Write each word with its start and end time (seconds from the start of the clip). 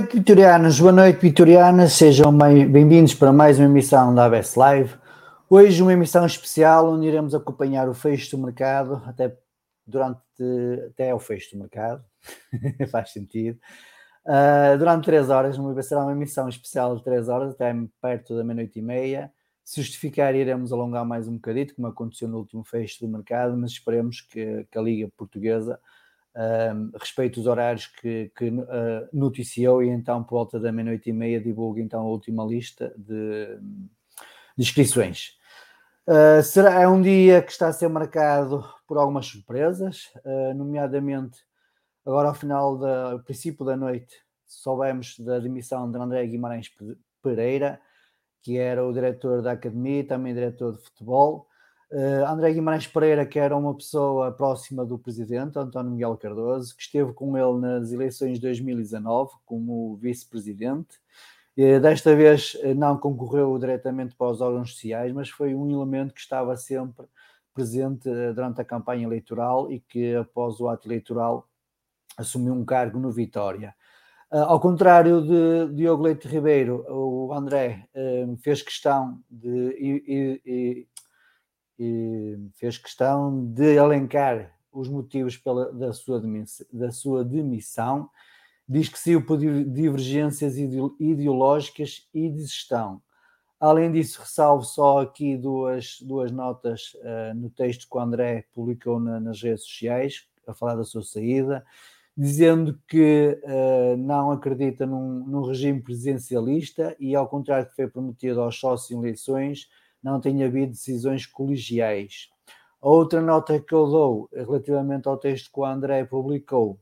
noite, 0.00 0.16
vitorianos. 0.16 0.80
Boa 0.80 0.92
noite, 0.92 1.20
vitorianas. 1.20 1.92
Sejam 1.92 2.36
bem-vindos 2.38 3.12
para 3.12 3.30
mais 3.32 3.58
uma 3.58 3.66
emissão 3.66 4.14
da 4.14 4.24
ABS 4.24 4.54
Live. 4.54 4.94
Hoje, 5.48 5.82
uma 5.82 5.92
emissão 5.92 6.24
especial 6.24 6.90
onde 6.90 7.06
iremos 7.06 7.34
acompanhar 7.34 7.86
o 7.86 7.92
fecho 7.92 8.34
do 8.34 8.42
mercado 8.42 9.02
até 9.04 9.36
durante 9.86 10.20
até 10.88 11.10
ao 11.10 11.18
fecho 11.18 11.54
do 11.54 11.60
mercado. 11.60 12.02
Faz 12.90 13.12
sentido. 13.12 13.58
Uh, 14.24 14.78
durante 14.78 15.04
três 15.04 15.28
horas, 15.28 15.56
será 15.86 16.02
uma 16.02 16.12
emissão 16.12 16.48
especial 16.48 16.96
de 16.96 17.04
três 17.04 17.28
horas, 17.28 17.52
até 17.52 17.74
perto 18.00 18.34
da 18.34 18.42
meia-noite 18.42 18.78
e 18.78 18.82
meia. 18.82 19.30
Se 19.62 19.82
justificar, 19.82 20.34
iremos 20.34 20.72
alongar 20.72 21.04
mais 21.04 21.28
um 21.28 21.34
bocadito, 21.34 21.74
como 21.74 21.88
aconteceu 21.88 22.26
no 22.26 22.38
último 22.38 22.64
fecho 22.64 23.00
do 23.04 23.08
mercado, 23.08 23.54
mas 23.54 23.72
esperemos 23.72 24.22
que, 24.22 24.66
que 24.70 24.78
a 24.78 24.80
Liga 24.80 25.10
Portuguesa 25.14 25.78
um, 26.36 26.90
respeito 26.98 27.40
os 27.40 27.46
horários 27.46 27.86
que, 27.86 28.30
que 28.36 28.48
uh, 28.48 29.08
noticiou 29.12 29.82
e 29.82 29.88
então 29.88 30.22
por 30.22 30.36
volta 30.36 30.60
da 30.60 30.70
meia-noite 30.70 31.10
e 31.10 31.12
meia 31.12 31.40
divulga 31.40 31.80
então 31.80 32.00
a 32.00 32.08
última 32.08 32.44
lista 32.44 32.94
de, 32.96 33.58
de 34.56 34.62
inscrições. 34.62 35.38
Uh, 36.06 36.42
será, 36.42 36.80
é 36.80 36.88
um 36.88 37.00
dia 37.00 37.42
que 37.42 37.52
está 37.52 37.68
a 37.68 37.72
ser 37.72 37.88
marcado 37.88 38.64
por 38.86 38.98
algumas 38.98 39.26
surpresas, 39.26 40.10
uh, 40.24 40.54
nomeadamente 40.54 41.38
agora 42.04 42.28
ao 42.28 42.34
final 42.34 42.78
da 42.78 43.12
ao 43.12 43.20
princípio 43.20 43.64
da 43.64 43.76
noite 43.76 44.14
soubemos 44.50 45.16
da 45.20 45.38
demissão 45.38 45.90
de 45.90 45.96
André 45.96 46.26
Guimarães 46.26 46.68
Pereira, 47.22 47.80
que 48.42 48.58
era 48.58 48.84
o 48.84 48.92
diretor 48.92 49.42
da 49.42 49.52
academia 49.52 50.00
e 50.00 50.04
também 50.04 50.34
diretor 50.34 50.72
de 50.72 50.82
futebol. 50.82 51.46
Uh, 51.92 52.24
André 52.24 52.52
Guimarães 52.52 52.86
Pereira, 52.86 53.26
que 53.26 53.36
era 53.36 53.56
uma 53.56 53.74
pessoa 53.74 54.30
próxima 54.30 54.86
do 54.86 54.96
presidente, 54.96 55.58
António 55.58 55.90
Miguel 55.90 56.16
Cardoso, 56.16 56.76
que 56.76 56.82
esteve 56.82 57.12
com 57.12 57.36
ele 57.36 57.58
nas 57.58 57.90
eleições 57.90 58.34
de 58.34 58.42
2019 58.42 59.32
como 59.44 59.96
vice-presidente. 59.96 61.00
Uh, 61.58 61.80
desta 61.80 62.14
vez 62.14 62.54
uh, 62.62 62.74
não 62.76 62.96
concorreu 62.96 63.58
diretamente 63.58 64.14
para 64.14 64.28
os 64.28 64.40
órgãos 64.40 64.72
sociais, 64.74 65.12
mas 65.12 65.30
foi 65.30 65.52
um 65.52 65.68
elemento 65.68 66.14
que 66.14 66.20
estava 66.20 66.56
sempre 66.56 67.06
presente 67.52 68.08
durante 68.34 68.60
a 68.60 68.64
campanha 68.64 69.04
eleitoral 69.04 69.70
e 69.72 69.80
que, 69.80 70.14
após 70.14 70.60
o 70.60 70.68
ato 70.68 70.86
eleitoral, 70.86 71.48
assumiu 72.16 72.54
um 72.54 72.64
cargo 72.64 73.00
no 73.00 73.10
Vitória. 73.10 73.74
ao 74.30 74.60
contrário 74.60 75.22
de 75.22 75.74
Diogo 75.74 76.04
Leite 76.04 76.28
Ribeiro, 76.28 76.84
o 76.88 77.32
André 77.34 77.88
fez 78.40 78.62
questão 78.62 79.20
de 79.28 79.74
e 79.80 80.86
fez 82.54 82.78
questão 82.78 83.46
de 83.46 83.76
elencar 83.76 84.54
os 84.72 84.88
motivos 84.88 85.36
pela, 85.36 85.72
da, 85.72 85.92
sua 85.92 86.22
da 86.72 86.90
sua 86.90 87.24
demissão. 87.24 88.08
Diz 88.68 88.88
que 88.88 88.98
saiu 88.98 89.24
por 89.24 89.38
divergências 89.38 90.56
ideológicas 90.56 92.08
e 92.14 92.28
de 92.28 92.42
gestão. 92.42 93.02
Além 93.58 93.92
disso, 93.92 94.20
ressalvo 94.20 94.64
só 94.64 95.00
aqui 95.00 95.36
duas, 95.36 95.98
duas 96.00 96.30
notas 96.30 96.94
uh, 96.94 97.34
no 97.34 97.50
texto 97.50 97.86
que 97.90 97.96
o 97.96 98.00
André 98.00 98.46
publicou 98.54 98.98
na, 98.98 99.20
nas 99.20 99.42
redes 99.42 99.64
sociais, 99.64 100.26
a 100.46 100.54
falar 100.54 100.76
da 100.76 100.84
sua 100.84 101.02
saída, 101.02 101.64
dizendo 102.16 102.80
que 102.88 103.38
uh, 103.44 103.96
não 103.98 104.30
acredita 104.30 104.86
num, 104.86 105.26
num 105.26 105.42
regime 105.42 105.82
presidencialista 105.82 106.96
e, 106.98 107.14
ao 107.14 107.28
contrário 107.28 107.66
do 107.66 107.70
que 107.70 107.76
foi 107.76 107.88
prometido 107.88 108.40
aos 108.40 108.58
sócios 108.58 108.90
em 108.90 108.98
eleições, 108.98 109.68
não 110.02 110.20
tem 110.20 110.42
havido 110.42 110.72
decisões 110.72 111.26
colegiais. 111.26 112.28
A 112.82 112.88
outra 112.88 113.20
nota 113.20 113.60
que 113.60 113.74
eu 113.74 113.86
dou 113.86 114.28
relativamente 114.32 115.06
ao 115.06 115.18
texto 115.18 115.50
que 115.52 115.60
o 115.60 115.64
André 115.64 116.04
publicou 116.04 116.80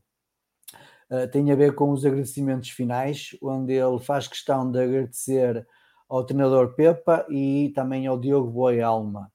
uh, 1.10 1.28
tem 1.30 1.50
a 1.50 1.56
ver 1.56 1.74
com 1.74 1.90
os 1.90 2.04
agradecimentos 2.04 2.70
finais, 2.70 3.36
onde 3.42 3.72
ele 3.72 3.98
faz 3.98 4.28
questão 4.28 4.70
de 4.70 4.80
agradecer 4.80 5.66
ao 6.08 6.24
treinador 6.24 6.74
Pepa 6.74 7.26
e 7.28 7.72
também 7.74 8.06
ao 8.06 8.18
Diogo 8.18 8.50
Boi 8.50 8.80
Alma. 8.80 9.30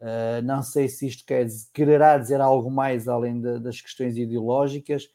Uh, 0.00 0.42
não 0.44 0.62
sei 0.62 0.88
se 0.88 1.06
isto 1.06 1.24
quer 1.24 1.44
dizer, 1.44 1.68
quererá 1.72 2.18
dizer 2.18 2.40
algo 2.40 2.70
mais 2.70 3.08
além 3.08 3.40
de, 3.40 3.58
das 3.60 3.80
questões 3.80 4.16
ideológicas. 4.16 5.08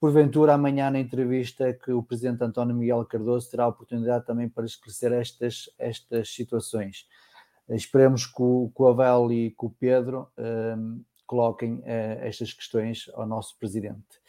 Porventura, 0.00 0.54
amanhã 0.54 0.90
na 0.90 1.00
entrevista 1.00 1.72
que 1.72 1.90
o 1.92 2.02
Presidente 2.02 2.44
António 2.44 2.74
Miguel 2.76 3.04
Cardoso 3.06 3.50
terá 3.50 3.64
a 3.64 3.68
oportunidade 3.68 4.26
também 4.26 4.48
para 4.48 4.66
esclarecer 4.66 5.12
estas, 5.12 5.70
estas 5.78 6.34
situações. 6.34 7.06
Esperemos 7.68 8.26
que 8.26 8.42
o, 8.42 8.70
que 8.74 8.82
o 8.82 8.88
Avel 8.88 9.32
e 9.32 9.50
que 9.50 9.66
o 9.66 9.70
Pedro 9.70 10.28
um, 10.38 11.02
coloquem 11.26 11.74
uh, 11.80 11.82
estas 12.20 12.52
questões 12.52 13.10
ao 13.14 13.26
nosso 13.26 13.58
presidente. 13.58 14.20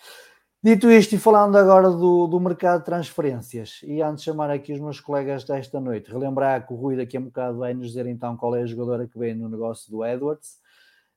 Dito 0.63 0.89
isto 0.89 1.13
e 1.13 1.19
falando 1.19 1.55
agora 1.55 1.89
do, 1.91 2.25
do 2.25 2.39
mercado 2.39 2.79
de 2.79 2.85
transferências, 2.85 3.79
e 3.83 4.01
antes 4.01 4.23
de 4.23 4.31
chamar 4.31 4.49
aqui 4.49 4.73
os 4.73 4.79
meus 4.79 4.99
colegas 4.99 5.43
desta 5.43 5.79
noite, 5.79 6.11
relembrar 6.11 6.65
que 6.65 6.73
o 6.73 6.75
Rui 6.75 6.97
daqui 6.97 7.15
a 7.15 7.19
um 7.19 7.25
bocado 7.25 7.59
vai 7.59 7.75
nos 7.75 7.89
dizer 7.89 8.07
então 8.07 8.35
qual 8.35 8.55
é 8.55 8.63
a 8.63 8.65
jogadora 8.65 9.07
que 9.07 9.19
vem 9.19 9.35
no 9.35 9.47
negócio 9.47 9.91
do 9.91 10.03
Edwards, 10.03 10.57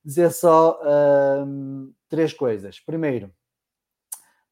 dizer 0.05 0.31
só 0.31 0.79
uh, 0.83 1.93
três 2.09 2.35
coisas. 2.35 2.79
Primeiro, 2.81 3.33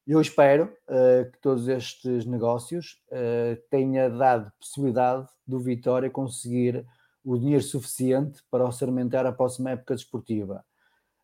eu 0.07 0.19
espero 0.19 0.73
uh, 0.87 1.31
que 1.31 1.39
todos 1.39 1.67
estes 1.67 2.25
negócios 2.25 2.99
uh, 3.11 3.61
tenha 3.69 4.09
dado 4.09 4.51
possibilidade 4.59 5.27
do 5.45 5.59
Vitória 5.59 6.09
conseguir 6.09 6.83
o 7.23 7.37
dinheiro 7.37 7.63
suficiente 7.63 8.41
para 8.49 8.65
orçamentar 8.65 9.25
a 9.25 9.31
próxima 9.31 9.71
época 9.71 9.95
desportiva. 9.95 10.63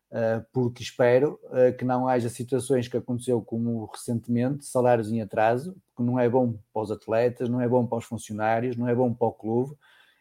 Uh, 0.08 0.44
porque 0.52 0.84
espero 0.84 1.40
que 1.76 1.84
não 1.84 2.06
haja 2.06 2.28
situações 2.28 2.86
que 2.86 2.96
aconteceu 2.96 3.42
como 3.42 3.86
recentemente, 3.86 4.64
salários 4.64 5.10
em 5.10 5.20
atraso, 5.20 5.76
porque 5.88 6.08
não 6.08 6.18
é 6.18 6.28
bom 6.28 6.56
para 6.72 6.82
os 6.82 6.90
atletas, 6.92 7.48
não 7.48 7.60
é 7.60 7.68
bom 7.68 7.84
para 7.84 7.98
os 7.98 8.04
funcionários, 8.04 8.76
não 8.76 8.88
é 8.88 8.94
bom 8.94 9.12
para 9.12 9.26
o 9.26 9.32
clube, 9.32 9.76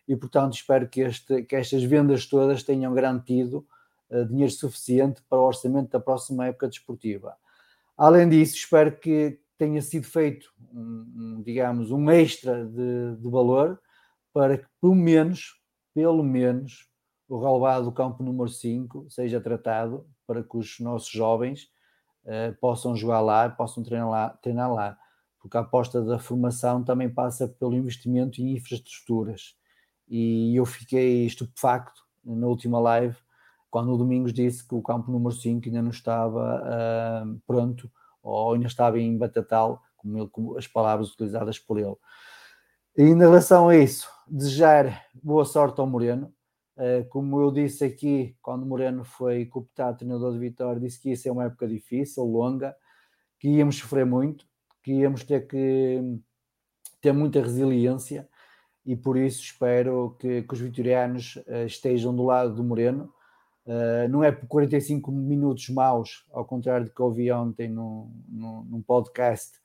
e 0.07 0.15
portanto 0.15 0.55
espero 0.55 0.87
que, 0.89 1.01
este, 1.01 1.43
que 1.43 1.55
estas 1.55 1.83
vendas 1.83 2.25
todas 2.25 2.63
tenham 2.63 2.93
garantido 2.93 3.65
dinheiro 4.29 4.51
suficiente 4.51 5.21
para 5.29 5.39
o 5.39 5.45
orçamento 5.45 5.91
da 5.91 5.99
próxima 5.99 6.47
época 6.47 6.67
desportiva. 6.67 7.35
Além 7.97 8.27
disso, 8.27 8.55
espero 8.55 8.95
que 8.97 9.39
tenha 9.57 9.81
sido 9.81 10.05
feito, 10.05 10.51
um, 10.73 11.41
digamos, 11.43 11.91
um 11.91 12.11
extra 12.11 12.65
de, 12.65 13.15
de, 13.17 13.29
valor 13.29 13.79
para 14.33 14.57
que, 14.57 14.65
pelo 14.81 14.95
menos, 14.95 15.61
pelo 15.95 16.21
menos, 16.21 16.89
o 17.29 17.39
relevado 17.39 17.85
do 17.85 17.91
campo 17.93 18.21
número 18.21 18.49
5 18.49 19.09
seja 19.09 19.39
tratado 19.39 20.05
para 20.27 20.43
que 20.43 20.57
os 20.57 20.77
nossos 20.81 21.09
jovens 21.09 21.69
uh, 22.25 22.53
possam 22.59 22.93
jogar 22.97 23.21
lá, 23.21 23.49
possam 23.49 23.81
treinar 23.81 24.09
lá, 24.09 24.29
treinar 24.29 24.73
lá, 24.73 24.97
porque 25.39 25.55
a 25.55 25.61
aposta 25.61 26.03
da 26.03 26.19
formação 26.19 26.83
também 26.83 27.09
passa 27.09 27.47
pelo 27.47 27.73
investimento 27.73 28.41
em 28.41 28.57
infraestruturas. 28.57 29.55
E 30.05 30.53
eu 30.53 30.65
fiquei 30.65 31.25
estupefacto 31.25 32.03
na 32.25 32.45
última 32.45 32.77
live 32.79 33.15
quando 33.71 33.93
o 33.93 33.97
Domingos 33.97 34.33
disse 34.33 34.67
que 34.67 34.75
o 34.75 34.81
campo 34.81 35.09
número 35.09 35.33
5 35.33 35.65
ainda 35.65 35.81
não 35.81 35.91
estava 35.91 36.61
uh, 36.61 37.41
pronto 37.47 37.89
ou 38.21 38.53
ainda 38.53 38.67
estava 38.67 38.99
em 38.99 39.17
batatal, 39.17 39.81
como, 39.95 40.17
ele, 40.17 40.27
como 40.27 40.57
as 40.57 40.67
palavras 40.67 41.09
utilizadas 41.11 41.57
por 41.57 41.79
ele. 41.79 41.95
E 42.97 43.03
em 43.03 43.17
relação 43.17 43.69
a 43.69 43.77
isso, 43.77 44.09
desejar 44.27 45.05
boa 45.13 45.45
sorte 45.45 45.79
ao 45.79 45.87
Moreno. 45.87 46.33
Uh, 46.77 47.07
como 47.09 47.39
eu 47.41 47.51
disse 47.51 47.85
aqui, 47.85 48.35
quando 48.41 48.65
Moreno 48.65 49.03
foi 49.03 49.45
cooptado 49.45 49.97
treinador 49.97 50.33
de 50.33 50.39
Vitória, 50.39 50.79
disse 50.79 50.99
que 50.99 51.09
ia 51.09 51.15
ser 51.15 51.29
uma 51.29 51.45
época 51.45 51.67
difícil, 51.67 52.23
longa, 52.23 52.75
que 53.39 53.47
íamos 53.47 53.77
sofrer 53.77 54.05
muito, 54.05 54.45
que 54.83 54.91
íamos 54.91 55.23
ter 55.23 55.47
que 55.47 56.19
ter 56.99 57.13
muita 57.13 57.41
resiliência 57.41 58.27
e 58.85 58.95
por 58.95 59.17
isso 59.17 59.41
espero 59.41 60.15
que, 60.19 60.43
que 60.43 60.53
os 60.53 60.59
vitorianos 60.59 61.37
uh, 61.47 61.65
estejam 61.65 62.15
do 62.15 62.23
lado 62.23 62.55
do 62.55 62.63
Moreno 62.63 63.13
Uh, 63.65 64.07
não 64.09 64.23
é 64.23 64.31
por 64.31 64.47
45 64.47 65.11
minutos 65.11 65.69
maus, 65.69 66.23
ao 66.31 66.45
contrário 66.45 66.85
do 66.85 66.93
que 66.93 67.01
ouvi 67.01 67.31
ontem 67.31 67.67
no, 67.67 68.11
num 68.29 68.79
podcast, 68.79 69.59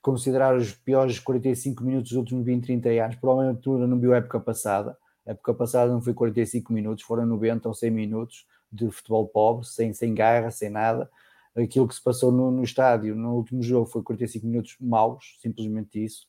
considerar 0.00 0.56
os 0.56 0.72
piores 0.72 1.18
45 1.18 1.84
minutos 1.84 2.10
dos 2.10 2.18
últimos 2.18 2.44
20, 2.44 2.64
30 2.64 2.88
anos. 3.04 3.16
Provavelmente 3.16 3.62
tu 3.62 3.78
não 3.78 3.98
viu 3.98 4.12
a 4.14 4.16
época 4.16 4.40
passada. 4.40 4.96
A 5.26 5.32
época 5.32 5.54
passada 5.54 5.92
não 5.92 6.00
foi 6.00 6.14
45 6.14 6.72
minutos, 6.72 7.04
foram 7.04 7.26
90 7.26 7.68
ou 7.68 7.74
100 7.74 7.90
minutos 7.90 8.46
de 8.72 8.90
futebol 8.90 9.28
pobre, 9.28 9.66
sem, 9.66 9.92
sem 9.92 10.14
garra, 10.14 10.50
sem 10.50 10.70
nada. 10.70 11.10
Aquilo 11.54 11.86
que 11.86 11.94
se 11.94 12.02
passou 12.02 12.30
no, 12.30 12.50
no 12.50 12.62
estádio 12.62 13.14
no 13.14 13.34
último 13.34 13.62
jogo 13.62 13.86
foi 13.86 14.02
45 14.02 14.46
minutos 14.46 14.76
maus, 14.80 15.36
simplesmente 15.40 16.02
isso. 16.02 16.26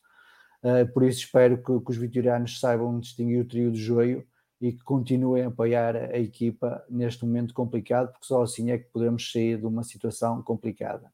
Uh, 0.62 0.90
por 0.92 1.02
isso 1.04 1.20
espero 1.20 1.56
que, 1.56 1.80
que 1.80 1.90
os 1.90 1.96
vitorianos 1.96 2.60
saibam 2.60 2.98
distinguir 3.00 3.40
o 3.40 3.44
trio 3.44 3.70
de 3.70 3.80
joio 3.80 4.26
e 4.60 4.72
que 4.72 4.84
continuem 4.84 5.44
a 5.44 5.48
apoiar 5.48 5.96
a 5.96 6.18
equipa 6.18 6.84
neste 6.88 7.24
momento 7.24 7.52
complicado, 7.52 8.12
porque 8.12 8.26
só 8.26 8.42
assim 8.42 8.70
é 8.70 8.78
que 8.78 8.88
podemos 8.92 9.32
sair 9.32 9.58
de 9.58 9.66
uma 9.66 9.82
situação 9.82 10.40
complicada. 10.42 11.12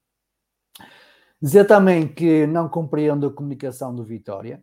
Dizer 1.41 1.67
também 1.67 2.09
que 2.09 2.47
não 2.47 2.69
compreendo 2.69 3.27
a 3.27 3.33
comunicação 3.33 3.95
do 3.95 4.05
Vitória. 4.05 4.63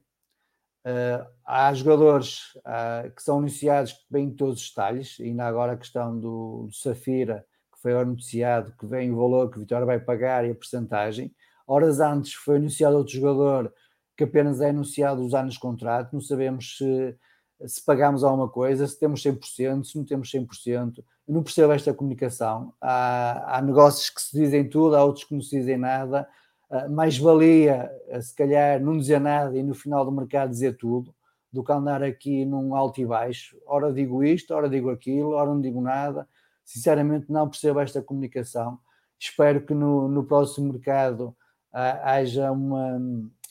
Uh, 0.85 1.25
há 1.45 1.73
jogadores 1.73 2.53
uh, 2.57 3.09
que 3.15 3.23
são 3.23 3.39
anunciados 3.39 3.93
que 3.93 4.05
vêm 4.11 4.29
todos 4.29 4.61
os 4.61 4.69
detalhes, 4.69 5.17
ainda 5.19 5.47
agora 5.47 5.71
a 5.71 5.77
questão 5.77 6.19
do, 6.19 6.67
do 6.67 6.73
Safira, 6.73 7.43
que 7.73 7.81
foi 7.81 7.93
anunciado 7.93 8.73
que 8.77 8.85
vem 8.85 9.11
o 9.11 9.15
valor 9.15 9.49
que 9.49 9.57
o 9.57 9.61
Vitória 9.61 9.85
vai 9.85 9.99
pagar 9.99 10.45
e 10.45 10.51
a 10.51 10.55
percentagem. 10.55 11.33
Horas 11.65 11.99
antes 11.99 12.33
foi 12.33 12.57
anunciado 12.57 12.97
outro 12.97 13.13
jogador 13.13 13.73
que 14.15 14.25
apenas 14.25 14.61
é 14.61 14.69
anunciado 14.69 15.25
os 15.25 15.33
anos 15.33 15.55
de 15.55 15.59
contrato, 15.59 16.13
não 16.13 16.21
sabemos 16.21 16.77
se 16.77 17.17
se 17.65 17.83
pagamos 17.83 18.23
alguma 18.23 18.49
coisa, 18.49 18.85
se 18.87 18.99
temos 18.99 19.23
100%, 19.23 19.85
se 19.85 19.97
não 19.97 20.03
temos 20.03 20.29
100%. 20.31 20.97
Eu 21.27 21.33
não 21.33 21.43
percebo 21.43 21.73
esta 21.73 21.93
comunicação. 21.93 22.73
Há, 22.81 23.57
há 23.57 23.61
negócios 23.61 24.09
que 24.09 24.21
se 24.21 24.37
dizem 24.37 24.69
tudo, 24.69 24.95
há 24.95 25.03
outros 25.03 25.23
que 25.23 25.33
não 25.33 25.41
se 25.41 25.57
dizem 25.57 25.77
nada. 25.77 26.27
Uh, 26.69 26.89
mais 26.89 27.17
valia, 27.17 27.91
uh, 28.09 28.21
se 28.21 28.35
calhar, 28.35 28.81
não 28.81 28.97
dizer 28.97 29.19
nada 29.19 29.57
e 29.57 29.63
no 29.63 29.75
final 29.75 30.03
do 30.03 30.11
mercado 30.11 30.49
dizer 30.49 30.77
tudo, 30.77 31.13
do 31.51 31.63
que 31.63 31.71
andar 31.71 32.03
aqui 32.03 32.43
num 32.45 32.75
alto 32.75 32.99
e 32.99 33.05
baixo. 33.05 33.57
Ora 33.65 33.93
digo 33.93 34.23
isto, 34.23 34.53
ora 34.53 34.67
digo 34.69 34.89
aquilo, 34.89 35.31
ora 35.31 35.49
não 35.49 35.61
digo 35.61 35.79
nada. 35.79 36.27
Sinceramente, 36.63 37.31
não 37.31 37.47
percebo 37.47 37.79
esta 37.79 38.01
comunicação. 38.01 38.79
Espero 39.19 39.61
que 39.61 39.73
no, 39.73 40.07
no 40.07 40.25
próximo 40.25 40.73
mercado 40.73 41.35
uh, 41.73 42.01
haja 42.03 42.51
uma, 42.51 42.99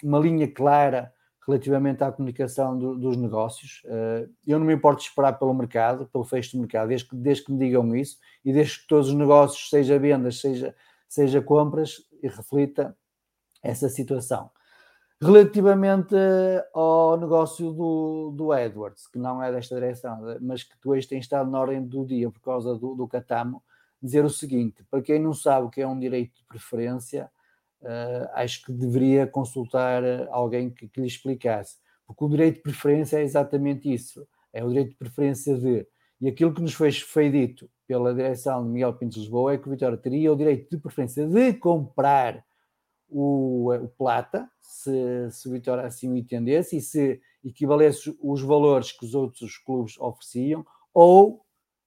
uma 0.03 0.19
linha 0.19 0.51
clara 0.51 1.13
relativamente 1.47 2.03
à 2.03 2.11
comunicação 2.11 2.79
do, 2.79 2.99
dos 2.99 3.17
negócios. 3.17 3.83
Uh, 3.85 4.31
eu 4.47 4.59
não 4.59 4.67
me 4.67 4.75
importo 4.75 5.03
de 5.03 5.09
esperar 5.09 5.39
pelo 5.39 5.55
mercado, 5.55 6.09
pelo 6.13 6.25
fecho 6.25 6.57
do 6.57 6.61
mercado, 6.61 6.89
desde 6.89 7.09
que, 7.09 7.17
desde 7.17 7.45
que 7.45 7.53
me 7.53 7.59
digam 7.59 7.95
isso 7.95 8.19
e 8.45 8.53
desde 8.53 8.81
que 8.81 8.87
todos 8.87 9.09
os 9.09 9.15
negócios, 9.15 9.71
seja 9.71 9.99
vendas, 9.99 10.41
seja, 10.41 10.75
seja 11.09 11.41
compras, 11.41 11.97
e 12.23 12.29
reflita 12.29 12.97
essa 13.65 13.89
situação. 13.89 14.51
Relativamente 15.21 16.15
ao 16.75 17.17
negócio 17.17 17.73
do, 17.73 18.31
do 18.37 18.55
Edwards, 18.55 19.07
que 19.07 19.19
não 19.19 19.43
é 19.43 19.51
desta 19.51 19.75
direção, 19.75 20.21
mas 20.41 20.63
que 20.63 20.79
tu 20.79 20.91
hoje 20.91 21.09
tens 21.09 21.21
estado 21.21 21.51
na 21.51 21.59
ordem 21.59 21.83
do 21.83 22.05
dia 22.05 22.31
por 22.31 22.41
causa 22.41 22.77
do, 22.77 22.95
do 22.95 23.09
Catamo, 23.09 23.63
dizer 24.03 24.25
o 24.25 24.31
seguinte: 24.31 24.85
para 24.91 25.01
quem 25.01 25.19
não 25.19 25.33
sabe 25.33 25.67
o 25.67 25.71
que 25.71 25.81
é 25.81 25.87
um 25.87 25.99
direito 25.99 26.37
de 26.37 26.45
preferência, 26.45 27.31
uh, 27.81 28.29
acho 28.35 28.65
que 28.65 28.73
deveria 28.73 29.27
consultar 29.27 30.05
eh, 30.05 30.29
alguém 30.31 30.69
que, 30.69 30.89
que, 30.89 31.01
lhe 31.01 31.07
explicasse. 31.07 31.79
Porque 32.07 32.25
o 32.25 32.29
direito 32.29 32.57
de 32.57 32.63
preferência 32.63 33.17
é 33.19 33.23
exatamente 33.23 33.91
isso: 33.91 34.27
é 34.53 34.63
o 34.63 34.69
direito 34.69 34.91
de 34.91 34.97
preferência 34.97 35.57
de. 35.57 35.87
E 36.21 36.29
aquilo 36.29 36.53
que 36.53 36.61
nos 36.61 36.75
foi, 36.75 36.93
foi 36.93 37.31
dito 37.31 37.71
pela 37.87 38.15
direção 38.15 38.63
de 38.65 38.71
Miguel 38.71 38.95
Pinto 38.95 39.15
de 39.15 39.21
Lisboa 39.21 39.55
é 39.55 39.59
que 39.59 39.69
o 39.69 39.71
Vitória 39.71 39.97
teria 39.97 40.33
o 40.33 40.37
direito 40.37 40.69
de 40.71 40.83
preferência 40.83 41.27
de 41.27 41.55
comprar 41.55 42.45
o, 43.17 43.73
o 43.73 43.89
Plata, 43.91 44.51
se, 44.61 45.31
se 45.31 45.49
o 45.49 45.53
Vitória 45.53 45.85
assim 45.85 46.11
o 46.11 46.17
entendesse, 46.17 46.79
e 46.79 46.81
se 46.81 47.21
equivalesse 47.45 48.17
os 48.21 48.43
valores 48.43 48.91
que 48.91 49.05
os 49.05 49.15
outros 49.15 49.57
clubes 49.57 49.97
ofereciam, 50.01 50.67
ou 50.93 51.45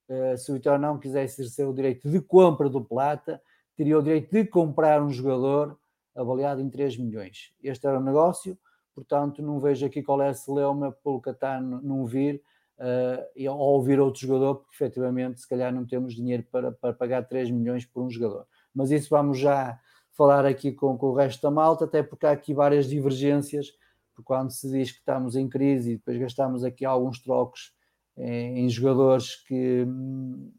uh, 0.07 0.37
se 0.37 0.49
o 0.49 0.53
Vitória 0.53 0.79
não 0.79 0.97
quisesse 0.97 1.41
exercer 1.41 1.67
o 1.67 1.73
direito 1.73 2.09
de 2.09 2.21
compra 2.21 2.69
do 2.69 2.81
Plata, 2.81 3.41
teria 3.75 3.99
o 3.99 4.01
direito 4.01 4.31
de 4.31 4.45
comprar 4.45 5.03
um 5.03 5.09
jogador 5.09 5.77
avaliado 6.15 6.61
em 6.61 6.69
3 6.69 6.97
milhões. 6.97 7.51
Este 7.61 7.85
era 7.85 7.99
o 7.99 8.03
negócio, 8.03 8.57
portanto, 8.95 9.41
não 9.41 9.59
vejo 9.59 9.85
aqui 9.85 10.01
qual 10.01 10.21
é 10.21 10.29
a 10.29 10.33
celeuma 10.33 10.93
pelo 11.03 11.21
Qatar 11.21 11.61
não 11.61 12.05
vir 12.05 12.41
uh, 12.79 13.51
ou 13.51 13.73
ouvir 13.73 13.99
outro 13.99 14.21
jogador, 14.21 14.55
porque 14.55 14.75
efetivamente, 14.75 15.41
se 15.41 15.47
calhar, 15.47 15.73
não 15.73 15.85
temos 15.85 16.15
dinheiro 16.15 16.43
para, 16.49 16.71
para 16.71 16.93
pagar 16.93 17.27
3 17.27 17.51
milhões 17.51 17.85
por 17.85 18.01
um 18.01 18.09
jogador. 18.09 18.47
Mas 18.73 18.91
isso 18.91 19.09
vamos 19.09 19.37
já 19.37 19.77
falar 20.17 20.45
aqui 20.45 20.71
com, 20.71 20.97
com 20.97 21.07
o 21.07 21.13
resto 21.13 21.41
da 21.43 21.51
malta, 21.51 21.85
até 21.85 22.01
porque 22.01 22.25
há 22.25 22.31
aqui 22.31 22.53
várias 22.53 22.87
divergências, 22.87 23.71
porque 24.13 24.25
quando 24.25 24.49
se 24.49 24.69
diz 24.69 24.91
que 24.91 24.97
estamos 24.97 25.35
em 25.35 25.47
crise 25.47 25.91
e 25.91 25.95
depois 25.97 26.17
gastamos 26.17 26.63
aqui 26.63 26.83
alguns 26.83 27.19
trocos 27.19 27.71
em, 28.17 28.65
em 28.65 28.69
jogadores 28.69 29.35
que 29.45 29.85
hum, 29.87 30.51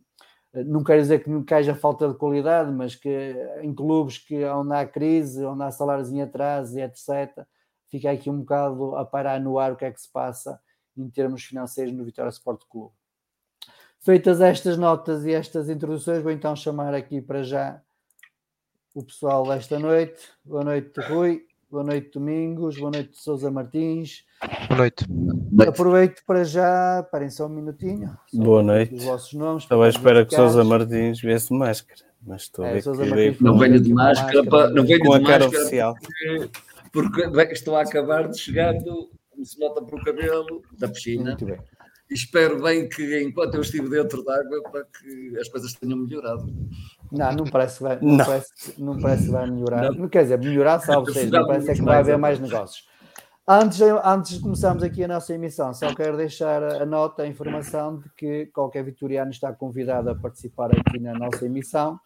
não 0.55 0.83
quero 0.83 1.03
dizer 1.03 1.23
que, 1.23 1.43
que 1.43 1.55
haja 1.55 1.75
falta 1.75 2.09
de 2.09 2.15
qualidade, 2.15 2.71
mas 2.71 2.95
que 2.95 3.35
em 3.63 3.75
clubes 3.75 4.19
que 4.19 4.45
onde 4.45 4.73
há 4.75 4.87
crise, 4.87 5.45
onde 5.45 5.65
há 5.65 5.71
salários 5.71 6.11
em 6.11 6.23
atraso 6.23 6.79
etc., 6.79 7.45
fica 7.91 8.11
aqui 8.11 8.31
um 8.31 8.41
bocado 8.41 8.97
a 8.97 9.05
parar 9.05 9.41
no 9.41 9.59
ar 9.59 9.73
o 9.73 9.77
que 9.77 9.85
é 9.85 9.91
que 9.91 10.01
se 10.01 10.11
passa 10.11 10.61
em 10.97 11.11
termos 11.11 11.45
financeiros 11.45 11.93
no 11.93 12.05
Vitória 12.05 12.31
Sport 12.31 12.63
Clube. 12.69 12.95
Feitas 14.01 14.41
estas 14.41 14.79
notas 14.79 15.25
e 15.25 15.33
estas 15.33 15.69
introduções, 15.69 16.23
vou 16.23 16.31
então 16.31 16.55
chamar 16.55 16.95
aqui 16.95 17.21
para 17.21 17.43
já 17.43 17.83
o 18.95 19.03
pessoal 19.05 19.47
desta 19.47 19.79
noite. 19.79 20.19
Boa 20.45 20.65
noite, 20.65 20.93
Rui. 21.09 21.43
Boa 21.71 21.85
noite, 21.85 22.11
Domingos. 22.15 22.79
Boa 22.79 22.91
noite, 22.91 23.11
Sousa 23.21 23.51
Martins. 23.51 24.25
Boa 24.69 24.79
noite. 24.79 25.05
Aproveito 25.69 26.23
para 26.27 26.43
já, 26.45 27.07
parem 27.13 27.29
só 27.29 27.47
um 27.47 27.51
minutinho. 27.51 28.17
Boa 28.33 28.63
noite. 28.63 28.95
Os 28.95 29.05
vossos 29.05 29.33
nomes. 29.35 29.63
Estava 29.65 29.85
à 29.87 29.89
espera 29.89 30.25
que 30.25 30.35
Sousa 30.35 30.65
Martins 30.65 31.21
viesse 31.21 31.53
máscara. 31.53 32.01
Mas 32.27 32.43
estou 32.43 32.65
a 32.65 32.69
É, 32.69 32.73
ver 32.75 32.83
Sousa 32.83 33.05
que 33.05 33.11
Martins 33.11 33.41
Não 33.41 33.53
falou 33.53 33.59
venho 33.59 33.81
de 33.83 33.93
máscara, 33.93 34.45
para, 34.45 34.71
não 34.71 34.85
venho 34.85 35.01
com 35.05 35.13
a 35.13 35.19
de 35.19 35.25
cara 35.25 35.45
máscara 35.45 35.63
oficial. 35.63 35.95
porque, 36.93 37.29
porque 37.31 37.53
estou 37.53 37.77
a 37.77 37.83
acabar 37.83 38.29
de 38.29 38.39
chegar, 38.39 38.73
do, 38.73 39.11
como 39.31 39.45
se 39.45 39.61
nota 39.61 39.83
pelo 39.83 40.03
cabelo, 40.03 40.63
da 40.79 40.89
piscina. 40.89 41.31
Muito 41.31 41.45
bem. 41.45 41.59
E 42.11 42.15
espero 42.15 42.63
bem 42.63 42.89
que 42.89 43.21
enquanto 43.23 43.55
eu 43.57 43.61
estive 43.61 43.91
dentro 43.91 44.25
d'água 44.25 44.63
para 44.73 44.85
que 44.85 45.37
as 45.39 45.47
coisas 45.49 45.75
tenham 45.75 45.99
melhorado. 45.99 46.47
Não, 47.11 47.33
não 47.33 47.45
parece 47.45 47.79
que 47.79 47.83
vai, 47.83 47.99
não 48.01 48.17
Não. 48.17 48.25
Parece, 48.27 48.75
não 48.79 48.99
parece 48.99 49.25
que 49.27 49.31
vai 49.31 49.51
melhorar. 49.51 49.93
Não. 49.93 50.09
Quer 50.09 50.23
dizer, 50.25 50.39
melhorar, 50.39 50.81
salvo 50.81 51.13
seja, 51.13 51.31
não 51.39 51.47
parece 51.47 51.71
é 51.71 51.75
que 51.75 51.83
vai 51.83 51.99
haver 51.99 52.19
mais 52.19 52.39
negócios. 52.39 52.87
Antes, 53.51 53.79
de- 53.79 53.85
antes 54.05 54.33
de 54.33 54.41
começarmos 54.41 54.83
aqui 54.83 55.03
a 55.03 55.09
nossa 55.09 55.33
emissão, 55.33 55.73
só 55.73 55.95
quero 55.95 56.19
deixar 56.19 56.63
a 56.63 56.85
nota, 56.85 57.23
a 57.23 57.27
informação 57.27 57.99
de 57.99 58.11
que 58.11 58.47
qualquer 58.47 58.85
vitoriano 58.85 59.31
está 59.31 59.51
convidado 59.55 60.11
a 60.11 60.15
participar 60.15 60.71
aqui 60.71 60.99
na 61.01 61.15
nossa 61.15 61.47
emissão 61.47 61.99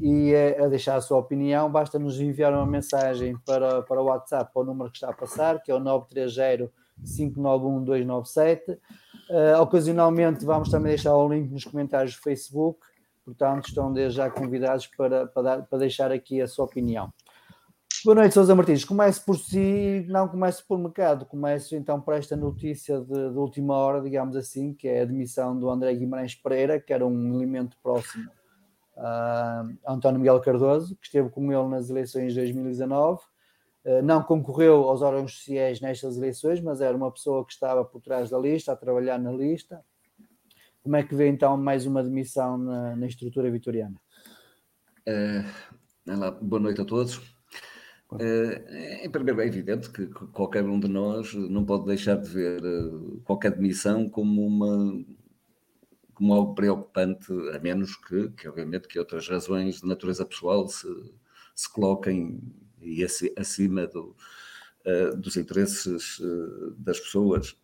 e 0.00 0.34
a 0.58 0.66
deixar 0.66 0.96
a 0.96 1.00
sua 1.02 1.18
opinião. 1.18 1.70
Basta 1.70 1.98
nos 1.98 2.18
enviar 2.18 2.54
uma 2.54 2.64
mensagem 2.64 3.36
para, 3.44 3.82
para 3.82 4.00
o 4.00 4.06
WhatsApp, 4.06 4.50
para 4.50 4.62
o 4.62 4.64
número 4.64 4.90
que 4.90 4.96
está 4.96 5.10
a 5.10 5.12
passar, 5.12 5.62
que 5.62 5.70
é 5.70 5.74
o 5.74 5.78
930 5.78 6.70
591 7.04 7.84
297. 7.84 8.78
Eh, 9.30 9.56
ocasionalmente 9.58 10.42
vamos 10.44 10.70
também 10.70 10.88
deixar 10.88 11.14
o 11.14 11.28
link 11.28 11.50
nos 11.52 11.64
comentários 11.66 12.16
do 12.16 12.22
Facebook, 12.22 12.80
portanto 13.28 13.68
estão 13.68 13.92
desde 13.92 14.16
já 14.16 14.30
convidados 14.30 14.86
para, 14.86 15.26
para, 15.26 15.42
dar- 15.42 15.62
para 15.66 15.78
deixar 15.78 16.10
aqui 16.10 16.40
a 16.40 16.48
sua 16.48 16.64
opinião. 16.64 17.12
Boa 18.04 18.14
noite, 18.14 18.32
Sousa 18.32 18.54
Martins. 18.54 18.84
Comece 18.84 19.20
por 19.24 19.36
si, 19.36 20.06
não 20.08 20.28
comece 20.28 20.62
por 20.66 20.78
mercado, 20.78 21.26
comece 21.26 21.76
então 21.76 22.00
por 22.00 22.14
esta 22.14 22.36
notícia 22.36 23.00
de, 23.00 23.30
de 23.30 23.38
última 23.38 23.74
hora, 23.76 24.00
digamos 24.00 24.34
assim, 24.36 24.72
que 24.72 24.88
é 24.88 25.02
a 25.02 25.04
demissão 25.04 25.58
do 25.58 25.68
André 25.68 25.94
Guimarães 25.94 26.34
Pereira, 26.34 26.80
que 26.80 26.92
era 26.92 27.04
um 27.06 27.34
elemento 27.34 27.76
próximo 27.82 28.30
a 28.96 29.64
António 29.86 30.18
Miguel 30.20 30.40
Cardoso, 30.40 30.96
que 30.96 31.06
esteve 31.06 31.28
com 31.30 31.52
ele 31.52 31.68
nas 31.68 31.90
eleições 31.90 32.32
de 32.32 32.40
2019. 32.40 33.20
Eh, 33.84 34.02
Não 34.02 34.22
concorreu 34.22 34.88
aos 34.88 35.02
órgãos 35.02 35.36
sociais 35.36 35.80
nestas 35.80 36.16
eleições, 36.16 36.60
mas 36.60 36.80
era 36.80 36.96
uma 36.96 37.10
pessoa 37.12 37.44
que 37.44 37.52
estava 37.52 37.84
por 37.84 38.00
trás 38.00 38.30
da 38.30 38.38
lista, 38.38 38.72
a 38.72 38.76
trabalhar 38.76 39.18
na 39.18 39.30
lista. 39.32 39.84
Como 40.88 40.96
é 40.96 41.02
que 41.06 41.14
vê 41.14 41.28
então 41.28 41.54
mais 41.58 41.84
uma 41.84 42.02
demissão 42.02 42.56
na, 42.56 42.96
na 42.96 43.06
estrutura 43.06 43.50
vitoriana? 43.50 44.00
Eh, 45.06 45.44
boa 46.40 46.60
noite 46.60 46.80
a 46.80 46.84
todos. 46.86 47.20
Eh, 48.18 49.04
em 49.04 49.10
primeiro, 49.10 49.42
é 49.42 49.46
evidente 49.46 49.90
que 49.90 50.06
que 50.06 50.26
qualquer 50.28 50.64
um 50.64 50.80
de 50.80 50.88
nós 50.88 51.34
não 51.34 51.64
pode 51.66 51.84
deixar 51.84 52.16
de 52.16 52.28
ver 52.30 52.62
eh, 52.64 53.20
qualquer 53.24 53.52
demissão 53.52 54.08
como 54.08 54.46
uma 54.46 55.04
como 56.14 56.34
algo 56.34 56.54
preocupante, 56.54 57.32
a 57.54 57.60
menos 57.60 57.96
que, 57.96 58.30
que 58.30 58.48
obviamente, 58.48 58.88
que 58.88 58.98
outras 58.98 59.28
razões 59.28 59.80
de 59.80 59.86
natureza 59.86 60.24
pessoal 60.26 60.66
se, 60.68 60.86
se 61.54 61.72
coloquem 61.72 62.40
e 62.80 63.04
aci- 63.04 63.32
acima 63.36 63.86
do, 63.86 64.16
eh, 64.84 65.12
dos 65.16 65.36
interesses 65.36 66.20
eh, 66.20 66.72
das 66.78 66.98
pessoas. 66.98 67.56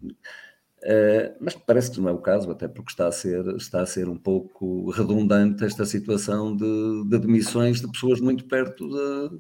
Eh, 0.87 1.35
mas 1.41 1.55
parece 1.55 1.91
que 1.91 2.00
não 2.00 2.11
é 2.11 2.12
o 2.12 2.19
caso, 2.21 2.50
até 2.50 2.69
porque 2.69 2.91
está 2.93 3.09
a 3.09 3.12
ser, 3.12 3.47
está 3.57 3.81
a 3.83 3.87
ser 3.87 4.09
um 4.09 4.19
pouco 4.19 4.91
redundante 4.91 5.64
esta 5.64 5.85
situação 5.87 6.55
de, 6.57 7.05
de 7.09 7.19
demissões 7.19 7.81
de 7.81 7.91
pessoas 7.91 8.21
muito 8.21 8.45
perto 8.47 8.87
de, 8.88 9.38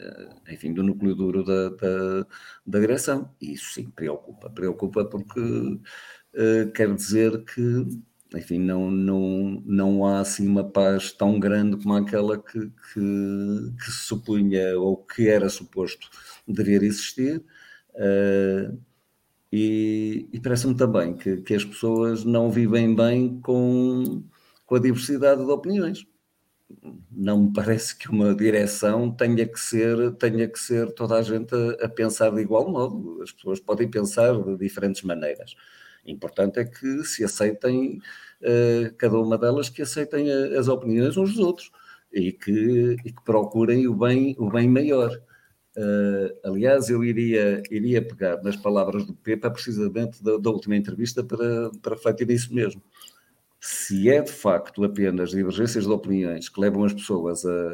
eh, 0.00 0.54
enfim, 0.54 0.72
do 0.74 0.82
núcleo 0.82 1.14
duro 1.14 1.44
da, 1.44 1.70
da, 1.70 2.26
da 2.66 2.80
direção. 2.80 3.34
E 3.40 3.52
isso 3.54 3.72
sim 3.74 3.90
preocupa. 3.90 4.50
Preocupa 4.50 5.04
porque 5.04 5.40
eh, 6.34 6.66
quer 6.74 6.94
dizer 6.94 7.44
que, 7.44 7.62
enfim, 8.34 8.58
não, 8.60 8.90
não, 8.90 9.62
não 9.66 10.06
há 10.06 10.20
assim 10.20 10.46
uma 10.46 10.64
paz 10.70 11.12
tão 11.12 11.38
grande 11.40 11.76
como 11.82 11.94
aquela 11.94 12.38
que, 12.40 12.60
que, 12.70 13.00
que 13.78 13.84
se 13.90 14.04
supunha 14.06 14.78
ou 14.78 14.96
que 14.96 15.28
era 15.28 15.48
suposto 15.48 16.08
dever 16.46 16.82
existir. 16.82 17.44
Eh, 17.94 18.72
e, 19.52 20.28
e 20.32 20.40
parece-me 20.40 20.76
também 20.76 21.16
que, 21.16 21.38
que 21.38 21.54
as 21.54 21.64
pessoas 21.64 22.24
não 22.24 22.50
vivem 22.50 22.94
bem 22.94 23.40
com, 23.40 24.22
com 24.66 24.74
a 24.76 24.78
diversidade 24.80 25.44
de 25.44 25.50
opiniões. 25.50 26.06
Não 27.10 27.44
me 27.44 27.52
parece 27.52 27.96
que 27.96 28.08
uma 28.08 28.34
direção 28.34 29.10
tenha 29.14 29.46
que 29.46 29.58
ser, 29.60 30.12
tenha 30.16 30.48
que 30.48 30.58
ser 30.58 30.92
toda 30.94 31.16
a 31.16 31.22
gente 31.22 31.54
a, 31.54 31.84
a 31.86 31.88
pensar 31.88 32.30
de 32.30 32.40
igual 32.40 32.70
modo. 32.70 33.20
As 33.22 33.32
pessoas 33.32 33.60
podem 33.60 33.88
pensar 33.90 34.32
de 34.42 34.56
diferentes 34.56 35.02
maneiras. 35.02 35.54
O 36.06 36.10
importante 36.10 36.58
é 36.60 36.64
que 36.64 37.04
se 37.04 37.22
aceitem, 37.24 38.00
eh, 38.40 38.92
cada 38.98 39.18
uma 39.18 39.36
delas, 39.36 39.68
que 39.68 39.82
aceitem 39.82 40.30
a- 40.32 40.58
as 40.60 40.68
opiniões 40.68 41.16
uns 41.16 41.30
dos 41.34 41.38
outros 41.44 41.70
e 42.12 42.32
que, 42.32 42.96
e 43.04 43.12
que 43.12 43.22
procurem 43.24 43.86
o 43.86 43.94
bem, 43.94 44.34
o 44.38 44.48
bem 44.50 44.68
maior. 44.68 45.10
Uh, 45.76 46.34
aliás, 46.44 46.90
eu 46.90 47.04
iria, 47.04 47.62
iria 47.70 48.02
pegar 48.02 48.42
nas 48.42 48.56
palavras 48.56 49.06
do 49.06 49.14
Pepa 49.14 49.50
precisamente 49.50 50.22
da, 50.22 50.36
da 50.36 50.50
última 50.50 50.76
entrevista 50.76 51.22
para, 51.22 51.70
para 51.80 51.94
refletir 51.94 52.26
nisso 52.26 52.52
mesmo. 52.52 52.82
Se 53.60 54.10
é 54.10 54.20
de 54.20 54.32
facto 54.32 54.82
apenas 54.82 55.30
divergências 55.30 55.84
de 55.84 55.90
opiniões 55.90 56.48
que 56.48 56.60
levam 56.60 56.84
as 56.84 56.92
pessoas 56.92 57.44
a, 57.44 57.70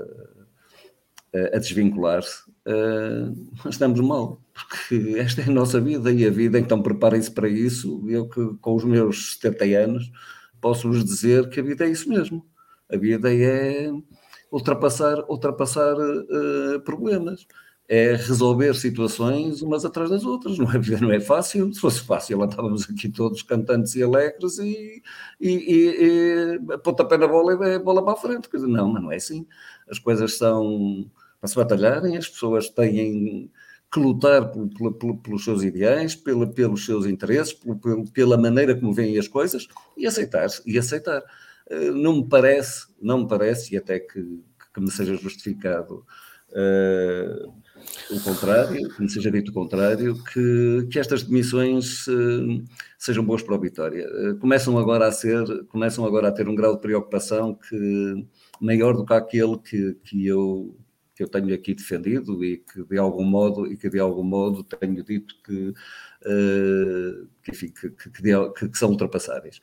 a, 1.35 1.57
a 1.57 1.59
desvincular-se, 1.59 2.43
uh, 2.67 3.69
estamos 3.69 4.00
mal, 4.00 4.43
porque 4.53 5.19
esta 5.19 5.41
é 5.41 5.45
a 5.45 5.50
nossa 5.50 5.81
vida 5.81 6.12
e 6.12 6.26
a 6.26 6.31
vida, 6.31 6.59
então 6.59 6.83
preparem-se 6.83 7.31
para 7.31 7.49
isso. 7.49 8.05
Eu 8.09 8.29
que 8.29 8.57
com 8.61 8.75
os 8.75 8.85
meus 8.85 9.35
70 9.35 9.65
anos 9.65 10.12
posso-vos 10.61 11.03
dizer 11.03 11.49
que 11.49 11.61
a 11.61 11.62
vida 11.62 11.87
é 11.87 11.91
isso 11.91 12.09
mesmo. 12.11 12.45
A 12.93 12.97
vida 12.97 13.35
é 13.35 13.91
ultrapassar, 14.53 15.19
ultrapassar 15.31 15.97
uh, 15.97 16.81
problemas 16.85 17.47
é 17.88 18.16
resolver 18.16 18.75
situações 18.75 19.62
umas 19.62 19.85
atrás 19.85 20.11
das 20.11 20.25
outras. 20.25 20.59
Não 20.59 20.71
é, 20.71 20.78
não 21.00 21.12
é 21.12 21.21
fácil. 21.21 21.73
Se 21.73 21.81
fosse 21.81 22.00
fácil, 22.00 22.45
estávamos 22.45 22.88
aqui 22.90 23.09
todos 23.09 23.43
cantantes 23.43 23.95
e 23.95 24.02
alegres 24.02 24.59
e, 24.59 25.02
e, 25.40 25.50
e, 25.50 26.59
e 26.75 26.78
pontapé 26.78 27.16
na 27.16 27.28
bola 27.28 27.52
e 27.52 27.78
bola 27.78 28.05
para 28.05 28.14
a 28.14 28.16
frente. 28.16 28.49
Quer 28.49 28.59
dizer, 28.59 28.69
não, 28.69 28.93
mas 28.93 29.02
não 29.02 29.12
é 29.12 29.16
assim. 29.16 29.47
As 29.88 29.99
coisas 29.99 30.37
são 30.37 31.11
para 31.40 31.49
se 31.49 31.57
batalharem, 31.57 32.16
as 32.16 32.28
pessoas 32.28 32.69
têm 32.69 33.50
que 33.93 34.00
lutar 34.00 34.50
pelos 35.23 35.45
seus 35.45 35.62
ideais, 35.62 36.14
pela, 36.14 36.47
pelos 36.47 36.85
seus 36.85 37.07
interesses, 37.07 37.57
pela 38.12 38.37
maneira 38.37 38.75
como 38.75 38.93
veem 38.93 39.19
as 39.19 39.28
coisas 39.28 39.69
e 39.97 40.07
aceitar. 40.07 40.49
E 40.66 40.78
aceitar. 40.78 41.23
Não 41.95 42.16
me 42.16 42.28
parece, 42.28 42.87
não 43.00 43.21
me 43.21 43.28
parece, 43.28 43.75
e 43.75 43.78
até 43.78 43.99
que, 44.00 44.43
que 44.75 44.81
me 44.81 44.90
seja 44.90 45.16
justificado. 45.16 46.05
Uh, 46.50 47.52
o 48.11 48.21
contrário, 48.21 48.88
que 48.88 49.09
seja 49.09 49.31
dito 49.31 49.50
o 49.50 49.55
contrário, 49.55 50.23
que, 50.25 50.88
que 50.90 50.99
estas 50.99 51.23
demissões 51.23 52.07
uh, 52.07 52.64
sejam 52.99 53.25
boas 53.25 53.43
para 53.43 53.57
a 53.57 53.59
Vitória. 53.59 54.07
Uh, 54.09 54.37
começam 54.38 54.78
agora 54.78 55.07
a 55.07 55.12
ser, 55.12 55.45
começam 55.66 56.05
agora 56.05 56.28
a 56.28 56.33
ter 56.33 56.49
um 56.49 56.55
grau 56.55 56.75
de 56.75 56.81
preocupação 56.81 57.55
que 57.55 58.26
maior 58.61 58.97
do 58.97 59.05
que 59.05 59.14
aquele 59.14 59.59
que, 59.59 59.95
que 60.05 60.26
eu 60.26 60.76
que 61.14 61.23
eu 61.23 61.28
tenho 61.28 61.55
aqui 61.55 61.75
defendido 61.75 62.45
e 62.45 62.59
que 62.59 62.85
de 62.85 62.99
algum 62.99 63.25
modo 63.25 63.66
e 63.66 63.75
que 63.75 63.88
de 63.88 63.99
algum 63.99 64.23
modo 64.23 64.62
tenho 64.62 65.02
dito 65.02 65.35
que, 65.43 65.69
uh, 65.69 67.26
que, 67.43 67.52
enfim, 67.52 67.69
que, 67.69 67.88
que, 67.90 68.69
que 68.69 68.78
são 68.78 68.90
ultrapassáveis 68.90 69.59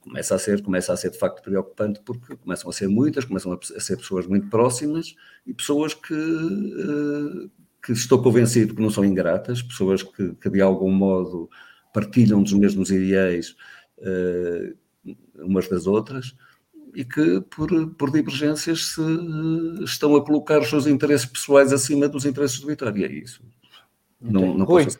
começa 0.00 0.34
a 0.34 0.38
ser, 0.38 0.62
começa 0.62 0.92
a 0.92 0.96
ser 0.96 1.10
de 1.10 1.18
facto 1.18 1.42
preocupante 1.42 2.00
porque 2.04 2.36
começam 2.36 2.70
a 2.70 2.72
ser 2.72 2.88
muitas, 2.88 3.24
começam 3.24 3.52
a 3.52 3.80
ser 3.80 3.96
pessoas 3.96 4.26
muito 4.26 4.48
próximas 4.48 5.14
e 5.46 5.52
pessoas 5.52 5.94
que, 5.94 6.14
uh, 6.14 7.50
que 7.82 7.92
estou 7.92 8.22
convencido 8.22 8.74
que 8.74 8.82
não 8.82 8.90
são 8.90 9.04
ingratas, 9.04 9.62
pessoas 9.62 10.02
que, 10.02 10.34
que 10.34 10.50
de 10.50 10.60
algum 10.60 10.90
modo 10.90 11.48
partilham 11.92 12.42
dos 12.42 12.52
mesmos 12.52 12.90
ideais 12.90 13.54
uh, 13.98 14.76
umas 15.38 15.68
das 15.68 15.86
outras 15.86 16.34
e 16.94 17.04
que 17.04 17.40
por, 17.42 17.94
por 17.94 18.10
divergências 18.10 18.94
se, 18.94 19.00
uh, 19.00 19.84
estão 19.84 20.16
a 20.16 20.24
colocar 20.24 20.60
os 20.60 20.68
seus 20.68 20.86
interesses 20.86 21.26
pessoais 21.26 21.72
acima 21.72 22.08
dos 22.08 22.24
interesses 22.24 22.58
de 22.58 22.66
Vitória. 22.66 23.06
É 23.06 23.12
isso. 23.12 23.42
Não, 24.20 24.56
não 24.56 24.66
posso 24.66 24.98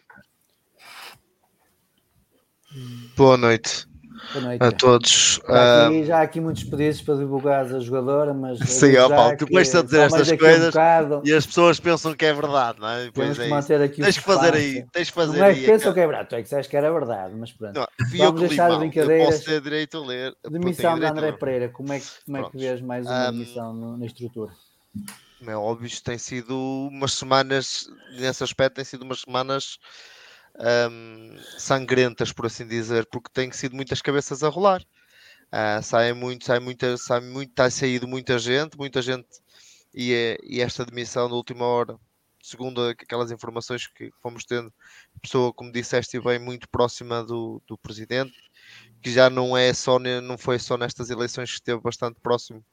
Boa 3.17 3.37
noite. 3.37 3.90
Boa 4.33 4.45
noite. 4.45 4.63
A 4.63 4.71
todos. 4.71 5.41
Já 5.47 5.87
aqui, 5.87 6.05
já 6.05 6.19
há 6.19 6.23
aqui 6.23 6.41
muitos 6.41 6.65
pedidos 6.65 7.03
para 7.03 7.17
divulgar 7.17 7.67
a 7.67 7.81
jogadora, 7.81 8.33
mas. 8.33 8.59
Sim, 8.69 8.97
ó 8.97 9.09
Paulo, 9.09 9.37
tu 9.37 9.45
depois 9.45 9.75
a 9.75 9.83
dizer 9.83 10.01
estas 10.01 10.33
coisas 10.33 10.75
um 10.75 11.23
e 11.25 11.33
as 11.33 11.47
pessoas 11.47 11.81
pensam 11.81 12.15
que 12.15 12.25
é 12.25 12.33
verdade, 12.33 12.81
não 12.81 12.89
é? 12.89 13.11
Temos 13.11 13.39
é 13.39 13.45
que 13.45 13.49
manter 13.51 13.83
aqui 13.83 14.03
tens 14.03 14.19
que 14.19 14.25
fazer 14.25 14.55
aí, 14.55 14.85
tens 14.93 15.09
que 15.09 15.15
fazer 15.15 15.39
Não 15.39 15.45
é 15.45 15.49
aí. 15.51 15.61
que 15.61 15.67
pensam 15.67 15.93
que 15.93 16.01
é 16.01 16.07
verdade, 16.07 16.29
tu 16.29 16.35
é 16.35 16.39
que 16.39 16.45
disseste 16.45 16.71
que 16.71 16.77
era 16.77 16.93
verdade, 16.93 17.35
mas 17.37 17.53
pronto. 17.53 17.75
Não, 17.75 17.87
Vamos 18.19 18.41
deixar 18.41 18.71
de 18.71 18.79
brincadeiras. 18.79 19.27
Eu 19.27 19.33
posso 19.33 19.45
ter 19.45 19.61
direito 19.61 19.97
a 19.99 20.07
ler. 20.07 20.37
Demissão 20.49 20.99
de 20.99 21.05
André 21.07 21.33
Pereira, 21.33 21.69
como 21.69 21.93
é 21.93 21.99
que, 22.01 22.07
como 22.25 22.37
é 22.37 22.51
que 22.51 22.57
vês 22.57 22.81
mais 22.81 23.07
uma 23.07 23.31
Um, 23.31 23.73
no, 23.73 23.97
na 23.97 24.07
estrutura? 24.07 24.53
É 25.47 25.57
óbvio, 25.57 25.91
tem 26.03 26.19
sido 26.19 26.55
umas 26.91 27.15
semanas, 27.15 27.89
nesse 28.13 28.45
aspecto, 28.45 28.77
tem 28.77 28.85
sido 28.85 29.03
umas 29.03 29.23
semanas 29.23 29.79
um, 30.59 31.37
sangrentas, 31.59 32.33
por 32.33 32.47
assim 32.47 32.67
dizer, 32.67 33.07
porque 33.07 33.31
têm 33.33 33.51
sido 33.53 33.75
muitas 33.75 34.03
cabeças 34.03 34.43
a 34.43 34.49
rolar. 34.49 34.83
Uh, 35.53 35.83
sai 35.83 36.13
muito, 36.13 36.45
sai 36.45 36.61
muita, 36.61 36.97
sai 36.97 37.21
muito, 37.21 37.51
está 37.51 37.69
saído 37.71 38.07
muita 38.07 38.39
gente, 38.39 38.77
muita 38.77 39.03
gente, 39.03 39.27
e, 39.93 40.13
é, 40.15 40.39
e 40.45 40.61
esta 40.61 40.85
demissão 40.85 41.29
da 41.29 41.35
última 41.35 41.65
hora, 41.65 41.99
segundo 42.41 42.83
aquelas 42.83 43.33
informações 43.33 43.87
que 43.89 44.13
fomos 44.23 44.45
tendo, 44.45 44.73
pessoa, 45.21 45.53
como 45.53 45.73
disseste 45.73 46.21
bem, 46.21 46.39
muito 46.39 46.69
próxima 46.69 47.25
do, 47.25 47.61
do 47.67 47.77
presidente, 47.77 48.33
que 49.03 49.11
já 49.11 49.29
não 49.29 49.57
é 49.57 49.73
só, 49.75 49.99
não 49.99 50.39
foi 50.39 50.59
só 50.59 50.77
nestas 50.77 51.11
eleições 51.11 51.51
que 51.51 51.57
esteve 51.57 51.81
bastante 51.81 52.21
próximo 52.21 52.65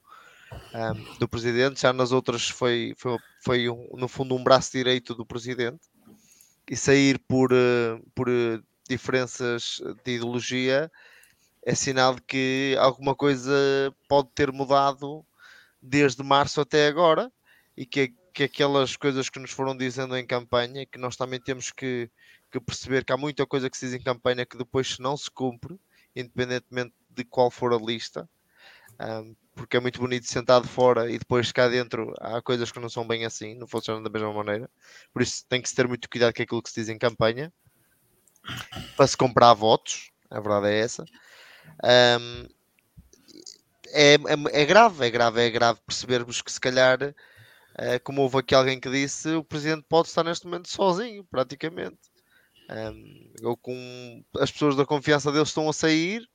um, 0.74 1.18
do 1.18 1.28
presidente, 1.28 1.82
já 1.82 1.92
nas 1.92 2.12
outras 2.12 2.48
foi, 2.50 2.94
foi, 2.98 3.18
foi 3.44 3.70
um, 3.70 3.88
no 3.94 4.08
fundo 4.08 4.36
um 4.36 4.44
braço 4.44 4.72
direito 4.72 5.16
do 5.16 5.26
presidente, 5.26 5.80
e 6.70 6.76
sair 6.76 7.20
por, 7.28 7.52
uh, 7.54 8.02
por 8.14 8.28
uh, 8.30 8.64
diferenças 8.90 9.82
de 10.04 10.16
ideologia 10.16 10.92
é 11.66 11.76
sinal 11.76 12.16
de 12.16 12.22
que 12.22 12.76
alguma 12.80 13.16
coisa 13.16 13.54
pode 14.08 14.30
ter 14.34 14.52
mudado 14.52 15.26
desde 15.82 16.24
março 16.24 16.62
até 16.62 16.88
agora 16.88 17.32
e 17.76 17.86
que, 17.86 18.14
que 18.34 18.44
aquelas 18.44 18.96
coisas 18.96 19.30
que 19.30 19.40
nos 19.40 19.52
foram 19.52 19.76
dizendo 19.76 20.16
em 20.16 20.26
campanha, 20.26 20.86
que 20.86 20.98
nós 20.98 21.16
também 21.18 21.40
temos 21.40 21.72
que, 21.72 22.10
que 22.52 22.60
perceber 22.60 23.04
que 23.04 23.12
há 23.12 23.18
muita 23.18 23.46
coisa 23.46 23.70
que 23.70 23.78
se 23.78 23.86
diz 23.86 23.96
em 23.96 24.04
campanha 24.04 24.46
que 24.46 24.58
depois 24.58 24.98
não 25.00 25.18
se 25.18 25.30
cumpre, 25.30 25.80
independentemente 26.16 26.94
de 27.10 27.26
qual 27.26 27.52
for 27.52 27.74
a 27.74 27.78
lista, 27.78 28.30
um, 29.00 29.36
porque 29.56 29.78
é 29.78 29.80
muito 29.80 30.00
bonito 30.00 30.28
sentado 30.28 30.68
fora 30.68 31.10
e 31.12 31.18
depois 31.18 31.52
cá 31.52 31.68
dentro 31.68 32.14
há 32.20 32.42
coisas 32.42 32.72
que 32.72 32.80
não 32.80 32.90
são 32.90 33.08
bem 33.08 33.26
assim, 33.26 33.56
não 33.56 33.68
funcionam 33.68 34.04
da 34.04 34.10
mesma 34.10 34.34
maneira. 34.34 34.70
Por 35.14 35.22
isso 35.22 35.46
tem 35.48 35.62
que 35.62 35.70
se 35.70 35.76
ter 35.76 35.88
muito 35.88 36.10
cuidado 36.10 36.34
com 36.34 36.42
aquilo 36.42 36.62
que 36.62 36.70
se 36.70 36.80
diz 36.80 36.90
em 36.90 36.98
campanha 36.98 37.52
para 38.96 39.08
se 39.08 39.18
comprar 39.18 39.54
votos, 39.54 40.12
a 40.30 40.40
verdade 40.40 40.68
é 40.68 40.80
essa. 40.80 41.06
Um, 41.84 42.48
é, 43.90 44.16
é, 44.16 44.62
é, 44.62 44.66
grave, 44.66 45.06
é 45.06 45.10
grave, 45.10 45.42
é 45.42 45.50
grave 45.50 45.80
percebermos 45.86 46.42
que 46.42 46.52
se 46.52 46.60
calhar, 46.60 47.02
uh, 47.04 48.00
como 48.04 48.22
houve 48.22 48.38
aqui 48.38 48.54
alguém 48.54 48.80
que 48.80 48.90
disse, 48.90 49.30
o 49.30 49.44
presidente 49.44 49.86
pode 49.88 50.08
estar 50.10 50.24
neste 50.24 50.46
momento 50.46 50.70
sozinho, 50.70 51.24
praticamente. 51.26 51.98
Um, 52.70 53.34
ou 53.44 53.56
com 53.56 54.24
as 54.40 54.52
pessoas 54.52 54.76
da 54.76 54.86
confiança 54.86 55.32
deles 55.32 55.48
estão 55.50 55.70
a 55.70 55.74
sair, 55.74 56.28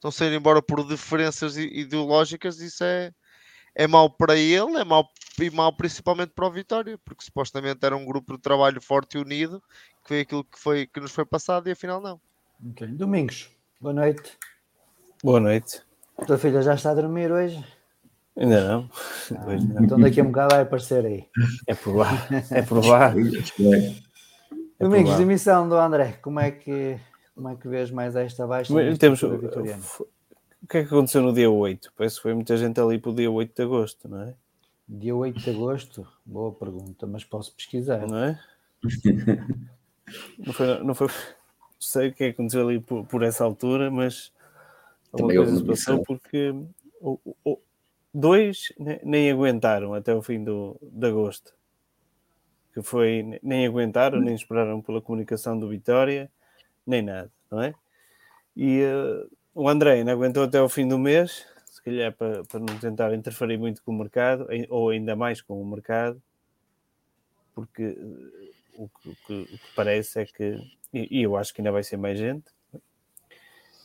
estão 0.00 0.08
a 0.08 0.12
sair 0.12 0.32
embora 0.32 0.62
por 0.62 0.86
diferenças 0.86 1.58
ideológicas, 1.58 2.58
isso 2.58 2.82
é, 2.82 3.12
é 3.74 3.86
mau 3.86 4.08
para 4.08 4.34
ele, 4.34 4.78
é 4.78 4.84
mau 4.84 5.06
e 5.38 5.50
mau 5.50 5.72
principalmente 5.74 6.32
para 6.34 6.46
o 6.46 6.50
Vitória, 6.50 6.98
porque 7.04 7.24
supostamente 7.24 7.84
era 7.84 7.96
um 7.96 8.04
grupo 8.04 8.34
de 8.34 8.40
trabalho 8.42 8.80
forte 8.80 9.18
e 9.18 9.20
unido, 9.20 9.62
que 10.02 10.08
foi 10.08 10.20
aquilo 10.20 10.44
que, 10.44 10.58
foi, 10.58 10.86
que 10.86 11.00
nos 11.00 11.12
foi 11.12 11.26
passado 11.26 11.68
e 11.68 11.72
afinal 11.72 12.00
não. 12.00 12.20
Okay. 12.70 12.88
Domingos, 12.88 13.50
boa 13.78 13.92
noite. 13.92 14.38
Boa 15.22 15.40
noite. 15.40 15.82
A 16.16 16.24
tua 16.24 16.38
filha 16.38 16.62
já 16.62 16.74
está 16.74 16.90
a 16.90 16.94
dormir 16.94 17.30
hoje? 17.30 17.62
Ainda 18.36 18.66
não. 18.66 18.90
Ah, 19.36 19.56
não. 19.56 19.84
Então 19.84 20.00
daqui 20.00 20.20
a 20.20 20.22
um 20.22 20.28
bocado 20.28 20.54
vai 20.54 20.62
aparecer 20.62 21.04
aí. 21.04 21.28
É 21.66 21.74
provável. 21.74 22.38
É 22.50 22.62
provável. 22.62 23.26
é 24.80 24.84
Domingos, 24.84 25.16
de 25.16 25.22
emissão 25.22 25.68
do 25.68 25.76
André, 25.76 26.18
como 26.22 26.40
é 26.40 26.50
que 26.50 26.98
como 27.40 27.48
é 27.48 27.56
que 27.56 27.68
vês 27.68 27.90
mais 27.90 28.14
esta 28.14 28.46
baixa? 28.46 28.74
Temos, 28.98 29.22
o 29.22 29.38
que 30.68 30.76
é 30.76 30.82
que 30.82 30.88
aconteceu 30.88 31.22
no 31.22 31.32
dia 31.32 31.50
8? 31.50 31.90
Parece 31.96 32.16
que 32.16 32.22
foi 32.22 32.34
muita 32.34 32.54
gente 32.58 32.78
ali 32.78 32.98
para 32.98 33.10
o 33.10 33.14
dia 33.14 33.30
8 33.30 33.56
de 33.56 33.62
agosto, 33.62 34.08
não 34.10 34.20
é? 34.20 34.34
Dia 34.86 35.16
8 35.16 35.40
de 35.40 35.48
agosto? 35.48 36.06
Boa 36.22 36.52
pergunta, 36.52 37.06
mas 37.06 37.24
posso 37.24 37.54
pesquisar. 37.56 38.06
Não 38.06 38.18
é? 38.18 38.40
não 40.38 40.52
foi, 40.52 40.84
não 40.84 40.94
foi, 40.94 41.08
sei 41.78 42.08
o 42.08 42.12
que 42.12 42.24
é 42.24 42.26
que 42.26 42.34
aconteceu 42.34 42.68
ali 42.68 42.78
por, 42.78 43.06
por 43.06 43.22
essa 43.22 43.42
altura, 43.42 43.90
mas 43.90 44.30
Alguma 45.10 45.34
coisa 45.34 45.56
se 45.56 45.64
passou 45.64 46.02
porque 46.04 46.54
o, 47.00 47.18
o, 47.42 47.58
dois 48.12 48.70
nem 49.02 49.30
aguentaram 49.30 49.94
até 49.94 50.14
o 50.14 50.20
fim 50.20 50.44
do, 50.44 50.78
de 50.82 51.06
agosto. 51.06 51.54
Que 52.74 52.82
foi, 52.82 53.40
nem 53.42 53.66
aguentaram, 53.66 54.20
nem 54.20 54.34
esperaram 54.34 54.82
pela 54.82 55.00
comunicação 55.00 55.58
do 55.58 55.68
Vitória, 55.70 56.30
nem 56.86 57.02
nada, 57.02 57.30
não 57.50 57.62
é? 57.62 57.74
E 58.56 58.82
uh, 58.82 59.30
o 59.54 59.68
André 59.68 60.02
não 60.04 60.12
aguentou 60.12 60.44
até 60.44 60.60
o 60.60 60.68
fim 60.68 60.86
do 60.86 60.98
mês, 60.98 61.46
se 61.66 61.82
calhar 61.82 62.12
para, 62.12 62.44
para 62.44 62.60
não 62.60 62.78
tentar 62.78 63.14
interferir 63.14 63.58
muito 63.58 63.82
com 63.82 63.92
o 63.92 63.98
mercado, 63.98 64.46
ou 64.68 64.90
ainda 64.90 65.14
mais 65.14 65.40
com 65.40 65.60
o 65.60 65.66
mercado, 65.66 66.20
porque 67.54 67.84
uh, 67.88 68.84
o, 68.84 68.88
que, 68.88 69.08
o, 69.08 69.16
que, 69.26 69.42
o, 69.42 69.46
que, 69.46 69.74
parece 69.74 70.20
é 70.20 70.26
que, 70.26 70.58
e, 70.92 71.18
e 71.18 71.22
eu 71.22 71.36
acho 71.36 71.54
que 71.54 71.60
ainda 71.60 71.72
vai 71.72 71.82
ser 71.82 71.96
mais 71.96 72.18
gente, 72.18 72.50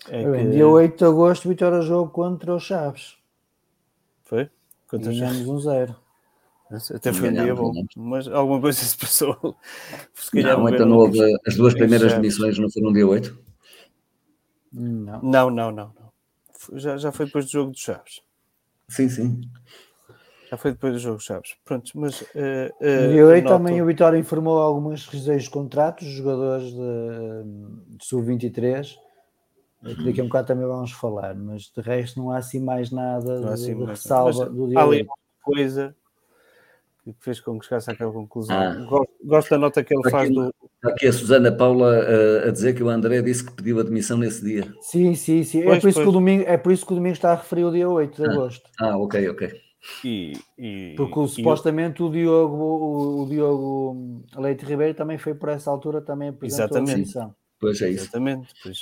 é 0.08 0.24
que... 0.24 0.50
Dia 0.52 0.68
8 0.68 0.98
de 0.98 1.06
agosto, 1.06 1.50
Vitória 1.50 1.82
jogo 1.82 2.12
contra 2.12 2.54
os 2.54 2.64
Chaves. 2.64 3.18
Foi? 4.24 4.50
Contra 4.88 5.12
Ganhamos 5.12 5.48
um 5.48 5.60
zero. 5.60 5.96
Até 6.94 7.14
foi 7.14 7.30
um 7.30 7.34
dia 7.34 7.56
bom, 7.56 7.74
mas 7.96 8.28
alguma 8.28 8.62
coisa 8.62 8.80
se 8.80 8.98
passou. 8.98 9.56
Se 10.14 10.42
não, 10.42 10.68
então 10.70 10.86
não 10.86 10.98
houve, 10.98 11.20
as 11.46 11.56
duas 11.56 11.74
primeiras 11.74 12.14
demissões 12.14 12.58
não 12.58 12.70
foram 12.70 12.88
no 12.88 12.94
dia 12.94 13.08
8? 13.08 13.38
Não. 14.74 15.22
Não, 15.22 15.50
não, 15.50 15.72
não. 15.72 15.72
não. 15.72 16.80
Já, 16.80 16.98
já 16.98 17.12
foi 17.12 17.28
depois 17.28 17.46
do 17.46 17.52
jogo 17.52 17.72
dos 17.72 17.82
Chaves. 17.82 18.22
Sim, 18.90 19.10
sim. 19.10 19.42
Já 20.50 20.58
foi 20.58 20.72
depois 20.72 20.94
do 20.94 21.00
jogo 21.00 21.18
dos 21.18 21.26
Chaves. 21.26 21.56
Pronto, 21.64 21.92
mas. 21.96 22.22
Uh, 22.22 22.72
uh, 22.82 23.12
dia 23.12 23.26
8 23.26 23.44
noto... 23.44 23.58
também 23.58 23.82
o 23.82 23.86
Vitória 23.86 24.18
informou 24.18 24.60
algumas 24.60 25.06
rescisões 25.06 25.44
de 25.44 25.50
contratos, 25.50 26.08
jogadores 26.08 26.72
de, 26.72 27.98
de 27.98 28.06
sub-23 28.06 28.96
Daqui 30.04 30.20
a 30.20 30.24
um 30.24 30.28
bocado 30.28 30.48
também 30.48 30.66
vamos 30.66 30.92
falar, 30.92 31.36
mas 31.36 31.72
de 31.72 31.80
resto 31.80 32.20
não 32.20 32.32
há 32.32 32.38
assim 32.38 32.60
mais 32.60 32.90
nada 32.90 33.40
de, 33.40 33.48
assim 33.50 33.78
de 33.78 33.86
ressalva 33.86 34.50
do 34.50 34.68
dia. 34.68 34.80
Há 34.80 34.84
ali 34.84 35.08
coisa 35.44 35.96
que 37.14 37.24
fez 37.24 37.40
com 37.40 37.60
que 37.60 37.66
chegasse 37.66 37.92
àquela 37.92 38.12
conclusão. 38.12 38.56
Ah. 38.56 38.74
Gosto, 38.88 39.14
gosto, 39.24 39.50
da 39.50 39.58
nota 39.58 39.84
que 39.84 39.94
ele 39.94 40.10
faz 40.10 40.30
do. 40.30 40.54
Está 40.76 40.90
aqui 40.90 41.08
a 41.08 41.14
Susana 41.14 41.52
Paula 41.52 41.96
a, 41.96 42.48
a, 42.48 42.52
dizer 42.52 42.74
que 42.74 42.84
o 42.84 42.90
André 42.90 43.22
disse 43.22 43.46
que 43.46 43.54
pediu 43.54 43.80
admissão 43.80 44.18
nesse 44.18 44.44
dia. 44.44 44.74
Sim, 44.82 45.16
sim, 45.16 45.44
sim. 45.44 45.62
É 45.62 45.66
pois, 45.66 45.78
é, 45.78 45.82
por 45.82 45.90
isso 45.90 46.02
que 46.02 46.08
o 46.08 46.12
domingo, 46.12 46.44
é 46.48 46.58
por 46.58 46.72
isso 46.72 46.86
que 46.86 46.94
o 46.94 46.96
domingo 46.96 47.14
está 47.14 47.32
a 47.32 47.36
referir 47.36 47.66
o 47.66 47.72
dia 47.72 47.90
8 47.90 48.22
de 48.22 48.28
ah. 48.28 48.32
agosto. 48.32 48.70
Ah, 48.80 48.98
ok, 48.98 49.30
ok. 49.30 49.62
E, 50.04 50.34
e, 50.58 50.96
Porque 50.98 51.20
e 51.20 51.28
supostamente 51.28 52.02
eu... 52.02 52.08
o 52.08 52.12
Diogo, 52.12 52.56
o, 52.56 53.22
o, 53.24 53.30
Diogo 53.30 54.26
Leite 54.36 54.66
Ribeiro 54.66 54.96
também 54.96 55.20
foi 55.20 55.36
por 55.36 55.50
essa 55.50 55.70
altura 55.70 56.02
também 56.02 56.30
apresentou 56.30 56.66
Exatamente. 56.66 56.90
a 56.90 56.94
admissão. 56.94 57.36
Pois 57.60 57.82
é 57.82 57.90
isso. 57.90 58.06
Exatamente. 58.06 58.52
Pois 58.64 58.80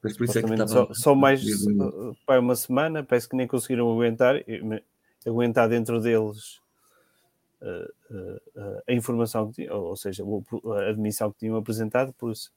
Pois 0.00 0.16
por 0.16 0.24
isso 0.24 0.38
é 0.38 0.42
que 0.42 0.52
estava... 0.52 0.68
só, 0.68 0.88
só 0.94 1.14
mais 1.14 1.42
pai, 2.26 2.38
uma 2.38 2.56
semana, 2.56 3.04
parece 3.04 3.28
que 3.28 3.36
nem 3.36 3.46
conseguiram 3.46 3.90
aguentar, 3.92 4.36
aguentar 5.26 5.68
dentro 5.68 6.00
deles 6.00 6.56
uh, 6.56 6.59
uh, 6.59 6.59
a 8.86 8.92
informação 8.92 9.52
que 9.52 9.68
ou 9.70 9.96
seja, 9.96 10.24
a 10.24 10.88
admissão 10.90 11.30
que 11.30 11.40
tinham 11.40 11.56
apresentado, 11.56 12.12
por, 12.14 12.32
isso, 12.32 12.52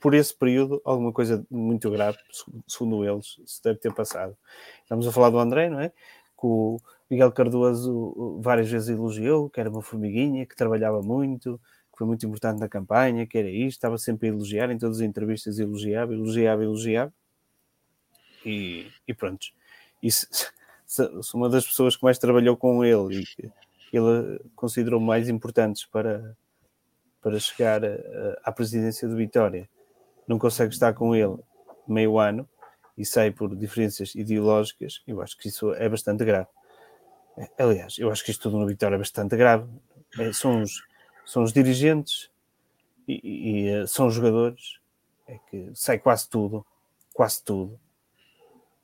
por 0.00 0.14
esse 0.14 0.34
período, 0.34 0.80
alguma 0.84 1.12
coisa 1.12 1.46
muito 1.50 1.90
grave, 1.90 2.18
segundo 2.66 3.04
eles, 3.04 3.40
se 3.46 3.62
deve 3.62 3.78
ter 3.78 3.92
passado. 3.92 4.36
Estamos 4.82 5.06
a 5.06 5.12
falar 5.12 5.30
do 5.30 5.38
André, 5.38 5.70
não 5.70 5.80
é? 5.80 5.90
Que 5.90 6.46
o 6.46 6.80
Miguel 7.10 7.32
Cardoso 7.32 8.40
várias 8.42 8.68
vezes 8.68 8.88
elogiou, 8.88 9.48
que 9.48 9.60
era 9.60 9.70
uma 9.70 9.82
formiguinha, 9.82 10.46
que 10.46 10.56
trabalhava 10.56 11.00
muito, 11.00 11.60
que 11.92 11.98
foi 11.98 12.06
muito 12.06 12.26
importante 12.26 12.58
na 12.58 12.68
campanha, 12.68 13.26
que 13.26 13.38
era 13.38 13.48
isto, 13.48 13.78
estava 13.78 13.96
sempre 13.98 14.28
a 14.28 14.32
elogiar, 14.32 14.70
em 14.70 14.78
todas 14.78 14.96
as 14.96 15.06
entrevistas 15.06 15.58
elogiava, 15.58 16.12
elogiava, 16.12 16.64
elogiava. 16.64 17.12
E, 18.44 18.90
e 19.06 19.14
pronto. 19.14 19.46
E 20.02 20.10
se, 20.10 20.26
se, 20.84 21.22
se 21.22 21.34
uma 21.34 21.48
das 21.48 21.66
pessoas 21.66 21.96
que 21.96 22.02
mais 22.02 22.18
trabalhou 22.18 22.56
com 22.56 22.84
ele 22.84 23.20
e 23.20 23.24
que 23.24 23.50
ele 23.96 24.40
considerou 24.54 25.00
mais 25.00 25.28
importantes 25.28 25.84
para, 25.84 26.36
para 27.20 27.38
chegar 27.38 27.84
a, 27.84 27.88
à 28.44 28.52
presidência 28.52 29.08
do 29.08 29.16
Vitória, 29.16 29.68
não 30.26 30.38
consegue 30.38 30.72
estar 30.72 30.92
com 30.94 31.14
ele 31.14 31.36
meio 31.86 32.18
ano 32.18 32.48
e 32.96 33.04
sai 33.04 33.30
por 33.30 33.54
diferenças 33.54 34.14
ideológicas, 34.14 35.02
eu 35.06 35.20
acho 35.20 35.36
que 35.36 35.48
isso 35.48 35.72
é 35.74 35.88
bastante 35.88 36.24
grave. 36.24 36.48
Aliás, 37.58 37.98
eu 37.98 38.10
acho 38.10 38.24
que 38.24 38.30
isto 38.30 38.42
tudo 38.42 38.58
no 38.58 38.66
Vitória 38.66 38.94
é 38.94 38.98
bastante 38.98 39.36
grave. 39.36 39.68
É, 40.18 40.32
são 40.32 40.62
os, 40.62 40.82
são 41.26 41.42
os 41.42 41.52
dirigentes 41.52 42.30
e, 43.08 43.20
e, 43.24 43.68
eh, 43.68 43.86
são 43.86 44.06
os 44.06 44.14
jogadores, 44.14 44.78
é 45.26 45.38
que 45.50 45.70
sai 45.74 45.98
quase 45.98 46.28
tudo, 46.28 46.64
quase 47.12 47.42
tudo. 47.42 47.78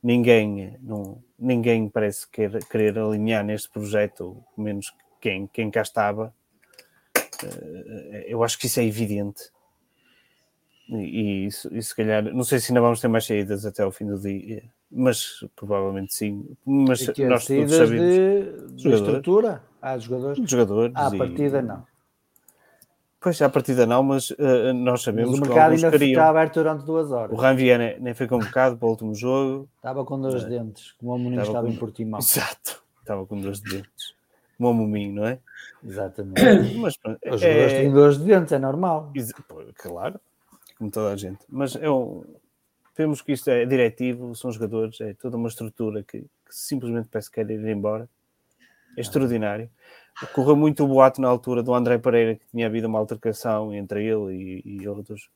Ninguém, 0.02 0.78
não, 0.80 1.22
ninguém 1.38 1.88
parece 1.88 2.28
querer, 2.28 2.64
querer 2.64 2.98
alinhar 2.98 3.44
neste 3.44 3.68
projeto, 3.68 4.42
menos 4.56 4.94
quem, 5.20 5.46
quem 5.46 5.70
cá 5.70 5.82
estava. 5.82 6.34
Eh, 7.44 8.26
eu 8.28 8.42
acho 8.42 8.58
que 8.58 8.66
isso 8.66 8.80
é 8.80 8.84
evidente. 8.84 9.50
E, 10.88 11.46
isso, 11.46 11.72
e 11.74 11.82
se 11.82 11.94
calhar, 11.94 12.22
não 12.24 12.42
sei 12.42 12.58
se 12.58 12.72
ainda 12.72 12.80
vamos 12.80 13.00
ter 13.00 13.08
mais 13.08 13.24
saídas 13.24 13.64
até 13.64 13.82
ao 13.82 13.92
fim 13.92 14.06
do 14.06 14.18
dia, 14.18 14.64
mas 14.90 15.44
provavelmente 15.54 16.12
sim. 16.12 16.56
Mas 16.66 17.06
nós 17.18 17.46
todos 17.46 17.70
sabemos. 17.70 18.14
De, 18.14 18.88
de 18.88 18.94
estrutura? 18.94 19.62
Há 19.80 19.96
jogadores? 19.98 20.50
jogadores. 20.50 20.96
À 20.96 21.10
partida, 21.10 21.62
não. 21.62 21.86
Pois, 23.20 23.40
à 23.42 23.48
partida 23.50 23.84
não, 23.86 24.02
mas 24.02 24.30
uh, 24.30 24.72
nós 24.74 25.02
sabemos 25.02 25.32
Mas 25.32 25.40
o 25.40 25.42
que 25.42 25.48
mercado 25.48 25.72
ainda 25.74 25.90
queriam. 25.90 26.10
está 26.12 26.28
aberto 26.30 26.54
durante 26.54 26.84
duas 26.86 27.12
horas. 27.12 27.32
O 27.32 27.40
Ranvier 27.40 27.78
nem, 27.78 28.00
nem 28.00 28.14
foi 28.14 28.26
convocado 28.26 28.78
para 28.78 28.86
o 28.86 28.90
último 28.90 29.14
jogo. 29.14 29.68
Estava 29.76 30.04
com 30.06 30.18
dois 30.20 30.42
É. 30.42 30.48
dentes, 30.48 30.92
como 30.92 31.14
o 31.14 31.18
Muniz 31.18 31.40
Estava 31.46 31.66
com- 31.66 31.72
em 31.72 31.76
Portimão. 31.76 32.18
Exato. 32.18 32.82
Estava 33.00 33.26
com 33.26 33.38
dois 33.38 33.60
dentes. 33.60 34.14
Como 34.56 34.70
o 34.70 34.74
Muminho, 34.74 35.14
não 35.16 35.26
é? 35.26 35.38
Exatamente. 35.84 36.40
Mas 36.80 36.96
pronto, 36.96 37.18
Os 37.30 37.40
jogadores 37.40 37.72
é, 37.72 37.80
têm 37.82 37.92
dois 37.92 38.16
dentes, 38.18 38.52
é 38.52 38.58
normal. 38.58 39.12
claro, 39.76 40.20
como 40.78 40.90
toda 40.90 41.12
a 41.12 41.16
gente. 41.16 41.40
Mas 41.48 41.76
é 41.76 41.90
um, 41.90 42.24
vemos 42.96 43.20
que 43.20 43.32
isto 43.32 43.48
é 43.50 43.66
diretivo, 43.66 44.34
são 44.34 44.50
jogadores, 44.50 44.98
é 45.00 45.12
toda 45.14 45.36
uma 45.36 45.48
estrutura 45.48 46.02
que, 46.02 46.20
que 46.20 46.26
simplesmente 46.50 47.08
parece 47.10 47.30
que 47.30 47.34
quer 47.42 47.50
ir 47.50 47.66
embora. 47.68 48.08
É 48.96 49.00
extraordinário. 49.02 49.70
Correu 50.32 50.54
muito 50.56 50.84
o 50.84 50.88
boato 50.88 51.20
na 51.20 51.28
altura 51.28 51.62
do 51.62 51.74
André 51.74 51.98
Pereira 51.98 52.34
que 52.36 52.46
tinha 52.50 52.66
havido 52.66 52.86
uma 52.88 52.98
altercação 52.98 53.72
entre 53.74 54.04
ele 54.04 54.62
e, 54.64 54.82
e 54.82 54.88
outros 54.88 55.30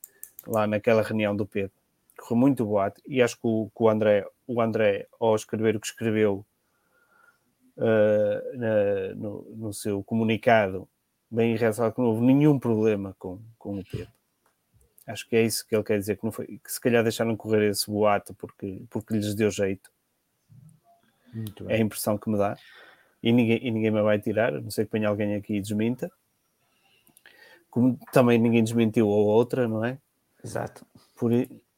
lá 0.46 0.66
naquela 0.66 1.02
reunião 1.02 1.34
do 1.34 1.46
Pedro. 1.46 1.72
Correu 2.18 2.36
muito 2.36 2.62
o 2.62 2.66
boato 2.66 3.00
e 3.06 3.22
acho 3.22 3.34
que 3.36 3.46
o, 3.46 3.70
que 3.74 3.82
o 3.82 3.88
André, 3.88 4.26
o 4.46 4.60
André, 4.60 5.06
ao 5.18 5.34
escrever 5.34 5.74
o 5.76 5.80
que 5.80 5.86
escreveu 5.86 6.44
uh, 7.76 8.58
na- 8.58 9.14
no, 9.16 9.42
no 9.56 9.72
seu 9.72 10.02
comunicado, 10.04 10.86
bem 11.30 11.56
ressalta 11.56 11.94
que 11.94 12.00
não 12.00 12.08
houve 12.08 12.22
nenhum 12.22 12.58
problema 12.58 13.16
com, 13.18 13.40
com 13.58 13.78
o 13.78 13.84
Pedro. 13.84 14.12
Acho 15.06 15.28
que 15.28 15.36
é 15.36 15.42
isso 15.42 15.66
que 15.66 15.74
ele 15.74 15.84
quer 15.84 15.98
dizer, 15.98 16.16
que, 16.16 16.24
não 16.24 16.32
foi, 16.32 16.46
que 16.46 16.72
se 16.72 16.80
calhar 16.80 17.02
deixaram 17.02 17.36
correr 17.36 17.68
esse 17.68 17.90
boato 17.90 18.32
porque, 18.34 18.82
porque 18.88 19.14
lhes 19.14 19.34
deu 19.34 19.50
jeito. 19.50 19.90
É 21.70 21.74
a 21.74 21.78
impressão 21.80 22.16
que 22.16 22.30
me 22.30 22.38
dá. 22.38 22.56
E 23.24 23.32
ninguém, 23.32 23.58
e 23.62 23.70
ninguém 23.70 23.90
me 23.90 24.02
vai 24.02 24.18
tirar, 24.18 24.54
a 24.54 24.60
não 24.60 24.70
sei 24.70 24.84
que 24.84 24.92
venha 24.92 25.08
alguém 25.08 25.34
aqui 25.34 25.54
e 25.54 25.60
desminta. 25.60 26.12
Como 27.70 27.98
também 28.12 28.38
ninguém 28.38 28.62
desmentiu 28.62 29.10
a 29.10 29.14
outra, 29.14 29.66
não 29.66 29.82
é? 29.82 29.98
Exato. 30.44 30.84
Por, 31.16 31.30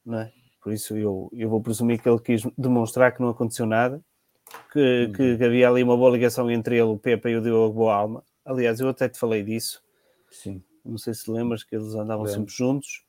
não 0.04 0.18
é? 0.18 0.32
Por 0.60 0.72
isso 0.72 0.96
eu, 0.96 1.30
eu 1.32 1.48
vou 1.48 1.62
presumir 1.62 2.02
que 2.02 2.08
ele 2.08 2.18
quis 2.18 2.42
demonstrar 2.58 3.14
que 3.14 3.22
não 3.22 3.28
aconteceu 3.28 3.64
nada, 3.64 4.02
que, 4.72 5.12
que, 5.14 5.36
que 5.36 5.44
havia 5.44 5.68
ali 5.68 5.84
uma 5.84 5.96
boa 5.96 6.10
ligação 6.10 6.50
entre 6.50 6.74
ele, 6.74 6.88
o 6.88 6.98
Pepe 6.98 7.28
e 7.28 7.36
o 7.36 7.40
Diogo 7.40 7.72
Boalma. 7.72 8.24
Aliás, 8.44 8.80
eu 8.80 8.88
até 8.88 9.08
te 9.08 9.16
falei 9.16 9.44
disso, 9.44 9.80
Sim. 10.28 10.60
não 10.84 10.98
sei 10.98 11.14
se 11.14 11.30
lembras 11.30 11.62
que 11.62 11.76
eles 11.76 11.94
andavam 11.94 12.24
Lembro. 12.24 12.40
sempre 12.40 12.52
juntos, 12.52 13.04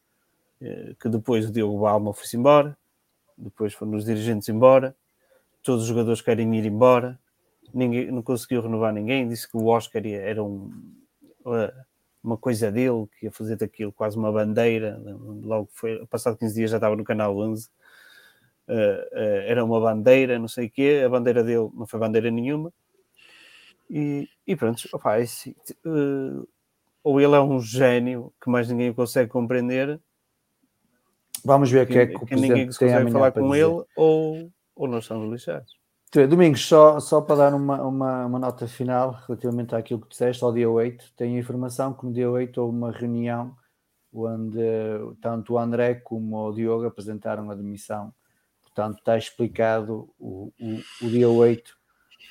eh, 0.61 0.93
que 0.99 1.09
depois 1.09 1.49
o 1.49 1.51
Diogo 1.51 1.79
Balma 1.79 2.13
foi-se 2.13 2.37
embora, 2.37 2.77
depois 3.35 3.73
foram 3.73 3.95
os 3.95 4.05
dirigentes 4.05 4.47
embora, 4.47 4.95
todos 5.63 5.81
os 5.81 5.87
jogadores 5.87 6.21
querem 6.21 6.55
ir 6.55 6.65
embora, 6.67 7.19
ninguém, 7.73 8.11
não 8.11 8.21
conseguiu 8.21 8.61
renovar 8.61 8.93
ninguém, 8.93 9.27
disse 9.27 9.49
que 9.49 9.57
o 9.57 9.65
Oscar 9.67 10.05
ia- 10.05 10.21
era 10.21 10.43
um, 10.43 10.71
uma 12.23 12.37
coisa 12.37 12.71
dele, 12.71 13.07
que 13.19 13.25
ia 13.27 13.31
fazer 13.31 13.55
daquilo 13.55 13.91
quase 13.91 14.17
uma 14.17 14.31
bandeira, 14.31 15.01
logo 15.43 15.69
foi, 15.71 16.05
passado 16.07 16.37
15 16.37 16.55
dias 16.55 16.71
já 16.71 16.77
estava 16.77 16.95
no 16.95 17.03
canal 17.03 17.37
11, 17.37 17.69
eh, 18.67 19.09
eh, 19.13 19.45
era 19.51 19.63
uma 19.63 19.79
bandeira, 19.79 20.37
não 20.39 20.47
sei 20.47 20.67
o 20.67 20.71
quê, 20.71 21.03
a 21.05 21.09
bandeira 21.09 21.43
dele 21.43 21.69
não 21.73 21.87
foi 21.87 21.99
bandeira 21.99 22.29
nenhuma, 22.29 22.73
e, 23.89 24.27
e 24.45 24.55
pronto, 24.55 24.81
opá, 24.91 25.17
é 25.17 25.21
assim, 25.23 25.55
eh, 25.85 26.47
ou 27.03 27.21
ele 27.21 27.35
é 27.35 27.39
um 27.39 27.61
gênio 27.61 28.33
que 28.41 28.49
mais 28.49 28.67
ninguém 28.69 28.93
consegue 28.93 29.29
compreender, 29.31 29.99
Vamos 31.45 31.71
ver 31.71 31.83
o 31.83 31.87
que, 31.87 31.93
que 31.93 31.99
é 31.99 32.07
que 32.07 32.15
o 32.17 32.25
que 32.25 32.35
ninguém 32.35 32.67
consegue 32.67 33.11
falar 33.11 33.31
com 33.31 33.53
dizer. 33.53 33.65
ele, 33.65 33.85
ou, 33.95 34.51
ou 34.75 34.87
nós 34.87 35.05
estamos 35.05 35.31
lixados. 35.31 35.76
Tu, 36.09 36.25
Domingos, 36.27 36.65
só, 36.65 36.99
só 36.99 37.19
para 37.21 37.35
dar 37.35 37.53
uma, 37.53 37.81
uma, 37.83 38.25
uma 38.25 38.39
nota 38.39 38.65
final 38.67 39.11
relativamente 39.27 39.75
àquilo 39.75 39.99
que 40.01 40.09
disseste, 40.09 40.43
ao 40.43 40.53
dia 40.53 40.69
8, 40.69 41.11
tenho 41.17 41.35
a 41.35 41.39
informação 41.39 41.93
que 41.93 42.05
no 42.05 42.13
dia 42.13 42.29
8 42.29 42.61
houve 42.61 42.77
uma 42.77 42.91
reunião 42.91 43.53
onde 44.13 44.57
tanto 45.21 45.53
o 45.53 45.59
André 45.59 45.95
como 45.95 46.37
o 46.47 46.53
Diogo 46.53 46.85
apresentaram 46.85 47.51
a 47.51 47.55
demissão. 47.55 48.13
Portanto, 48.63 48.99
está 48.99 49.17
explicado 49.17 50.09
o, 50.17 50.51
o, 50.59 50.79
o 51.05 51.09
dia 51.09 51.29
8 51.29 51.75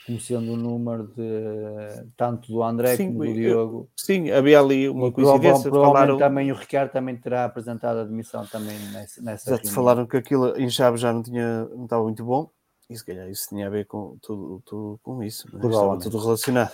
como 0.06 0.20
sendo 0.20 0.52
o 0.52 0.56
número 0.56 1.08
de 1.08 2.06
tanto 2.16 2.50
do 2.50 2.62
André 2.62 2.96
Sim, 2.96 3.08
como 3.08 3.18
do 3.18 3.24
eu- 3.26 3.34
Diogo. 3.34 3.90
Sim, 3.96 4.30
havia 4.30 4.58
ali 4.60 4.88
uma 4.88 5.12
coincidência. 5.12 5.68
provavelmente 5.70 5.92
Falaram, 5.92 6.16
também 6.18 6.50
o 6.50 6.54
Ricardo 6.54 6.92
também 6.92 7.16
terá 7.16 7.44
apresentado 7.44 7.98
a 7.98 8.04
demissão 8.04 8.46
também 8.46 8.78
nessa, 8.92 9.20
nessa 9.20 9.50
já 9.50 9.58
te 9.58 9.62
reunião. 9.64 9.74
falaram 9.74 10.06
que 10.06 10.16
aquilo 10.16 10.56
em 10.56 10.70
Chaves 10.70 11.00
já 11.00 11.12
não, 11.12 11.22
tinha, 11.22 11.64
não 11.66 11.84
estava 11.84 12.02
muito 12.04 12.24
bom, 12.24 12.48
e 12.88 12.96
se 12.96 13.04
calhar 13.04 13.28
isso 13.28 13.48
tinha 13.48 13.66
a 13.66 13.70
ver 13.70 13.86
com 13.86 14.16
tudo, 14.22 14.62
tudo 14.64 15.00
com 15.02 15.22
isso. 15.22 15.48
Não 15.52 15.60
é? 15.60 15.72
Estava 15.72 15.98
tudo 15.98 16.18
relacionado. 16.18 16.72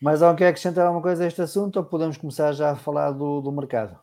Mas 0.00 0.22
alguém 0.22 0.38
quer 0.38 0.48
acrescentar 0.48 0.86
alguma 0.86 1.02
coisa 1.02 1.24
a 1.24 1.26
este 1.26 1.40
assunto 1.40 1.76
ou 1.76 1.84
podemos 1.84 2.16
começar 2.16 2.52
já 2.52 2.72
a 2.72 2.76
falar 2.76 3.12
do, 3.12 3.40
do 3.40 3.50
mercado? 3.50 3.98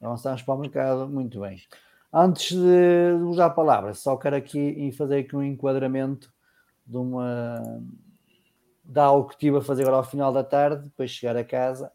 Avançamos 0.00 0.42
para 0.42 0.54
o 0.54 0.58
mercado, 0.58 1.08
muito 1.08 1.40
bem. 1.40 1.60
Antes 2.12 2.56
de 2.56 3.12
usar 3.24 3.46
a 3.46 3.50
palavra, 3.50 3.94
só 3.94 4.16
quero 4.16 4.34
aqui 4.34 4.90
fazer 4.92 5.18
aqui 5.20 5.36
um 5.36 5.44
enquadramento 5.44 6.32
de 6.84 6.96
uma 6.96 7.62
de 8.84 8.98
algo 8.98 9.28
que 9.28 9.34
estive 9.34 9.58
a 9.58 9.62
fazer 9.62 9.82
agora 9.82 9.98
ao 9.98 10.02
final 10.04 10.32
da 10.32 10.42
tarde, 10.42 10.82
depois 10.84 11.12
de 11.12 11.18
chegar 11.18 11.36
a 11.36 11.44
casa. 11.44 11.92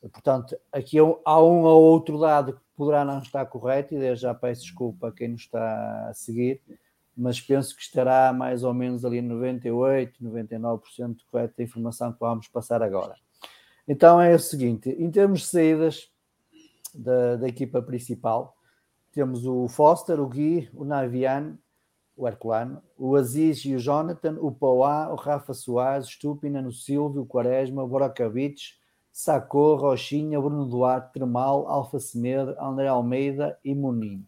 Portanto, 0.00 0.56
aqui 0.72 0.98
há 0.98 1.04
um- 1.04 1.18
há 1.24 1.42
um 1.42 1.60
ou 1.64 1.82
outro 1.82 2.18
dado 2.18 2.54
que 2.54 2.60
poderá 2.74 3.04
não 3.04 3.18
estar 3.18 3.44
correto, 3.44 3.94
e 3.94 3.98
desde 3.98 4.22
já 4.22 4.32
peço 4.34 4.62
desculpa 4.62 5.08
a 5.08 5.12
quem 5.12 5.28
nos 5.28 5.42
está 5.42 6.08
a 6.08 6.14
seguir, 6.14 6.62
mas 7.16 7.40
penso 7.40 7.76
que 7.76 7.82
estará 7.82 8.32
mais 8.32 8.64
ou 8.64 8.72
menos 8.72 9.04
ali 9.04 9.20
98, 9.20 10.22
99% 10.22 11.16
correto 11.30 11.54
a 11.58 11.62
informação 11.62 12.12
que 12.12 12.20
vamos 12.20 12.48
passar 12.48 12.82
agora. 12.82 13.14
Então 13.86 14.20
é 14.20 14.34
o 14.34 14.38
seguinte: 14.38 14.90
em 14.90 15.10
termos 15.10 15.40
de 15.40 15.46
saídas 15.46 16.10
da, 16.94 17.36
da 17.36 17.48
equipa 17.48 17.82
principal, 17.82 18.56
temos 19.12 19.46
o 19.46 19.68
Foster, 19.68 20.20
o 20.20 20.28
Gui, 20.28 20.70
o 20.72 20.84
Navian, 20.84 21.58
o 22.16 22.26
Herculano, 22.26 22.82
o 22.96 23.16
Aziz 23.16 23.64
e 23.64 23.74
o 23.74 23.78
Jonathan, 23.78 24.38
o 24.40 24.50
Pauá, 24.50 25.10
o 25.10 25.16
Rafa 25.16 25.52
Soares, 25.52 26.06
o 26.06 26.10
Stupina, 26.10 26.66
o 26.66 26.72
Silvio, 26.72 27.22
o 27.22 27.26
Quaresma, 27.26 27.82
o 27.82 27.88
Boracavich, 27.88 28.74
Sacô, 29.10 29.76
Rochinha, 29.76 30.40
Bruno 30.40 30.64
Duarte, 30.66 31.12
Tremal, 31.12 31.68
Alfa 31.68 31.98
Semedo, 31.98 32.56
André 32.58 32.88
Almeida 32.88 33.58
e 33.62 33.74
Munim. 33.74 34.26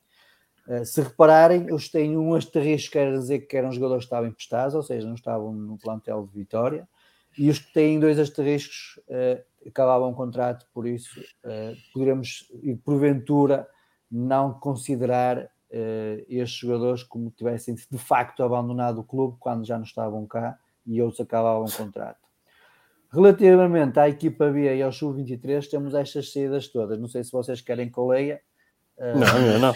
Uh, 0.66 0.85
se 0.85 1.00
repararem, 1.00 1.66
eles 1.68 1.88
têm 1.88 2.16
um 2.16 2.35
asterisco, 2.35 2.92
quer 2.92 3.12
dizer 3.12 3.40
que 3.40 3.57
eram 3.57 3.70
jogadores 3.70 4.05
que 4.05 4.07
estavam 4.07 4.29
emprestados, 4.29 4.74
ou 4.74 4.83
seja, 4.83 5.07
não 5.07 5.14
estavam 5.14 5.53
no 5.53 5.77
plantel 5.79 6.27
de 6.27 6.38
Vitória, 6.38 6.88
e 7.37 7.50
os 7.50 7.59
que 7.59 7.72
têm 7.72 7.98
dois 7.98 8.18
asteriscos 8.18 9.00
uh, 9.09 9.42
acabavam 9.66 10.11
o 10.11 10.14
contrato, 10.14 10.66
por 10.72 10.87
isso 10.87 11.20
uh, 11.20 11.77
poderemos, 11.92 12.50
e 12.62 12.74
porventura, 12.74 13.68
não 14.11 14.55
considerar 14.55 15.38
uh, 15.38 16.24
estes 16.29 16.59
jogadores 16.59 17.03
como 17.03 17.31
tivessem 17.31 17.74
de 17.74 17.98
facto 17.98 18.42
abandonado 18.42 19.00
o 19.00 19.05
clube 19.05 19.37
quando 19.40 19.66
já 19.66 19.77
não 19.77 19.85
estavam 19.85 20.24
cá 20.27 20.59
e 20.87 21.03
outros 21.03 21.20
acabavam 21.20 21.64
o 21.64 21.72
contrato. 21.72 22.22
Relativamente 23.11 23.98
à 23.98 24.09
equipa 24.09 24.50
B 24.50 24.77
e 24.77 24.83
ao 24.83 24.92
Sub-23, 24.92 25.68
temos 25.68 25.94
estas 25.94 26.33
saídas 26.33 26.68
todas. 26.68 26.98
Não 26.98 27.09
sei 27.09 27.22
se 27.22 27.31
vocês 27.31 27.61
querem 27.61 27.90
que 27.90 27.96
eu 27.96 28.09
leia. 28.09 28.40
Não, 28.98 29.53
eu 29.53 29.59
não. 29.61 29.72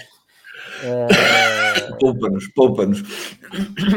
Uh, 0.83 1.97
Poupa-nos, 1.99 2.47
poupa-nos. 2.49 3.03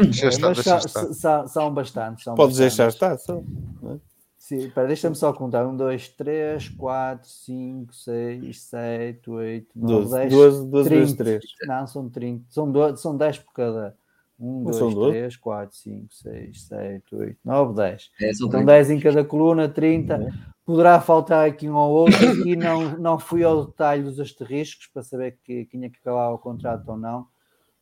Deixa 0.02 0.28
estar, 0.28 0.48
mas 0.48 0.56
deixa 0.64 0.80
são, 0.88 1.02
estar. 1.02 1.14
são, 1.14 1.48
são 1.48 1.74
bastantes. 1.74 2.24
São 2.24 2.34
Podes 2.34 2.56
deixar 2.56 2.86
bastantes. 2.86 3.20
estar. 3.22 3.36
Só. 3.36 3.96
Sim, 4.38 4.68
pera, 4.70 4.88
deixa-me 4.88 5.14
só 5.14 5.32
contar. 5.32 5.64
1, 5.66 5.76
2, 5.76 6.08
3, 6.08 6.68
4, 6.70 7.28
5, 7.30 7.94
6, 7.94 8.60
7, 8.60 9.30
8, 9.30 9.68
9, 9.76 9.94
12, 9.94 10.12
10. 10.16 10.32
12, 10.32 10.66
12 10.66 10.88
vezes 10.90 11.14
30. 11.14 11.24
3. 11.40 11.42
Não, 11.68 11.86
são 11.86 12.08
30. 12.10 12.44
São, 12.50 12.72
12, 12.72 13.00
são 13.00 13.16
10 13.16 13.38
por 13.38 13.52
cada. 13.52 13.96
1, 14.40 14.62
Não 14.64 14.72
são 14.72 14.88
2, 14.90 14.94
12? 14.94 15.12
3, 15.12 15.36
4, 15.36 15.76
5, 15.76 16.06
6, 16.14 16.62
7, 16.64 17.14
8, 17.14 17.36
9, 17.44 17.74
10. 17.74 18.10
É, 18.20 18.26
são 18.32 18.34
São 18.34 18.48
30. 18.50 18.66
10 18.66 18.90
em 18.90 19.00
cada 19.00 19.24
coluna, 19.24 19.68
30. 19.68 20.34
Poderá 20.64 21.00
faltar 21.00 21.46
aqui 21.48 21.68
um 21.68 21.74
ou 21.74 21.90
outro. 21.90 22.16
Aqui 22.30 22.54
não, 22.56 22.96
não 22.98 23.18
fui 23.18 23.42
ao 23.42 23.66
detalhe 23.66 24.02
dos 24.04 24.20
asteriscos 24.20 24.86
para 24.92 25.02
saber 25.02 25.38
que, 25.44 25.64
quem 25.66 25.84
é 25.84 25.88
que 25.90 25.98
acabava 25.98 26.34
o 26.34 26.38
contrato 26.38 26.88
ou 26.88 26.96
não, 26.96 27.26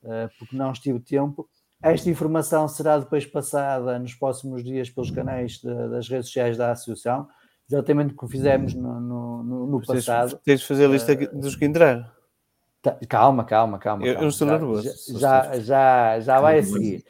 eh, 0.04 0.28
porque 0.38 0.56
não 0.56 0.72
estive 0.72 0.98
tempo. 1.00 1.48
Esta 1.82 2.08
informação 2.10 2.66
será 2.68 2.98
depois 2.98 3.24
passada 3.26 3.98
nos 3.98 4.14
próximos 4.14 4.62
dias 4.64 4.88
pelos 4.90 5.10
canais 5.10 5.52
de- 5.58 5.88
das 5.88 6.08
redes 6.08 6.26
sociais 6.26 6.56
da 6.56 6.72
Associação, 6.72 7.26
exatamente 7.68 8.14
como 8.14 8.30
fizemos 8.30 8.74
no, 8.74 9.00
no, 9.00 9.42
no- 9.42 9.66
no 9.66 9.86
passado. 9.86 10.38
tens 10.44 10.60
de 10.60 10.66
fazer 10.66 10.84
a 10.86 10.88
lista 10.88 11.16
dos 11.16 11.56
que 11.56 11.64
entraram. 11.64 12.04
Tá, 12.82 12.96
Calma, 13.08 13.44
calma, 13.44 13.78
calma. 13.78 14.02
Eu- 14.04 14.08
eu 14.08 14.14
calma. 14.14 14.28
estou 14.30 14.48
Já- 14.48 14.52
nervoso. 14.58 15.18
Já, 15.18 15.60
já, 15.60 16.20
já 16.20 16.40
vai 16.40 16.58
a 16.58 16.62
seguir. 16.62 17.04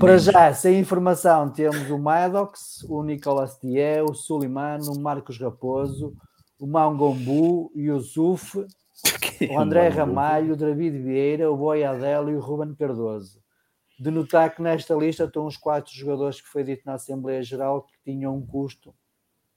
Para 0.00 0.16
já, 0.16 0.54
sem 0.54 0.78
informação, 0.80 1.50
temos 1.50 1.90
o 1.90 1.98
Maddox, 1.98 2.82
o 2.88 3.02
Nicolas 3.02 3.58
Thier, 3.58 4.02
o 4.02 4.14
Sulimano, 4.14 4.92
o 4.92 4.98
Marcos 5.00 5.38
Raposo, 5.38 6.14
o 6.58 6.66
Mangombu, 6.66 7.70
o 7.74 7.78
Yusuf, 7.78 8.64
o 9.50 9.58
André 9.60 9.88
Ramalho, 9.88 10.54
o 10.54 10.56
David 10.56 10.96
Vieira, 10.98 11.50
o 11.52 11.56
Boiadelo 11.56 12.30
e 12.30 12.36
o 12.36 12.40
Ruben 12.40 12.74
Cardoso. 12.74 13.42
De 14.00 14.10
notar 14.10 14.54
que 14.54 14.62
nesta 14.62 14.94
lista 14.94 15.24
estão 15.24 15.44
os 15.46 15.56
quatro 15.58 15.92
jogadores 15.92 16.40
que 16.40 16.48
foi 16.48 16.64
dito 16.64 16.82
na 16.86 16.94
Assembleia 16.94 17.42
Geral 17.42 17.82
que 17.82 17.92
tinham 18.10 18.34
um 18.36 18.44
custo 18.44 18.94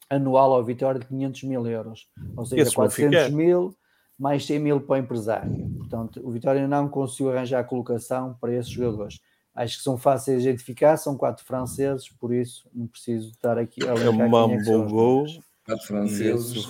anual 0.10 0.54
ao 0.54 0.64
Vitória 0.64 1.00
de 1.00 1.08
500 1.08 1.44
mil 1.44 1.66
euros, 1.66 2.10
ou 2.36 2.46
seja, 2.46 2.62
Esse 2.64 2.76
vão 2.76 2.84
400 2.86 3.24
ficar. 3.24 3.36
mil 3.36 3.74
mais 4.18 4.46
100 4.46 4.60
mil 4.60 4.82
para 4.82 4.96
o 4.96 4.98
empresário. 4.98 5.70
Portanto, 5.78 6.22
o 6.24 6.32
Vitória 6.32 6.68
não 6.68 6.88
conseguiu 6.90 7.32
arranjar 7.32 7.60
a 7.60 7.64
colocação 7.64 8.36
para 8.40 8.54
esses 8.54 8.72
jogadores. 8.72 9.20
Acho 9.54 9.78
que 9.78 9.84
são 9.84 9.98
fáceis 9.98 10.44
de 10.44 10.50
identificar, 10.50 10.98
são 10.98 11.18
quatro 11.18 11.44
franceses, 11.44 12.10
por 12.10 12.34
isso 12.34 12.70
não 12.74 12.88
preciso 12.88 13.32
estar 13.32 13.58
aqui 13.58 13.84
a 13.88 13.92
É 13.92 13.96
quem 13.96 14.06
é 14.06 14.10
os 14.10 14.16
Mambo. 14.16 15.26
Quatro 15.66 15.88
franceses. 15.88 16.66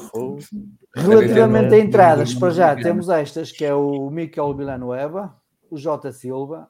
Relativamente 0.95 1.75
a 1.75 1.79
entradas, 1.79 2.33
para 2.33 2.49
já 2.49 2.75
temos 2.75 3.09
estas, 3.09 3.51
que 3.51 3.63
é 3.63 3.73
o 3.73 4.09
Mikel 4.09 4.55
Villanueva, 4.55 5.35
o 5.69 5.77
Jota 5.77 6.11
Silva, 6.11 6.69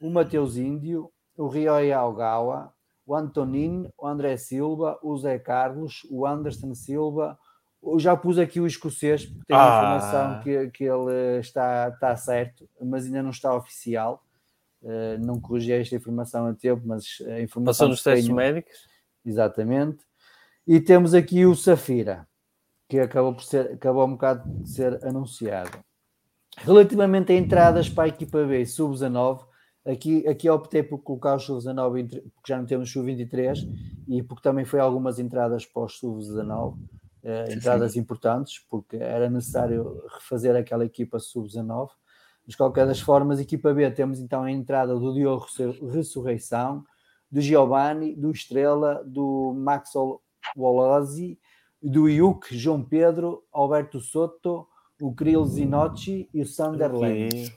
o 0.00 0.10
Mateus 0.10 0.56
Índio, 0.56 1.10
o 1.36 1.46
Rioy 1.46 1.92
Algawa, 1.92 2.72
o 3.06 3.14
Antonin, 3.14 3.88
o 3.96 4.06
André 4.06 4.36
Silva, 4.36 4.98
o 5.02 5.16
Zé 5.16 5.38
Carlos, 5.38 6.06
o 6.10 6.26
Anderson 6.26 6.74
Silva. 6.74 7.38
Já 7.98 8.16
pus 8.16 8.38
aqui 8.38 8.60
o 8.60 8.66
escocês, 8.66 9.24
porque 9.26 9.44
tenho 9.46 9.58
a 9.60 9.62
Ah. 9.62 9.96
informação 9.96 10.42
que, 10.42 10.70
que 10.70 10.84
ele 10.84 11.38
está, 11.40 11.88
está 11.88 12.16
certo, 12.16 12.68
mas 12.82 13.04
ainda 13.06 13.22
não 13.22 13.30
está 13.30 13.54
oficial. 13.54 14.22
Eh, 14.84 15.18
não 15.18 15.40
corrigi 15.40 15.72
esta 15.72 15.96
informação 15.96 16.46
a 16.46 16.54
tempo, 16.54 16.82
mas 16.84 17.04
a 17.26 17.40
informação 17.40 17.64
Passou 17.64 17.88
nos 17.88 18.02
testes 18.02 18.24
tenho- 18.26 18.36
médicos. 18.36 18.74
Exatamente. 19.24 19.98
E 20.66 20.80
temos 20.80 21.14
aqui 21.14 21.44
o 21.46 21.54
Safira, 21.54 22.26
que 22.88 22.98
acabou, 23.00 23.34
por 23.34 23.42
ser, 23.42 23.72
acabou 23.72 24.06
um 24.06 24.12
bocado 24.12 24.48
de 24.62 24.70
ser 24.70 25.04
anunciado. 25.04 25.78
Relativamente 26.58 27.32
a 27.32 27.36
entradas 27.36 27.88
para 27.88 28.04
a 28.04 28.08
equipa 28.08 28.44
B 28.44 28.64
sub-19, 28.66 29.44
aqui, 29.86 30.26
aqui 30.26 30.48
optei 30.50 30.82
por 30.82 30.98
colocar 30.98 31.34
o 31.36 31.40
sub-19 31.40 32.00
entre- 32.00 32.20
porque 32.20 32.52
já 32.52 32.58
não 32.58 32.66
temos 32.66 32.90
sub-23 32.92 33.58
e 34.08 34.22
porque 34.22 34.42
também 34.42 34.64
foi 34.64 34.80
algumas 34.80 35.18
entradas 35.18 35.64
para 35.66 35.84
os 35.84 35.98
sub-19, 35.98 36.76
eh, 37.28 37.46
Sim, 37.46 37.56
entradas 37.56 37.94
importantes, 37.94 38.64
porque 38.70 38.96
era 38.96 39.28
necessário 39.28 40.02
refazer 40.14 40.56
aquela 40.56 40.84
equipa 40.84 41.18
sub-19. 41.18 41.90
Mas, 42.46 42.52
de 42.52 42.56
qualquer 42.56 42.86
das 42.86 43.00
formas, 43.00 43.38
equipa 43.38 43.74
B 43.74 43.90
temos 43.90 44.18
então 44.18 44.42
a 44.42 44.50
entrada 44.50 44.98
do 44.98 45.12
Diogo 45.12 45.44
Ressur- 45.44 45.90
Ressurreição, 45.90 46.84
do 47.30 47.42
Giovanni, 47.42 48.16
do 48.16 48.30
Estrela, 48.30 49.04
do 49.04 49.52
Maxwell 49.54 50.22
Walozzi, 50.56 51.38
do 51.82 52.08
Iuk, 52.08 52.56
João 52.56 52.82
Pedro, 52.82 53.44
Alberto 53.52 54.00
Soto, 54.00 54.66
o 55.00 55.14
Krill 55.14 55.44
Zinocchi 55.44 56.28
e 56.32 56.42
o. 56.42 57.26
Aqui. 57.26 57.52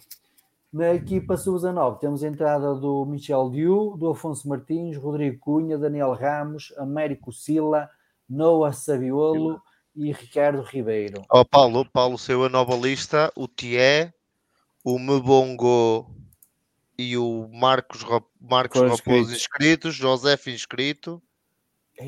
Na 0.72 0.94
equipa 0.94 1.38
sub-19 1.38 2.00
temos 2.00 2.24
a 2.24 2.28
entrada 2.28 2.76
do 2.76 3.06
Michel 3.06 3.50
Diu, 3.50 3.96
do 3.98 4.10
Afonso 4.10 4.48
Martins, 4.48 4.98
Rodrigo 4.98 5.40
Cunha, 5.40 5.78
Daniel 5.78 6.14
Ramos, 6.14 6.74
Américo 6.78 7.32
Sila, 7.32 7.90
Noah 8.32 8.72
Saviolo 8.72 9.62
e 9.96 10.12
Ricardo 10.14 10.62
Ribeiro. 10.62 11.22
Ó 11.30 11.44
Paulo, 11.44 11.86
Paulo 11.92 12.18
saiu 12.18 12.46
a 12.46 12.50
nova 12.50 12.76
lista, 12.76 13.32
o 13.36 13.48
Thié, 13.48 14.14
o 14.86 14.98
Mebongo 14.98 16.10
e 16.98 17.18
o 17.18 17.50
Marcos, 17.52 18.02
Marcos 18.40 18.80
Foram 18.80 18.96
Raposo 18.96 19.32
inscritos. 19.34 19.36
inscritos, 19.36 19.96
José 19.96 20.38
inscrito, 20.48 21.22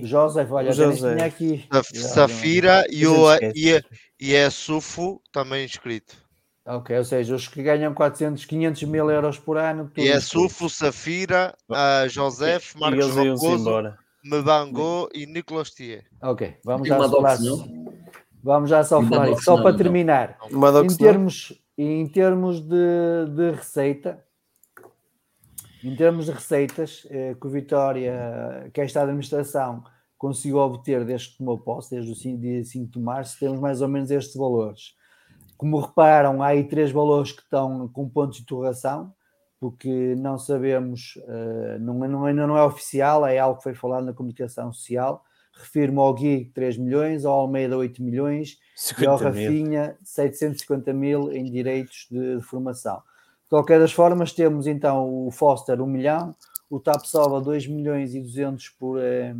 José, 0.02 0.48
olha, 0.50 0.72
O 0.72 0.74
José. 0.74 1.14
tinha 1.16 1.26
aqui. 1.26 1.68
Safira 1.94 2.86
e, 2.90 3.06
o, 3.06 3.32
gente 3.38 3.60
e, 3.60 3.76
a- 3.76 3.84
e 4.20 4.34
é 4.34 4.50
Sufo 4.50 5.22
também 5.32 5.66
inscrito. 5.66 6.16
Ok, 6.66 6.98
ou 6.98 7.04
seja, 7.04 7.36
os 7.36 7.48
que 7.48 7.62
ganham 7.62 7.94
400, 7.94 8.46
500 8.46 8.84
mil 8.84 9.12
euros 9.12 9.38
por 9.38 9.58
ano. 9.58 9.92
E 9.98 10.08
é. 10.08 10.20
Sufo, 10.22 10.70
Safira, 10.70 11.54
a 11.70 12.08
José, 12.08 12.58
E 12.58 12.80
Marcos 12.80 13.06
eles 13.06 13.16
iam-se 13.18 13.46
Raposo, 13.46 13.62
embora. 13.62 14.00
Mebango 14.24 15.10
e 15.14 15.26
Nicolas 15.26 15.72
Thié. 15.72 16.04
Ok, 16.22 16.56
vamos 16.64 16.88
E 16.88 16.90
já 16.90 16.98
falar. 16.98 17.38
Vamos 18.42 18.70
já 18.70 18.84
só 18.84 19.02
falar 19.02 19.32
isso. 19.32 19.44
Só 19.44 19.62
para 19.62 19.76
terminar, 19.76 20.38
em 20.52 20.98
termos, 20.98 21.62
em 21.78 22.08
termos 22.08 22.60
de, 22.62 23.26
de 23.36 23.52
receita, 23.52 24.24
em 25.84 25.96
termos 25.96 26.26
de 26.26 26.32
receitas 26.32 27.06
eh, 27.10 27.36
que 27.40 27.48
o 27.48 27.50
Vitória, 27.50 28.70
que 28.74 28.82
esta 28.82 29.02
administração 29.02 29.84
conseguiu 30.18 30.58
obter 30.58 31.04
desde 31.04 31.32
que 31.32 31.38
tomou 31.38 31.58
posse, 31.58 31.96
desde 31.96 32.12
o 32.12 32.38
dia 32.38 32.64
5 32.64 32.92
de 32.92 33.00
março, 33.00 33.38
temos 33.38 33.60
mais 33.60 33.82
ou 33.82 33.90
menos 33.90 34.10
estes 34.10 34.36
valores. 34.36 34.96
Como 35.58 35.80
reparam, 35.80 36.42
há 36.42 36.48
aí 36.48 36.64
três 36.64 36.92
valores 36.92 37.34
que 37.34 37.42
estão 37.42 37.90
com 37.90 38.08
pontos 38.08 38.38
de 38.38 38.44
interrogação, 38.44 39.14
porque 39.64 40.14
não 40.18 40.38
sabemos, 40.38 41.18
eh, 41.26 41.78
não, 41.80 41.94
não, 41.94 42.26
ainda 42.26 42.46
não 42.46 42.58
é 42.58 42.64
oficial, 42.66 43.26
é 43.26 43.40
algo 43.40 43.60
que 43.60 43.64
foi 43.64 43.74
falado 43.74 44.04
na 44.04 44.12
comunicação 44.12 44.74
social. 44.74 45.24
Refiro-me 45.54 46.00
ao 46.00 46.14
Gui 46.14 46.52
3 46.54 46.78
milhões, 46.78 47.24
ao 47.24 47.32
Almeida 47.40 47.78
8 47.78 48.04
milhões 48.04 48.58
e 49.00 49.06
ao 49.06 49.18
50 49.18 49.32
mil. 49.32 49.48
Rafinha 49.48 49.98
750 50.04 50.92
mil 50.92 51.32
em 51.32 51.46
direitos 51.46 52.08
de, 52.12 52.40
de 52.40 52.44
formação. 52.44 52.98
De 52.98 53.52
qualquer 53.52 53.80
das 53.80 53.94
formas, 53.94 54.34
temos 54.34 54.68
então 54.68 55.28
o 55.28 55.32
Foster 55.32 55.82
1 55.82 55.88
milhão, 55.88 56.36
o 56.70 56.78
Tapsova 56.78 57.40
2 57.40 57.66
milhões 57.68 58.14
e 58.14 58.20
200 58.20 58.68
por, 58.68 59.00
eh, 59.00 59.34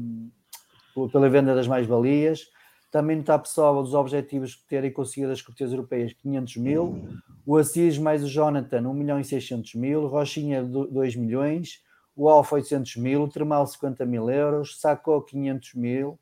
pela 1.12 1.30
venda 1.30 1.54
das 1.54 1.68
mais-valias, 1.68 2.48
também 2.94 3.18
no 3.18 3.24
Tapsova 3.24 3.82
dos 3.82 3.96
objetivos 3.96 4.52
de 4.52 4.64
terem 4.70 4.92
conseguido 4.92 5.32
as 5.32 5.42
cortesias 5.42 5.72
europeias 5.72 6.14
500 6.14 6.58
mil, 6.58 7.04
o 7.44 7.58
Assis 7.58 7.98
mais 7.98 8.24
o 8.24 8.28
Jonathan 8.28 8.88
1 8.88 8.94
milhão 8.94 9.20
e 9.20 9.24
600 9.26 9.74
mil, 9.74 10.06
Rochinha 10.06 10.64
2 10.64 11.16
milhões, 11.16 11.82
o 12.16 12.30
Alfa 12.30 12.56
800 12.56 12.98
mil, 12.98 13.24
o 13.24 13.28
Termal 13.28 13.66
50 13.66 14.06
mil 14.06 14.30
euros, 14.30 14.80
Sacó 14.80 15.20
500 15.22 15.74
mil, 15.74 16.20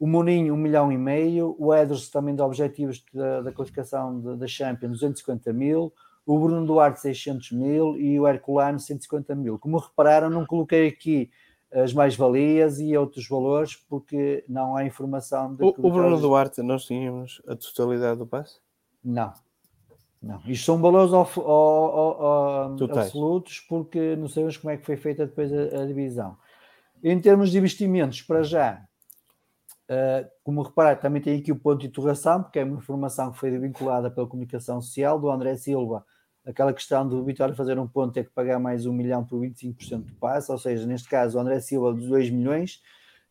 o 0.00 0.06
Moninho 0.06 0.52
1 0.54 0.56
milhão 0.56 0.90
e 0.90 0.98
meio, 0.98 1.54
o 1.56 1.72
Edros 1.72 2.10
também 2.10 2.34
de 2.34 2.42
objetivos 2.42 3.04
da, 3.14 3.42
da 3.42 3.52
classificação 3.52 4.20
da- 4.20 4.34
da 4.34 4.46
Champions 4.48 4.90
250 4.98 5.52
mil, 5.52 5.92
o 6.26 6.38
Bruno 6.40 6.66
Duarte 6.66 7.00
600 7.00 7.52
mil. 7.52 7.96
E 7.96 8.18
o 8.18 8.26
Herculano 8.26 8.78
150 8.80 9.34
mil. 9.34 9.58
Como 9.58 9.78
repararam, 9.78 10.28
não 10.30 10.44
coloquei 10.46 10.86
aqui 10.88 11.30
as 11.72 11.92
mais-valias 11.92 12.80
e 12.80 12.96
outros 12.96 13.28
valores 13.28 13.76
porque 13.76 14.44
não 14.48 14.76
há 14.76 14.84
informação 14.84 15.54
de 15.54 15.62
O, 15.64 15.68
o 15.68 15.90
Bruno 15.90 16.18
Duarte, 16.20 16.62
nós 16.62 16.84
tínhamos 16.84 17.40
a 17.46 17.54
totalidade 17.54 18.18
do 18.18 18.26
passe? 18.26 18.58
Não. 19.04 19.32
Não. 20.22 20.40
Isto 20.46 20.66
são 20.66 20.78
valores 20.82 21.12
of- 21.12 21.40
o- 21.40 21.42
o- 21.44 22.72
o- 22.72 22.76
Totais. 22.76 23.06
absolutos 23.06 23.60
porque 23.60 24.16
não 24.16 24.28
sabemos 24.28 24.56
como 24.58 24.70
é 24.72 24.76
que 24.76 24.84
foi 24.84 24.96
feita 24.96 25.26
depois 25.26 25.50
a, 25.52 25.82
a 25.82 25.86
divisão. 25.86 26.36
Em 27.02 27.18
termos 27.20 27.50
de 27.50 27.58
investimentos, 27.58 28.20
para 28.22 28.42
já, 28.42 28.82
Uh, 29.92 30.22
como 30.44 30.62
reparar, 30.62 30.94
também 31.00 31.20
tem 31.20 31.36
aqui 31.40 31.50
o 31.50 31.56
ponto 31.58 31.80
de 31.80 31.88
interrogação, 31.88 32.44
porque 32.44 32.60
é 32.60 32.64
uma 32.64 32.76
informação 32.78 33.32
que 33.32 33.38
foi 33.40 33.50
vinculada 33.58 34.08
pela 34.08 34.24
comunicação 34.24 34.80
social 34.80 35.18
do 35.18 35.28
André 35.28 35.56
Silva, 35.56 36.04
aquela 36.46 36.72
questão 36.72 37.06
do 37.06 37.24
Vitória 37.24 37.54
fazer 37.54 37.78
um 37.78 37.86
ponto 37.86 38.12
ter 38.12 38.24
que 38.24 38.30
pagar 38.30 38.58
mais 38.58 38.86
um 38.86 38.92
milhão 38.92 39.24
por 39.24 39.40
25% 39.40 40.04
do 40.04 40.14
passe, 40.14 40.50
ou 40.50 40.58
seja, 40.58 40.86
neste 40.86 41.08
caso 41.08 41.36
o 41.36 41.40
André 41.40 41.60
Silva 41.60 41.92
dos 41.92 42.06
2 42.08 42.30
milhões, 42.30 42.80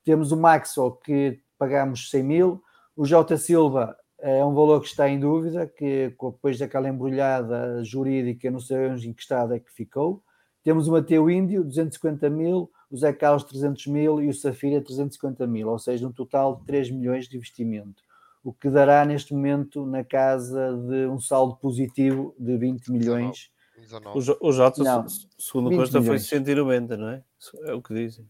temos 0.03 0.31
o 0.31 0.37
Maxwell 0.37 0.91
que 0.91 1.39
pagamos 1.57 2.09
100 2.09 2.23
mil, 2.23 2.63
o 2.95 3.05
Jota 3.05 3.37
Silva 3.37 3.97
é 4.19 4.43
um 4.43 4.53
valor 4.53 4.81
que 4.81 4.87
está 4.87 5.09
em 5.09 5.19
dúvida, 5.19 5.65
que 5.65 6.13
depois 6.21 6.59
daquela 6.59 6.89
embrulhada 6.89 7.83
jurídica 7.83 8.51
não 8.51 8.59
sabemos 8.59 9.03
em 9.03 9.13
que 9.13 9.21
estado 9.21 9.53
é 9.53 9.59
que 9.59 9.71
ficou, 9.71 10.23
temos 10.63 10.87
o 10.87 10.91
Mateu 10.91 11.29
Índio, 11.29 11.63
250 11.63 12.29
mil, 12.29 12.69
o 12.91 12.97
Zé 12.97 13.13
Carlos 13.13 13.43
300 13.43 13.87
mil 13.87 14.21
e 14.21 14.27
o 14.27 14.33
Safira 14.33 14.81
350 14.81 15.47
mil, 15.47 15.69
ou 15.69 15.79
seja, 15.79 16.07
um 16.07 16.11
total 16.11 16.57
de 16.57 16.65
3 16.65 16.91
milhões 16.91 17.27
de 17.27 17.37
investimento, 17.37 18.03
o 18.43 18.53
que 18.53 18.69
dará 18.69 19.03
neste 19.05 19.33
momento 19.33 19.85
na 19.85 20.03
casa 20.03 20.73
de 20.87 21.05
um 21.07 21.19
saldo 21.19 21.55
positivo 21.57 22.35
de 22.39 22.57
20 22.57 22.91
milhões. 22.91 23.49
19. 23.77 24.17
O, 24.17 24.21
Jo- 24.21 24.37
o 24.41 24.51
Jota, 24.51 24.83
Não, 24.83 25.07
se- 25.07 25.27
segundo 25.37 25.69
20 25.69 25.77
consta, 25.79 25.93
foi 25.93 26.01
milhões. 26.01 26.27
190, 26.27 26.97
não 26.97 27.09
é? 27.09 27.23
É 27.65 27.73
o 27.73 27.81
que 27.81 27.93
dizem. 27.93 28.29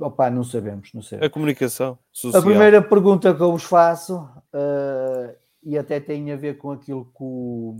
Opa, 0.00 0.28
não 0.30 0.42
sabemos, 0.42 0.92
não 0.92 1.02
sei. 1.02 1.18
A 1.20 1.30
comunicação 1.30 1.92
A 1.92 1.96
social. 2.10 2.42
primeira 2.42 2.82
pergunta 2.82 3.32
que 3.34 3.40
eu 3.40 3.52
vos 3.52 3.62
faço, 3.64 4.28
eh, 4.52 5.36
e 5.62 5.78
até 5.78 6.00
tem 6.00 6.32
a 6.32 6.36
ver 6.36 6.58
com 6.58 6.72
aquilo 6.72 7.04
que 7.04 7.22
o, 7.22 7.76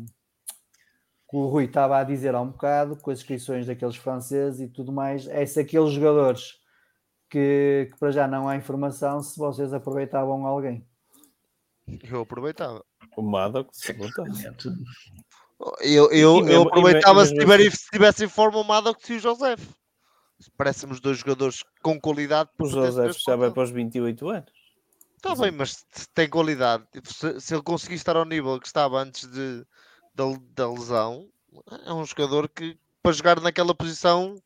que 1.28 1.36
o 1.36 1.46
Rui 1.46 1.64
estava 1.64 1.98
a 1.98 2.04
dizer 2.04 2.34
há 2.34 2.40
um 2.40 2.50
bocado, 2.50 2.96
com 2.96 3.10
as 3.10 3.18
inscrições 3.18 3.66
daqueles 3.66 3.96
franceses 3.96 4.60
e 4.60 4.68
tudo 4.68 4.92
mais, 4.92 5.26
é 5.28 5.44
se 5.44 5.58
aqueles 5.60 5.90
jogadores 5.90 6.60
que, 7.30 7.88
que 7.92 7.98
para 7.98 8.10
já 8.12 8.28
não 8.28 8.48
há 8.48 8.54
informação, 8.56 9.20
se 9.22 9.38
vocês 9.38 9.72
aproveitavam 9.72 10.46
alguém. 10.46 10.86
Eu 12.10 12.20
aproveitava. 12.22 12.84
O 13.16 13.22
Maddox. 13.22 13.80
Eu, 15.80 16.10
eu, 16.12 16.46
eu 16.46 16.62
e 16.62 16.66
aproveitava 16.66 17.24
mesmo 17.24 17.52
assim- 17.52 17.70
se 17.70 17.90
tivesse 17.90 18.24
em 18.24 18.28
forma 18.28 18.58
o 18.58 18.64
Maddox 18.64 19.08
e 19.10 19.14
o 19.14 19.20
José. 19.20 19.56
Parecem-nos 20.56 21.00
dois 21.00 21.18
jogadores 21.18 21.64
com 21.82 22.00
qualidade. 22.00 22.50
O 22.58 22.66
José 22.66 23.10
já 23.12 23.36
vai 23.36 23.50
para 23.50 23.64
os 23.64 23.70
28 23.70 24.28
anos. 24.28 24.52
Está 25.16 25.34
bem, 25.34 25.50
mas 25.50 25.84
se 25.90 26.08
tem 26.14 26.28
qualidade. 26.28 26.84
Tipo, 26.92 27.12
Se, 27.12 27.40
se 27.40 27.54
ele 27.54 27.62
conseguir 27.62 27.96
estar 27.96 28.16
ao 28.16 28.24
nível 28.24 28.60
que 28.60 28.68
estava 28.68 29.00
antes 29.02 29.28
de, 29.28 29.64
da, 30.14 30.24
da 30.54 30.70
lesão, 30.70 31.28
é 31.84 31.92
um 31.92 32.06
jogador 32.06 32.48
que 32.48 32.78
para 33.02 33.12
jogar 33.12 33.40
naquela 33.40 33.74
posição, 33.74 34.40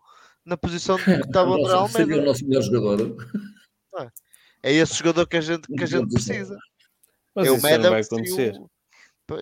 na 0.47 0.57
posição 0.57 0.97
que 0.97 1.11
estava 1.29 1.59
Nossa, 1.59 1.99
seria 1.99 2.23
o 2.23 2.25
nosso 2.25 2.47
melhor 2.47 2.63
jogador. 2.63 3.17
é 4.63 4.73
esse 4.73 4.95
jogador 4.95 5.27
que 5.27 5.37
a 5.37 5.41
gente, 5.43 5.69
que 5.69 5.85
a 5.85 5.87
gente 5.87 6.11
precisa. 6.11 6.57
Mas 7.35 7.47
é 7.47 7.51
o 7.51 7.55
isso 7.57 7.63
não 7.63 7.71
vai 7.71 7.79
Maddox 7.79 8.07
acontecer. 8.13 8.55
o- 8.59 8.71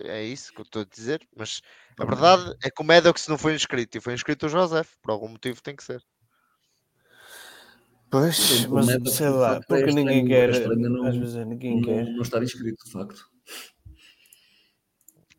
É 0.05 0.23
isso 0.23 0.53
que 0.53 0.61
eu 0.61 0.63
estou 0.63 0.83
a 0.83 0.85
dizer, 0.85 1.27
mas 1.35 1.59
a 1.99 2.05
verdade 2.05 2.55
é 2.63 2.69
que 2.69 2.81
o 2.81 2.85
Maddox 2.85 3.27
não 3.27 3.37
foi 3.37 3.53
inscrito 3.55 3.97
e 3.97 4.01
foi 4.01 4.13
inscrito 4.13 4.45
o 4.45 4.49
Joseph, 4.49 4.93
por 5.01 5.11
algum 5.11 5.27
motivo 5.27 5.61
tem 5.61 5.75
que 5.75 5.83
ser. 5.83 6.01
Pois, 8.09 8.65
O 8.65 8.75
mas 8.75 8.85
Maddox, 8.87 9.11
sei 9.17 9.29
lá, 9.29 9.53
facto, 9.55 9.67
porque 9.67 9.83
é 9.83 9.87
ninguém 9.87 10.21
estranho, 10.23 10.27
quer. 10.27 10.49
é 10.49 10.51
estranho 10.51 10.89
não- 10.89 11.07
Às 11.07 11.15
vezes 11.17 11.35
é, 11.35 11.45
ninguém 11.45 11.75
Não, 11.77 11.81
quer. 11.81 12.05
não 12.05 12.21
estar 12.21 12.41
inscrito, 12.43 12.85
de 12.85 12.91
facto. 12.91 13.25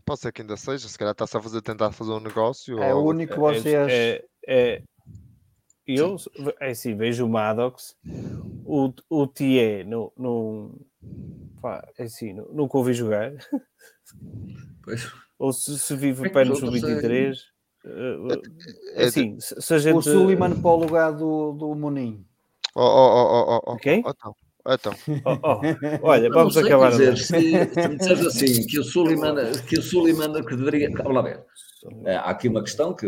Pode 0.04 0.20
ser 0.20 0.32
que 0.32 0.42
ainda 0.42 0.56
seja, 0.56 0.88
se 0.88 0.98
calhar 0.98 1.12
está-se 1.12 1.36
a 1.36 1.40
fazer, 1.40 1.62
tentar 1.62 1.92
fazer 1.92 2.10
um 2.12 2.20
negócio. 2.20 2.82
É 2.82 2.94
o 2.94 3.02
único 3.04 3.34
que 3.34 3.38
É- 3.38 3.42
vocês. 3.42 3.90
É, 3.90 4.24
é, 4.48 4.82
eu, 5.86 6.16
é 6.60 6.70
assim, 6.70 6.94
vejo 6.96 7.24
o 7.24 7.28
Maddox, 7.28 7.94
o, 8.64 8.92
o 9.08 9.26
Thier, 9.26 9.86
não, 9.86 10.12
não, 10.16 10.74
pá, 11.62 11.88
é 11.96 12.02
assim, 12.02 12.34
nu- 12.34 12.50
nunca 12.52 12.76
ouvi 12.76 12.92
jogar, 12.92 13.32
Pois. 14.82 15.10
ou 15.38 15.52
se, 15.52 15.78
se 15.78 15.94
vive 15.96 16.28
bem 16.28 16.44
no 16.44 16.52
os 16.52 16.62
outros 16.62 16.80
sub-23, 16.80 17.36
É- 18.96 19.04
assim, 19.04 19.38
se, 19.40 19.60
se 19.60 19.74
a 19.74 19.78
gente... 19.78 19.96
O 19.96 20.02
Suleiman 20.02 20.56
para 20.60 20.70
o 20.70 20.76
lugar 20.76 21.12
do, 21.12 21.52
do 21.52 21.74
Munim. 21.74 22.26
Oh, 22.74 22.80
oh, 22.80 22.84
oh, 22.84 23.26
oh, 23.32 23.56
oh, 23.66 23.72
oh, 23.72 23.76
Quem? 23.76 24.02
oh, 24.04 24.10
Então, 24.10 24.34
então. 24.68 24.92
Oh, 25.24 25.38
oh, 26.02 26.08
olha, 26.08 26.28
Não 26.28 26.36
vamos 26.38 26.56
acabar 26.56 26.90
dizer, 26.90 27.16
se, 27.16 27.24
se 27.26 27.88
me 27.88 27.96
disseres 27.96 28.26
assim, 28.26 28.66
que 28.66 28.78
o 28.78 28.84
Suleiman, 28.84 29.34
que 29.68 29.78
o 29.78 30.44
que 30.44 30.56
deveria. 30.56 30.90
Vamos 30.90 31.14
lá 31.14 31.22
ver. 31.22 31.44
É, 32.04 32.16
há 32.16 32.30
aqui 32.30 32.48
uma 32.48 32.62
questão 32.62 32.94
que. 32.94 33.06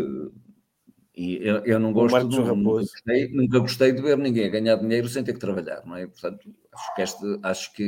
E 1.17 1.37
eu, 1.47 1.57
eu 1.65 1.79
não 1.79 1.93
gosto 1.93 2.27
de, 2.27 2.37
nunca, 2.37 2.53
gostei, 2.53 3.29
nunca 3.29 3.59
gostei 3.59 3.91
de 3.93 4.01
ver 4.01 4.17
ninguém 4.17 4.51
ganhar 4.51 4.75
dinheiro 4.75 5.07
sem 5.07 5.23
ter 5.23 5.31
que 5.31 5.39
trabalhar, 5.39 5.81
não 5.85 5.95
é? 5.95 6.07
Portanto, 6.07 6.49
acho 6.73 6.93
que, 6.95 7.01
este, 7.01 7.39
acho 7.41 7.73
que 7.73 7.83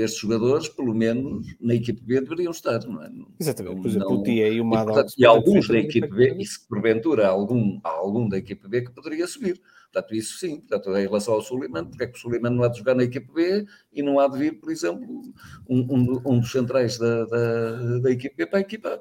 estes 0.00 0.20
jogadores, 0.20 0.68
pelo 0.68 0.94
menos 0.94 1.46
na 1.58 1.74
equipe 1.74 2.02
B, 2.04 2.20
deveriam 2.20 2.50
estar, 2.50 2.80
não 2.86 3.02
é? 3.02 3.10
Exatamente, 3.40 3.76
por 3.76 3.84
Não- 3.84 3.90
exemplo, 3.90 4.12
o 4.18 4.22
Thier 4.22 4.52
e 4.52 4.60
o 4.60 4.64
E, 4.64 4.66
Maddox... 4.66 4.92
portanto, 4.92 5.14
e 5.16 5.24
alguns 5.24 5.66
da 5.66 5.78
equipe 5.78 6.08
B, 6.08 6.36
e 6.38 6.44
se 6.44 6.68
porventura 6.68 7.26
algum, 7.28 7.80
há 7.82 7.88
algum 7.88 8.28
da 8.28 8.36
equipe 8.36 8.68
B 8.68 8.82
que 8.82 8.90
poderia 8.92 9.26
subir. 9.26 9.58
Portanto, 9.92 10.14
isso 10.14 10.38
sim. 10.38 10.60
Portanto, 10.60 10.90
em 10.96 11.02
relação 11.06 11.34
ao 11.34 11.42
Suleiman, 11.42 11.84
porque 11.86 12.04
é 12.04 12.06
que 12.06 12.16
o 12.18 12.20
Suleiman 12.20 12.50
não 12.50 12.62
há 12.62 12.68
de 12.68 12.78
jogar 12.78 12.94
na 12.94 13.04
equipe 13.04 13.32
B 13.32 13.66
e 13.92 14.02
não 14.02 14.20
há 14.20 14.28
de 14.28 14.38
vir, 14.38 14.60
por 14.60 14.70
exemplo, 14.70 15.32
um, 15.68 15.80
um, 15.80 16.22
um 16.26 16.40
dos 16.40 16.52
centrais 16.52 16.98
da, 16.98 17.24
da, 17.24 17.98
da 18.00 18.10
equipe 18.10 18.36
B 18.36 18.46
para 18.46 18.58
a 18.58 18.60
equipa, 18.62 19.00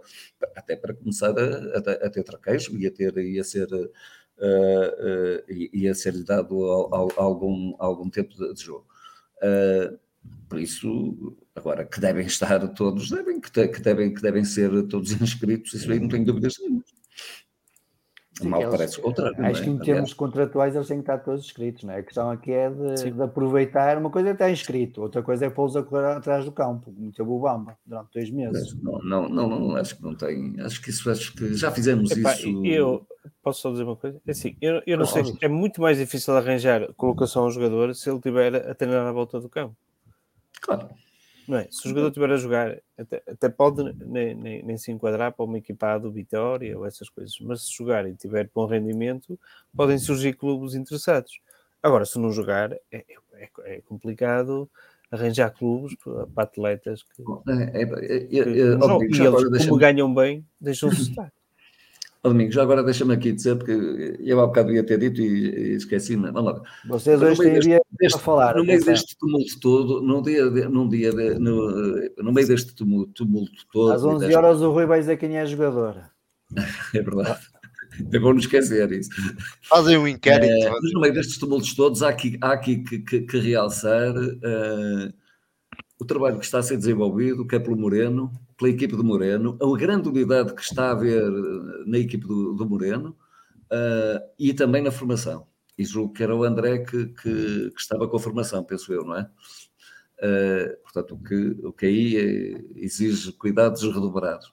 até 0.56 0.76
para 0.76 0.94
começar 0.94 1.32
a, 1.38 1.78
a, 1.78 2.08
a 2.08 2.10
ter 2.10 2.24
traquejo 2.24 2.78
e 2.78 2.88
a 2.88 2.92
ter, 2.92 3.18
e 3.18 3.40
a 3.40 3.44
ser, 3.44 3.68
uh, 3.74 3.86
uh, 4.40 5.44
e, 5.52 5.70
e 5.74 5.88
a 5.90 5.94
ser-lhe 5.96 6.24
dado 6.24 6.56
al- 6.64 6.96
al- 6.96 7.14
algum, 7.18 7.76
algum 7.80 8.10
tempo 8.10 8.36
de, 8.36 8.54
de 8.54 8.64
jogo. 8.64 8.86
Uh, 9.38 9.98
por 10.50 10.60
isso, 10.60 11.36
agora 11.56 11.86
que 11.86 12.00
devem 12.00 12.26
estar 12.26 12.66
todos, 12.74 13.10
devem, 13.10 13.40
que, 13.40 13.52
te- 13.52 13.68
que 13.68 13.82
devem, 13.82 14.14
que 14.14 14.22
devem 14.22 14.44
ser 14.46 14.70
todos 14.88 15.12
inscritos, 15.22 15.74
isso 15.74 15.92
aí 15.92 16.00
não 16.00 16.08
tenho 16.08 16.26
dúvidas 16.26 16.58
nenhuma. 16.60 16.84
Sim, 18.38 18.50
Mal 18.50 18.62
eles- 18.62 18.72
parece 18.72 19.00
o 19.00 19.02
contrário. 19.02 19.46
Acho 19.46 19.62
é? 19.62 19.64
que 19.64 19.70
em 19.70 19.74
Aliás, 19.74 19.86
termos 19.86 20.14
contratuais 20.14 20.76
eles 20.76 20.88
têm 20.88 20.98
que 20.98 21.04
estar 21.04 21.18
todos 21.20 21.44
inscritos, 21.46 21.84
não 21.84 21.94
é? 21.94 21.98
A 22.00 22.04
questão 22.04 22.30
aqui 22.30 22.52
é 22.52 22.70
de, 22.70 23.12
de 23.12 23.22
aproveitar. 23.22 23.98
Uma 23.98 24.10
coisa 24.10 24.30
é 24.30 24.32
estar 24.34 24.52
inscrito, 24.52 25.02
outra 25.02 25.24
coisa 25.24 25.46
é 25.46 25.50
pô-los 25.50 25.76
a 25.76 25.84
correr 25.84 26.06
atrás 26.06 26.46
do 26.46 26.52
campo, 26.52 26.92
muito 26.96 27.24
bubamba, 27.26 27.78
durante 27.86 28.14
dois 28.14 28.30
meses. 28.30 28.76
Não, 28.82 29.00
não, 29.04 29.30
não, 29.30 29.50
não, 29.50 29.76
acho 29.76 29.96
que 29.98 30.04
não 30.04 30.16
tem. 30.16 30.56
Acho 30.62 30.82
que 30.82 30.90
isso 30.90 31.10
acho 31.10 31.34
que 31.34 31.54
já 31.56 31.72
fizemos 31.72 32.12
Epá, 32.12 32.34
isso. 32.34 32.66
eu 32.66 33.06
posso 33.42 33.62
só 33.62 33.72
dizer 33.72 33.84
uma 33.84 33.96
coisa? 33.96 34.22
É 34.28 34.32
Assim, 34.32 34.56
eu, 34.62 34.82
eu 34.86 34.98
não 34.98 35.06
sei, 35.06 35.24
é 35.42 35.48
muito 35.48 35.82
mais 35.82 35.98
difícil 35.98 36.36
arranjar 36.36 36.94
colocação 36.94 37.44
ao 37.44 37.52
jogador 37.52 37.96
se 37.96 38.10
ele 38.10 38.18
estiver 38.18 38.56
a 38.70 38.76
treinar 38.76 39.06
à 39.08 39.12
volta 39.12 39.40
do 39.40 39.50
campo. 39.50 39.76
Claro. 40.62 40.90
Não 41.48 41.58
é? 41.58 41.68
Se 41.72 41.86
o 41.86 41.90
jogador 41.90 42.08
estiver 42.08 42.32
a 42.32 42.38
jogar, 42.38 42.78
até, 42.98 43.24
até 43.26 43.50
pode 43.50 43.82
nem, 44.06 44.36
nem, 44.36 44.64
nem 44.64 44.78
se 44.78 44.92
enquadrar 44.92 45.32
para 45.32 45.46
uma 45.46 45.58
equipa 45.58 45.98
do 45.98 46.12
Vitória 46.12 46.78
ou 46.78 46.86
essas 46.86 47.10
coisas, 47.10 47.38
mas 47.40 47.66
se 47.66 47.74
jogar 47.74 48.08
e 48.08 48.14
tiver 48.14 48.50
bom 48.54 48.66
rendimento, 48.66 49.40
podem 49.76 49.98
surgir 49.98 50.34
clubes 50.34 50.76
interessados. 50.76 51.40
Agora, 51.82 52.06
se 52.06 52.20
não 52.20 52.32
jogar, 52.32 52.74
é, 52.74 53.06
é, 53.34 53.50
é 53.66 53.82
complicado 53.82 54.70
arranjar 55.10 55.52
clubes 55.52 55.96
para, 55.96 56.44
atletas 56.44 57.04
que, 57.04 57.24
que 57.24 57.50
É, 57.50 57.54
é, 57.54 57.82
é, 57.82 57.82
é, 57.82 58.20
que 58.28 58.40
é, 58.40 58.50
e 58.50 58.78
como 58.78 59.52
deixa-me- 59.52 59.80
ganham 59.80 60.14
bem, 60.14 60.46
deixam-se 60.60 61.02
estar. 61.12 61.32
Ó, 62.28 62.30
Domingos, 62.30 62.54
já 62.56 62.62
agora 62.62 62.84
deixa-me 62.84 63.14
aqui 63.14 63.32
dizer, 63.32 63.56
porque 63.56 64.18
eu 64.20 64.40
há 64.40 64.46
bocado 64.48 64.72
ia 64.72 64.84
ter 64.84 64.98
dito 65.00 65.22
e, 65.22 65.72
e 65.72 65.76
esqueci-me. 65.76 66.32
Vamos 66.32 66.54
lá. 66.54 66.62
Vocês 66.88 67.22
hoje 67.22 67.42
têm 67.42 67.60
dia 67.60 67.82
deste- 68.00 68.20
falar. 68.20 68.56
no 68.56 68.64
meio 68.66 68.84
deste 68.84 69.18
tumulto 69.18 69.60
todo, 69.60 70.02
no 70.02 70.22
dia 70.22 70.50
de- 70.50 70.68
num 70.68 70.88
dia 70.88 71.12
de- 71.12 71.40
no, 71.40 72.00
no 72.18 72.32
meio 72.34 72.48
deste 72.48 72.76
tumulto, 72.76 73.12
tumulto 73.14 73.66
todo, 73.72 73.92
Às 73.94 74.02
e 74.04 74.06
11 74.06 74.26
desta- 74.26 74.38
horas 74.40 74.62
o 74.62 74.72
Rui 74.72 74.86
vai 74.86 75.00
dizer 75.00 75.18
quem 75.18 75.38
é 75.38 75.46
jogador. 75.46 75.96
é 76.94 77.02
verdade. 77.02 77.40
É 78.14 78.20
bom 78.20 78.32
não 78.32 78.40
esquecer 78.40 78.92
isso. 78.92 79.10
Fazem 79.64 79.98
um 79.98 80.08
inquérito. 80.08 80.52
Fazem- 80.54 80.72
mas 80.84 80.94
no 80.94 81.00
meio 81.02 81.14
destes 81.14 81.38
tumultos 81.38 81.74
todos, 81.74 82.04
há 82.04 82.10
aqui, 82.10 82.38
há 82.42 82.52
aqui 82.52 82.78
que, 82.84 83.00
que- 83.00 83.22
que 83.22 83.38
realçar 83.40 84.14
eh, 84.16 85.12
o 86.00 86.06
trabalho 86.06 86.38
que 86.40 86.46
está 86.46 86.60
a 86.60 86.64
ser 86.64 86.78
desenvolvido, 86.78 87.46
que 87.46 87.56
é 87.56 87.60
pelo 87.60 87.76
Moreno, 87.78 88.32
pela 88.58 88.70
equipe 88.72 88.96
do 88.96 89.04
Moreno, 89.04 89.58
a 89.62 89.78
grande 89.78 90.08
unidade 90.10 90.54
que 90.54 90.62
está 90.62 90.88
a 90.88 90.92
haver 90.92 91.24
eh, 91.24 91.84
na 91.86 91.98
equipe 91.98 92.26
do, 92.28 92.54
do 92.54 92.70
Moreno 92.70 93.18
eh, 93.72 94.24
e 94.40 94.54
também 94.54 94.82
na 94.84 94.92
formação. 94.92 95.48
E 95.78 95.84
julgo 95.86 96.14
que 96.14 96.24
era 96.24 96.36
o 96.36 96.44
André 96.44 96.80
que, 96.80 97.08
que- 97.08 97.72
que 97.72 97.80
estava 97.82 98.08
com 98.08 98.18
a 98.18 98.20
formação, 98.20 98.64
penso 98.64 98.92
eu, 98.94 99.04
não 99.04 99.16
é? 99.16 99.30
Eh, 100.20 100.80
portanto, 100.84 101.14
o 101.16 101.24
que, 101.24 101.36
o 101.64 101.72
que 101.74 101.86
aí 101.86 102.66
exige 102.76 103.32
cuidados 103.34 103.82
redobrados. 103.84 104.52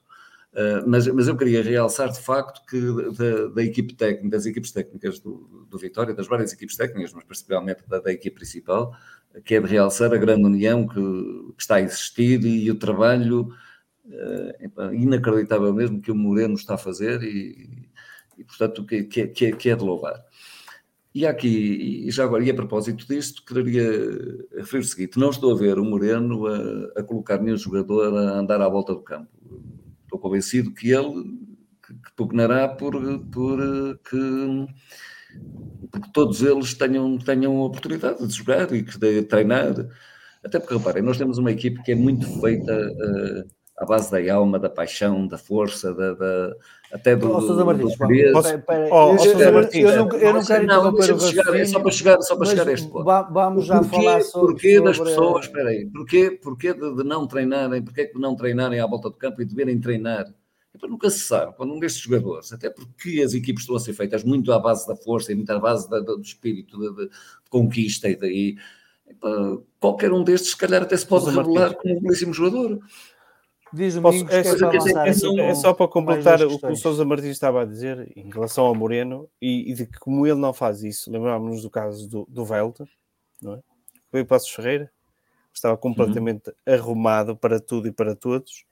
Uh, 0.55 0.87
mas, 0.87 1.05
mas 1.07 1.27
eu 1.27 1.35
queria 1.35 1.61
realçar 1.61 2.09
de 2.09 2.19
facto 2.21 2.65
que 2.65 2.79
da, 3.17 3.47
da 3.47 3.61
equipe 3.61 3.93
técnica, 3.93 4.29
das 4.29 4.45
equipes 4.45 4.71
técnicas 4.71 5.19
do, 5.19 5.67
do 5.69 5.77
Vitória, 5.77 6.13
das 6.13 6.27
várias 6.27 6.53
equipes 6.53 6.77
técnicas, 6.77 7.11
mas 7.13 7.25
principalmente 7.25 7.83
da, 7.85 7.99
da 7.99 8.09
equipe 8.09 8.37
principal, 8.37 8.95
que 9.43 9.55
é 9.55 9.59
de 9.59 9.67
realçar 9.67 10.13
a 10.13 10.17
grande 10.17 10.45
união 10.45 10.87
que, 10.87 10.93
que 10.95 11.61
está 11.61 11.75
a 11.75 11.81
existir 11.81 12.41
e 12.45 12.71
o 12.71 12.75
trabalho 12.75 13.49
uh, 14.05 14.93
inacreditável 14.93 15.73
mesmo 15.73 16.01
que 16.01 16.09
o 16.09 16.15
Moreno 16.15 16.53
está 16.53 16.75
a 16.75 16.77
fazer 16.77 17.21
e, 17.21 17.89
e 18.37 18.43
portanto, 18.45 18.85
que, 18.85 19.03
que, 19.03 19.27
que, 19.27 19.45
é, 19.47 19.51
que 19.51 19.69
é 19.69 19.75
de 19.75 19.83
louvar. 19.83 20.23
E 21.13 21.27
aqui, 21.27 22.05
e 22.07 22.11
já 22.11 22.23
agora, 22.23 22.45
e 22.45 22.49
a 22.49 22.53
propósito 22.53 23.05
disto, 23.05 23.43
queria 23.43 23.91
referir 24.55 24.83
o 24.83 24.87
seguinte: 24.87 25.19
não 25.19 25.31
estou 25.31 25.53
a 25.53 25.57
ver 25.57 25.79
o 25.79 25.83
Moreno 25.83 26.47
a, 26.47 26.99
a 26.99 27.03
colocar 27.03 27.41
nenhum 27.41 27.57
jogador 27.57 28.17
a 28.17 28.39
andar 28.39 28.61
à 28.61 28.69
volta 28.69 28.93
do 28.93 29.01
campo 29.01 29.29
estou 30.15 30.19
convencido 30.19 30.73
que 30.73 30.91
ele 30.91 31.23
que, 31.85 32.11
pugnará 32.15 32.67
por, 32.67 32.93
por 33.29 33.59
que 34.09 34.67
porque 35.91 36.11
todos 36.13 36.41
eles 36.41 36.73
tenham, 36.73 37.17
tenham 37.17 37.57
a 37.57 37.65
oportunidade 37.65 38.25
de 38.25 38.33
jogar 38.33 38.71
e 38.73 38.81
de 38.81 39.23
treinar. 39.23 39.73
Até 40.43 40.59
porque, 40.59 40.75
reparem, 40.75 41.03
nós 41.03 41.17
temos 41.17 41.37
uma 41.37 41.51
equipe 41.51 41.81
que 41.83 41.91
é 41.91 41.95
muito 41.95 42.25
feita 42.39 42.73
uh, 42.73 43.49
à 43.77 43.85
base 43.85 44.09
da 44.09 44.33
alma, 44.33 44.57
da 44.57 44.69
paixão, 44.69 45.27
da 45.27 45.37
força, 45.37 45.93
da, 45.93 46.13
da 46.13 46.55
até 46.93 47.15
do. 47.15 47.29
Oh, 47.29 47.41
Sousa 47.41 47.65
Martins, 47.65 47.91
do 47.93 47.97
pá, 47.97 48.07
Posso- 48.33 48.59
pera- 48.59 48.89
Oh, 48.91 49.09
eu- 49.09 49.13
oh, 49.15 49.17
Sousa 49.19 49.43
eu- 49.43 49.53
Martins, 49.53 49.81
eu 49.83 49.87
não- 50.05 50.17
eu 50.17 50.33
não 50.33 50.45
quero 50.45 50.65
não, 50.65 50.89
interromper 50.89 51.19
chegar, 51.19 51.55
é 51.55 51.65
só 51.65 51.79
para 51.81 51.91
chegar, 51.91 52.21
só 52.21 52.35
para 52.37 52.45
chegar 52.47 52.67
a 52.67 52.71
este 52.71 52.87
ponto. 52.87 53.03
va- 53.03 53.21
vamos 53.23 53.65
já 53.65 53.79
porquê, 53.79 53.95
falar 53.95 54.21
sobre. 54.21 54.53
porquê 54.53 54.81
das 54.81 54.95
sobre- 54.97 55.09
pessoas, 55.11 55.45
espera 55.45 55.69
aí, 55.69 55.85
porquê, 55.87 56.31
porquê 56.41 56.73
de, 56.73 56.95
de 56.95 57.03
não 57.03 57.27
treinarem, 57.27 57.81
porquê 57.83 58.07
de 58.07 58.19
não 58.19 58.35
treinarem 58.35 58.79
à 58.79 58.87
volta 58.87 59.09
do 59.09 59.17
campo 59.17 59.41
e 59.41 59.45
deverem 59.45 59.77
treinar? 59.79 60.25
Epá, 60.73 60.87
nunca 60.87 61.09
se 61.09 61.19
sabe, 61.19 61.53
quando 61.57 61.73
um 61.73 61.79
destes 61.79 62.01
jogadores, 62.01 62.51
até 62.53 62.69
porque 62.69 63.21
as 63.25 63.33
equipes 63.33 63.63
estão 63.63 63.75
a 63.75 63.79
ser 63.79 63.93
feitas 63.93 64.23
muito 64.23 64.51
à 64.53 64.59
base 64.59 64.87
da 64.87 64.95
força 64.95 65.31
e 65.31 65.35
muito 65.35 65.49
à 65.49 65.59
base 65.59 65.89
da- 65.89 65.99
da- 65.99 66.15
do 66.15 66.21
espírito 66.21 66.77
de, 66.79 66.95
de- 66.95 67.09
de 67.09 67.49
conquista 67.49 68.07
e 68.09 68.15
daí 68.15 68.55
qualquer 69.79 70.11
um 70.11 70.23
destes, 70.23 70.51
se 70.51 70.57
calhar, 70.57 70.81
até 70.81 70.95
se 70.97 71.05
pode 71.05 71.25
Sousa 71.25 71.41
revelar 71.41 71.73
como 71.75 71.97
um 71.97 72.01
belíssimo 72.01 72.33
jogador. 72.33 72.79
Diz 73.75 73.95
o 73.97 74.01
Posso- 74.01 74.23
é, 74.25 74.27
que 74.27 74.35
é 74.35 74.43
só- 74.43 74.57
para 74.69 74.75
é 74.75 75.09
é 75.09 75.13
só- 75.13 75.27
com- 75.31 75.39
É 75.39 75.53
para 75.53 75.87
com 75.87 76.01
mais 76.01 76.17
completar 76.17 76.47
o 76.47 76.59
que 76.59 76.65
o. 76.71 76.75
Sousa 76.77 77.03
Martins 77.05 77.31
estava 77.31 77.61
a 77.61 77.65
dizer 77.65 78.11
em 78.15 78.29
relação 78.31 78.65
ao 78.65 78.73
Moreno 78.75 79.29
e, 79.41 79.69
e 79.71 79.73
de 79.73 79.85
que, 79.85 79.99
como 79.99 80.25
ele 80.25 80.39
não 80.39 80.53
faz 80.53 80.81
isso, 80.83 81.11
lembrámos-nos 81.11 81.61
do 81.61 81.69
caso 81.69 82.07
do, 82.09 82.25
do 82.29 82.45
Velta, 82.45 82.87
não 83.41 83.55
é? 83.55 83.59
Veio 84.13 84.25
Passos 84.25 84.49
Ferreira, 84.49 84.89
estava 85.53 85.75
completamente 85.77 86.53
arrumado 86.65 87.35
para 87.35 87.59
tudo 87.59 87.87
e 87.87 87.91
para 87.91 88.15
todos, 88.15 88.63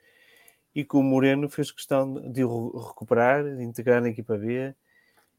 e 0.73 0.83
que 0.85 0.95
o 0.95 1.03
Moreno 1.03 1.49
fez 1.49 1.71
questão 1.71 2.13
de 2.31 2.43
o 2.45 2.69
recuperar, 2.77 3.43
de 3.43 3.63
integrar 3.63 4.01
na 4.01 4.09
equipa 4.09 4.37
B, 4.37 4.73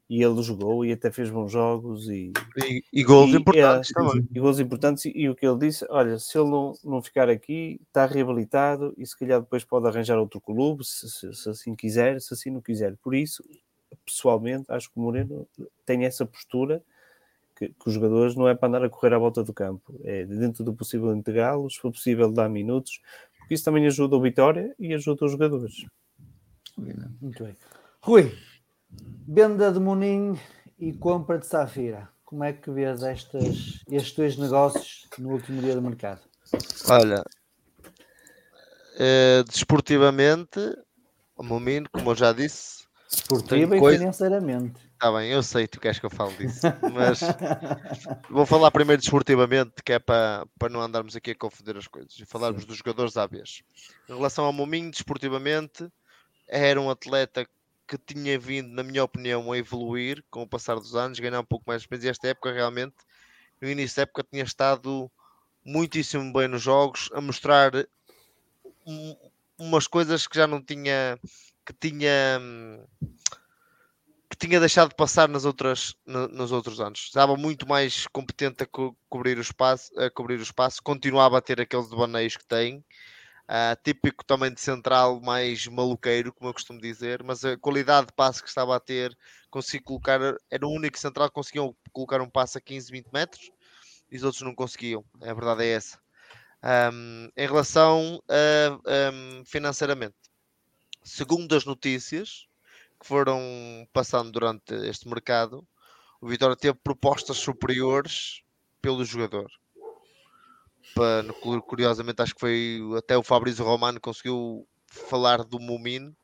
e 0.09 0.23
ele 0.23 0.41
jogou 0.43 0.85
e 0.85 0.91
até 0.91 1.11
fez 1.11 1.29
bons 1.29 1.51
jogos 1.51 2.07
e, 2.09 2.31
E, 2.57 2.83
e 2.93 3.03
gols 3.03 3.31
E, 3.31 3.37
importantes 3.37 3.89
é, 3.89 3.93
também. 3.93 4.27
e 4.33 4.39
gols 4.39 4.59
importantes. 4.59 5.05
E, 5.05 5.27
o 5.29 5.35
que 5.35 5.45
ele 5.45 5.57
disse: 5.57 5.85
olha, 5.89 6.19
se 6.19 6.37
ele 6.37 6.49
não, 6.49 6.73
não 6.83 7.01
ficar 7.01 7.29
aqui, 7.29 7.79
está 7.87 8.05
reabilitado 8.05 8.93
e 8.97 9.05
se 9.05 9.17
calhar 9.17 9.39
depois 9.41 9.63
pode 9.63 9.87
arranjar 9.87 10.17
outro 10.19 10.39
clube, 10.39 10.85
se, 10.85 11.09
se- 11.09 11.33
se 11.33 11.49
assim 11.49 11.75
quiser, 11.75 12.21
se 12.21 12.33
assim 12.33 12.51
não 12.51 12.61
quiser. 12.61 12.95
Por 12.97 13.15
isso, 13.15 13.43
pessoalmente, 14.05 14.65
acho 14.69 14.91
que 14.91 14.99
o 14.99 15.01
Moreno 15.01 15.47
tem 15.85 16.05
essa 16.05 16.25
postura 16.25 16.83
que, 17.55 17.69
que, 17.69 17.87
os 17.87 17.93
jogadores 17.93 18.35
não 18.35 18.47
é 18.47 18.53
para 18.53 18.67
andar 18.67 18.83
a 18.83 18.89
correr 18.89 19.13
à 19.13 19.17
volta 19.17 19.43
do 19.43 19.53
campo, 19.53 19.99
é 20.03 20.25
dentro 20.25 20.63
do 20.63 20.73
possível 20.73 21.15
integrá-los, 21.15 21.75
se 21.75 21.79
for 21.79 21.91
possível 21.91 22.31
dar 22.31 22.49
minutos, 22.49 22.99
porque 23.39 23.53
isso 23.53 23.63
também 23.63 23.85
ajuda 23.87 24.15
o 24.17 24.21
Vitória 24.21 24.75
e 24.77 24.93
ajuda 24.93 25.25
os 25.25 25.31
jogadores. 25.31 25.85
Muito 27.21 27.43
bem. 27.43 27.55
Rui, 28.01 28.31
venda 29.27 29.71
de 29.71 29.79
Munim 29.79 30.39
e 30.77 30.93
compra 30.93 31.37
de 31.37 31.45
Safira. 31.45 32.09
Como 32.23 32.43
é 32.43 32.53
que 32.53 32.71
vês 32.71 33.03
estas, 33.03 33.81
estes 33.89 34.15
dois 34.15 34.37
negócios 34.37 35.07
no 35.17 35.31
último 35.31 35.61
dia 35.61 35.75
do 35.75 35.81
mercado? 35.81 36.21
Olha, 36.89 37.23
é, 38.97 39.43
desportivamente, 39.43 40.59
o 41.35 41.43
Momino, 41.43 41.87
como 41.91 42.11
eu 42.11 42.15
já 42.15 42.31
disse, 42.33 42.85
Esportiva 43.07 43.77
e 43.77 43.79
coisa... 43.79 43.99
financeiramente. 43.99 44.79
Está 44.93 45.11
bem, 45.11 45.29
eu 45.29 45.43
sei, 45.43 45.67
tu 45.67 45.79
queres 45.79 45.99
que 45.99 46.05
eu 46.05 46.09
fale 46.09 46.33
disso. 46.37 46.61
Mas 46.93 47.19
vou 48.29 48.45
falar 48.45 48.71
primeiro 48.71 49.01
desportivamente, 49.01 49.83
que 49.83 49.93
é 49.93 49.99
para, 49.99 50.45
para 50.57 50.69
não 50.69 50.81
andarmos 50.81 51.15
aqui 51.15 51.31
a 51.31 51.35
confundir 51.35 51.77
as 51.77 51.87
coisas 51.87 52.17
e 52.19 52.25
falarmos 52.25 52.61
Sim. 52.61 52.67
dos 52.67 52.77
jogadores 52.77 53.15
à 53.17 53.27
vez. 53.27 53.61
Em 54.09 54.13
relação 54.13 54.45
ao 54.45 54.53
Mominho, 54.53 54.89
desportivamente, 54.89 55.87
era 56.47 56.79
um 56.79 56.89
atleta 56.89 57.45
que 57.87 57.97
tinha 57.97 58.37
vindo, 58.39 58.69
na 58.69 58.83
minha 58.83 59.03
opinião, 59.03 59.51
a 59.51 59.57
evoluir 59.57 60.23
com 60.29 60.41
o 60.41 60.47
passar 60.47 60.75
dos 60.75 60.95
anos, 60.95 61.19
ganhar 61.19 61.39
um 61.39 61.45
pouco 61.45 61.65
mais 61.67 61.81
de 61.81 61.85
experiência. 61.85 62.11
Esta 62.11 62.27
época, 62.29 62.51
realmente, 62.51 62.95
no 63.61 63.69
início 63.69 63.97
da 63.97 64.01
época, 64.03 64.25
tinha 64.29 64.43
estado 64.43 65.11
muitíssimo 65.63 66.31
bem 66.33 66.47
nos 66.47 66.61
jogos, 66.61 67.09
a 67.13 67.21
mostrar 67.21 67.71
um, 68.85 69.15
umas 69.57 69.87
coisas 69.87 70.27
que 70.27 70.37
já 70.37 70.47
não 70.47 70.61
tinha, 70.61 71.19
que 71.65 71.73
tinha, 71.73 72.39
que 74.29 74.37
tinha 74.37 74.59
deixado 74.59 74.89
de 74.89 74.95
passar 74.95 75.27
nas 75.29 75.45
outras, 75.45 75.95
no, 76.05 76.27
nos 76.27 76.51
outros 76.51 76.79
anos. 76.79 76.99
Estava 77.05 77.35
muito 77.35 77.67
mais 77.67 78.07
competente 78.07 78.63
a 78.63 78.65
co 78.65 78.95
cobrir 79.09 79.37
o 79.37 79.41
espaço, 79.41 79.91
a 79.99 80.09
cobrir 80.09 80.39
o 80.39 80.43
espaço, 80.43 80.81
continuava 80.83 81.37
a 81.37 81.41
ter 81.41 81.59
aqueles 81.61 81.89
devaneios 81.89 82.37
que 82.37 82.45
tem 82.45 82.83
Uh, 83.47 83.77
típico 83.83 84.25
também 84.25 84.51
de 84.51 84.59
central 84.59 85.21
mais 85.21 85.67
maluqueiro, 85.67 86.33
como 86.33 86.49
eu 86.49 86.53
costumo 86.53 86.81
dizer, 86.81 87.21
mas 87.23 87.45
a 87.45 87.55
qualidade 87.55 88.07
de 88.07 88.13
passe 88.13 88.41
que 88.41 88.49
estava 88.49 88.75
a 88.75 88.79
ter, 88.79 89.15
consegui 89.51 89.83
colocar, 89.83 90.19
era 90.49 90.65
o 90.65 90.71
único 90.71 90.97
central 90.97 91.29
que 91.29 91.35
conseguiam 91.35 91.75
colocar 91.93 92.21
um 92.21 92.29
passe 92.29 92.57
a 92.57 92.61
15, 92.61 92.91
20 92.91 93.07
metros 93.13 93.51
e 94.11 94.17
os 94.17 94.23
outros 94.23 94.41
não 94.41 94.55
conseguiam. 94.55 95.05
A 95.21 95.31
verdade 95.31 95.63
é 95.63 95.73
essa. 95.73 95.99
Um, 96.91 97.29
em 97.37 97.45
relação 97.45 98.19
a 98.27 99.11
um, 99.13 99.45
financeiramente, 99.45 100.15
segundo 101.03 101.55
as 101.55 101.65
notícias 101.65 102.47
que 102.99 103.05
foram 103.05 103.39
passando 103.93 104.31
durante 104.31 104.73
este 104.87 105.07
mercado, 105.07 105.67
o 106.19 106.27
Vitória 106.27 106.55
teve 106.55 106.79
propostas 106.83 107.37
superiores 107.37 108.41
pelo 108.81 109.05
jogador 109.05 109.51
curiosamente 111.67 112.21
acho 112.21 112.33
que 112.33 112.39
foi 112.39 112.79
até 112.97 113.17
o 113.17 113.23
Fabrício 113.23 113.65
Romano 113.65 113.99
conseguiu 113.99 114.67
falar 114.87 115.43
do 115.43 115.59
Mumin 115.59 116.15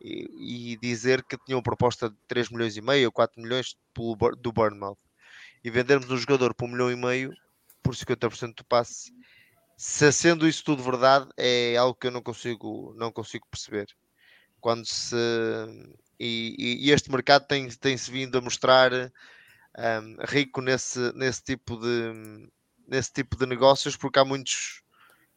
e, 0.00 0.72
e, 0.72 0.76
dizer 0.78 1.22
que 1.24 1.36
tinha 1.44 1.56
uma 1.56 1.62
proposta 1.62 2.10
de 2.10 2.16
3 2.28 2.50
milhões 2.50 2.76
e 2.76 2.80
meio 2.80 3.06
ou 3.06 3.12
4 3.12 3.40
milhões 3.40 3.76
pelo, 3.94 4.16
do 4.36 4.52
Bournemouth. 4.52 4.98
E 5.64 5.70
vendermos 5.70 6.10
um 6.10 6.16
jogador 6.16 6.54
por 6.54 6.66
1 6.66 6.68
milhão 6.72 6.90
e 6.90 6.96
meio 6.96 7.32
por 7.82 7.94
50% 7.94 8.54
do 8.56 8.64
passe. 8.64 9.12
Se 9.76 10.12
sendo 10.12 10.46
isso 10.46 10.64
tudo 10.64 10.82
verdade 10.82 11.28
é 11.36 11.76
algo 11.76 11.94
que 11.94 12.06
eu 12.06 12.10
não 12.10 12.22
consigo 12.22 12.94
não 12.96 13.12
consigo 13.12 13.46
perceber. 13.48 13.86
Quando 14.60 14.86
se 14.86 15.16
e, 16.18 16.86
e 16.86 16.90
este 16.92 17.10
mercado 17.10 17.46
tem, 17.46 17.68
tem 17.68 17.96
se 17.96 18.10
vindo 18.10 18.38
a 18.38 18.40
mostrar 18.40 18.92
um, 18.92 20.16
rico 20.24 20.60
nesse, 20.60 21.12
nesse 21.14 21.42
tipo 21.42 21.76
de 21.76 22.48
nesse 22.92 23.10
tipo 23.10 23.38
de 23.38 23.46
negócios, 23.46 23.96
porque 23.96 24.18
há 24.18 24.24
muitos 24.24 24.82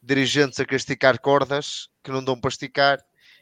dirigentes 0.02 0.60
a 0.60 0.76
esticar 0.76 1.18
cordas 1.18 1.88
que 2.04 2.10
não 2.10 2.22
dão 2.22 2.38
para 2.38 2.50
esticar 2.50 2.98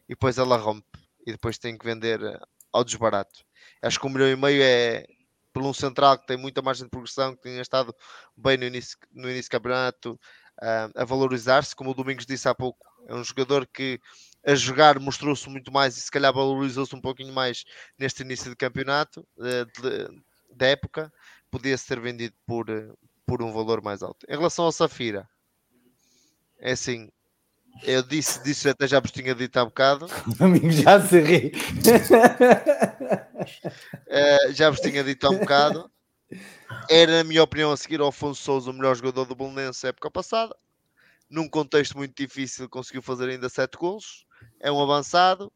e 0.09 0.13
depois 0.13 0.39
ela 0.39 0.57
rompe 0.57 0.87
e 1.27 1.33
depois 1.33 1.59
tem 1.59 1.77
que 1.77 1.85
vender 1.85 2.23
eh, 2.23 2.39
ao 2.73 2.85
desbarato. 2.85 3.45
Acho 3.83 3.99
que 3.99 4.07
um 4.07 4.11
milhão 4.11 4.29
e 4.29 4.37
meio 4.37 4.63
é 4.63 5.05
por 5.53 5.65
um 5.65 5.75
central 5.75 6.17
que 6.17 6.29
tem 6.29 6.37
muita 6.37 6.63
margem 6.63 6.85
de 6.85 6.91
progressão, 6.91 7.35
que 7.35 7.43
tinha 7.43 7.61
estado 7.61 7.93
bem 8.37 8.57
no 8.57 8.65
início, 8.65 8.97
no 9.13 9.29
início 9.29 9.51
do 9.51 9.53
campeonato 9.53 10.13
uh, 10.63 10.93
a 10.95 11.05
valorizar-se, 11.05 11.75
como 11.75 11.91
o 11.91 11.95
Domingos 11.95 12.25
disse 12.25 12.49
há 12.49 12.55
pouco, 12.55 12.87
é 13.09 13.15
um 13.15 13.25
jogador 13.25 13.67
que 13.67 14.01
a 14.47 14.55
jogar 14.55 15.01
mostrou-se 15.01 15.49
muito 15.49 15.73
mais 15.73 15.97
e 15.97 16.01
se 16.01 16.11
calhar 16.11 16.33
valorizou-se 16.33 16.95
um 16.95 17.01
pouquinho 17.01 17.33
mais 17.33 17.65
neste 17.99 18.23
início 18.23 18.49
de 18.49 18.57
campeonato 18.57 19.27
uh, 19.39 20.23
da 20.55 20.67
época, 20.69 21.13
podia 21.51 21.77
ser 21.77 22.01
vendido 22.01 22.35
por, 22.47 22.67
por 23.27 23.43
um 23.43 23.53
valor 23.53 23.83
mais 23.83 24.03
alto. 24.03 24.27
Em 24.29 24.37
relação 24.37 24.65
ao 24.65 24.73
Safira, 24.73 25.29
é 26.59 26.73
assim, 26.73 27.11
eu 27.83 28.03
disse, 28.03 28.43
disse 28.43 28.69
até 28.69 28.87
já 28.87 29.01
vos 29.01 29.11
tinha 29.11 29.35
dito 29.35 29.57
há 29.59 29.65
bocado. 29.65 30.07
Amigo, 30.39 30.71
já 30.71 31.01
se 31.01 31.21
ri. 31.21 31.53
uh, 34.09 34.53
já 34.55 34.71
vos 34.71 34.81
tinha 34.81 35.03
dito 35.03 35.27
há 35.27 35.31
um 35.31 35.39
bocado. 35.39 35.91
Era, 36.89 37.19
na 37.19 37.25
minha 37.25 37.43
opinião, 37.43 37.73
a 37.73 37.77
seguir 37.77 38.01
ao 38.01 38.09
Afonso 38.09 38.43
Souza, 38.43 38.71
o 38.71 38.75
melhor 38.75 38.95
jogador 38.97 39.25
do 39.25 39.35
Bolonense 39.35 39.87
época 39.87 40.11
passada. 40.11 40.55
Num 41.29 41.49
contexto 41.49 41.97
muito 41.97 42.15
difícil, 42.17 42.69
conseguiu 42.69 43.03
fazer 43.03 43.29
ainda 43.29 43.49
7 43.49 43.77
gols. 43.77 44.25
É 44.61 44.71
um 44.71 44.81
avançado. 44.81 45.53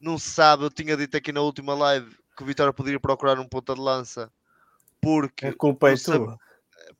Não 0.00 0.18
se 0.18 0.30
sabe, 0.30 0.64
eu 0.64 0.70
tinha 0.70 0.96
dito 0.96 1.16
aqui 1.16 1.32
na 1.32 1.40
última 1.40 1.74
live 1.74 2.14
que 2.36 2.42
o 2.42 2.46
Vitória 2.46 2.72
poderia 2.72 3.00
procurar 3.00 3.38
um 3.38 3.48
ponta 3.48 3.74
de 3.74 3.80
lança 3.80 4.30
porque 5.00 5.46
a 5.46 5.54
culpa 5.54 5.90
é 5.90 5.96
tua 5.96 6.38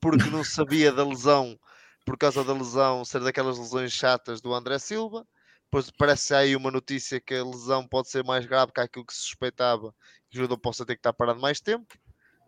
porque 0.04 0.28
não 0.28 0.44
sabia 0.44 0.92
da 0.92 1.02
lesão, 1.02 1.58
por 2.04 2.18
causa 2.18 2.44
da 2.44 2.52
lesão, 2.52 3.06
ser 3.06 3.22
daquelas 3.22 3.58
lesões 3.58 3.90
chatas 3.90 4.42
do 4.42 4.52
André 4.52 4.78
Silva. 4.78 5.26
Depois 5.64 5.90
parece 5.90 6.34
aí 6.34 6.54
uma 6.54 6.70
notícia 6.70 7.18
que 7.18 7.34
a 7.34 7.42
lesão 7.42 7.88
pode 7.88 8.10
ser 8.10 8.22
mais 8.22 8.44
grave 8.44 8.70
que 8.70 8.82
aquilo 8.82 9.06
que 9.06 9.14
se 9.14 9.20
suspeitava, 9.20 9.94
que 10.28 10.36
o 10.36 10.42
jogador 10.42 10.58
possa 10.58 10.84
ter 10.84 10.96
que 10.96 10.98
estar 10.98 11.14
parado 11.14 11.40
mais 11.40 11.58
tempo. 11.58 11.98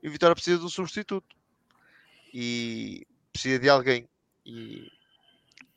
E 0.03 0.09
o 0.09 0.13
Vitória 0.13 0.35
precisa 0.35 0.59
de 0.59 0.67
um 0.67 0.69
substituto. 0.69 1.35
E 2.33 3.07
precisa 3.33 3.59
de 3.59 3.71
alguém. 3.71 4.07
E 4.45 4.93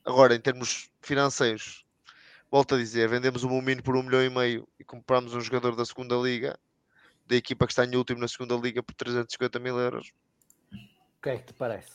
agora, 0.03 0.35
em 0.35 0.41
termos 0.41 0.91
financeiros, 1.01 1.85
volto 2.51 2.75
a 2.75 2.77
dizer, 2.77 3.07
vendemos 3.07 3.45
o 3.45 3.49
Mumino 3.49 3.81
por 3.81 3.95
um 3.95 4.03
milhão 4.03 4.21
e 4.21 4.29
meio 4.29 4.67
e 4.77 4.83
compramos 4.83 5.33
um 5.33 5.39
jogador 5.39 5.77
da 5.77 5.85
segunda 5.85 6.15
liga, 6.17 6.59
da 7.25 7.37
equipa 7.37 7.65
que 7.65 7.71
está 7.71 7.85
em 7.85 7.95
último 7.95 8.19
na 8.19 8.27
segunda 8.27 8.55
liga 8.55 8.83
por 8.83 8.93
350 8.95 9.59
mil 9.59 9.79
euros 9.79 10.11
o 11.19 11.21
que 11.21 11.29
é 11.29 11.37
que 11.37 11.47
te 11.47 11.53
parece? 11.53 11.91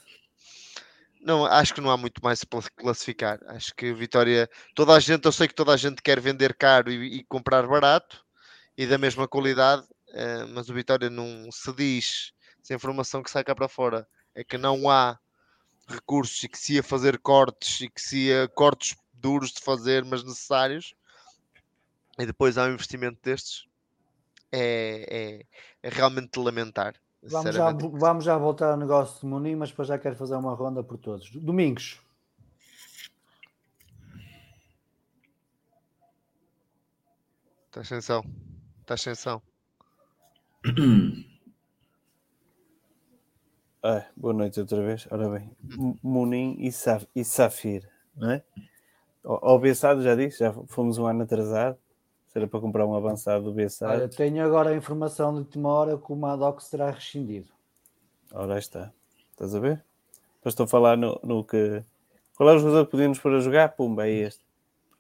Não, 1.19 1.47
acho 1.47 1.73
que 1.73 1.81
não 1.81 1.91
há 1.91 1.97
muito 1.97 2.23
mais 2.23 2.45
para 2.45 2.61
classificar. 2.77 3.41
Acho 3.47 3.75
que 3.75 3.95
Vitória, 3.95 4.49
toda 4.75 4.93
a 4.93 5.01
gente, 5.01 5.25
eu 5.25 5.33
sei 5.33 5.49
que 5.49 5.55
toda 5.55 5.73
a 5.73 5.77
gente 5.79 6.03
quer 6.03 6.21
vender 6.21 6.55
caro 6.55 6.93
e, 6.93 7.21
e 7.21 7.25
comprar 7.25 7.67
barato 7.67 8.23
e 8.77 8.87
da 8.87 8.99
mesma 8.99 9.27
qualidade, 9.27 9.83
uh, 9.83 10.47
mas 10.49 10.69
o 10.69 10.75
Vitória 10.75 11.09
não 11.09 11.51
se 11.51 11.73
diz, 11.73 12.35
se 12.63 12.75
a 12.75 12.77
informação 12.77 13.23
que 13.23 13.31
sai 13.31 13.43
cá 13.43 13.55
para 13.55 13.69
fora 13.69 14.07
é 14.35 14.45
que 14.45 14.59
não 14.59 14.91
há 14.91 15.19
recursos 15.89 16.43
e 16.43 16.49
que 16.49 16.59
se 16.59 16.75
ia 16.75 16.83
fazer 16.83 17.19
cortes 17.19 17.81
e 17.81 17.89
que 17.89 18.03
se 18.03 18.27
ia 18.27 18.47
cortes 18.49 18.95
duros 19.15 19.53
de 19.53 19.63
fazer, 19.63 20.05
mas 20.05 20.23
necessários, 20.23 20.95
e 22.19 22.27
depois 22.27 22.59
há 22.59 22.65
um 22.65 22.75
investimento 22.75 23.19
destes, 23.23 23.65
é, 24.53 25.07
é, 25.83 25.89
é 25.89 25.89
realmente 25.89 26.39
lamentar. 26.39 26.95
Vamos 27.27 27.55
já, 27.55 27.73
vamos 27.73 28.25
já 28.25 28.37
voltar 28.37 28.73
ao 28.73 28.77
negócio 28.77 29.21
de 29.21 29.27
Muniz, 29.27 29.57
mas 29.57 29.71
depois 29.71 29.89
já 29.89 29.99
quero 29.99 30.15
fazer 30.17 30.37
uma 30.37 30.55
ronda 30.55 30.83
por 30.83 30.99
todos. 30.99 31.31
Domingos. 31.31 32.01
Está 37.67 37.81
ascensão. 37.81 38.25
Está 38.83 38.95
ascensão. 38.95 39.43
Ah, 43.83 44.07
boa 44.17 44.33
noite 44.33 44.61
outra 44.61 44.83
vez. 44.83 45.07
Ora 45.11 45.29
bem, 45.29 45.55
Munim 46.03 46.57
e, 46.59 46.73
Saf 46.73 47.07
e 47.15 47.23
Safir, 47.23 47.87
não 48.17 48.31
é? 48.31 48.43
Ao 49.23 49.59
Bessado 49.59 50.03
já 50.03 50.15
disse, 50.15 50.39
já 50.39 50.53
fomos 50.69 50.97
um 50.97 51.07
ano 51.07 51.23
atrasado. 51.23 51.79
Será 52.35 52.49
para 52.49 52.59
comprar 52.59 52.85
um 52.85 52.97
avançado 52.97 53.53
do. 53.53 53.61
Olha, 53.83 54.09
tenho 54.09 54.45
agora 54.45 54.71
a 54.71 54.77
informação 54.77 55.33
de 55.33 55.39
última 55.39 55.69
hora 55.69 55.97
que 55.97 56.13
o 56.13 56.17
Madoc 56.17 56.61
será 56.63 56.91
rescindido. 56.91 57.47
Ora 58.33 58.59
está. 58.59 58.93
Estás 59.31 59.55
a 59.55 59.61
ver? 59.61 59.85
Depois 60.39 60.53
estou 60.53 60.65
a 60.65 60.67
falar 60.67 60.97
no, 60.97 61.17
no 61.23 61.45
que. 61.45 61.81
Qual 62.37 62.49
é 62.49 62.55
o 62.55 62.59
jogador 62.59 62.87
que 62.87 62.91
podíamos 62.91 63.21
para 63.21 63.39
jogar? 63.39 63.69
Pumba, 63.77 64.09
é 64.09 64.11
este. 64.11 64.45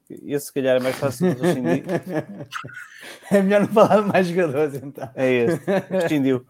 Esse 0.09 0.47
se 0.47 0.53
calhar 0.53 0.76
é 0.76 0.80
mais 0.80 0.95
fácil 0.95 1.35
de 1.35 1.41
rescindir. 1.41 1.85
é 3.32 3.43
melhor 3.43 3.62
não 3.62 3.68
falar 3.68 4.03
de 4.03 4.07
mais 4.07 4.28
jogadores 4.28 4.74
então. 4.76 5.11
É 5.16 5.32
este. 5.32 5.64
Rescindiu. 5.91 6.47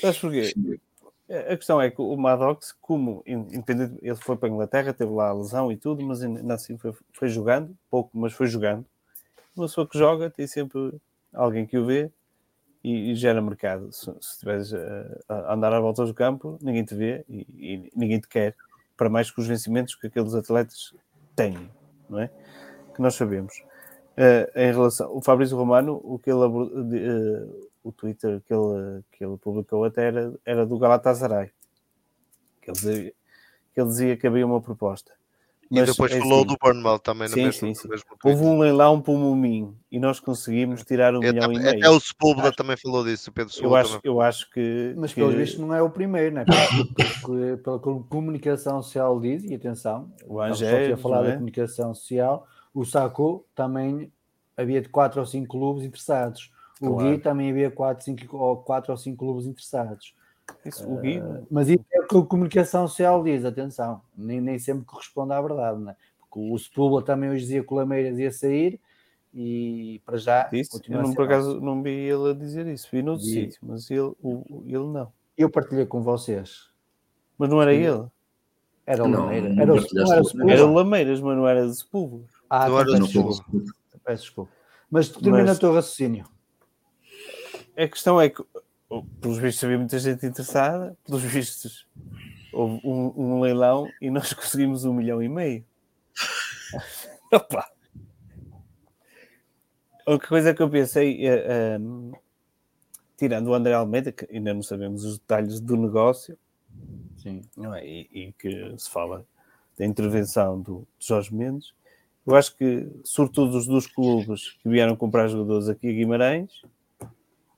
Sabes 0.00 0.18
porquê? 0.18 0.52
A 1.30 1.56
questão 1.56 1.80
é 1.80 1.92
que 1.92 2.02
o 2.02 2.16
Maddox, 2.16 2.74
como 2.80 3.22
independente, 3.24 3.96
ele 4.02 4.16
foi 4.16 4.36
para 4.36 4.48
a 4.48 4.50
Inglaterra, 4.50 4.92
teve 4.92 5.12
lá 5.12 5.28
a 5.28 5.32
lesão 5.32 5.70
e 5.70 5.76
tudo, 5.76 6.04
mas 6.04 6.24
ainda 6.24 6.54
assim 6.54 6.76
foi, 6.76 6.92
foi 7.12 7.28
jogando, 7.28 7.76
pouco, 7.88 8.10
mas 8.18 8.32
foi 8.32 8.48
jogando 8.48 8.84
uma 9.58 9.66
pessoa 9.66 9.86
que 9.86 9.98
joga 9.98 10.30
tem 10.30 10.46
sempre 10.46 10.92
alguém 11.32 11.66
que 11.66 11.78
o 11.78 11.84
vê 11.84 12.10
e, 12.82 13.12
e 13.12 13.14
gera 13.14 13.42
mercado. 13.42 13.92
Se, 13.92 14.10
estiveres 14.20 14.72
a, 14.72 14.78
a, 15.28 15.54
andar 15.54 15.72
à 15.72 15.80
volta 15.80 16.04
do 16.04 16.14
campo, 16.14 16.58
ninguém 16.60 16.84
te 16.84 16.94
vê 16.94 17.24
e, 17.28 17.46
e, 17.56 17.92
ninguém 17.94 18.20
te 18.20 18.28
quer, 18.28 18.54
para 18.96 19.08
mais 19.08 19.30
que 19.30 19.40
os 19.40 19.46
vencimentos 19.46 19.94
que 19.94 20.06
aqueles 20.06 20.34
atletas 20.34 20.94
têm, 21.36 21.70
não 22.08 22.20
é? 22.20 22.30
Que 22.94 23.02
nós 23.02 23.14
sabemos. 23.14 23.62
Uh, 24.16 24.58
em 24.58 24.72
relação 24.72 25.16
o 25.16 25.20
Fabrício 25.20 25.56
Romano, 25.56 26.00
o 26.02 26.18
que 26.18 26.28
ele 26.28 26.44
uh, 26.44 27.68
o 27.84 27.92
Twitter 27.92 28.42
que 28.44 28.52
ele, 28.52 29.02
que 29.12 29.24
ele 29.24 29.36
publicou 29.36 29.84
até 29.84 30.08
era, 30.08 30.34
era 30.44 30.66
do 30.66 30.78
Galatasaray. 30.78 31.50
Que 32.60 32.70
ele, 32.70 32.78
dizia, 32.78 33.12
que 33.72 33.80
ele 33.80 33.88
dizia 33.88 34.16
que 34.16 34.26
havia 34.26 34.44
uma 34.44 34.60
proposta. 34.60 35.12
Mas, 35.70 35.88
e 35.88 35.92
depois 35.92 36.12
é 36.12 36.18
falou 36.18 36.38
assim, 36.38 36.46
do 36.46 36.56
Burnmouth 36.60 37.00
também 37.00 37.28
sim, 37.28 37.44
mesmo, 37.44 37.52
sim, 37.52 37.74
sim. 37.74 37.88
Houve 38.24 38.42
um 38.42 38.58
leilão 38.58 39.02
para 39.02 39.12
o 39.12 39.18
Mumin 39.18 39.76
e 39.92 39.98
nós 39.98 40.18
conseguimos 40.18 40.82
tirar 40.82 41.14
um 41.14 41.22
eu 41.22 41.32
milhão 41.32 41.42
também, 41.42 41.58
e 41.58 41.62
meio. 41.62 41.78
Até 41.78 41.90
o 41.90 42.00
Sepúlveda 42.00 42.52
também 42.52 42.76
falou 42.76 43.04
disso, 43.04 43.30
Pedro 43.30 43.52
eu 43.60 43.76
acho, 43.76 44.00
eu 44.02 44.20
acho 44.20 44.50
que. 44.50 44.94
Mas 44.96 45.12
que... 45.12 45.20
pelo 45.20 45.30
visto 45.32 45.60
não 45.60 45.74
é 45.74 45.82
o 45.82 45.90
primeiro, 45.90 46.34
né? 46.34 46.44
pela, 47.22 47.58
pela 47.58 47.78
comunicação 47.78 48.82
social 48.82 49.20
diz, 49.20 49.44
e 49.44 49.54
atenção, 49.54 50.10
o 50.26 50.40
Angé, 50.40 50.92
a 50.92 50.96
falar 50.96 51.24
é? 51.24 51.28
da 51.28 51.32
comunicação 51.34 51.94
social, 51.94 52.46
o 52.72 52.84
Saco 52.84 53.44
também 53.54 54.10
havia 54.56 54.80
de 54.80 54.88
4 54.88 55.20
ou 55.20 55.26
5 55.26 55.46
clubes 55.46 55.84
interessados. 55.84 56.50
O 56.80 56.94
claro. 56.94 57.10
Gui 57.10 57.18
também 57.18 57.50
havia 57.50 57.70
4, 57.70 58.04
5, 58.04 58.56
4 58.64 58.92
ou 58.92 58.96
5 58.96 59.16
clubes 59.16 59.46
interessados. 59.46 60.14
Isso, 60.64 60.90
o 60.90 60.96
Gui... 60.96 61.20
Uh, 61.20 61.46
mas 61.50 61.68
isso 61.68 61.84
é 61.92 62.00
o 62.00 62.06
que 62.06 62.16
a 62.16 62.22
comunicação 62.22 62.86
social 62.88 63.22
diz, 63.22 63.44
atenção, 63.44 64.00
nem, 64.16 64.40
nem 64.40 64.58
sempre 64.58 64.84
corresponde 64.84 65.32
à 65.32 65.40
verdade, 65.40 65.80
né? 65.80 65.96
porque 66.28 66.38
o 66.38 66.58
Sepúlveda 66.58 67.06
também 67.06 67.30
hoje 67.30 67.42
dizia 67.42 67.64
que 67.64 67.72
o 67.72 67.76
Lameiras 67.76 68.18
ia 68.18 68.30
sair 68.30 68.80
e 69.34 70.00
para 70.04 70.16
já. 70.16 70.48
Isso, 70.52 70.80
eu 70.88 71.02
não, 71.02 71.14
por 71.14 71.24
acaso 71.24 71.60
não 71.60 71.82
vi 71.82 71.90
ele 71.90 72.30
a 72.30 72.34
dizer 72.34 72.66
isso, 72.66 72.88
vi 72.90 73.02
no 73.02 73.18
sítio, 73.18 73.58
mas 73.62 73.90
ele, 73.90 74.12
o, 74.22 74.62
ele 74.66 74.86
não. 74.86 75.12
Eu 75.36 75.50
partilhei 75.50 75.86
com 75.86 76.02
vocês. 76.02 76.68
Mas 77.36 77.48
não 77.48 77.62
era 77.62 77.72
Sim. 77.72 77.78
ele? 77.78 78.06
Era 78.86 79.04
o 79.04 79.10
Lameiras. 79.10 79.58
Era, 79.58 79.74
o, 79.74 80.50
era 80.50 80.66
o 80.66 80.74
Lameiras, 80.74 81.20
mas 81.20 81.36
não 81.36 81.46
era 81.46 81.66
de 81.66 81.76
Sepúlveda. 81.76 82.24
Ah, 82.48 82.68
não 82.68 82.80
era 82.80 82.94
de 82.94 83.00
desculpa. 83.00 83.44
Peço 84.04 84.22
desculpa. 84.22 84.52
Mas 84.90 85.08
termina 85.10 85.44
mas... 85.44 85.56
o 85.58 85.60
teu 85.60 85.74
raciocínio. 85.74 86.24
A 87.76 87.86
questão 87.86 88.20
é 88.20 88.30
que 88.30 88.42
pelos 89.20 89.38
vistos 89.38 89.64
havia 89.64 89.78
muita 89.78 89.98
gente 89.98 90.24
interessada, 90.26 90.96
pelos 91.04 91.22
vistos 91.22 91.86
houve 92.52 92.80
um, 92.84 93.12
um 93.16 93.40
leilão 93.40 93.88
e 94.00 94.10
nós 94.10 94.32
conseguimos 94.34 94.84
um 94.84 94.92
milhão 94.92 95.22
e 95.22 95.28
meio. 95.28 95.64
Opa! 97.32 97.68
A 100.06 100.10
única 100.12 100.26
coisa 100.26 100.54
que 100.54 100.62
eu 100.62 100.70
pensei, 100.70 101.26
é, 101.26 101.78
tirando 103.16 103.48
o 103.48 103.54
André 103.54 103.74
Almeida, 103.74 104.10
que 104.10 104.26
ainda 104.34 104.54
não 104.54 104.62
sabemos 104.62 105.04
os 105.04 105.18
detalhes 105.18 105.60
do 105.60 105.76
negócio, 105.76 106.38
Sim. 107.18 107.42
Não 107.56 107.74
é? 107.74 107.86
e, 107.86 108.08
e 108.12 108.32
que 108.32 108.74
se 108.78 108.88
fala 108.88 109.24
da 109.78 109.84
intervenção 109.84 110.60
do, 110.60 110.86
Jorge 110.98 111.34
Mendes, 111.34 111.74
eu 112.26 112.34
acho 112.34 112.56
que, 112.56 112.88
sobretudo 113.04 113.56
os 113.56 113.66
dos 113.66 113.86
clubes 113.86 114.52
que 114.62 114.68
vieram 114.68 114.96
comprar 114.96 115.28
jogadores 115.28 115.68
aqui 115.68 115.88
a 115.88 115.92
Guimarães, 115.92 116.62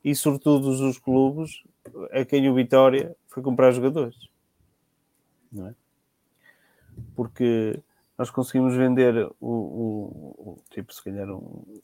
e 0.04 0.14
sobretudo 0.14 0.68
os 0.70 0.98
clubes 0.98 1.62
a 2.12 2.24
quem 2.24 2.48
o 2.48 2.54
Vitória 2.54 3.14
foi 3.28 3.42
comprar 3.42 3.72
jogadores. 3.72 4.16
Não 5.52 5.68
é? 5.68 5.74
Porque 7.14 7.78
nós 8.16 8.30
conseguimos 8.30 8.74
vender 8.74 9.26
o, 9.40 9.48
o, 9.48 10.34
o 10.38 10.58
tipo, 10.70 10.92
se 10.92 11.02
calhar, 11.02 11.30
um, 11.30 11.80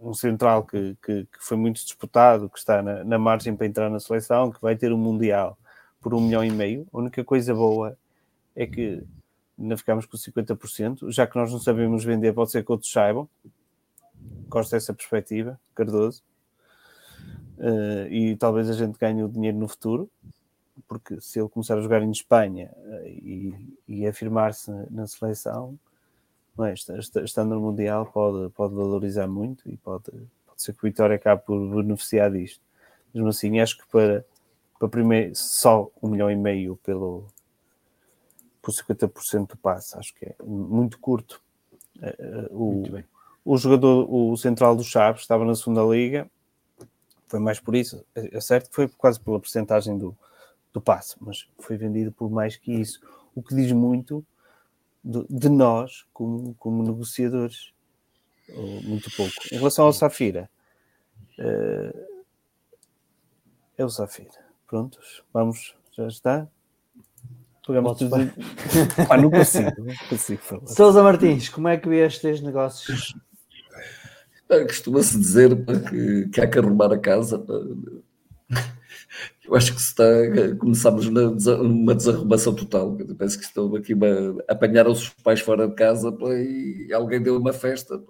um 0.00 0.14
central 0.14 0.64
que, 0.64 0.96
que, 1.02 1.24
que, 1.24 1.38
foi 1.40 1.56
muito 1.56 1.76
disputado, 1.76 2.48
que 2.48 2.58
está 2.58 2.82
na, 2.82 3.04
na, 3.04 3.18
margem 3.18 3.54
para 3.54 3.66
entrar 3.66 3.90
na 3.90 4.00
seleção, 4.00 4.50
que 4.50 4.60
vai 4.60 4.76
ter 4.76 4.92
um 4.92 4.98
Mundial 4.98 5.58
por 6.00 6.14
um 6.14 6.20
milhão 6.20 6.44
e 6.44 6.50
meio. 6.50 6.86
A 6.92 6.98
única 6.98 7.24
coisa 7.24 7.54
boa 7.54 7.96
é 8.54 8.66
que 8.66 9.02
ainda 9.58 9.76
ficamos 9.76 10.06
com 10.06 10.16
50%, 10.16 11.10
já 11.10 11.26
que 11.26 11.36
nós 11.36 11.52
não 11.52 11.60
sabemos 11.60 12.04
vender, 12.04 12.32
pode 12.32 12.50
ser 12.50 12.64
que 12.64 12.72
outros 12.72 12.90
saibam. 12.90 13.28
Gosto 14.48 14.72
dessa 14.72 14.92
perspectiva, 14.92 15.58
Cardoso 15.74 16.22
uh, 17.62 18.12
e 18.12 18.36
talvez 18.36 18.68
a 18.68 18.74
gente 18.74 18.98
ganhe 18.98 19.22
o 19.22 19.28
dinheiro 19.28 19.56
no 19.56 19.68
futuro, 19.68 20.10
porque 20.88 21.20
se 21.20 21.40
ele 21.40 21.48
começar 21.48 21.78
a 21.78 21.80
jogar 21.80 22.02
em 22.02 22.10
Espanha 22.10 22.70
uh, 22.76 23.06
e, 23.06 23.54
e 23.88 24.06
afirmar-se 24.06 24.70
na 24.90 25.06
seleção, 25.06 25.78
é? 26.60 26.74
estando 27.24 27.54
no 27.54 27.60
Mundial, 27.60 28.04
pode, 28.06 28.50
pode 28.50 28.74
valorizar 28.74 29.26
muito 29.26 29.66
e 29.70 29.76
pode, 29.76 30.10
pode 30.46 30.62
ser 30.62 30.74
que 30.74 30.80
o 30.80 30.88
Vitória 30.88 31.16
acabe 31.16 31.42
por 31.46 31.58
beneficiar 31.76 32.30
disto. 32.30 32.60
Mesmo 33.14 33.28
assim, 33.28 33.58
acho 33.60 33.78
que 33.78 33.86
para, 33.90 34.24
para 34.78 34.88
primeiro, 34.88 35.34
só 35.34 35.90
um 36.02 36.08
milhão 36.08 36.30
e 36.30 36.36
meio 36.36 36.76
pelo 36.82 37.24
por 38.60 38.70
50% 38.70 39.48
do 39.48 39.56
passe, 39.56 39.98
acho 39.98 40.14
que 40.14 40.26
é 40.26 40.34
muito 40.44 40.98
curto. 40.98 41.42
Uh, 41.96 42.46
o, 42.50 42.72
muito 42.90 43.12
o 43.44 43.56
jogador, 43.56 44.06
o 44.08 44.36
central 44.36 44.76
do 44.76 44.84
Chaves, 44.84 45.22
estava 45.22 45.44
na 45.44 45.54
segunda 45.54 45.82
liga 45.82 46.30
foi 47.32 47.40
mais 47.40 47.58
por 47.58 47.74
isso. 47.74 48.04
É, 48.14 48.36
é 48.36 48.40
certo 48.42 48.68
que 48.68 48.74
foi 48.74 48.86
quase 48.86 49.18
pela 49.18 49.40
porcentagem 49.40 49.96
do, 49.96 50.14
do 50.70 50.82
passe, 50.82 51.16
mas 51.18 51.48
foi 51.58 51.78
vendido 51.78 52.12
por 52.12 52.30
mais 52.30 52.56
que 52.56 52.70
isso. 52.70 53.00
O 53.34 53.42
que 53.42 53.54
diz 53.54 53.72
muito 53.72 54.22
de, 55.02 55.24
de 55.30 55.48
nós 55.48 56.04
como, 56.12 56.54
como 56.56 56.82
negociadores. 56.82 57.72
Muito 58.84 59.10
pouco. 59.16 59.32
Em 59.50 59.56
relação 59.56 59.86
ao 59.86 59.94
Safira, 59.94 60.50
uh, 61.38 62.22
é 63.78 63.84
o 63.84 63.88
Safira. 63.88 64.44
Prontos, 64.66 65.24
vamos, 65.32 65.74
já 65.96 66.06
está. 66.08 66.46
Pegamos 67.66 67.96
tudo. 67.96 68.10
Pá, 69.08 69.16
não 69.16 69.30
consigo, 69.30 69.70
não 69.78 69.96
consigo 70.10 70.42
falar. 70.42 70.66
Sousa 70.66 71.02
Martins, 71.02 71.48
como 71.48 71.68
é 71.68 71.78
que 71.78 71.88
vê 71.88 72.04
estes 72.04 72.42
negócios? 72.42 73.14
Costuma-se 74.66 75.18
dizer 75.18 75.50
que, 75.88 76.28
que 76.28 76.40
há 76.40 76.46
que 76.46 76.58
arrumar 76.58 76.92
a 76.92 76.98
casa. 76.98 77.44
Eu 79.44 79.56
acho 79.56 79.74
que 79.74 79.80
está, 79.80 80.04
começámos 80.58 81.08
numa 81.08 81.94
desarrumação 81.94 82.54
total. 82.54 82.96
Penso 83.18 83.38
que 83.38 83.44
estão 83.44 83.74
aqui 83.74 83.92
a 84.48 84.52
apanhar 84.52 84.86
os 84.86 85.08
pais 85.08 85.40
fora 85.40 85.68
de 85.68 85.74
casa 85.74 86.14
e 86.22 86.92
alguém 86.92 87.22
deu 87.22 87.36
uma 87.36 87.52
festa 87.52 88.00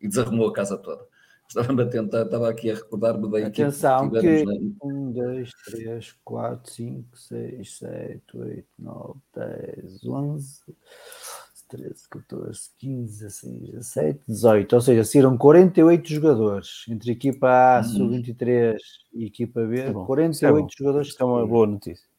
e 0.00 0.08
desarrumou 0.08 0.48
a 0.48 0.52
casa 0.52 0.78
toda. 0.78 1.04
Estava 1.50 1.82
a 1.82 1.86
tentar, 1.86 2.22
estava 2.22 2.48
aqui 2.48 2.70
a 2.70 2.76
recordar-me 2.76 3.28
da 3.28 3.48
Atenção, 3.48 4.08
que, 4.08 4.20
que 4.20 4.44
1, 4.84 5.12
2, 5.12 5.50
3, 5.66 6.16
4, 6.24 6.72
5, 6.72 7.18
6, 7.18 7.78
7, 7.78 8.22
8, 8.34 8.66
9, 8.78 9.14
10, 9.34 10.06
11. 10.06 10.60
13, 11.70 12.08
14, 12.10 12.60
15, 12.78 13.22
16, 13.22 13.70
17, 13.70 14.20
18. 14.26 14.72
Ou 14.74 14.80
seja, 14.80 15.04
saíram 15.04 15.38
48 15.38 16.08
jogadores 16.08 16.84
entre 16.88 17.12
equipa 17.12 17.48
A, 17.48 17.78
uhum. 17.78 17.84
sub-23 17.84 18.76
e 19.14 19.26
equipa 19.26 19.64
B. 19.64 19.80
É 19.80 19.92
48 19.92 20.66
é 20.66 20.76
jogadores. 20.76 21.08
Isto 21.08 21.22
é 21.22 21.26
uma 21.26 21.46
boa 21.46 21.66
notícia. 21.66 22.10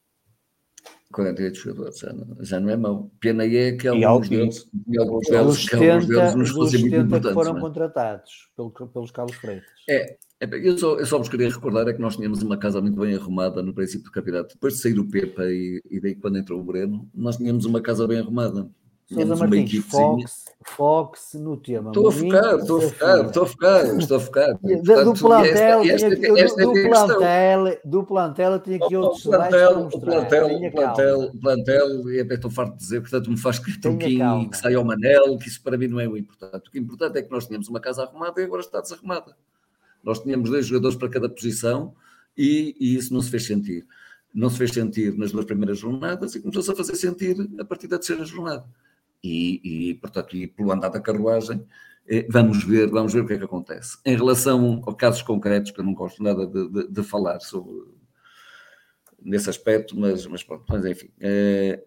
48 1.12 1.58
jogadores, 1.58 1.98
já 1.98 2.12
não, 2.12 2.36
já 2.40 2.58
não 2.58 2.70
é 2.70 2.76
mau. 2.76 3.10
Pena 3.20 3.44
é 3.44 3.72
que 3.72 3.86
alguns 3.86 4.28
deles, 4.28 4.70
alguns 4.98 5.28
deles, 5.28 5.68
que 5.68 5.76
alguns 5.76 6.06
deles 6.06 6.34
nos 6.34 6.50
fazem 6.50 6.80
muito 6.80 6.96
importantes. 6.96 7.28
que 7.28 7.34
foram 7.34 7.58
é? 7.58 7.60
contratados 7.60 8.48
pelo, 8.56 8.70
pelos 8.70 9.10
Carlos 9.10 9.36
Freitas. 9.36 9.68
É, 9.88 10.16
é 10.40 10.48
eu, 10.50 10.78
só, 10.78 10.98
eu 10.98 11.04
só 11.04 11.18
vos 11.18 11.28
queria 11.28 11.50
recordar 11.50 11.86
é 11.86 11.92
que 11.92 12.00
nós 12.00 12.16
tínhamos 12.16 12.42
uma 12.42 12.56
casa 12.56 12.80
muito 12.80 12.98
bem 12.98 13.14
arrumada 13.14 13.62
no 13.62 13.74
princípio 13.74 14.04
do 14.04 14.10
campeonato. 14.10 14.54
Depois 14.54 14.74
de 14.74 14.80
sair 14.80 14.98
o 14.98 15.08
Pepa 15.08 15.44
e, 15.44 15.82
e 15.90 16.00
daí 16.00 16.14
quando 16.14 16.38
entrou 16.38 16.58
o 16.58 16.64
Breno, 16.64 17.06
nós 17.14 17.36
tínhamos 17.36 17.66
uma 17.66 17.82
casa 17.82 18.08
bem 18.08 18.18
arrumada. 18.18 18.68
Sousa 19.12 19.36
Martins, 19.36 19.84
Fox, 19.84 20.44
Fox 20.64 21.34
no 21.34 21.56
tema. 21.56 21.90
Estou 21.90 22.08
a 22.08 22.12
focar, 22.12 22.56
estou 22.56 22.78
a 22.78 22.80
focar, 22.80 23.26
estou 23.26 23.42
a 23.42 23.46
focar, 23.46 23.98
estou 23.98 24.16
a 24.16 24.20
focar. 24.20 24.54
do 25.04 25.14
plantel, 25.14 25.82
do, 25.82 26.88
plantel, 26.88 27.80
do 27.84 28.04
plantel 28.04 28.58
tem 28.60 28.76
aqui 28.76 28.96
outros 28.96 29.22
plantel, 29.22 29.88
o 29.92 30.00
plantel, 30.00 30.46
o 30.46 30.72
plantel, 30.72 31.20
o 31.20 31.38
plantel, 31.38 32.10
e 32.10 32.20
estou 32.20 32.50
farto 32.50 32.72
de 32.72 32.78
dizer, 32.78 33.00
portanto 33.00 33.30
me 33.30 33.36
faz 33.36 33.58
que 33.58 33.70
e 33.70 34.48
que 34.48 34.56
saia 34.56 34.78
ao 34.78 34.84
Manel, 34.84 35.36
que 35.38 35.48
isso 35.48 35.62
para 35.62 35.76
mim 35.76 35.88
não 35.88 36.00
é 36.00 36.08
o 36.08 36.16
importante. 36.16 36.68
O 36.68 36.70
que 36.70 36.78
é 36.78 36.80
importante 36.80 37.18
é 37.18 37.22
que 37.22 37.30
nós 37.30 37.46
tínhamos 37.46 37.68
uma 37.68 37.80
casa 37.80 38.04
arrumada 38.04 38.40
e 38.40 38.44
agora 38.44 38.62
está 38.62 38.80
desarrumada. 38.80 39.36
Nós 40.02 40.20
tínhamos 40.20 40.50
dois 40.50 40.66
jogadores 40.66 40.96
para 40.96 41.08
cada 41.08 41.28
posição 41.28 41.94
e, 42.36 42.74
e 42.80 42.96
isso 42.96 43.12
não 43.12 43.20
se 43.20 43.30
fez 43.30 43.46
sentir. 43.46 43.86
Não 44.34 44.48
se 44.48 44.56
fez 44.56 44.72
sentir 44.72 45.16
nas 45.16 45.30
duas 45.30 45.44
primeiras 45.44 45.78
jornadas 45.78 46.34
e 46.34 46.40
começou-se 46.40 46.70
a 46.72 46.74
fazer 46.74 46.96
sentir 46.96 47.36
a 47.60 47.64
partir 47.64 47.86
da 47.86 47.98
terceira 47.98 48.24
jornada 48.24 48.64
e, 49.22 49.90
e 49.90 49.94
portanto, 49.94 50.36
e 50.36 50.46
pelo 50.46 50.72
andar 50.72 50.88
da 50.88 51.00
carruagem, 51.00 51.64
eh, 52.08 52.26
vamos 52.28 52.64
ver, 52.64 52.88
vamos 52.90 53.12
ver 53.12 53.20
o 53.20 53.26
que 53.26 53.34
é 53.34 53.38
que 53.38 53.44
acontece. 53.44 53.98
Em 54.04 54.16
relação 54.16 54.82
a 54.86 54.94
casos 54.94 55.22
concretos, 55.22 55.70
que 55.70 55.80
eu 55.80 55.84
não 55.84 55.94
gosto 55.94 56.22
nada 56.22 56.46
de, 56.46 56.68
de, 56.68 56.88
de 56.88 57.02
falar 57.02 57.40
sobre 57.40 57.72
nesse 59.20 59.48
aspecto, 59.48 59.98
mas, 59.98 60.26
mas 60.26 60.42
pronto, 60.42 60.64
mas 60.68 60.84
enfim. 60.84 61.10
Eh, 61.20 61.82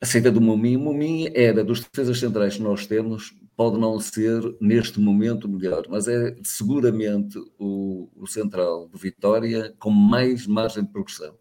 a 0.00 0.06
saída 0.06 0.30
do 0.30 0.40
Mumin. 0.40 0.76
O 0.76 0.80
Mumin 0.80 1.28
era 1.34 1.64
dos 1.64 1.80
defesas 1.80 2.18
centrais 2.18 2.56
que 2.56 2.62
nós 2.62 2.86
temos, 2.86 3.34
pode 3.56 3.78
não 3.78 3.98
ser 3.98 4.40
neste 4.60 5.00
momento 5.00 5.48
melhor, 5.48 5.84
mas 5.88 6.06
é 6.06 6.36
seguramente 6.42 7.38
o, 7.58 8.08
o 8.16 8.26
central 8.26 8.88
do 8.88 8.96
Vitória 8.96 9.74
com 9.78 9.90
mais 9.90 10.46
margem 10.46 10.84
de 10.84 10.90
progressão. 10.90 11.34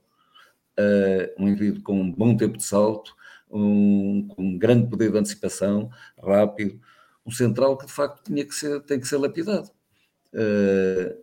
Uh, 0.80 1.44
um 1.44 1.48
indivíduo 1.48 1.84
com 1.84 2.02
um 2.02 2.12
bom 2.12 2.36
tempo 2.36 2.58
de 2.58 2.64
salto, 2.64 3.16
um, 3.50 4.28
um 4.38 4.58
grande 4.58 4.90
poder 4.90 5.12
de 5.12 5.18
antecipação, 5.18 5.90
rápido, 6.22 6.80
um 7.26 7.32
central 7.32 7.78
que 7.78 7.86
de 7.86 7.92
facto 7.92 8.24
tinha 8.24 8.46
que 8.46 8.54
ser, 8.54 8.82
tem 8.82 9.00
que 9.00 9.08
ser 9.08 9.18
lapidado. 9.18 9.70
Uh, 10.34 11.18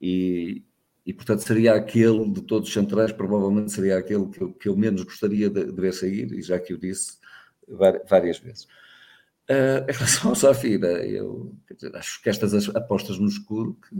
e, 0.00 0.64
e, 1.04 1.12
portanto, 1.12 1.40
seria 1.40 1.74
aquele 1.74 2.30
de 2.30 2.42
todos 2.42 2.68
os 2.68 2.74
centrais, 2.74 3.12
provavelmente 3.12 3.72
seria 3.72 3.98
aquele 3.98 4.26
que 4.28 4.40
eu, 4.40 4.52
que 4.52 4.68
eu 4.68 4.76
menos 4.76 5.02
gostaria 5.02 5.50
de, 5.50 5.64
de 5.64 5.80
ver 5.80 5.92
sair, 5.92 6.32
e 6.32 6.42
já 6.42 6.58
que 6.58 6.74
o 6.74 6.78
disse 6.78 7.18
várias 8.08 8.38
vezes. 8.38 8.64
Uh, 9.50 9.88
em 9.88 9.92
relação 9.92 10.30
ao 10.30 10.36
Safira, 10.36 11.06
eu 11.06 11.56
dizer, 11.74 11.96
acho 11.96 12.22
que 12.22 12.28
estas 12.28 12.68
apostas 12.76 13.18
no 13.18 13.28
escuro 13.28 13.78
que 13.88 13.96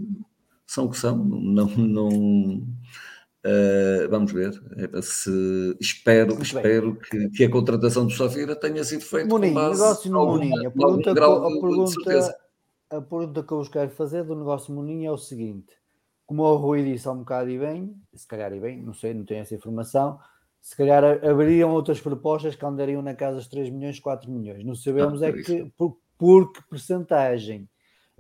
são 0.67 0.85
o 0.85 0.91
que 0.91 0.99
são, 0.99 1.17
não. 1.17 1.67
não 1.67 2.67
uh, 3.45 4.09
vamos 4.11 4.33
ver. 4.33 4.53
Se, 5.03 5.77
espero 5.81 6.41
espero 6.43 6.97
que, 6.97 7.31
que, 7.31 7.45
a 7.45 7.51
contratação 7.51 8.07
do 8.07 8.13
Safira 8.13 8.57
tenha 8.57 8.85
sido 8.85 9.03
feita. 9.03 9.29
Moninho, 9.29 9.55
com 9.55 9.61
base 9.61 9.81
negócio 9.81 10.11
no 10.11 10.27
Moninho. 10.27 10.69
A 10.69 10.71
pergunta, 10.71 11.11
a, 11.11 11.15
pergunta, 11.15 12.39
a 12.91 13.01
pergunta 13.01 13.43
que 13.43 13.53
eu 13.53 13.59
vos 13.59 13.69
quero 13.69 13.91
fazer 13.91 14.25
do 14.25 14.37
negócio 14.37 14.75
Moninho 14.75 15.09
é 15.09 15.13
o 15.13 15.19
seguinte: 15.19 15.75
como 16.27 16.43
o 16.43 16.57
Rui 16.57 16.85
disse 16.85 17.09
há 17.09 17.13
um 17.13 17.19
bocado 17.19 17.51
e 17.51 17.59
bem, 17.59 17.95
se 18.15 18.27
calhar 18.27 18.53
e 18.53 18.61
bem, 18.61 18.83
não 18.83 18.93
sei, 18.93 19.15
não 19.15 19.25
tenho 19.25 19.41
essa 19.41 19.55
informação, 19.55 20.19
se 20.61 20.77
calhar 20.77 21.03
abriam 21.25 21.71
outras 21.71 22.01
propostas 22.01 22.55
que 22.55 22.65
andariam 22.65 23.01
na 23.01 23.15
casa 23.15 23.37
dos 23.37 23.49
3 23.49 23.71
milhões, 23.71 23.99
4 23.99 24.31
milhões. 24.31 24.65
Não 24.65 24.75
sabemos 24.75 25.23
ah, 25.23 25.29
é 25.29 25.33
que 25.33 25.73
por, 25.77 25.97
por 26.19 26.53
que 26.53 26.63
percentagem. 26.69 27.69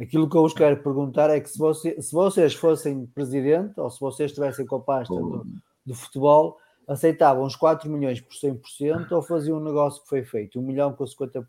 Aquilo 0.01 0.28
que 0.28 0.36
eu 0.36 0.42
vos 0.42 0.55
quero 0.55 0.80
perguntar 0.80 1.28
é 1.30 1.40
que 1.40 1.51
se, 1.51 1.59
você, 1.59 2.01
se 2.01 2.12
vocês 2.12 2.55
fossem 2.55 3.05
presidente 3.07 3.80
ou 3.80 3.90
se 3.90 3.99
vocês 3.99 4.30
estivessem 4.30 4.64
com 4.64 4.76
a 4.76 4.80
pasta 4.80 5.12
do, 5.12 5.44
do, 5.84 5.94
futebol, 5.94 6.57
aceitavam 6.86 7.44
os 7.44 7.57
4 7.57 7.90
milhões 7.90 8.20
por 8.20 8.32
100% 8.32 9.11
ou 9.11 9.22
faziam 9.22 9.59
um 9.59 9.64
negócio 9.64 10.01
que 10.03 10.09
foi 10.09 10.24
feito, 10.24 10.61
1 10.61 10.62
milhão 10.62 10.92
com 10.92 11.05
50%? 11.05 11.44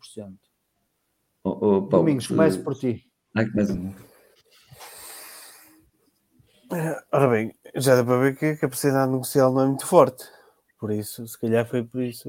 Oh, 1.44 1.50
oh, 1.50 1.58
Paulo, 1.58 1.88
Domingos, 1.88 2.26
comece 2.26 2.58
por 2.58 2.74
ti. 2.74 3.06
Ai, 3.36 3.48
começa. 3.48 3.78
Ora 7.12 7.28
bem, 7.28 7.54
já 7.76 7.96
dá 7.96 8.04
para 8.04 8.18
ver 8.18 8.36
que 8.36 8.46
a 8.46 8.56
capacidade 8.56 9.10
negocial 9.10 9.52
não 9.52 9.62
é 9.62 9.66
muito 9.66 9.86
forte. 9.86 10.24
Por 10.78 10.90
isso, 10.90 11.26
se 11.26 11.38
calhar 11.38 11.68
foi 11.68 11.84
por 11.84 12.02
isso 12.02 12.28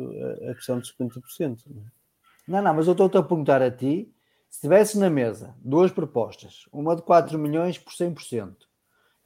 a 0.50 0.54
questão 0.54 0.78
dos 0.78 0.94
50%. 0.96 1.64
Não, 1.68 2.60
é? 2.60 2.62
não, 2.62 2.62
não, 2.62 2.74
mas 2.76 2.86
eu 2.86 2.92
estou-te 2.92 3.18
a 3.18 3.24
perguntar 3.24 3.62
a 3.62 3.72
ti, 3.72 4.14
se 4.52 4.60
tivesse 4.60 5.00
na 5.00 5.10
mesa 5.10 5.56
duas 5.58 5.92
propostas, 5.92 6.66
uma 6.74 6.94
de 6.94 7.02
4 7.02 7.40
milhões 7.40 7.80
por 7.80 7.94
100% 7.94 8.54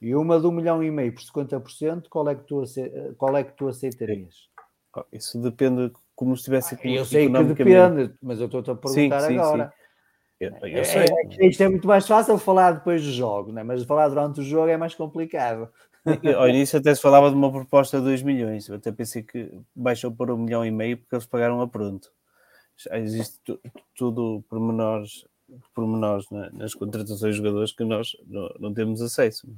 e 0.00 0.14
uma 0.14 0.38
de 0.38 0.46
1 0.46 0.50
milhão 0.52 0.82
e 0.84 0.90
meio 0.90 1.12
por 1.12 1.20
50%, 1.20 2.04
qual 2.08 2.28
é 2.28 2.36
que 2.36 2.44
tu, 2.44 2.62
qual 3.18 3.36
é 3.36 3.42
que 3.42 3.52
tu 3.52 3.66
aceitarias? 3.66 4.48
Isso 5.12 5.38
depende 5.42 5.92
como 6.14 6.32
estivesse 6.32 6.74
aqui. 6.76 6.94
Eu 6.94 7.04
sei 7.04 7.30
que 7.30 7.44
depende, 7.44 8.14
mas 8.22 8.38
eu 8.38 8.46
estou-te 8.46 8.70
a 8.70 8.74
perguntar 8.76 9.20
sim, 9.20 9.28
sim, 9.28 9.38
agora. 9.38 9.66
Sim. 9.66 9.86
Eu, 10.38 10.68
eu 10.68 10.84
sei. 10.84 11.02
É, 11.02 11.44
é, 11.44 11.48
isto 11.48 11.62
é 11.62 11.68
muito 11.68 11.88
mais 11.88 12.06
fácil 12.06 12.38
falar 12.38 12.72
depois 12.72 13.02
do 13.02 13.10
jogo, 13.10 13.52
né? 13.52 13.64
mas 13.64 13.82
falar 13.82 14.08
durante 14.08 14.40
o 14.40 14.44
jogo 14.44 14.68
é 14.68 14.76
mais 14.76 14.94
complicado. 14.94 15.68
Ao 16.38 16.48
início 16.48 16.78
até 16.78 16.94
se 16.94 17.02
falava 17.02 17.30
de 17.30 17.36
uma 17.36 17.50
proposta 17.50 17.98
de 17.98 18.04
2 18.04 18.22
milhões. 18.22 18.68
Eu 18.68 18.76
até 18.76 18.92
pensei 18.92 19.24
que 19.24 19.50
baixou 19.74 20.12
para 20.12 20.32
1 20.32 20.36
um 20.36 20.44
milhão 20.44 20.64
e 20.64 20.70
meio 20.70 20.98
porque 20.98 21.16
eles 21.16 21.26
pagaram 21.26 21.60
a 21.60 21.66
pronto. 21.66 22.12
Existe 22.92 23.40
tudo 23.94 24.44
pormenores, 24.48 25.24
pormenores 25.74 26.28
né? 26.30 26.50
nas 26.52 26.74
contratações 26.74 27.34
de 27.34 27.38
jogadores 27.38 27.72
que 27.72 27.84
nós 27.84 28.16
não, 28.26 28.54
não 28.58 28.74
temos 28.74 29.00
acesso. 29.00 29.48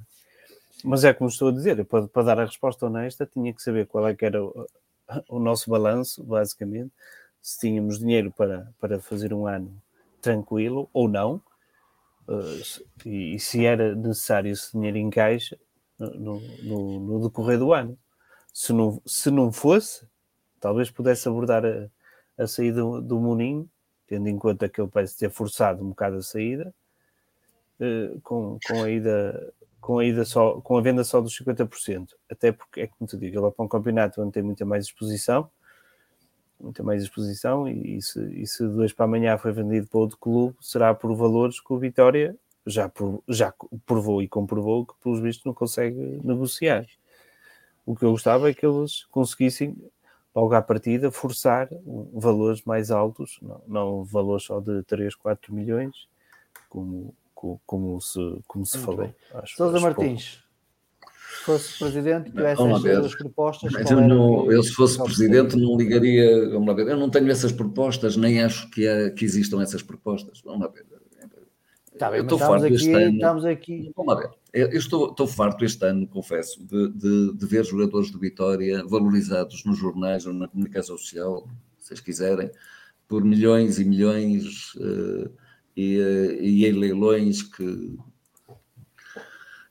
Mas 0.85 1.05
é 1.05 1.13
como 1.13 1.29
estou 1.29 1.49
a 1.49 1.53
dizer, 1.53 1.85
para, 1.85 2.07
para, 2.07 2.23
dar 2.23 2.41
a 2.41 2.45
resposta 2.45 2.87
honesta, 2.87 3.27
tinha 3.27 3.53
que 3.53 3.63
saber 3.63 3.87
qual 3.87 4.07
é 4.07 4.15
que 4.15 4.25
era 4.25 4.43
o, 4.43 4.67
o 5.29 5.39
nosso 5.39 5.71
balanço, 5.71 6.23
basicamente, 6.23 6.93
se 7.43 7.59
tínhamos 7.61 7.99
dinheiro 7.99 8.31
para, 8.31 8.73
para 8.81 9.01
fazer 9.01 9.33
um 9.33 9.47
ano 9.47 9.83
tranquilo 10.21 10.89
ou 10.93 11.09
não, 11.09 11.43
uh, 12.29 12.85
e, 13.05 13.35
e, 13.35 13.41
se 13.41 13.65
era 13.65 13.95
necessário 13.95 14.53
esse 14.53 14.73
dinheiro 14.73 14.99
em 14.99 15.11
caixa 15.11 15.59
no, 15.99 16.41
no, 16.63 17.01
no, 17.01 17.29
decorrer 17.29 17.59
do 17.59 17.73
ano. 17.73 17.99
Se 18.53 18.73
não, 18.73 19.01
se 19.07 19.31
não 19.31 19.53
fosse, 19.53 20.07
talvez 20.61 20.91
pudesse 20.91 21.29
abordar 21.29 21.65
a, 21.65 21.89
a 22.39 22.47
saída 22.47 22.81
do, 22.81 23.01
do 23.01 23.39
tendo 24.07 24.29
em 24.29 24.39
conta 24.39 24.69
que 24.69 24.81
ele 24.81 24.89
parece 24.89 25.19
ter 25.19 25.31
forçado 25.31 25.85
um 25.85 25.91
bocado 25.91 26.17
a 26.17 26.23
saída, 26.23 26.73
uh, 27.81 28.21
com, 28.23 28.59
com 28.67 28.83
a 28.83 28.91
ida 28.91 29.53
com 29.81 29.99
a, 29.99 30.05
ida 30.05 30.25
só, 30.25 30.61
com 30.61 30.77
a 30.77 30.81
venda 30.81 31.05
só 31.05 31.21
dos 31.21 31.37
50%. 31.39 32.09
Até 32.31 32.53
porque, 32.53 32.83
é 32.83 32.87
como 32.89 33.09
te 33.09 33.17
digo, 33.17 33.39
ele 33.39 33.47
é 33.47 33.51
para 33.51 33.65
um 33.65 33.69
campeonato 33.69 34.21
onde 34.21 34.33
tem 34.33 34.43
muita 34.43 34.65
mais 34.65 34.85
exposição 34.87 35.49
muita 36.61 36.83
mais 36.83 37.03
exposição 37.03 37.69
e, 37.69 38.01
se, 38.03 38.21
e 38.35 38.47
se 38.47 38.67
dois 38.67 38.93
para 38.93 39.05
amanhã 39.05 39.39
foi 39.39 39.53
vendido 39.53 39.87
para 39.87 40.01
outro 40.01 40.19
clube, 40.19 40.57
será 40.61 40.95
por 40.95 41.15
valores 41.15 41.61
que 41.61 41.73
o 41.73 41.79
Vitória 41.79 42.37
já, 42.67 42.91
já 43.29 43.55
provou 43.87 44.23
e 44.23 44.29
comprovou 44.29 44.85
que, 44.85 44.95
pelos 45.03 45.21
vistos, 45.21 45.45
não 45.45 45.55
consegue 45.55 46.21
negociar. 46.25 46.85
O 47.87 47.95
que 47.95 48.05
eu 48.05 48.11
gostava 48.11 48.51
é 48.51 48.55
que 48.55 48.67
eles 48.67 49.05
conseguissem, 49.07 49.77
logo 50.35 50.55
à 50.55 50.63
partida, 50.63 51.11
forçar 51.11 51.69
valores 52.13 52.63
mais 52.63 52.91
altos, 52.91 53.39
não, 53.43 53.63
não 53.67 54.05
valores 54.05 54.45
só 54.45 54.61
de 54.61 54.83
3, 54.85 55.15
4 55.15 55.53
milhões, 55.53 56.09
como, 56.69 57.15
como, 57.35 57.61
como 57.67 58.01
se, 58.01 58.21
como 58.47 58.65
se 58.65 58.79
falou. 58.79 59.13
Acho, 59.35 59.57
Sousa 59.57 59.81
Martins 59.81 60.43
fosse 61.45 61.79
presidente, 61.79 62.31
tivesse 62.31 62.63
essas 62.63 63.15
propostas. 63.15 63.73
Mas 63.73 63.91
eu, 63.91 64.01
não, 64.01 64.51
eu, 64.51 64.63
se 64.63 64.73
fosse 64.73 65.03
presidente, 65.03 65.57
não 65.57 65.77
ligaria. 65.77 66.51
Vamos 66.51 66.69
lá 66.69 66.75
ver. 66.75 66.89
Eu 66.89 66.97
não 66.97 67.11
tenho 67.11 67.31
essas 67.31 67.53
propostas, 67.53 68.17
nem 68.17 68.43
acho 68.43 68.71
que, 68.71 68.87
é, 68.87 69.11
que 69.11 69.25
existam 69.25 69.63
essas 69.63 69.83
propostas. 69.83 70.41
Vamos 70.45 70.61
lá 70.61 70.69
ver. 70.69 70.85
Tá 71.99 72.11
bem, 72.11 72.19
eu 72.19 72.25
estou 72.25 72.39
farto 72.39 72.65
ano. 72.65 72.75
Estamos 72.75 73.45
aqui. 73.45 73.93
Vamos 73.97 74.15
lá 74.15 74.21
ver. 74.21 74.31
Eu 74.53 74.79
estou, 74.79 75.11
estou 75.11 75.27
farto 75.27 75.65
este 75.65 75.85
ano, 75.85 76.07
confesso, 76.07 76.65
de, 76.65 76.89
de, 76.91 77.37
de, 77.37 77.47
ver 77.47 77.65
jogadores 77.65 78.11
de 78.11 78.19
Vitória 78.19 78.85
valorizados 78.87 79.65
nos 79.65 79.77
jornais 79.77 80.27
ou 80.27 80.33
na 80.33 80.49
comunicação 80.49 80.97
social, 80.97 81.47
se 81.79 81.89
vocês 81.89 82.01
quiserem, 82.01 82.51
por 83.07 83.25
milhões 83.25 83.79
e 83.79 83.85
milhões 83.85 84.75
uh, 84.77 85.31
e, 85.77 85.99
uh, 85.99 86.43
e 86.43 86.67
em 86.67 86.73
leilões 86.73 87.43
que 87.43 87.99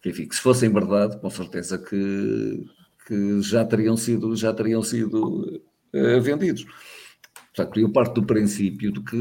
que, 0.02 0.10
enfim, 0.10 0.28
que 0.28 0.36
se 0.36 0.42
fossem 0.42 0.72
verdade, 0.72 1.20
com 1.20 1.30
certeza 1.30 1.78
que, 1.78 2.66
que 3.06 3.42
já 3.42 3.66
teriam 3.66 3.98
sido, 3.98 4.36
já 4.36 4.54
teriam 4.54 4.82
sido 4.84 5.62
uh, 5.94 6.22
vendidos. 6.22 6.66
Portanto, 7.58 7.80
eu 7.80 7.90
parto 7.90 8.22
do 8.22 8.28
princípio 8.28 8.92
de 8.92 9.02
que 9.02 9.16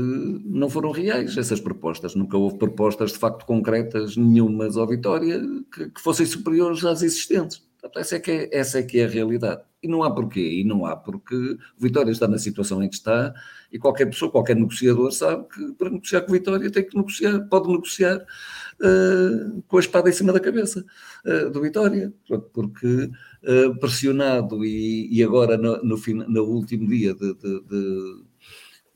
não 0.44 0.68
foram 0.68 0.90
reais 0.90 1.38
essas 1.38 1.58
propostas. 1.58 2.14
Nunca 2.14 2.36
houve 2.36 2.58
propostas 2.58 3.12
de 3.12 3.18
facto 3.18 3.46
concretas 3.46 4.14
nenhumas 4.14 4.76
ao 4.76 4.86
Vitória 4.86 5.40
que, 5.72 5.88
que 5.88 6.00
fossem 6.02 6.26
superiores 6.26 6.84
às 6.84 7.00
existentes. 7.00 7.66
Portanto, 7.80 7.98
essa 7.98 8.16
é, 8.16 8.20
que 8.20 8.30
é, 8.30 8.48
essa 8.52 8.78
é 8.78 8.82
que 8.82 9.00
é 9.00 9.06
a 9.06 9.08
realidade. 9.08 9.62
E 9.82 9.88
não 9.88 10.02
há 10.02 10.10
porquê. 10.10 10.60
E 10.60 10.64
não 10.64 10.84
há 10.84 10.94
porque 10.94 11.56
Vitória 11.78 12.10
está 12.10 12.28
na 12.28 12.36
situação 12.36 12.82
em 12.82 12.90
que 12.90 12.96
está 12.96 13.32
e 13.72 13.78
qualquer 13.78 14.04
pessoa, 14.04 14.30
qualquer 14.30 14.54
negociador 14.54 15.10
sabe 15.12 15.46
que 15.48 15.72
para 15.72 15.88
negociar 15.88 16.20
com 16.20 16.32
Vitória 16.32 16.70
tem 16.70 16.84
que 16.84 16.94
negociar, 16.94 17.40
pode 17.48 17.68
negociar 17.68 18.18
uh, 18.18 19.62
com 19.66 19.78
a 19.78 19.80
espada 19.80 20.10
em 20.10 20.12
cima 20.12 20.34
da 20.34 20.40
cabeça 20.40 20.84
uh, 21.24 21.50
do 21.50 21.62
Vitória. 21.62 22.12
Porque 22.52 23.10
uh, 23.46 23.78
pressionado 23.78 24.64
e, 24.64 25.08
e, 25.10 25.22
agora 25.22 25.56
no, 25.56 25.82
no, 25.82 25.96
fim, 25.96 26.14
no 26.14 26.44
último 26.44 26.88
dia 26.88 27.14
de, 27.14 27.34
de, 27.34 27.60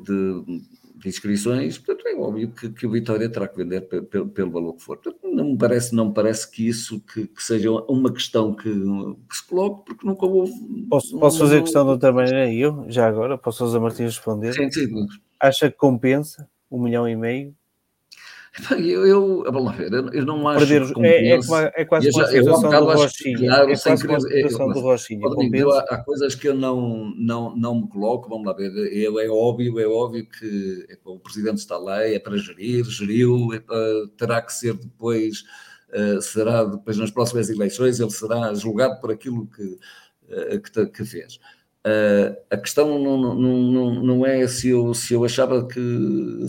de 0.06 0.78
de 0.98 1.08
inscrições, 1.10 1.78
portanto, 1.78 2.08
é 2.08 2.16
óbvio 2.16 2.52
que, 2.52 2.70
que 2.70 2.88
o 2.88 2.92
Vitória 2.92 3.30
terá 3.30 3.48
que 3.48 3.58
vender 3.58 3.82
pelo, 3.82 4.30
pelo 4.30 4.52
valor 4.52 4.74
que 4.74 4.82
for. 4.82 4.98
Portanto, 4.98 5.28
não 5.32 5.52
me 5.52 5.58
parece, 5.58 5.96
não 5.96 6.08
me 6.08 6.14
parece 6.14 6.50
que 6.50 6.68
isso 6.68 7.00
que, 7.02 7.28
que 7.28 7.44
seja 7.44 7.72
uma 7.72 8.12
questão 8.12 8.56
que, 8.56 8.70
que, 8.70 9.38
se 9.38 9.48
coloque, 9.48 9.86
porque 9.86 10.06
nunca 10.06 10.26
houve. 10.26 10.54
Posso, 10.90 11.20
posso 11.20 11.40
fazer 11.40 11.60
a 11.60 11.62
questão 11.62 11.84
de 11.86 11.92
outra 11.92 12.12
maneira? 12.12 12.52
Eu, 12.52 12.86
já 12.90 13.08
agora, 13.08 13.38
posso 13.38 13.66
José 13.66 13.80
Martins 13.80 14.16
responder? 14.16 14.54
Sim, 14.54 14.72
sim. 14.72 15.08
Acha 15.40 15.70
que 15.70 15.78
compensa 15.78 16.50
um 16.70 16.82
milhão 16.82 17.08
e 17.08 17.16
meio 17.16 17.56
eu, 18.72 19.06
eu, 19.06 19.72
ver, 19.72 19.94
eu, 19.94 20.10
eu 20.10 20.26
não 20.26 20.48
acho 20.48 20.66
Perder, 20.68 20.94
que 20.94 21.06
é, 21.06 21.30
é, 21.30 21.40
é, 21.76 21.86
quase 21.86 22.10
uma 22.10 22.28
situação 22.28 22.70
do 22.70 22.86
Rochinha. 22.86 23.52
É 23.54 23.66
quase 23.66 24.08
uma 24.08 24.20
situação 24.20 24.70
do 24.70 24.80
Rochinha. 24.80 25.28
Há 25.90 25.98
coisas 25.98 26.36
que 26.36 26.48
eu 26.48 26.56
não, 26.56 27.14
não, 27.16 27.56
não 27.56 27.82
me 27.82 27.88
coloco, 27.88 28.30
vamos 28.30 28.48
lá 28.48 28.54
ver, 28.54 28.72
eu, 28.94 29.20
é 29.20 29.28
óbvio, 29.30 29.80
é 29.80 29.88
óbvio 29.88 30.28
que 30.28 30.86
é, 30.90 30.98
o 31.06 31.20
Presidente 31.20 31.58
está 31.58 31.78
lá, 31.78 32.04
é 32.04 32.18
para 32.18 32.38
gerir, 32.38 32.84
geriu, 32.86 33.54
é 33.54 33.60
para, 33.60 34.08
terá 34.18 34.42
que 34.42 34.54
ser 34.54 34.74
depois, 34.74 35.44
uh, 35.94 36.22
será 36.22 36.64
depois 36.64 36.98
nas 36.98 37.12
próximas 37.12 37.50
eleições, 37.50 38.00
ele 38.00 38.12
será 38.12 38.54
julgado 38.56 39.00
por 39.00 39.12
aquilo 39.12 39.48
que, 39.48 39.64
uh, 39.64 40.60
que, 40.62 40.86
que 40.88 41.06
fez. 41.06 41.40
Uh, 41.88 42.36
a 42.50 42.58
questão 42.58 43.00
não, 43.00 43.18
não, 43.18 43.36
não, 43.36 44.04
não 44.04 44.26
é 44.26 44.46
se 44.46 44.70
eu, 44.70 44.94
se 44.94 45.14
eu 45.14 45.24
achava 45.24 45.66
que 45.66 45.80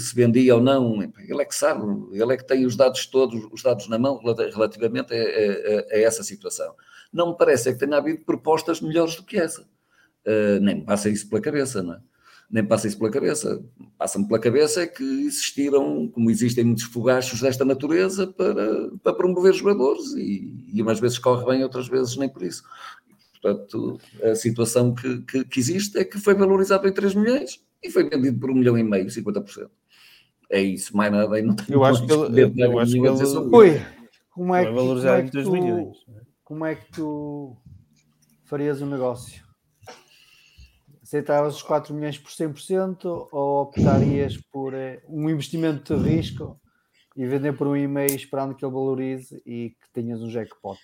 se 0.01 0.13
vendia 0.13 0.57
ou 0.57 0.61
não, 0.61 1.01
ele 1.01 1.43
é 1.43 1.45
que 1.45 1.55
sabe, 1.55 1.85
ele 2.11 2.33
é 2.33 2.37
que 2.37 2.47
tem 2.47 2.67
os 2.67 2.75
dados 2.75 3.07
todos, 3.07 3.47
os 3.53 3.63
dados 3.63 3.89
na 3.89 4.01
mão 4.01 4.21
relativamente 4.21 5.15
a, 5.15 5.17
a, 5.17 5.95
a 5.95 6.01
essa 6.01 6.25
situação. 6.25 6.75
Não 7.13 7.31
me 7.31 7.37
parece 7.37 7.69
é 7.69 7.73
que 7.73 7.79
tenha 7.79 7.99
havido 7.99 8.25
propostas 8.25 8.81
melhores 8.81 9.15
do 9.15 9.23
que 9.23 9.39
essa. 9.39 9.63
Uh, 10.27 10.59
nem 10.61 10.77
me 10.77 10.85
passa 10.85 11.09
isso 11.09 11.29
pela 11.29 11.41
cabeça, 11.41 11.85
não 11.85 11.95
é? 11.95 12.01
Nem 12.51 12.65
passa 12.65 12.89
isso 12.89 12.99
pela 12.99 13.11
cabeça. 13.11 13.63
Passa-me 13.97 14.27
pela 14.27 14.41
cabeça 14.41 14.83
é 14.83 14.87
que 14.87 15.05
existiram, 15.05 16.09
como 16.09 16.31
existem 16.31 16.65
muitos 16.65 16.85
fogachos 16.85 17.41
desta 17.41 17.65
natureza, 17.65 18.27
para, 18.27 18.91
para 19.03 19.13
promover 19.13 19.53
jogadores 19.53 20.15
e, 20.15 20.71
e 20.73 20.83
umas 20.83 20.99
vezes 20.99 21.19
corre 21.19 21.45
bem, 21.45 21.63
outras 21.63 21.87
vezes 21.87 22.17
nem 22.17 22.29
por 22.29 22.43
isso. 22.43 22.63
Portanto, 23.41 24.01
a 24.23 24.35
situação 24.35 24.95
que, 24.95 25.21
que, 25.23 25.45
que, 25.45 25.61
existe 25.61 25.99
é 25.99 26.05
que 26.05 26.19
foi 26.19 26.35
valorizado 26.35 26.89
em 26.89 26.93
3 26.93 27.15
milhões 27.15 27.61
e 27.83 27.91
foi 27.91 28.09
vendido 28.09 28.39
por 28.39 28.51
1 28.51 28.55
milhão 28.55 28.79
e 28.79 28.83
meio, 28.83 29.07
50%. 29.07 29.71
É 30.51 30.61
isso, 30.61 30.97
mais 30.97 31.13
nada. 31.13 31.39
E 31.39 31.43
não 31.43 31.55
tenho 31.55 31.79
eu 31.79 31.85
acho 31.85 32.07
que 32.07 32.13
ele, 32.13 32.43
eu 32.43 32.79
acho 32.79 32.93
que 32.93 32.99
ele... 32.99 33.57
Ui, 33.57 33.81
como 34.31 34.55
é 34.55 34.65
que, 34.65 34.73
como 34.73 35.07
é 35.07 35.23
que 35.23 35.31
tu, 35.31 35.53
milhões. 35.53 35.97
como 36.45 36.65
é 36.65 36.75
que 36.75 36.93
tu 36.93 37.57
farias 38.45 38.81
o 38.81 38.85
um 38.85 38.89
negócio? 38.89 39.43
Aceitavas 41.03 41.57
os 41.57 41.63
4 41.63 41.95
milhões 41.95 42.19
por 42.19 42.31
100% 42.31 43.29
ou 43.33 43.63
optarias 43.63 44.37
por 44.53 44.75
eh, 44.75 45.03
um 45.09 45.29
investimento 45.29 45.97
de 45.97 46.09
risco 46.09 46.61
e 47.17 47.27
vender 47.27 47.57
por 47.57 47.67
um 47.67 47.77
e-mail 47.77 48.15
esperando 48.15 48.55
que 48.55 48.65
ele 48.65 48.73
valorize 48.73 49.43
e 49.45 49.71
que 49.71 49.93
tenhas 49.93 50.21
um 50.21 50.31
jackpot? 50.31 50.79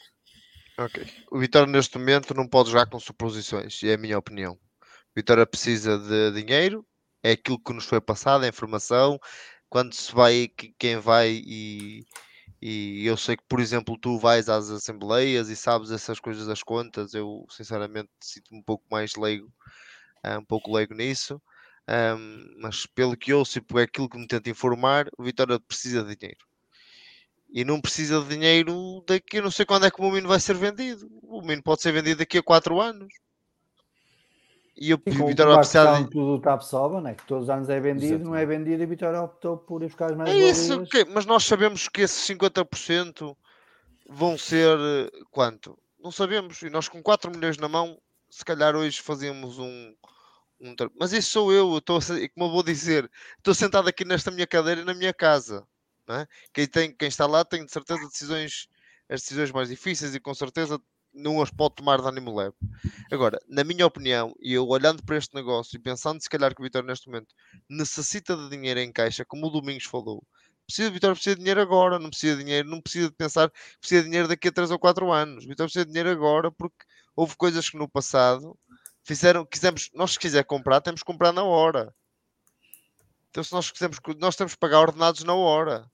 Ok. 0.76 1.06
O 1.30 1.38
Vitória 1.38 1.70
neste 1.70 1.98
momento 1.98 2.34
não 2.34 2.48
pode 2.48 2.70
jogar 2.70 2.86
com 2.86 2.98
suposições, 2.98 3.82
é 3.84 3.94
a 3.94 3.98
minha 3.98 4.18
opinião. 4.18 4.54
O 4.54 5.14
Vitória 5.14 5.46
precisa 5.46 5.98
de 5.98 6.32
dinheiro, 6.32 6.84
é 7.22 7.32
aquilo 7.32 7.62
que 7.62 7.72
nos 7.72 7.84
foi 7.84 8.00
passado, 8.00 8.44
a 8.44 8.48
informação. 8.48 9.18
Quando 9.68 9.94
se 9.94 10.12
vai, 10.12 10.48
quem 10.78 10.98
vai 10.98 11.30
e, 11.46 12.04
e 12.60 13.06
eu 13.06 13.16
sei 13.16 13.36
que, 13.36 13.44
por 13.48 13.60
exemplo, 13.60 13.96
tu 13.98 14.18
vais 14.18 14.48
às 14.48 14.68
assembleias 14.70 15.48
e 15.48 15.56
sabes 15.56 15.90
essas 15.92 16.18
coisas 16.18 16.46
das 16.46 16.62
contas, 16.62 17.14
eu 17.14 17.46
sinceramente 17.50 18.10
sinto-me 18.20 18.58
um 18.58 18.62
pouco 18.62 18.84
mais 18.90 19.14
leigo, 19.16 19.52
eh, 20.24 20.38
um 20.38 20.44
pouco 20.44 20.74
leigo 20.74 20.94
nisso. 20.94 21.40
Um, 21.88 22.56
mas 22.60 22.86
pelo 22.86 23.16
que 23.16 23.32
ouço 23.34 23.58
e 23.58 23.60
por 23.60 23.80
aquilo 23.80 24.08
que 24.08 24.18
me 24.18 24.26
tento 24.26 24.48
informar, 24.48 25.08
o 25.18 25.22
Vitória 25.24 25.60
precisa 25.60 26.02
de 26.02 26.16
dinheiro 26.16 26.44
e 27.54 27.64
não 27.64 27.80
precisa 27.80 28.20
de 28.20 28.30
dinheiro 28.30 29.00
daqui, 29.06 29.40
não 29.40 29.48
sei 29.48 29.64
quando 29.64 29.86
é 29.86 29.90
que 29.90 30.02
o 30.02 30.10
Mino 30.10 30.26
vai 30.26 30.40
ser 30.40 30.56
vendido. 30.56 31.08
O 31.22 31.40
Mino 31.40 31.62
pode 31.62 31.82
ser 31.82 31.92
vendido 31.92 32.18
daqui 32.18 32.38
a 32.38 32.42
4 32.42 32.80
anos. 32.80 33.14
E 34.76 34.90
eu 34.90 34.98
com 34.98 35.28
Vitória 35.28 35.52
vai 35.52 35.58
precisar 35.58 36.02
de... 36.02 36.10
do 36.10 36.40
Tapsoba, 36.40 37.00
né? 37.00 37.14
que 37.14 37.24
todos 37.24 37.44
os 37.44 37.50
anos 37.50 37.68
é 37.68 37.78
vendido, 37.78 38.06
Exatamente. 38.06 38.26
não 38.26 38.34
é 38.34 38.44
vendido 38.44 38.82
e 38.82 38.86
Vitória 38.86 39.22
optou 39.22 39.56
por 39.56 39.84
ir 39.84 39.86
buscar 39.86 40.10
as 40.10 40.16
mais 40.16 40.30
É 40.30 40.36
isso, 40.36 40.82
okay. 40.82 41.04
mas 41.04 41.26
nós 41.26 41.44
sabemos 41.44 41.88
que 41.88 42.00
esses 42.00 42.28
50% 42.28 43.36
vão 44.10 44.36
ser 44.36 44.76
eh, 44.76 45.10
quanto? 45.30 45.78
Não 46.02 46.10
sabemos. 46.10 46.60
E 46.62 46.68
nós 46.68 46.88
com 46.88 47.00
4 47.00 47.30
milhões 47.30 47.56
na 47.56 47.68
mão, 47.68 47.96
se 48.28 48.44
calhar 48.44 48.74
hoje 48.74 49.00
fazíamos 49.00 49.60
um, 49.60 49.94
um... 50.60 50.74
Mas 50.98 51.12
isso 51.12 51.30
sou 51.30 51.52
eu, 51.52 51.78
estou, 51.78 52.00
como 52.34 52.46
eu 52.46 52.50
vou 52.50 52.64
dizer, 52.64 53.08
estou 53.36 53.54
sentado 53.54 53.88
aqui 53.88 54.04
nesta 54.04 54.32
minha 54.32 54.46
cadeira 54.46 54.84
na 54.84 54.92
minha 54.92 55.14
casa 55.14 55.64
é? 56.08 56.26
Quem, 56.52 56.66
tem, 56.66 56.92
quem 56.94 57.08
está 57.08 57.26
lá 57.26 57.44
tem 57.44 57.64
de 57.64 57.72
certeza 57.72 58.06
decisões, 58.08 58.68
as 59.08 59.22
decisões 59.22 59.50
mais 59.50 59.68
difíceis 59.68 60.14
e 60.14 60.20
com 60.20 60.34
certeza 60.34 60.80
não 61.14 61.40
as 61.40 61.50
pode 61.50 61.76
tomar 61.76 62.00
de 62.00 62.08
ânimo 62.08 62.34
leve. 62.34 62.56
Agora, 63.10 63.38
na 63.48 63.62
minha 63.62 63.86
opinião, 63.86 64.34
e 64.40 64.52
eu 64.52 64.66
olhando 64.66 65.02
para 65.02 65.16
este 65.16 65.34
negócio 65.34 65.76
e 65.76 65.78
pensando 65.78 66.20
se 66.20 66.28
calhar 66.28 66.54
que 66.54 66.60
o 66.60 66.64
Vitória 66.64 66.86
neste 66.86 67.06
momento 67.06 67.34
necessita 67.68 68.36
de 68.36 68.50
dinheiro 68.50 68.80
em 68.80 68.92
caixa, 68.92 69.24
como 69.24 69.46
o 69.46 69.50
Domingos 69.50 69.84
falou, 69.84 70.24
precisa 70.66 70.90
Vitória 70.90 71.14
precisa 71.14 71.36
de 71.36 71.40
dinheiro 71.40 71.60
agora, 71.60 71.98
não 71.98 72.10
precisa 72.10 72.36
de 72.36 72.44
dinheiro, 72.44 72.68
não 72.68 72.80
precisa 72.80 73.08
de 73.08 73.14
pensar 73.14 73.50
que 73.50 73.78
precisa 73.78 74.02
de 74.02 74.08
dinheiro 74.08 74.28
daqui 74.28 74.48
a 74.48 74.52
3 74.52 74.70
ou 74.70 74.78
4 74.78 75.12
anos. 75.12 75.44
Vitória 75.44 75.68
precisa 75.68 75.84
de 75.84 75.92
dinheiro 75.92 76.10
agora 76.10 76.50
porque 76.50 76.84
houve 77.14 77.36
coisas 77.36 77.70
que 77.70 77.76
no 77.76 77.88
passado 77.88 78.58
fizeram, 79.04 79.44
quisemos, 79.46 79.90
nós 79.94 80.12
se 80.12 80.18
quiser 80.18 80.44
comprar, 80.44 80.80
temos 80.80 81.00
que 81.00 81.06
comprar 81.06 81.32
na 81.32 81.44
hora. 81.44 81.94
Então, 83.30 83.42
se 83.42 83.52
nós 83.52 83.70
quisermos, 83.70 83.98
nós 84.18 84.36
temos 84.36 84.54
que 84.54 84.60
pagar 84.60 84.80
ordenados 84.80 85.22
na 85.24 85.34
hora. 85.34 85.90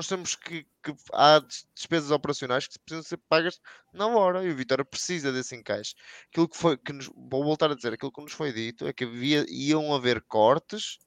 Nós 0.00 0.06
temos 0.06 0.34
que, 0.34 0.66
que 0.82 0.94
há 1.12 1.44
despesas 1.74 2.10
operacionais 2.10 2.66
que 2.66 2.78
precisam 2.78 3.02
ser 3.02 3.18
pagas 3.28 3.60
na 3.92 4.06
hora 4.06 4.42
e 4.42 4.50
o 4.50 4.56
Vitória 4.56 4.82
precisa 4.82 5.30
desse 5.30 5.54
encaixe. 5.54 5.94
Aquilo 6.30 6.48
que 6.48 6.56
foi, 6.56 6.78
que 6.78 6.90
nos, 6.90 7.10
vou 7.14 7.44
voltar 7.44 7.70
a 7.70 7.74
dizer, 7.74 7.92
aquilo 7.92 8.10
que 8.10 8.22
nos 8.22 8.32
foi 8.32 8.50
dito 8.50 8.88
é 8.88 8.94
que 8.94 9.04
havia, 9.04 9.44
iam 9.50 9.94
haver 9.94 10.22
cortes 10.22 10.98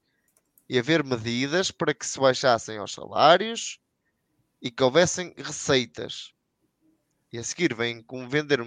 e 0.69 0.77
haver 0.77 1.03
medidas 1.03 1.71
para 1.71 1.91
que 1.91 2.05
se 2.05 2.19
baixassem 2.19 2.79
os 2.79 2.93
salários 2.93 3.79
e 4.61 4.69
que 4.69 4.83
houvessem 4.83 5.33
receitas. 5.37 6.31
E 7.31 7.39
a 7.39 7.43
seguir 7.43 7.73
vem 7.73 7.99
com 7.99 8.29
vender 8.29 8.59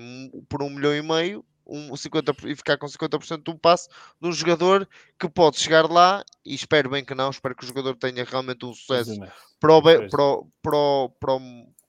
por 0.49 0.61
um 0.61 0.71
milhão 0.71 0.93
e 0.93 1.03
meio 1.03 1.47
um 1.67 1.95
50, 1.97 2.35
e 2.45 2.55
ficar 2.55 2.79
com 2.79 2.87
50% 2.87 3.43
do 3.43 3.59
passe 3.59 3.89
de 4.21 4.29
um 4.29 4.33
jogador 4.33 4.89
que 5.19 5.29
pode 5.29 5.59
chegar 5.59 5.91
lá 5.91 6.25
e 6.45 6.55
espero 6.55 6.91
bem 6.91 7.05
que 7.05 7.15
não, 7.15 7.31
espero 7.31 7.55
que 7.55 7.65
o 7.65 7.67
jogador 7.67 7.97
tenha 7.97 8.25
realmente 8.25 8.65
um 8.65 8.73
sucesso 8.73 9.19
para 9.59 9.75
o, 9.75 9.83
para, 9.83 10.09
para, 10.09 11.09
para, 11.21 11.39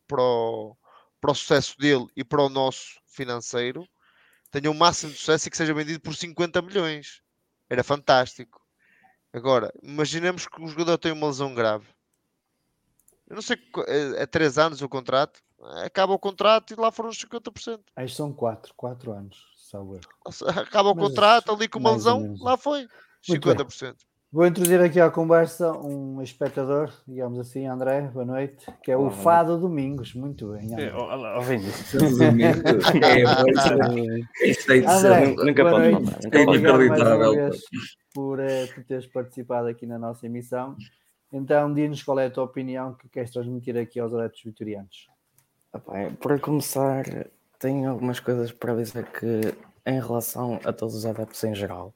para, 0.07 0.23
para 1.21 1.31
o 1.31 1.35
sucesso 1.35 1.77
dele 1.77 2.07
e 2.15 2.23
para 2.23 2.41
o 2.41 2.49
nosso 2.49 2.99
financeiro 3.05 3.87
tenha 4.49 4.71
o 4.71 4.73
um 4.73 4.77
máximo 4.77 5.11
de 5.11 5.19
sucesso 5.19 5.47
e 5.47 5.51
que 5.51 5.57
seja 5.57 5.73
vendido 5.73 5.99
por 5.99 6.15
50 6.15 6.61
milhões. 6.61 7.21
Era 7.69 7.83
fantástico. 7.83 8.65
Agora, 9.31 9.71
imaginemos 9.83 10.47
que 10.47 10.61
o 10.61 10.67
jogador 10.67 10.97
tem 10.97 11.11
uma 11.11 11.27
lesão 11.27 11.53
grave. 11.53 11.85
Eu 13.27 13.35
não 13.35 13.41
sei, 13.41 13.57
é 14.15 14.25
3 14.25 14.57
anos 14.57 14.81
o 14.81 14.87
contrato. 14.87 15.41
Acaba 15.83 16.13
o 16.13 16.19
contrato 16.19 16.71
e 16.71 16.79
lá 16.79 16.91
foram 16.91 17.09
os 17.09 17.17
50%. 17.17 17.81
Aí 17.95 18.07
são 18.07 18.31
4, 18.31 18.73
4 18.73 19.11
anos 19.11 19.56
salvo 19.69 19.99
Acaba 20.55 20.91
o 20.91 20.95
Mas, 20.95 21.07
contrato 21.07 21.51
ali 21.51 21.67
com 21.67 21.79
uma 21.79 21.91
lesão, 21.91 22.35
lá 22.39 22.57
foi. 22.57 22.87
50%. 23.27 23.95
Vou 24.29 24.45
introduzir 24.45 24.81
aqui 24.81 24.99
à 24.99 25.09
conversa 25.09 25.71
um 25.71 26.21
espectador, 26.21 26.91
digamos 27.07 27.39
assim, 27.39 27.65
André, 27.65 28.01
boa 28.13 28.25
noite, 28.25 28.65
que 28.83 28.91
é 28.91 28.97
o 28.97 29.09
Fado 29.09 29.57
Domingos. 29.57 30.13
Muito 30.13 30.51
bem. 30.51 30.65
André. 30.73 30.91
André, 34.85 35.33
nunca 35.33 35.63
pode 35.63 35.91
falar. 35.91 36.19
É 36.33 36.43
inacreditável. 36.43 37.51
Por, 38.13 38.39
por 38.75 38.83
teres 38.83 39.07
participado 39.07 39.69
aqui 39.69 39.85
na 39.85 39.97
nossa 39.97 40.25
emissão. 40.25 40.75
Então, 41.31 41.73
diz-nos 41.73 42.03
qual 42.03 42.19
é 42.19 42.25
a 42.25 42.31
tua 42.31 42.43
opinião 42.43 42.95
que 42.95 43.07
queres 43.07 43.31
transmitir 43.31 43.77
aqui 43.77 43.97
aos 43.97 44.13
adeptos 44.13 44.43
vitorianos. 44.43 45.07
Para 46.19 46.37
começar, 46.39 47.05
tenho 47.59 47.89
algumas 47.89 48.19
coisas 48.19 48.51
para 48.51 48.75
dizer 48.75 49.05
que 49.11 49.55
em 49.85 49.99
relação 49.99 50.59
a 50.63 50.71
todos 50.71 50.95
os 50.95 51.05
adeptos 51.05 51.43
em 51.43 51.55
geral, 51.55 51.93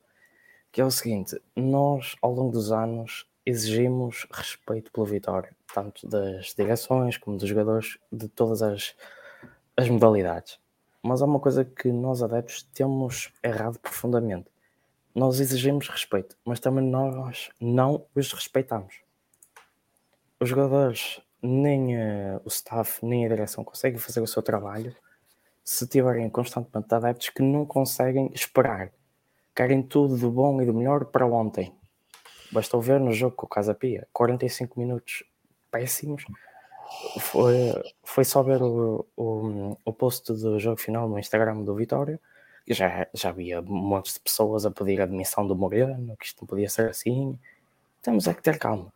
que 0.71 0.81
é 0.81 0.85
o 0.85 0.91
seguinte, 0.91 1.39
nós 1.55 2.15
ao 2.21 2.33
longo 2.33 2.51
dos 2.51 2.71
anos 2.71 3.27
exigimos 3.45 4.27
respeito 4.31 4.91
pela 4.91 5.05
vitória, 5.05 5.55
tanto 5.73 6.07
das 6.07 6.53
direções 6.55 7.17
como 7.17 7.37
dos 7.37 7.47
jogadores, 7.47 7.97
de 8.11 8.27
todas 8.27 8.61
as, 8.61 8.95
as 9.75 9.89
modalidades. 9.89 10.59
Mas 11.03 11.21
há 11.21 11.25
uma 11.25 11.39
coisa 11.39 11.65
que 11.65 11.91
nós 11.91 12.21
adeptos 12.21 12.63
temos 12.73 13.31
errado 13.43 13.79
profundamente. 13.79 14.47
Nós 15.13 15.39
exigimos 15.39 15.89
respeito, 15.89 16.37
mas 16.45 16.59
também 16.59 16.85
nós 16.85 17.49
não 17.59 18.05
os 18.15 18.31
respeitamos. 18.31 19.01
Os 20.39 20.47
jogadores, 20.47 21.19
nem 21.41 21.97
uh, 21.97 22.41
o 22.45 22.47
staff, 22.47 23.05
nem 23.05 23.25
a 23.25 23.29
direção 23.29 23.63
conseguem 23.63 23.99
fazer 23.99 24.21
o 24.21 24.27
seu 24.27 24.41
trabalho 24.41 24.95
se 25.63 25.87
tiverem 25.87 26.29
constantemente 26.29 26.93
adeptos 26.93 27.29
que 27.29 27.41
não 27.41 27.65
conseguem 27.65 28.31
esperar. 28.33 28.91
Querem 29.55 29.81
tudo 29.81 30.17
de 30.17 30.25
bom 30.25 30.61
e 30.61 30.65
do 30.65 30.73
melhor 30.73 31.05
para 31.05 31.25
ontem. 31.25 31.73
Bastou 32.51 32.81
ver 32.81 32.99
no 32.99 33.11
jogo 33.11 33.35
com 33.35 33.45
o 33.45 33.49
Casa 33.49 33.73
Pia, 33.73 34.07
45 34.11 34.79
minutos 34.79 35.23
péssimos. 35.71 36.25
Foi, 37.19 37.73
foi 38.03 38.25
só 38.25 38.43
ver 38.43 38.61
o, 38.61 39.05
o, 39.15 39.77
o 39.85 39.93
post 39.93 40.33
do 40.33 40.59
jogo 40.59 40.77
final 40.77 41.07
no 41.07 41.17
Instagram 41.17 41.63
do 41.63 41.75
Vitória. 41.75 42.19
Já, 42.67 43.07
já 43.13 43.29
havia 43.29 43.61
montes 43.61 44.15
de 44.15 44.19
pessoas 44.19 44.65
a 44.65 44.71
pedir 44.71 44.99
a 44.99 45.05
admissão 45.05 45.47
do 45.47 45.55
Moreno, 45.55 46.15
que 46.17 46.25
isto 46.25 46.41
não 46.41 46.47
podia 46.47 46.69
ser 46.69 46.89
assim. 46.89 47.39
Temos 48.01 48.27
é 48.27 48.33
que 48.33 48.41
ter 48.41 48.57
calma. 48.57 48.91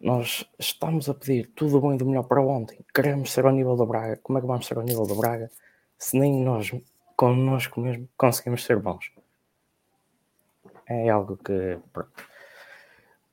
Nós 0.00 0.48
estamos 0.58 1.08
a 1.08 1.14
pedir 1.14 1.50
tudo 1.56 1.80
bom 1.80 1.92
e 1.92 1.98
do 1.98 2.06
melhor 2.06 2.22
para 2.22 2.40
ontem. 2.40 2.78
Queremos 2.94 3.32
ser 3.32 3.44
ao 3.44 3.52
nível 3.52 3.74
do 3.74 3.84
Braga. 3.84 4.18
Como 4.22 4.38
é 4.38 4.40
que 4.40 4.46
vamos 4.46 4.66
ser 4.66 4.78
ao 4.78 4.84
nível 4.84 5.04
do 5.04 5.16
Braga? 5.16 5.50
Se 5.98 6.16
nem 6.16 6.42
nós, 6.42 6.70
connosco 7.16 7.80
mesmo, 7.80 8.08
conseguimos 8.16 8.64
ser 8.64 8.78
bons. 8.78 9.10
É 10.86 11.08
algo 11.10 11.36
que. 11.36 11.78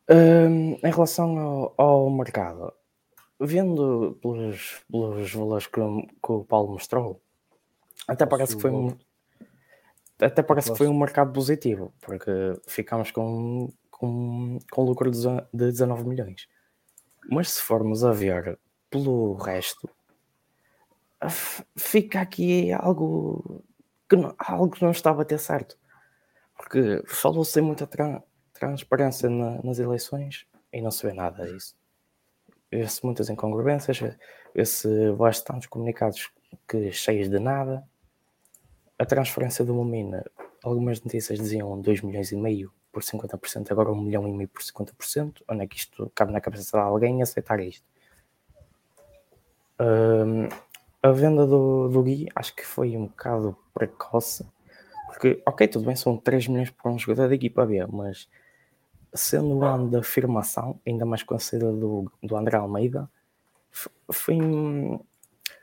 Um, 0.09 0.73
em 0.73 0.91
relação 0.91 1.37
ao, 1.37 1.73
ao, 1.77 2.09
mercado, 2.09 2.73
vendo 3.39 4.17
pelos, 4.21 4.83
pelos 4.91 5.33
valores 5.33 5.67
que, 5.67 5.81
que, 5.81 6.31
o 6.31 6.43
Paulo 6.43 6.73
mostrou, 6.73 7.21
até 8.07 8.25
parece 8.25 8.55
que 8.55 8.61
foi. 8.61 8.71
até 10.19 10.43
parece 10.43 10.71
que 10.71 10.77
foi 10.77 10.87
um 10.87 10.99
mercado 10.99 11.31
positivo, 11.31 11.93
porque 12.01 12.31
ficámos 12.67 13.09
com, 13.11 13.71
com, 13.89 14.59
com 14.71 14.83
lucro 14.83 15.09
de 15.09 15.17
19 15.53 16.03
milhões. 16.05 16.47
Mas 17.29 17.51
se 17.51 17.61
formos 17.61 18.03
a 18.03 18.11
ver 18.11 18.59
pelo 18.89 19.33
resto, 19.33 19.89
fica 21.29 22.21
aqui 22.21 22.71
algo 22.73 23.63
que 24.09 24.15
não, 24.15 24.35
algo 24.37 24.75
não 24.81 24.91
está 24.91 25.11
a 25.11 25.13
bater 25.13 25.39
certo. 25.39 25.77
Porque 26.55 27.03
falou-se 27.07 27.59
muita 27.61 27.85
tra 27.85 28.23
transparência 28.53 29.29
na, 29.29 29.61
nas 29.61 29.79
eleições 29.79 30.47
e 30.71 30.81
não 30.81 30.89
se 30.89 31.05
vê 31.05 31.13
nada 31.13 31.45
disso. 31.45 31.75
Vê-se 32.71 33.03
muitas 33.05 33.29
incongruências, 33.29 33.99
vê-se 34.53 35.11
bastantes 35.17 35.67
comunicados 35.67 36.31
que 36.67 36.91
cheios 36.91 37.29
de 37.29 37.39
nada. 37.39 37.83
A 38.97 39.05
transferência 39.05 39.65
do 39.65 39.73
Momina, 39.73 40.23
algumas 40.63 41.01
notícias 41.01 41.37
diziam 41.37 41.79
2 41.79 42.01
milhões 42.01 42.31
e 42.31 42.37
meio 42.37 42.71
por 42.91 43.03
50%, 43.03 43.71
agora 43.71 43.91
1 43.91 44.01
milhão 44.01 44.27
e 44.27 44.31
meio 44.31 44.47
por 44.47 44.61
50%. 44.61 45.41
Onde 45.49 45.63
é 45.63 45.67
que 45.67 45.75
isto 45.75 46.09
cabe 46.15 46.31
na 46.31 46.39
cabeça 46.39 46.77
de 46.77 46.83
alguém 46.83 47.21
aceitar 47.21 47.59
isto? 47.59 47.85
Um, 49.79 50.47
a 51.05 51.11
venda 51.11 51.45
do, 51.45 51.87
do 51.87 52.01
Gui 52.01 52.27
acho 52.35 52.55
que 52.55 52.65
foi 52.65 52.97
um 52.97 53.05
bocado 53.05 53.55
precoce, 53.75 54.43
porque, 55.05 55.39
ok, 55.45 55.67
tudo 55.67 55.85
bem, 55.85 55.95
são 55.95 56.17
3 56.17 56.47
milhões 56.47 56.71
por 56.71 56.91
um 56.91 56.97
jogador 56.97 57.29
da 57.29 57.35
equipa 57.35 57.63
B, 57.63 57.85
mas 57.85 58.27
sendo 59.13 59.55
o 59.55 59.63
ano 59.63 59.87
da 59.87 59.99
afirmação, 59.99 60.79
ainda 60.85 61.05
mais 61.05 61.21
com 61.21 61.35
a 61.35 61.39
saída 61.39 61.71
do, 61.71 62.11
do 62.23 62.35
André 62.35 62.57
Almeida, 62.57 63.07
foi, 64.09 64.39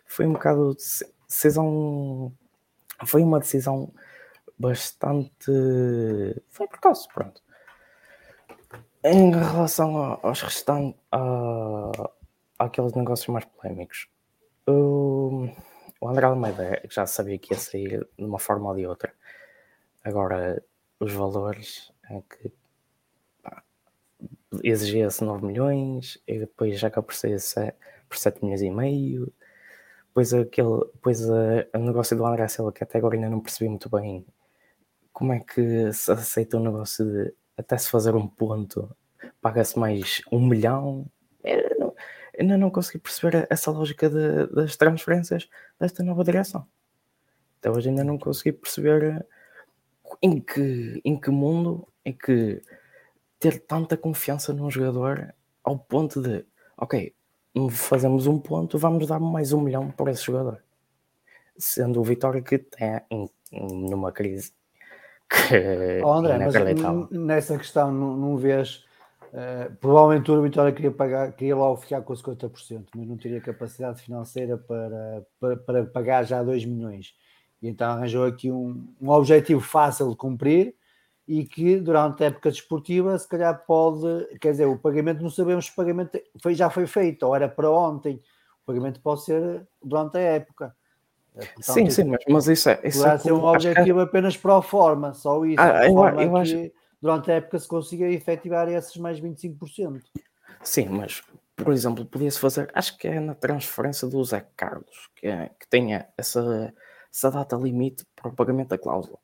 foi 0.07 0.27
um 0.27 0.35
bocado 0.35 0.77
decisão. 1.27 2.33
Foi 3.05 3.23
uma 3.23 3.41
decisão 3.41 3.93
bastante. 4.57 5.51
Foi 6.51 6.69
precoce, 6.69 7.09
pronto. 7.13 7.43
Em 9.03 9.33
relação 9.33 10.19
aos 10.23 10.41
restantes. 10.41 11.01
A, 11.11 11.91
àqueles 12.59 12.93
negócios 12.93 13.29
mais 13.29 13.45
polémicos, 13.45 14.09
o, 14.67 15.49
André 16.09 16.27
Almeida 16.27 16.83
já 16.91 17.07
sabia 17.07 17.39
que 17.39 17.55
ia 17.55 17.59
sair 17.59 18.07
de 18.19 18.25
uma 18.25 18.39
forma 18.39 18.71
ou 18.71 18.77
de 18.77 18.87
outra. 18.87 19.13
Agora, 20.05 20.63
os 20.99 21.13
valores 21.13 21.93
é 22.11 22.23
que 22.23 22.53
exigia-se 24.63 25.25
9 25.25 25.47
milhões 25.47 26.21
e 26.27 26.39
depois 26.39 26.79
já 26.79 26.91
que 26.91 27.01
por 27.01 27.15
sair 27.15 27.39
por 28.09 28.17
7 28.19 28.43
milhões 28.45 28.63
e 28.63 28.71
meio. 28.71 29.33
Depois, 30.09 30.35
aquele, 30.35 30.85
depois 30.93 31.31
a, 31.31 31.79
negócio 31.79 32.17
do 32.17 32.27
André 32.27 32.47
Silva, 32.49 32.73
que 32.73 32.85
até 32.85 32.99
agora 32.99 33.15
ainda 33.15 33.31
não 33.31 33.41
percebi 33.41 33.69
muito 33.69 33.89
bem 33.89 34.27
como 35.13 35.33
é 35.33 35.41
que 35.41 35.93
se 35.93 36.11
aceita 36.13 36.57
um 36.57 36.65
negócio 36.65 37.05
de 37.05 37.35
até 37.57 37.77
se 37.79 37.91
fazer 37.91 38.15
um 38.15 38.27
ponto, 38.27 38.95
paga-se 39.41 39.79
mais 39.79 40.21
um 40.31 40.47
milhão. 40.47 41.07
É, 41.45 41.75
não, 41.79 41.95
ainda 42.39 42.57
não 42.57 42.71
consegui 42.71 42.99
perceber 42.99 43.47
essa 43.51 43.71
lógica 43.71 44.09
de, 44.09 44.47
das 44.55 44.77
transferências 44.77 45.49
desta 45.79 46.03
nova 46.03 46.25
direção. 46.25 46.67
Até 47.59 47.71
hoje 47.71 47.89
ainda 47.89 48.05
não 48.05 48.19
consegui 48.19 48.53
perceber 48.53 49.25
em 50.21 50.41
que, 50.41 51.01
em 51.05 51.19
que 51.19 51.31
mundo 51.31 51.87
é 52.05 52.13
que 52.13 52.63
ter 53.39 53.61
tanta 53.61 53.97
confiança 53.97 54.53
num 54.53 54.71
jogador 54.71 55.35
ao 55.63 55.79
ponto 55.79 56.21
de, 56.21 56.45
ok, 56.77 57.15
fazemos 57.71 58.27
um 58.27 58.39
ponto, 58.39 58.79
vamos 58.79 59.07
dar 59.07 59.21
mais 59.21 59.53
um 59.53 59.61
milhão 59.61 59.91
por 59.91 60.09
esse 60.09 60.25
jogador. 60.25 60.63
Sendo 61.57 62.01
o 62.01 62.05
Vitória 62.05 62.43
que 62.43 62.57
está 62.57 63.05
numa 63.51 64.11
crise 64.11 64.53
que 65.33 66.03
oh, 66.05 66.13
André, 66.13 66.39
mas 66.39 66.55
nessa 67.11 67.57
questão 67.57 67.91
não, 67.91 68.17
não 68.17 68.37
vês 68.37 68.85
Uh, 69.33 69.75
provavelmente 69.77 70.31
o 70.31 70.43
Vitória 70.43 70.73
queria, 70.73 70.91
pagar, 70.91 71.33
queria 71.33 71.57
logo 71.57 71.79
ficar 71.79 72.03
com 72.03 72.13
50%, 72.13 72.85
mas 72.95 73.09
não 73.09 73.17
teria 73.17 73.41
capacidade 73.41 74.03
financeira 74.03 74.59
para, 74.59 75.27
para, 75.41 75.57
para 75.57 75.87
pagar 75.87 76.25
já 76.25 76.43
2 76.43 76.67
milhões. 76.67 77.15
E 77.63 77.69
então 77.69 77.93
arranjou 77.93 78.27
aqui 78.27 78.51
um, 78.51 78.87
um 79.01 79.09
objetivo 79.09 79.63
fácil 79.63 80.11
de 80.11 80.17
cumprir 80.17 80.75
e 81.27 81.45
que 81.45 81.77
durante 81.81 82.23
a 82.23 82.27
época 82.27 82.51
desportiva 82.51 83.17
se 83.19 83.27
calhar 83.27 83.65
pode, 83.65 84.37
quer 84.39 84.51
dizer, 84.51 84.67
o 84.67 84.77
pagamento 84.77 85.23
não 85.23 85.31
sabemos 85.31 85.65
se 85.65 85.73
o 85.73 85.77
pagamento 85.77 86.21
foi, 86.43 86.55
já 86.55 86.69
foi 86.69 86.87
feito 86.87 87.23
ou 87.23 87.35
era 87.35 87.49
para 87.49 87.71
ontem. 87.71 88.21
O 88.63 88.67
pagamento 88.67 89.01
pode 89.01 89.25
ser 89.25 89.67
durante 89.83 90.19
a 90.19 90.21
época. 90.21 90.77
Eh, 91.35 91.47
portanto, 91.47 91.75
sim, 91.75 91.89
sim, 91.89 92.05
mas, 92.05 92.21
mas 92.29 92.49
isso 92.49 92.69
é. 92.69 92.81
Isso 92.85 93.07
é 93.07 93.17
ser 93.17 93.33
um 93.33 93.45
objetivo 93.45 93.99
que... 93.99 94.05
apenas 94.05 94.37
para 94.37 94.59
a 94.59 94.63
forma, 94.63 95.15
só 95.15 95.43
isso. 95.47 95.59
Ah, 95.59 95.87
eu, 95.87 95.97
eu 96.21 96.37
acho 96.37 96.71
durante 97.03 97.33
a 97.33 97.35
época 97.35 97.59
se 97.59 97.67
consiga 97.67 98.09
efetivar 98.09 98.69
esses 98.69 98.97
mais 98.97 99.21
25%. 99.21 100.01
Sim, 100.63 100.89
mas, 100.91 101.21
por 101.57 101.73
exemplo, 101.73 102.07
podia-se 102.07 102.39
fazer, 102.39 102.71
acho 102.73 102.97
que 102.97 103.09
é 103.09 103.19
na 103.19 103.35
transferência 103.35 104.07
do 104.07 104.23
Zé 104.25 104.47
Carlos, 104.57 105.11
que, 105.17 105.27
é, 105.27 105.51
que 105.59 105.69
tenha 105.69 106.07
essa, 106.17 106.73
essa 107.13 107.31
data 107.31 107.57
limite 107.57 108.07
para 108.15 108.29
o 108.29 108.33
pagamento 108.33 108.69
da 108.69 108.79
cláusula. 108.79 109.19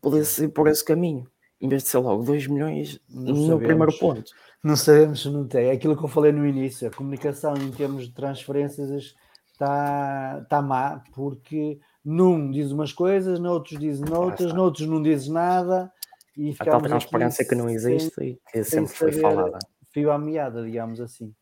Podia-se 0.00 0.44
ir 0.44 0.48
por 0.48 0.66
esse 0.66 0.82
caminho, 0.82 1.30
em 1.60 1.68
vez 1.68 1.82
de 1.82 1.90
ser 1.90 1.98
logo 1.98 2.22
2 2.22 2.46
milhões 2.46 2.98
não 3.06 3.34
no 3.34 3.42
sabemos. 3.42 3.66
primeiro 3.66 3.98
ponto. 3.98 4.32
Não 4.64 4.76
sabemos 4.76 5.22
se 5.22 5.28
não 5.28 5.46
tem. 5.46 5.66
É 5.66 5.72
aquilo 5.72 5.96
que 5.96 6.04
eu 6.04 6.08
falei 6.08 6.32
no 6.32 6.46
início, 6.46 6.88
a 6.88 6.90
comunicação 6.90 7.54
em 7.54 7.70
termos 7.70 8.04
de 8.04 8.14
transferências 8.14 9.14
está, 9.52 10.40
está 10.42 10.62
má, 10.62 11.04
porque 11.14 11.78
num 12.02 12.50
diz 12.50 12.70
umas 12.70 12.94
coisas, 12.94 13.38
noutros 13.38 13.78
diz 13.78 14.00
noutras, 14.00 14.54
noutros 14.54 14.88
não 14.88 15.02
diz 15.02 15.28
nada 15.28 15.92
e 16.36 16.54
a 16.58 16.64
tal 16.64 16.80
transparência 16.80 17.44
que 17.44 17.54
não 17.54 17.68
existe 17.68 18.14
sem, 18.14 18.28
e 18.28 18.40
que 18.52 18.64
sempre 18.64 18.92
foi 18.92 19.12
falada. 19.12 19.58
Fio 19.92 20.10
à 20.10 20.18
meada, 20.18 20.62
digamos 20.62 21.00
assim. 21.00 21.34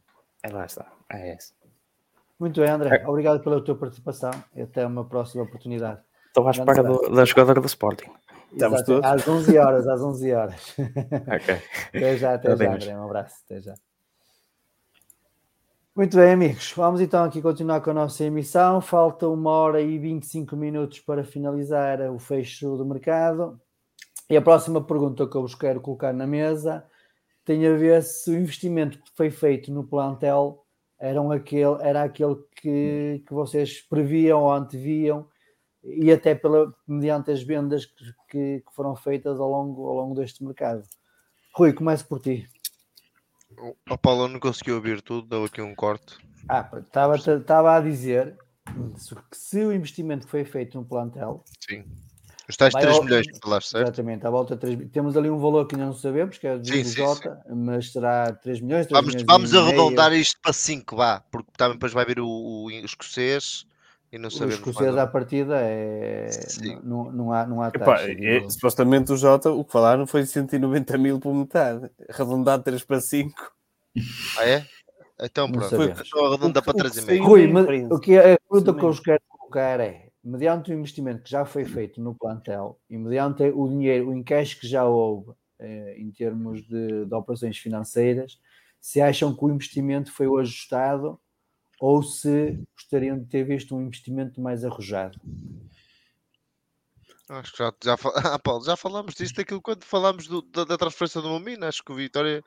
É 0.42 0.48
lá 0.48 0.64
está, 0.64 0.90
é 1.10 1.34
isso. 1.34 1.52
Muito 2.38 2.60
bem, 2.60 2.70
André. 2.70 3.02
É. 3.02 3.08
Obrigado 3.08 3.42
pela 3.42 3.62
tua 3.62 3.74
participação 3.74 4.30
e 4.54 4.62
até 4.62 4.86
uma 4.86 5.04
próxima 5.04 5.42
oportunidade. 5.42 6.00
Estou 6.28 6.46
à 6.46 6.50
espera 6.52 6.82
do, 6.82 7.10
da 7.10 7.24
jogadora 7.24 7.60
do 7.60 7.66
Sporting. 7.66 8.10
Estamos 8.52 8.82
todos? 8.82 9.04
Às 9.04 9.26
11 9.26 9.58
horas, 9.58 9.88
às 9.88 10.00
11 10.00 10.32
horas. 10.32 10.74
ok. 10.78 11.62
até 11.88 12.16
já, 12.16 12.34
até 12.34 12.56
já, 12.56 12.74
André. 12.74 12.96
Um 12.96 13.04
abraço, 13.04 13.36
até 13.44 13.60
já. 13.60 13.74
Muito 15.94 16.16
bem, 16.16 16.32
amigos. 16.32 16.72
Vamos 16.76 17.00
então 17.00 17.24
aqui 17.24 17.42
continuar 17.42 17.80
com 17.80 17.90
a 17.90 17.94
nossa 17.94 18.22
emissão. 18.22 18.80
Falta 18.80 19.26
uma 19.26 19.50
hora 19.50 19.80
e 19.80 19.98
25 19.98 20.56
minutos 20.56 21.00
para 21.00 21.24
finalizar 21.24 22.00
o 22.12 22.18
fecho 22.20 22.76
do 22.76 22.86
mercado. 22.86 23.60
E 24.30 24.36
a 24.36 24.42
próxima 24.42 24.84
pergunta 24.84 25.26
que 25.26 25.36
eu 25.36 25.42
vos 25.42 25.54
quero 25.54 25.80
colocar 25.80 26.12
na 26.12 26.26
mesa 26.26 26.86
tem 27.44 27.66
a 27.66 27.74
ver 27.74 28.02
se 28.02 28.30
o 28.30 28.36
investimento 28.36 28.98
que 28.98 29.10
foi 29.16 29.30
feito 29.30 29.72
no 29.72 29.82
plantel 29.82 30.66
era 30.98 31.20
aquele, 31.34 31.80
era 31.80 32.02
aquele 32.02 32.36
que, 32.60 33.22
que 33.26 33.32
vocês 33.32 33.80
previam 33.80 34.42
ou 34.42 34.52
anteviam 34.52 35.26
e 35.82 36.12
até 36.12 36.34
pela, 36.34 36.74
mediante 36.86 37.30
as 37.30 37.42
vendas 37.42 37.86
que, 37.86 38.12
que, 38.60 38.64
foram 38.74 38.94
feitas 38.94 39.40
ao 39.40 39.48
longo, 39.48 39.88
ao 39.88 39.94
longo 39.94 40.14
deste 40.14 40.44
mercado. 40.44 40.82
Rui, 41.54 41.72
começo 41.72 42.06
por 42.06 42.20
ti. 42.20 42.46
O 43.88 43.96
Paulo 43.96 44.28
não 44.28 44.38
conseguiu 44.38 44.74
ouvir 44.74 45.00
tudo, 45.00 45.26
deu 45.26 45.44
aqui 45.44 45.62
um 45.62 45.74
corte. 45.74 46.18
Ah, 46.46 46.68
estava, 46.76 47.16
estava 47.16 47.76
a 47.76 47.80
dizer 47.80 48.36
que 49.30 49.36
se 49.36 49.64
o 49.64 49.72
investimento 49.72 50.26
que 50.26 50.30
foi 50.30 50.44
feito 50.44 50.76
no 50.76 50.84
plantel 50.84 51.42
Sim 51.66 51.84
os 52.48 52.56
tais 52.56 52.72
3 52.72 52.96
ao... 52.96 53.04
milhões 53.04 53.26
que 53.26 53.38
falaste, 53.42 53.68
certo? 53.68 53.88
Exatamente, 53.88 54.26
à 54.26 54.30
volta 54.30 54.54
de 54.54 54.60
3 54.60 54.90
Temos 54.90 55.16
ali 55.16 55.28
um 55.28 55.38
valor 55.38 55.66
que 55.66 55.74
ainda 55.74 55.86
não 55.86 55.92
sabemos, 55.92 56.38
que 56.38 56.46
é 56.46 56.56
do 56.56 56.66
sim, 56.66 56.82
Jota, 56.84 57.42
sim. 57.46 57.54
mas 57.54 57.92
será 57.92 58.32
3 58.32 58.60
milhões. 58.60 58.86
3 58.86 58.98
vamos 58.98 59.14
milhões 59.14 59.26
vamos 59.26 59.54
arredondar 59.54 60.12
isto 60.14 60.40
para 60.40 60.52
5, 60.52 60.96
vá, 60.96 61.22
porque 61.30 61.50
também 61.56 61.74
depois 61.74 61.92
vai 61.92 62.06
vir 62.06 62.20
o, 62.20 62.26
o 62.26 62.70
escocês 62.70 63.66
e 64.10 64.16
não 64.16 64.30
sabemos. 64.30 64.56
O 64.56 64.70
escocês 64.70 64.96
à 64.96 65.06
partida 65.06 65.58
é. 65.60 66.30
Não, 66.82 67.12
não, 67.12 67.32
há, 67.32 67.46
não 67.46 67.60
há 67.60 67.70
taxa. 67.70 68.10
Epá, 68.10 68.24
é, 68.24 68.48
supostamente 68.48 69.12
o 69.12 69.16
Jota, 69.16 69.50
o 69.50 69.62
que 69.62 69.72
falaram 69.72 70.06
foi 70.06 70.24
190 70.24 70.96
mil 70.96 71.20
por 71.20 71.34
metade, 71.34 71.90
arredondado 72.08 72.62
3 72.62 72.82
para 72.82 73.00
5. 73.00 73.52
Ah, 74.38 74.48
é? 74.48 74.66
Então 75.20 75.50
pronto, 75.50 75.68
foi, 75.68 75.86
então 75.90 76.26
arredonda 76.26 76.62
para 76.62 76.74
3,5. 76.74 77.22
Rui, 77.22 77.46
mas 77.48 77.66
o 77.90 77.98
que 77.98 78.14
é, 78.14 78.34
a 78.34 78.38
pergunta 78.38 78.72
que 78.72 78.84
eu 78.84 78.88
vos 78.88 79.00
quero 79.00 79.20
colocar 79.28 79.80
é 79.80 80.07
mediante 80.28 80.70
o 80.70 80.74
investimento 80.74 81.22
que 81.22 81.30
já 81.30 81.46
foi 81.46 81.64
feito 81.64 82.00
no 82.02 82.14
plantel 82.14 82.78
e 82.88 82.98
mediante 82.98 83.42
o 83.44 83.68
dinheiro, 83.68 84.10
o 84.10 84.14
encaixe 84.14 84.56
que 84.60 84.68
já 84.68 84.84
houve 84.84 85.32
eh, 85.58 85.96
em 85.98 86.10
termos 86.10 86.62
de, 86.68 87.06
de, 87.06 87.14
operações 87.14 87.56
financeiras, 87.56 88.38
se 88.78 89.00
acham 89.00 89.34
que 89.34 89.42
o 89.42 89.50
investimento 89.50 90.12
foi 90.12 90.26
o 90.26 90.36
ajustado 90.36 91.18
ou 91.80 92.02
se 92.02 92.62
gostariam 92.76 93.18
de 93.18 93.24
ter 93.24 93.44
visto 93.44 93.74
um 93.74 93.86
investimento 93.86 94.40
mais 94.40 94.64
arrojado? 94.64 95.18
Acho 97.30 97.52
que 97.52 97.58
já, 97.58 97.72
já, 97.82 97.96
ah, 98.34 98.38
Paulo, 98.38 98.64
já 98.64 98.76
falámos 98.76 99.14
disso 99.14 99.34
daquilo 99.34 99.62
quando 99.62 99.84
falámos 99.84 100.26
do, 100.26 100.42
da, 100.42 100.64
da, 100.64 100.76
transferência 100.76 101.22
do 101.22 101.28
Momina. 101.28 101.68
Acho 101.68 101.82
que 101.82 101.92
o 101.92 101.96
Vitória, 101.96 102.44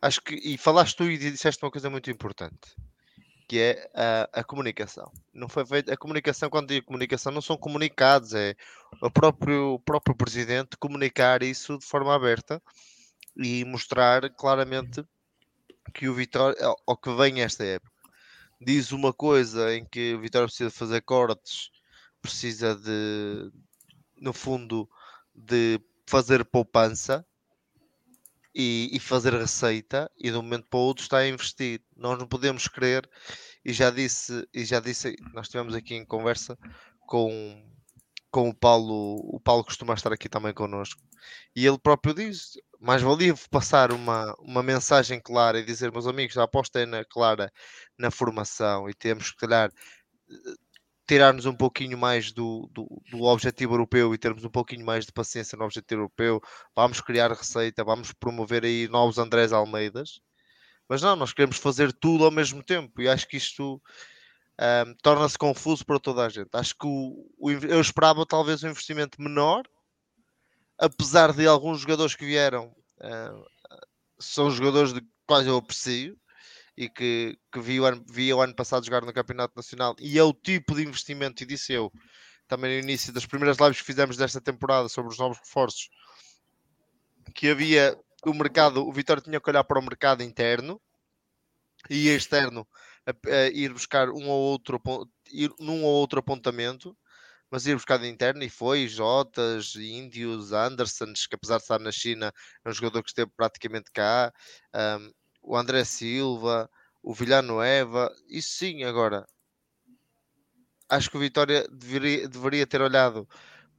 acho 0.00 0.22
que, 0.22 0.34
e 0.34 0.56
falaste 0.56 0.96
tu 0.96 1.04
e 1.04 1.18
disseste 1.18 1.62
uma 1.62 1.70
coisa 1.70 1.90
muito 1.90 2.10
importante 2.10 2.74
que 3.52 3.60
é 3.60 3.90
a, 3.94 4.40
a, 4.40 4.42
comunicação. 4.42 5.12
Não 5.30 5.46
foi 5.46 5.66
feita 5.66 5.92
a 5.92 5.96
comunicação, 5.98 6.48
quando 6.48 6.68
digo 6.68 6.86
comunicação, 6.86 7.30
não 7.30 7.42
são 7.42 7.54
comunicados, 7.54 8.32
é 8.32 8.56
o 9.02 9.10
próprio, 9.10 9.74
o 9.74 9.78
próprio 9.78 10.16
presidente 10.16 10.74
comunicar 10.78 11.42
isso 11.42 11.76
de 11.76 11.84
forma 11.84 12.14
aberta 12.14 12.62
e 13.36 13.62
mostrar 13.66 14.30
claramente 14.30 15.04
que 15.92 16.08
o 16.08 16.14
Vitória, 16.14 16.56
ao 16.86 16.96
que 16.96 17.14
vem 17.14 17.42
esta 17.42 17.62
época, 17.62 17.92
diz 18.58 18.90
uma 18.90 19.12
coisa 19.12 19.76
em 19.76 19.84
que 19.84 20.14
o 20.14 20.20
Vitória 20.22 20.48
precisa 20.48 20.70
fazer 20.70 21.02
cortes, 21.02 21.68
precisa 22.22 22.74
de, 22.74 23.52
no 24.16 24.32
fundo, 24.32 24.88
de 25.34 25.78
fazer 26.06 26.42
poupança 26.42 27.22
e, 28.54 28.90
e, 28.92 29.00
fazer 29.00 29.32
receita 29.34 30.10
e 30.18 30.30
de 30.30 30.36
um 30.36 30.42
momento 30.42 30.66
para 30.68 30.78
o 30.78 30.82
outro 30.82 31.02
está 31.02 31.18
a 31.18 31.28
investir. 31.28 31.82
Nós 31.96 32.18
não 32.18 32.26
podemos 32.26 32.68
querer, 32.68 33.08
e 33.64 33.72
já 33.72 33.90
disse, 33.90 34.46
e 34.52 34.64
já 34.64 34.80
disse, 34.80 35.16
nós 35.32 35.46
estivemos 35.46 35.74
aqui 35.74 35.94
em 35.94 36.04
conversa 36.04 36.58
com, 37.06 37.64
com 38.30 38.48
o 38.48 38.54
Paulo, 38.54 39.20
o 39.34 39.40
Paulo 39.40 39.64
costuma 39.64 39.94
estar 39.94 40.12
aqui 40.12 40.28
também 40.28 40.52
connosco, 40.52 41.00
e 41.54 41.66
ele 41.66 41.78
próprio 41.78 42.14
diz: 42.14 42.52
mais 42.80 43.00
valia 43.00 43.34
passar 43.50 43.92
uma, 43.92 44.34
uma 44.40 44.62
mensagem 44.62 45.20
clara 45.20 45.58
e 45.58 45.64
dizer, 45.64 45.92
meus 45.92 46.06
amigos, 46.06 46.36
a 46.36 46.42
aposta 46.44 46.80
é 46.80 46.86
na 46.86 47.04
clara 47.04 47.52
na 47.96 48.10
formação 48.10 48.88
e 48.88 48.94
temos 48.94 49.30
que 49.30 49.36
calhar 49.38 49.70
tirar-nos 51.06 51.46
um 51.46 51.54
pouquinho 51.54 51.98
mais 51.98 52.32
do, 52.32 52.68
do, 52.72 53.02
do, 53.10 53.22
objetivo 53.22 53.74
europeu 53.74 54.14
e 54.14 54.18
termos 54.18 54.44
um 54.44 54.50
pouquinho 54.50 54.84
mais 54.84 55.04
de 55.04 55.12
paciência 55.12 55.56
no 55.58 55.64
objetivo 55.64 56.02
europeu, 56.02 56.40
vamos 56.74 57.00
criar 57.00 57.32
receita, 57.32 57.84
vamos 57.84 58.12
promover 58.12 58.64
aí 58.64 58.88
novos 58.88 59.18
Andrés 59.18 59.52
Almeidas, 59.52 60.20
mas 60.88 61.02
não, 61.02 61.16
nós 61.16 61.32
queremos 61.32 61.56
fazer 61.56 61.92
tudo 61.92 62.24
ao 62.24 62.30
mesmo 62.30 62.62
tempo 62.62 63.00
e 63.00 63.08
acho 63.08 63.26
que 63.26 63.36
isto 63.36 63.82
um, 64.60 64.94
torna-se 65.02 65.38
confuso 65.38 65.84
para 65.84 65.98
toda 65.98 66.24
a 66.24 66.28
gente. 66.28 66.50
Acho 66.52 66.74
que 66.76 66.86
o, 66.86 67.30
o, 67.38 67.50
eu 67.50 67.80
esperava 67.80 68.24
talvez 68.26 68.62
um 68.62 68.68
investimento 68.68 69.20
menor, 69.20 69.64
apesar 70.78 71.32
de 71.32 71.46
alguns 71.46 71.80
jogadores 71.80 72.14
que 72.14 72.24
vieram 72.24 72.74
uh, 72.98 73.46
são 74.18 74.50
jogadores 74.50 74.92
de 74.92 75.02
quais 75.26 75.46
eu 75.46 75.56
aprecio, 75.56 76.16
e 76.76 76.88
que, 76.88 77.38
que 77.52 77.60
vi, 77.60 77.80
o 77.80 77.84
ano, 77.84 78.04
vi 78.08 78.32
o 78.32 78.40
ano 78.40 78.54
passado 78.54 78.84
jogar 78.84 79.02
no 79.02 79.12
Campeonato 79.12 79.54
Nacional 79.56 79.94
e 79.98 80.18
é 80.18 80.22
o 80.22 80.32
tipo 80.32 80.74
de 80.74 80.82
investimento, 80.82 81.42
e 81.42 81.46
disse 81.46 81.72
eu 81.72 81.92
também 82.48 82.78
no 82.78 82.84
início 82.84 83.12
das 83.12 83.26
primeiras 83.26 83.58
lives 83.58 83.78
que 83.78 83.86
fizemos 83.86 84.16
desta 84.16 84.40
temporada 84.40 84.88
sobre 84.88 85.10
os 85.10 85.18
novos 85.18 85.38
reforços, 85.38 85.88
que 87.34 87.48
havia 87.48 87.98
o 88.24 88.34
mercado, 88.34 88.86
o 88.86 88.92
Vitória 88.92 89.22
tinha 89.22 89.40
que 89.40 89.50
olhar 89.50 89.64
para 89.64 89.78
o 89.78 89.82
mercado 89.82 90.22
interno 90.22 90.80
e 91.90 92.08
externo 92.08 92.66
a, 93.06 93.34
a 93.34 93.46
ir 93.48 93.72
buscar 93.72 94.08
um 94.10 94.28
ou 94.28 94.40
outro 94.40 94.80
ir 95.32 95.50
num 95.58 95.82
ou 95.84 95.94
outro 95.94 96.20
apontamento, 96.20 96.96
mas 97.50 97.66
ir 97.66 97.74
buscar 97.74 97.98
de 97.98 98.08
interno 98.08 98.42
e 98.42 98.48
foi 98.48 98.86
Jotas, 98.86 99.74
Índios, 99.74 100.52
Andersons, 100.52 101.26
que 101.26 101.34
apesar 101.34 101.56
de 101.56 101.62
estar 101.62 101.78
na 101.78 101.92
China, 101.92 102.32
é 102.64 102.68
um 102.68 102.72
jogador 102.72 103.02
que 103.02 103.10
esteve 103.10 103.30
praticamente 103.36 103.90
cá. 103.92 104.32
Um, 104.74 105.12
o 105.42 105.56
André 105.56 105.84
Silva, 105.84 106.70
o 107.02 107.12
Villanueva, 107.12 108.10
isso 108.28 108.50
sim, 108.58 108.84
agora 108.84 109.26
acho 110.92 111.10
que 111.10 111.16
o 111.16 111.20
Vitória 111.20 111.66
deveria, 111.68 112.28
deveria 112.28 112.66
ter 112.66 112.82
olhado 112.82 113.26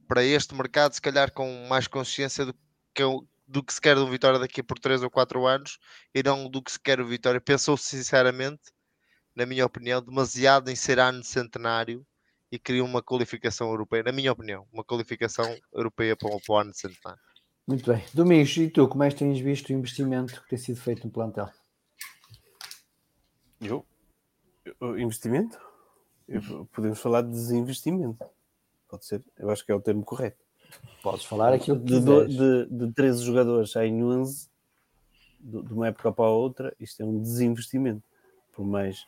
para 0.08 0.24
este 0.24 0.54
mercado, 0.54 0.94
se 0.94 1.00
calhar 1.00 1.32
com 1.32 1.66
mais 1.68 1.86
consciência 1.86 2.44
do 2.44 2.54
que, 2.92 3.02
do 3.46 3.62
que 3.62 3.72
se 3.72 3.80
quer 3.80 3.94
do 3.94 4.10
Vitória 4.10 4.38
daqui 4.38 4.62
por 4.62 4.78
3 4.78 5.02
ou 5.02 5.10
4 5.10 5.46
anos 5.46 5.78
e 6.12 6.22
não 6.22 6.48
do 6.48 6.60
que 6.60 6.72
se 6.72 6.80
quer 6.80 7.00
o 7.00 7.06
Vitória. 7.06 7.40
Pensou 7.40 7.76
sinceramente, 7.76 8.62
na 9.34 9.46
minha 9.46 9.64
opinião, 9.64 10.02
demasiado 10.02 10.70
em 10.70 10.76
ser 10.76 10.98
ano 10.98 11.22
centenário 11.22 12.04
e 12.50 12.58
queria 12.58 12.84
uma 12.84 13.02
qualificação 13.02 13.68
europeia, 13.68 14.02
na 14.02 14.12
minha 14.12 14.32
opinião, 14.32 14.66
uma 14.72 14.84
qualificação 14.84 15.56
europeia 15.72 16.16
para 16.16 16.28
o, 16.28 16.56
ano 16.56 16.74
centenário. 16.74 17.33
Muito 17.66 17.90
bem. 17.90 18.04
Domingos, 18.12 18.54
e 18.58 18.68
tu, 18.68 18.86
como 18.86 19.04
é 19.04 19.08
que 19.08 19.16
tens 19.16 19.40
visto 19.40 19.70
o 19.70 19.72
investimento 19.72 20.42
que 20.42 20.48
tem 20.50 20.58
sido 20.58 20.80
feito 20.80 21.06
no 21.06 21.12
plantel? 21.12 21.48
Eu? 23.60 23.86
Investimento? 24.98 25.58
Podemos 26.72 27.00
falar 27.00 27.22
de 27.22 27.30
desinvestimento. 27.30 28.24
Pode 28.88 29.06
ser. 29.06 29.22
Eu 29.38 29.48
acho 29.50 29.64
que 29.64 29.72
é 29.72 29.74
o 29.74 29.80
termo 29.80 30.04
correto. 30.04 30.44
Podes 31.02 31.24
falar 31.24 31.52
aquilo 31.52 31.78
que 31.78 31.86
de, 31.86 32.00
de, 32.00 32.66
de, 32.66 32.86
de 32.86 32.92
13 32.92 33.24
jogadores 33.24 33.74
em 33.76 34.02
11, 34.02 34.48
de, 35.40 35.62
de 35.62 35.72
uma 35.72 35.88
época 35.88 36.12
para 36.12 36.24
a 36.26 36.30
outra, 36.30 36.74
isto 36.78 37.02
é 37.02 37.06
um 37.06 37.20
desinvestimento. 37.20 38.02
Por 38.52 38.66
mais 38.66 39.06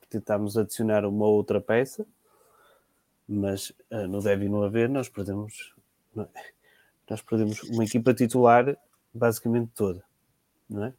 que 0.00 0.08
tentarmos 0.08 0.58
adicionar 0.58 1.04
uma 1.06 1.26
outra 1.26 1.60
peça, 1.60 2.06
mas 3.26 3.70
uh, 3.90 4.06
no 4.08 4.20
deve 4.20 4.46
e 4.46 4.48
no 4.48 4.62
haver, 4.62 4.88
nós 4.88 5.08
perdemos. 5.08 5.74
Não 6.14 6.24
é? 6.24 6.59
Nós 7.10 7.20
perdemos 7.20 7.62
uma 7.64 7.84
equipa 7.84 8.14
titular 8.14 8.76
basicamente 9.12 9.72
toda, 9.74 10.04
não 10.68 10.84
é? 10.84 10.94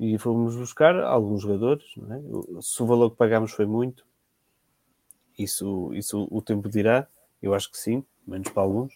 E 0.00 0.18
fomos 0.18 0.56
buscar 0.56 0.98
alguns 0.98 1.42
jogadores, 1.42 1.84
não 1.96 2.16
é? 2.16 2.62
Se 2.62 2.82
o 2.82 2.86
valor 2.86 3.10
que 3.10 3.16
pagámos 3.16 3.52
foi 3.52 3.66
muito, 3.66 4.04
isso, 5.38 5.92
isso 5.94 6.26
o 6.30 6.40
tempo 6.40 6.68
dirá, 6.68 7.06
eu 7.40 7.54
acho 7.54 7.70
que 7.70 7.78
sim, 7.78 8.04
menos 8.26 8.48
para 8.48 8.62
alguns. 8.62 8.94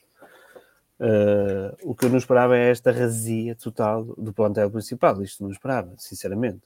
Uh, 0.99 1.77
o 1.83 1.95
que 1.95 2.07
eu 2.07 2.09
não 2.09 2.17
esperava 2.17 2.57
é 2.57 2.71
esta 2.71 2.91
razia 2.91 3.55
total 3.55 4.05
do 4.05 4.33
plantel 4.33 4.71
principal. 4.71 5.23
Isto 5.23 5.43
não 5.43 5.51
esperava, 5.51 5.95
sinceramente. 5.99 6.63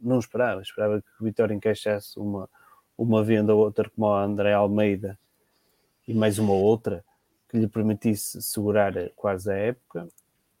Não 0.00 0.18
esperava. 0.18 0.60
Esperava 0.60 1.00
que 1.00 1.08
o 1.20 1.24
Vitória 1.24 1.54
encaixasse 1.54 2.18
uma, 2.18 2.48
uma 2.96 3.24
venda 3.24 3.54
ou 3.54 3.60
outra 3.60 3.88
como 3.90 4.08
a 4.08 4.22
André 4.22 4.52
Almeida 4.52 5.18
e 6.06 6.12
mais 6.12 6.38
uma 6.38 6.52
outra 6.52 7.04
que 7.52 7.58
lhe 7.58 7.68
permitisse 7.68 8.40
segurar 8.40 8.94
quase 9.14 9.52
a 9.52 9.54
época 9.54 10.08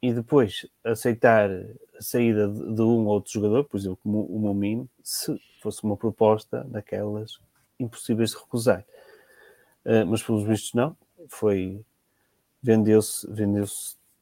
e 0.02 0.12
depois 0.12 0.66
aceitar 0.84 1.48
a 1.50 2.02
saída 2.02 2.46
de, 2.46 2.82
um 2.82 3.06
ou 3.06 3.14
outro 3.14 3.32
jogador, 3.32 3.64
por 3.64 3.78
exemplo, 3.78 3.98
como 4.02 4.26
o 4.26 4.38
Momino, 4.38 4.86
se 5.02 5.40
fosse 5.62 5.82
uma 5.84 5.96
proposta 5.96 6.64
daquelas 6.64 7.38
impossíveis 7.80 8.32
de 8.32 8.36
recusar. 8.36 8.84
Uh, 9.86 10.04
mas 10.06 10.22
pelos 10.22 10.44
vistos 10.44 10.74
não, 10.74 10.94
foi 11.28 11.82
vendeu-se 12.62 13.26
vendeu 13.28 13.64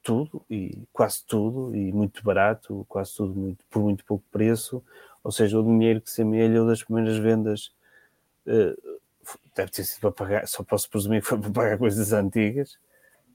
tudo 0.01 0.43
e 0.49 0.79
quase 0.93 1.25
tudo 1.27 1.75
e 1.75 1.93
muito 1.93 2.23
barato, 2.23 2.87
quase 2.89 3.17
tudo 3.17 3.35
muito, 3.35 3.65
por 3.69 3.83
muito 3.83 4.05
pouco 4.05 4.25
preço, 4.31 4.83
ou 5.25 5.33
seja, 5.33 5.59
o 5.59 5.65
dinheiro 5.65 6.01
que 6.01 6.11
se 6.11 6.23
amelhou 6.23 6.67
das 6.67 6.85
primeiras 6.85 7.19
vendas 7.19 7.73
uh, 8.47 9.00
deve 9.55 9.71
ter 9.71 9.85
sido 9.85 10.01
para 10.01 10.13
pagar, 10.13 10.49
só 10.49 10.63
posso 10.63 10.89
presumir 10.89 11.23
que 11.23 11.29
foi 11.29 11.39
para 11.39 11.51
pagar 11.51 11.79
coisas 11.79 12.13
antigas, 12.13 12.79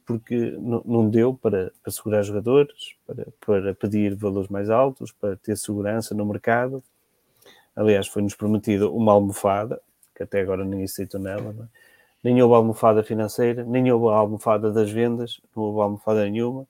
porque 0.05 0.51
não, 0.59 0.81
não 0.85 1.09
deu 1.09 1.33
para, 1.33 1.71
para 1.81 1.91
segurar 1.91 2.21
jogadores, 2.21 2.95
para, 3.05 3.27
para 3.45 3.75
pedir 3.75 4.15
valores 4.15 4.49
mais 4.49 4.69
altos, 4.69 5.11
para 5.11 5.35
ter 5.35 5.57
segurança 5.57 6.13
no 6.13 6.25
mercado. 6.25 6.83
Aliás, 7.75 8.07
foi-nos 8.07 8.35
prometido 8.35 8.95
uma 8.95 9.11
almofada, 9.11 9.81
que 10.15 10.23
até 10.23 10.41
agora 10.41 10.63
ninguém 10.63 10.85
aceitou 10.85 11.19
nela, 11.19 11.53
é? 11.59 11.85
nem 12.23 12.41
houve 12.41 12.55
almofada 12.55 13.03
financeira, 13.03 13.63
nem 13.63 13.91
houve 13.91 14.07
almofada 14.13 14.71
das 14.71 14.89
vendas, 14.89 15.41
não 15.55 15.63
houve 15.63 15.81
almofada 15.81 16.23
nenhuma. 16.29 16.67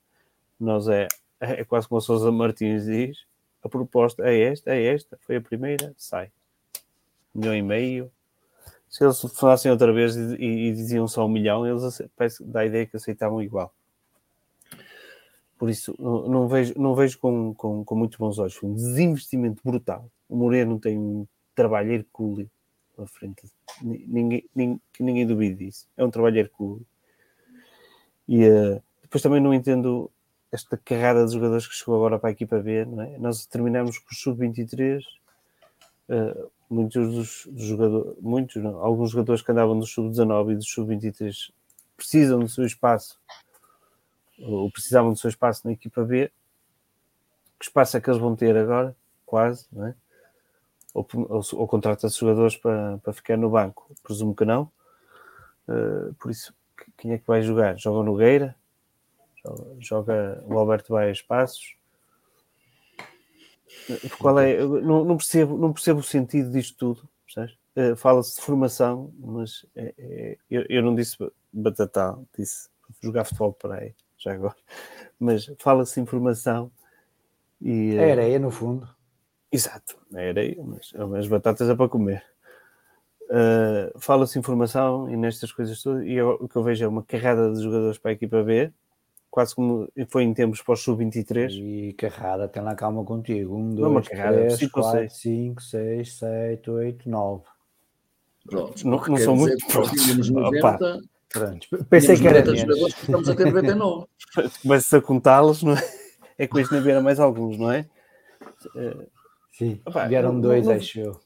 Nós 0.58 0.88
é, 0.88 1.06
é 1.40 1.64
quase 1.64 1.88
como 1.88 1.98
a 1.98 2.02
Sousa 2.02 2.32
Martins 2.32 2.86
diz, 2.86 3.24
a 3.62 3.68
proposta 3.68 4.22
é 4.22 4.40
esta, 4.40 4.74
é 4.74 4.94
esta, 4.94 5.18
foi 5.20 5.36
a 5.36 5.40
primeira, 5.40 5.94
sai. 5.96 6.30
Um 7.34 7.40
milhão 7.40 7.54
e 7.54 7.62
meio, 7.62 8.10
se 8.96 9.04
eles 9.04 9.20
falassem 9.34 9.70
outra 9.70 9.92
vez 9.92 10.16
e, 10.16 10.36
e, 10.42 10.72
diziam 10.72 11.06
só 11.06 11.26
um 11.26 11.28
milhão, 11.28 11.66
eles 11.66 12.00
parece, 12.16 12.42
dá 12.42 12.60
a 12.60 12.66
ideia 12.66 12.86
que 12.86 12.96
aceitavam 12.96 13.42
igual. 13.42 13.74
Por 15.58 15.68
isso, 15.68 15.94
não, 15.98 16.26
não 16.26 16.48
vejo, 16.48 16.72
não 16.78 16.94
vejo 16.94 17.18
com, 17.18 17.52
com, 17.52 17.84
com 17.84 17.94
muitos 17.94 18.16
bons 18.16 18.38
olhos. 18.38 18.54
Foi 18.54 18.70
um 18.70 18.74
desinvestimento 18.74 19.60
brutal. 19.62 20.10
O 20.26 20.34
Moreno 20.34 20.80
tem 20.80 20.96
um 20.96 21.26
trabalho 21.54 21.92
hercúleo 21.92 22.50
à 22.96 23.06
frente. 23.06 23.42
Ninguém, 23.82 24.48
ninguém, 24.54 24.80
ninguém 24.98 25.26
duvide 25.26 25.66
disso. 25.66 25.86
É 25.94 26.02
um 26.02 26.10
trabalho 26.10 26.38
hercúleo. 26.38 26.86
E 28.26 28.48
uh, 28.48 28.82
depois 29.02 29.22
também 29.22 29.42
não 29.42 29.52
entendo 29.52 30.10
esta 30.50 30.74
carrada 30.78 31.26
de 31.26 31.34
jogadores 31.34 31.66
que 31.66 31.74
chegou 31.74 31.96
agora 31.96 32.18
para 32.18 32.30
a 32.30 32.32
equipa 32.32 32.58
B. 32.60 32.86
Não 32.86 33.02
é? 33.02 33.18
Nós 33.18 33.44
terminamos 33.44 33.98
com 33.98 34.10
o 34.10 34.14
sub-23. 34.14 35.02
Uh, 36.08 36.50
muitos 36.68 37.14
dos, 37.14 37.46
dos 37.46 37.64
jogadores, 37.64 38.16
muitos, 38.20 38.62
não, 38.62 38.76
alguns 38.78 39.10
jogadores 39.10 39.42
que 39.42 39.52
andavam 39.52 39.78
do 39.78 39.86
sub-19 39.86 40.52
e 40.52 40.56
do 40.56 40.64
sub-23 40.64 41.52
precisam 41.96 42.40
do 42.40 42.48
seu 42.48 42.66
espaço, 42.66 43.18
ou 44.38 44.70
precisavam 44.70 45.12
do 45.12 45.18
seu 45.18 45.30
espaço 45.30 45.66
na 45.66 45.72
equipa 45.72 46.04
B. 46.04 46.30
Que 47.58 47.64
espaço 47.64 47.96
é 47.96 48.00
que 48.00 48.10
eles 48.10 48.20
vão 48.20 48.36
ter 48.36 48.56
agora? 48.56 48.94
Quase, 49.24 49.66
não 49.72 49.86
é? 49.86 49.94
Ou, 50.92 51.06
ou, 51.28 51.42
ou 51.54 51.68
contrata-se 51.68 52.18
jogadores 52.18 52.56
para, 52.56 52.98
para 52.98 53.12
ficar 53.12 53.36
no 53.36 53.50
banco? 53.50 53.90
Presumo 54.02 54.34
que 54.34 54.44
não. 54.44 54.70
Uh, 55.68 56.14
por 56.14 56.30
isso, 56.30 56.54
quem 56.96 57.12
é 57.12 57.18
que 57.18 57.26
vai 57.26 57.42
jogar? 57.42 57.78
Joga 57.78 58.04
Nogueira? 58.04 58.54
Joga, 59.42 59.76
joga 59.78 60.44
o 60.46 60.58
Alberto 60.58 60.92
Baia 60.92 61.10
Espaços? 61.10 61.75
Qual 64.18 64.38
é? 64.38 64.58
Não, 64.58 65.04
não, 65.04 65.16
percebo, 65.16 65.56
não 65.56 65.72
percebo 65.72 66.00
o 66.00 66.04
sentido 66.04 66.50
disto 66.50 66.76
tudo. 66.76 67.08
Uh, 67.76 67.94
Fala-se 67.94 68.36
de 68.36 68.40
formação, 68.40 69.12
mas 69.18 69.66
é, 69.74 69.94
é, 69.98 70.38
eu, 70.50 70.64
eu, 70.68 70.82
não 70.82 70.94
disse 70.94 71.16
batatal, 71.52 72.24
disse 72.36 72.70
jogar 73.02 73.24
futebol 73.24 73.52
para 73.52 73.74
aí, 73.76 73.94
já 74.16 74.32
agora. 74.32 74.56
Mas 75.18 75.50
fala-se 75.58 76.00
em 76.00 76.06
formação 76.06 76.70
e. 77.60 77.94
É 77.96 78.12
areia, 78.12 78.38
no 78.38 78.50
fundo. 78.50 78.88
Exato, 79.52 79.98
é 80.14 80.28
areia, 80.30 80.56
mas 80.64 80.92
as 81.14 81.28
batatas 81.28 81.68
é 81.68 81.74
para 81.74 81.88
comer. 81.88 82.24
Uh, 83.24 83.98
Fala-se 83.98 84.38
em 84.38 84.42
formação 84.42 85.10
e 85.10 85.16
nestas 85.16 85.52
coisas 85.52 85.82
todas, 85.82 86.04
e 86.04 86.12
eu, 86.12 86.38
o 86.40 86.48
que 86.48 86.56
eu 86.56 86.62
vejo 86.62 86.84
é 86.84 86.88
uma 86.88 87.02
carrada 87.02 87.52
de 87.52 87.62
jogadores 87.62 87.98
para 87.98 88.12
a 88.12 88.14
equipa 88.14 88.42
B, 88.42 88.72
quase 89.36 89.54
como 89.54 89.86
foi 90.08 90.22
em 90.22 90.32
tempos 90.32 90.62
para 90.62 90.72
o 90.72 90.76
Sub-23. 90.76 91.50
E 91.52 91.92
carrada, 91.92 92.48
tem 92.48 92.62
lá 92.62 92.74
calma 92.74 93.04
contigo. 93.04 93.54
Um, 93.54 93.74
dois, 93.74 93.90
uma 93.90 94.00
carrada, 94.00 94.38
três, 94.38 94.54
cinco, 94.54 94.80
quatro, 94.80 95.10
cinco, 95.10 95.62
seis, 95.62 96.16
sete, 96.16 96.70
oito, 96.70 97.06
nove. 97.06 97.44
Pronto, 98.48 98.88
não, 98.88 98.98
não 98.98 99.16
são 99.18 99.36
muito 99.36 99.66
prontos. 99.66 100.30
90, 100.30 101.02
Pronto. 101.28 101.84
Pensei 101.90 102.16
que 102.16 102.26
era 102.26 102.42
menos. 102.50 102.94
Estamos 102.94 103.28
a 103.28 103.36
ter 103.36 103.44
99. 103.44 104.06
Começa 104.62 104.96
a 104.96 105.02
contá-los, 105.02 105.62
não 105.62 105.74
é? 105.74 105.82
É 106.38 106.46
que 106.46 106.56
hoje 106.56 106.72
não 106.72 106.80
vieram 106.80 107.02
mais 107.02 107.20
alguns, 107.20 107.58
não 107.58 107.70
é? 107.70 107.86
Sim, 109.52 109.82
Opa, 109.84 110.08
vieram 110.08 110.40
dois, 110.40 110.66
não, 110.66 110.72
acho 110.72 110.98
eu. 110.98 111.20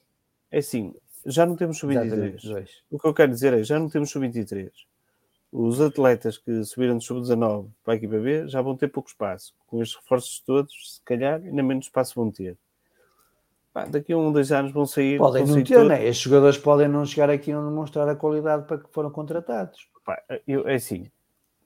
É 0.51 0.59
assim, 0.59 0.93
já 1.25 1.47
não 1.47 1.55
temos 1.55 1.79
sub-23. 1.79 2.67
O 2.91 2.99
que 2.99 3.07
eu 3.07 3.15
quero 3.15 3.31
dizer 3.31 3.53
é, 3.53 3.63
já 3.63 3.79
não 3.79 3.89
temos 3.89 4.11
sub-23 4.11 4.69
os 5.53 5.81
atletas 5.81 6.39
que 6.39 6.65
subiram 6.65 6.99
de 6.99 7.05
sub-19 7.05 7.69
para 7.85 7.95
a 7.95 7.97
equipa 7.97 8.19
B 8.19 8.47
já 8.47 8.63
vão 8.63 8.77
ter 8.77 8.89
pouco 8.89 9.09
espaço. 9.09 9.55
Com 9.67 9.83
estes 9.83 9.99
reforços 10.01 10.41
todos, 10.41 10.95
se 10.97 11.03
calhar, 11.03 11.41
ainda 11.43 11.63
menos 11.63 11.87
espaço 11.87 12.15
vão 12.15 12.31
ter. 12.31 12.57
Pá, 13.73 13.85
daqui 13.85 14.13
a 14.13 14.19
um, 14.19 14.33
dois 14.33 14.51
anos 14.53 14.73
vão 14.73 14.87
sair. 14.87 15.19
Podem 15.19 15.45
vão 15.45 15.57
não 15.57 15.65
ter, 15.65 15.85
né? 15.85 16.05
Estes 16.05 16.25
jogadores 16.25 16.59
podem 16.59 16.89
não 16.89 17.07
chegar 17.07 17.31
aqui 17.31 17.51
e 17.51 17.55
não 17.55 17.69
demonstrar 17.69 18.09
a 18.09 18.17
qualidade 18.17 18.67
para 18.67 18.79
que 18.79 18.93
foram 18.93 19.11
contratados. 19.11 19.89
Pá, 20.05 20.21
eu, 20.47 20.67
é 20.69 20.75
assim. 20.75 21.11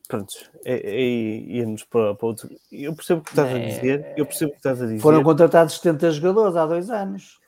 Pronto, 0.07 0.35
é, 0.67 0.75
é, 0.75 1.01
íamos 1.01 1.83
para, 1.85 2.15
para 2.15 2.27
outro. 2.27 2.51
Eu 2.71 2.95
percebo 2.95 3.21
o 3.21 3.25
que 3.25 3.31
estás 3.31 3.49
é... 3.49 3.55
a 3.55 3.69
dizer. 3.69 4.15
Eu 4.17 4.27
percebo 4.27 4.51
que 4.53 4.59
estás 4.59 4.83
a 4.83 4.87
dizer. 4.87 5.01
Foram 5.01 5.23
contratados 5.23 5.77
70 5.77 6.11
jogadores 6.11 6.57
há 6.57 6.67
dois 6.67 6.91
anos. 6.91 7.41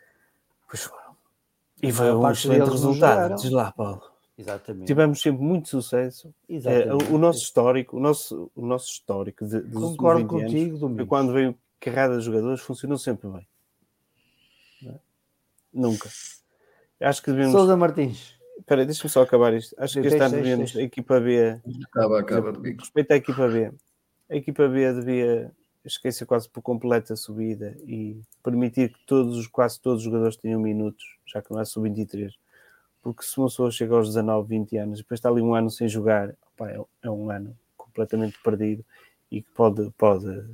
Pois 0.68 0.84
foram. 0.84 1.16
E 1.82 1.92
foi 1.92 2.10
um 2.12 2.30
excelente 2.30 2.70
resultado. 2.70 3.36
Diz 3.36 3.50
lá, 3.50 3.72
Paulo. 3.72 4.15
Exatamente. 4.38 4.86
Tivemos 4.86 5.20
sempre 5.20 5.42
muito 5.42 5.68
sucesso. 5.68 6.34
É, 6.48 6.92
o 7.10 7.16
nosso 7.16 7.42
histórico, 7.42 7.96
o 7.96 8.00
nosso, 8.00 8.50
o 8.54 8.66
nosso 8.66 8.90
histórico 8.92 9.46
de, 9.46 9.60
dos 9.60 9.96
Concordo 9.96 10.26
contigo, 10.26 10.86
anos, 10.86 11.08
quando 11.08 11.32
veio 11.32 11.58
carrada 11.80 12.18
de 12.18 12.24
jogadores, 12.24 12.60
funcionou 12.60 12.98
sempre 12.98 13.28
bem. 13.30 13.48
É? 14.84 14.94
Nunca. 15.72 16.10
Acho 17.00 17.22
que 17.22 17.30
devemos. 17.30 17.52
Sousa 17.52 17.76
Martins. 17.76 18.36
Espera, 18.58 18.84
deixa-me 18.84 19.10
só 19.10 19.22
acabar 19.22 19.54
isto. 19.54 19.74
Acho 19.78 20.00
que 20.00 20.06
este 20.06 20.20
ano 20.20 20.34
devemos 20.34 20.76
a 20.76 20.82
equipa 20.82 21.18
B. 21.18 21.60
Acaba, 21.86 22.20
acaba. 22.20 22.52
Respeito 22.52 23.12
à 23.12 23.16
equipa 23.16 23.48
B. 23.48 23.72
A 24.28 24.36
equipa 24.36 24.68
B 24.68 24.92
devia 24.92 25.52
esquecer 25.84 26.26
quase 26.26 26.48
por 26.48 26.62
completo 26.62 27.12
a 27.12 27.16
subida 27.16 27.76
e 27.86 28.20
permitir 28.42 28.92
que 28.92 28.98
todos, 29.06 29.46
quase 29.46 29.80
todos 29.80 29.98
os 29.98 30.04
jogadores 30.04 30.36
tenham 30.36 30.60
minutos, 30.60 31.04
já 31.26 31.40
que 31.40 31.50
não 31.50 31.60
é 31.60 31.64
sub-23 31.64 32.32
porque 33.06 33.22
se 33.22 33.38
uma 33.38 33.46
pessoa 33.46 33.70
chega 33.70 33.94
aos 33.94 34.08
19, 34.08 34.48
20 34.48 34.78
anos, 34.78 34.98
depois 34.98 35.18
está 35.18 35.28
ali 35.28 35.40
um 35.40 35.54
ano 35.54 35.70
sem 35.70 35.88
jogar, 35.88 36.34
opa, 36.52 36.68
é, 36.68 36.84
é, 37.04 37.08
um 37.08 37.30
ano 37.30 37.56
completamente 37.76 38.36
perdido 38.42 38.84
e 39.30 39.42
que 39.42 39.50
pode, 39.52 39.92
pode, 39.96 40.44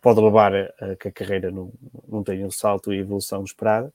pode 0.00 0.20
levar 0.20 0.52
a, 0.52 0.64
a 0.80 0.96
que 0.96 1.06
a 1.06 1.12
carreira 1.12 1.52
não, 1.52 1.72
não 2.08 2.24
tenha 2.24 2.44
o 2.44 2.50
salto 2.50 2.92
e 2.92 2.96
a 2.96 3.00
evolução 3.00 3.44
esperada. 3.44 3.94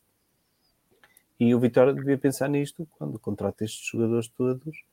E 1.37 1.53
o 1.53 1.59
Vitória 1.59 1.93
devia 1.93 2.17
pensar 2.17 2.47
nisto 2.47 2.87
quando 2.97 3.19
contrata 3.19 3.65
estes 3.65 3.85
jogadores 3.85 4.29
todos 4.29 4.85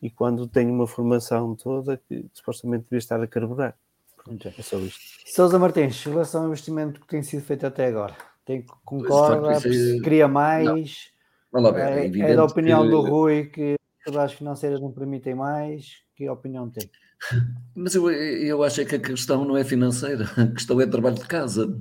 e 0.00 0.08
quando 0.08 0.48
tem 0.48 0.70
uma 0.70 0.86
formação 0.86 1.54
toda 1.54 1.98
que 2.08 2.24
supostamente 2.32 2.84
devia 2.84 3.00
estar 3.00 3.20
a 3.20 3.26
carburar. 3.26 3.76
Pronto, 4.16 4.48
é 4.48 4.62
só 4.62 4.78
isto. 4.78 4.98
Sousa 5.26 5.58
Martins, 5.58 6.06
em 6.06 6.08
relação 6.08 6.44
ao 6.44 6.48
investimento 6.48 7.02
que 7.02 7.06
tem 7.06 7.22
sido 7.22 7.42
feito 7.42 7.66
até 7.66 7.84
agora, 7.84 8.16
tem, 8.46 8.64
concorda, 8.82 9.60
queria 10.02 10.26
mais? 10.26 10.64
Não 10.64 11.13
É, 11.54 12.06
é, 12.06 12.32
é 12.32 12.36
da 12.36 12.44
opinião 12.44 12.82
que... 12.82 12.90
do 12.90 13.00
Rui 13.00 13.44
que 13.46 13.76
as 14.16 14.32
financeiras 14.32 14.80
não 14.80 14.92
permitem 14.92 15.34
mais. 15.34 16.02
Que 16.16 16.28
opinião 16.28 16.68
tem? 16.70 16.88
Mas 17.74 17.94
eu, 17.94 18.10
eu 18.10 18.62
acho 18.62 18.84
que 18.84 18.94
a 18.96 19.00
questão 19.00 19.44
não 19.44 19.56
é 19.56 19.64
financeira, 19.64 20.24
a 20.36 20.46
questão 20.48 20.80
é 20.80 20.86
trabalho 20.86 21.16
de 21.16 21.26
casa. 21.26 21.80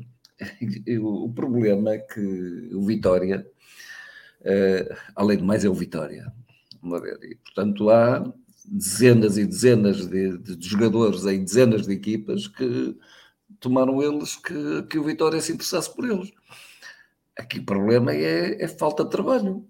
o 1.02 1.32
problema 1.34 1.94
é 1.94 1.98
que 2.00 2.70
o 2.74 2.82
Vitória, 2.82 3.46
uh, 4.42 4.96
além 5.16 5.38
de 5.38 5.44
mais, 5.44 5.64
é 5.64 5.70
o 5.70 5.74
Vitória. 5.74 6.32
Vamos 6.82 7.02
ver. 7.02 7.20
E, 7.24 7.36
portanto, 7.36 7.90
há 7.90 8.34
dezenas 8.66 9.38
e 9.38 9.46
dezenas 9.46 10.08
de, 10.08 10.38
de, 10.38 10.68
jogadores 10.68 11.26
em 11.26 11.44
dezenas 11.44 11.86
de 11.86 11.94
equipas 11.94 12.48
que 12.48 12.98
tomaram 13.60 14.02
eles 14.02 14.36
que, 14.36 14.84
que 14.84 14.98
o 14.98 15.04
Vitória 15.04 15.40
se 15.42 15.52
interessasse 15.52 15.94
por 15.94 16.06
eles. 16.06 16.32
Aqui 17.38 17.60
o 17.60 17.66
problema 17.66 18.14
é, 18.14 18.64
é 18.64 18.68
falta 18.68 19.04
de 19.04 19.10
trabalho 19.10 19.66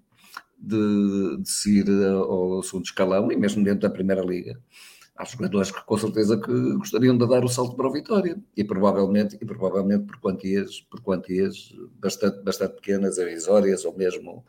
de, 0.58 1.38
de 1.42 1.70
ir 1.70 1.90
ao 1.90 2.64
segundo 2.64 2.86
escalão 2.86 3.32
e 3.32 3.36
mesmo 3.36 3.64
dentro 3.64 3.82
da 3.82 3.90
Primeira 3.90 4.22
Liga. 4.22 4.60
Há 5.16 5.26
jogadores 5.26 5.70
que 5.70 5.84
com 5.86 5.98
certeza 5.98 6.40
que 6.40 6.74
gostariam 6.76 7.16
de 7.16 7.28
dar 7.28 7.46
o 7.46 7.48
salto 7.48 7.76
para 7.76 7.88
a 7.88 7.92
vitória 7.92 8.36
e 8.58 8.64
provavelmente, 8.64 9.38
e 9.40 9.46
provavelmente 9.46 10.06
por 10.06 10.20
quantias, 10.20 10.82
por 10.82 11.02
quantias 11.02 11.72
bastante, 12.00 12.44
bastante 12.44 12.76
pequenas, 12.76 13.18
irrisórias 13.20 13.86
ou 13.86 13.96
mesmo, 13.96 14.44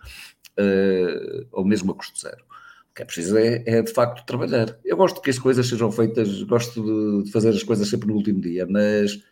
uh, 0.59 1.47
ou 1.53 1.67
mesmo 1.67 1.93
a 1.93 1.95
custo 1.95 2.19
zero. 2.19 2.43
O 2.91 2.95
que 2.95 3.03
é 3.03 3.05
preciso 3.05 3.37
é, 3.37 3.63
é, 3.67 3.83
de 3.83 3.93
facto 3.93 4.25
trabalhar. 4.25 4.79
Eu 4.85 4.97
gosto 4.97 5.21
que 5.21 5.29
as 5.29 5.39
coisas 5.39 5.69
sejam 5.69 5.93
feitas, 5.93 6.43
gosto 6.45 6.83
de, 6.83 7.25
de 7.25 7.33
fazer 7.33 7.51
as 7.51 7.63
coisas 7.63 7.89
sempre 7.89 8.09
no 8.09 8.15
último 8.15 8.41
dia, 8.41 8.67
mas 8.67 9.23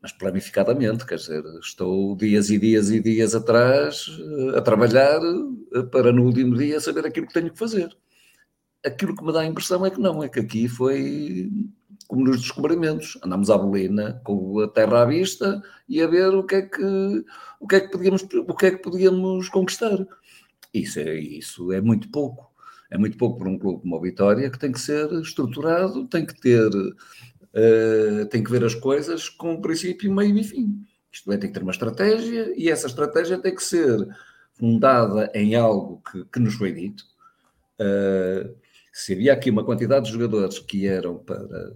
mas 0.00 0.12
planificadamente, 0.12 1.06
quer 1.06 1.16
dizer, 1.16 1.44
estou 1.60 2.16
dias 2.16 2.50
e 2.50 2.58
dias 2.58 2.90
e 2.90 3.00
dias 3.00 3.34
atrás 3.34 4.06
eh, 4.20 4.58
a 4.58 4.62
trabalhar 4.62 5.20
eh, 5.74 5.82
para 5.90 6.12
no 6.12 6.24
último 6.24 6.56
dia 6.56 6.80
saber 6.80 7.06
aquilo 7.06 7.26
que 7.26 7.34
tenho 7.34 7.50
que 7.50 7.58
fazer. 7.58 7.96
Aquilo 8.84 9.16
que 9.16 9.24
me 9.24 9.32
dá 9.32 9.40
a 9.40 9.46
impressão 9.46 9.84
é 9.84 9.90
que 9.90 10.00
não, 10.00 10.22
é 10.22 10.28
que 10.28 10.40
aqui 10.40 10.68
foi 10.68 11.50
como 12.06 12.24
nos 12.24 12.40
descobrimentos. 12.40 13.18
Andámos 13.24 13.50
à 13.50 13.58
bolina 13.58 14.20
com 14.24 14.60
a 14.60 14.68
terra 14.68 15.02
à 15.02 15.04
vista 15.04 15.62
e 15.88 16.00
a 16.02 16.06
ver 16.06 16.28
o 16.34 16.44
que 16.44 16.56
é 16.56 16.62
que, 16.62 17.24
o 17.60 17.66
que, 17.66 17.76
é 17.76 17.80
que, 17.80 17.88
podíamos, 17.90 18.22
o 18.22 18.54
que, 18.54 18.66
é 18.66 18.70
que 18.70 18.82
podíamos 18.82 19.48
conquistar. 19.48 20.06
Isso 20.72 21.00
é, 21.00 21.14
isso 21.14 21.72
é 21.72 21.80
muito 21.80 22.10
pouco. 22.10 22.54
É 22.90 22.96
muito 22.96 23.16
pouco 23.16 23.38
para 23.38 23.48
um 23.48 23.58
clube 23.58 23.82
como 23.82 23.96
a 23.96 24.00
Vitória, 24.00 24.50
que 24.50 24.58
tem 24.58 24.70
que 24.70 24.80
ser 24.80 25.10
estruturado, 25.14 26.06
tem 26.06 26.24
que 26.24 26.40
ter 26.40 26.70
Uh, 27.56 28.26
tem 28.26 28.44
que 28.44 28.50
ver 28.50 28.62
as 28.64 28.74
coisas 28.74 29.30
com 29.30 29.62
princípio, 29.62 30.12
meio 30.12 30.36
e 30.36 30.44
fim. 30.44 30.86
Isto 31.10 31.32
é, 31.32 31.38
tem 31.38 31.48
que 31.48 31.54
ter 31.54 31.62
uma 31.62 31.72
estratégia 31.72 32.52
e 32.54 32.68
essa 32.68 32.86
estratégia 32.86 33.38
tem 33.38 33.54
que 33.54 33.62
ser 33.62 34.06
fundada 34.52 35.30
em 35.34 35.54
algo 35.54 36.02
que, 36.10 36.24
que 36.26 36.38
nos 36.38 36.54
foi 36.54 36.72
dito. 36.72 37.02
Uh, 37.80 38.54
se 38.92 39.14
havia 39.14 39.32
aqui 39.32 39.50
uma 39.50 39.64
quantidade 39.64 40.06
de 40.06 40.12
jogadores 40.12 40.58
que 40.58 40.86
eram 40.86 41.16
para, 41.16 41.74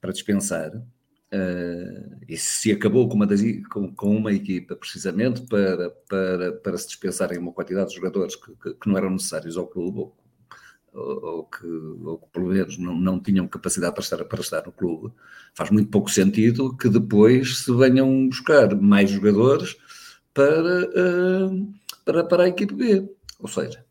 para 0.00 0.12
dispensar, 0.12 0.74
uh, 0.74 2.20
e 2.28 2.36
se 2.36 2.72
acabou 2.72 3.08
com 3.08 3.14
uma, 3.14 3.26
das, 3.26 3.40
com, 3.70 3.94
com, 3.94 4.16
uma 4.16 4.32
equipa 4.32 4.76
precisamente 4.76 5.42
para, 5.42 5.90
para, 6.08 6.52
para 6.52 6.76
se 6.76 6.88
dispensarem 6.88 7.38
uma 7.38 7.52
quantidade 7.52 7.90
de 7.90 7.96
jogadores 7.96 8.36
que, 8.36 8.54
que, 8.56 8.74
que 8.74 8.88
não 8.88 8.98
eram 8.98 9.10
necessários 9.10 9.56
ao 9.56 9.66
clube, 9.66 10.00
ou 10.00 10.16
que, 10.94 11.66
ou 11.66 12.18
que 12.18 12.28
pelo 12.32 12.48
menos 12.48 12.78
não, 12.78 12.94
não 12.94 13.20
tinham 13.20 13.48
capacidade 13.48 13.94
para 13.94 14.02
estar, 14.02 14.24
para 14.24 14.40
estar 14.40 14.64
no 14.64 14.72
clube, 14.72 15.12
faz 15.54 15.70
muito 15.70 15.90
pouco 15.90 16.10
sentido 16.10 16.76
que 16.76 16.88
depois 16.88 17.58
se 17.58 17.72
venham 17.74 18.28
buscar 18.28 18.74
mais 18.76 19.10
jogadores 19.10 19.76
para, 20.32 20.84
uh, 20.84 21.74
para, 22.04 22.24
para 22.24 22.44
a 22.44 22.48
equipe 22.48 22.74
B. 22.74 23.08
Ou 23.40 23.48
seja, 23.48 23.84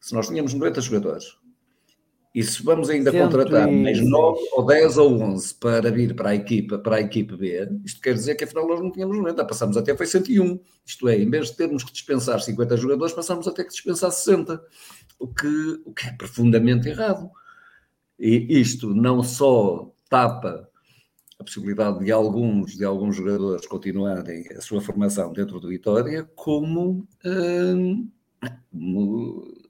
se 0.00 0.14
nós 0.14 0.28
tínhamos 0.28 0.54
90 0.54 0.80
jogadores 0.80 1.36
e 2.34 2.42
se 2.42 2.62
vamos 2.62 2.88
ainda 2.88 3.12
contratar 3.12 3.70
mais 3.70 4.00
9 4.00 4.40
ou 4.52 4.64
10 4.64 4.96
ou 4.96 5.20
11 5.20 5.54
para 5.56 5.90
vir 5.90 6.16
para 6.16 6.30
a 6.30 6.34
equipa, 6.34 6.78
para 6.78 6.96
a 6.96 7.00
equipe 7.00 7.36
B, 7.36 7.68
isto 7.84 8.00
quer 8.00 8.14
dizer 8.14 8.36
que 8.36 8.44
afinal 8.44 8.66
nós 8.66 8.80
não 8.80 8.90
tínhamos 8.90 9.18
90, 9.18 9.44
passamos 9.44 9.76
até 9.76 9.94
foi 9.94 10.06
101. 10.06 10.58
Isto 10.84 11.08
é, 11.08 11.18
em 11.18 11.28
vez 11.28 11.48
de 11.48 11.56
termos 11.56 11.84
que 11.84 11.92
dispensar 11.92 12.40
50 12.40 12.76
jogadores, 12.78 13.12
passamos 13.12 13.46
a 13.46 13.52
ter 13.52 13.64
que 13.64 13.72
dispensar 13.72 14.10
60 14.10 14.62
o 15.22 15.28
que, 15.28 15.82
o 15.84 15.94
que 15.94 16.08
é 16.08 16.12
profundamente 16.12 16.88
errado. 16.88 17.30
E 18.18 18.60
isto 18.60 18.92
não 18.92 19.22
só 19.22 19.92
tapa 20.10 20.68
a 21.38 21.44
possibilidade 21.44 22.04
de 22.04 22.10
alguns, 22.10 22.76
de 22.76 22.84
alguns 22.84 23.16
jogadores 23.16 23.66
continuarem 23.66 24.46
a 24.56 24.60
sua 24.60 24.80
formação 24.80 25.32
dentro 25.32 25.60
do 25.60 25.68
Vitória, 25.68 26.24
como, 26.34 27.06
hum, 27.24 28.10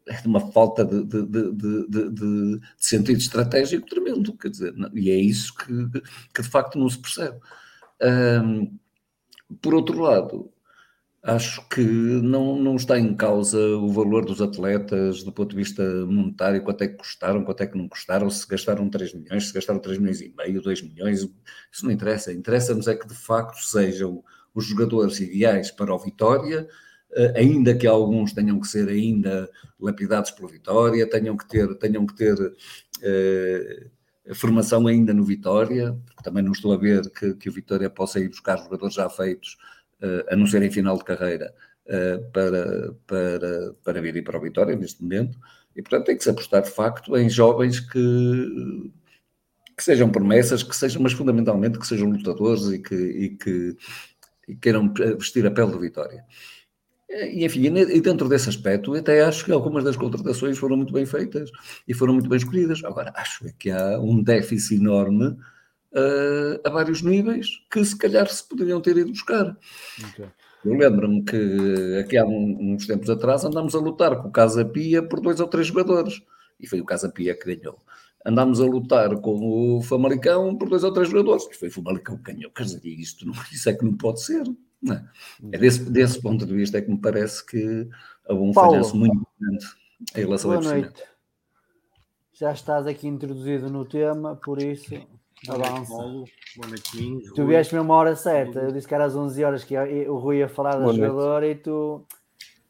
é 0.06 0.26
uma 0.26 0.40
falta 0.52 0.84
de, 0.84 1.04
de, 1.04 1.22
de, 1.26 2.10
de, 2.10 2.60
sentido 2.76 3.18
estratégico 3.18 3.86
tremendo, 3.86 4.36
quer 4.36 4.48
dizer, 4.48 4.74
e 4.94 5.10
é 5.10 5.16
isso 5.16 5.54
que, 5.54 6.00
que 6.34 6.42
de 6.42 6.48
facto 6.48 6.78
não 6.78 6.88
se 6.88 6.98
percebe. 6.98 7.38
Hum, 8.02 8.78
por 9.60 9.74
outro 9.74 10.00
lado, 10.00 10.51
acho 11.22 11.66
que 11.68 11.80
não, 11.80 12.56
não 12.56 12.74
está 12.74 12.98
em 12.98 13.14
causa 13.14 13.58
o 13.58 13.88
valor 13.90 14.24
dos 14.24 14.42
atletas 14.42 15.22
do 15.22 15.32
ponto 15.32 15.50
de 15.50 15.56
vista 15.56 15.82
monetário, 16.04 16.62
quanto 16.62 16.82
é 16.82 16.88
que 16.88 16.96
custaram, 16.96 17.44
quanto 17.44 17.62
é 17.62 17.66
que 17.66 17.78
não 17.78 17.88
custaram, 17.88 18.28
se 18.28 18.46
gastaram 18.46 18.88
3 18.90 19.14
milhões, 19.14 19.46
se 19.46 19.54
gastaram 19.54 19.78
3 19.78 19.98
milhões 19.98 20.20
e 20.20 20.34
meio, 20.36 20.60
2 20.60 20.82
milhões, 20.82 21.20
isso 21.70 21.84
não 21.84 21.92
interessa. 21.92 22.32
Interessa-nos 22.32 22.88
é 22.88 22.96
que 22.96 23.06
de 23.06 23.14
facto 23.14 23.58
sejam 23.58 24.22
os 24.52 24.66
jogadores 24.66 25.20
ideais 25.20 25.70
para 25.70 25.94
o 25.94 25.98
Vitória, 25.98 26.68
eh, 27.14 27.34
ainda 27.36 27.74
que 27.74 27.86
alguns 27.86 28.32
tenham 28.32 28.58
que 28.60 28.66
ser 28.66 28.88
ainda 28.88 29.48
lapidados 29.78 30.32
pelo 30.32 30.48
Vitória, 30.48 31.08
tenham 31.08 31.36
que 31.36 31.48
ter, 31.48 31.72
tenham 31.78 32.04
que 32.04 32.16
ter 32.16 32.36
eh, 33.02 33.86
formação 34.34 34.88
ainda 34.88 35.14
no 35.14 35.24
Vitória, 35.24 35.92
porque 36.06 36.22
também 36.24 36.42
não 36.42 36.52
estou 36.52 36.72
a 36.72 36.76
ver 36.76 37.08
que, 37.10 37.34
que 37.34 37.48
o 37.48 37.52
Vitória 37.52 37.88
possa 37.88 38.18
ir 38.18 38.28
buscar 38.28 38.56
jogadores 38.58 38.94
já 38.94 39.08
feitos, 39.08 39.56
a 40.30 40.36
não 40.36 40.46
ser 40.46 40.62
em 40.62 40.70
final 40.70 40.96
de 40.96 41.04
carreira, 41.04 41.54
uh, 41.86 42.30
para, 42.32 42.94
para, 43.06 43.74
para 43.84 44.00
vir 44.00 44.22
para 44.24 44.38
o 44.38 44.40
Vitória 44.40 44.76
neste 44.76 45.02
momento. 45.02 45.38
E, 45.74 45.82
portanto, 45.82 46.06
tem 46.06 46.16
que 46.16 46.24
se 46.24 46.30
apostar 46.30 46.62
de 46.62 46.70
facto 46.70 47.16
em 47.16 47.30
jovens 47.30 47.80
que, 47.80 48.90
que 49.76 49.82
sejam 49.82 50.10
promessas, 50.10 50.62
que 50.62 50.76
sejam, 50.76 51.02
mas 51.02 51.12
fundamentalmente 51.12 51.78
que 51.78 51.86
sejam 51.86 52.10
lutadores 52.10 52.66
e 52.66 52.78
que, 52.78 52.94
e 52.94 53.28
que 53.30 53.76
e 54.48 54.56
queiram 54.56 54.92
vestir 55.18 55.46
a 55.46 55.50
pele 55.50 55.72
do 55.72 55.80
Vitória. 55.80 56.24
E, 57.08 57.44
enfim, 57.44 57.66
e 57.66 58.00
dentro 58.00 58.28
desse 58.28 58.48
aspecto, 58.48 58.94
até 58.94 59.22
acho 59.22 59.44
que 59.44 59.52
algumas 59.52 59.84
das 59.84 59.96
contratações 59.96 60.58
foram 60.58 60.76
muito 60.76 60.92
bem 60.92 61.04
feitas 61.04 61.50
e 61.86 61.92
foram 61.92 62.14
muito 62.14 62.28
bem 62.28 62.38
escolhidas. 62.38 62.82
Agora, 62.84 63.12
acho 63.14 63.46
é 63.46 63.52
que 63.58 63.70
há 63.70 63.98
um 63.98 64.22
déficit 64.22 64.76
enorme 64.76 65.36
uh, 65.92 66.60
a 66.64 66.70
vários 66.70 67.02
níveis 67.02 67.48
que 67.70 67.84
se 67.84 67.96
calhar 67.96 68.28
se 68.28 68.46
poderiam 68.46 68.80
ter 68.80 68.96
ido 68.96 69.10
buscar. 69.10 69.56
Okay. 70.10 70.26
Eu 70.64 70.74
lembro-me 70.74 71.24
que 71.24 71.98
aqui 71.98 72.16
há 72.16 72.24
uns 72.24 72.86
tempos 72.86 73.10
atrás 73.10 73.44
andámos 73.44 73.74
a 73.74 73.80
lutar 73.80 74.22
com 74.22 74.28
o 74.28 74.32
Casa 74.32 74.64
Pia 74.64 75.02
por 75.02 75.20
dois 75.20 75.40
ou 75.40 75.48
três 75.48 75.66
jogadores 75.66 76.22
e 76.60 76.66
foi 76.66 76.80
o 76.80 76.84
Casa 76.84 77.08
Pia 77.08 77.34
que 77.34 77.54
ganhou. 77.56 77.80
Andámos 78.24 78.60
a 78.60 78.64
lutar 78.64 79.16
com 79.16 79.78
o 79.78 79.82
Famalicão 79.82 80.56
por 80.56 80.68
dois 80.68 80.84
ou 80.84 80.92
três 80.92 81.08
jogadores 81.08 81.48
e 81.50 81.54
foi 81.54 81.68
o 81.68 81.72
Famalicão 81.72 82.16
que 82.16 82.32
ganhou. 82.32 82.52
Quer 82.52 82.62
dizer, 82.64 82.80
isto 82.84 83.26
não, 83.26 83.34
isso 83.50 83.68
é 83.68 83.72
que 83.72 83.84
não 83.84 83.96
pode 83.96 84.22
ser. 84.22 84.44
Não 84.80 84.94
é? 84.94 85.04
é 85.52 85.58
desse, 85.58 85.90
desse 85.90 86.20
ponto 86.20 86.46
de 86.46 86.54
vista 86.54 86.78
é 86.78 86.82
que 86.82 86.90
me 86.90 87.00
parece 87.00 87.44
que 87.44 87.88
houve 88.28 88.42
um 88.42 88.52
Paulo, 88.52 88.72
falhanço 88.72 88.96
muito 88.96 89.26
grande 89.40 89.66
em 90.14 90.20
relação 90.20 90.50
boa 90.50 90.62
noite. 90.62 91.02
Já 92.34 92.52
estás 92.52 92.86
aqui 92.86 93.08
introduzido 93.08 93.68
no 93.68 93.84
tema, 93.84 94.36
por 94.36 94.62
isso 94.62 94.94
avança. 95.48 95.92
Boa 95.92 96.68
noite, 96.68 97.32
Tu 97.34 97.46
vieste 97.46 97.74
mesmo 97.74 97.88
uma 97.88 97.96
hora 97.96 98.14
certa. 98.14 98.60
Eu 98.60 98.72
disse 98.72 98.86
que 98.86 98.94
era 98.94 99.04
às 99.04 99.16
11 99.16 99.44
horas 99.44 99.64
que 99.64 99.76
o 99.76 100.18
Rui 100.18 100.38
ia 100.38 100.48
falar 100.48 100.76
da 100.76 100.92
jogadora 100.92 101.48
e 101.48 101.54
tu. 101.54 102.04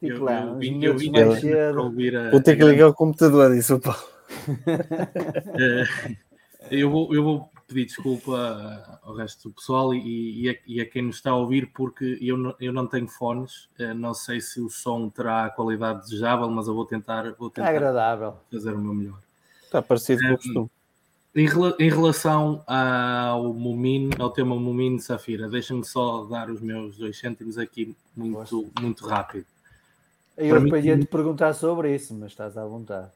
Tipo 0.01 0.25
lá, 0.25 0.47
uns 0.47 0.59
minutos 0.59 1.09
mais 1.09 1.41
cedo. 1.41 1.93
Vou 2.31 2.41
ter 2.41 2.57
que 2.57 2.65
ligar 2.65 2.89
o 2.89 2.95
computador, 2.95 3.55
disse 3.55 3.73
o 3.73 3.81
Paulo. 3.81 4.01
eu, 6.71 6.91
vou, 6.91 7.15
eu 7.15 7.23
vou 7.23 7.49
pedir 7.69 7.87
desculpa 7.87 9.01
ao 9.03 9.15
resto 9.15 9.49
do 9.49 9.55
pessoal 9.55 9.95
e, 9.95 10.43
e, 10.43 10.51
a, 10.51 10.57
e, 10.67 10.81
a, 10.81 10.87
quem 10.87 11.03
nos 11.03 11.17
está 11.17 11.31
a 11.31 11.37
ouvir, 11.37 11.71
porque 11.73 12.19
eu 12.21 12.37
não, 12.37 12.55
eu 12.61 12.73
não 12.73 12.87
tenho 12.87 13.07
fones, 13.07 13.69
eh, 13.79 13.95
não 13.95 14.15
sei 14.15 14.41
se 14.41 14.61
o 14.61 14.69
som 14.69 15.09
terá 15.09 15.47
a 15.47 15.51
qualidade 15.51 16.03
desejável, 16.03 16.51
mas 16.51 16.67
eu 16.67 16.75
vou 16.75 16.85
tentar, 16.85 17.33
vou 17.35 17.51
tentar 17.51 17.69
agradável. 17.69 18.37
fazer 18.51 18.75
o 18.75 18.79
meu 18.79 18.95
melhor. 18.95 19.19
Está 19.63 19.81
parecido 19.81 20.23
com 20.23 20.35
o 20.35 20.37
costume. 20.37 20.71
Em, 21.35 21.47
em 21.79 21.89
relação 21.89 22.63
ao 22.67 23.55
Mumin, 23.55 24.11
ao 24.19 24.31
tema 24.31 24.55
Mumin 24.55 24.99
Safira, 24.99 25.49
deixa-me 25.49 25.83
só 25.85 26.25
dar 26.25 26.51
os 26.51 26.61
meus 26.61 26.99
dois 26.99 27.19
cêntimos 27.19 27.57
aqui 27.57 27.97
muito, 28.15 28.71
muito 28.81 29.07
rápido. 29.07 29.47
Eu 30.37 30.61
depois 30.61 30.85
ia 30.85 30.99
te 30.99 31.07
perguntar 31.07 31.55
sobre 31.55 31.95
isso, 31.95 32.15
mas 32.15 32.33
estás 32.33 32.57
à 32.59 32.67
vontade. 32.67 33.11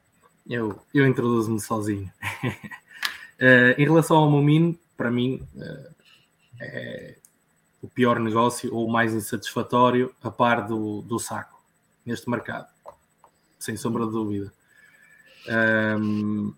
Eu, 0.49 0.79
eu 0.93 1.05
introduzo-me 1.05 1.59
sozinho. 1.59 2.11
Uh, 2.43 3.75
em 3.77 3.83
relação 3.83 4.17
ao 4.17 4.31
Mumin, 4.31 4.77
para 4.95 5.11
mim 5.11 5.47
uh, 5.55 5.95
é 6.59 7.15
o 7.81 7.87
pior 7.87 8.19
negócio 8.19 8.73
ou 8.73 8.87
o 8.87 8.91
mais 8.91 9.13
insatisfatório 9.13 10.11
a 10.23 10.31
par 10.31 10.67
do, 10.67 11.01
do 11.03 11.19
saco 11.19 11.61
neste 12.03 12.29
mercado, 12.29 12.67
sem 13.59 13.77
sombra 13.77 14.05
de 14.05 14.11
dúvida. 14.11 14.51
Um, 15.47 15.51
ehm, 15.51 16.53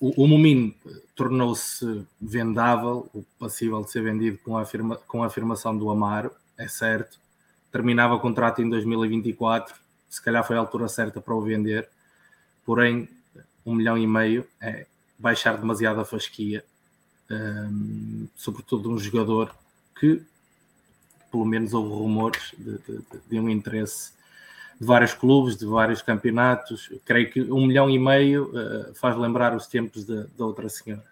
o, 0.00 0.24
o 0.24 0.26
Mumin 0.26 0.74
tornou-se 1.14 2.06
vendável, 2.20 3.08
passível 3.38 3.82
de 3.82 3.90
ser 3.90 4.02
vendido 4.02 4.38
com 4.38 4.56
a, 4.56 4.62
afirma, 4.62 4.96
com 4.96 5.22
a 5.22 5.26
afirmação 5.26 5.76
do 5.76 5.90
Amaro, 5.90 6.30
é 6.58 6.68
certo. 6.68 7.18
Terminava 7.72 8.14
o 8.14 8.20
contrato 8.20 8.62
em 8.62 8.68
2024, 8.68 9.74
se 10.08 10.22
calhar 10.22 10.46
foi 10.46 10.56
a 10.56 10.60
altura 10.60 10.88
certa 10.88 11.20
para 11.20 11.34
o 11.34 11.40
vender, 11.40 11.88
porém, 12.64 13.08
um 13.64 13.74
milhão 13.74 13.98
e 13.98 14.06
meio 14.06 14.46
é, 14.60 14.86
baixar 15.18 15.56
demasiado 15.56 16.00
a 16.00 16.04
fasquia, 16.04 16.64
um, 17.30 18.28
sobretudo 18.36 18.84
de 18.84 18.88
um 18.88 18.98
jogador 18.98 19.54
que, 19.98 20.22
pelo 21.30 21.44
menos, 21.44 21.74
houve 21.74 21.90
rumores 21.90 22.54
de, 22.56 22.78
de, 22.78 23.02
de, 23.28 23.40
um 23.40 23.48
interesse 23.48 24.12
de 24.78 24.86
vários 24.86 25.14
clubes, 25.14 25.56
de 25.56 25.66
vários 25.66 26.02
campeonatos. 26.02 26.90
creio 27.04 27.30
que 27.30 27.40
um 27.42 27.66
milhão 27.66 27.88
e 27.88 27.98
meio 27.98 28.50
uh, 28.50 28.94
faz 28.94 29.16
lembrar 29.16 29.54
os 29.54 29.66
tempos 29.66 30.04
da 30.04 30.44
outra 30.44 30.68
senhora. 30.68 31.04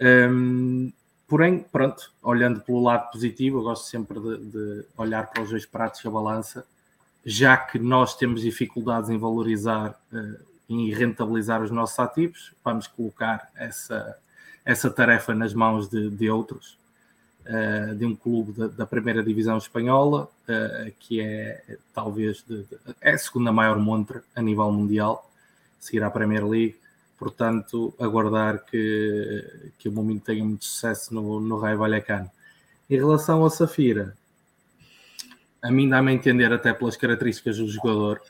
Um, 0.00 0.92
porém, 1.26 1.60
pronto, 1.60 2.12
olhando 2.22 2.60
pelo 2.60 2.82
lado 2.82 3.10
positivo, 3.10 3.58
eu 3.58 3.62
gosto 3.62 3.86
sempre 3.86 4.18
de, 4.20 4.38
de 4.38 4.84
olhar 4.96 5.30
para 5.30 5.42
os 5.42 5.50
dois 5.50 5.66
pratos 5.66 6.02
da 6.02 6.10
balança, 6.10 6.66
já 7.24 7.56
que 7.56 7.78
nós 7.78 8.16
temos 8.16 8.42
dificuldades 8.42 9.10
em 9.10 9.18
valorizar 9.18 9.98
uh, 10.12 10.50
em 10.70 10.88
rentabilizar 10.94 11.60
os 11.62 11.70
nossos 11.72 11.98
ativos, 11.98 12.52
vamos 12.64 12.86
colocar 12.86 13.50
essa, 13.56 14.16
essa 14.64 14.88
tarefa 14.88 15.34
nas 15.34 15.52
mãos 15.52 15.88
de, 15.88 16.08
de 16.08 16.30
outros, 16.30 16.78
uh, 17.46 17.94
de 17.94 18.04
um 18.04 18.14
clube 18.14 18.52
da, 18.52 18.66
da 18.68 18.86
primeira 18.86 19.22
divisão 19.22 19.58
espanhola, 19.58 20.30
uh, 20.48 20.92
que 20.98 21.20
é 21.20 21.62
talvez 21.94 22.44
de, 22.46 22.62
de, 22.64 22.78
é 23.00 23.12
a 23.12 23.18
segunda 23.18 23.52
maior 23.52 23.78
montra 23.78 24.22
a 24.34 24.42
nível 24.42 24.70
mundial, 24.72 25.30
seguir 25.78 26.02
à 26.02 26.10
Premier 26.10 26.46
League. 26.46 26.76
Portanto, 27.18 27.92
aguardar 28.00 28.64
que, 28.64 29.70
que 29.78 29.88
o 29.90 29.92
momento 29.92 30.24
tenha 30.24 30.42
muito 30.42 30.64
sucesso 30.64 31.12
no, 31.12 31.38
no 31.38 31.58
Raio 31.58 31.76
Vallecano. 31.76 32.30
Em 32.88 32.96
relação 32.96 33.42
ao 33.42 33.50
Safira, 33.50 34.16
a 35.62 35.70
mim 35.70 35.88
dá-me 35.88 36.10
a 36.10 36.14
entender, 36.14 36.50
até 36.50 36.72
pelas 36.72 36.96
características 36.96 37.58
do 37.58 37.68
jogador, 37.68 38.22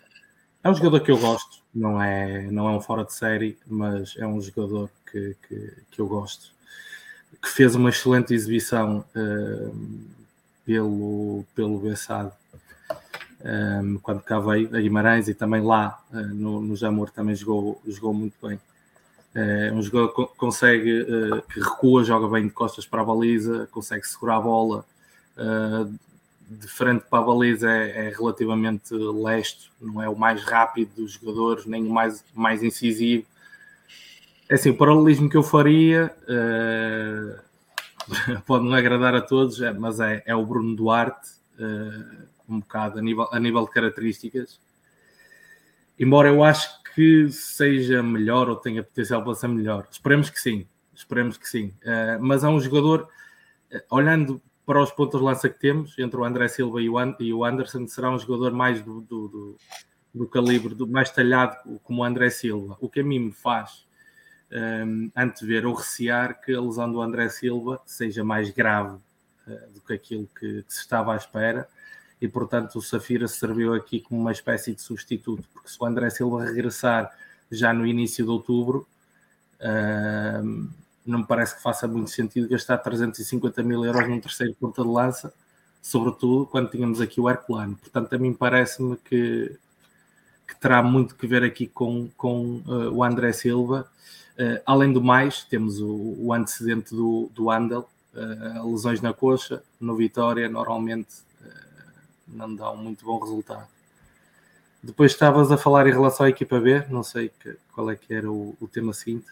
é 0.62 0.68
um 0.68 0.74
jogador 0.74 1.00
que 1.00 1.10
eu 1.10 1.18
gosto, 1.18 1.62
não 1.74 2.02
é, 2.02 2.50
não 2.50 2.68
é 2.68 2.72
um 2.72 2.80
fora 2.80 3.04
de 3.04 3.14
série, 3.14 3.56
mas 3.66 4.14
é 4.18 4.26
um 4.26 4.40
jogador 4.40 4.90
que, 5.10 5.36
que, 5.46 5.72
que 5.90 6.00
eu 6.00 6.06
gosto, 6.06 6.52
que 7.42 7.48
fez 7.48 7.74
uma 7.74 7.90
excelente 7.90 8.34
exibição 8.34 9.04
uh, 9.14 9.76
pelo, 10.64 11.44
pelo 11.54 11.78
Bessado 11.78 12.32
um, 13.44 13.98
quando 13.98 14.20
cá 14.22 14.38
veio, 14.38 14.68
a 14.76 14.80
Guimarães 14.80 15.28
e 15.28 15.34
também 15.34 15.62
lá 15.62 16.02
uh, 16.12 16.16
no, 16.16 16.60
no 16.60 16.76
Jamor 16.76 17.10
também 17.10 17.34
jogou, 17.34 17.80
jogou 17.86 18.12
muito 18.12 18.34
bem. 18.46 18.60
É 19.32 19.72
um 19.72 19.80
jogador 19.80 20.08
que 20.08 20.36
consegue, 20.36 21.02
uh, 21.02 21.42
que 21.42 21.60
recua, 21.60 22.02
joga 22.02 22.28
bem 22.28 22.48
de 22.48 22.50
costas 22.50 22.84
para 22.84 23.00
a 23.00 23.04
baliza, 23.04 23.68
consegue 23.70 24.06
segurar 24.06 24.36
a 24.36 24.40
bola, 24.40 24.84
uh, 25.36 25.94
de 26.50 26.66
frente 26.66 27.04
para 27.08 27.20
a 27.20 27.22
baliza 27.22 27.70
é, 27.70 28.06
é, 28.06 28.08
relativamente 28.10 28.92
lesto, 28.92 29.70
não 29.80 30.02
é 30.02 30.08
o 30.08 30.16
mais 30.16 30.42
rápido 30.42 30.90
dos 30.96 31.12
jogadores, 31.12 31.64
nem 31.64 31.86
o 31.86 31.90
mais, 31.90 32.24
mais 32.34 32.62
incisivo. 32.62 33.24
É 34.50 34.54
assim, 34.54 34.70
o 34.70 34.76
paralelismo 34.76 35.30
que 35.30 35.36
eu 35.36 35.44
faria 35.44 36.12
uh, 36.24 37.38
pode 38.44 38.64
não 38.64 38.74
agradar 38.74 39.14
a 39.14 39.20
todos, 39.20 39.62
é, 39.62 39.72
mas 39.72 40.00
é, 40.00 40.24
é 40.26 40.34
o 40.34 40.44
Bruno 40.44 40.74
Duarte, 40.74 41.30
uh, 41.54 42.26
um 42.48 42.58
bocado 42.58 42.98
a 42.98 43.02
nível, 43.02 43.28
a 43.30 43.38
nível 43.38 43.64
de 43.64 43.70
características. 43.70 44.60
Embora 45.96 46.30
eu 46.30 46.42
acho 46.42 46.82
que 46.96 47.30
seja 47.30 48.02
melhor 48.02 48.48
ou 48.48 48.56
tenha 48.56 48.82
potencial 48.82 49.22
para 49.22 49.36
ser 49.36 49.46
melhor. 49.46 49.86
Esperemos 49.88 50.28
que 50.28 50.40
sim, 50.40 50.66
esperemos 50.92 51.36
que 51.36 51.48
sim. 51.48 51.72
Uh, 51.84 52.18
mas 52.20 52.42
é 52.42 52.48
um 52.48 52.58
jogador, 52.58 53.06
olhando 53.88 54.42
para 54.66 54.82
os 54.82 54.90
pontos 54.90 55.20
de 55.20 55.26
lança 55.26 55.48
que 55.48 55.60
temos, 55.60 55.96
entre 55.96 56.18
o 56.18 56.24
André 56.24 56.48
Silva 56.48 56.80
e 56.82 57.32
o 57.32 57.44
Anderson, 57.44 57.86
será 57.86 58.10
um 58.10 58.18
jogador 58.18 58.50
mais 58.50 58.82
do, 58.82 59.00
do, 59.00 59.28
do, 59.28 59.56
do 60.12 60.26
calibre, 60.26 60.74
do, 60.74 60.88
mais 60.88 61.08
talhado 61.08 61.56
como 61.84 62.02
o 62.02 62.04
André 62.04 62.30
Silva. 62.30 62.76
O 62.80 62.88
que 62.88 62.98
a 62.98 63.04
mim 63.04 63.20
me 63.20 63.32
faz 63.32 63.88
um, 64.52 65.10
antever 65.16 65.66
ou 65.66 65.74
recear 65.74 66.40
que 66.40 66.54
a 66.54 66.60
lesão 66.60 66.90
do 66.90 67.00
André 67.00 67.28
Silva 67.28 67.80
seja 67.86 68.24
mais 68.24 68.50
grave 68.50 68.96
uh, 69.46 69.72
do 69.72 69.80
que 69.80 69.92
aquilo 69.92 70.28
que, 70.38 70.62
que, 70.62 70.72
se 70.72 70.80
estava 70.80 71.12
à 71.12 71.16
espera 71.16 71.68
e, 72.20 72.28
portanto, 72.28 72.76
o 72.76 72.82
Safira 72.82 73.26
serviu 73.26 73.72
aqui 73.72 74.00
como 74.00 74.20
uma 74.20 74.32
espécie 74.32 74.74
de 74.74 74.82
substituto, 74.82 75.48
porque 75.52 75.70
se 75.70 75.76
o 75.80 75.86
André 75.86 76.10
Silva 76.10 76.44
regressar 76.44 77.10
já 77.50 77.72
no 77.72 77.86
início 77.86 78.24
de 78.24 78.30
outubro, 78.30 78.86
uh, 79.60 80.70
não 81.06 81.20
me 81.20 81.26
parece 81.26 81.56
que 81.56 81.62
faça 81.62 81.88
muito 81.88 82.10
sentido 82.10 82.48
gastar 82.48 82.78
350 82.78 83.62
mil 83.62 83.84
euros 83.84 84.06
num 84.08 84.20
terceiro 84.20 84.54
ponta 84.54 84.82
de 84.82 84.88
lança, 84.88 85.32
sobretudo 85.80 86.46
quando 86.46 86.70
tínhamos 86.70 87.00
aqui 87.00 87.20
o 87.20 87.28
Herculano. 87.28 87.76
Portanto, 87.76 88.12
a 88.12 88.18
mim 88.18 88.34
parece-me 88.34 88.96
que, 88.98 89.56
que, 90.46 90.60
terá 90.60 90.82
muito 90.82 91.14
que 91.14 91.26
ver 91.26 91.42
aqui 91.42 91.66
com, 91.66 92.08
com 92.16 92.62
uh, 92.66 92.92
o 92.92 93.02
André 93.02 93.32
Silva. 93.32 93.90
Uh, 94.40 94.62
além 94.64 94.92
do 94.92 95.02
mais, 95.02 95.44
temos 95.44 95.80
o, 95.80 96.16
o 96.18 96.32
antecedente 96.32 96.94
do, 96.94 97.30
do 97.34 97.50
Andel, 97.50 97.86
uh, 98.14 98.72
lesões 98.72 99.02
na 99.02 99.12
coxa, 99.12 99.62
no 99.78 99.94
Vitória, 99.94 100.48
normalmente 100.48 101.08
não 102.32 102.54
dão 102.54 102.76
muito 102.76 103.04
bom 103.04 103.18
resultado. 103.18 103.66
Depois 104.82 105.12
estavas 105.12 105.52
a 105.52 105.58
falar 105.58 105.86
em 105.86 105.92
relação 105.92 106.24
à 106.24 106.30
equipa 106.30 106.58
B, 106.58 106.84
não 106.88 107.02
sei 107.02 107.28
que, 107.28 107.56
qual 107.74 107.90
é 107.90 107.96
que 107.96 108.14
era 108.14 108.30
o, 108.30 108.56
o 108.60 108.66
tema 108.66 108.92
seguinte. 108.92 109.26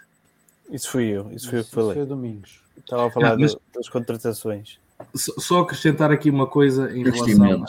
Isso 0.71 0.91
fui 0.91 1.07
eu, 1.07 1.31
isso 1.33 1.49
foi 1.49 1.61
eu 1.61 1.65
que 1.65 1.71
falei. 1.71 1.95
Foi 1.95 2.07
Domingos. 2.07 2.61
Estava 2.77 3.07
a 3.07 3.11
falar 3.11 3.39
mas, 3.39 3.57
das 3.75 3.89
contratações. 3.89 4.79
Só 5.15 5.61
acrescentar 5.61 6.11
aqui 6.11 6.29
uma 6.29 6.47
coisa 6.47 6.93
em 6.95 7.05
relação 7.05 7.65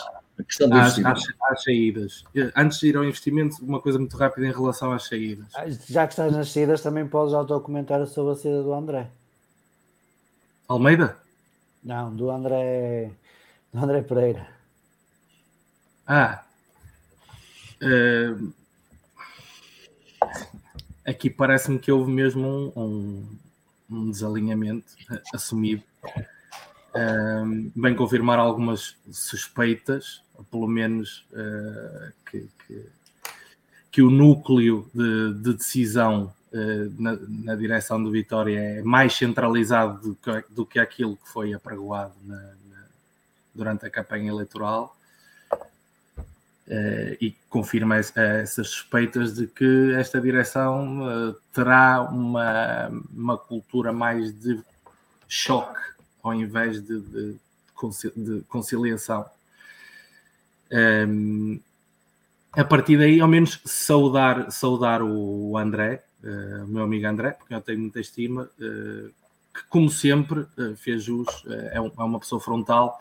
às, 0.72 1.00
às, 1.00 1.24
às, 1.52 1.64
saídas. 1.64 2.24
Antes 2.56 2.80
de 2.80 2.88
ir 2.88 2.98
ao 2.98 3.04
investimento, 3.04 3.58
uma 3.64 3.82
coisa 3.82 4.00
muito 4.00 4.16
rápida 4.16 4.48
em 4.48 4.52
relação 4.52 4.92
às 4.92 5.06
saídas. 5.06 5.48
Ah, 5.56 5.70
já 5.70 6.08
que 6.08 6.14
estás 6.14 6.32
nas 6.32 6.52
saídas, 6.52 6.82
também 6.82 7.08
podes 7.08 7.34
autocomentar 7.34 8.06
sobre 8.08 8.34
a 8.34 8.36
saída 8.36 8.64
do 8.64 8.74
André. 8.74 9.10
Almeida? 10.68 11.18
Não, 11.84 12.16
do 12.16 12.30
André, 12.30 13.12
do 13.74 13.80
André 13.80 14.02
Pereira. 14.02 14.48
Ah, 16.06 16.44
uh, 17.82 18.54
aqui 21.06 21.30
parece-me 21.30 21.80
que 21.80 21.92
houve 21.92 22.12
mesmo 22.12 22.48
um, 22.48 22.72
um, 22.76 23.38
um 23.90 24.12
desalinhamento 24.12 24.94
assumido. 25.34 25.84
Uh, 26.90 27.72
bem 27.76 27.96
confirmar 27.96 28.40
algumas 28.40 28.96
suspeitas, 29.12 30.24
pelo 30.50 30.68
menos 30.68 31.26
uh, 31.32 32.12
que, 32.30 32.48
que, 32.66 32.86
que, 33.92 34.02
o 34.02 34.10
núcleo 34.10 34.90
de, 34.94 35.34
de 35.34 35.54
decisão 35.54 36.34
uh, 36.52 37.02
na, 37.02 37.18
na, 37.28 37.56
direção 37.56 38.02
do 38.04 38.12
Vitória 38.12 38.60
é 38.60 38.82
mais 38.82 39.14
centralizado 39.14 40.02
do 40.02 40.16
que, 40.16 40.54
do 40.54 40.66
que 40.66 40.80
aquilo 40.80 41.18
que 41.18 41.30
foi 41.30 41.54
apregoado 41.54 42.14
na, 42.24 42.36
na, 42.36 42.86
durante 43.54 43.86
a 43.86 43.90
campanha 43.90 44.30
eleitoral 44.30 44.96
Uh, 46.68 47.18
e 47.20 47.36
confirma 47.50 47.96
essas 47.96 48.70
suspeitas 48.70 49.34
de 49.34 49.48
que 49.48 49.92
esta 49.98 50.22
direção 50.22 51.36
terá 51.52 52.00
uma, 52.04 52.90
uma 53.12 53.36
cultura 53.36 53.92
mais 53.92 54.32
de 54.40 54.62
choque 55.28 55.80
ao 56.22 56.34
invés 56.34 56.82
de, 56.84 57.00
de, 57.02 57.36
de 58.16 58.42
conciliação. 58.48 59.26
Um, 60.72 61.60
a 62.54 62.64
partir 62.64 62.98
daí, 62.98 63.20
ao 63.22 63.28
menos, 63.28 63.62
saudar, 63.66 64.52
saudar 64.52 65.02
o 65.04 65.58
André, 65.58 66.04
uh, 66.24 66.64
o 66.64 66.68
meu 66.68 66.84
amigo 66.84 67.08
André, 67.08 67.32
porque 67.32 67.54
eu 67.54 67.62
tenho 67.62 67.80
muita 67.80 68.00
estima, 68.00 68.50
que, 68.58 69.64
como 69.70 69.90
sempre, 69.90 70.46
fez 70.78 71.04
jus, 71.04 71.28
é, 71.72 71.80
um, 71.80 71.92
é 71.98 72.04
uma 72.04 72.20
pessoa 72.20 72.42
frontal 72.42 73.00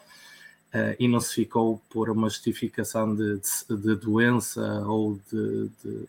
Uh, 0.69 0.93
e 0.99 1.09
não 1.09 1.19
se 1.19 1.35
ficou 1.35 1.81
por 1.89 2.11
uma 2.11 2.29
justificação 2.29 3.17
de, 3.17 3.41
de, 3.41 3.77
de 3.77 3.95
doença 3.95 4.61
ou 4.87 5.19
de, 5.33 5.71
de, 5.83 6.09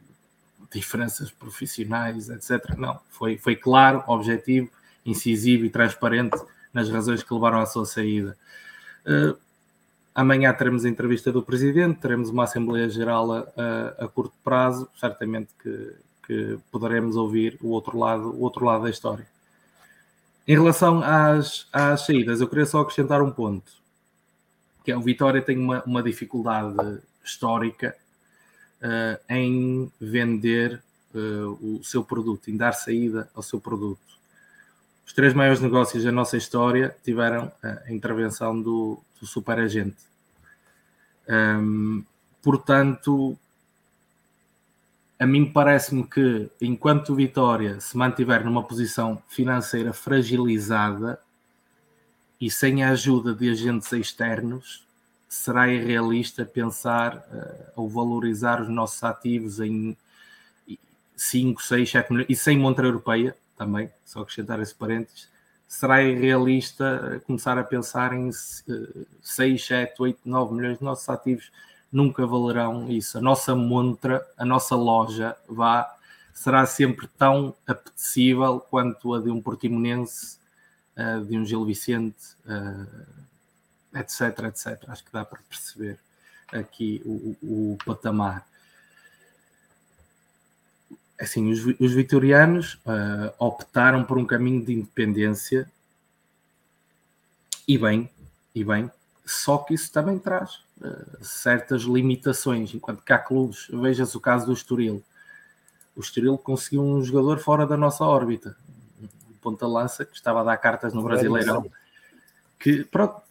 diferenças 0.70 1.32
profissionais, 1.32 2.30
etc. 2.30 2.76
Não, 2.78 3.00
foi, 3.10 3.38
foi 3.38 3.56
claro, 3.56 4.04
objetivo, 4.06 4.70
incisivo 5.06 5.64
e 5.64 5.70
transparente 5.70 6.38
nas 6.74 6.90
razões 6.90 7.24
que 7.24 7.34
levaram 7.34 7.62
à 7.62 7.66
sua 7.66 7.86
saída. 7.86 8.38
Amanhã 10.14 10.54
teremos 10.54 10.86
a 10.86 10.90
entrevista 10.90 11.32
do 11.32 11.42
Presidente, 11.42 12.00
teremos 12.00 12.30
uma 12.30 12.44
Assembleia 12.44 12.90
Geral 12.90 13.32
a, 13.32 13.48
a, 13.56 14.06
a 14.06 14.08
curto 14.08 14.34
prazo, 14.44 14.90
certamente 15.00 15.50
que, 15.62 15.94
que 16.26 16.60
poderemos 16.72 17.16
ouvir 17.16 17.58
o 17.62 17.70
outro 17.70 17.98
lado, 17.98 18.30
o 18.30 18.42
outro 18.42 18.66
lado 18.66 18.84
da 18.84 18.90
história. 18.90 19.28
Em 20.48 20.54
relação 20.54 21.02
às, 21.04 21.68
às 21.72 22.06
saídas, 22.06 22.42
eu 22.42 22.48
queria 22.48 22.66
só 22.66 22.82
acrescentar 22.82 23.22
um 23.22 23.32
ponto 23.32 23.80
que 24.90 24.92
é 24.92 24.98
o 24.98 25.02
Vitória 25.02 25.40
tem 25.40 25.56
uma, 25.56 25.84
uma 25.84 26.02
dificuldade 26.02 27.00
histórica 27.24 27.96
uh, 28.82 29.24
em 29.30 29.92
vender 30.02 30.82
uh, 31.14 31.78
o 31.78 31.84
seu 31.84 32.04
produto, 32.04 32.50
em 32.50 32.58
dar 32.58 32.72
saída 32.74 33.30
ao 33.36 33.44
seu 33.44 33.60
produto. 33.60 34.19
Os 35.10 35.14
três 35.14 35.34
maiores 35.34 35.60
negócios 35.60 36.04
da 36.04 36.12
nossa 36.12 36.38
história 36.38 36.96
tiveram 37.04 37.52
a 37.64 37.92
intervenção 37.92 38.62
do, 38.62 39.00
do 39.20 39.26
superagente. 39.26 39.98
Portanto, 42.44 43.36
a 45.18 45.26
mim 45.26 45.52
parece-me 45.52 46.04
que 46.04 46.52
enquanto 46.62 47.16
Vitória 47.16 47.80
se 47.80 47.98
mantiver 47.98 48.46
numa 48.46 48.62
posição 48.62 49.20
financeira 49.28 49.94
fragilizada, 49.94 51.20
e 52.40 52.52
sem 52.52 52.84
a 52.84 52.92
ajuda 52.92 53.34
de 53.34 53.50
agentes 53.50 53.92
externos, 53.92 54.86
será 55.28 55.68
irrealista 55.68 56.46
pensar 56.46 57.18
uh, 57.18 57.72
ou 57.76 57.90
valorizar 57.90 58.62
os 58.62 58.70
nossos 58.70 59.04
ativos 59.04 59.60
em 59.60 59.98
5, 61.18 61.64
6, 61.64 61.90
7 61.90 62.12
milhões, 62.12 62.30
e 62.30 62.36
sem 62.36 62.60
montra 62.60 62.86
europeia 62.86 63.36
também, 63.60 63.92
só 64.06 64.22
acrescentar 64.22 64.62
esse 64.62 64.74
parênteses, 64.74 65.28
será 65.68 66.02
irrealista 66.02 67.12
eh, 67.14 67.20
começar 67.20 67.58
a 67.58 67.64
pensar 67.64 68.14
em 68.14 68.32
6, 68.32 69.66
7, 69.66 70.02
8, 70.02 70.20
9 70.24 70.56
milhões 70.56 70.78
de 70.80 70.84
nossos 70.84 71.08
ativos, 71.10 71.52
nunca 71.92 72.26
valerão 72.26 72.90
isso. 72.90 73.18
A 73.18 73.22
nossa 73.22 73.54
montra, 73.54 74.26
a 74.38 74.46
nossa 74.46 74.76
loja, 74.78 75.36
vá, 75.48 75.94
será 76.34 76.66
sempre 76.66 77.08
tão 77.18 77.54
apetecível 77.68 78.62
quanto 78.62 79.14
a 79.14 79.20
de 79.20 79.30
um 79.30 79.42
portimonense 79.42 80.40
uh, 80.96 81.24
de 81.26 81.38
um 81.38 81.44
Gil 81.44 81.66
Vicente, 81.66 82.38
etc, 83.94 84.46
etc. 84.46 84.86
Acho 84.88 85.04
que 85.04 85.12
dá 85.12 85.26
para 85.26 85.40
perceber 85.50 86.00
aqui 86.54 87.02
o, 87.04 87.36
o, 87.42 87.74
o 87.74 87.78
patamar. 87.86 88.48
Assim, 91.20 91.52
os, 91.52 91.66
os 91.80 91.94
vitorianos 91.94 92.76
uh, 92.86 93.34
optaram 93.38 94.04
por 94.06 94.18
um 94.18 94.26
caminho 94.26 94.64
de 94.64 94.74
independência 94.74 95.70
e 97.68 97.78
bem, 97.78 98.10
e 98.56 98.64
bem, 98.64 98.90
só 99.26 99.58
que 99.58 99.74
isso 99.74 99.92
também 99.92 100.18
traz 100.18 100.62
uh, 100.82 101.24
certas 101.24 101.82
limitações, 101.82 102.74
enquanto 102.74 103.04
que 103.04 103.14
há 103.14 103.20
clubes, 103.20 103.68
veja-se 103.70 104.16
o 104.16 104.22
caso 104.22 104.46
do 104.46 104.54
Estoril. 104.54 105.04
O 105.96 106.00
Estoril 106.00 106.38
conseguiu 106.38 106.82
um 106.82 107.04
jogador 107.04 107.40
fora 107.40 107.68
da 107.68 107.76
nossa 107.76 108.06
órbita, 108.06 108.56
ponta-lança, 109.42 110.06
que 110.06 110.16
estava 110.16 110.42
a 110.42 110.44
dar 110.44 110.58
cartas 110.58 110.94
no 110.94 111.04
Brasileirão, 111.04 111.70
que 112.58 112.84
pronto, 112.86 113.22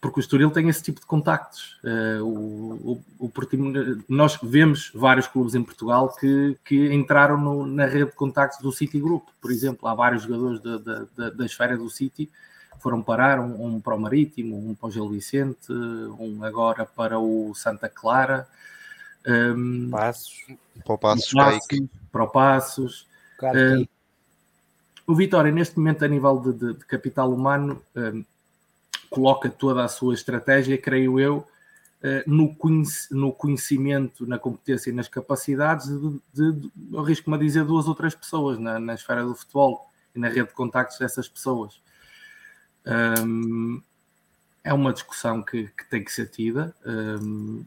porque 0.00 0.20
o 0.20 0.22
Estoril 0.22 0.50
tem 0.50 0.68
esse 0.68 0.82
tipo 0.82 1.00
de 1.00 1.06
contactos. 1.06 1.78
Uh, 1.82 2.22
o, 2.22 3.02
o, 3.18 3.26
o 3.26 3.32
nós 4.08 4.38
vemos 4.42 4.90
vários 4.94 5.26
clubes 5.26 5.54
em 5.54 5.62
Portugal 5.62 6.14
que, 6.14 6.58
que 6.64 6.92
entraram 6.92 7.38
no, 7.38 7.66
na 7.66 7.86
rede 7.86 8.10
de 8.10 8.16
contactos 8.16 8.60
do 8.60 8.70
City 8.70 9.00
Group, 9.00 9.28
por 9.40 9.50
exemplo. 9.50 9.88
Há 9.88 9.94
vários 9.94 10.24
jogadores 10.24 10.60
da, 10.60 10.78
da, 10.78 11.06
da, 11.16 11.30
da 11.30 11.46
esfera 11.46 11.76
do 11.76 11.88
City 11.88 12.30
foram 12.82 13.00
parar, 13.00 13.38
um, 13.38 13.64
um, 13.64 13.80
para 13.80 13.94
o 13.94 14.00
Marítimo, 14.00 14.58
um 14.58 14.74
para 14.74 14.88
o 14.88 14.90
Gil 14.90 15.08
Vicente, 15.08 15.72
um 15.72 16.42
agora 16.42 16.84
para 16.84 17.18
o 17.18 17.54
Santa 17.54 17.88
Clara. 17.88 18.46
Um, 19.24 19.88
Passos. 19.88 20.46
Para 20.84 20.94
o 20.94 20.98
Passos, 20.98 21.32
Passos 21.32 21.88
para 22.10 22.24
o 22.24 22.28
Passos. 22.28 23.06
Uh, 23.40 23.88
o 25.06 25.14
Vitória, 25.14 25.52
neste 25.52 25.78
momento, 25.78 26.04
a 26.04 26.08
nível 26.08 26.38
de, 26.40 26.52
de, 26.52 26.74
de 26.74 26.84
capital 26.84 27.32
humano, 27.32 27.80
um, 27.94 28.24
coloca 29.12 29.48
toda 29.50 29.84
a 29.84 29.88
sua 29.88 30.14
estratégia, 30.14 30.78
creio 30.78 31.20
eu, 31.20 31.46
uh, 32.02 32.30
no, 33.10 33.32
conhecimento, 33.32 34.26
na 34.26 34.38
competência 34.38 34.90
e 34.90 34.92
nas 34.92 35.06
capacidades 35.06 35.86
de, 36.32 36.52
de, 36.52 36.70
arrisco-me 36.96 37.36
a 37.36 37.38
dizer, 37.38 37.64
duas 37.64 37.86
ou 37.86 37.94
três 37.94 38.14
pessoas 38.14 38.58
na, 38.58 38.80
na, 38.80 38.94
esfera 38.94 39.22
do 39.22 39.34
futebol 39.34 39.86
e 40.14 40.18
na 40.18 40.28
rede 40.28 40.48
de 40.48 40.54
contactos 40.54 40.98
dessas 40.98 41.28
pessoas. 41.28 41.80
Um, 43.24 43.80
é 44.64 44.72
uma 44.72 44.92
discussão 44.92 45.42
que, 45.42 45.68
que, 45.68 45.84
tem 45.90 46.02
que 46.02 46.12
ser 46.12 46.28
tida. 46.28 46.74
Um, 46.84 47.64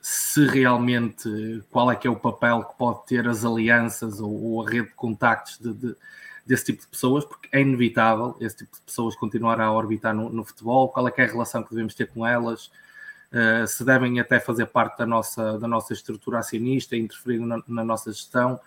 se 0.00 0.46
realmente 0.46 1.62
qual 1.70 1.90
é 1.90 1.96
que 1.96 2.08
é 2.08 2.10
o 2.10 2.16
papel 2.16 2.64
que 2.64 2.76
pode 2.76 3.06
ter 3.06 3.28
as 3.28 3.44
alianças 3.44 4.20
ou, 4.20 4.42
ou 4.42 4.66
a 4.66 4.70
rede 4.70 4.88
de 4.88 4.94
contactos 4.94 5.58
de, 5.58 5.72
de, 5.72 5.96
desse 6.46 6.66
tipo 6.66 6.82
de 6.82 6.88
pessoas, 6.88 7.24
porque 7.24 7.48
é 7.52 7.60
inevitável 7.60 8.36
esse 8.40 8.58
tipo 8.58 8.74
de 8.76 8.82
pessoas 8.82 9.14
continuar 9.14 9.60
a 9.60 9.72
orbitar 9.72 10.14
no, 10.14 10.28
no 10.28 10.44
futebol, 10.44 10.88
qual 10.88 11.06
é 11.08 11.12
é 11.16 11.22
a 11.22 11.26
relação 11.26 11.62
que 11.62 11.70
devemos 11.70 11.94
ter 11.94 12.06
com 12.06 12.26
elas, 12.26 12.66
uh, 13.32 13.66
se 13.66 13.84
devem 13.84 14.18
até 14.18 14.40
fazer 14.40 14.66
parte 14.66 14.98
da 14.98 15.06
nossa, 15.06 15.58
da 15.58 15.68
nossa 15.68 15.92
estrutura 15.92 16.40
acionista, 16.40 16.96
interferir 16.96 17.38
na, 17.38 17.62
na 17.66 17.84
nossa 17.84 18.12
gestão. 18.12 18.58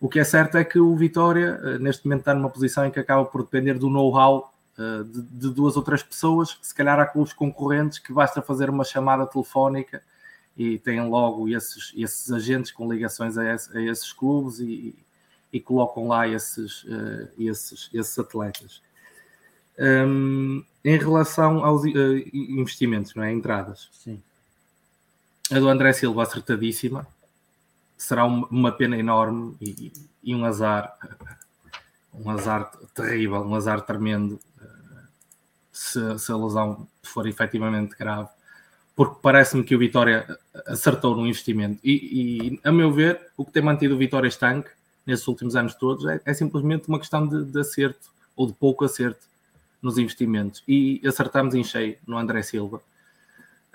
O 0.00 0.08
que 0.08 0.18
é 0.18 0.24
certo 0.24 0.56
é 0.56 0.64
que 0.64 0.78
o 0.78 0.96
Vitória, 0.96 1.60
uh, 1.62 1.78
neste 1.78 2.06
momento, 2.06 2.20
está 2.20 2.34
numa 2.34 2.50
posição 2.50 2.86
em 2.86 2.90
que 2.90 3.00
acaba 3.00 3.24
por 3.24 3.42
depender 3.42 3.74
do 3.74 3.90
know-how 3.90 4.52
uh, 4.78 5.04
de, 5.04 5.22
de, 5.22 5.50
duas 5.50 5.76
ou 5.76 5.82
três 5.82 6.02
pessoas, 6.02 6.58
se 6.62 6.74
calhar 6.74 6.98
há 6.98 7.06
clubes 7.06 7.32
concorrentes 7.34 7.98
que 7.98 8.12
basta 8.12 8.40
fazer 8.40 8.70
uma 8.70 8.84
chamada 8.84 9.26
telefónica 9.26 10.02
e 10.56 10.78
têm 10.78 11.06
logo 11.06 11.46
esses, 11.48 11.92
esses 11.94 12.32
agentes 12.32 12.72
com 12.72 12.90
ligações 12.90 13.36
a, 13.36 13.54
esse, 13.54 13.76
a 13.76 13.82
esses 13.82 14.10
clubes 14.12 14.58
e, 14.60 14.94
e, 15.52 15.60
colocam 15.60 16.08
lá 16.08 16.28
esses, 16.28 16.84
uh, 16.84 17.28
esses, 17.38 17.90
esses 17.92 18.18
atletas. 18.18 18.82
Um, 19.78 20.64
em 20.84 20.98
relação 20.98 21.64
aos 21.64 21.82
uh, 21.84 22.28
investimentos, 22.32 23.14
não 23.14 23.22
é? 23.22 23.32
Entradas. 23.32 23.88
Sim. 23.92 24.22
A 25.50 25.58
do 25.58 25.68
André 25.68 25.92
Silva 25.92 26.22
acertadíssima. 26.22 27.06
Será 27.96 28.24
uma 28.26 28.72
pena 28.72 28.96
enorme 28.98 29.56
e, 29.60 29.92
e 30.22 30.34
um 30.34 30.44
azar, 30.44 30.94
um 32.12 32.28
azar 32.30 32.70
terrível, 32.94 33.40
um 33.40 33.54
azar 33.54 33.80
tremendo 33.80 34.38
se, 35.76 36.18
se 36.18 36.32
a 36.32 36.36
lesão 36.36 36.88
for 37.02 37.26
efetivamente 37.26 37.94
grave, 37.96 38.30
porque 38.94 39.18
parece-me 39.20 39.62
que 39.62 39.76
o 39.76 39.78
Vitória 39.78 40.26
acertou 40.66 41.14
no 41.14 41.26
investimento. 41.26 41.78
E, 41.84 41.92
e, 42.54 42.60
a 42.64 42.72
meu 42.72 42.90
ver, 42.90 43.20
o 43.36 43.44
que 43.44 43.52
tem 43.52 43.62
mantido 43.62 43.94
o 43.94 43.98
Vitória 43.98 44.26
estanque 44.26 44.70
nesses 45.06 45.26
últimos 45.28 45.54
anos 45.54 45.74
todos 45.74 46.06
é, 46.06 46.20
é 46.24 46.34
simplesmente 46.34 46.88
uma 46.88 46.98
questão 46.98 47.26
de, 47.26 47.44
de, 47.44 47.60
acerto 47.60 48.10
ou 48.34 48.46
de 48.46 48.52
pouco 48.52 48.84
acerto 48.84 49.26
nos 49.80 49.98
investimentos. 49.98 50.62
E 50.66 51.00
acertamos 51.06 51.54
em 51.54 51.62
cheio 51.62 51.96
no 52.06 52.18
André 52.18 52.42
Silva. 52.42 52.80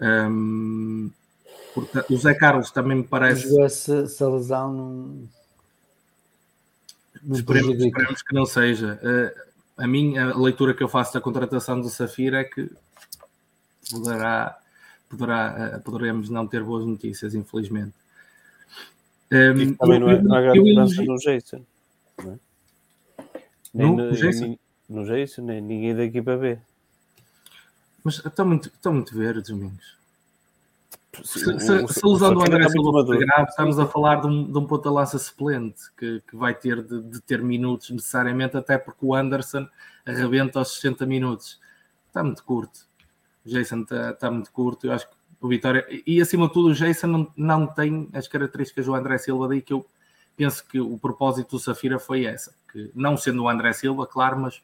Um, 0.01 1.09
Portanto, 1.73 2.13
o 2.13 2.17
Zé 2.17 2.33
Carlos 2.33 2.71
também 2.71 2.97
me 2.97 3.03
parece. 3.03 3.47
Se, 3.69 4.07
se 4.07 4.23
a 4.23 4.27
lesão 4.27 4.73
não 7.23 7.35
esperemos, 7.35 7.75
esperemos, 7.75 8.21
que 8.21 8.33
não 8.33 8.45
seja. 8.45 8.99
Uh, 9.01 9.51
a 9.77 9.87
minha 9.87 10.31
a 10.31 10.37
leitura 10.37 10.73
que 10.73 10.83
eu 10.83 10.89
faço 10.89 11.13
da 11.13 11.21
contratação 11.21 11.79
do 11.79 11.89
Safira 11.89 12.41
é 12.41 12.43
que 12.43 12.69
poderá, 13.89 14.57
poderá, 15.09 15.77
uh, 15.77 15.81
poderemos 15.81 16.29
não 16.29 16.45
ter 16.45 16.63
boas 16.63 16.85
notícias, 16.85 17.33
infelizmente. 17.33 17.93
Um, 19.31 19.35
ehm, 19.35 19.73
também 19.75 19.99
não 19.99 20.09
é, 20.09 20.21
não 20.21 20.35
é 20.35 20.41
grande 20.41 20.59
mudança 20.59 21.03
no 21.03 21.15
Jason. 21.17 21.65
Não 22.23 22.31
é? 22.33 22.39
Nem 23.73 23.95
no, 23.95 24.05
no, 24.05 24.11
Jason? 24.11 24.45
Nem, 24.45 24.59
no 24.89 25.05
Jason, 25.05 25.41
nem 25.43 25.61
ninguém 25.61 25.95
da 25.95 26.03
equipa 26.03 26.35
B. 26.37 26.59
Mas 28.03 28.23
estão 28.25 28.45
muito, 28.45 28.67
estão 28.67 28.93
muito 28.93 29.15
verdes, 29.15 29.49
Domingos. 29.49 30.01
Se, 31.23 31.39
se, 31.59 31.87
se 31.87 32.05
usando 32.05 32.37
o 32.37 32.41
André 32.41 32.69
Silva 32.69 33.03
grave, 33.03 33.49
estamos 33.49 33.77
a 33.77 33.85
falar 33.85 34.21
de 34.21 34.27
um, 34.27 34.49
de 34.49 34.57
um 34.57 34.65
ponta-lança 34.65 35.19
suplente 35.19 35.91
que, 35.97 36.21
que 36.21 36.35
vai 36.37 36.55
ter 36.55 36.81
de, 36.81 37.01
de, 37.01 37.21
ter 37.21 37.43
minutos 37.43 37.89
necessariamente, 37.89 38.55
até 38.55 38.77
porque 38.77 39.05
o 39.05 39.13
Anderson 39.13 39.67
arrebenta 40.05 40.59
aos 40.59 40.75
60 40.75 41.05
minutos. 41.05 41.59
Está 42.07 42.23
muito 42.23 42.43
curto. 42.45 42.87
O 43.45 43.49
Jason 43.49 43.81
está, 43.81 44.11
está 44.11 44.31
muito 44.31 44.51
curto. 44.53 44.87
Eu 44.87 44.93
acho 44.93 45.09
que 45.09 45.15
o 45.41 45.47
Vitória. 45.47 45.85
E 46.05 46.21
acima 46.21 46.47
de 46.47 46.53
tudo, 46.53 46.69
o 46.69 46.73
Jason 46.73 47.07
não, 47.07 47.33
não 47.35 47.67
tem 47.67 48.07
as 48.13 48.27
características 48.27 48.85
do 48.85 48.93
André 48.93 49.17
Silva, 49.17 49.47
daí 49.47 49.61
que 49.61 49.73
eu 49.73 49.85
penso 50.37 50.65
que 50.65 50.79
o 50.79 50.97
propósito 50.97 51.51
do 51.51 51.59
Safira 51.59 51.97
foi 51.99 52.25
essa. 52.25 52.53
Que 52.71 52.91
não 52.93 53.17
sendo 53.17 53.43
o 53.43 53.49
André 53.49 53.73
Silva, 53.73 54.05
claro, 54.05 54.39
mas 54.39 54.61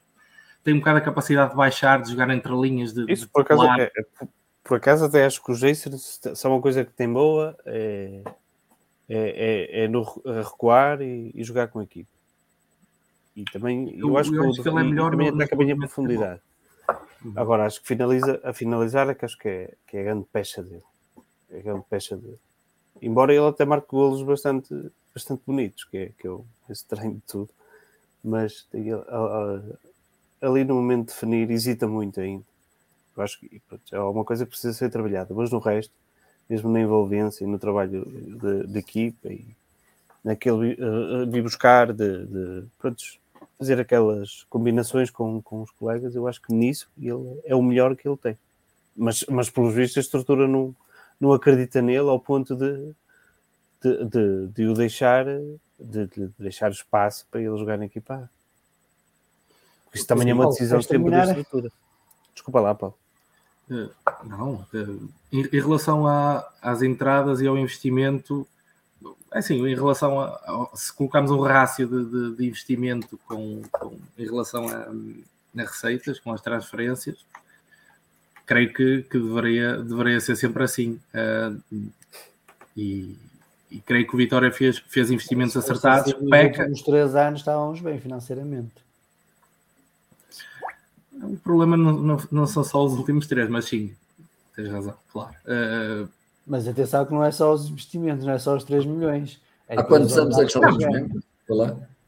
tem 0.64 0.76
um 0.76 0.80
bocado 0.80 1.00
a 1.00 1.02
capacidade 1.02 1.52
de 1.52 1.58
baixar, 1.58 2.02
de 2.02 2.12
jogar 2.12 2.30
entre 2.30 2.54
linhas. 2.54 2.94
De, 2.94 3.12
Isso, 3.12 3.26
de 3.26 3.32
por 3.32 3.42
acaso, 3.42 3.64
é, 3.66 3.84
é, 3.84 4.28
por 4.64 4.78
acaso 4.78 5.06
até 5.06 5.26
acho 5.26 5.44
que 5.44 5.52
os 5.52 5.60
Jacers 5.60 6.20
são 6.36 6.52
uma 6.52 6.62
coisa 6.62 6.86
que 6.86 6.94
tem 6.94 7.12
boa 7.12 7.58
é, 7.66 8.22
é, 9.10 9.80
é, 9.80 9.84
é 9.84 9.88
no 9.88 10.04
recuar 10.44 11.02
e, 11.02 11.32
e, 11.34 11.44
jogar 11.44 11.70
com 11.70 11.80
a 11.80 11.84
equipe. 11.84 12.10
E 13.36 13.44
também 13.46 13.98
eu, 13.98 14.10
eu 14.10 14.18
acho, 14.18 14.34
eu 14.34 14.44
que, 14.44 14.50
acho 14.50 14.64
que 14.64 14.70
ele 14.70 14.80
é 14.80 14.84
melhor 14.84 15.12
também 15.12 15.32
no, 15.32 15.36
ataca 15.38 15.56
bem 15.56 15.72
a 15.72 15.76
profundidade. 15.76 16.42
Uhum. 17.28 17.34
Agora 17.36 17.66
acho 17.66 17.82
que 17.82 17.88
finaliza, 17.88 18.40
a 18.44 18.54
finalizar 18.54 19.10
é 19.10 19.14
que 19.14 19.26
acho 19.26 19.38
que 19.38 19.50
é, 19.50 19.74
que 19.86 19.98
é 19.98 20.02
a 20.02 20.04
grande 20.06 20.26
pecha 20.32 20.64
dele. 20.64 20.84
É 21.50 21.60
a 21.60 21.62
grande 21.62 21.84
pecha 21.90 22.16
dele. 22.16 22.40
Embora 23.02 23.34
ele 23.34 23.46
até 23.46 23.66
marque 23.66 23.90
golos 23.90 24.24
bastante, 24.24 24.74
bastante 25.14 25.42
bonitos, 25.46 25.84
que 25.84 25.98
é, 25.98 26.12
que 26.18 26.28
é 26.28 26.32
esse 26.70 26.86
treino 26.86 27.16
de 27.16 27.22
tudo. 27.22 27.50
Mas 28.24 28.66
ali 30.42 30.64
no 30.64 30.76
momento 30.76 31.08
de 31.08 31.14
definir 31.14 31.52
hesita 31.52 31.88
muito 31.88 32.20
ainda. 32.20 32.46
Eu 33.16 33.24
acho 33.24 33.40
que 33.40 33.62
pronto, 33.68 33.84
é 33.92 34.00
uma 34.00 34.24
coisa 34.24 34.46
que 34.46 34.52
precisa 34.52 34.74
ser 34.74 34.90
trabalhada, 34.90 35.34
mas 35.34 35.52
no 35.52 35.60
resto, 35.60 35.94
mesmo 36.50 36.70
na 36.70 36.80
envolvência 36.80 37.44
e 37.44 37.48
no 37.48 37.60
trabalho 37.60 38.06
de, 38.06 38.68
de 38.68 38.80
equipa 38.80 39.28
e 39.30 39.46
naquele 40.24 40.74
uh, 40.74 41.26
de 41.26 41.42
buscar, 41.42 41.92
de, 41.92 42.26
de 42.26 42.66
pronto, 42.78 43.04
fazer 43.58 43.80
aquelas 43.80 44.46
combinações 44.50 45.10
com, 45.10 45.42
com 45.42 45.62
os 45.62 45.72
colegas, 45.72 46.16
eu 46.16 46.28
acho 46.28 46.42
que 46.42 46.54
nisso 46.54 46.90
ele 46.98 47.42
é 47.44 47.56
o 47.56 47.62
melhor 47.62 47.96
que 47.96 48.08
ele 48.08 48.18
tem. 48.18 48.38
Mas, 48.96 49.24
mas 49.30 49.50
pelos 49.50 49.74
vistos, 49.74 49.98
a 49.98 50.02
estrutura 50.02 50.48
não, 50.48 50.76
não 51.20 51.34
acredita 51.34 51.82
nele 51.82 52.10
ao 52.10 52.20
ponto 52.20 52.56
de, 52.56 52.94
de, 53.82 54.06
de, 54.06 54.48
de 54.48 54.68
o 54.68 54.74
deixar, 54.74 55.26
de, 55.26 56.08
de, 56.08 56.30
deixar 56.38 56.72
espaço 56.72 57.26
para 57.30 57.42
ele 57.42 57.58
jogar 57.58 57.78
na 57.78 57.86
equipa. 57.86 58.30
Isso 59.94 60.06
também 60.06 60.30
é 60.30 60.34
uma 60.34 60.48
decisão 60.48 60.82
sempre 60.82 61.10
da 61.12 61.26
estrutura. 61.26 61.72
Desculpa 62.34 62.60
lá, 62.60 62.76
Paulo. 62.76 62.96
Eh, 63.70 63.90
não, 64.24 64.66
eh, 64.74 65.08
em, 65.32 65.42
relação 65.60 66.08
a, 66.08 66.48
às 66.62 66.82
entradas 66.82 67.42
e 67.42 67.48
ao 67.48 67.58
investimento, 67.58 68.48
assim, 69.32 69.66
em 69.66 69.76
relação 69.76 70.20
a, 70.20 70.28
a 70.28 70.70
se 70.76 70.94
colocarmos 70.94 71.32
um 71.32 71.42
rácio 71.42 71.88
de, 71.88 72.06
de, 72.06 72.36
de 72.38 72.48
investimento 72.48 73.20
com, 73.28 73.62
com, 73.72 73.98
em 74.18 74.26
relação 74.26 74.68
a, 74.68 74.88
a, 74.88 75.62
receitas, 75.62 76.20
com 76.20 76.32
as 76.32 76.42
transferências, 76.42 77.18
creio 78.46 78.74
que, 78.74 79.04
que 79.04 79.20
deveria, 79.20 79.78
deveria 79.78 80.20
ser 80.20 80.36
sempre 80.36 80.64
assim. 80.64 81.00
Uh, 81.14 81.92
e, 82.76 83.18
e, 83.72 83.80
creio 83.82 84.08
que 84.08 84.14
o 84.14 84.18
Vitória 84.18 84.52
fez, 84.52 84.78
fez 84.78 85.12
investimentos 85.12 85.58
acertados. 85.58 86.14
Peca. 86.30 86.68
Nos 86.68 86.82
três 86.82 87.16
anos 87.16 87.42
estávamos 87.42 87.82
bem 87.82 88.00
financeiramente. 88.00 88.88
O 91.12 91.36
problema 91.38 91.76
não, 91.76 91.94
não, 91.94 92.18
não, 92.32 92.46
são 92.46 92.64
só 92.64 92.86
os 92.86 92.94
últimos 92.94 93.26
três, 93.26 93.50
mas 93.50 93.66
sim, 93.66 93.96
tens 94.56 94.72
razão, 94.72 94.96
claro. 95.12 95.36
Uh, 95.46 96.08
mas 96.48 96.68
atenção 96.68 97.06
que 97.06 97.14
não 97.14 97.24
é 97.24 97.32
só 97.32 97.54
os 97.54 97.70
investimentos, 97.70 98.26
não 98.26 98.34
é 98.34 98.40
só 98.40 98.56
os 98.56 98.64
3 98.64 98.86
milhões. 98.86 99.40
É 99.68 99.78
Há 99.78 99.84
quantos 99.84 100.18
anos 100.18 100.38
é 100.38 100.46
que 100.46 100.48
estamos 100.48 100.78
bem? 100.78 101.12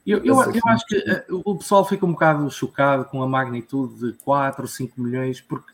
Eu, 0.07 0.17
eu, 0.19 0.25
eu, 0.25 0.61
acho 0.67 0.85
que 0.87 0.97
uh, 0.97 1.41
o 1.45 1.55
pessoal 1.55 1.85
fica 1.85 2.05
um 2.05 2.13
bocado 2.13 2.49
chocado 2.49 3.05
com 3.05 3.21
a 3.21 3.27
magnitude 3.27 4.13
de 4.13 4.13
4 4.23 4.61
ou 4.61 4.67
5 4.67 4.99
milhões, 4.99 5.41
porque 5.41 5.71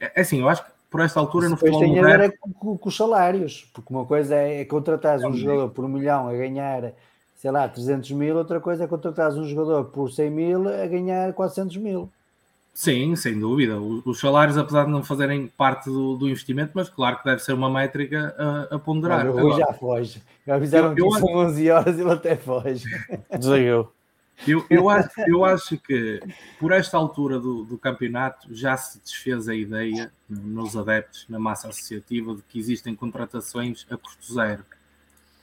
é, 0.00 0.12
é 0.16 0.20
assim, 0.20 0.40
eu 0.40 0.48
acho 0.48 0.64
que 0.64 0.70
por 0.90 1.00
esta 1.00 1.20
altura 1.20 1.48
no 1.48 1.56
futebol 1.56 1.80
tem 1.80 1.88
moderno... 1.90 2.12
a 2.12 2.16
ver 2.16 2.24
é 2.28 2.36
com, 2.36 2.76
com, 2.76 2.88
os 2.88 2.96
salários, 2.96 3.70
porque 3.72 3.94
uma 3.94 4.04
coisa 4.04 4.34
é, 4.34 4.60
é 4.60 4.64
contratar 4.64 5.18
um 5.20 5.32
jogador 5.32 5.70
por 5.70 5.84
um 5.84 5.88
milhão 5.88 6.28
a 6.28 6.32
ganhar, 6.32 6.92
sei 7.36 7.50
lá, 7.50 7.68
300 7.68 8.10
mil, 8.12 8.36
outra 8.36 8.60
coisa 8.60 8.84
é 8.84 8.86
contratar 8.86 9.32
um 9.32 9.44
jogador 9.44 9.84
por 9.84 10.10
100 10.10 10.30
mil 10.30 10.68
a 10.68 10.86
ganhar 10.86 11.32
400 11.32 11.76
mil. 11.76 12.10
Sim, 12.78 13.16
sem 13.16 13.36
dúvida. 13.36 13.76
Os 13.80 14.20
salários, 14.20 14.56
apesar 14.56 14.84
de 14.84 14.92
não 14.92 15.02
fazerem 15.02 15.48
parte 15.48 15.86
do, 15.90 16.16
do 16.16 16.28
investimento, 16.28 16.70
mas 16.76 16.88
claro 16.88 17.18
que 17.18 17.24
deve 17.24 17.42
ser 17.42 17.52
uma 17.52 17.68
métrica 17.68 18.32
a, 18.38 18.76
a 18.76 18.78
ponderar. 18.78 19.26
Mas 19.26 19.34
o 19.34 19.40
Rui 19.40 19.58
já 19.58 19.72
foge. 19.72 20.22
Já 20.46 20.54
avisaram 20.54 20.94
que 20.94 21.00
são 21.00 21.34
11 21.38 21.70
horas 21.72 21.98
e 21.98 22.00
ele 22.02 22.12
até 22.12 22.36
foge. 22.36 22.84
Desligou. 23.36 23.92
Eu, 24.46 24.64
eu, 24.70 24.88
acho, 24.88 25.10
eu 25.26 25.44
acho 25.44 25.76
que 25.76 26.20
por 26.60 26.70
esta 26.70 26.96
altura 26.96 27.40
do, 27.40 27.64
do 27.64 27.76
campeonato 27.76 28.54
já 28.54 28.76
se 28.76 29.00
desfez 29.00 29.48
a 29.48 29.56
ideia 29.56 30.12
nos 30.30 30.76
adeptos, 30.76 31.26
na 31.28 31.40
massa 31.40 31.66
associativa, 31.66 32.32
de 32.36 32.42
que 32.42 32.60
existem 32.60 32.94
contratações 32.94 33.84
a 33.90 33.96
custo 33.96 34.32
zero 34.32 34.64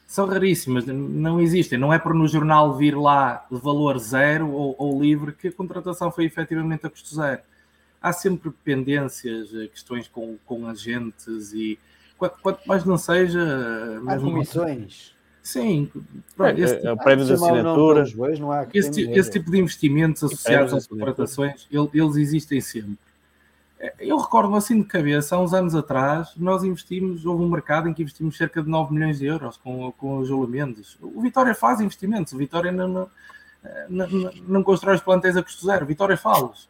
são 0.08 0.28
raríssimas, 0.28 0.86
não 0.86 1.42
existem. 1.42 1.80
Não 1.80 1.92
é 1.92 1.98
por 1.98 2.14
no 2.14 2.28
jornal 2.28 2.76
vir 2.76 2.96
lá 2.98 3.46
de 3.52 3.60
valor 3.60 3.98
zero 3.98 4.50
ou, 4.50 4.76
ou, 4.78 5.02
livre 5.02 5.34
que 5.34 5.48
a 5.48 5.52
contratação 5.52 6.12
foi 6.12 6.26
efetivamente 6.26 6.86
a 6.86 6.90
custo 6.90 7.16
zero. 7.16 7.42
Há 8.02 8.14
sempre 8.14 8.52
pendências, 8.64 9.54
eh, 9.54 9.68
questões 9.68 10.08
com, 10.08 10.38
com 10.46 10.68
agentes 10.68 11.54
e 11.54 11.80
quanto, 12.18 12.38
quanto 12.40 12.68
mais 12.68 12.86
não 12.86 12.98
seja. 12.98 13.42
Há 14.06 14.20
comissões. 14.20 15.16
Sim, 15.42 15.92
pronto, 16.36 16.60
esse, 16.60 16.76
é, 16.76 16.86
é, 16.86 16.92
o 16.92 16.98
prémio 16.98 17.26
de 17.26 17.34
assinatura. 17.34 18.04
Esse, 18.74 19.12
esse, 19.12 19.32
tipo 19.32 19.52
de 19.52 19.60
investimentos 19.60 20.24
associados 20.24 20.74
às 20.74 20.88
contratações, 20.88 21.68
eles 21.72 22.16
existem 22.16 22.60
sempre. 22.60 22.98
Eu 24.00 24.18
recordo 24.18 24.56
assim 24.56 24.82
de 24.82 24.88
cabeça, 24.88 25.36
há 25.36 25.40
uns 25.40 25.54
anos 25.54 25.76
atrás, 25.76 26.32
nós 26.38 26.64
investimos, 26.64 27.26
houve 27.26 27.44
um 27.44 27.50
mercado 27.50 27.90
em 27.90 27.94
que 27.94 28.02
investimos 28.02 28.38
cerca 28.38 28.62
de 28.62 28.70
9 28.70 28.94
milhões 28.94 29.20
de 29.20 29.26
euros 29.26 29.58
com, 29.58 29.92
com 29.94 30.18
o 30.18 30.26
Júlio 30.26 30.48
Mendes. 30.48 30.98
O 31.02 31.22
Vitória 31.22 31.54
faz 31.54 31.82
investimentos, 31.82 32.34
o 32.34 32.38
Vitória 32.38 32.72
não, 32.72 32.88
não, 32.88 33.10
não, 33.90 34.32
não 34.48 34.64
constrói 34.64 34.96
os 34.96 35.02
plantéis 35.02 35.36
a 35.36 35.44
custo 35.44 35.66
zero, 35.66 35.84
o 35.84 35.88
Vitória 35.88 36.18
faz. 36.18 36.70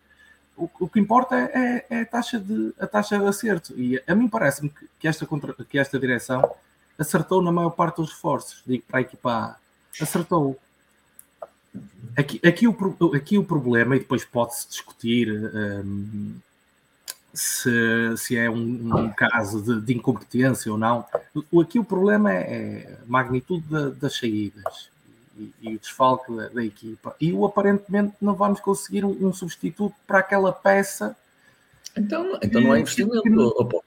O, 0.58 0.70
o, 0.80 0.88
que 0.88 1.00
importa 1.00 1.36
é, 1.36 1.86
é, 1.90 2.02
a, 2.02 2.06
taxa 2.06 2.40
de, 2.40 2.74
a 2.80 2.88
taxa 2.88 3.20
de 3.20 3.26
acerto. 3.26 3.74
E 3.78 4.02
a 4.08 4.16
mim 4.16 4.30
parece-me 4.30 4.70
que, 4.70 4.88
que, 5.00 5.08
esta, 5.08 5.28
que 5.70 5.78
esta 5.78 6.00
direção 6.00 6.50
acertou 6.98 7.42
na 7.42 7.52
maior 7.52 7.72
parte 7.72 7.98
dos 7.98 8.12
reforços, 8.12 8.64
digo 8.66 8.84
para 8.88 9.00
a 9.00 9.02
equipa 9.02 9.32
A. 9.32 9.56
Acertou. 10.02 10.58
Aqui, 12.18 12.40
aqui, 12.46 12.68
o, 12.68 12.76
aqui 13.14 13.38
o 13.38 13.44
problema, 13.44 13.98
e 13.98 14.00
depois 14.00 14.24
pode-se 14.24 14.70
discutir 14.70 15.30
um, 15.30 16.36
se, 17.36 18.18
se 18.18 18.38
é 18.38 18.50
um, 18.50 18.56
um 18.56 19.10
caso 19.12 19.62
de, 19.62 19.82
de, 19.82 19.94
incompetência 19.94 20.72
ou 20.72 20.78
não. 20.78 21.06
Aqui 21.62 21.78
o 21.78 21.84
problema 21.84 22.34
é, 22.34 22.38
é 22.38 22.98
a 23.02 23.06
magnitude 23.06 23.66
da, 23.68 23.90
das 23.90 24.18
saídas 24.18 24.90
e, 25.38 25.52
e, 25.62 25.76
o 25.76 25.80
desfalque 25.80 26.34
da, 26.36 26.48
da, 26.50 26.64
equipa. 26.64 27.16
E 27.20 27.34
o 27.34 27.46
aparentemente 27.46 28.14
não 28.22 28.34
vamos 28.34 28.60
conseguir 28.60 29.04
um, 29.04 29.28
um 29.28 29.34
substituto 29.34 29.96
para 30.08 30.20
aquela 30.20 30.52
peça. 30.52 31.16
Então, 31.96 32.38
então 32.42 32.62
não 32.62 32.72
há 32.72 32.80
investimento. 32.80 33.84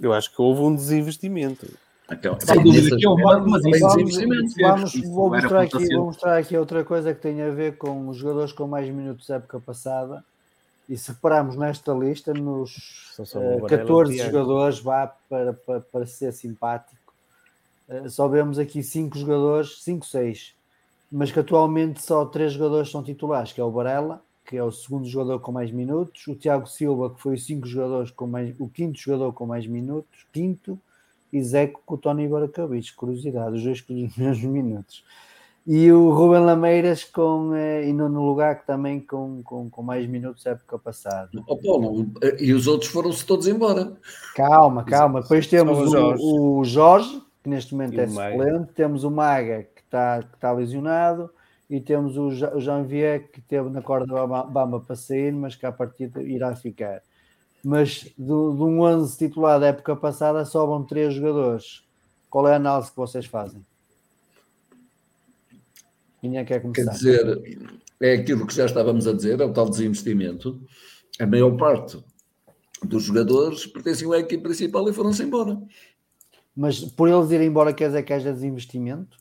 Eu 0.00 0.12
acho 0.12 0.34
que 0.34 0.40
houve 0.40 0.62
um 0.62 0.74
desinvestimento. 0.74 1.66
Então, 2.10 2.38
Sem 2.40 2.62
dúvida 2.62 2.96
que 2.96 3.06
houve, 3.06 3.22
mas 3.22 3.62
vamos, 3.62 4.16
vamos, 4.56 4.94
vou, 5.08 5.30
mostrar 5.30 5.62
aqui, 5.62 5.96
vou 5.96 6.06
mostrar 6.06 6.36
aqui 6.38 6.56
outra 6.56 6.84
coisa 6.84 7.12
que 7.12 7.20
tem 7.20 7.42
a 7.42 7.50
ver 7.50 7.76
com 7.78 8.08
os 8.08 8.16
jogadores 8.16 8.52
com 8.52 8.68
mais 8.68 8.88
minutos 8.88 9.26
da 9.26 9.36
época 9.36 9.58
passada 9.58 10.24
e 10.88 10.96
separamos 10.96 11.56
nesta 11.56 11.92
lista 11.92 12.32
nos 12.32 13.16
uh, 13.18 13.66
14 13.66 14.16
jogadores, 14.18 14.78
vá 14.78 15.06
para, 15.06 15.52
para, 15.52 15.80
para 15.80 16.06
ser 16.06 16.32
simpático, 16.32 17.12
uh, 17.88 18.08
só 18.08 18.28
vemos 18.28 18.58
aqui 18.58 18.82
5 18.82 19.18
jogadores, 19.18 19.82
5, 19.82 20.06
6, 20.06 20.54
mas 21.10 21.32
que 21.32 21.40
atualmente 21.40 22.02
só 22.02 22.24
3 22.24 22.52
jogadores 22.52 22.90
são 22.90 23.02
titulares, 23.02 23.52
que 23.52 23.60
é 23.60 23.64
o 23.64 23.70
Varela, 23.70 24.22
que 24.44 24.56
é 24.56 24.62
o 24.62 24.70
segundo 24.70 25.08
jogador 25.08 25.40
com 25.40 25.50
mais 25.50 25.72
minutos, 25.72 26.26
o 26.28 26.34
Tiago 26.36 26.68
Silva, 26.68 27.10
que 27.10 27.20
foi 27.20 27.34
o, 27.34 27.38
cinco 27.38 27.66
jogadores 27.66 28.12
com 28.12 28.28
mais, 28.28 28.54
o 28.60 28.68
quinto 28.68 28.98
jogador 28.98 29.32
com 29.32 29.44
mais 29.44 29.66
minutos, 29.66 30.24
quinto, 30.32 30.78
e 31.32 31.42
Zeco 31.42 31.82
com 31.84 31.96
o 31.96 31.98
Tony 31.98 32.28
curiosidade, 32.96 33.56
os 33.56 33.64
dois 33.64 33.80
com 33.80 33.92
os 33.92 34.16
mesmos 34.16 34.44
minutos 34.44 35.04
e 35.66 35.90
o 35.90 36.10
Ruben 36.10 36.44
Lameiras 36.44 37.02
com, 37.02 37.52
eh, 37.52 37.88
e 37.88 37.92
no, 37.92 38.08
no 38.08 38.24
lugar 38.24 38.60
que 38.60 38.66
também 38.66 39.00
com, 39.00 39.42
com, 39.42 39.68
com 39.68 39.82
mais 39.82 40.06
minutos 40.06 40.44
da 40.44 40.52
época 40.52 40.78
passada. 40.78 41.28
Oh, 41.44 41.56
Paulo, 41.56 42.06
e 42.38 42.52
os 42.52 42.68
outros 42.68 42.88
foram-se 42.88 43.26
todos 43.26 43.48
embora. 43.48 43.96
Calma, 44.36 44.84
calma. 44.84 45.22
Depois 45.22 45.48
temos 45.48 45.76
o 45.76 45.88
Jorge. 45.88 46.22
O, 46.22 46.58
o 46.58 46.64
Jorge, 46.64 47.20
que 47.42 47.50
neste 47.50 47.74
momento 47.74 47.94
e 47.94 48.00
é 48.00 48.06
suplente, 48.06 48.72
temos 48.74 49.02
o 49.02 49.10
Maga, 49.10 49.64
que 49.74 49.80
está 49.80 50.22
que 50.22 50.38
tá 50.38 50.52
lesionado, 50.52 51.30
e 51.68 51.80
temos 51.80 52.16
o, 52.16 52.28
o 52.28 52.60
Janvier, 52.60 53.28
que 53.32 53.40
teve 53.40 53.68
na 53.68 53.82
corda 53.82 54.24
Bamba 54.24 54.78
para 54.78 54.94
sair, 54.94 55.32
mas 55.32 55.56
que 55.56 55.66
a 55.66 55.72
partir 55.72 56.12
irá 56.18 56.54
ficar. 56.54 57.02
Mas 57.64 58.04
de, 58.16 58.24
de 58.24 58.32
um 58.32 58.82
11 58.82 59.18
titular 59.18 59.58
da 59.58 59.66
época 59.66 59.96
passada 59.96 60.44
sobram 60.44 60.84
três 60.84 61.12
jogadores. 61.12 61.82
Qual 62.30 62.46
é 62.46 62.52
a 62.52 62.56
análise 62.56 62.90
que 62.90 62.96
vocês 62.96 63.26
fazem? 63.26 63.64
Quem 66.26 66.38
é 66.38 66.44
que 66.44 66.52
quer 66.52 66.60
começar? 66.60 66.90
Quer 66.90 66.96
dizer, 66.96 67.68
é 68.00 68.12
aquilo 68.14 68.46
que 68.46 68.54
já 68.54 68.66
estávamos 68.66 69.06
a 69.06 69.12
dizer, 69.12 69.40
é 69.40 69.44
o 69.44 69.52
tal 69.52 69.70
desinvestimento. 69.70 70.60
A 71.20 71.26
maior 71.26 71.56
parte 71.56 71.98
dos 72.82 73.04
jogadores 73.04 73.66
pertenciam 73.66 74.12
à 74.12 74.18
equipe 74.18 74.42
principal 74.42 74.88
e 74.88 74.92
foram-se 74.92 75.22
embora. 75.22 75.60
Mas 76.54 76.80
por 76.80 77.08
eles 77.08 77.30
irem 77.30 77.48
embora 77.48 77.72
quer 77.72 77.88
dizer 77.88 78.02
que 78.02 78.12
haja 78.12 78.32
desinvestimento? 78.32 79.16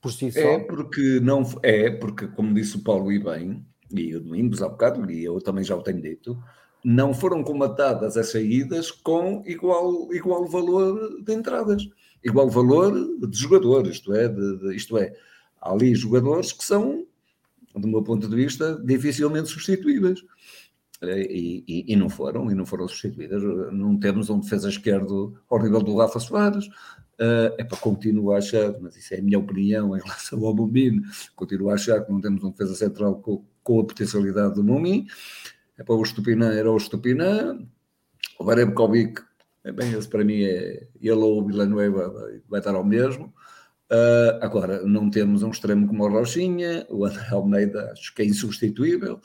Por 0.00 0.12
si 0.12 0.32
só? 0.32 0.38
É 0.38 0.58
porque, 0.58 1.20
não, 1.20 1.42
é 1.62 1.90
porque 1.90 2.28
como 2.28 2.54
disse 2.54 2.76
o 2.76 2.82
Paulo 2.82 3.12
e 3.12 3.18
bem, 3.18 3.64
e 3.90 4.16
o 4.16 4.20
Domingos 4.20 4.62
há 4.62 4.68
bocado, 4.68 5.10
e 5.10 5.24
eu 5.24 5.40
também 5.40 5.64
já 5.64 5.76
o 5.76 5.82
tenho 5.82 6.00
dito, 6.00 6.40
não 6.84 7.12
foram 7.12 7.42
comatadas 7.42 8.16
as 8.16 8.30
saídas 8.30 8.90
com 8.90 9.42
igual, 9.44 10.08
igual 10.12 10.46
valor 10.46 11.20
de 11.22 11.34
entradas, 11.34 11.82
igual 12.24 12.48
valor 12.48 12.92
de 13.26 13.36
jogadores, 13.36 13.96
isto 13.96 14.14
é, 14.14 14.28
de, 14.28 14.58
de, 14.58 14.76
isto 14.76 14.96
é, 14.96 15.12
há 15.60 15.72
ali 15.72 15.94
jogadores 15.94 16.52
que 16.52 16.64
são, 16.64 17.06
do 17.74 17.88
meu 17.88 18.02
ponto 18.02 18.28
de 18.28 18.34
vista, 18.34 18.80
dificilmente 18.84 19.48
substituíveis. 19.48 20.20
Eh, 21.02 21.26
e, 21.30 21.64
e, 21.68 21.92
e, 21.92 21.96
não 21.96 22.08
foram, 22.08 22.50
e 22.50 22.54
não 22.54 22.66
foram 22.66 22.88
substituídas. 22.88 23.42
Não 23.72 23.98
temos 23.98 24.30
um 24.30 24.40
defesa 24.40 24.68
esquerdo 24.68 25.38
ao 25.48 25.62
nível 25.62 25.82
do 25.82 25.96
Rafa 25.96 26.18
Soares. 26.18 26.66
Uh, 27.20 27.50
é 27.58 27.64
para 27.64 27.76
continuar 27.78 28.36
a 28.36 28.38
achar, 28.38 28.78
mas 28.80 28.96
isso 28.96 29.12
é 29.12 29.18
a 29.18 29.22
minha 29.22 29.40
opinião 29.40 29.96
em 29.96 30.00
relação 30.00 30.44
ao 30.44 30.54
Mumin, 30.54 31.02
continuo 31.34 31.68
a 31.70 31.74
achar 31.74 32.04
que 32.04 32.12
não 32.12 32.20
temos 32.20 32.44
um 32.44 32.50
defesa 32.52 32.76
central 32.76 33.16
com, 33.16 33.44
com 33.60 33.80
a 33.80 33.84
potencialidade 33.84 34.54
do 34.54 34.62
Mumin. 34.62 35.04
É 35.76 35.82
para 35.82 35.96
o 35.96 36.02
Estupinã, 36.02 36.52
era 36.52 36.70
o 36.70 36.76
Estupinã. 36.76 37.58
O 38.38 38.44
Varebkovic, 38.44 39.20
é 39.64 39.72
bem, 39.72 39.92
esse 39.94 40.08
para 40.08 40.24
mim 40.24 40.42
é 40.44 40.86
ele 41.00 41.10
ou 41.10 41.42
o 41.42 41.46
Villanueva 41.46 42.08
vai, 42.08 42.40
vai 42.48 42.60
estar 42.60 42.76
ao 42.76 42.84
mesmo. 42.84 43.34
Uh, 43.90 44.36
agora, 44.42 44.82
não 44.86 45.08
temos 45.08 45.42
um 45.42 45.50
extremo 45.50 45.86
como 45.86 46.04
o 46.04 46.08
Rochinha, 46.08 46.86
o 46.90 47.06
André 47.06 47.26
Almeida 47.30 47.90
acho 47.92 48.14
que 48.14 48.20
é 48.20 48.26
insubstituível. 48.26 49.18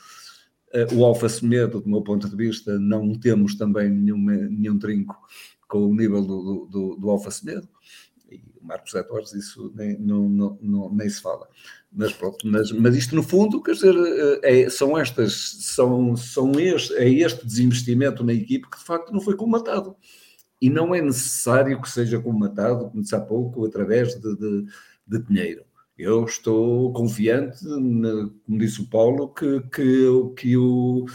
Uh, 0.73 0.95
o 0.95 1.03
Alfa 1.03 1.27
Semedo, 1.27 1.81
do 1.81 1.89
meu 1.89 2.01
ponto 2.01 2.29
de 2.29 2.35
vista, 2.35 2.79
não 2.79 3.13
temos 3.13 3.55
também 3.55 3.89
nenhum, 3.89 4.17
nenhum 4.17 4.79
trinco 4.79 5.17
com 5.67 5.87
o 5.87 5.93
nível 5.93 6.21
do, 6.21 6.65
do, 6.71 6.95
do 6.95 7.09
Alfa 7.09 7.29
Semedo. 7.29 7.67
E 8.31 8.41
o 8.61 8.65
Marcos 8.65 8.93
Torres, 8.93 9.33
isso 9.33 9.69
nem, 9.75 9.99
não, 9.99 10.29
não, 10.29 10.57
não, 10.61 10.93
nem 10.93 11.09
se 11.09 11.21
fala. 11.21 11.45
Mas 11.91 12.13
pronto, 12.13 12.47
mas, 12.47 12.71
mas 12.71 12.95
isto 12.95 13.15
no 13.15 13.21
fundo, 13.21 13.61
quer 13.61 13.73
dizer, 13.73 13.93
é, 14.43 14.69
são 14.69 14.97
estas, 14.97 15.57
são, 15.59 16.15
são 16.15 16.51
este, 16.57 16.93
é 16.95 17.09
este 17.09 17.45
desinvestimento 17.45 18.23
na 18.23 18.33
equipe 18.33 18.69
que 18.69 18.77
de 18.77 18.85
facto 18.85 19.11
não 19.11 19.19
foi 19.19 19.35
comatado 19.35 19.95
e 20.63 20.69
não 20.69 20.95
é 20.95 21.01
necessário 21.01 21.81
que 21.81 21.89
seja 21.89 22.17
comatado, 22.21 22.89
como 22.89 23.01
disse 23.01 23.13
há 23.13 23.19
pouco, 23.19 23.65
através 23.65 24.15
de, 24.15 24.33
de, 24.37 24.65
de 25.05 25.19
dinheiro. 25.19 25.65
Eu 25.97 26.23
estou 26.23 26.93
confiante, 26.93 27.65
como 27.65 28.57
disse 28.57 28.81
o 28.81 28.87
Paulo, 28.89 29.27
que, 29.33 29.59
que, 29.63 30.07
que 30.37 30.55
o, 30.55 31.05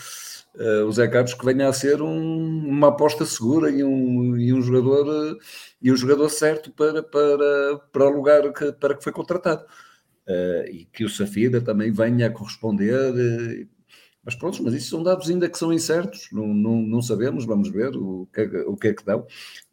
uh, 0.54 0.84
o 0.86 0.92
Zé 0.92 1.08
Carlos 1.08 1.32
que 1.32 1.46
venha 1.46 1.66
a 1.66 1.72
ser 1.72 2.02
um, 2.02 2.68
uma 2.68 2.88
aposta 2.88 3.24
segura 3.24 3.70
e 3.70 3.82
um, 3.82 4.36
e 4.36 4.52
um 4.52 4.60
jogador 4.60 5.38
e 5.80 5.90
um 5.90 5.96
jogador 5.96 6.28
certo 6.28 6.70
para, 6.70 7.02
para, 7.02 7.78
para 7.90 8.06
o 8.06 8.10
lugar 8.10 8.52
que, 8.52 8.70
para 8.72 8.94
que 8.94 9.02
foi 9.02 9.14
contratado. 9.14 9.64
Uh, 10.28 10.68
e 10.70 10.84
que 10.92 11.06
o 11.06 11.08
Safira 11.08 11.58
também 11.58 11.90
venha 11.90 12.26
a 12.26 12.30
corresponder. 12.30 13.14
Uh, 13.14 13.77
mas 14.24 14.34
pronto, 14.34 14.62
mas 14.62 14.74
isso 14.74 14.90
são 14.90 15.02
dados 15.02 15.30
ainda 15.30 15.48
que 15.48 15.58
são 15.58 15.72
incertos, 15.72 16.28
não, 16.32 16.46
não, 16.46 16.82
não 16.82 17.02
sabemos, 17.02 17.44
vamos 17.44 17.70
ver 17.70 17.96
o 17.96 18.28
que, 18.32 18.42
é, 18.42 18.44
o 18.66 18.76
que 18.76 18.88
é 18.88 18.94
que 18.94 19.04
dão. 19.04 19.26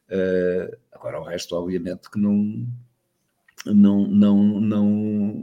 Uh, 0.09 0.75
agora, 0.91 1.19
o 1.19 1.23
resto, 1.23 1.55
obviamente, 1.55 2.09
que 2.09 2.19
não, 2.19 2.65
não, 3.65 4.07
não, 4.07 4.37
não, 4.61 4.85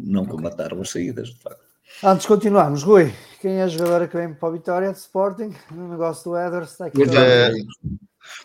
não 0.02 0.24
comataram 0.24 0.80
as 0.80 0.90
saídas, 0.90 1.28
de 1.28 1.40
facto. 1.40 1.60
Antes 2.02 2.22
de 2.22 2.28
continuarmos, 2.28 2.82
Rui, 2.84 3.12
quem 3.40 3.58
é 3.58 3.64
a 3.64 3.68
jogadora 3.68 4.08
que 4.08 4.16
vem 4.16 4.32
para 4.32 4.48
a 4.48 4.52
vitória 4.52 4.90
de 4.92 4.98
Sporting 4.98 5.52
no 5.70 5.88
negócio 5.88 6.30
do 6.30 6.38
Edwards? 6.38 6.72
Está 6.72 6.86
aqui. 6.86 7.02
É, 7.02 7.52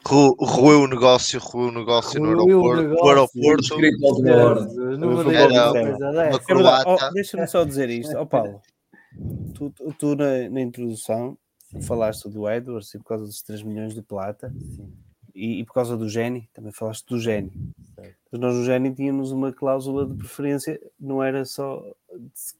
ruiu 0.05 0.81
o 0.81 0.87
negócio, 0.87 1.39
ruiu 1.39 1.69
o 1.69 1.71
negócio 1.71 2.19
no 2.19 2.27
aeroporto. 2.29 2.83
No 2.91 3.07
aeroporto. 3.07 3.77
Deixa-me 7.13 7.47
só 7.47 7.63
dizer 7.63 7.89
isto, 7.89 8.17
ó 8.17 8.23
oh, 8.23 8.25
Paulo 8.25 8.61
tu, 9.53 9.73
tu 9.97 10.15
na, 10.15 10.49
na, 10.49 10.61
introdução 10.61 11.37
Sim. 11.71 11.81
falaste 11.81 12.29
do 12.29 12.49
Edwards 12.49 12.93
e 12.93 12.97
por 12.97 13.05
causa 13.05 13.25
dos 13.25 13.41
3 13.41 13.63
milhões 13.63 13.93
de 13.93 14.01
plata 14.01 14.53
e, 15.33 15.59
e, 15.59 15.65
por 15.65 15.73
causa 15.73 15.95
do 15.95 16.09
Geni, 16.09 16.49
também 16.53 16.71
falaste 16.71 17.05
do 17.05 17.19
Geni. 17.19 17.51
Mas 18.31 18.41
nós 18.41 18.55
no 18.55 18.63
Geni 18.63 18.93
tínhamos 18.93 19.31
uma 19.31 19.53
cláusula 19.53 20.07
de 20.07 20.15
preferência, 20.15 20.79
não 20.99 21.21
era 21.21 21.45
só 21.45 21.83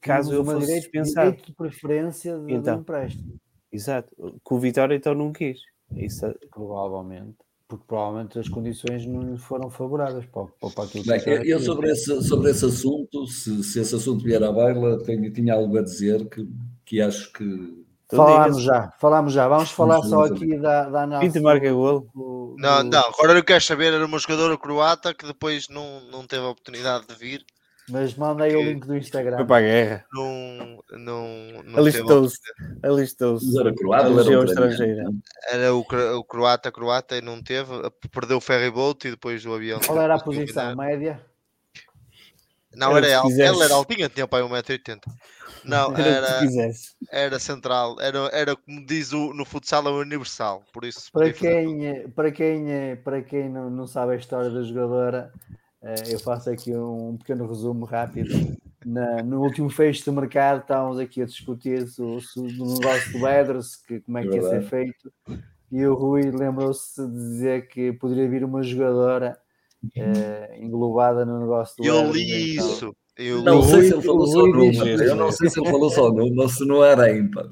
caso 0.00 0.32
eu 0.32 0.44
fosse 0.44 0.60
direito, 0.60 0.82
dispensar. 0.82 1.24
Direito 1.26 1.46
de 1.46 1.52
preferência 1.52 2.38
de, 2.38 2.52
então, 2.52 2.76
do 2.76 2.80
empréstimo. 2.82 3.40
Exato. 3.72 4.14
Com 4.42 4.54
o 4.54 4.60
Vitória 4.60 4.94
então 4.94 5.14
não 5.14 5.32
quis. 5.32 5.60
Isso, 5.90 6.32
provavelmente 6.50 7.36
porque 7.68 7.84
provavelmente 7.86 8.38
as 8.38 8.48
condições 8.48 9.06
não 9.06 9.20
lhe 9.20 9.36
foram 9.36 9.68
favoráveis 9.68 10.24
para, 10.24 10.46
para 10.70 10.84
aquilo 10.84 11.04
Bem, 11.04 11.22
eu, 11.26 11.44
eu 11.44 11.60
sobre, 11.60 11.90
esse, 11.90 12.22
sobre 12.22 12.50
esse 12.50 12.64
assunto, 12.64 13.26
se, 13.26 13.62
se 13.62 13.78
esse 13.78 13.94
assunto 13.94 14.24
vier 14.24 14.42
à 14.42 14.50
baila, 14.50 14.98
tenho, 15.04 15.30
tinha 15.30 15.52
algo 15.52 15.76
a 15.76 15.82
dizer 15.82 16.26
que, 16.30 16.48
que 16.86 17.00
acho 17.00 17.30
que. 17.30 17.86
Falámos 18.10 18.62
já, 18.62 18.90
falámos 18.98 19.32
já. 19.34 19.46
Vamos 19.46 19.70
falar 19.70 20.02
só 20.02 20.24
aqui 20.24 20.56
da, 20.56 20.88
da 20.88 21.02
análise. 21.02 21.30
Pinto 21.30 21.44
marca 21.44 21.70
gol. 21.70 22.08
Não, 22.56 22.82
não, 22.82 23.00
agora 23.00 23.38
eu 23.38 23.44
quero 23.44 23.62
saber, 23.62 23.92
era 23.92 24.06
uma 24.06 24.18
jogadora 24.18 24.56
croata 24.56 25.12
que 25.12 25.26
depois 25.26 25.68
não, 25.68 26.00
não 26.10 26.26
teve 26.26 26.42
a 26.42 26.48
oportunidade 26.48 27.06
de 27.06 27.14
vir 27.14 27.44
mas 27.88 28.14
mandei 28.14 28.54
o 28.54 28.62
link 28.62 28.86
do 28.86 28.96
Instagram. 28.96 29.36
Foi 29.36 29.46
para 29.46 29.56
a 29.56 29.60
guerra. 29.60 30.04
Não, 30.12 30.82
não, 30.92 31.62
não 31.64 31.78
alistou-se. 31.78 32.38
Alistou-se. 32.82 33.58
Era 33.58 33.74
croata, 33.74 34.08
era 34.08 34.44
estrangeira. 34.44 35.04
Era 35.50 35.74
o, 35.74 35.80
o 35.80 36.24
croata, 36.24 36.70
croata 36.70 37.16
e 37.16 37.20
não 37.20 37.42
teve. 37.42 37.70
Perdeu 38.12 38.38
o 38.38 38.40
ferry 38.40 38.70
boat 38.70 39.06
e 39.06 39.10
depois 39.12 39.44
o 39.44 39.54
avião. 39.54 39.80
Qual 39.84 40.00
era 40.00 40.14
a 40.14 40.20
posição 40.20 40.76
média? 40.76 41.20
Não, 42.74 42.96
era, 42.96 43.06
era 43.06 43.16
ela, 43.16 43.42
ela 43.42 43.64
era 43.64 43.74
altinha, 43.74 44.08
tinha 44.08 44.28
pai 44.28 44.42
1,80m. 44.42 45.00
Não, 45.64 45.94
era, 45.96 46.40
era 47.10 47.38
central, 47.38 48.00
era, 48.00 48.18
era 48.32 48.56
como 48.56 48.86
diz 48.86 49.12
o, 49.12 49.34
no 49.34 49.44
futsal, 49.44 49.86
é 49.86 49.90
universal. 49.90 50.62
Por 50.72 50.84
isso, 50.84 51.10
para 51.12 51.32
quem, 51.32 52.08
para 52.10 52.30
quem, 52.30 52.96
para 53.02 53.22
quem 53.22 53.48
não, 53.48 53.68
não 53.68 53.86
sabe 53.86 54.12
a 54.12 54.16
história 54.16 54.50
da 54.50 54.62
jogadora, 54.62 55.32
eu 56.08 56.18
faço 56.18 56.50
aqui 56.50 56.74
um 56.76 57.16
pequeno 57.16 57.46
resumo 57.46 57.84
rápido. 57.84 58.30
na, 58.84 59.22
no 59.22 59.42
último 59.42 59.70
fecho 59.70 60.04
do 60.04 60.12
mercado 60.12 60.60
estávamos 60.60 60.98
aqui 60.98 61.22
a 61.22 61.26
discutir 61.26 61.86
o, 61.98 62.18
negócio 62.42 63.12
do 63.12 63.28
Edros, 63.28 63.76
que 63.76 64.00
como 64.00 64.18
é 64.18 64.22
que 64.22 64.34
ia 64.34 64.42
ser 64.42 64.62
feito, 64.62 65.12
e 65.70 65.84
o 65.84 65.94
Rui 65.94 66.30
lembrou-se 66.30 67.06
de 67.06 67.12
dizer 67.12 67.68
que 67.68 67.92
poderia 67.92 68.28
vir 68.28 68.44
uma 68.44 68.62
jogadora 68.62 69.38
uh, 69.84 70.54
englobada 70.62 71.24
no 71.24 71.40
negócio 71.40 71.76
do 71.76 71.84
Eu 71.84 72.10
li 72.10 72.54
então. 72.54 72.66
isso. 72.66 72.96
Eu 73.16 73.42
não 73.42 73.62
sei 73.62 73.82
se 73.82 73.94
ele 73.94 74.02
falou 74.02 74.26
só 74.26 74.46
numa. 74.46 74.88
Eu 74.88 75.16
não 75.16 75.32
sei 75.32 75.50
se 75.50 75.60
ele 75.60 75.70
falou 75.70 75.90
só 75.90 76.10
ou 76.10 76.48
se 76.48 76.64
não 76.64 76.84
era 76.84 77.12
ímpar. 77.16 77.50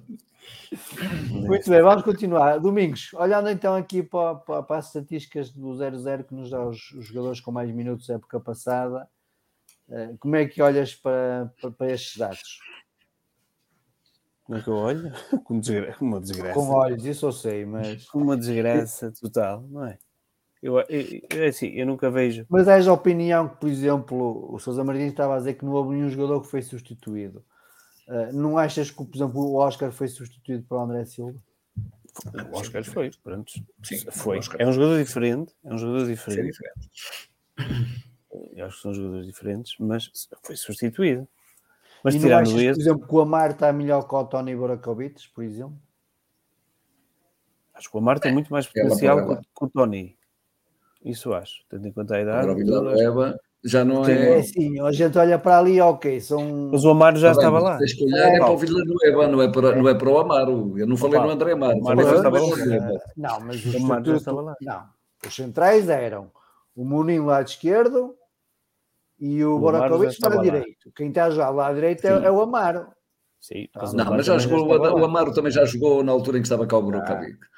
Muito 1.31 1.71
bem, 1.71 1.83
vamos 1.83 2.03
continuar. 2.03 2.59
Domingos, 2.59 3.13
olhando 3.15 3.49
então 3.49 3.75
aqui 3.75 4.03
para, 4.03 4.37
para, 4.37 4.63
para 4.63 4.79
as 4.79 4.87
estatísticas 4.87 5.51
do 5.51 5.69
0-0 5.69 6.25
que 6.25 6.35
nos 6.35 6.51
dá 6.51 6.65
os, 6.67 6.91
os, 6.93 7.07
jogadores 7.07 7.41
com 7.41 7.53
mais 7.53 7.71
minutos 7.71 8.07
da 8.07 8.15
época 8.15 8.41
passada, 8.41 9.09
eh, 9.89 10.15
como 10.19 10.37
é 10.37 10.47
que 10.47 10.63
olhas 10.63 10.95
para, 10.95 11.53
para, 11.61 11.71
para 11.71 11.93
estes 11.93 12.17
dados? 12.17 12.61
Como 14.45 14.59
é 14.59 14.63
que 14.63 14.69
eu 14.69 14.75
olho? 14.75 15.13
Com 15.45 15.59
desgra 15.59 15.97
uma 16.01 16.21
desgraça. 16.21 16.55
Com 16.55 16.69
olhos, 16.71 17.05
isso 17.05 17.27
eu 17.27 17.33
sei, 17.33 17.67
mas. 17.67 18.07
Uma 18.15 18.37
desgraça 18.37 19.13
total, 19.21 19.63
não 19.69 19.85
é? 19.85 19.99
Eu, 20.63 20.79
eu, 20.81 21.21
eu, 21.31 21.49
assim, 21.49 21.69
eu 21.69 21.85
nunca 21.85 22.11
vejo. 22.11 22.47
Mas 22.49 22.67
és 22.69 22.89
a 22.89 22.93
opinião 22.93 23.49
que, 23.49 23.57
por 23.57 23.69
exemplo, 23.69 24.53
o 24.53 24.59
Sousa 24.59 24.83
Martins 24.85 25.11
estava 25.11 25.35
a 25.35 25.39
dizer 25.39 25.55
que 25.55 25.65
não 25.65 25.73
houve 25.73 25.95
nenhum 25.95 26.09
jogador 26.09 26.41
que 26.41 26.49
foi 26.49 26.63
substituído. 26.63 27.45
Uh, 28.07 28.33
não 28.33 28.57
achas 28.57 28.91
que, 28.91 29.05
por 29.05 29.17
exemplo, 29.17 29.41
o 29.41 29.57
Oscar 29.57 29.91
foi 29.91 30.09
substituído 30.09 30.63
para 30.65 30.79
o 30.79 30.81
André 30.81 31.05
Silva? 31.05 31.39
O 32.51 32.57
Oscar 32.57 32.85
foi, 32.85 33.11
pronto. 33.23 33.53
Sim, 33.83 33.99
foi. 34.11 34.41
É 34.59 34.67
um 34.67 34.73
jogador 34.73 34.99
diferente. 34.99 35.55
É 35.65 35.75
um 35.75 35.79
jogador 35.79 36.07
diferente. 36.07 36.59
Eu 38.53 38.67
acho 38.67 38.77
que 38.77 38.83
são 38.83 38.95
jogadores 38.95 39.27
diferentes, 39.27 39.75
mas 39.79 40.11
foi 40.43 40.57
substituído. 40.57 41.29
Mas 42.03 42.15
e 42.15 42.21
tirando 42.21 42.43
achas, 42.43 42.55
esse... 42.55 42.73
por 42.75 42.81
exemplo, 42.81 43.09
que 43.09 43.15
o 43.15 43.21
Amar 43.21 43.51
está 43.51 43.73
melhor 43.73 44.07
que 44.07 44.15
o 44.15 44.25
Tony 44.25 44.55
Borakovic, 44.55 45.29
por 45.31 45.45
exemplo? 45.45 45.79
Acho 47.75 47.91
que 47.91 47.97
o 47.97 47.99
Amar 48.01 48.21
tem 48.21 48.33
muito 48.33 48.51
mais 48.51 48.67
potencial 48.67 49.27
que, 49.27 49.43
que 49.43 49.65
o 49.65 49.69
Tony. 49.69 50.17
Isso 51.05 51.35
acho, 51.35 51.65
tendo 51.69 51.87
em 51.87 51.93
conta 51.93 52.17
a 52.17 52.21
idade. 52.21 52.47
Já 53.67 53.85
não 53.85 54.05
é. 54.05 54.39
é 54.39 54.43
sim, 54.43 54.81
a 54.81 54.93
gente 54.93 55.19
olha 55.19 55.39
para 55.39 55.59
ali, 55.59 55.81
ok, 55.81 56.21
são. 56.21 56.71
Mas 56.71 56.85
o 56.85 56.91
Amaro 56.91 57.17
já 57.17 57.33
estava 57.33 57.59
lá. 57.59 57.79
Se 57.79 57.99
calhar 57.99 58.29
é, 58.29 58.37
é 58.37 58.39
para 58.39 58.51
o 58.51 58.57
Vila 58.57 58.81
Nueva, 58.85 59.29
não 59.29 59.43
é 59.43 59.51
para, 59.51 59.77
não 59.77 59.89
é 59.89 59.95
para 59.95 60.09
o 60.09 60.19
Amaro. 60.19 60.79
Eu 60.79 60.87
não 60.87 60.97
falei 60.97 61.19
Opa, 61.19 61.27
no 61.27 61.33
André 61.33 61.53
Amaro. 61.53 61.79
Amaro 61.79 62.03
já 62.03 62.17
estava 62.17 62.41
lá. 62.41 62.91
Não, 63.17 63.41
mas 63.41 63.67
o 63.67 63.77
Amaro 63.77 64.05
já 64.05 64.17
estava 64.17 64.41
lá. 64.41 64.55
Não, 64.61 64.85
os 65.27 65.35
centrais 65.35 65.89
eram 65.89 66.31
o 66.77 66.85
Munim 66.85 67.21
lá 67.21 67.43
de 67.43 67.51
esquerdo 67.51 68.15
e 69.19 69.45
o, 69.45 69.57
o 69.57 69.59
Borakovic 69.59 70.17
lá 70.23 70.37
direito. 70.37 70.93
Quem 70.95 71.09
está 71.09 71.31
já 71.31 71.49
lá 71.49 71.69
à 71.69 71.73
direita 71.73 72.07
é, 72.07 72.27
é, 72.27 72.31
o 72.31 72.41
Amaro. 72.41 72.87
Sim, 73.41 73.67
mas 73.75 73.93
não, 73.93 74.05
mas 74.07 74.27
já 74.27 74.39
jogou, 74.39 74.67
o, 74.67 75.01
o 75.01 75.05
Amaro 75.05 75.33
também 75.33 75.51
já 75.51 75.65
jogou 75.65 76.05
na 76.05 76.13
altura 76.13 76.39
em 76.39 76.41
que 76.41 76.47
estava 76.47 76.67
cá 76.67 76.77
o 76.77 76.83
Borakovic. 76.83 77.39
Ah. 77.43 77.56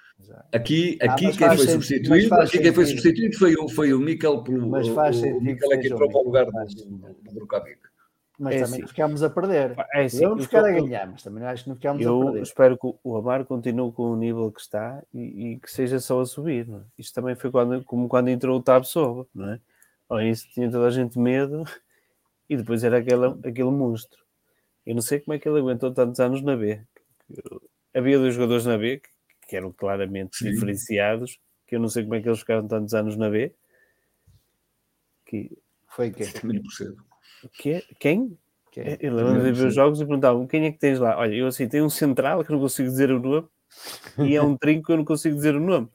Aqui, 0.53 0.99
aqui 1.01 1.27
ah, 1.27 1.33
quem 1.33 1.33
foi 1.33 1.59
sentido, 1.59 1.73
substituído, 1.73 2.35
aqui 2.35 2.59
quem 2.59 2.73
foi 2.73 2.87
substituído 2.87 3.37
foi 3.37 3.55
o, 3.55 3.69
foi 3.69 3.93
o 3.93 3.99
Mikel 3.99 4.43
pelo 4.43 4.69
mas 4.69 4.89
faz 4.89 5.21
o, 5.23 5.27
o 5.27 5.41
Mikel 5.41 5.73
é 5.73 5.79
que 5.79 5.89
entrou 5.89 6.09
para 6.11 6.21
o 6.21 6.25
lugar 6.25 6.47
do, 6.47 6.53
do 6.53 7.33
Brukovic. 7.33 7.79
Mas 8.39 8.55
é 8.55 8.65
também 8.65 8.83
assim. 8.83 8.87
ficámos 8.87 9.23
a 9.23 9.31
perder. 9.31 9.75
É 9.93 10.05
assim, 10.05 10.23
eu 10.23 10.31
não 10.31 10.39
ficar 10.39 10.65
a 10.65 10.71
ganhar, 10.71 11.09
mas 11.09 11.23
também 11.25 11.43
acho 11.45 11.65
que 11.65 11.71
não 11.71 11.77
ficámos 11.77 12.03
eu 12.03 12.21
a 12.21 12.25
perder. 12.25 12.39
Eu 12.39 12.43
espero 12.45 12.79
que 12.79 12.95
o 13.03 13.17
Amar 13.17 13.45
continue 13.45 13.91
com 13.91 14.13
o 14.13 14.17
nível 14.17 14.53
que 14.53 14.61
está 14.61 15.03
e, 15.13 15.53
e 15.53 15.59
que 15.59 15.69
seja 15.69 15.99
só 15.99 16.21
a 16.21 16.27
subir. 16.27 16.69
É? 16.71 16.81
Isto 16.97 17.15
também 17.15 17.35
foi 17.35 17.51
quando, 17.51 17.85
como 17.85 18.09
quando 18.09 18.29
entrou 18.29 18.57
o 18.57 18.63
Tab 18.63 18.85
Soba, 18.85 19.27
não 19.35 19.51
é? 19.51 19.61
Ao 20.09 20.21
início 20.21 20.49
tinha 20.53 20.71
toda 20.71 20.87
a 20.87 20.91
gente 20.91 21.19
medo 21.19 21.65
e 22.49 22.57
depois 22.57 22.85
era 22.85 22.99
aquele, 22.99 23.27
aquele 23.27 23.71
monstro. 23.71 24.19
Eu 24.87 24.95
não 24.95 25.03
sei 25.03 25.19
como 25.19 25.35
é 25.35 25.39
que 25.39 25.49
ele 25.49 25.59
aguentou 25.59 25.93
tantos 25.93 26.21
anos 26.21 26.41
na 26.41 26.57
B. 26.57 26.81
Havia 27.93 28.19
dois 28.19 28.35
jogadores 28.35 28.65
na 28.65 28.79
B 28.79 28.99
que 28.99 29.09
que 29.49 29.57
eram 29.57 29.73
claramente 29.73 30.37
Sim. 30.37 30.51
diferenciados, 30.51 31.41
que 31.67 31.75
eu 31.75 31.81
não 31.81 31.89
sei 31.89 32.03
como 32.03 32.15
é 32.15 32.21
que 32.21 32.29
eles 32.29 32.41
ficaram 32.41 32.69
tantos 32.69 32.93
anos 32.93 33.17
na 33.17 33.31
B. 33.31 33.53
Que... 35.25 35.59
Foi 35.89 36.11
quem? 36.11 36.31
Percebo. 36.31 37.03
Que, 37.55 37.83
quem? 37.99 38.39
quem? 38.71 38.85
É, 38.85 38.99
eu 39.01 39.15
lembro 39.15 39.43
de 39.43 39.53
ver 39.53 39.69
os 39.69 39.75
jogos 39.75 40.01
e 40.01 40.05
perguntava 40.05 40.47
quem 40.47 40.67
é 40.67 40.71
que 40.71 40.79
tens 40.79 40.99
lá? 40.99 41.17
Olha, 41.19 41.35
eu 41.35 41.47
assim, 41.47 41.67
tenho 41.67 41.87
um 41.87 41.91
central 41.91 42.45
que 42.45 42.53
não 42.53 42.61
consigo 42.61 42.89
dizer 42.91 43.11
o 43.11 43.19
nome 43.19 43.49
e 44.19 44.37
é 44.37 44.43
um 44.43 44.55
trinco 44.59 44.87
que 44.87 44.93
eu 44.93 44.99
não 44.99 45.05
consigo 45.05 45.35
dizer 45.35 45.57
o 45.57 45.61
nome. 45.61 45.89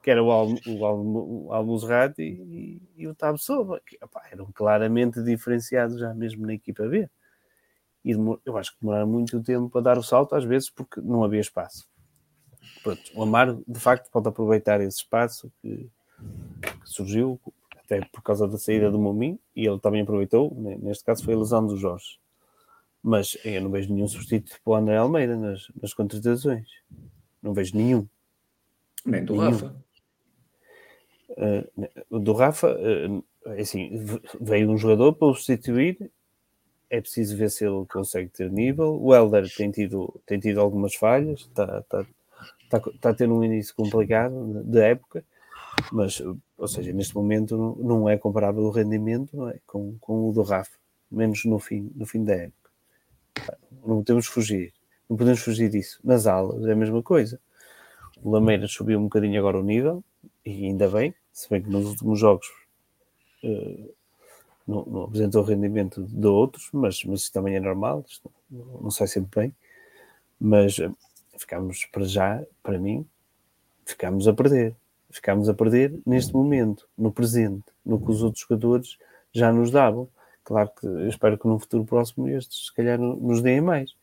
Que 0.00 0.12
era 0.12 0.22
o, 0.22 0.30
Al, 0.30 0.54
o, 0.64 0.86
Al, 0.86 1.00
o 1.00 1.52
Almuzrat 1.52 2.16
e, 2.20 2.22
e, 2.22 2.82
e, 2.96 3.08
o 3.08 3.14
Tab 3.16 3.36
Soba, 3.38 3.82
que 3.84 3.98
opa, 4.00 4.22
eram 4.30 4.48
claramente 4.52 5.20
diferenciados 5.20 5.98
já 5.98 6.14
mesmo 6.14 6.46
na 6.46 6.54
equipa 6.54 6.86
B. 6.86 7.10
E 8.04 8.12
eu 8.12 8.56
acho 8.56 8.70
que 8.70 8.80
demoraram 8.80 9.08
muito 9.08 9.42
tempo 9.42 9.68
para 9.68 9.80
dar 9.80 9.98
o 9.98 10.02
salto, 10.04 10.36
às 10.36 10.44
vezes, 10.44 10.70
porque 10.70 11.00
não 11.00 11.24
havia 11.24 11.40
espaço 11.40 11.88
pronto, 12.82 13.02
o 13.14 13.22
Amaro 13.22 13.62
de 13.66 13.80
facto 13.80 14.10
pode 14.10 14.28
aproveitar 14.28 14.80
esse 14.80 14.98
espaço 14.98 15.50
que, 15.60 15.88
que, 16.62 16.72
surgiu 16.84 17.40
até 17.76 18.00
por 18.06 18.22
causa 18.22 18.48
da 18.48 18.58
saída 18.58 18.90
do 18.90 18.98
Momim 18.98 19.38
e 19.54 19.66
ele 19.66 19.78
também 19.78 20.02
aproveitou, 20.02 20.54
neste 20.80 21.04
caso 21.04 21.24
foi 21.24 21.34
a 21.34 21.38
lesão 21.38 21.66
do 21.66 21.76
Jorge. 21.76 22.18
Mas 23.02 23.36
eu 23.44 23.62
não 23.62 23.70
vejo 23.70 23.92
nenhum 23.92 24.08
substituto 24.08 24.60
para 24.64 24.72
o 24.72 24.74
André 24.74 24.96
Almeida 24.96 25.36
nas, 25.36 25.70
nas 25.80 25.94
contratações. 25.94 26.68
Não 27.40 27.54
vejo 27.54 27.76
nenhum. 27.76 28.08
Nem 29.04 29.24
do 29.24 29.34
nenhum. 29.34 29.50
Rafa. 29.50 29.76
Uh, 32.10 32.20
do 32.20 32.32
Rafa, 32.32 32.74
uh, 32.74 33.24
assim, 33.60 33.90
veio 34.40 34.68
um 34.70 34.76
jogador 34.76 35.12
para 35.12 35.28
o 35.28 35.34
substituir. 35.34 36.10
É 36.90 37.00
preciso 37.00 37.36
ver 37.36 37.50
se 37.50 37.64
ele 37.64 37.86
consegue 37.86 38.28
ter 38.30 38.50
nível. 38.50 39.00
O 39.00 39.14
Helder 39.14 39.48
tem 39.54 39.70
tido, 39.70 40.20
tem 40.26 40.40
tido 40.40 40.60
algumas 40.60 40.94
falhas, 40.94 41.40
está, 41.40 41.78
está, 41.78 42.04
está, 42.66 43.10
está 43.10 43.26
um 43.26 43.42
início 43.42 43.74
complicado 43.74 44.62
de 44.64 44.80
época, 44.80 45.24
mas, 45.92 46.20
ou 46.56 46.68
seja, 46.68 46.92
neste 46.92 47.14
momento 47.14 47.76
não 47.80 48.08
é 48.08 48.16
comparável 48.16 48.62
o 48.62 48.70
rendimento 48.70 49.36
não 49.36 49.48
é? 49.48 49.58
com, 49.66 49.96
com 50.00 50.28
o 50.28 50.32
do 50.32 50.42
Rafa, 50.42 50.76
menos 51.10 51.44
no 51.44 51.58
fim, 51.58 51.90
no 51.94 52.06
fim 52.06 52.24
da 52.24 52.34
época. 52.34 52.70
Não 53.84 53.96
podemos 53.98 54.26
fugir, 54.26 54.72
não 55.08 55.16
podemos 55.16 55.40
fugir 55.40 55.68
disso. 55.68 56.00
Nas 56.02 56.26
aulas 56.26 56.64
é 56.66 56.72
a 56.72 56.76
mesma 56.76 57.02
coisa. 57.02 57.40
O 58.22 58.30
Lameira 58.30 58.66
subiu 58.66 58.98
um 58.98 59.04
bocadinho 59.04 59.38
agora 59.38 59.58
o 59.58 59.62
nível, 59.62 60.02
e 60.44 60.66
ainda 60.66 60.88
bem, 60.88 61.14
se 61.32 61.48
bem 61.50 61.62
que 61.62 61.68
nos 61.68 61.86
últimos 61.86 62.18
jogos 62.18 62.46
uh, 63.44 63.94
não, 64.66 64.84
não, 64.86 65.02
apresentou 65.02 65.42
rendimento 65.42 66.02
de 66.02 66.26
outros, 66.26 66.70
mas, 66.72 67.04
mas 67.04 67.20
isso 67.20 67.32
também 67.32 67.54
é 67.54 67.60
normal, 67.60 68.04
não, 68.50 68.64
não 68.82 68.90
sai 68.90 69.06
sempre 69.06 69.40
bem. 69.40 69.54
Mas 70.40 70.78
ficámos 71.38 71.86
para 71.86 72.04
já, 72.04 72.42
para 72.62 72.78
mim, 72.78 73.06
ficámos 73.84 74.26
a 74.28 74.32
perder. 74.32 74.74
Ficámos 75.10 75.48
a 75.48 75.54
perder 75.54 75.98
neste 76.04 76.34
momento, 76.34 76.88
no 76.98 77.12
presente, 77.12 77.64
no 77.84 78.00
que 78.00 78.10
os 78.10 78.22
outros 78.22 78.42
jogadores 78.42 78.98
já 79.32 79.52
nos 79.52 79.70
davam. 79.70 80.08
Claro 80.44 80.70
que 80.78 80.86
eu 80.86 81.08
espero 81.08 81.38
que 81.38 81.46
no 81.46 81.58
futuro 81.58 81.84
próximo 81.84 82.28
estes, 82.28 82.66
se 82.66 82.74
calhar, 82.74 82.98
nos 82.98 83.40
deem 83.40 83.60
mais. 83.60 83.94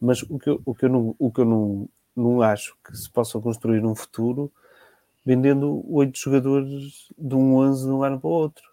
Mas 0.00 0.22
o 0.22 0.38
que 0.38 0.50
eu, 0.50 0.60
o 0.64 0.74
que 0.74 0.84
eu, 0.84 0.88
não, 0.88 1.14
o 1.18 1.30
que 1.30 1.40
eu 1.40 1.44
não, 1.44 1.88
não 2.14 2.42
acho 2.42 2.76
que 2.84 2.96
se 2.96 3.10
possa 3.10 3.40
construir 3.40 3.84
um 3.84 3.94
futuro 3.94 4.52
vendendo 5.24 5.84
oito 5.92 6.16
jogadores 6.18 7.12
de 7.18 7.34
um 7.34 7.56
11 7.56 7.84
de 7.84 7.90
um 7.90 8.02
ano 8.04 8.20
para 8.20 8.28
o 8.28 8.32
outro. 8.32 8.64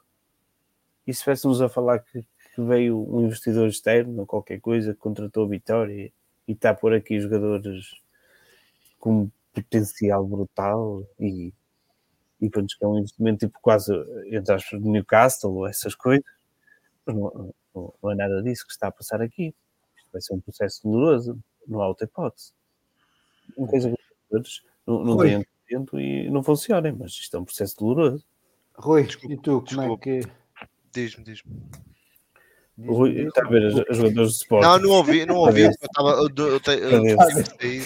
E 1.07 1.11
se 1.11 1.19
estivéssemos 1.19 1.61
a 1.61 1.67
falar 1.67 1.99
que, 1.99 2.21
que, 2.21 2.61
veio 2.61 2.97
um 3.11 3.25
investidor 3.25 3.67
externo 3.67 4.25
qualquer 4.27 4.61
coisa 4.61 4.93
que 4.93 4.99
contratou 4.99 5.45
a 5.45 5.49
Vitória 5.49 6.11
e 6.47 6.51
está 6.51 6.69
a 6.69 6.75
pôr 6.75 6.93
aqui 6.93 7.19
jogadores 7.19 8.02
com 9.03 9.29
potencial 9.53 10.25
brutal 10.25 11.05
e, 11.19 11.53
e 12.39 12.49
pronto, 12.49 12.73
que 12.77 12.85
é 12.85 12.87
um 12.87 12.99
investimento 12.99 13.45
tipo 13.45 13.59
quase, 13.61 13.93
entre 14.27 14.53
aspas, 14.53 14.81
de 14.81 14.87
Newcastle 14.87 15.53
ou 15.53 15.67
essas 15.67 15.93
coisas. 15.93 16.23
Não, 17.05 17.53
não, 17.75 17.93
não, 18.01 18.11
é 18.11 18.15
nada 18.15 18.41
disso 18.41 18.65
que 18.65 18.71
está 18.71 18.87
a 18.87 18.91
passar 18.93 19.21
aqui. 19.21 19.53
Isto 19.97 20.09
vai 20.13 20.21
ser 20.21 20.33
um 20.33 20.39
processo 20.39 20.81
doloroso, 20.83 21.37
não 21.67 21.81
há 21.81 21.87
outra 21.89 22.05
hipótese. 22.05 22.53
Uma 23.57 23.67
coisa 23.67 23.91
que 23.91 24.37
os 24.37 24.63
não, 24.87 25.03
não 25.03 25.17
têm 25.17 25.45
dentro 25.69 25.99
e 25.99 26.29
não 26.29 26.41
funcionem, 26.41 26.93
mas 26.93 27.11
isto 27.11 27.35
é 27.35 27.39
um 27.41 27.45
processo 27.45 27.77
doloroso. 27.77 28.25
Rui, 28.73 29.03
desculpa, 29.03 29.33
e 29.33 29.37
tu, 29.37 29.51
como 29.51 29.63
desculpa. 29.63 30.09
é 30.09 30.21
que. 30.21 30.31
Diz-me, 30.93 31.25
diz-me. 31.25 31.51
O 32.77 32.93
Rui 32.93 33.27
está 33.27 33.45
a 33.45 33.49
ver 33.49 33.67
os 33.67 33.97
jogadores 33.97 34.31
de 34.31 34.37
Sport. 34.37 34.63
Não, 34.63 34.79
não 34.79 34.89
ouvi, 34.89 35.25
não 35.27 35.35
ouvi. 35.35 35.61
Eu 35.61 35.69
estava. 35.69 36.27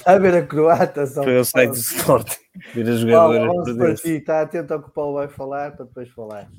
a 0.06 0.18
ver 0.18 0.36
a 0.36 0.48
croata. 0.48 1.06
Só 1.06 1.24
Foi 1.24 1.38
o 1.38 1.44
site 1.44 1.72
do 1.72 1.76
Sport. 1.76 2.38
Ver 2.74 2.90
as 2.90 3.00
jogadoras. 3.02 3.48
Vamos 3.48 3.78
para 3.78 3.96
ti, 3.96 4.10
está 4.12 4.42
atento 4.42 4.74
ao 4.74 4.82
que 4.82 4.88
o 4.88 4.92
Paulo 4.92 5.16
vai 5.16 5.28
falar 5.28 5.76
para 5.76 5.86
depois 5.86 6.10
falar. 6.10 6.50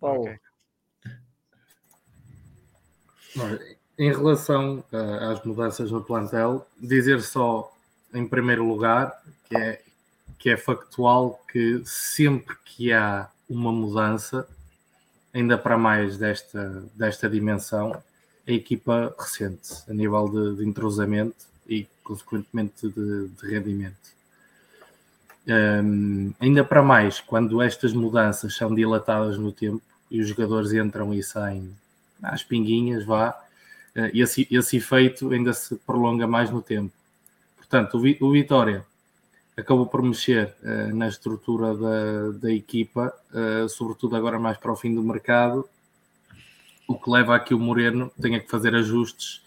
Paulo. 0.00 0.22
Okay. 0.22 0.38
Em 3.98 4.10
relação 4.10 4.82
uh, 4.92 5.30
às 5.30 5.42
mudanças 5.44 5.90
no 5.90 6.02
plantel, 6.02 6.66
dizer 6.80 7.20
só 7.20 7.70
em 8.14 8.26
primeiro 8.26 8.64
lugar 8.66 9.20
que 9.48 9.56
é, 9.56 9.82
que 10.38 10.50
é 10.50 10.56
factual 10.56 11.40
que 11.52 11.82
sempre 11.84 12.56
que 12.64 12.92
há 12.92 13.28
uma 13.48 13.72
mudança 13.72 14.48
ainda 15.32 15.58
para 15.58 15.76
mais 15.76 16.16
desta, 16.16 16.82
desta 16.94 17.28
dimensão, 17.28 18.02
a 18.46 18.50
equipa 18.50 19.14
recente, 19.18 19.82
a 19.88 19.92
nível 19.92 20.28
de, 20.28 20.56
de 20.56 20.68
entrosamento 20.68 21.46
e, 21.68 21.86
consequentemente, 22.02 22.88
de, 22.88 23.28
de 23.28 23.46
rendimento. 23.46 24.16
Um, 25.46 26.32
ainda 26.40 26.64
para 26.64 26.82
mais, 26.82 27.20
quando 27.20 27.62
estas 27.62 27.92
mudanças 27.92 28.54
são 28.54 28.74
dilatadas 28.74 29.38
no 29.38 29.50
tempo 29.52 29.82
e 30.10 30.20
os 30.20 30.28
jogadores 30.28 30.72
entram 30.72 31.12
e 31.14 31.22
saem 31.22 31.74
às 32.22 32.42
pinguinhas, 32.42 33.04
vá, 33.04 33.30
uh, 33.96 34.10
esse, 34.14 34.46
esse 34.50 34.76
efeito 34.76 35.30
ainda 35.30 35.52
se 35.52 35.74
prolonga 35.76 36.26
mais 36.26 36.50
no 36.50 36.60
tempo. 36.60 36.92
Portanto, 37.56 37.98
o, 37.98 38.26
o 38.26 38.32
Vitória 38.32 38.84
acabou 39.58 39.86
por 39.86 40.02
mexer 40.02 40.54
uh, 40.62 40.94
na 40.94 41.08
estrutura 41.08 41.74
da, 41.74 42.30
da 42.38 42.52
equipa, 42.52 43.12
uh, 43.32 43.68
sobretudo 43.68 44.16
agora 44.16 44.38
mais 44.38 44.56
para 44.56 44.72
o 44.72 44.76
fim 44.76 44.94
do 44.94 45.02
mercado, 45.02 45.68
o 46.86 46.98
que 46.98 47.10
leva 47.10 47.36
a 47.36 47.40
que 47.40 47.52
o 47.52 47.58
Moreno 47.58 48.10
tenha 48.20 48.40
que 48.40 48.50
fazer 48.50 48.74
ajustes 48.74 49.46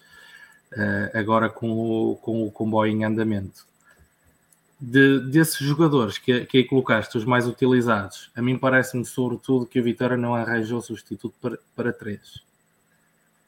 agora 1.14 1.50
com 1.50 1.70
o, 1.70 2.16
com 2.16 2.48
o 2.48 2.52
comboio 2.52 2.94
em 2.94 3.04
andamento 3.04 3.66
de, 4.82 5.20
desses 5.20 5.60
jogadores 5.60 6.18
que, 6.18 6.46
que 6.46 6.58
aí 6.58 6.64
colocaste, 6.64 7.16
os 7.16 7.24
mais 7.24 7.46
utilizados, 7.46 8.32
a 8.36 8.42
mim 8.42 8.58
parece-me 8.58 9.06
sobretudo 9.06 9.68
que 9.68 9.80
o 9.80 9.84
Vitória 9.84 10.18
não 10.18 10.34
arranjou 10.34 10.82
substituto 10.82 11.36
para, 11.40 11.60
para 11.76 11.94
três. 11.94 12.42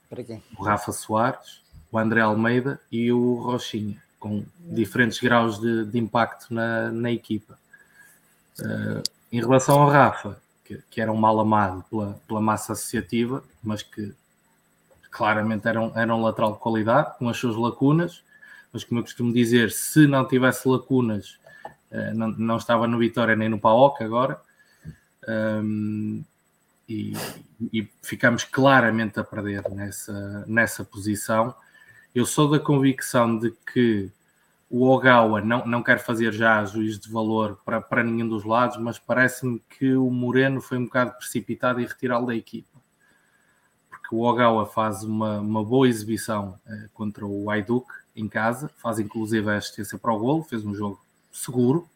Para 0.07 0.23
quem? 0.23 0.43
O 0.55 0.63
Rafa 0.63 0.91
Soares, 0.91 1.63
o 1.91 1.97
André 1.97 2.21
Almeida 2.21 2.79
e 2.91 3.11
o 3.11 3.33
Rochinha, 3.35 4.01
com 4.23 4.45
diferentes 4.57 5.19
graus 5.19 5.59
de, 5.59 5.83
de 5.83 5.99
impacto 5.99 6.53
na, 6.53 6.89
na 6.89 7.11
equipa. 7.11 7.59
Uh, 8.57 9.03
em 9.29 9.41
relação 9.41 9.81
ao 9.81 9.89
Rafa, 9.89 10.41
que, 10.63 10.81
que, 10.89 11.01
era 11.01 11.11
um 11.11 11.17
mal 11.17 11.37
amado 11.41 11.83
pela, 11.89 12.17
pela 12.25 12.39
massa 12.39 12.71
associativa, 12.71 13.43
mas 13.61 13.83
que 13.83 14.13
claramente 15.11 15.67
era 15.67 15.81
um, 15.81 15.91
era 15.93 16.15
um 16.15 16.21
lateral 16.21 16.53
de 16.53 16.59
qualidade, 16.59 17.17
com 17.17 17.27
as 17.27 17.35
suas 17.35 17.57
lacunas, 17.57 18.23
mas 18.71 18.85
como 18.85 19.01
eu 19.01 19.03
costumo 19.03 19.33
dizer, 19.33 19.71
se 19.71 20.07
não 20.07 20.25
tivesse 20.25 20.69
lacunas, 20.69 21.37
eh, 21.91 22.13
não, 22.13 22.29
não 22.29 22.55
estava 22.55 22.87
no 22.87 22.97
Vitória 22.97 23.35
nem 23.35 23.49
no 23.49 23.59
PAOC 23.59 24.03
agora. 24.05 24.39
Um, 25.27 26.23
e, 26.87 27.11
e, 27.73 27.89
ficamos 28.01 28.45
claramente 28.45 29.19
a 29.19 29.23
perder 29.23 29.69
nessa, 29.69 30.45
nessa 30.47 30.85
posição. 30.85 31.53
Eu 32.13 32.25
sou 32.25 32.49
da 32.49 32.59
convicção 32.59 33.37
de 33.37 33.51
que 33.73 34.11
o 34.69 34.87
Ogawa 34.87 35.41
não, 35.41 35.65
não 35.65 35.83
quer 35.83 35.99
fazer 35.99 36.33
já 36.33 36.63
juízo 36.65 37.01
de 37.01 37.11
valor 37.11 37.59
para, 37.63 37.81
para 37.81 38.03
nenhum 38.03 38.27
dos 38.27 38.43
lados, 38.43 38.77
mas 38.77 38.97
parece-me 38.99 39.61
que 39.69 39.95
o 39.95 40.09
Moreno 40.09 40.61
foi 40.61 40.77
um 40.77 40.85
bocado 40.85 41.13
precipitado 41.13 41.79
em 41.79 41.85
retirá-lo 41.85 42.27
da 42.27 42.35
equipa. 42.35 42.79
Porque 43.89 44.15
o 44.15 44.21
Ogawa 44.21 44.65
faz 44.65 45.03
uma, 45.03 45.39
uma 45.39 45.63
boa 45.63 45.87
exibição 45.87 46.59
eh, 46.67 46.89
contra 46.93 47.25
o 47.25 47.49
Aiduk, 47.49 47.87
em 48.15 48.27
casa, 48.27 48.69
faz 48.77 48.99
inclusive 48.99 49.49
a 49.49 49.57
assistência 49.57 49.97
para 49.97 50.13
o 50.13 50.19
golo, 50.19 50.43
fez 50.43 50.63
um 50.65 50.73
jogo 50.75 51.03
seguro, 51.31 51.89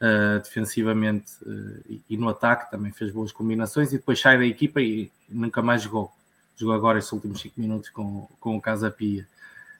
uh, 0.00 0.38
defensivamente 0.42 1.32
uh, 1.42 1.82
e, 1.88 2.02
e, 2.10 2.16
no 2.16 2.28
ataque 2.28 2.70
também 2.70 2.92
fez 2.92 3.10
boas 3.10 3.32
combinações 3.32 3.92
e 3.92 3.96
depois 3.96 4.20
sai 4.20 4.36
da 4.36 4.44
equipa 4.44 4.80
e 4.80 5.10
nunca 5.28 5.62
mais 5.62 5.82
jogou. 5.82 6.12
Jogou 6.56 6.74
agora 6.74 6.98
esses 6.98 7.12
últimos 7.12 7.40
5 7.40 7.60
minutos 7.60 7.90
com, 7.90 8.28
com 8.40 8.56
o 8.56 8.60
Casa 8.60 8.90
Pia. 8.90 9.26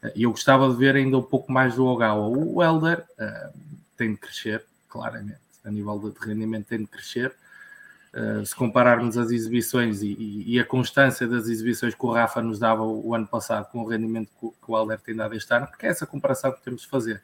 Uh, 0.06 0.12
eu 0.14 0.30
gostava 0.30 0.68
de 0.68 0.76
ver 0.76 0.96
ainda 0.96 1.18
um 1.18 1.22
pouco 1.22 1.50
mais 1.50 1.74
do 1.74 1.86
Ogawa. 1.86 2.26
O 2.28 2.62
Helder 2.62 3.04
tem 3.96 4.12
de 4.12 4.18
crescer, 4.18 4.64
claramente, 4.88 5.40
a 5.64 5.70
nível 5.70 5.98
de 5.98 6.26
rendimento 6.26 6.66
tem 6.66 6.78
de 6.78 6.86
crescer. 6.86 7.34
Uh, 8.14 8.46
se 8.46 8.54
compararmos 8.54 9.18
as 9.18 9.30
exibições 9.30 10.00
e, 10.00 10.06
e, 10.06 10.54
e, 10.54 10.60
a 10.60 10.64
constância 10.64 11.26
das 11.26 11.48
exibições 11.48 11.94
que 11.94 12.06
o 12.06 12.10
Rafa 12.10 12.40
nos 12.40 12.58
dava 12.58 12.82
o, 12.82 13.08
o 13.08 13.14
ano 13.14 13.26
passado 13.26 13.70
com 13.70 13.80
o 13.80 13.86
rendimento 13.86 14.30
que, 14.40 14.48
que, 14.48 14.70
o 14.70 14.74
Alder 14.74 14.98
tem 15.00 15.14
dado 15.14 15.34
este 15.34 15.52
ano, 15.52 15.66
porque 15.66 15.84
é 15.84 15.90
essa 15.90 16.06
comparação 16.06 16.50
que 16.50 16.62
temos 16.62 16.82
de 16.82 16.88
fazer. 16.88 17.22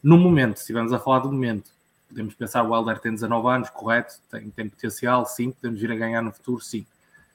No 0.00 0.16
momento, 0.16 0.56
se 0.56 0.62
estivermos 0.62 0.92
a 0.92 1.00
falar 1.00 1.20
do 1.20 1.32
momento, 1.32 1.72
podemos 2.08 2.34
pensar 2.34 2.62
o 2.62 2.72
Alder 2.72 3.00
tem 3.00 3.12
19 3.12 3.48
anos, 3.48 3.70
correto, 3.70 4.14
tem, 4.30 4.48
tem 4.50 4.68
potencial, 4.68 5.26
sim, 5.26 5.50
podemos 5.50 5.80
vir 5.80 5.90
a 5.90 5.96
ganhar 5.96 6.22
no 6.22 6.30
futuro, 6.30 6.60
sim. 6.60 6.86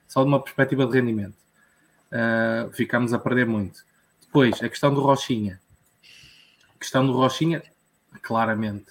Só 0.07 0.21
de 0.21 0.29
uma 0.29 0.41
perspectiva 0.41 0.85
de 0.85 0.93
rendimento. 0.93 1.35
Uh, 2.09 2.71
ficamos 2.71 3.11
a 3.11 3.19
perder 3.19 3.45
muito. 3.45 3.83
Depois, 4.33 4.63
a 4.63 4.67
questão 4.67 4.91
do 4.91 4.99
Rochinha. 4.99 5.61
A 6.75 6.79
questão 6.79 7.05
do 7.05 7.13
Rochinha, 7.13 7.61
claramente, 8.23 8.89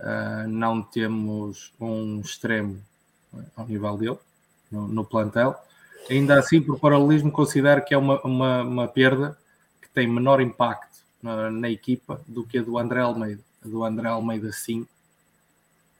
uh, 0.00 0.48
não 0.48 0.80
temos 0.80 1.74
um 1.78 2.22
extremo 2.22 2.82
ao 3.54 3.66
nível 3.66 3.98
dele, 3.98 4.18
no, 4.70 4.88
no, 4.88 5.04
plantel. 5.04 5.54
Ainda 6.08 6.38
assim, 6.38 6.58
por 6.62 6.80
paralelismo, 6.80 7.30
considero 7.30 7.84
que 7.84 7.92
é 7.92 7.98
uma, 7.98 8.18
uma, 8.22 8.62
uma 8.62 8.88
perda 8.88 9.36
que 9.82 9.90
tem 9.90 10.08
menor 10.08 10.40
impacto 10.40 11.00
na, 11.22 11.50
na, 11.50 11.68
equipa 11.68 12.22
do 12.26 12.42
que 12.42 12.56
a 12.56 12.62
do 12.62 12.78
André 12.78 13.02
Almeida. 13.02 13.42
A 13.62 13.68
do 13.68 13.84
André 13.84 14.08
Almeida, 14.08 14.50
sim, 14.52 14.88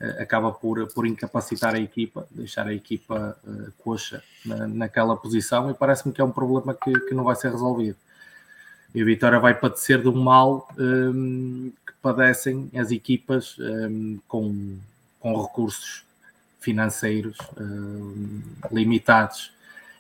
eh, 0.01 0.23
acaba 0.23 0.51
por, 0.51 0.91
por 0.95 1.07
incapacitar 1.07 1.75
a 1.75 1.79
equipa, 1.79 2.27
deixar 2.31 2.67
a 2.67 2.73
equipa 2.73 3.37
uh, 3.45 3.71
coxa 3.85 4.25
na, 4.47 4.67
naquela 4.67 5.15
posição 5.15 5.71
e 5.71 5.75
parece-me 5.75 6.15
que 6.15 6.23
é 6.23 6.25
um 6.25 6.33
problema 6.33 6.73
que, 6.73 6.91
que 7.01 7.15
não 7.15 7.25
vai 7.25 7.37
ser 7.37 7.51
resolvido. 7.51 7.99
E 8.95 9.01
a 9.01 9.05
Vitória 9.05 9.41
vai 9.41 9.55
padecer 9.55 10.03
do 10.03 10.15
mal 10.15 10.69
um, 10.79 11.73
que 11.87 11.93
padecem 12.03 12.71
as 12.75 12.91
equipas 12.91 13.57
um, 13.59 14.19
com, 14.29 14.77
com 15.19 15.43
recursos 15.43 16.05
financeiros 16.61 17.37
uh, 17.57 18.41
limitados, 18.71 19.53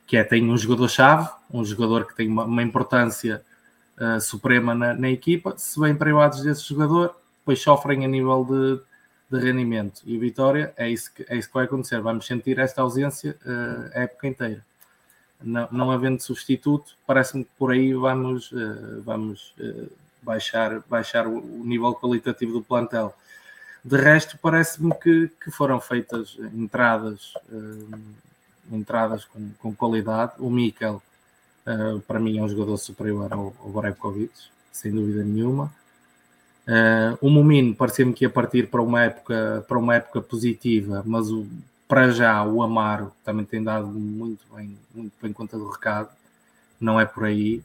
que 0.06 0.16
é 0.16 0.24
tem 0.24 0.48
um 0.48 0.56
jogador-chave, 0.56 1.28
um 1.50 1.64
jogador 1.64 2.06
que 2.06 2.14
tem 2.14 2.28
uma, 2.28 2.44
uma 2.44 2.62
importância 2.62 3.42
uh, 3.98 4.20
suprema 4.20 4.74
na, 4.74 4.94
na, 4.94 5.10
equipa, 5.10 5.54
se 5.56 5.80
vêm 5.80 5.94
privados 5.94 6.42
desse 6.42 6.68
jogador, 6.68 7.16
depois 7.40 7.60
sofrem 7.60 8.04
a 8.04 8.08
nível 8.08 8.44
de, 8.44 9.38
de, 9.38 9.44
rendimento. 9.44 10.02
E 10.04 10.16
o 10.16 10.20
Vitória 10.20 10.72
é 10.76 10.88
isso, 10.88 11.12
que, 11.14 11.24
é 11.28 11.36
isso 11.36 11.48
que 11.48 11.54
vai 11.54 11.64
acontecer, 11.64 12.00
vamos 12.00 12.26
sentir 12.26 12.58
esta 12.58 12.82
ausência 12.82 13.36
uh, 13.44 13.90
a 13.94 14.00
época 14.02 14.28
inteira. 14.28 14.64
Não, 15.42 15.68
não 15.70 15.90
havendo 15.90 16.22
substituto, 16.22 16.96
parece-me 17.06 17.44
que 17.44 17.50
por 17.58 17.72
aí 17.72 17.92
vamos, 17.94 18.52
vamos 19.04 19.54
baixar, 20.22 20.80
baixar 20.88 21.26
o, 21.26 21.40
nível 21.64 21.94
qualitativo 21.94 22.52
do 22.52 22.62
plantel 22.62 23.14
de 23.84 23.96
resto, 23.96 24.38
parece-me 24.38 24.94
que, 24.94 25.28
que, 25.42 25.50
foram 25.50 25.80
feitas 25.80 26.38
entradas, 26.54 27.34
uh, 27.50 27.98
entradas 28.70 29.24
com, 29.24 29.50
com, 29.58 29.74
qualidade. 29.74 30.34
O 30.38 30.48
Mikel, 30.48 31.02
para 32.06 32.20
mim, 32.20 32.38
é 32.38 32.42
um 32.42 32.48
jogador 32.48 32.76
superior 32.76 33.32
ao, 33.32 33.52
ao 33.58 33.72
sem 34.70 34.92
dúvida 34.92 35.24
nenhuma. 35.24 35.72
Uh, 36.66 37.18
o 37.20 37.28
Momino 37.28 37.74
parecia-me 37.74 38.12
que 38.12 38.24
ia 38.24 38.30
partir 38.30 38.68
para 38.68 38.80
uma 38.80 39.02
época, 39.02 39.64
para 39.66 39.78
uma 39.78 39.96
época 39.96 40.20
positiva, 40.20 41.02
mas 41.04 41.28
o, 41.28 41.44
para 41.92 42.10
já 42.10 42.42
o 42.42 42.62
Amaro 42.62 43.12
também 43.22 43.44
tem 43.44 43.62
dado 43.62 43.86
muito 43.86 44.46
bem, 44.54 44.78
muito 44.94 45.12
bem 45.20 45.30
conta 45.30 45.58
do 45.58 45.68
recado, 45.68 46.08
não 46.80 46.98
é 46.98 47.04
por 47.04 47.24
aí. 47.24 47.62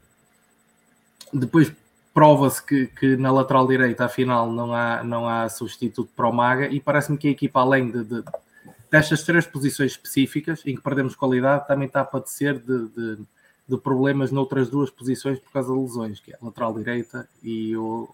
Depois, 1.32 1.72
prova-se 2.14 2.62
que, 2.62 2.88
que, 2.88 3.16
na 3.16 3.32
lateral 3.32 3.66
direita, 3.66 4.04
afinal, 4.04 4.52
não 4.52 4.74
há, 4.74 5.02
não 5.02 5.30
há 5.30 5.48
substituto 5.48 6.12
para 6.14 6.28
o 6.28 6.34
Maga 6.34 6.68
e 6.68 6.82
parece-me 6.82 7.18
que 7.18 7.30
a 7.30 7.32
equipa, 7.32 7.62
além 7.62 7.90
de, 7.90 8.04
de, 8.04 8.22
destas 8.92 9.24
três 9.24 9.48
posições 9.48 9.92
específicas 9.92 10.62
em 10.66 10.76
que 10.76 10.82
perdemos 10.82 11.16
qualidade, 11.16 11.66
também 11.66 11.88
está 11.88 12.02
a 12.02 12.06
padecer 12.06 12.60
de, 12.60 12.90
de, 12.90 13.20
de, 13.66 13.78
problemas 13.78 14.30
noutras 14.30 14.68
duas 14.70 14.90
posições 14.90 15.40
por 15.40 15.54
causa 15.54 15.72
de 15.72 15.80
lesões, 15.80 16.20
que 16.20 16.34
é 16.34 16.36
a 16.36 16.46
lateral 16.46 16.74
direita 16.74 17.30
e 17.42 17.78
o, 17.78 18.10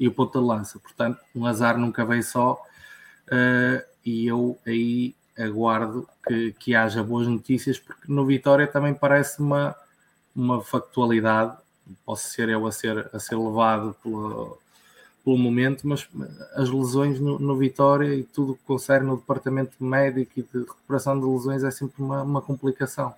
e 0.00 0.08
o 0.08 0.12
ponto 0.12 0.36
de 0.36 0.44
lança. 0.44 0.80
Portanto, 0.80 1.20
um 1.32 1.46
azar 1.46 1.78
nunca 1.78 2.04
vem 2.04 2.22
só 2.22 2.54
uh, 3.28 3.84
e 4.04 4.26
eu 4.26 4.58
aí 4.66 5.14
aguardo 5.38 6.08
que, 6.26 6.52
que 6.58 6.74
haja 6.74 7.02
boas 7.02 7.26
notícias, 7.26 7.78
porque 7.78 8.12
no 8.12 8.24
Vitória 8.24 8.66
também 8.66 8.94
parece 8.94 9.40
uma, 9.40 9.74
uma 10.34 10.62
factualidade 10.62 11.56
posso 12.04 12.28
ser 12.28 12.48
eu 12.48 12.66
a 12.66 12.72
ser, 12.72 13.10
a 13.12 13.18
ser 13.18 13.36
levado 13.36 13.94
pelo, 14.02 14.58
momento, 15.26 15.86
mas 15.86 16.06
as 16.54 16.70
lesões 16.70 17.18
no, 17.20 17.38
no 17.38 17.56
Vitória 17.56 18.14
e 18.14 18.22
tudo 18.22 18.54
que 18.54 18.64
concerne 18.64 19.06
no 19.06 19.16
departamento 19.16 19.72
médico 19.82 20.32
e 20.36 20.42
de 20.42 20.58
recuperação 20.60 21.18
de 21.18 21.26
lesões 21.26 21.64
é 21.64 21.70
sempre 21.70 22.02
uma, 22.02 22.22
uma 22.22 22.42
complicação. 22.42 23.14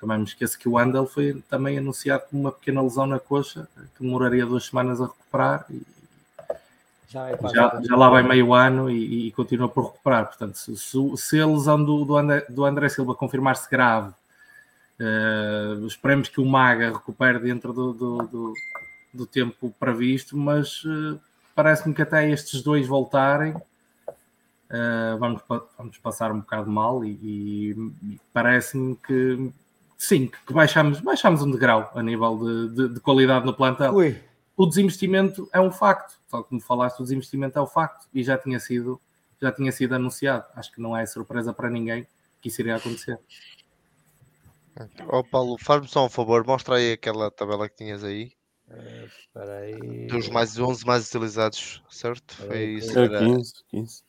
Também 0.00 0.18
me 0.18 0.24
esqueço 0.24 0.58
que 0.58 0.68
o 0.68 0.78
Andel 0.78 1.06
foi 1.06 1.42
também 1.48 1.78
anunciado 1.78 2.24
com 2.30 2.38
uma 2.38 2.52
pequena 2.52 2.82
lesão 2.82 3.06
na 3.06 3.18
coxa, 3.18 3.68
que 3.96 4.02
demoraria 4.02 4.46
duas 4.46 4.66
semanas 4.66 5.00
a 5.00 5.06
recuperar 5.06 5.66
e 5.70 5.82
já, 7.08 7.30
é 7.30 7.38
já, 7.54 7.80
já, 7.82 7.96
lá 7.96 8.10
vai 8.10 8.22
meio 8.22 8.52
ano 8.52 8.90
e, 8.90 9.28
e, 9.28 9.32
continua 9.32 9.68
por 9.68 9.86
recuperar. 9.86 10.26
Portanto, 10.26 10.56
se, 10.56 10.76
se 11.16 11.40
a 11.40 11.46
lesão 11.46 11.82
do, 11.82 12.04
do, 12.04 12.16
André, 12.16 12.46
do 12.48 12.64
André 12.64 12.88
Silva 12.88 13.14
confirmar-se 13.14 13.68
grave 13.70 14.12
Uh, 15.00 15.86
esperemos 15.86 16.28
que 16.28 16.40
o 16.40 16.44
Maga 16.44 16.90
recupere 16.90 17.38
dentro 17.38 17.72
do, 17.72 17.92
do, 17.92 18.18
do, 18.26 18.54
do 19.14 19.26
tempo 19.26 19.72
previsto, 19.78 20.36
mas 20.36 20.82
uh, 20.84 21.20
parece-me 21.54 21.94
que 21.94 22.02
até 22.02 22.28
estes 22.28 22.62
dois 22.64 22.84
voltarem 22.84 23.52
uh, 23.52 25.18
vamos, 25.20 25.40
vamos 25.78 25.98
passar 25.98 26.32
um 26.32 26.40
bocado 26.40 26.68
mal 26.68 27.04
e, 27.04 27.10
e 27.12 28.20
parece-me 28.32 28.96
que, 28.96 29.52
sim, 29.96 30.32
que 30.44 30.52
baixamos, 30.52 30.98
baixamos 30.98 31.42
um 31.42 31.50
degrau 31.52 31.92
a 31.94 32.02
nível 32.02 32.36
de, 32.36 32.74
de, 32.74 32.94
de 32.94 33.00
qualidade 33.00 33.46
no 33.46 33.54
plantel. 33.54 33.94
Ui. 33.94 34.20
O 34.58 34.66
desinvestimento 34.66 35.48
é 35.52 35.60
um 35.60 35.70
facto, 35.70 36.20
tal 36.28 36.42
como 36.42 36.60
falaste, 36.60 36.98
o 36.98 37.04
desinvestimento 37.04 37.56
é 37.56 37.62
um 37.62 37.66
facto 37.66 38.08
e 38.12 38.24
já 38.24 38.36
tinha 38.36 38.58
sido, 38.58 39.00
já 39.40 39.52
tinha 39.52 39.70
sido 39.70 39.94
anunciado. 39.94 40.46
Acho 40.52 40.72
que 40.72 40.80
não 40.80 40.96
é 40.96 41.06
surpresa 41.06 41.54
para 41.54 41.70
ninguém 41.70 42.04
que 42.42 42.48
isso 42.48 42.60
iria 42.60 42.74
acontecer. 42.74 43.20
Oh, 45.06 45.22
Paulo, 45.22 45.56
faz-me 45.60 45.86
só 45.86 46.04
um 46.04 46.08
favor, 46.08 46.44
mostra 46.44 46.74
aí 46.74 46.94
aquela 46.94 47.30
tabela 47.30 47.68
que 47.68 47.76
tinhas 47.76 48.02
aí. 48.02 48.32
Uh, 48.68 50.08
Dos 50.08 50.28
mais 50.28 50.58
11 50.58 50.84
mais 50.84 51.06
utilizados, 51.06 51.80
certo? 51.88 52.34
Foi 52.34 52.64
isso. 52.64 52.98
Era 52.98 53.20
15, 53.20 53.54
15. 53.68 54.02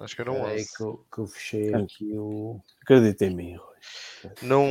Acho 0.00 0.16
que 0.16 0.22
era 0.22 0.32
um 0.32 0.42
11. 0.42 0.74
Que 0.74 0.82
eu, 0.82 1.06
que 1.12 1.18
eu 1.18 1.26
fechei 1.26 1.74
aqui 1.74 2.16
o. 2.16 2.62
Acredita 2.80 3.26
em 3.26 3.36
mim, 3.36 3.56
Rui. 3.56 3.76
Não. 4.40 4.66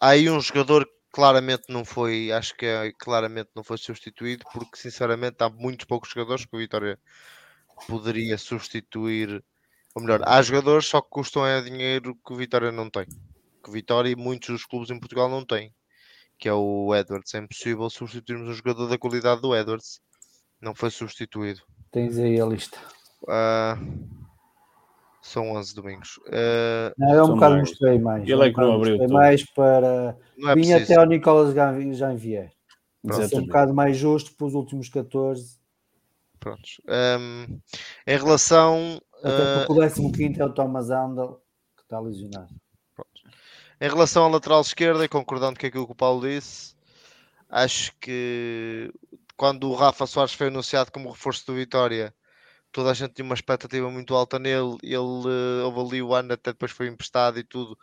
Há 0.00 0.08
aí 0.08 0.30
um 0.30 0.40
jogador 0.40 0.88
claramente 1.16 1.64
não 1.70 1.82
foi, 1.82 2.30
acho 2.30 2.54
que 2.54 2.66
é, 2.66 2.92
claramente 2.92 3.48
não 3.56 3.64
foi 3.64 3.78
substituído, 3.78 4.44
porque 4.52 4.76
sinceramente 4.76 5.36
há 5.38 5.48
muitos 5.48 5.86
poucos 5.86 6.10
jogadores 6.10 6.44
que 6.44 6.54
o 6.54 6.58
Vitória 6.58 6.98
poderia 7.88 8.36
substituir. 8.36 9.42
Ou 9.94 10.02
melhor, 10.02 10.20
há 10.26 10.42
jogadores 10.42 10.86
só 10.86 11.00
que 11.00 11.08
custam 11.08 11.46
é 11.46 11.62
dinheiro 11.62 12.14
que 12.16 12.34
o 12.34 12.36
Vitória 12.36 12.70
não 12.70 12.90
tem. 12.90 13.06
Que 13.64 13.70
o 13.70 13.72
Vitória 13.72 14.10
e 14.10 14.14
muitos 14.14 14.50
dos 14.50 14.66
clubes 14.66 14.90
em 14.90 15.00
Portugal 15.00 15.30
não 15.30 15.42
têm. 15.42 15.74
Que 16.38 16.50
é 16.50 16.52
o 16.52 16.94
Edwards. 16.94 17.32
É 17.32 17.38
impossível 17.38 17.88
substituirmos 17.88 18.50
um 18.50 18.52
jogador 18.52 18.86
da 18.86 18.98
qualidade 18.98 19.40
do 19.40 19.56
Edwards. 19.56 20.02
Não 20.60 20.74
foi 20.74 20.90
substituído. 20.90 21.62
Tens 21.90 22.18
aí 22.18 22.38
a 22.38 22.44
lista. 22.44 22.78
Uh, 23.22 24.25
são 25.26 25.52
11 25.52 25.74
domingos. 25.74 26.16
Uh, 26.28 26.92
não, 26.96 27.14
eu 27.14 27.24
um 27.24 27.34
bocado 27.34 27.56
mostrei 27.56 27.98
mais. 27.98 28.28
Ele 28.28 28.48
é 28.48 28.52
que 28.52 28.56
não 28.56 28.74
abriu. 28.74 28.98
Tudo. 28.98 29.12
mais 29.12 29.44
para. 29.44 30.16
Não 30.38 30.50
é 30.50 30.54
Vinha 30.54 30.76
até 30.76 30.96
ao 30.96 31.06
Nicolas 31.06 31.54
Janvier. 31.96 32.52
Ser 33.12 33.36
um 33.36 33.46
bocado 33.46 33.74
mais 33.74 33.96
justo 33.96 34.34
para 34.34 34.46
os 34.46 34.54
últimos 34.54 34.88
14. 34.88 35.58
Prontos. 36.38 36.80
Um, 36.88 37.60
em 38.06 38.16
relação. 38.16 39.00
Até 39.22 39.64
porque 39.66 40.00
o 40.00 40.12
15 40.12 40.40
é 40.40 40.44
o 40.44 40.52
Thomas 40.52 40.90
Andel, 40.90 41.40
que 41.76 41.82
está 41.82 41.98
lesionado. 41.98 42.54
Pronto. 42.94 43.10
Em 43.80 43.88
relação 43.88 44.24
à 44.24 44.28
lateral 44.28 44.60
esquerda, 44.60 45.04
e 45.04 45.08
concordando 45.08 45.58
com 45.58 45.66
aquilo 45.66 45.86
que 45.86 45.92
o 45.92 45.96
Paulo 45.96 46.28
disse, 46.28 46.74
acho 47.48 47.92
que 48.00 48.92
quando 49.36 49.68
o 49.68 49.74
Rafa 49.74 50.06
Soares 50.06 50.34
foi 50.34 50.48
anunciado 50.48 50.92
como 50.92 51.10
reforço 51.10 51.46
do 51.46 51.54
Vitória 51.54 52.14
toda 52.76 52.90
a 52.90 52.94
gente 52.94 53.14
tinha 53.14 53.24
uma 53.24 53.34
expectativa 53.34 53.90
muito 53.90 54.14
alta 54.14 54.38
nele. 54.38 54.76
Ele 54.82 54.98
uh, 54.98 56.04
o 56.04 56.14
ano, 56.14 56.34
até 56.34 56.52
depois 56.52 56.70
foi 56.72 56.88
emprestado 56.88 57.38
e 57.38 57.42
tudo, 57.42 57.74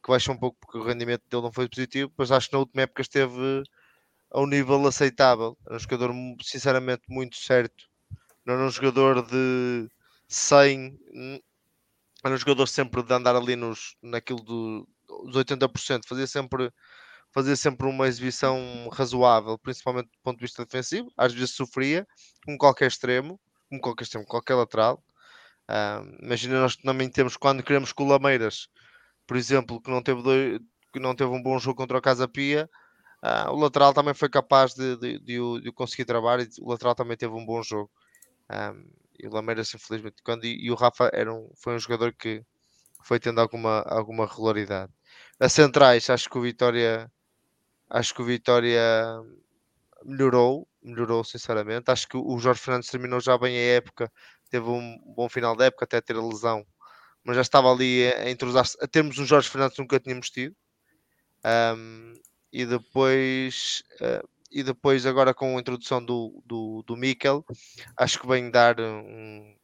que 0.00 0.08
baixou 0.08 0.36
um 0.36 0.38
pouco 0.38 0.56
porque 0.60 0.78
o 0.78 0.84
rendimento 0.84 1.24
dele 1.28 1.42
não 1.42 1.52
foi 1.52 1.68
positivo. 1.68 2.12
Mas 2.16 2.30
acho 2.30 2.48
que 2.48 2.52
na 2.52 2.60
última 2.60 2.82
época 2.82 3.02
esteve 3.02 3.64
a 4.30 4.40
um 4.40 4.46
nível 4.46 4.86
aceitável. 4.86 5.58
Era 5.66 5.74
um 5.74 5.80
jogador, 5.80 6.14
sinceramente, 6.42 7.02
muito 7.08 7.36
certo. 7.36 7.88
Não 8.44 8.54
era 8.54 8.62
um 8.62 8.70
jogador 8.70 9.26
de 9.26 9.90
100, 10.28 10.96
era 12.24 12.34
um 12.34 12.38
jogador 12.38 12.68
sempre 12.68 13.02
de 13.02 13.12
andar 13.12 13.34
ali 13.34 13.56
nos, 13.56 13.96
naquilo 14.00 14.40
do, 14.44 14.88
dos 15.24 15.36
80%, 15.36 16.02
fazia 16.06 16.26
sempre 16.28 16.72
fazia 17.34 17.56
sempre 17.56 17.86
uma 17.86 18.06
exibição 18.08 18.88
razoável, 18.92 19.58
principalmente 19.58 20.06
do 20.06 20.18
ponto 20.22 20.38
de 20.38 20.44
vista 20.44 20.64
defensivo. 20.64 21.12
Às 21.16 21.34
vezes 21.34 21.54
sofria, 21.54 22.06
com 22.46 22.56
qualquer 22.56 22.86
extremo, 22.86 23.38
como 23.68 23.80
qualquer 23.80 24.04
extremo, 24.04 24.26
qualquer 24.26 24.54
lateral. 24.54 25.02
Uh, 25.68 26.24
imagina 26.24 26.60
nós 26.60 26.76
também 26.76 27.10
temos 27.10 27.36
quando 27.36 27.62
queremos 27.62 27.92
com 27.92 28.04
o 28.04 28.08
Lameiras, 28.08 28.68
por 29.26 29.36
exemplo, 29.36 29.80
que 29.80 29.90
não 29.90 30.02
teve, 30.02 30.22
dois, 30.22 30.60
que 30.92 31.00
não 31.00 31.14
teve 31.14 31.30
um 31.30 31.42
bom 31.42 31.58
jogo 31.58 31.76
contra 31.76 31.98
o 31.98 32.02
Casa 32.02 32.28
Pia, 32.28 32.70
uh, 33.24 33.50
o 33.50 33.56
lateral 33.56 33.92
também 33.92 34.14
foi 34.14 34.28
capaz 34.28 34.74
de, 34.74 34.96
de, 34.96 35.18
de, 35.18 35.40
o, 35.40 35.60
de, 35.60 35.68
o, 35.68 35.72
conseguir 35.72 36.04
trabalhar 36.04 36.44
e 36.44 36.48
o 36.60 36.70
lateral 36.70 36.94
também 36.94 37.16
teve 37.16 37.34
um 37.34 37.44
bom 37.44 37.62
jogo. 37.62 37.90
Um, 38.50 38.88
e 39.18 39.26
o 39.26 39.32
Lameiras, 39.32 39.74
infelizmente, 39.74 40.22
quando, 40.22 40.44
e, 40.44 40.66
e, 40.66 40.70
o 40.70 40.74
Rafa 40.74 41.10
era 41.12 41.32
um, 41.32 41.50
foi 41.56 41.74
um 41.74 41.78
jogador 41.78 42.12
que 42.12 42.44
foi 43.02 43.18
tendo 43.18 43.40
alguma, 43.40 43.80
alguma 43.82 44.26
regularidade. 44.26 44.92
As 45.40 45.52
centrais, 45.52 46.08
acho 46.10 46.30
que 46.30 46.38
o 46.38 46.42
Vitória 46.42 47.10
acho 47.90 48.14
que 48.14 48.22
o 48.22 48.24
Vitória 48.24 48.82
melhorou 50.06 50.68
melhorou 50.86 51.24
sinceramente. 51.24 51.90
Acho 51.90 52.08
que 52.08 52.16
o 52.16 52.38
Jorge 52.38 52.60
Fernandes 52.60 52.90
terminou 52.90 53.20
já 53.20 53.36
bem 53.36 53.56
a 53.56 53.74
época, 53.74 54.10
teve 54.50 54.66
um 54.68 54.98
bom 55.16 55.28
final 55.28 55.56
da 55.56 55.66
época 55.66 55.84
até 55.84 56.00
ter 56.00 56.16
a 56.16 56.24
lesão, 56.24 56.64
mas 57.24 57.36
já 57.36 57.42
estava 57.42 57.70
ali 57.70 58.06
a 58.06 58.30
entrosar-se. 58.30 58.76
A 58.80 58.86
termos 58.86 59.18
um 59.18 59.26
Jorge 59.26 59.50
Fernandes 59.50 59.78
nunca 59.78 60.00
tínhamos 60.00 60.30
tido. 60.30 60.54
Um, 61.44 62.14
e 62.52 62.64
depois 62.64 63.82
uh, 64.00 64.26
e 64.50 64.62
depois 64.62 65.04
agora 65.04 65.34
com 65.34 65.56
a 65.56 65.60
introdução 65.60 66.02
do, 66.04 66.42
do, 66.46 66.82
do 66.86 66.96
Mikel, 66.96 67.44
acho 67.96 68.18
que 68.18 68.26
vem 68.26 68.50
dar 68.50 68.80
um, 68.80 69.56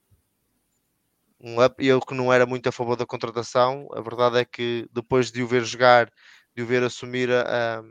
um 1.41 1.65
up. 1.65 1.85
Eu 1.85 2.01
que 2.01 2.15
não 2.15 2.33
era 2.33 2.45
muito 2.45 2.69
a 2.69 2.73
favor 2.73 2.97
da 2.97 3.07
contratação, 3.07 3.89
a 3.93 4.01
verdade 4.01 4.39
é 4.39 4.45
que 4.45 4.89
depois 4.93 5.31
de 5.31 5.43
o 5.43 5.47
ver 5.47 5.65
jogar, 5.65 6.13
de 6.55 6.63
o 6.63 6.67
ver 6.67 6.83
assumir 6.83 7.31
a, 7.31 7.79
a 7.79 7.83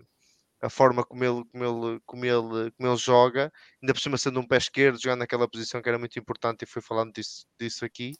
a 0.61 0.69
forma 0.69 1.03
como 1.03 1.23
ele, 1.23 1.43
como 1.51 1.63
ele, 1.63 2.01
como 2.05 2.25
ele, 2.25 2.71
como 2.71 2.89
ele 2.89 2.97
joga, 2.97 3.51
ainda 3.81 3.93
por 3.93 3.99
cima 3.99 4.17
sendo 4.17 4.39
um 4.39 4.47
pé 4.47 4.57
esquerdo, 4.57 5.01
jogando 5.01 5.19
naquela 5.19 5.49
posição 5.49 5.81
que 5.81 5.89
era 5.89 5.97
muito 5.99 6.17
importante 6.19 6.63
e 6.63 6.65
foi 6.67 6.81
falando 6.81 7.13
disso, 7.13 7.45
disso 7.59 7.83
aqui. 7.83 8.13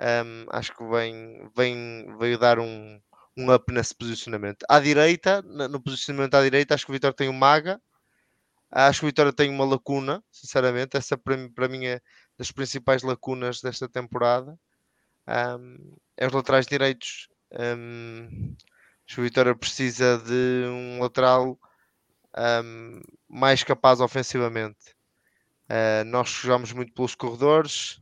Um, 0.00 0.46
acho 0.50 0.76
que 0.76 0.84
vem, 0.84 1.50
vem, 1.56 2.16
veio 2.18 2.38
dar 2.38 2.58
um, 2.58 3.00
um 3.36 3.52
up 3.54 3.72
nesse 3.72 3.94
posicionamento. 3.94 4.64
À 4.68 4.80
direita, 4.80 5.42
no 5.42 5.80
posicionamento 5.82 6.34
à 6.34 6.42
direita, 6.42 6.74
acho 6.74 6.84
que 6.84 6.92
o 6.92 6.94
Vitória 6.94 7.16
tem 7.16 7.28
um 7.28 7.32
Maga. 7.32 7.80
Acho 8.70 9.00
que 9.00 9.06
o 9.06 9.08
Vitória 9.08 9.32
tem 9.32 9.50
uma 9.50 9.64
lacuna, 9.64 10.22
sinceramente. 10.30 10.96
Essa 10.96 11.16
para 11.16 11.36
mim, 11.36 11.50
para 11.52 11.68
mim 11.68 11.86
é 11.86 12.00
das 12.38 12.50
principais 12.50 13.02
lacunas 13.02 13.60
desta 13.60 13.88
temporada. 13.88 14.58
Um, 15.28 15.96
é 16.16 16.26
os 16.26 16.32
laterais 16.32 16.66
direitos. 16.66 17.28
Um, 17.52 18.56
Acho 19.06 19.16
que 19.16 19.20
o 19.20 19.24
Vitória 19.24 19.54
precisa 19.54 20.18
de 20.18 20.66
um 20.68 21.00
lateral 21.00 21.58
um, 22.64 23.00
mais 23.28 23.62
capaz 23.62 24.00
ofensivamente. 24.00 24.94
Uh, 25.68 26.04
nós 26.06 26.28
jogamos 26.28 26.72
muito 26.72 26.92
pelos 26.92 27.14
corredores, 27.14 28.00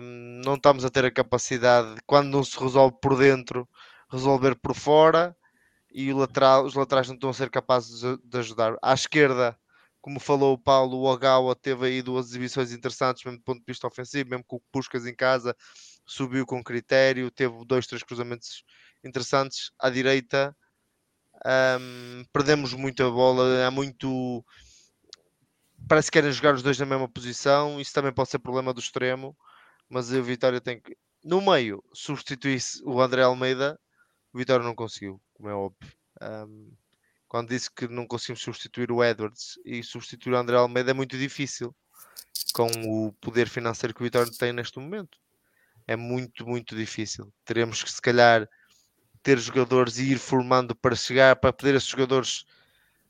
um, 0.00 0.40
não 0.44 0.54
estamos 0.54 0.84
a 0.84 0.90
ter 0.90 1.04
a 1.04 1.10
capacidade, 1.10 2.00
quando 2.06 2.30
não 2.30 2.44
se 2.44 2.58
resolve 2.58 2.96
por 3.00 3.16
dentro, 3.16 3.68
resolver 4.10 4.54
por 4.56 4.74
fora 4.74 5.36
e 5.90 6.12
lateral, 6.12 6.64
os 6.64 6.74
laterais 6.74 7.08
não 7.08 7.14
estão 7.14 7.30
a 7.30 7.34
ser 7.34 7.50
capazes 7.50 8.00
de 8.00 8.38
ajudar. 8.38 8.76
À 8.82 8.94
esquerda, 8.94 9.58
como 10.00 10.20
falou 10.20 10.54
o 10.54 10.58
Paulo, 10.58 10.98
o 10.98 11.04
Ogawa 11.04 11.54
teve 11.56 11.86
aí 11.86 12.02
duas 12.02 12.26
exibições 12.26 12.72
interessantes, 12.72 13.24
mesmo 13.24 13.38
do 13.38 13.44
ponto 13.44 13.58
de 13.58 13.64
vista 13.66 13.86
ofensivo, 13.86 14.30
mesmo 14.30 14.44
com 14.44 14.56
o 14.56 14.62
Puscas 14.72 15.06
em 15.06 15.14
casa, 15.14 15.56
subiu 16.06 16.46
com 16.46 16.62
critério, 16.62 17.30
teve 17.30 17.64
dois, 17.66 17.86
três 17.86 18.02
cruzamentos 18.02 18.64
interessantes 19.04 19.70
à 19.78 19.90
direita. 19.90 20.56
Um, 21.46 22.24
perdemos 22.32 22.72
muita 22.74 23.10
bola, 23.10 23.66
há 23.66 23.70
muito. 23.70 24.44
Parece 25.88 26.10
que 26.10 26.18
querem 26.18 26.32
jogar 26.32 26.54
os 26.54 26.62
dois 26.62 26.78
na 26.78 26.86
mesma 26.86 27.08
posição. 27.08 27.80
Isso 27.80 27.92
também 27.92 28.12
pode 28.12 28.30
ser 28.30 28.38
problema 28.38 28.74
do 28.74 28.80
extremo, 28.80 29.36
mas 29.88 30.12
a 30.12 30.20
Vitória 30.20 30.60
tem 30.60 30.80
que. 30.80 30.96
No 31.24 31.40
meio, 31.40 31.82
substituir 31.92 32.60
o 32.84 33.00
André 33.00 33.22
Almeida, 33.22 33.78
o 34.32 34.38
Vitória 34.38 34.64
não 34.64 34.74
conseguiu, 34.74 35.20
como 35.34 35.48
é 35.48 35.54
óbvio. 35.54 35.92
Um, 36.20 36.72
quando 37.28 37.50
disse 37.50 37.70
que 37.70 37.86
não 37.86 38.06
conseguimos 38.06 38.42
substituir 38.42 38.90
o 38.90 39.04
Edwards 39.04 39.58
e 39.64 39.82
substituir 39.82 40.32
o 40.32 40.36
André 40.36 40.56
Almeida 40.56 40.90
é 40.90 40.94
muito 40.94 41.16
difícil 41.18 41.74
com 42.54 42.68
o 42.86 43.12
poder 43.20 43.48
financeiro 43.48 43.94
que 43.94 44.00
o 44.00 44.04
Vitória 44.04 44.32
tem 44.38 44.52
neste 44.52 44.78
momento. 44.78 45.18
É 45.86 45.96
muito, 45.96 46.46
muito 46.46 46.74
difícil. 46.74 47.32
Teremos 47.44 47.82
que, 47.82 47.90
se 47.90 48.00
calhar, 48.00 48.48
ter 49.22 49.38
jogadores 49.38 49.98
e 49.98 50.12
ir 50.12 50.18
formando 50.18 50.74
para 50.74 50.94
chegar, 50.94 51.36
para 51.36 51.52
poder 51.52 51.74
esses 51.74 51.88
jogadores. 51.88 52.44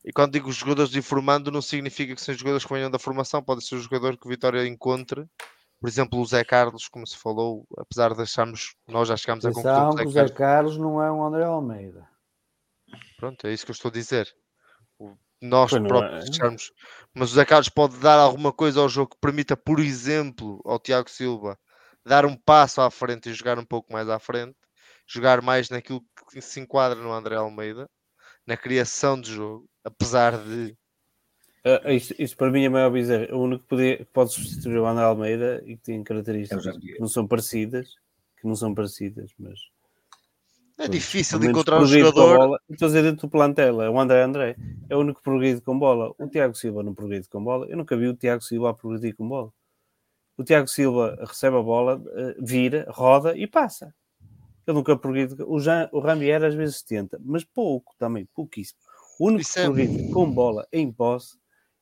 E 0.05 0.13
quando 0.13 0.33
digo 0.33 0.51
jogadores 0.51 0.95
ir 0.95 1.03
formando, 1.03 1.51
não 1.51 1.63
significa 1.63 2.15
que 2.15 2.21
sejam 2.21 2.39
jogadores 2.39 2.65
que 2.65 2.73
venham 2.73 2.91
da 2.91 2.99
formação, 2.99 3.43
pode 3.43 3.65
ser 3.65 3.77
um 3.77 3.81
jogador 3.81 4.17
que 4.17 4.27
o 4.27 4.31
Vitória 4.31 4.67
encontre. 4.67 5.27
Por 5.81 5.89
exemplo, 5.89 6.19
o 6.19 6.27
Zé 6.27 6.43
Carlos, 6.43 6.89
como 6.89 7.07
se 7.07 7.17
falou, 7.17 7.67
apesar 7.77 8.15
de 8.15 8.23
acharmos, 8.23 8.75
nós 8.87 9.09
já 9.09 9.17
chegámos 9.17 9.45
a 9.45 9.53
conclusão 9.53 9.95
que 9.95 10.07
o 10.07 10.11
Zé, 10.11 10.27
Zé 10.27 10.33
Carlos 10.33 10.77
não 10.77 11.03
é 11.03 11.11
um 11.11 11.25
André 11.25 11.45
Almeida. 11.45 12.09
Pronto, 13.17 13.47
é 13.47 13.53
isso 13.53 13.65
que 13.65 13.71
eu 13.71 13.75
estou 13.75 13.91
a 13.91 13.93
dizer. 13.93 14.29
Nós 15.41 15.71
próprios 15.71 16.25
é. 16.25 16.29
acharmos, 16.31 16.73
mas 17.15 17.31
o 17.31 17.35
Zé 17.35 17.45
Carlos 17.45 17.69
pode 17.69 17.97
dar 17.99 18.19
alguma 18.19 18.53
coisa 18.53 18.81
ao 18.81 18.89
jogo 18.89 19.11
que 19.11 19.21
permita, 19.21 19.57
por 19.57 19.79
exemplo, 19.79 20.61
ao 20.65 20.81
Tiago 20.81 21.09
Silva 21.09 21.57
dar 22.05 22.25
um 22.25 22.35
passo 22.35 22.81
à 22.81 22.91
frente 22.91 23.29
e 23.29 23.35
jogar 23.35 23.59
um 23.59 23.65
pouco 23.65 23.93
mais 23.93 24.09
à 24.09 24.19
frente 24.19 24.57
jogar 25.09 25.41
mais 25.41 25.71
naquilo 25.71 26.05
que 26.31 26.41
se 26.41 26.61
enquadra 26.61 27.01
no 27.01 27.13
André 27.13 27.35
Almeida, 27.35 27.89
na 28.47 28.57
criação 28.57 29.21
de 29.21 29.33
jogo, 29.33 29.67
apesar 29.83 30.37
de. 30.37 30.77
Uh, 31.65 31.91
isso, 31.91 32.15
isso, 32.19 32.37
para 32.37 32.51
mim 32.51 32.65
é 32.65 32.69
maior 32.69 32.91
bizarro. 32.91 33.27
O 33.35 33.43
único 33.43 33.63
que, 33.63 33.69
poder, 33.69 33.99
que 33.99 34.05
pode 34.07 34.33
substituir 34.33 34.79
o 34.79 34.87
André 34.87 35.05
Almeida 35.05 35.63
e 35.67 35.77
que 35.77 35.83
tem 35.83 36.05
características 36.05 36.67
é 36.67 36.73
que 36.73 37.01
não 37.01 37.09
são 37.09 37.27
parecidas, 37.27 37.89
que 38.41 38.47
não 38.47 38.55
são 38.55 38.75
parecidas, 38.75 39.33
mas 39.39 39.59
É 40.79 40.87
difícil 40.87 41.39
de 41.39 41.49
encontrar 41.49 41.81
um 41.81 41.87
jogador. 41.87 42.39
Bola, 42.39 42.61
estou 42.71 42.87
a 42.87 42.89
dizer 42.89 43.03
dentro 43.03 43.27
do 43.27 43.31
plantel, 43.31 43.83
é 43.83 43.91
o 43.91 43.99
André 43.99 44.23
André, 44.23 44.57
é 44.89 44.97
o 44.97 45.01
único 45.01 45.23
progredido 45.23 45.63
com 45.63 45.79
bola. 45.79 46.15
O 46.19 46.29
Tiago 46.29 46.55
Silva 46.55 46.83
não 46.83 46.95
progride 46.95 47.29
com 47.29 47.43
bola. 47.43 47.67
Eu 47.67 47.77
nunca 47.77 47.97
vi 47.97 48.07
o 48.07 48.15
Tiago 48.15 48.43
Silva 48.43 48.71
a 48.71 48.75
progredir 48.75 49.17
com 49.17 49.29
bola. 49.29 49.53
O 50.37 50.45
Tiago 50.45 50.69
Silva 50.69 51.19
recebe 51.21 51.57
a 51.57 51.63
bola, 51.63 52.01
eh, 52.15 52.37
vira, 52.39 52.87
roda 52.89 53.37
e 53.37 53.47
passa. 53.47 53.93
Ele 54.69 54.77
nunca 54.77 54.95
progride. 54.99 55.43
O, 55.47 55.59
Jean, 55.59 55.89
o 55.93 55.99
Ramier 55.99 56.45
às 56.45 56.55
vezes 56.55 56.83
tenta, 56.83 57.19
mas 57.25 57.43
pouco 57.43 57.95
também, 57.99 58.29
pouquíssimo. 58.35 58.79
O 59.19 59.29
único 59.29 59.41
Isso 59.41 59.55
que 59.55 59.63
progride 59.63 60.09
é... 60.09 60.13
com 60.13 60.31
bola 60.31 60.69
em 60.71 60.93
posse 60.93 61.39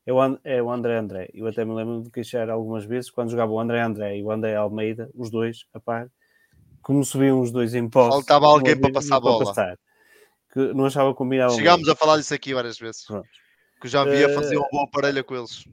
é 0.07 0.13
o, 0.13 0.19
é 0.45 0.63
o 0.63 0.71
André 0.71 0.97
André. 0.97 1.29
Eu 1.35 1.49
até 1.49 1.65
me 1.65 1.75
lembro 1.75 2.01
de 2.01 2.11
queixar 2.11 2.49
algumas 2.49 2.85
vezes 2.85 3.11
quando 3.11 3.31
jogava 3.31 3.51
o 3.51 3.59
André 3.59 3.83
André 3.83 4.19
e 4.19 4.23
o 4.23 4.31
André 4.31 4.55
Almeida, 4.55 5.11
os 5.15 5.31
dois 5.31 5.67
a 5.75 5.81
par 5.81 6.09
como 6.81 7.05
subiam 7.05 7.41
os 7.41 7.51
dois 7.51 7.75
em 7.75 7.89
posse. 7.89 8.11
Faltava 8.11 8.47
alguém 8.47 8.81
para 8.81 8.93
passar 8.93 9.17
a 9.17 9.21
bola. 9.21 9.47
Passar, 9.47 9.77
que 10.53 10.73
não 10.73 10.87
achava 10.87 11.13
combinado. 11.13 11.55
Chegámos 11.55 11.89
a 11.89 11.97
falar 11.97 12.19
disso 12.19 12.33
aqui 12.33 12.55
várias 12.55 12.79
vezes. 12.79 13.05
Pronto. 13.05 13.29
Que 13.81 13.89
já 13.89 14.03
havia 14.03 14.29
uh, 14.29 14.35
fazer 14.35 14.57
uma 14.57 14.69
boa 14.71 14.89
parelha 14.89 15.25
com 15.25 15.35
eles. 15.35 15.65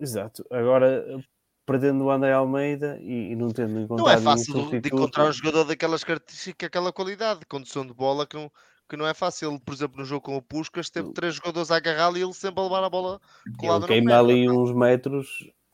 Exato. 0.00 0.44
Agora, 0.50 1.22
perdendo 1.64 2.04
o 2.04 2.10
André 2.10 2.32
Almeida 2.32 2.98
e, 3.00 3.32
e 3.32 3.36
não 3.36 3.50
tendo 3.50 3.78
encontrado. 3.78 4.06
Não 4.06 4.10
é 4.10 4.20
fácil 4.20 4.68
de, 4.68 4.88
encontrar 4.88 5.26
um 5.26 5.32
jogador 5.32 5.64
daquelas 5.64 6.04
características, 6.04 6.66
aquela 6.66 6.92
qualidade 6.92 7.40
de 7.40 7.46
condução 7.46 7.86
de 7.86 7.94
bola 7.94 8.26
que 8.26 8.36
não, 8.36 8.50
que 8.88 8.96
não 8.96 9.06
é 9.06 9.14
fácil. 9.14 9.58
Por 9.60 9.72
exemplo, 9.72 9.98
no 9.98 10.04
jogo 10.04 10.22
com 10.22 10.36
o 10.36 10.42
Puscas, 10.42 10.90
teve 10.90 11.12
três 11.12 11.34
jogadores 11.34 11.70
a 11.70 11.76
agarrá-lo 11.76 12.18
e 12.18 12.22
ele 12.22 12.32
sempre 12.32 12.60
a 12.60 12.64
levar 12.64 12.84
a 12.84 12.90
bola 12.90 13.20
colada 13.58 13.86
ele 13.86 13.94
queima 13.94 14.18
ali 14.18 14.50
uns 14.50 14.72
metros. 14.74 15.28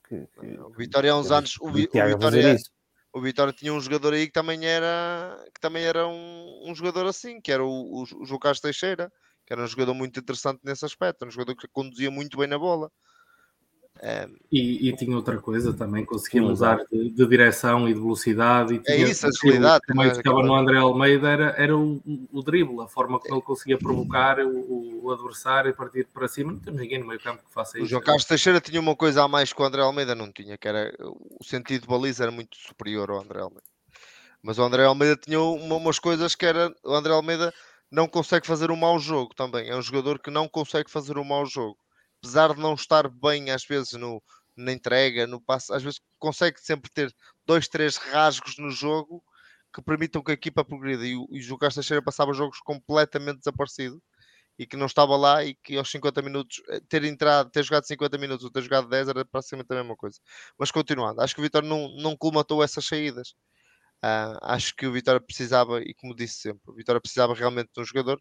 Que, 0.09 0.27
que... 0.40 0.60
O 0.60 0.70
Vitória 0.70 1.12
há 1.12 1.19
uns 1.19 1.31
anos. 1.31 1.56
O, 1.60 1.69
o 1.69 1.73
Vitória, 1.73 2.16
o 3.12 3.20
Vitória 3.20 3.52
tinha 3.52 3.73
um 3.73 3.81
jogador 3.81 4.12
aí 4.12 4.27
que 4.27 4.32
também 4.32 4.65
era, 4.66 5.44
que 5.55 5.60
também 5.60 5.85
era 5.85 6.06
um, 6.06 6.65
um 6.66 6.74
jogador 6.74 7.06
assim, 7.06 7.40
que 7.40 7.51
era 7.51 7.65
o, 7.65 7.69
o, 7.69 8.02
o 8.02 8.27
João 8.27 8.39
Carlos 8.39 8.60
Teixeira, 8.60 9.10
que 9.47 9.52
era 9.52 9.62
um 9.62 9.66
jogador 9.66 9.94
muito 9.94 10.20
interessante 10.20 10.60
nesse 10.62 10.85
aspecto, 10.85 11.27
um 11.27 11.31
jogador 11.31 11.56
que 11.56 11.66
conduzia 11.69 12.10
muito 12.10 12.36
bem 12.36 12.47
na 12.47 12.59
bola. 12.59 12.90
É... 14.00 14.28
E, 14.50 14.88
e, 14.88 14.96
tinha 14.96 15.14
outra 15.16 15.38
coisa 15.38 15.72
também, 15.72 16.04
conseguia 16.04 16.40
mudar 16.40 16.78
de, 16.90 17.10
de, 17.10 17.26
direção 17.26 17.88
e 17.88 17.92
de 17.92 18.00
velocidade. 18.00 18.80
E 18.86 18.90
é 18.90 18.96
isso, 18.96 19.26
a 19.26 19.28
agilidade. 19.28 19.82
O 19.88 20.00
que 20.00 20.14
ficava 20.14 20.42
no 20.42 20.54
André 20.54 20.78
Almeida 20.78 21.28
era, 21.28 21.54
era 21.58 21.76
o, 21.76 22.00
o 22.32 22.42
drible, 22.42 22.80
a 22.80 22.86
forma 22.86 23.18
como 23.18 23.34
ele 23.34 23.42
conseguia 23.42 23.76
provocar 23.76 24.38
o, 24.38 25.04
o 25.04 25.10
adversário 25.10 25.70
e 25.70 25.74
partir 25.74 26.06
para 26.14 26.28
cima. 26.28 26.52
Não 26.52 26.60
temos 26.60 26.80
ninguém 26.80 27.00
no 27.00 27.06
meio 27.06 27.20
campo 27.20 27.42
que 27.44 27.52
faça 27.52 27.76
isso. 27.76 27.86
O 27.86 27.88
João 27.88 28.02
Carlos 28.02 28.24
Teixeira 28.24 28.60
tinha 28.60 28.80
uma 28.80 28.94
coisa 28.94 29.24
a 29.24 29.28
mais 29.28 29.52
que 29.52 29.60
o 29.60 29.64
André 29.64 29.82
Almeida 29.82 30.14
não 30.14 30.30
tinha, 30.30 30.56
que 30.56 30.68
era 30.68 30.94
o 31.00 31.44
sentido 31.44 31.82
de 31.82 31.88
baliza 31.88 32.22
era 32.22 32.32
muito 32.32 32.56
superior 32.56 33.10
ao 33.10 33.20
André 33.20 33.40
Almeida. 33.40 33.66
Mas 34.42 34.58
o 34.58 34.62
André 34.62 34.84
Almeida 34.84 35.16
tinha 35.16 35.40
uma, 35.40 35.74
umas 35.74 35.98
coisas 35.98 36.36
que 36.36 36.46
era. 36.46 36.72
O 36.84 36.94
André 36.94 37.12
Almeida 37.12 37.52
não 37.90 38.06
consegue 38.06 38.46
fazer 38.46 38.70
um 38.70 38.76
mau 38.76 38.98
jogo 39.00 39.34
também. 39.34 39.68
É 39.68 39.76
um 39.76 39.82
jogador 39.82 40.20
que 40.20 40.30
não 40.30 40.48
consegue 40.48 40.88
fazer 40.88 41.18
um 41.18 41.24
mau 41.24 41.44
jogo 41.44 41.76
apesar 42.18 42.54
de 42.54 42.60
não 42.60 42.74
estar 42.74 43.08
bem 43.08 43.50
às 43.50 43.64
vezes 43.64 43.92
no, 43.92 44.22
na 44.56 44.72
entrega, 44.72 45.26
no 45.26 45.40
passo, 45.40 45.72
às 45.72 45.82
vezes 45.82 46.00
consegue 46.18 46.60
sempre 46.60 46.90
ter 46.90 47.14
dois, 47.46 47.68
três 47.68 47.96
rasgos 47.96 48.58
no 48.58 48.70
jogo 48.70 49.22
que 49.72 49.82
permitam 49.82 50.22
que 50.22 50.30
a 50.30 50.34
equipa 50.34 50.64
progrida. 50.64 51.06
E, 51.06 51.12
e 51.12 51.16
o 51.16 51.40
João 51.40 51.58
Teixeira 51.58 52.02
passava 52.02 52.32
jogos 52.32 52.60
completamente 52.60 53.38
desaparecido 53.38 54.02
e 54.58 54.66
que 54.66 54.76
não 54.76 54.86
estava 54.86 55.16
lá 55.16 55.44
e 55.44 55.54
que 55.54 55.76
aos 55.76 55.90
50 55.90 56.20
minutos, 56.20 56.60
eh, 56.68 56.80
ter 56.88 57.04
entrado, 57.04 57.48
ter 57.50 57.62
jogado 57.62 57.86
50 57.86 58.18
minutos 58.18 58.44
ou 58.44 58.50
ter 58.50 58.62
jogado 58.62 58.88
10 58.88 59.08
era 59.08 59.24
praticamente 59.24 59.72
a 59.72 59.76
mesma 59.76 59.96
coisa. 59.96 60.18
Mas 60.58 60.72
continuando, 60.72 61.20
acho 61.20 61.34
que 61.34 61.40
o 61.40 61.44
Vitória 61.44 61.68
não, 61.68 61.88
não 61.96 62.16
colmatou 62.16 62.62
essas 62.62 62.84
saídas. 62.84 63.34
Uh, 64.04 64.38
acho 64.42 64.74
que 64.76 64.86
o 64.86 64.92
Vitória 64.92 65.20
precisava, 65.20 65.80
e 65.80 65.94
como 65.94 66.14
disse 66.14 66.40
sempre, 66.40 66.62
o 66.66 66.74
Vitória 66.74 67.00
precisava 67.00 67.34
realmente 67.34 67.70
de 67.72 67.80
um 67.80 67.84
jogador, 67.84 68.20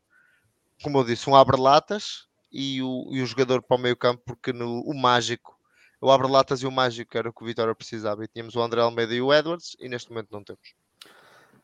como 0.83 0.99
eu 0.99 1.03
disse, 1.03 1.29
um 1.29 1.35
abre-latas, 1.35 2.27
e 2.51 2.81
o, 2.81 3.09
e 3.11 3.21
o 3.21 3.25
jogador 3.25 3.61
para 3.61 3.77
o 3.77 3.79
meio 3.79 3.95
campo, 3.95 4.21
porque 4.25 4.53
no, 4.53 4.81
o 4.81 4.93
mágico, 4.93 5.57
o 6.01 6.11
abre-latas 6.11 6.61
e 6.61 6.67
o 6.67 6.71
mágico 6.71 7.17
era 7.17 7.29
o 7.29 7.33
que 7.33 7.43
o 7.43 7.45
Vitória 7.47 7.73
precisava. 7.75 8.23
E 8.23 8.27
tínhamos 8.27 8.55
o 8.55 8.61
André 8.61 8.81
Almeida 8.81 9.13
e 9.13 9.21
o 9.21 9.33
Edwards, 9.33 9.75
e 9.79 9.89
neste 9.89 10.09
momento 10.09 10.29
não 10.31 10.43
temos. 10.43 10.73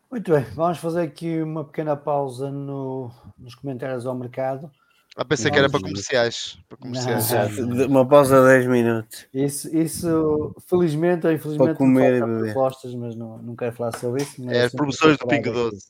Muito 0.10 0.32
bem, 0.32 0.44
vamos 0.54 0.78
fazer 0.78 1.02
aqui 1.02 1.42
uma 1.42 1.64
pequena 1.64 1.96
pausa 1.96 2.52
no, 2.52 3.12
nos 3.38 3.56
comentários 3.56 4.06
ao 4.06 4.16
mercado. 4.16 4.72
Ah, 5.16 5.24
pensei 5.24 5.52
que 5.52 5.58
era 5.58 5.70
para 5.70 5.80
comerciais. 5.80 6.58
Para 6.68 6.78
comerciais. 6.78 7.58
Não, 7.58 7.88
uma 7.88 8.08
pausa 8.08 8.42
de 8.42 8.48
10 8.48 8.68
minutos. 8.68 9.28
Isso, 9.32 9.76
isso 9.76 10.56
felizmente 10.68 11.28
ou 11.28 11.34
infelizmente, 11.34 11.78
comer 11.78 12.20
não 12.20 12.42
propostas, 12.42 12.96
mas 12.96 13.16
não, 13.16 13.38
não 13.38 13.56
quero 13.56 13.76
falar 13.76 13.96
sobre 13.98 14.24
isso. 14.24 14.50
É, 14.50 14.70
promoções 14.70 15.18
do 15.18 15.28
Pingo 15.28 15.52
Doce. 15.52 15.88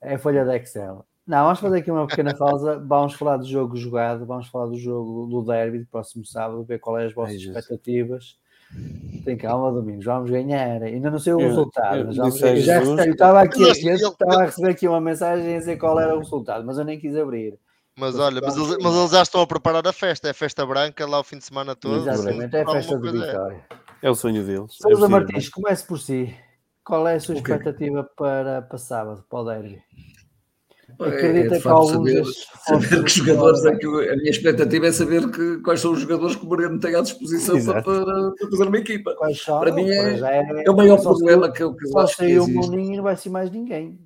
É 0.00 0.14
a 0.14 0.18
folha 0.18 0.44
de 0.44 0.56
Excel. 0.56 1.04
Não, 1.26 1.44
vamos 1.44 1.60
fazer 1.60 1.78
aqui 1.78 1.90
uma 1.90 2.06
pequena 2.06 2.34
pausa. 2.34 2.78
Vamos 2.78 3.14
falar 3.14 3.38
do 3.38 3.46
jogo 3.46 3.76
jogado, 3.76 4.26
vamos 4.26 4.48
falar 4.48 4.66
do 4.66 4.76
jogo 4.76 5.26
do 5.26 5.42
derby 5.42 5.78
do 5.78 5.86
próximo 5.86 6.24
sábado, 6.26 6.64
ver 6.64 6.78
qual 6.78 6.98
é 6.98 7.06
as 7.06 7.14
vossas 7.14 7.36
Ai, 7.36 7.42
expectativas. 7.42 8.36
Tem 9.24 9.36
calma, 9.36 9.72
Domingos, 9.72 10.04
vamos 10.04 10.30
ganhar. 10.30 10.82
Ainda 10.82 11.10
não 11.10 11.18
sei 11.18 11.32
o 11.32 11.40
eu, 11.40 11.48
resultado, 11.48 11.96
eu, 11.96 12.06
mas 12.06 12.16
vamos 12.16 12.38
já, 12.38 12.54
já 12.56 12.82
eu 12.82 13.12
estava 13.12 13.40
aqui, 13.40 13.62
eu 13.62 13.94
estava 13.94 14.42
a 14.42 14.44
receber 14.46 14.70
aqui 14.70 14.88
uma 14.88 15.00
mensagem 15.00 15.54
a 15.54 15.58
dizer 15.58 15.76
qual 15.76 15.98
era 15.98 16.14
o 16.14 16.18
resultado, 16.18 16.64
mas 16.64 16.76
eu 16.76 16.84
nem 16.84 16.98
quis 16.98 17.16
abrir. 17.16 17.58
Mas 17.96 18.18
olha, 18.18 18.40
mas 18.42 18.56
eles, 18.56 18.76
mas 18.82 18.94
eles 18.94 19.10
já 19.12 19.22
estão 19.22 19.40
a 19.40 19.46
preparar 19.46 19.86
a 19.86 19.92
festa, 19.92 20.26
é 20.26 20.32
a 20.32 20.34
festa 20.34 20.66
branca 20.66 21.06
lá 21.06 21.20
o 21.20 21.24
fim 21.24 21.38
de 21.38 21.44
semana 21.44 21.76
todo. 21.76 22.08
Exatamente, 22.08 22.56
é 22.56 22.62
a 22.62 22.66
festa 22.66 22.98
de 22.98 23.12
Vitória. 23.12 23.64
É. 24.02 24.06
é 24.08 24.10
o 24.10 24.14
sonho 24.14 24.44
deles. 24.44 24.72
Sousa 24.72 25.06
é 25.06 25.08
Martins, 25.08 25.48
comece 25.48 25.86
por 25.86 25.98
si. 25.98 26.34
Qual 26.84 27.06
é 27.06 27.14
a 27.14 27.20
sua 27.20 27.36
expectativa 27.36 28.02
para, 28.16 28.62
para 28.62 28.78
sábado, 28.78 29.24
para 29.30 29.38
o 29.38 29.44
derby? 29.44 29.82
Acredita 30.98 31.54
é, 31.54 31.58
é 31.58 31.60
que 31.60 31.68
alguns 31.68 31.92
saber, 31.92 32.24
saber 32.66 33.04
que 33.04 33.10
jogadores 33.10 33.64
é 33.64 33.76
que 33.76 33.86
a 33.86 34.16
minha 34.16 34.30
expectativa 34.30 34.86
é 34.86 34.92
saber 34.92 35.30
que, 35.30 35.58
quais 35.58 35.80
são 35.80 35.92
os 35.92 36.00
jogadores 36.00 36.36
que 36.36 36.44
o 36.44 36.48
Moreno 36.48 36.78
tem 36.78 36.94
à 36.94 37.00
disposição 37.00 37.62
para, 37.64 37.82
para, 37.82 38.04
para, 38.04 38.50
fazer 38.50 38.68
uma 38.68 38.78
equipa. 38.78 39.16
São, 39.34 39.60
para 39.60 39.72
mim 39.72 39.90
é, 39.90 40.20
é, 40.20 40.64
é, 40.66 40.70
o 40.70 40.76
maior 40.76 41.00
problema 41.00 41.50
que 41.50 41.62
eu, 41.62 41.74
que 41.74 41.88
eu 41.88 41.98
acho 41.98 42.16
que 42.16 42.38
o 42.38 42.48
Mourinho 42.48 42.94
e 42.94 42.96
não 42.96 43.04
vai 43.04 43.16
ser 43.16 43.30
mais 43.30 43.50
ninguém. 43.50 43.98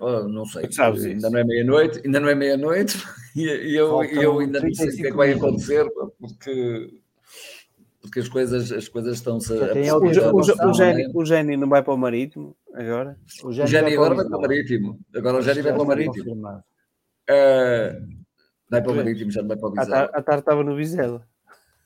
não 0.00 0.46
sei, 0.46 0.68
ainda 1.10 1.30
não 1.30 1.38
é 1.38 1.44
meia-noite, 1.44 2.00
ainda 2.04 2.20
não 2.20 2.28
é 2.28 2.34
meia-noite 2.34 3.02
e, 3.36 3.42
e 3.72 3.76
eu, 3.76 4.02
eu 4.04 4.38
ainda 4.38 4.60
não 4.60 4.74
sei 4.74 4.88
o 4.88 4.96
que 4.96 5.06
é 5.06 5.10
que 5.10 5.16
vai 5.16 5.32
acontecer 5.32 5.86
porque 6.18 6.90
porque 8.08 8.20
as 8.20 8.28
coisas, 8.28 8.72
as 8.72 8.88
coisas 8.88 9.18
estão-se 9.18 9.52
a. 9.52 9.94
O, 9.94 10.00
o, 10.00 11.20
o, 11.20 11.24
Gênio 11.24 11.58
não 11.58 11.68
vai 11.68 11.82
para 11.82 11.92
o 11.92 11.98
Marítimo 11.98 12.56
agora? 12.74 13.16
O 13.44 13.52
Gênio, 13.52 14.00
agora 14.00 14.14
vai 14.14 14.24
para 14.26 14.38
o 14.38 14.40
Marítimo. 14.40 14.98
Agora 15.14 15.38
o 15.38 15.42
Gênio 15.42 15.62
vai 15.62 15.72
para 15.72 15.82
o 15.82 15.86
Marítimo. 15.86 16.34
Uh, 16.34 18.08
vai 18.70 18.82
para 18.82 18.92
o 18.92 18.96
Marítimo, 18.96 19.30
já 19.30 19.42
não 19.42 19.48
vai 19.48 19.56
para 19.58 19.68
o 19.68 19.72
Vizela. 19.72 20.10
A 20.12 20.22
tarde 20.22 20.40
estava 20.40 20.64
no 20.64 20.74
Vizela. 20.74 21.26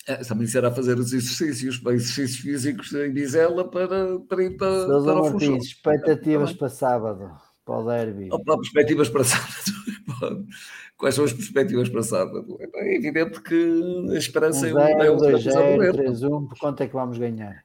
É, 0.06 0.16
também 0.16 0.46
será 0.46 0.70
fazer 0.70 0.98
os 0.98 1.12
exercícios, 1.12 1.80
exercícios 1.84 2.36
físicos 2.36 2.92
em 2.92 3.12
Vizela 3.12 3.68
para, 3.68 4.18
para 4.20 4.42
ir 4.42 4.56
para, 4.56 4.86
Sousa 4.86 5.12
para 5.12 5.22
o 5.22 5.30
Funchal. 5.30 5.56
expectativas 5.56 6.52
para 6.52 6.68
sábado, 6.68 7.30
para 7.64 7.78
o 7.78 7.86
derby. 7.86 8.28
Opa, 8.32 8.56
perspectivas 8.56 9.08
para 9.08 9.24
sábado. 9.24 10.46
Quais 11.02 11.16
são 11.16 11.24
as 11.24 11.32
perspectivas 11.32 11.88
para 11.88 12.00
sábado? 12.04 12.56
É 12.76 12.94
evidente 12.94 13.42
que 13.42 14.08
a 14.12 14.16
esperança 14.16 14.68
um 14.68 14.78
é 14.78 15.10
o 15.10 15.16
2 15.16 15.42
0 15.42 15.92
3 15.94 16.22
1 16.22 16.46
por 16.46 16.56
quanto 16.56 16.80
é 16.80 16.86
que 16.86 16.92
vamos 16.92 17.18
ganhar? 17.18 17.64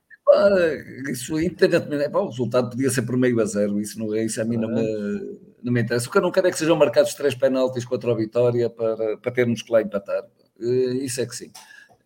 isso 1.08 1.40
independentemente, 1.40 2.16
o 2.16 2.26
resultado 2.26 2.72
podia 2.72 2.90
ser 2.90 3.04
por 3.04 3.16
meio 3.16 3.40
a 3.40 3.46
zero, 3.46 3.80
isso, 3.80 4.00
não, 4.00 4.14
é, 4.16 4.26
isso 4.26 4.42
a 4.42 4.44
mim 4.44 4.58
não 4.58 4.70
me, 4.70 5.38
não 5.62 5.72
me 5.72 5.82
interessa. 5.82 6.10
O 6.10 6.12
que 6.12 6.18
eu 6.18 6.22
não 6.24 6.32
quero 6.32 6.48
é 6.48 6.52
que 6.52 6.58
sejam 6.58 6.76
marcados 6.76 7.14
três 7.14 7.36
penaltis 7.36 7.86
contra 7.86 8.12
a 8.12 8.16
vitória 8.16 8.72
para, 8.72 9.18
para 9.18 9.32
termos 9.32 9.62
que 9.62 9.72
lá 9.72 9.84
empatar. 9.84 10.24
Eh, 10.60 11.06
isso 11.06 11.22
é 11.22 11.26
que 11.28 11.36
sim. 11.36 11.52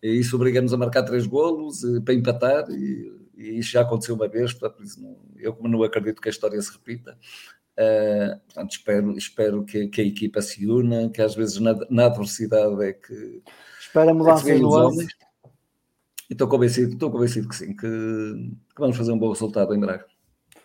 Isso 0.02 0.36
obriga-nos 0.36 0.74
a 0.74 0.76
marcar 0.76 1.02
três 1.02 1.26
golos 1.26 1.82
eh, 1.82 2.00
para 2.04 2.12
empatar 2.12 2.70
e, 2.70 3.10
e 3.38 3.58
isso 3.58 3.72
já 3.72 3.80
aconteceu 3.80 4.14
uma 4.14 4.28
vez, 4.28 4.52
portanto, 4.52 4.82
não, 4.98 5.16
eu 5.38 5.54
como 5.54 5.68
não 5.68 5.82
acredito 5.82 6.20
que 6.20 6.28
a 6.28 6.30
história 6.30 6.60
se 6.60 6.72
repita, 6.72 7.16
Uh, 7.78 8.38
portanto, 8.46 8.70
espero, 8.70 9.16
espero 9.16 9.64
que, 9.64 9.88
que, 9.88 10.00
a 10.02 10.04
equipa 10.04 10.42
se 10.42 10.66
una, 10.66 11.08
que 11.08 11.22
às 11.22 11.34
vezes 11.34 11.58
na, 11.58 11.74
na 11.88 12.06
adversidade 12.06 12.82
é 12.82 12.92
que. 12.92 13.42
Espera 13.80 14.12
mudanças 14.12 14.48
é 14.48 14.58
no 14.58 14.74
ano. 14.74 15.06
Estou 16.28 16.48
convencido, 16.48 16.92
estou 16.92 17.10
convencido 17.10 17.48
que 17.48 17.56
sim, 17.56 17.76
que, 17.76 17.86
que, 17.86 18.78
vamos 18.78 18.96
fazer 18.96 19.12
um 19.12 19.18
bom 19.18 19.30
resultado 19.30 19.74
em 19.74 19.80
Braga. 19.80 20.06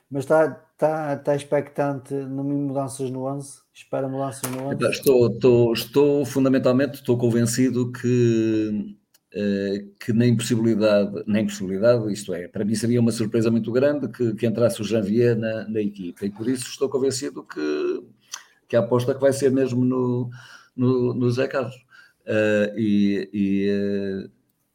Mas 0.10 0.24
está, 0.24 0.66
está, 0.72 1.14
está 1.14 1.36
expectante 1.36 2.14
no 2.14 2.44
mudanças 2.44 3.10
no 3.10 3.26
11? 3.26 3.60
Espera 3.74 4.08
mudanças 4.08 4.50
no 4.50 4.68
11? 4.68 4.90
Estou, 4.90 5.28
estou, 5.28 5.74
estou, 5.74 6.26
fundamentalmente, 6.26 6.96
estou 6.96 7.18
convencido 7.18 7.92
que 7.92 8.98
que 10.00 10.14
na 10.14 10.26
impossibilidade, 10.26 11.24
na 11.28 11.42
impossibilidade, 11.42 12.12
isto 12.12 12.34
é, 12.34 12.48
para 12.48 12.66
mim 12.66 12.76
seria 12.76 13.00
uma 13.00 13.12
surpresa 13.12 13.52
muito 13.52 13.72
grande 13.72 14.08
que, 14.08 14.34
que 14.34 14.48
entrasse 14.48 14.82
o 14.82 14.86
Janvier 14.86 15.38
na, 15.38 15.68
na 15.68 15.82
equipa 15.82 16.26
e 16.26 16.32
por 16.32 16.48
isso 16.48 16.68
estou 16.70 16.90
convencido 16.90 17.44
que, 17.44 18.04
que 18.68 18.76
a 18.76 18.80
aposta 18.80 19.14
que 19.14 19.22
vai 19.22 19.34
ser 19.34 19.52
mesmo 19.52 19.84
no, 19.86 20.30
no, 20.76 21.14
no 21.14 21.32
Zé 21.32 21.48
Carlos. 21.48 21.76
Uh, 22.26 22.78
e, 22.78 23.30
e 23.34 24.30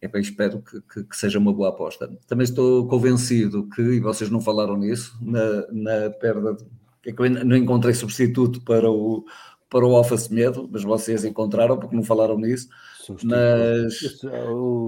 uh, 0.07 0.09
bem, 0.11 0.23
espero 0.23 0.63
que, 0.63 0.81
que, 0.81 1.05
que, 1.05 1.17
seja 1.17 1.39
uma 1.39 1.53
boa 1.53 1.69
aposta. 1.69 2.11
Também 2.27 2.45
estou 2.45 2.87
convencido 2.89 3.69
que, 3.69 3.83
e 3.83 4.01
vocês 4.01 4.31
não 4.31 4.41
falaram 4.41 4.77
nisso, 4.77 5.17
na, 5.21 5.67
na 5.71 6.11
perda 6.11 6.57
é 7.05 7.13
que 7.13 7.21
eu 7.21 7.31
não 7.31 7.57
encontrei 7.57 7.95
substituto 7.95 8.61
para 8.63 8.91
o, 8.91 9.25
para 9.69 9.85
o 9.85 9.97
Alfa 9.97 10.17
Semedo, 10.17 10.69
mas 10.71 10.85
vocês 10.85 11.25
encontraram, 11.25 11.79
porque 11.79 11.97
não 11.97 12.05
falaram 12.05 12.39
nisso. 12.39 12.69
Mas, 13.25 14.23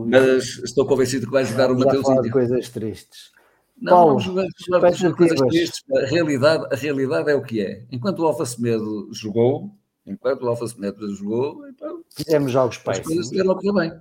mas, 0.06 0.44
estou 0.64 0.86
convencido 0.86 1.26
que 1.26 1.32
vai 1.32 1.44
jogar 1.44 1.70
o 1.70 1.78
Mateuzinho. 1.78 2.22
de 2.22 2.30
coisas 2.30 2.68
tristes. 2.68 3.32
Não, 3.80 3.92
Paulo, 3.92 4.18
vamos 4.20 4.52
jogar 4.66 4.90
de 4.90 5.14
coisas 5.14 5.40
tristes. 5.40 5.84
A 5.96 6.06
realidade, 6.06 6.66
a 6.72 6.76
realidade 6.76 7.30
é 7.30 7.34
o 7.34 7.42
que 7.42 7.60
é. 7.60 7.84
Enquanto 7.90 8.20
o 8.20 8.26
Alfa 8.26 8.46
Semedo 8.46 9.08
jogou, 9.12 9.70
enquanto 10.06 10.42
o 10.42 10.48
Alfa 10.48 10.66
Semedo 10.68 11.14
jogou, 11.14 11.66
então, 11.68 12.02
fizemos 12.10 12.52
jogos 12.52 12.78
péssimos. 12.78 13.30
Bem. 13.30 13.92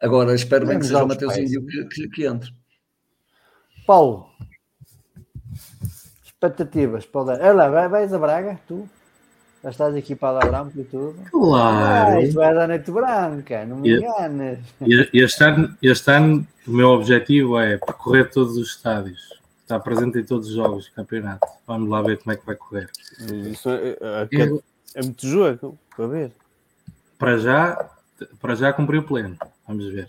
Agora, 0.00 0.34
espero 0.34 0.66
bem 0.66 0.78
que 0.78 0.86
seja 0.86 1.04
o 1.04 1.08
Mateuzinho 1.08 1.66
que, 1.66 1.84
que, 1.84 2.08
que 2.08 2.24
entre. 2.24 2.52
Paulo, 3.86 4.26
expectativas 6.24 7.04
para 7.06 7.20
o 7.20 7.24
Olha, 7.26 7.88
vais 7.88 8.12
a 8.12 8.18
Braga, 8.18 8.60
tu? 8.66 8.88
Já 9.62 9.70
estás 9.70 9.96
equipado 9.96 10.38
a 10.38 10.48
branco 10.48 10.78
e 10.78 10.84
tudo? 10.84 11.18
Claro! 11.30 12.18
Ah, 12.18 12.22
isto 12.22 12.34
vai 12.34 12.54
dar 12.54 12.68
noite 12.68 12.90
branca, 12.90 13.66
não 13.66 13.78
me 13.78 13.96
enganes. 13.96 14.58
Este 15.12 15.44
ano, 15.44 15.76
este 15.82 16.10
ano, 16.10 16.46
o 16.66 16.70
meu 16.70 16.90
objetivo 16.90 17.58
é 17.58 17.76
percorrer 17.76 18.30
todos 18.30 18.56
os 18.56 18.70
estádios. 18.70 19.36
Está 19.62 19.80
presente 19.80 20.18
em 20.18 20.24
todos 20.24 20.48
os 20.48 20.54
jogos 20.54 20.86
do 20.86 20.94
campeonato. 20.94 21.46
Vamos 21.66 21.90
lá 21.90 22.00
ver 22.02 22.18
como 22.18 22.32
é 22.32 22.36
que 22.36 22.46
vai 22.46 22.54
correr. 22.54 22.88
Isso 23.50 23.68
é, 23.68 23.96
é, 24.00 24.28
é, 24.32 24.58
é 24.94 25.02
muito 25.02 25.26
jogo 25.26 25.76
para 25.94 26.06
ver. 26.06 26.32
Para 27.18 27.36
já, 27.38 27.90
para 28.40 28.54
já 28.54 28.72
cumprir 28.72 29.00
o 29.00 29.02
pleno. 29.02 29.36
Vamos 29.66 29.86
ver. 29.86 30.08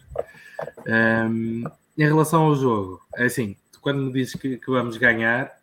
Um, 0.88 1.64
em 1.98 2.06
relação 2.06 2.44
ao 2.44 2.56
jogo, 2.56 3.02
é 3.16 3.26
assim, 3.26 3.58
quando 3.82 4.02
me 4.02 4.14
dizes 4.14 4.36
que, 4.36 4.58
que 4.58 4.72
vamos 4.72 4.96
ganhar, 4.96 5.59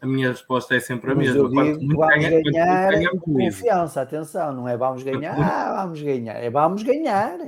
a 0.00 0.06
minha 0.06 0.28
resposta 0.28 0.74
é 0.74 0.80
sempre 0.80 1.12
a 1.12 1.14
Mas 1.14 1.26
mesma. 1.26 1.48
Digo, 1.48 1.54
vamos 1.54 1.96
ganha, 1.96 2.42
ganhar 2.42 3.10
com 3.10 3.32
confiança, 3.32 4.02
atenção, 4.02 4.52
não 4.52 4.68
é 4.68 4.76
vamos 4.76 5.02
ganhar, 5.02 5.36
vamos 5.76 6.00
ganhar, 6.02 6.36
é 6.36 6.50
vamos 6.50 6.82
ganhar. 6.82 7.38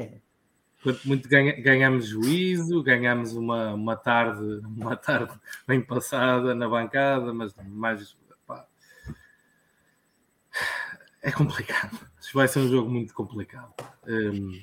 Quanto 0.82 1.06
muito 1.06 1.28
ganha, 1.28 1.60
ganhamos 1.60 2.06
juízo, 2.06 2.82
ganhamos 2.82 3.34
uma, 3.34 3.72
uma 3.74 3.96
tarde, 3.96 4.60
uma 4.76 4.96
tarde 4.96 5.32
bem 5.66 5.80
passada 5.80 6.54
na 6.54 6.68
bancada, 6.68 7.32
mas 7.32 7.54
mais 7.68 8.16
pá, 8.46 8.66
é 11.22 11.30
complicado. 11.30 11.98
Isto 12.20 12.34
vai 12.34 12.48
ser 12.48 12.58
um 12.60 12.68
jogo 12.68 12.90
muito 12.90 13.14
complicado. 13.14 13.72
Um, 14.06 14.60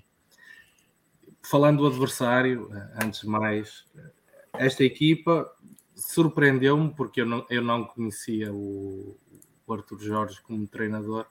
falando 1.41 1.77
do 1.77 1.87
adversário, 1.87 2.69
antes 3.01 3.21
de 3.21 3.27
mais, 3.27 3.85
esta 4.53 4.83
equipa 4.83 5.49
surpreendeu-me 5.99 6.89
porque 6.93 7.21
eu 7.21 7.25
não, 7.25 7.45
eu 7.49 7.61
não 7.61 7.83
conhecia 7.83 8.53
o, 8.53 9.15
o 9.67 9.73
Arthur 9.73 9.99
Jorge 9.99 10.41
como 10.41 10.67
treinador. 10.67 11.25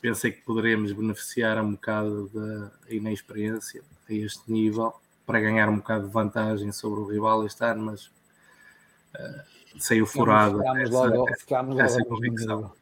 Pensei 0.00 0.32
que 0.32 0.42
poderíamos 0.42 0.92
beneficiar 0.92 1.62
um 1.62 1.72
bocado 1.72 2.28
da 2.28 2.72
inexperiência 2.88 3.82
a 4.08 4.12
este 4.12 4.50
nível 4.50 4.92
para 5.24 5.40
ganhar 5.40 5.68
um 5.68 5.76
bocado 5.76 6.06
de 6.06 6.12
vantagem 6.12 6.72
sobre 6.72 7.00
o 7.00 7.06
rival 7.06 7.46
este 7.46 7.64
ano, 7.64 7.84
mas 7.86 8.06
uh, 8.06 9.42
saiu 9.78 10.04
furado 10.04 10.58
ficámos 10.58 10.82
essa, 10.82 11.04
logo, 11.04 11.34
ficámos 11.38 11.78
essa 11.78 11.98
logo 11.98 12.08
convicção. 12.10 12.72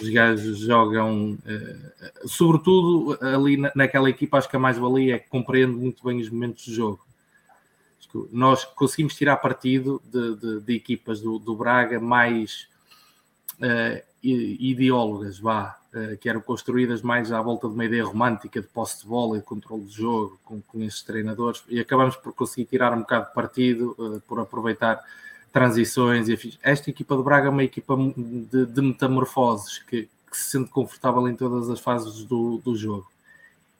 Os 0.00 0.08
gajos 0.08 0.58
jogam, 0.58 1.32
uh, 1.32 2.28
sobretudo 2.28 3.18
ali 3.20 3.58
na, 3.58 3.70
naquela 3.74 4.08
equipa, 4.08 4.38
acho 4.38 4.48
que 4.48 4.56
a 4.56 4.60
mais-valia 4.60 5.16
é 5.16 5.18
que 5.18 5.28
compreende 5.28 5.76
muito 5.76 6.02
bem 6.02 6.18
os 6.20 6.30
momentos 6.30 6.64
de 6.64 6.74
jogo 6.74 7.05
nós 8.30 8.64
conseguimos 8.64 9.14
tirar 9.14 9.36
partido 9.36 10.02
de, 10.04 10.36
de, 10.36 10.60
de 10.60 10.74
equipas 10.74 11.20
do, 11.20 11.38
do, 11.38 11.54
Braga 11.54 12.00
mais 12.00 12.68
uh, 13.60 14.02
ideólogas, 14.22 15.38
vá, 15.38 15.78
uh, 15.94 16.16
que 16.18 16.28
eram 16.28 16.40
construídas 16.40 17.02
mais 17.02 17.32
à 17.32 17.40
volta 17.40 17.68
de 17.68 17.74
uma 17.74 17.84
ideia 17.84 18.04
romântica 18.04 18.60
de 18.60 18.66
posse 18.66 19.02
de 19.02 19.08
bola 19.08 19.36
e 19.36 19.40
de 19.40 19.46
controle 19.46 19.84
de 19.84 19.92
jogo 19.92 20.38
com, 20.44 20.60
com 20.60 20.82
esses 20.82 21.02
treinadores, 21.02 21.62
e 21.68 21.80
acabamos 21.80 22.16
por 22.16 22.32
conseguir 22.32 22.66
tirar 22.66 22.92
um 22.92 23.00
bocado 23.00 23.28
de 23.28 23.34
partido, 23.34 23.94
uh, 23.98 24.20
por 24.22 24.40
aproveitar 24.40 25.02
transições. 25.52 26.28
E 26.28 26.58
Esta 26.62 26.90
equipa 26.90 27.16
do 27.16 27.22
Braga 27.22 27.48
é 27.48 27.50
uma 27.50 27.64
equipa 27.64 27.96
de, 27.96 28.66
de 28.66 28.82
metamorfoses 28.82 29.78
que, 29.78 30.08
que, 30.30 30.36
se 30.36 30.50
sente 30.50 30.70
confortável 30.70 31.26
em 31.28 31.34
todas 31.34 31.70
as 31.70 31.80
fases 31.80 32.24
do, 32.24 32.58
do 32.58 32.76
jogo 32.76 33.06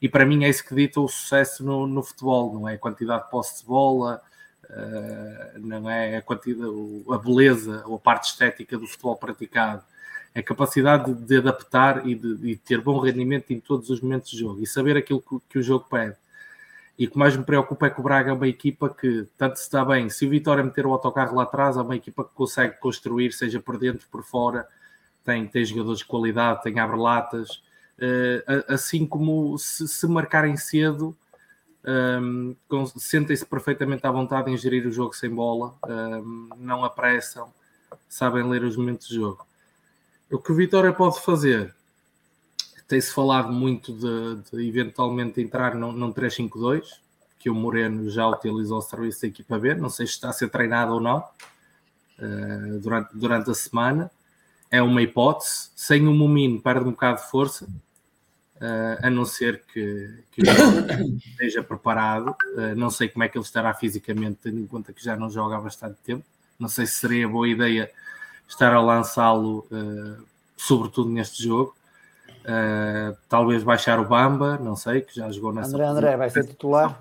e 0.00 0.08
para 0.08 0.26
mim 0.26 0.44
é 0.44 0.48
isso 0.48 0.64
que 0.64 0.74
dita 0.74 1.00
o 1.00 1.08
sucesso 1.08 1.64
no, 1.64 1.86
no 1.86 2.02
futebol, 2.02 2.52
não 2.52 2.68
é? 2.68 2.74
A 2.74 2.78
quantidade 2.78 3.24
de 3.24 3.30
posse 3.30 3.62
de 3.62 3.66
bola, 3.66 4.20
uh, 4.64 5.58
não 5.58 5.88
é? 5.88 6.18
A 6.18 6.22
quantidade, 6.22 6.70
a 7.10 7.18
beleza 7.18 7.82
ou 7.86 7.96
a 7.96 7.98
parte 7.98 8.30
estética 8.30 8.76
do 8.76 8.86
futebol 8.86 9.16
praticado, 9.16 9.82
é 10.34 10.40
a 10.40 10.42
capacidade 10.42 11.14
de, 11.14 11.24
de 11.24 11.36
adaptar 11.38 12.06
e 12.06 12.14
de, 12.14 12.36
de, 12.36 12.56
ter 12.56 12.80
bom 12.80 12.98
rendimento 12.98 13.52
em 13.52 13.58
todos 13.58 13.88
os 13.88 14.02
momentos 14.02 14.30
de 14.30 14.38
jogo 14.38 14.62
e 14.62 14.66
saber 14.66 14.94
aquilo 14.96 15.22
que, 15.22 15.38
que, 15.48 15.58
o 15.58 15.62
jogo 15.62 15.86
pede. 15.88 16.14
E 16.98 17.06
o 17.06 17.10
que 17.10 17.18
mais 17.18 17.34
me 17.34 17.44
preocupa 17.44 17.86
é 17.86 17.90
que 17.90 18.00
o 18.00 18.02
Braga 18.02 18.30
é 18.30 18.34
uma 18.34 18.48
equipa 18.48 18.90
que, 18.90 19.26
tanto 19.38 19.56
se 19.56 19.62
está 19.62 19.82
bem, 19.82 20.10
se 20.10 20.26
o 20.26 20.30
Vitória 20.30 20.62
meter 20.62 20.86
o 20.86 20.92
autocarro 20.92 21.36
lá 21.36 21.44
atrás, 21.44 21.76
é 21.78 21.80
uma 21.80 21.96
equipa 21.96 22.22
que 22.22 22.34
consegue 22.34 22.78
construir, 22.78 23.32
seja 23.32 23.60
por 23.60 23.78
dentro, 23.78 24.06
por 24.10 24.22
fora, 24.22 24.66
tem, 25.24 25.46
tem 25.46 25.64
jogadores 25.64 26.00
de 26.00 26.06
qualidade, 26.06 26.62
tem 26.62 26.78
abre-latas, 26.78 27.62
assim 28.68 29.06
como 29.06 29.56
se, 29.58 29.88
se 29.88 30.06
marcarem 30.06 30.56
cedo, 30.56 31.16
um, 31.86 32.54
ehm, 32.70 32.86
sentem-se 32.96 33.46
perfeitamente 33.46 34.06
à 34.06 34.10
vontade 34.10 34.50
em 34.50 34.56
gerir 34.56 34.86
o 34.86 34.92
jogo 34.92 35.14
sem 35.14 35.30
bola, 35.30 35.74
um, 35.86 35.90
ehm, 35.90 36.48
não 36.58 36.84
apressam, 36.84 37.52
sabem 38.08 38.48
ler 38.48 38.64
os 38.64 38.76
momentos 38.76 39.08
de 39.08 39.14
jogo. 39.14 39.46
O 40.30 40.38
que 40.38 40.50
o 40.50 40.54
Vitória 40.54 40.92
pode 40.92 41.20
fazer? 41.20 41.74
Tem-se 42.88 43.12
falado 43.12 43.52
muito 43.52 43.92
de, 43.92 44.42
de, 44.50 44.68
eventualmente 44.68 45.40
entrar 45.40 45.74
num, 45.74 45.92
num 45.92 46.12
3-5-2, 46.12 46.84
que 47.38 47.48
o 47.48 47.54
Moreno 47.54 48.10
já 48.10 48.26
utilizou 48.26 48.78
o 48.78 48.82
serviço 48.82 49.22
da 49.22 49.28
equipa 49.28 49.58
B, 49.58 49.74
não 49.74 49.88
sei 49.88 50.06
se 50.06 50.14
está 50.14 50.30
a 50.30 50.32
ser 50.32 50.48
treinado 50.48 50.94
ou 50.94 51.00
não, 51.00 51.18
uh, 51.18 52.78
durante, 52.80 53.16
durante 53.16 53.50
a 53.50 53.54
semana. 53.54 54.10
É 54.68 54.82
uma 54.82 55.00
hipótese. 55.00 55.70
Sem 55.76 56.08
o 56.08 56.12
Mumino 56.12 56.60
perde 56.60 56.88
um 56.88 56.90
bocado 56.90 57.20
de 57.22 57.30
força, 57.30 57.68
Uh, 58.56 58.96
a 59.06 59.10
não 59.10 59.26
ser 59.26 59.62
que, 59.70 60.24
que 60.32 60.40
esteja 61.30 61.62
preparado. 61.62 62.34
Uh, 62.54 62.74
não 62.74 62.88
sei 62.88 63.06
como 63.06 63.22
é 63.22 63.28
que 63.28 63.36
ele 63.36 63.44
estará 63.44 63.74
fisicamente, 63.74 64.38
tendo 64.42 64.58
em 64.58 64.66
conta 64.66 64.94
que 64.94 65.04
já 65.04 65.14
não 65.14 65.28
joga 65.28 65.56
há 65.56 65.60
bastante 65.60 65.96
tempo. 66.02 66.24
Não 66.58 66.68
sei 66.68 66.86
se 66.86 66.94
seria 66.94 67.28
boa 67.28 67.46
ideia 67.46 67.90
estar 68.48 68.72
a 68.72 68.80
lançá-lo, 68.80 69.66
uh, 69.70 70.24
sobretudo 70.56 71.10
neste 71.10 71.42
jogo. 71.42 71.74
talvez 73.28 73.62
baixar 73.62 74.00
o 74.00 74.06
Bamba, 74.06 74.56
não 74.56 74.74
sei, 74.74 75.02
que 75.02 75.14
já 75.14 75.30
jogou 75.30 75.52
nessa. 75.52 75.68
André, 75.68 75.86
André 75.86 76.16
vai 76.16 76.30
ser 76.30 76.46
titular. 76.46 76.96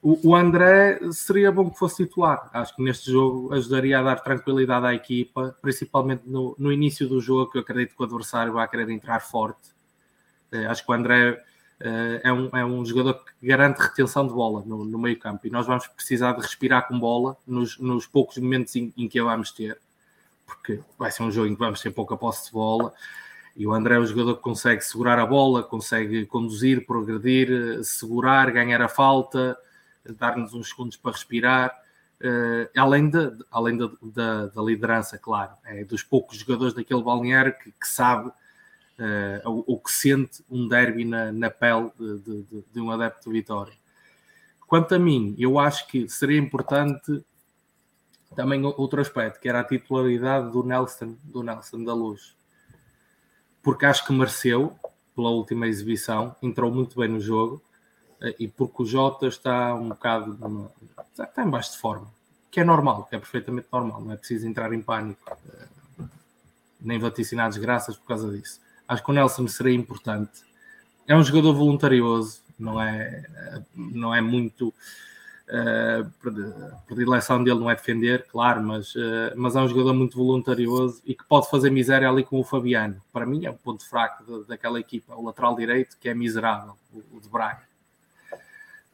O, 0.00 0.30
o 0.30 0.34
André 0.34 1.00
seria 1.12 1.52
bom 1.52 1.68
que 1.68 1.78
fosse 1.78 2.06
titular. 2.06 2.48
Acho 2.54 2.74
que 2.74 2.82
neste 2.82 3.10
jogo 3.10 3.52
ajudaria 3.52 3.98
a 3.98 4.02
dar 4.02 4.20
tranquilidade 4.20 4.86
à 4.86 4.94
equipa, 4.94 5.54
principalmente 5.60 6.22
no, 6.24 6.56
no 6.58 6.72
início 6.72 7.06
do 7.06 7.20
jogo, 7.20 7.50
que 7.50 7.58
eu 7.58 7.62
acredito 7.62 7.94
que 7.94 8.02
o 8.02 8.06
adversário 8.06 8.54
vai 8.54 8.66
querer 8.66 8.88
entrar 8.88 9.20
forte 9.20 9.76
acho 10.68 10.84
que 10.84 10.90
o 10.90 10.94
André 10.94 11.42
eh, 11.80 12.20
é 12.24 12.32
um, 12.32 12.48
é 12.52 12.64
um 12.64 12.84
jogador 12.84 13.24
que 13.24 13.46
garante 13.46 13.80
retenção 13.80 14.26
de 14.26 14.32
bola 14.32 14.64
no, 14.66 14.84
no 14.84 14.98
meio 14.98 15.18
campo 15.18 15.46
e 15.46 15.50
nós 15.50 15.66
vamos 15.66 15.86
precisar 15.86 16.32
de 16.32 16.40
respirar 16.40 16.88
com 16.88 16.98
bola 16.98 17.36
nos, 17.46 17.78
nos 17.78 18.06
poucos 18.06 18.36
momentos 18.38 18.74
em, 18.74 18.92
em, 18.96 19.08
que 19.08 19.18
a 19.20 19.24
vamos 19.24 19.52
ter, 19.52 19.78
porque 20.44 20.80
vai 20.98 21.12
ser 21.12 21.22
um 21.22 21.30
jogo 21.30 21.46
em 21.46 21.54
que 21.54 21.60
vamos 21.60 21.80
ter 21.80 21.90
pouca 21.92 22.16
posse 22.16 22.46
de 22.46 22.52
bola 22.52 22.92
e 23.56 23.64
o 23.64 23.72
André 23.72 23.94
é 23.94 24.00
um 24.00 24.06
jogador 24.06 24.36
que 24.36 24.42
consegue 24.42 24.82
segurar 24.82 25.18
a 25.20 25.26
bola, 25.26 25.62
consegue 25.62 26.26
conduzir, 26.26 26.84
progredir, 26.84 27.50
eh, 27.50 27.82
segurar, 27.82 28.50
ganhar 28.50 28.80
a 28.82 28.88
falta, 28.88 29.56
dar-nos 30.16 30.54
uns 30.54 30.70
segundos 30.70 30.96
para 30.96 31.12
respirar. 31.12 31.76
Uh, 32.20 32.66
além, 32.76 33.08
de, 33.08 33.32
além 33.48 33.76
de, 33.76 33.88
da, 34.02 34.46
da, 34.46 34.60
liderança, 34.60 35.16
claro, 35.16 35.52
é 35.64 35.84
dos 35.84 36.02
poucos 36.02 36.38
jogadores 36.38 36.74
daquele 36.74 37.00
balneário 37.00 37.54
que, 37.62 37.70
que 37.70 37.86
sabe 37.86 38.32
uh, 38.98 39.64
o, 39.66 39.78
que 39.78 39.92
sente 39.92 40.42
um 40.50 40.66
derby 40.66 41.04
na, 41.04 41.32
na 41.32 41.50
pele 41.50 41.90
de, 41.98 42.18
de, 42.18 42.64
de, 42.72 42.80
um 42.80 42.90
adepto 42.90 43.30
de 43.30 43.38
Vitória. 43.38 43.74
Quanto 44.66 44.94
a 44.94 44.98
mim, 44.98 45.34
eu 45.38 45.58
acho 45.58 45.86
que 45.86 46.08
seria 46.08 46.38
importante 46.38 47.24
também 48.34 48.64
outro 48.64 49.00
aspecto, 49.00 49.40
que 49.40 49.48
era 49.48 49.60
a 49.60 49.64
titularidade 49.64 50.52
do 50.52 50.62
Nelson, 50.62 51.16
do 51.24 51.42
Nelson 51.42 51.82
da 51.84 51.94
Luz. 51.94 52.36
Porque 53.62 53.86
acho 53.86 54.06
que 54.06 54.12
mereceu 54.12 54.76
pela 55.16 55.30
última 55.30 55.66
exibição, 55.66 56.36
entrou 56.42 56.70
muito 56.70 56.98
bem 56.98 57.08
no 57.08 57.20
jogo 57.20 57.62
uh, 58.20 58.34
e 58.38 58.46
porque 58.46 58.82
o 58.82 58.86
Jota 58.86 59.26
está 59.26 59.74
um 59.74 59.88
bocado 59.88 60.70
está, 61.10 61.42
em 61.42 61.50
baixo 61.50 61.72
de 61.72 61.78
forma, 61.78 62.08
que 62.50 62.60
é 62.60 62.64
normal, 62.64 63.04
que 63.04 63.16
é 63.16 63.18
perfeitamente 63.18 63.68
normal, 63.72 64.00
não 64.00 64.12
é 64.12 64.16
preciso 64.16 64.46
entrar 64.46 64.72
em 64.72 64.82
pânico, 64.82 65.20
uh, 65.98 66.08
nem 66.80 66.98
vaticinar 66.98 67.48
desgraças 67.48 67.96
por 67.96 68.06
causa 68.06 68.30
disso. 68.30 68.60
Acho 68.88 69.04
que 69.04 69.10
o 69.10 69.14
Nelson 69.14 69.46
seria 69.46 69.74
importante. 69.74 70.40
É 71.06 71.14
um 71.14 71.22
jogador 71.22 71.52
voluntarioso, 71.52 72.40
não 72.58 72.80
é, 72.80 73.24
não 73.76 74.14
é 74.14 74.20
muito 74.20 74.74
Uh, 75.50 76.04
a 76.74 76.76
predileção 76.86 77.42
dele 77.42 77.58
não 77.58 77.70
é 77.70 77.74
defender, 77.74 78.26
claro, 78.26 78.62
mas, 78.62 78.94
uh, 78.94 79.32
mas 79.34 79.56
é 79.56 79.60
um 79.60 79.66
jogador 79.66 79.94
muito 79.94 80.14
voluntarioso 80.14 81.00
e 81.06 81.14
que 81.14 81.24
pode 81.24 81.48
fazer 81.48 81.70
miséria 81.70 82.06
ali 82.06 82.22
com 82.22 82.38
o 82.38 82.44
Fabiano. 82.44 83.00
Para 83.10 83.24
mim 83.24 83.46
é 83.46 83.50
o 83.50 83.54
ponto 83.54 83.82
fraco 83.88 84.24
de, 84.24 84.46
daquela 84.46 84.78
equipa, 84.78 85.14
o 85.14 85.24
lateral 85.24 85.56
direito, 85.56 85.96
que 85.98 86.06
é 86.06 86.12
miserável, 86.12 86.74
o, 86.92 87.16
o 87.16 87.20
de 87.20 87.30
Braga. 87.30 87.62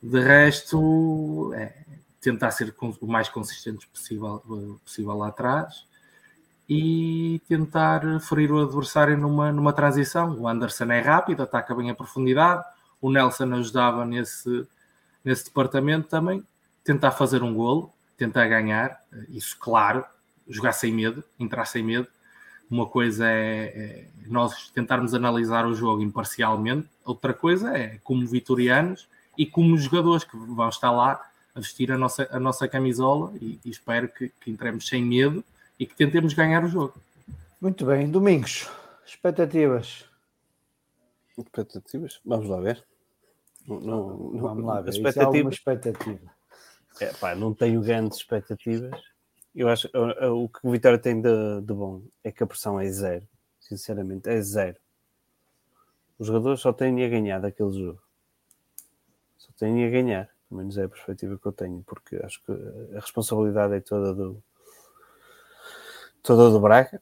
De 0.01 0.21
resto, 0.21 1.53
é 1.57 1.75
tentar 2.21 2.53
ser 2.53 2.73
o 2.79 3.07
mais 3.09 3.29
consistente 3.29 3.89
possível, 3.89 4.41
possível 4.85 5.17
lá 5.17 5.29
atrás 5.29 5.85
e 6.69 7.41
tentar 7.49 8.21
ferir 8.21 8.51
o 8.53 8.63
adversário 8.63 9.17
numa, 9.19 9.53
numa 9.53 9.73
transição. 9.73 10.39
O 10.39 10.49
Anderson 10.49 10.85
é 10.93 11.01
rápido, 11.01 11.43
ataca 11.43 11.75
bem 11.75 11.91
a 11.91 11.95
profundidade, 11.95 12.65
o 13.01 13.11
Nelson 13.11 13.53
ajudava 13.55 14.05
nesse 14.05 14.67
nesse 15.25 15.47
departamento 15.47 16.09
também, 16.09 16.45
tentar 16.85 17.11
fazer 17.13 17.43
um 17.43 17.55
golo, 17.55 17.91
tentar 18.17 18.47
ganhar, 18.47 19.01
isso 19.31 19.57
claro, 19.59 20.05
jogar 20.47 20.73
sem 20.73 20.93
medo, 20.93 21.25
entrar 21.41 21.65
sem 21.65 21.83
medo. 21.83 22.07
Uma 22.71 22.87
coisa 22.87 23.27
é, 23.27 23.65
é 23.65 24.07
nós 24.27 24.69
tentarmos 24.71 25.15
analisar 25.15 25.67
o 25.67 25.75
jogo 25.75 26.03
imparcialmente, 26.03 26.89
outra 27.05 27.33
coisa 27.33 27.77
é 27.77 27.99
como 28.05 28.27
vitorianos 28.27 29.09
e 29.37 29.47
como 29.47 29.77
jogadores 29.79 30.25
que 30.25 30.37
vão 30.37 30.69
estar 30.69 30.91
lá 30.91 31.21
a 31.55 31.61
vestir 31.61 31.91
a 31.91 31.99
nossa, 31.99 32.29
a 32.31 32.39
nossa 32.39 32.69
camisola. 32.69 33.33
E, 33.41 33.59
e 33.65 33.71
espero 33.71 34.09
que, 34.09 34.31
que 34.41 34.51
entremos 34.51 34.87
sem 34.87 35.03
medo 35.03 35.43
e 35.79 35.87
que 35.87 35.95
tentemos 35.95 36.35
ganhar 36.35 36.65
o 36.65 36.69
jogo. 36.69 36.95
Muito 37.61 37.85
bem, 37.87 38.11
Domingos, 38.11 38.69
expectativas. 39.07 40.05
Expectativas? 41.37 42.21
Vamos 42.25 42.49
lá 42.49 42.61
ver. 42.61 42.85
Não, 43.67 43.81
não, 43.81 44.39
Vamos 44.39 44.65
lá 44.65 44.81
ver. 44.81 44.91
Expectativa. 44.91 45.49
expectativa. 45.49 46.35
É, 47.01 47.13
pá, 47.15 47.35
não 47.35 47.53
tenho 47.53 47.81
grandes 47.81 48.19
expectativas. 48.19 49.01
Eu 49.55 49.69
acho 49.69 49.89
o 49.89 50.49
que 50.49 50.59
o 50.63 50.71
Vitória 50.71 50.99
tem 50.99 51.21
de, 51.21 51.61
de, 51.61 51.73
bom 51.73 52.03
é 52.23 52.31
que 52.31 52.43
a 52.43 52.47
pressão 52.47 52.79
é 52.79 52.89
zero. 52.91 53.27
Sinceramente, 53.61 54.29
é 54.29 54.41
zero. 54.41 54.77
Os 56.19 56.27
jogadores 56.27 56.61
só 56.61 56.73
têm 56.73 57.05
a 57.05 57.09
ganhar 57.09 57.41
daquele 57.41 57.73
jogo. 57.73 58.01
Só 59.39 59.51
têm 59.59 59.85
a 59.87 59.91
ganhar. 59.91 60.29
Pelo 60.49 60.61
menos 60.61 60.77
é 60.77 60.85
a 60.85 60.89
perspectiva 60.89 61.39
que 61.39 61.47
eu 61.47 61.53
tenho, 61.53 61.83
porque 61.87 62.17
acho 62.17 62.43
que 62.45 62.53
a 62.97 63.01
responsabilidade 63.01 63.75
é 63.75 63.81
toda 63.81 64.15
do 64.15 64.43
toda 66.25 66.51
do 66.51 66.59
Braga, 66.59 67.01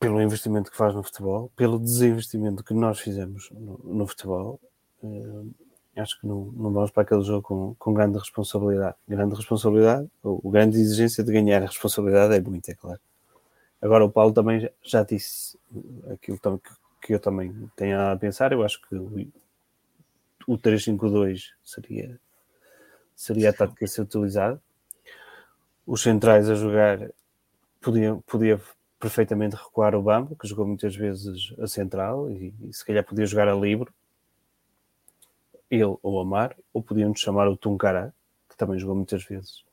pelo 0.00 0.20
investimento 0.20 0.68
que 0.68 0.76
faz 0.76 0.92
no 0.96 1.04
futebol, 1.04 1.52
pelo 1.54 1.78
desinvestimento 1.78 2.64
que 2.64 2.74
nós 2.74 2.98
fizemos 2.98 3.48
no, 3.52 3.78
no 3.84 4.06
futebol 4.08 4.58
Uh, 5.02 5.52
acho 5.96 6.18
que 6.20 6.26
não, 6.26 6.46
não 6.52 6.72
vamos 6.72 6.90
para 6.90 7.02
aquele 7.02 7.22
jogo 7.22 7.42
com, 7.42 7.74
com 7.74 7.92
grande 7.92 8.18
responsabilidade. 8.18 8.96
Grande 9.06 9.34
responsabilidade, 9.34 10.08
ou, 10.22 10.40
ou 10.42 10.50
grande 10.50 10.78
exigência 10.78 11.24
de 11.24 11.32
ganhar 11.32 11.62
a 11.62 11.66
responsabilidade 11.66 12.34
é 12.34 12.40
muito, 12.40 12.68
é 12.70 12.74
claro. 12.74 13.00
Agora, 13.80 14.04
o 14.04 14.10
Paulo 14.10 14.32
também 14.32 14.70
já, 14.82 15.02
disse 15.02 15.58
aquilo 16.12 16.38
que, 16.38 16.72
que 17.02 17.14
eu 17.14 17.18
também 17.18 17.68
tenho 17.74 18.00
a 18.00 18.16
pensar. 18.16 18.52
Eu 18.52 18.62
acho 18.62 18.80
que 18.82 18.94
o, 18.94 19.26
o 20.46 20.56
3-5-2 20.56 21.46
seria, 21.64 22.18
seria 23.16 23.50
a 23.50 23.52
tática 23.52 23.84
a 23.84 23.88
ser 23.88 24.02
utilizada. 24.02 24.62
Os 25.84 26.00
centrais 26.00 26.48
a 26.48 26.54
jogar 26.54 27.10
podia, 27.82 28.16
podia 28.26 28.60
perfeitamente 28.98 29.56
recuar 29.56 29.94
o 29.94 30.02
Bambo, 30.02 30.36
que 30.36 30.46
jogou 30.46 30.66
muitas 30.66 30.94
vezes 30.94 31.52
a 31.58 31.66
central 31.66 32.30
e, 32.30 32.54
e 32.62 32.72
se 32.72 32.84
calhar 32.84 33.04
podia 33.04 33.26
jogar 33.26 33.48
a 33.48 33.54
livre 33.54 33.90
ele 35.72 35.96
ou 36.02 36.20
Amar, 36.20 36.54
ou 36.70 36.82
podíamos 36.82 37.18
chamar 37.18 37.48
o 37.48 37.56
Tuncará, 37.56 38.12
que 38.46 38.54
também 38.58 38.78
jogou 38.78 38.94
muitas 38.94 39.24
vezes 39.24 39.64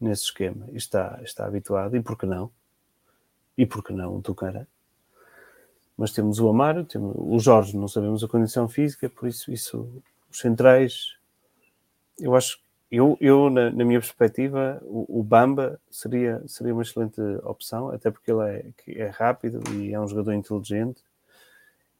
nesse 0.00 0.24
esquema 0.24 0.66
e 0.72 0.76
está, 0.76 1.20
está 1.22 1.46
habituado, 1.46 1.96
e 1.96 2.02
por 2.02 2.18
que 2.18 2.26
não? 2.26 2.50
E 3.56 3.64
por 3.64 3.84
que 3.84 3.92
não 3.92 4.16
o 4.16 4.20
Tuncará? 4.20 4.66
Mas 5.96 6.10
temos 6.10 6.40
o 6.40 6.48
Amar, 6.48 6.84
temos 6.86 7.14
o 7.16 7.38
Jorge, 7.38 7.76
não 7.76 7.86
sabemos 7.86 8.24
a 8.24 8.28
condição 8.28 8.68
física, 8.68 9.08
por 9.08 9.28
isso, 9.28 9.52
isso 9.52 10.02
os 10.28 10.40
centrais, 10.40 11.16
eu 12.18 12.34
acho, 12.34 12.60
eu, 12.96 13.16
eu 13.20 13.50
na, 13.50 13.70
na 13.70 13.84
minha 13.84 14.00
perspectiva, 14.00 14.80
o, 14.84 15.20
o, 15.20 15.22
Bamba 15.22 15.80
seria, 15.90 16.42
seria 16.46 16.72
uma 16.72 16.82
excelente 16.82 17.20
opção, 17.42 17.88
até 17.90 18.10
porque 18.10 18.30
ele 18.30 18.42
é, 18.42 19.02
é 19.02 19.08
rápido 19.08 19.62
e 19.72 19.92
é 19.92 20.00
um 20.00 20.06
jogador 20.06 20.32
inteligente 20.32 21.02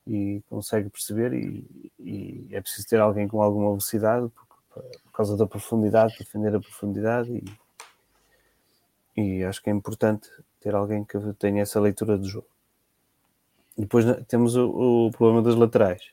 e 0.07 0.43
consegue 0.49 0.91
perceber 0.91 1.33
e, 1.33 1.93
e, 1.99 2.49
é 2.53 2.61
preciso 2.61 2.87
ter 2.89 3.01
alguém 3.01 3.27
com 3.27 3.43
alguma 3.43 3.71
velocidade 3.71 4.29
por, 4.29 4.83
por 4.83 5.13
causa 5.13 5.37
da 5.37 5.47
profundidade, 5.47 6.19
defender 6.19 6.55
a 6.55 6.61
profundidade 6.61 7.43
e, 9.17 9.21
e, 9.21 9.45
acho 9.45 9.63
que 9.63 9.71
é 9.71 9.73
importante 9.73 10.29
ter 10.61 10.75
alguém 10.75 11.05
que 11.05 11.19
tenha 11.39 11.63
essa 11.63 11.81
leitura 11.81 12.17
do 12.17 12.29
jogo. 12.29 12.49
Depois 13.77 14.05
temos 14.29 14.55
o, 14.55 15.07
o 15.07 15.11
problema 15.11 15.43
das 15.43 15.57
laterais. 15.57 16.13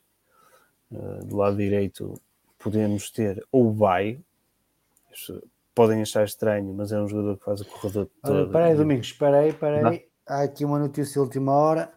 Uh, 0.91 1.23
do 1.25 1.37
lado 1.37 1.55
direito 1.55 2.19
podemos 2.57 3.09
ter 3.11 3.45
ou 3.51 3.69
o 3.69 3.73
Baio, 3.73 4.23
podem 5.73 6.01
achar 6.01 6.23
estranho, 6.23 6.73
mas 6.73 6.91
é 6.91 6.99
um 6.99 7.07
jogador 7.07 7.37
que 7.37 7.45
faz 7.45 7.61
o 7.61 7.65
corredor 7.65 8.09
todo. 8.23 8.45
Espera 8.45 8.65
aí, 8.65 8.75
Domingos, 8.75 9.07
espera 9.07 9.39
aí, 9.39 9.49
espera 9.49 9.89
aí. 9.89 10.05
Há 10.27 10.43
aqui 10.43 10.63
uma 10.63 10.79
notícia 10.79 11.13
de 11.13 11.19
última 11.19 11.53
hora 11.53 11.91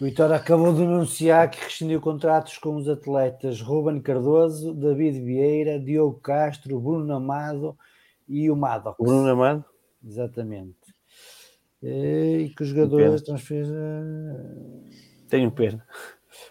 o 0.00 0.04
Vitória 0.04 0.34
acabou 0.34 0.72
de 0.72 0.82
anunciar 0.82 1.50
que 1.50 1.62
rescindiu 1.62 2.00
contratos 2.00 2.56
com 2.58 2.76
os 2.76 2.88
atletas 2.88 3.60
Ruben 3.60 4.00
Cardoso, 4.00 4.74
David 4.74 5.20
Vieira, 5.20 5.78
Diogo 5.78 6.18
Castro, 6.20 6.80
Bruno 6.80 7.14
Amado 7.14 7.76
e 8.26 8.50
o 8.50 8.56
Maddox. 8.56 8.96
Bruno 8.98 9.28
Amado? 9.28 9.64
Exatamente. 10.04 10.76
E 11.82 12.52
que 12.56 12.62
os 12.62 12.68
jogadores 12.70 13.22
transferiram. 13.22 14.84
Tenho 15.28 15.50
pena. 15.50 15.86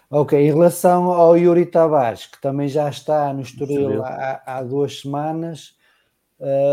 Ok, 0.08 0.38
em 0.38 0.46
relação 0.46 1.10
ao 1.10 1.36
Yuri 1.36 1.66
Tavares, 1.66 2.26
que 2.26 2.40
também 2.40 2.68
já 2.68 2.88
está 2.88 3.32
no 3.32 3.42
Estoril 3.42 4.04
há, 4.04 4.42
há 4.46 4.62
duas 4.62 5.00
semanas, 5.00 5.76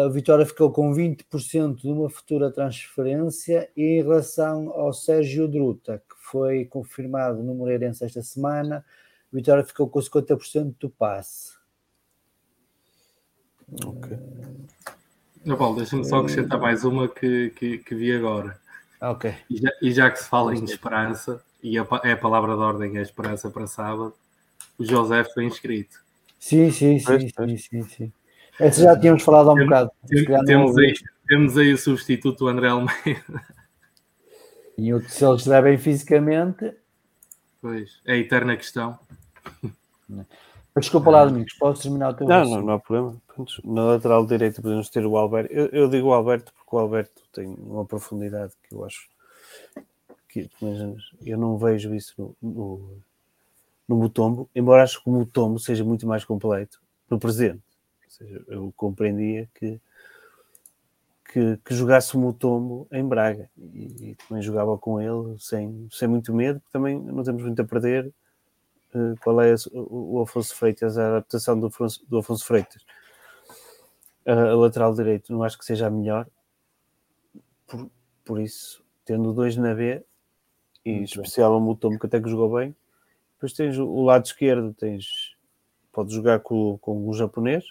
o 0.08 0.10
Vitória 0.10 0.46
ficou 0.48 0.72
com 0.72 0.92
20% 0.92 1.76
de 1.76 1.88
uma 1.88 2.10
futura 2.10 2.50
transferência 2.52 3.70
e 3.78 4.00
em 4.00 4.02
relação 4.02 4.72
ao 4.72 4.92
Sérgio 4.92 5.48
Druta, 5.48 6.02
que 6.10 6.16
foi 6.18 6.66
confirmado 6.66 7.44
no 7.44 7.54
Moreirense 7.54 8.04
esta 8.04 8.24
semana, 8.24 8.84
o 9.32 9.36
Vitória 9.36 9.64
ficou 9.64 9.88
com 9.88 10.00
50% 10.00 10.76
do 10.80 10.90
passe. 10.90 11.54
Ok. 13.86 14.18
Uh, 15.46 15.56
Paulo, 15.56 15.76
deixa-me 15.78 16.04
só 16.04 16.18
acrescentar 16.18 16.60
mais 16.60 16.84
uma 16.84 17.08
que, 17.08 17.52
que, 17.52 17.78
que 17.78 17.94
vi 17.94 18.12
agora. 18.12 18.60
Ok. 19.00 19.34
E 19.48 19.58
já, 19.58 19.70
e 19.84 19.92
já, 19.92 20.10
que 20.10 20.18
se 20.18 20.28
fala 20.28 20.56
em 20.56 20.64
esperança, 20.64 21.44
e 21.62 21.78
a, 21.78 21.88
é 22.04 22.14
a 22.14 22.18
palavra 22.18 22.56
de 22.56 22.62
ordem 22.62 22.96
é 22.98 23.00
a 23.00 23.04
esperança 23.04 23.52
para 23.52 23.68
sábado, 23.68 24.16
o 24.80 24.84
José 24.84 25.24
foi 25.26 25.46
inscrito. 25.46 26.04
Sim, 26.40 26.72
sim, 26.72 26.98
sim, 26.98 27.30
sim, 27.30 27.58
sim, 27.58 27.84
sim. 27.84 28.14
Esse 28.60 28.84
já 28.84 29.00
tínhamos 29.00 29.24
falado 29.24 29.50
há 29.50 29.54
um 29.54 29.56
temos, 29.56 29.70
bocado. 29.70 29.92
Temos, 30.46 30.78
aí, 30.78 30.94
temos 31.28 31.58
aí 31.58 31.74
o 31.74 31.78
substituto 31.78 32.48
André 32.48 32.68
Almeida. 32.68 33.44
E 34.78 34.94
o, 34.94 35.02
se 35.10 35.26
ele 35.26 35.36
estiver 35.36 35.64
bem 35.64 35.78
fisicamente. 35.78 36.74
Pois, 37.62 38.00
é 38.06 38.14
a 38.14 38.18
eterna 38.18 38.58
questão. 38.58 39.00
Desculpa 40.78 41.10
lá, 41.10 41.26
Domingos, 41.26 41.54
podes 41.54 41.82
terminar 41.82 42.10
o 42.10 42.14
teu 42.14 42.28
Não, 42.28 42.46
não, 42.46 42.62
não 42.62 42.74
há 42.74 42.80
problema. 42.80 43.16
Na 43.64 43.84
lateral 43.84 44.26
direita 44.26 44.62
podemos 44.62 44.90
ter 44.90 45.06
o 45.06 45.18
Alberto. 45.18 45.52
Eu, 45.52 45.68
eu, 45.68 45.90
digo 45.90 46.08
o 46.08 46.14
Alberto 46.14 46.54
porque 46.54 46.76
o 46.76 46.80
Alberto 46.80 47.22
tem 47.34 47.48
uma 47.48 47.86
profundidade 47.86 48.54
que 48.64 48.76
eu 48.76 48.86
acho 48.86 49.10
que 50.30 50.50
eu 51.26 51.38
não 51.38 51.58
vejo 51.58 51.94
isso 51.94 52.14
no, 52.18 52.36
no, 52.42 52.98
no 53.88 53.96
Mutombo, 53.96 54.50
embora 54.54 54.84
acho 54.84 55.04
que 55.04 55.10
o 55.10 55.14
Mutombo 55.14 55.60
seja 55.60 55.84
muito 55.84 56.06
mais 56.06 56.24
completo 56.24 56.80
no 57.10 57.20
presente 57.20 57.62
seja, 58.10 58.44
eu 58.48 58.74
compreendia 58.76 59.50
que, 59.56 59.80
que, 61.32 61.58
que 61.64 61.74
jogasse 61.76 62.16
o 62.16 62.20
Mutombo 62.20 62.88
em 62.92 63.08
Braga 63.08 63.50
e, 63.58 64.12
e, 64.12 64.16
também 64.16 64.42
jogava 64.42 64.78
com 64.78 65.00
ele 65.00 65.38
sem, 65.40 65.88
sem 65.92 66.08
muito 66.08 66.34
medo, 66.34 66.60
porque 66.60 66.74
também 66.74 67.00
não 67.00 67.24
temos 67.24 67.44
muito 67.44 67.62
a 67.62 67.66
perder. 67.66 68.12
Uh, 68.94 69.16
qual 69.24 69.40
é 69.42 69.54
o, 69.72 70.18
o 70.18 70.22
Afonso 70.22 70.56
Freitas, 70.56 70.98
a 70.98 71.08
adaptação 71.08 71.60
do 71.60 71.68
Afonso, 71.68 72.04
do 72.10 72.18
Afonso 72.18 72.46
Freitas? 72.46 72.84
a 74.26 74.56
lateral 74.56 74.94
direito 74.94 75.34
não 75.34 75.44
acho 75.44 75.58
que 75.58 75.66
seja 75.66 75.88
a 75.88 75.90
melhor, 75.90 76.28
por, 77.66 77.90
por 78.24 78.40
isso, 78.40 78.84
tendo 79.06 79.34
dois 79.34 79.58
na 79.58 79.74
B, 79.74 80.04
e 80.86 80.92
Muito 80.94 81.10
especial 81.10 81.58
o 81.58 81.60
Mutombo 81.60 82.00
que 82.00 82.06
até 82.06 82.22
que 82.22 82.30
jogou 82.30 82.58
bem, 82.58 82.76
depois 83.34 83.54
tens 83.54 83.78
o, 83.78 83.88
o 83.88 84.04
lado 84.04 84.26
esquerdo, 84.26 84.74
tens 84.74 85.36
pode 85.92 86.14
jogar 86.14 86.40
com, 86.40 86.78
com 86.80 87.08
o 87.08 87.14
japonês, 87.14 87.66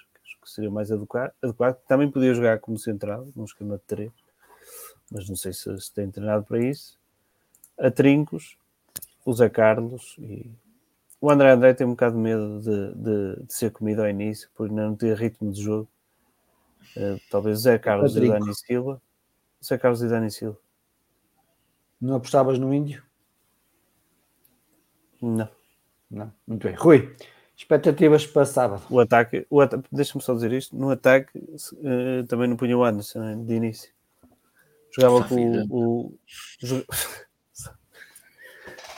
que 0.48 0.54
seria 0.54 0.70
mais 0.70 0.90
adequado. 0.90 1.32
adequado. 1.42 1.76
Também 1.86 2.10
podia 2.10 2.34
jogar 2.34 2.58
como 2.58 2.78
central, 2.78 3.26
num 3.36 3.44
esquema 3.44 3.76
de 3.76 3.82
3, 3.84 4.10
mas 5.12 5.28
não 5.28 5.36
sei 5.36 5.52
se, 5.52 5.80
se 5.80 5.92
tem 5.92 6.10
treinado 6.10 6.44
para 6.44 6.58
isso. 6.58 6.98
A 7.78 7.90
Trincos, 7.90 8.56
o 9.24 9.32
Zé 9.32 9.48
Carlos 9.48 10.16
e, 10.18 10.50
o 11.20 11.30
André 11.30 11.50
André 11.50 11.74
tem 11.74 11.86
um 11.86 11.90
bocado 11.90 12.14
de 12.14 12.22
medo 12.22 12.60
de, 12.60 12.94
de, 12.94 13.46
de 13.46 13.52
ser 13.52 13.72
comido 13.72 14.02
ao 14.02 14.08
início, 14.08 14.48
por 14.54 14.70
não 14.70 14.94
ter 14.94 15.16
ritmo 15.16 15.52
de 15.52 15.62
jogo. 15.62 15.88
Uh, 16.96 17.20
talvez 17.30 17.58
o 17.58 17.62
Zé 17.62 17.78
Carlos 17.78 18.16
e 18.16 18.28
Dani 18.28 18.54
Silva. 18.54 19.02
Zé 19.64 19.76
Carlos 19.76 20.02
e 20.02 20.08
Dani 20.08 20.30
Silva. 20.30 20.58
Não 22.00 22.16
apostavas 22.16 22.58
no 22.58 22.72
índio? 22.72 23.02
Não. 25.20 25.48
Não. 26.08 26.32
Muito 26.46 26.62
bem. 26.68 26.76
Rui, 26.76 27.16
expectativas 27.58 28.24
para 28.24 28.46
sábado. 28.46 28.82
O 28.88 29.00
ataque, 29.00 29.44
o 29.50 29.60
ataque 29.60 29.88
deixa-me 29.90 30.22
só 30.22 30.32
dizer 30.32 30.52
isto, 30.52 30.76
no 30.76 30.90
ataque 30.90 31.36
uh, 31.36 32.24
também 32.28 32.46
não 32.48 32.56
punha 32.56 32.78
o 32.78 32.84
Anderson 32.84 33.18
né, 33.18 33.34
de 33.34 33.54
início. 33.54 33.92
Jogava 34.92 35.28
com 35.28 35.64
o, 35.68 36.06
o 36.06 36.18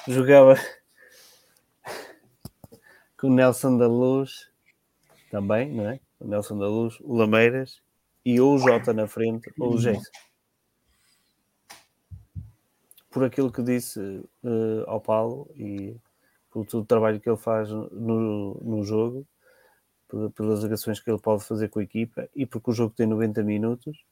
jogava 0.13 0.55
com 3.17 3.29
o 3.29 3.35
Nelson 3.35 3.79
da 3.79 3.89
Luz 3.89 4.51
também, 5.31 5.73
não 5.73 5.89
é? 5.89 5.99
O 6.21 6.29
Nelson 6.29 6.59
da 6.59 6.69
Luz, 6.69 6.99
o 7.01 7.17
Lameiras 7.17 7.81
e 8.25 8.39
ou 8.41 8.55
o 8.55 8.59
Jota 8.59 8.93
na 8.93 9.09
frente 9.09 9.51
ou 9.59 9.75
o 9.75 9.79
Jason. 9.79 10.03
Por 13.11 13.25
aquilo 13.25 13.51
que 13.51 13.63
disse 13.63 13.99
uh, 14.45 14.85
ao 14.87 15.01
Paulo 15.01 15.51
e 15.57 15.97
por 16.51 16.67
todo 16.67 16.83
o 16.83 16.87
trabalho 16.87 17.21
que 17.21 17.29
ele 17.29 17.37
faz 17.37 17.71
no, 17.71 18.55
no 18.55 18.85
jogo, 18.85 19.27
pelas 20.35 20.63
ligações 20.63 20.99
que 20.99 21.11
ele 21.11 21.21
pode 21.21 21.45
fazer 21.45 21.69
com 21.69 21.79
a 21.79 21.83
equipa 21.83 22.29
e 22.35 22.45
porque 22.45 22.71
o 22.71 22.75
jogo 22.75 22.95
tem 22.95 23.07
90 23.07 23.43
minutos 23.43 24.05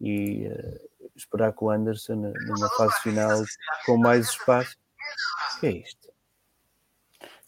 e 0.00 0.48
uh, 0.48 1.08
esperar 1.14 1.52
que 1.52 1.62
o 1.62 1.70
Anderson 1.70 2.16
numa 2.16 2.68
fase 2.76 3.00
final 3.02 3.42
com 3.86 3.96
mais 3.96 4.30
espaço. 4.30 4.76
O 5.56 5.60
que 5.60 5.66
é 5.66 5.70
isto? 5.72 6.10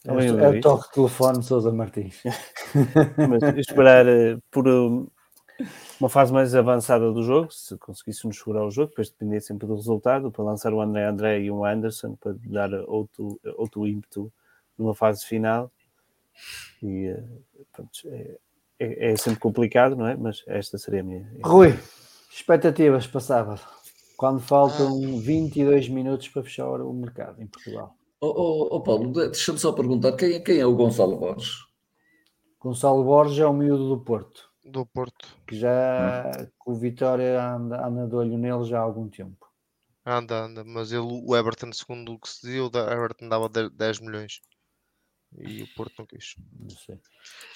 É, 0.05 0.27
é 0.27 0.49
o 0.49 0.61
toque 0.61 0.89
de 0.89 0.95
telefone 0.95 1.43
Sousa 1.43 1.73
Martins. 1.73 2.23
Mas 3.17 3.57
esperar 3.57 4.07
uh, 4.07 4.41
por 4.51 4.69
uh, 4.69 5.11
uma 6.01 6.09
fase 6.09 6.33
mais 6.33 6.55
avançada 6.55 7.13
do 7.13 7.23
jogo, 7.23 7.53
se 7.53 7.77
conseguíssemos 7.79 8.39
segurar 8.39 8.65
o 8.65 8.71
jogo, 8.71 8.91
depois 8.91 9.11
dependia 9.11 9.41
sempre 9.41 9.67
do 9.67 9.75
resultado, 9.75 10.31
para 10.31 10.45
lançar 10.45 10.73
o 10.73 10.81
André 10.81 11.07
André 11.07 11.41
e 11.41 11.51
o 11.51 11.65
Anderson 11.65 12.17
para 12.17 12.35
dar 12.45 12.73
outro, 12.89 13.41
outro 13.57 13.87
ímpeto 13.87 14.33
numa 14.77 14.95
fase 14.95 15.25
final. 15.25 15.71
E 16.83 17.11
uh, 17.11 17.45
pronto, 17.73 17.91
é, 18.07 18.39
é, 18.79 19.13
é, 19.13 19.17
sempre 19.17 19.41
complicado, 19.41 19.95
não 19.95 20.07
é? 20.07 20.17
Mas 20.17 20.43
esta 20.47 20.79
seria 20.79 21.01
a 21.01 21.05
minha. 21.05 21.31
Rui, 21.45 21.79
expectativas 22.31 23.07
para 23.07 23.21
sábado, 23.21 23.61
quando 24.17 24.41
faltam 24.41 24.89
ah. 24.89 25.21
22 25.21 25.89
minutos 25.89 26.29
para 26.29 26.43
fechar 26.43 26.81
o 26.81 26.93
mercado 26.93 27.41
em 27.41 27.47
Portugal. 27.47 27.95
Oh, 28.21 28.29
oh, 28.29 28.77
oh 28.77 28.81
Paulo, 28.81 29.13
deixa-me 29.13 29.59
só 29.59 29.73
perguntar 29.73 30.13
quem, 30.13 30.43
quem 30.43 30.59
é 30.59 30.67
o 30.67 30.75
Gonçalo 30.75 31.17
Borges? 31.17 31.57
Gonçalo 32.61 33.03
Borges 33.03 33.39
é 33.39 33.47
o 33.47 33.53
miúdo 33.53 33.89
do 33.89 33.99
Porto. 33.99 34.52
Do 34.65 34.87
Porto. 34.87 35.37
Que 35.47 35.57
já 35.57 36.31
hum. 36.39 36.47
o 36.67 36.75
Vitória 36.75 37.43
anda, 37.43 37.87
anda 37.87 38.07
de 38.07 38.15
olho 38.15 38.39
nele 38.39 38.65
já 38.65 38.79
há 38.79 38.83
algum 38.83 39.09
tempo. 39.09 39.51
Anda, 40.05 40.45
anda, 40.45 40.65
mas 40.65 40.93
ele, 40.93 41.07
o 41.07 41.37
Everton, 41.37 41.73
segundo 41.73 42.13
o 42.13 42.19
que 42.19 42.29
se 42.29 42.47
deu, 42.47 42.71
o 42.73 42.79
Everton 42.79 43.29
dava 43.29 43.49
10 43.49 44.01
milhões 44.01 44.41
e 45.39 45.63
o 45.63 45.75
Porto 45.75 45.95
não 45.99 46.07
quis. 46.07 46.35
Não 46.59 46.71
sei. 46.71 47.01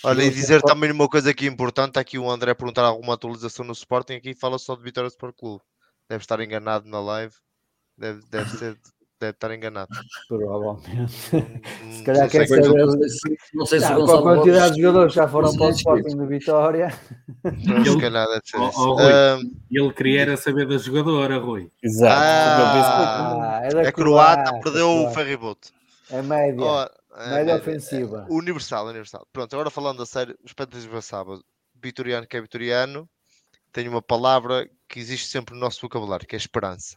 Olha, 0.05 0.23
e 0.23 0.31
dizer 0.31 0.63
também 0.63 0.91
uma 0.91 1.09
coisa 1.09 1.31
aqui 1.31 1.47
importante: 1.47 1.99
aqui 1.99 2.19
o 2.19 2.31
André 2.31 2.55
perguntar 2.55 2.83
alguma 2.83 3.15
atualização 3.15 3.65
no 3.65 3.73
Sporting. 3.73 4.15
Aqui 4.15 4.35
fala 4.35 4.59
só 4.59 4.75
de 4.75 4.83
Vitória 4.83 5.09
Sport 5.09 5.37
Clube. 5.37 5.63
Deve 6.09 6.23
estar 6.23 6.41
enganado 6.41 6.89
na 6.89 7.01
live, 7.01 7.35
deve, 7.97 8.23
deve 8.29 8.51
ser 8.51 8.81
deve 9.21 9.33
estar 9.33 9.55
enganado. 9.55 9.89
Provavelmente. 10.29 11.11
se 11.91 12.03
calhar 12.05 12.29
quer 12.29 12.47
saber. 12.47 12.87
Não 13.55 13.67
sei 13.67 13.81
se 13.81 13.91
não, 13.93 14.07
com 14.07 14.13
a 14.13 14.23
quantidade 14.23 14.75
de 14.75 14.83
jogadores 14.83 15.15
já 15.15 15.29
foram 15.29 15.57
para 15.57 15.67
o 15.67 15.71
Sporting 15.71 16.17
de 16.17 16.27
Vitória. 16.27 16.89
Ele, 17.45 17.91
se 17.91 18.01
calhar 18.01 18.27
deve 18.27 18.41
ser 18.45 18.59
oh, 18.59 18.71
oh, 18.77 18.95
Rui, 18.95 19.13
um, 19.13 19.53
ele 19.71 19.93
queria 19.93 20.23
era 20.23 20.37
saber 20.37 20.67
da 20.67 20.79
jogadora, 20.79 21.39
Rui. 21.39 21.71
Exato. 21.83 23.41
Ah, 23.41 23.61
é, 23.63 23.87
é 23.89 23.93
croata, 23.93 24.61
perdeu 24.61 24.89
o 24.89 25.11
ferryboat. 25.11 25.73
É 26.11 26.23
média. 26.23 26.65
Oh, 26.65 27.19
é, 27.19 27.31
média 27.31 27.57
ofensiva. 27.57 28.27
universal, 28.31 28.87
universal. 28.87 29.27
Pronto, 29.33 29.53
agora 29.55 29.71
falando 29.71 30.03
a 30.03 30.07
sério, 30.07 30.37
expectativa 30.45 31.01
sábado. 31.01 31.45
Vitoriano 31.83 32.27
que 32.27 32.37
é 32.37 32.41
vitoriano, 32.41 33.09
tem 33.73 33.89
uma 33.89 34.01
palavra 34.01 34.69
que 34.89 34.99
existe 34.99 35.29
sempre 35.29 35.55
no 35.55 35.61
nosso 35.61 35.83
vocabulário, 35.83 36.27
que 36.27 36.35
é 36.35 36.39
esperança. 36.39 36.97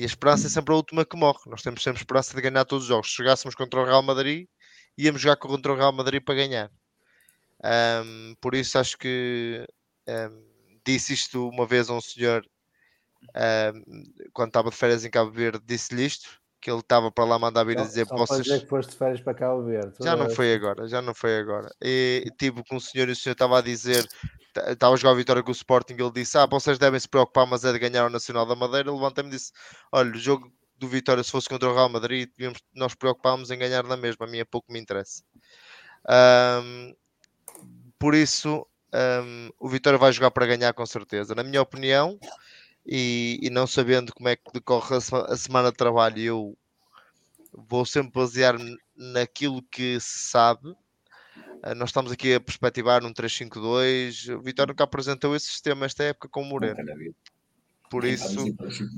E 0.00 0.02
a 0.02 0.06
esperança 0.06 0.46
é 0.46 0.48
sempre 0.48 0.72
a 0.72 0.78
última 0.78 1.04
que 1.04 1.14
morre. 1.14 1.40
Nós 1.44 1.60
temos 1.60 1.82
sempre 1.82 2.00
esperança 2.00 2.34
de 2.34 2.40
ganhar 2.40 2.64
todos 2.64 2.84
os 2.84 2.88
jogos. 2.88 3.10
Se 3.10 3.18
jogássemos 3.18 3.54
contra 3.54 3.80
o 3.80 3.84
Real 3.84 4.02
Madrid, 4.02 4.48
íamos 4.96 5.20
jogar 5.20 5.36
contra 5.36 5.70
o 5.70 5.76
Real 5.76 5.92
Madrid 5.92 6.22
para 6.24 6.36
ganhar. 6.36 6.70
Um, 7.62 8.34
por 8.40 8.54
isso 8.54 8.78
acho 8.78 8.96
que 8.96 9.62
um, 10.08 10.78
disse 10.86 11.12
isto 11.12 11.46
uma 11.50 11.66
vez 11.66 11.90
a 11.90 11.92
um 11.92 12.00
senhor 12.00 12.42
um, 13.74 14.04
quando 14.32 14.48
estava 14.48 14.70
de 14.70 14.76
férias 14.76 15.04
em 15.04 15.10
Cabo 15.10 15.30
Verde, 15.30 15.62
disse-lhe 15.66 16.06
isto 16.06 16.39
que 16.60 16.70
ele 16.70 16.80
estava 16.80 17.10
para 17.10 17.24
lá 17.24 17.38
mandar 17.38 17.64
vir 17.64 17.78
a 17.78 17.82
dizer 17.82 18.06
só 18.06 18.16
vocês... 18.16 18.42
dizer 18.42 18.60
que 18.60 18.66
foste 18.66 18.90
de 18.90 18.96
férias 18.96 19.20
para 19.20 19.34
Cabo 19.34 19.62
Verde. 19.62 19.94
Já 20.00 20.16
não 20.16 20.28
foi 20.28 20.52
agora, 20.54 20.86
já 20.86 21.00
não 21.00 21.14
foi 21.14 21.38
agora. 21.38 21.68
E 21.82 22.30
tive 22.38 22.62
com 22.68 22.76
o 22.76 22.80
senhor 22.80 23.08
e 23.08 23.12
o 23.12 23.16
senhor 23.16 23.32
estava 23.32 23.58
a 23.58 23.62
dizer 23.62 24.06
estava 24.68 24.94
a 24.94 24.96
jogar 24.96 25.12
a 25.12 25.16
vitória 25.16 25.42
com 25.42 25.50
o 25.50 25.52
Sporting, 25.52 25.94
ele 25.94 26.10
disse: 26.10 26.36
Ah, 26.36 26.46
vocês 26.46 26.78
devem 26.78 26.98
se 26.98 27.08
preocupar, 27.08 27.46
mas 27.46 27.64
é 27.64 27.72
de 27.72 27.78
ganhar 27.78 28.06
o 28.06 28.10
Nacional 28.10 28.44
da 28.46 28.54
Madeira. 28.54 28.92
Levantei-me 28.92 29.30
e 29.30 29.32
disse: 29.32 29.52
Olha, 29.92 30.10
o 30.10 30.18
jogo 30.18 30.52
do 30.76 30.88
Vitória, 30.88 31.22
se 31.22 31.30
fosse 31.30 31.48
contra 31.48 31.68
o 31.68 31.74
Real 31.74 31.88
Madrid, 31.88 32.28
nós 32.74 32.94
preocupámos 32.94 33.50
em 33.50 33.58
ganhar 33.58 33.84
na 33.84 33.96
mesma. 33.96 34.26
A 34.26 34.28
mim 34.28 34.38
é 34.38 34.44
pouco 34.44 34.72
me 34.72 34.80
interessa. 34.80 35.22
Um, 36.64 36.94
por 37.98 38.14
isso, 38.14 38.66
um, 38.94 39.50
o 39.60 39.68
Vitória 39.68 39.98
vai 39.98 40.10
jogar 40.12 40.30
para 40.30 40.46
ganhar 40.46 40.72
com 40.72 40.86
certeza. 40.86 41.34
Na 41.34 41.42
minha 41.42 41.60
opinião, 41.60 42.18
e, 42.86 43.38
e 43.42 43.50
não 43.50 43.66
sabendo 43.66 44.12
como 44.14 44.28
é 44.28 44.36
que 44.36 44.52
decorre 44.52 44.96
a, 44.96 45.32
a 45.32 45.36
semana 45.36 45.70
de 45.70 45.76
trabalho, 45.76 46.18
eu 46.18 46.58
vou 47.52 47.84
sempre 47.84 48.12
basear-me 48.12 48.76
naquilo 48.96 49.62
que 49.62 49.98
se 50.00 50.30
sabe 50.30 50.74
eh, 51.62 51.74
nós 51.74 51.90
estamos 51.90 52.10
aqui 52.10 52.34
a 52.34 52.40
perspectivar 52.40 53.02
num 53.02 53.12
3-5-2. 53.12 54.34
O 54.36 54.42
Vitória 54.42 54.72
nunca 54.72 54.84
apresentou 54.84 55.34
esse 55.36 55.46
sistema 55.46 55.86
esta 55.86 56.04
época 56.04 56.28
com 56.28 56.42
o 56.42 56.44
Moreno. 56.44 56.78
Por 57.90 58.04
isso, 58.04 58.44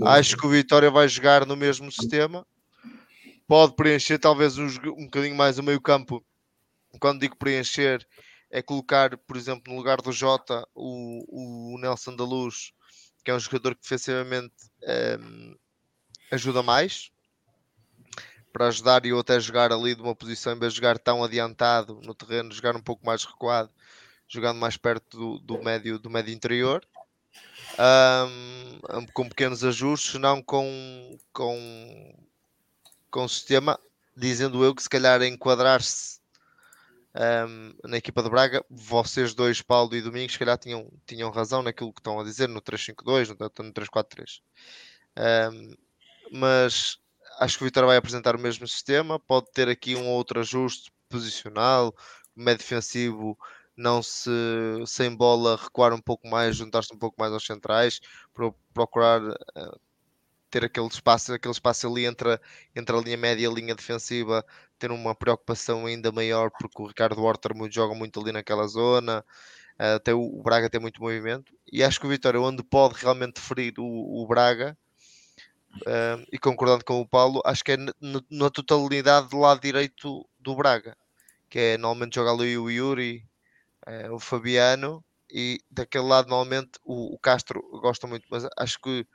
acho 0.05 0.37
que 0.37 0.47
o 0.47 0.51
Vitória 0.51 0.91
vai 0.91 1.09
jogar 1.09 1.47
no 1.47 1.57
mesmo 1.57 1.91
sistema. 1.91 2.47
Pode 3.49 3.75
preencher 3.75 4.19
talvez 4.19 4.59
um, 4.59 4.67
um 4.67 5.05
bocadinho 5.05 5.35
mais 5.35 5.59
o 5.59 5.63
meio 5.63 5.81
campo. 5.81 6.25
Quando 7.01 7.21
digo 7.21 7.37
preencher, 7.37 8.07
é 8.51 8.61
colocar, 8.61 9.17
por 9.17 9.37
exemplo, 9.37 9.73
no 9.73 9.79
lugar 9.79 10.03
do 10.03 10.13
Jota, 10.13 10.67
o, 10.75 11.75
o 11.75 11.79
Nelson 11.79 12.15
da 12.15 12.25
Luz, 12.25 12.73
que 13.25 13.31
é 13.31 13.35
um 13.35 13.41
jogador 13.41 13.75
que 13.75 13.83
defensivamente 13.83 14.55
um, 15.21 15.57
ajuda 16.31 16.63
mais 16.63 17.11
para 18.53 18.69
ajudar 18.69 19.07
e 19.07 19.11
eu 19.11 19.19
até 19.19 19.41
jogar 19.41 19.73
ali 19.73 19.95
de 19.95 20.03
uma 20.03 20.15
posição, 20.15 20.53
em 20.53 20.59
vez 20.59 20.73
de 20.73 20.79
jogar 20.79 20.99
tão 20.99 21.25
adiantado 21.25 22.01
no 22.03 22.15
terreno, 22.15 22.53
jogar 22.53 22.77
um 22.77 22.83
pouco 22.83 23.05
mais 23.05 23.25
recuado, 23.25 23.71
jogando 24.29 24.59
mais 24.59 24.77
perto 24.77 25.17
do, 25.17 25.39
do 25.39 25.63
médio, 25.63 25.99
do 25.99 26.11
médio 26.11 26.35
interior, 26.35 26.87
um, 27.79 29.07
com 29.15 29.29
pequenos 29.29 29.65
ajustes, 29.65 30.21
não 30.21 30.43
com, 30.43 31.19
com, 31.33 32.15
com 33.11 33.25
o 33.25 33.29
sistema, 33.29 33.79
dizendo 34.15 34.63
eu 34.63 34.75
que 34.75 34.83
se 34.83 34.91
calhar 34.91 35.23
enquadrar-se 35.23 36.22
um, 37.15 37.75
na 37.89 37.99
equipa 37.99 38.23
de 38.23 38.31
Braga, 38.31 38.65
vocês 38.71 39.35
dois, 39.35 39.61
Paulo 39.61 39.95
e 39.95 40.01
Domingos, 40.01 40.33
se 40.33 40.39
calhar 40.39 40.57
tinham, 40.57 40.91
tinham 41.07 41.31
razão 41.31 41.63
naquilo 41.63 41.93
que 41.93 42.01
estão 42.01 42.19
a 42.19 42.25
dizer 42.25 42.49
no 42.49 42.61
3-5-2, 42.61 43.29
no, 43.29 43.65
no 43.65 43.73
3-4-3. 43.73 44.41
Um, 45.53 45.75
mas 46.33 46.99
acho 47.39 47.59
que 47.59 47.65
o 47.65 47.67
Vitória 47.67 47.87
vai 47.87 47.97
apresentar 47.97 48.35
o 48.35 48.39
mesmo 48.39 48.67
sistema, 48.67 49.19
pode 49.19 49.51
ter 49.53 49.69
aqui 49.69 49.95
um 49.95 50.09
outro 50.09 50.41
ajuste 50.41 50.91
posicional, 51.09 51.95
médio 52.35 52.59
defensivo 52.59 53.39
não 53.77 54.03
se 54.03 54.31
sem 54.87 55.15
bola 55.15 55.57
recuar 55.57 55.93
um 55.93 56.01
pouco 56.01 56.29
mais, 56.29 56.57
juntar-se 56.57 56.95
um 56.95 56.99
pouco 56.99 57.17
mais 57.19 57.33
aos 57.33 57.45
centrais, 57.45 58.01
para 58.33 58.53
procurar 58.73 59.21
uh, 59.23 59.81
ter 60.51 60.65
aquele 60.65 60.87
espaço, 60.87 61.33
aquele 61.33 61.53
espaço 61.53 61.87
ali 61.89 62.05
entre 62.05 62.39
entre 62.77 62.97
a 62.97 63.01
linha 63.01 63.17
média 63.17 63.45
e 63.45 63.47
a 63.47 63.51
linha 63.51 63.75
defensiva, 63.75 64.45
ter 64.83 64.91
uma 64.91 65.15
preocupação 65.15 65.87
ainda 65.87 66.11
maior, 66.11 66.51
porque 66.51 66.83
o 66.83 66.87
Ricardo 66.87 67.23
Horter 67.23 67.53
joga 67.71 67.95
muito 67.95 68.21
ali 68.21 68.33
naquela 68.33 68.67
zona, 68.67 69.25
até 69.79 70.13
o, 70.13 70.21
o, 70.21 70.43
Braga 70.43 70.69
tem 70.69 70.81
muito 70.81 71.01
movimento, 71.01 71.55
e 71.71 71.85
acho 71.85 72.01
que 72.01 72.07
o 72.07 72.09
Vitória, 72.09 72.41
onde 72.41 72.65
pode 72.65 72.97
realmente 72.97 73.41
ferir 73.41 73.75
o, 73.79 73.85
o 73.85 74.27
Braga, 74.27 74.77
uh, 75.83 76.27
e 76.33 76.39
concordando 76.39 76.85
com 76.85 77.01
o 77.01 77.07
Paulo, 77.07 77.41
acho 77.47 77.63
que 77.63 77.73
é 77.73 77.77
na 78.29 78.51
totalidade 78.51 79.29
do 79.29 79.39
lado 79.39 79.61
direito 79.61 80.29
do 80.41 80.57
Braga, 80.57 80.97
que 81.49 81.61
é 81.61 81.79
normalmente 81.79 82.17
joga 82.17 82.33
ali 82.33 82.59
o 82.59 82.69
Yuri, 82.69 83.25
uh, 83.87 84.15
o 84.15 84.19
Fabiano, 84.19 85.05
e 85.31 85.61
daquele 85.71 86.05
lado 86.05 86.29
normalmente 86.29 86.73
o, 86.85 87.15
o, 87.15 87.19
Castro 87.21 87.63
gosta 87.81 88.09
muito, 88.09 88.27
mas 88.29 88.49
acho 88.59 88.81
que 88.81 89.07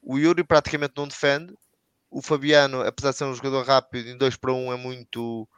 o 0.00 0.18
Yuri 0.18 0.44
praticamente 0.44 0.94
não 0.96 1.08
defende, 1.08 1.52
o 2.14 2.22
Fabiano, 2.22 2.80
apesar 2.82 3.10
de 3.10 3.16
ser 3.16 3.24
um 3.24 3.34
jogador 3.34 3.66
rápido, 3.66 4.08
em 4.08 4.16
2 4.16 4.36
para 4.36 4.52
1 4.52 4.66
um 4.66 4.72
é 4.72 4.76
muito 4.76 5.48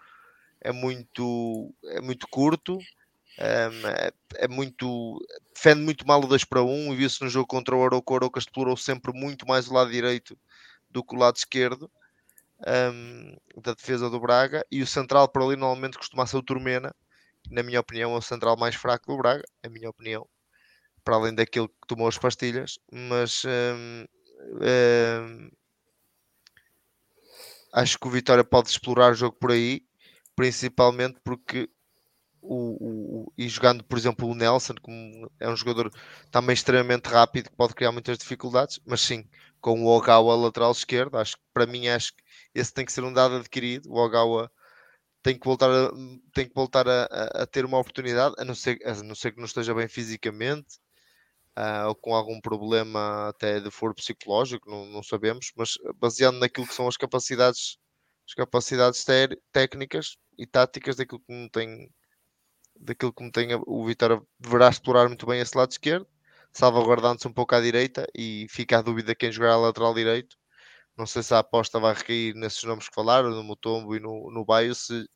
é 0.61 0.73
muito 0.73 1.75
é 1.85 2.01
muito 2.01 2.27
curto. 2.29 2.79
É, 3.39 3.69
é, 4.37 4.49
muito 4.49 5.19
defende 5.55 5.83
muito 5.83 6.07
mal 6.07 6.23
o 6.25 6.27
2 6.27 6.45
para 6.45 6.63
1 6.63 6.67
um, 6.67 6.93
e 6.95 6.97
viu-se 6.97 7.23
no 7.23 7.29
jogo 7.29 7.47
contra 7.47 7.77
o 7.77 7.81
Oroco. 7.81 8.13
O 8.13 8.17
Oroco 8.17 8.39
explorou 8.39 8.77
sempre 8.79 9.13
muito 9.13 9.47
mais 9.47 9.69
o 9.69 9.75
lado 9.75 9.91
direito 9.91 10.39
do 10.91 11.05
que 11.05 11.15
o 11.15 11.19
lado 11.19 11.37
esquerdo 11.37 11.91
um, 12.67 13.37
da 13.61 13.75
defesa 13.75 14.09
do 14.09 14.19
Braga 14.19 14.65
e 14.71 14.83
o 14.83 14.87
central 14.87 15.29
para 15.29 15.45
ali 15.45 15.57
normalmente 15.57 15.99
costuma 15.99 16.27
ser 16.27 16.39
o 16.39 16.43
Turmena 16.43 16.95
na 17.51 17.63
minha 17.63 17.81
opinião 17.81 18.15
é 18.15 18.17
o 18.17 18.23
central 18.23 18.57
mais 18.57 18.75
fraco 18.75 19.07
do 19.07 19.19
Braga, 19.19 19.45
a 19.63 19.69
minha 19.69 19.91
opinião 19.91 20.27
para 21.05 21.17
além 21.17 21.35
daquele 21.35 21.69
que 21.69 21.75
tomou 21.87 22.09
as 22.09 22.17
pastilhas 22.17 22.79
mas 22.91 23.43
um, 23.45 24.07
um, 24.63 25.51
acho 27.77 27.99
que 27.99 28.09
o 28.09 28.11
Vitória 28.11 28.43
pode 28.45 28.69
explorar 28.71 29.13
o 29.13 29.15
jogo 29.15 29.37
por 29.39 29.53
aí 29.53 29.87
principalmente 30.37 31.19
porque 31.25 31.69
o, 32.43 33.25
o, 33.25 33.33
e 33.37 33.49
jogando, 33.49 33.83
por 33.83 33.99
exemplo, 33.99 34.29
o 34.29 34.35
Nelson, 34.35 34.75
como 34.81 35.29
é 35.41 35.49
um 35.49 35.57
jogador 35.57 35.91
também 36.31 36.55
extremamente 36.55 37.07
rápido, 37.07 37.51
que 37.51 37.57
pode 37.57 37.75
criar 37.75 37.91
muitas 37.91 38.19
dificuldades, 38.19 38.79
mas 38.87 39.01
sim, 39.01 39.29
com 39.61 39.83
o 39.83 39.87
Ogawa 39.89 40.37
lateral 40.37 40.71
esquerdo, 40.71 41.19
acho 41.19 41.37
que 41.37 41.43
para 41.53 41.67
mim 41.67 41.89
acho 41.89 42.15
que 42.15 42.23
esse 42.55 42.73
tem 42.73 42.85
que 42.85 42.93
ser 42.93 43.03
um 43.03 43.13
dado 43.13 43.37
adquirido. 43.37 43.91
O 43.91 43.97
Ogawa 43.97 44.51
tem 45.23 45.37
que 45.39 45.45
voltar 45.45 45.71
a, 45.71 45.91
tem 46.33 46.49
que 46.49 46.55
voltar 46.55 46.89
a, 46.89 47.05
a, 47.11 47.43
a 47.43 47.47
ter 47.47 47.65
uma 47.65 47.79
oportunidade, 47.79 48.35
a 48.39 48.45
não 48.45 48.55
ser, 48.55 48.79
a 48.85 48.95
não 49.03 49.15
ser 49.15 49.33
que 49.33 49.39
não 49.39 49.47
esteja 49.47 49.75
bem 49.75 49.89
fisicamente. 49.89 50.79
Uh, 51.59 51.89
ou 51.89 51.95
com 51.95 52.15
algum 52.15 52.39
problema 52.41 53.29
até 53.31 53.61
de 53.61 53.71
foro 53.71 53.95
psicológico, 53.95 54.69
não, 54.69 54.85
não, 54.87 55.03
sabemos, 55.03 55.53
mas 55.57 55.79
baseado 55.99 56.35
naquilo 56.39 56.67
que 56.67 56.75
são 56.75 56.87
as 56.87 56.99
capacidades, 56.99 57.79
as 58.29 58.35
capacidades 58.35 59.05
técnicas 59.53 60.19
e 60.37 60.47
táticas 60.47 60.97
daquilo 60.97 61.21
que 61.21 61.33
não 61.33 61.49
tem 61.49 61.91
daquilo 62.81 63.13
que 63.13 63.23
me 63.23 63.31
tem 63.31 63.49
o 63.67 63.87
Vitória 63.87 64.21
deverá 64.39 64.69
explorar 64.69 65.09
muito 65.09 65.27
bem 65.27 65.41
esse 65.41 65.57
lado 65.57 65.71
esquerdo, 65.71 66.07
salvaguardando-se 66.53 67.27
um 67.29 67.33
pouco 67.33 67.55
à 67.55 67.61
direita 67.61 68.07
e 68.15 68.47
fica 68.51 68.79
a 68.79 68.83
dúvida 68.83 69.15
quem 69.15 69.33
jogará 69.33 69.55
a 69.55 69.59
lateral 69.59 69.95
direito. 69.95 70.37
Não 70.97 71.07
sei 71.07 71.23
se 71.23 71.35
a 71.35 71.41
aposta 71.41 71.79
vai 71.81 71.95
recair 71.95 72.35
nesses 72.35 72.63
nomes 72.65 72.89
que 72.89 72.95
falaram, 72.95 73.31
no 73.31 73.43
Mutombo 73.45 73.95
e 73.97 74.01
no, 74.01 74.31
no 74.31 74.45
Baio, 74.45 74.75
se 74.75 75.09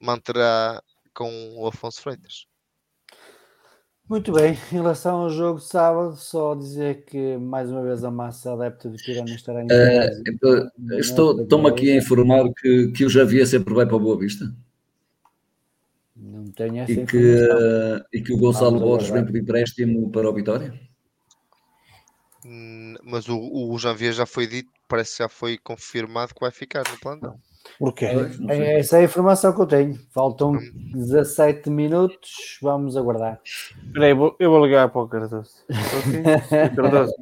manterá 0.00 0.82
com 1.14 1.30
o 1.58 1.66
Afonso 1.66 2.02
Freitas. 2.02 2.46
Muito 4.08 4.32
bem, 4.32 4.52
em 4.52 4.74
relação 4.74 5.22
ao 5.22 5.30
jogo 5.30 5.58
de 5.58 5.66
sábado, 5.66 6.16
só 6.16 6.54
dizer 6.54 7.04
que 7.04 7.36
mais 7.38 7.70
uma 7.70 7.82
vez 7.82 8.04
a 8.04 8.10
massa 8.10 8.52
adepta 8.52 8.88
do 8.88 8.96
Tirana 8.96 9.30
estará 9.30 9.62
em 9.62 9.66
uh, 9.66 10.98
Estou, 10.98 11.40
Estou-me 11.40 11.68
aqui 11.68 11.92
a 11.92 11.96
informar 11.96 12.44
que, 12.54 12.88
que 12.88 13.04
o 13.04 13.08
Javier 13.08 13.46
sempre 13.46 13.72
vai 13.72 13.86
para 13.86 13.96
a 13.96 14.00
Boa 14.00 14.18
Vista. 14.18 14.52
Não 16.14 16.50
tenho 16.50 16.78
essa 16.82 16.92
e 16.92 17.06
que, 17.06 17.16
uh, 17.16 18.04
e 18.12 18.20
que 18.20 18.32
o 18.32 18.38
Gonçalo 18.38 18.78
Borges 18.78 19.10
vem 19.10 19.24
por 19.24 19.36
empréstimo 19.36 20.10
para 20.10 20.28
o 20.28 20.34
Vitória? 20.34 20.78
Hum, 22.44 22.94
mas 23.02 23.28
o, 23.28 23.38
o 23.38 23.78
Janvier 23.78 24.12
já 24.12 24.26
foi 24.26 24.46
dito, 24.46 24.70
parece 24.88 25.12
que 25.12 25.22
já 25.22 25.28
foi 25.28 25.56
confirmado 25.56 26.34
que 26.34 26.40
vai 26.40 26.50
ficar 26.50 26.82
no 26.90 26.98
plano. 26.98 27.40
Porquê? 27.78 28.06
É, 28.48 28.78
essa 28.78 28.98
é 28.98 29.00
a 29.00 29.04
informação 29.04 29.52
que 29.52 29.60
eu 29.60 29.66
tenho. 29.66 29.98
Faltam 30.10 30.56
17 30.94 31.68
hum. 31.68 31.72
minutos, 31.72 32.58
vamos 32.62 32.96
aguardar. 32.96 33.40
Espera 33.44 34.06
aí, 34.06 34.12
eu 34.12 34.50
vou 34.50 34.64
ligar 34.64 34.88
para 34.90 35.02
o 35.02 35.08
Cardoso. 35.08 35.50
Cardoso. 36.76 37.12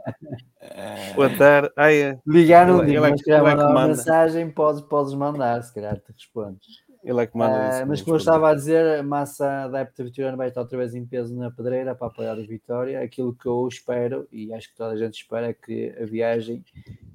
Boa 1.14 1.30
tarde. 1.36 1.70
Ai, 1.76 2.18
Ligar 2.26 2.66
no 2.66 2.84
dia, 2.84 3.00
mas 3.00 3.20
se 3.20 3.30
mandar 3.30 3.70
uma 3.70 3.88
mensagem, 3.88 4.50
podes, 4.50 4.80
podes 4.82 5.14
mandar, 5.14 5.62
se 5.62 5.74
calhar 5.74 5.96
te 5.96 6.12
respondes. 6.12 6.90
Ele 7.02 7.22
é 7.22 7.26
que 7.26 7.36
manda 7.36 7.82
uh, 7.82 7.88
Mas 7.88 8.02
como 8.02 8.16
eu 8.16 8.18
estava 8.18 8.50
a 8.50 8.54
dizer, 8.54 8.98
a 8.98 9.02
massa 9.02 9.64
adepta 9.64 10.04
vitoriana 10.04 10.36
vai 10.36 10.48
estar 10.48 10.60
outra 10.60 10.76
vez 10.76 10.94
em 10.94 11.06
peso 11.06 11.34
na 11.34 11.50
pedreira 11.50 11.94
para 11.94 12.08
apoiar 12.08 12.38
o 12.38 12.46
Vitória. 12.46 13.00
Aquilo 13.00 13.34
que 13.34 13.46
eu 13.46 13.66
espero, 13.66 14.28
e 14.30 14.52
acho 14.52 14.68
que 14.68 14.76
toda 14.76 14.92
a 14.92 14.96
gente 14.96 15.14
espera, 15.14 15.48
é 15.48 15.54
que 15.54 15.94
a 15.98 16.04
viagem 16.04 16.62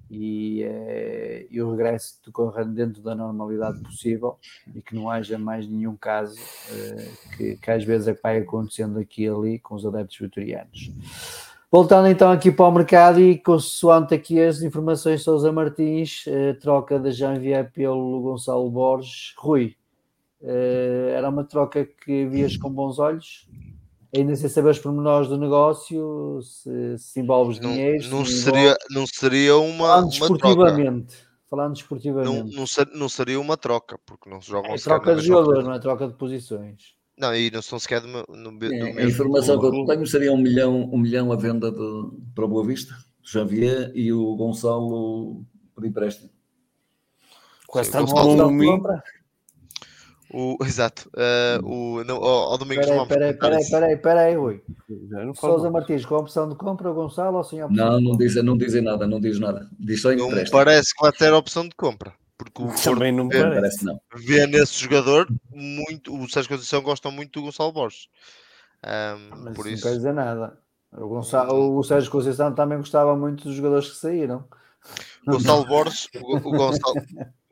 e, 0.10 0.64
uh, 0.64 1.48
e 1.50 1.62
o 1.62 1.72
regresso 1.72 2.20
decorra 2.26 2.64
dentro 2.64 3.02
da 3.02 3.16
normalidade 3.16 3.80
possível 3.82 4.38
e 4.74 4.82
que 4.82 4.96
não 4.96 5.10
haja 5.10 5.38
mais 5.38 5.68
nenhum 5.68 5.96
caso 5.96 6.40
uh, 6.40 7.36
que, 7.38 7.58
que 7.58 7.72
às 7.72 7.84
vezes 7.84 8.08
é 8.08 8.14
que 8.14 8.22
vai 8.22 8.38
acontecendo 8.38 9.00
aqui 9.00 9.24
e 9.24 9.30
ali 9.30 9.60
com 9.60 9.76
os 9.76 9.86
adeptos 9.86 10.18
vitorianos. 10.18 10.92
Voltando 11.72 12.08
então 12.08 12.32
aqui 12.32 12.52
para 12.52 12.66
o 12.68 12.72
mercado 12.72 13.20
e 13.20 13.38
consoante 13.38 14.14
aqui 14.14 14.40
as 14.40 14.62
informações 14.62 15.20
de 15.20 15.26
Sousa 15.26 15.52
Martins, 15.52 16.24
eh, 16.26 16.54
troca 16.54 16.98
da 16.98 17.12
Janvier 17.12 17.70
pelo 17.70 18.22
Gonçalo 18.22 18.70
Borges. 18.70 19.34
Rui, 19.38 19.76
eh, 20.42 21.14
era 21.18 21.28
uma 21.28 21.44
troca 21.44 21.84
que 21.84 22.28
vias 22.28 22.56
com 22.56 22.70
bons 22.70 22.98
olhos? 22.98 23.46
Ainda 24.16 24.36
sem 24.36 24.50
saber 24.50 24.70
os 24.70 24.80
pormenores 24.80 25.28
do 25.28 25.38
negócio, 25.38 26.40
se, 26.42 26.98
se 26.98 27.20
envolves 27.20 27.60
não, 27.60 27.72
dinheiro. 27.72 28.10
Não, 28.10 28.26
seria, 28.26 28.76
não 28.90 29.06
seria 29.06 29.58
uma, 29.58 29.88
falando 29.88 30.04
uma 30.04 30.10
desportivamente. 30.10 31.28
Falando 31.50 31.74
desportivamente. 31.74 32.54
Não, 32.54 32.60
não, 32.60 32.68
ser, 32.68 32.88
não 32.94 33.10
seria 33.10 33.40
uma 33.40 33.58
troca, 33.58 34.00
porque 34.06 34.30
não 34.30 34.42
se 34.42 34.50
jogam 34.50 34.74
é 34.74 34.78
troca 34.78 35.16
de 35.16 35.26
jogadores, 35.26 35.66
não 35.66 35.74
é 35.74 35.80
troca 35.80 36.08
de 36.08 36.14
posições. 36.14 36.96
Não, 37.18 37.34
e 37.34 37.50
não 37.50 37.62
são 37.62 37.80
sequer 37.80 38.02
do, 38.02 38.08
no, 38.08 38.58
do 38.58 38.66
é, 38.66 38.70
mesmo. 38.70 39.00
A 39.00 39.04
informação 39.04 39.60
que 39.60 39.66
eu 39.66 39.86
tenho 39.86 40.06
seria 40.06 40.32
um 40.32 40.38
milhão, 40.38 40.90
um 40.92 40.98
milhão 40.98 41.32
à 41.32 41.36
venda 41.36 41.72
de, 41.72 42.10
para 42.34 42.48
Boa 42.48 42.66
Vista, 42.66 42.94
Javier 43.24 43.92
e 43.96 44.12
o 44.12 44.36
Gonçalo 44.36 45.46
por 45.74 45.86
empréstimo. 45.86 46.30
Quase 47.68 47.92
tanto 47.92 48.14
como 48.14 48.52
mim. 48.52 48.82
O, 50.36 50.58
exato. 50.68 51.10
Uh, 51.16 51.66
o, 51.66 52.04
não, 52.04 52.18
ao, 52.18 52.52
ao 52.52 52.58
domingo 52.58 52.82
peraí, 52.82 53.08
peraí, 53.08 53.34
peraí, 53.34 53.70
peraí, 53.70 53.98
peraí, 53.98 54.36
Rui. 54.36 54.62
Sousa 55.34 55.72
Martins, 55.72 56.06
com 56.06 56.16
a 56.16 56.20
opção 56.20 56.50
de 56.50 56.56
compra, 56.56 56.92
o 56.92 56.94
Gonçalo 56.94 57.38
ou 57.38 57.44
sem 57.46 57.64
opção? 57.64 57.92
Não, 57.92 58.02
não 58.02 58.18
dizem 58.18 58.44
não 58.44 58.58
diz 58.58 58.74
nada, 58.84 59.08
não 59.08 59.22
diz 59.22 59.40
nada. 59.40 59.70
Diz 59.80 60.02
só 60.02 60.12
não 60.14 60.30
parece 60.52 60.94
que 60.94 61.02
vai 61.02 61.14
ter 61.14 61.32
a 61.32 61.38
opção 61.38 61.66
de 61.66 61.74
compra. 61.76 62.14
Porque 62.38 62.62
o 62.62 62.68
Também 62.84 63.14
não 63.14 63.30
vê, 63.30 63.42
parece, 63.42 63.86
não. 63.86 63.98
vê 64.14 64.46
nesse 64.46 64.74
jogador 64.74 65.26
muito. 65.50 66.14
O 66.14 66.30
Sérgio 66.30 66.50
Conceição 66.50 66.82
gosta 66.82 67.10
muito 67.10 67.40
do 67.40 67.46
Gonçalo 67.46 67.72
Borges. 67.72 68.10
Um, 68.86 69.54
por 69.54 69.66
isso... 69.68 69.86
Não 69.86 69.92
quer 69.92 69.98
dizer 69.98 70.14
nada. 70.14 70.58
O, 70.92 71.08
Gonçalo, 71.08 71.78
o 71.78 71.84
Sérgio 71.84 72.12
Conceição 72.12 72.54
também 72.54 72.78
gostava 72.78 73.16
muito 73.16 73.46
dos 73.46 73.56
jogadores 73.56 73.90
que 73.90 73.96
saíram. 73.96 74.44
Gonçalo 75.26 75.66
Borges, 75.66 76.10
o, 76.22 76.36
o 76.36 76.52
Gonçalo, 76.52 76.96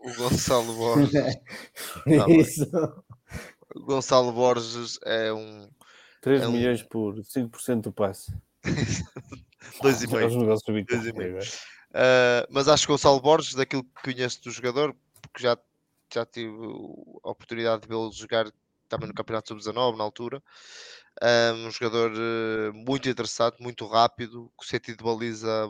o 0.03 0.13
Gonçalo 0.15 0.73
Borges. 0.73 1.11
Não, 2.05 2.27
isso. 2.29 2.69
O 3.75 3.81
Gonçalo 3.81 4.31
Borges 4.31 4.99
é 5.03 5.33
um. 5.33 5.69
3 6.21 6.43
é 6.43 6.47
um... 6.47 6.51
milhões 6.51 6.83
por 6.83 7.15
5% 7.15 7.81
do 7.81 7.91
passe. 7.91 8.33
2,5. 9.81 11.63
Uh, 11.89 12.47
mas 12.49 12.67
acho 12.67 12.85
que 12.85 12.91
o 12.91 12.95
Gonçalo 12.95 13.21
Borges, 13.21 13.55
daquilo 13.55 13.83
que 13.83 14.13
conheço 14.13 14.43
do 14.43 14.51
jogador, 14.51 14.95
porque 15.21 15.43
já, 15.43 15.57
já 16.13 16.25
tive 16.25 16.53
a 17.23 17.29
oportunidade 17.29 17.83
de 17.83 17.87
vê-lo 17.87 18.11
jogar 18.11 18.51
também 18.89 19.07
no 19.07 19.13
Campeonato 19.13 19.49
Sub-19 19.49 19.97
na 19.97 20.03
altura. 20.03 20.43
Um 21.55 21.71
jogador 21.71 22.11
uh, 22.11 22.73
muito 22.73 23.07
interessante, 23.07 23.61
muito 23.61 23.85
rápido, 23.85 24.51
com 24.55 24.65
sentido 24.65 24.97
de 24.97 25.03
baliza 25.03 25.69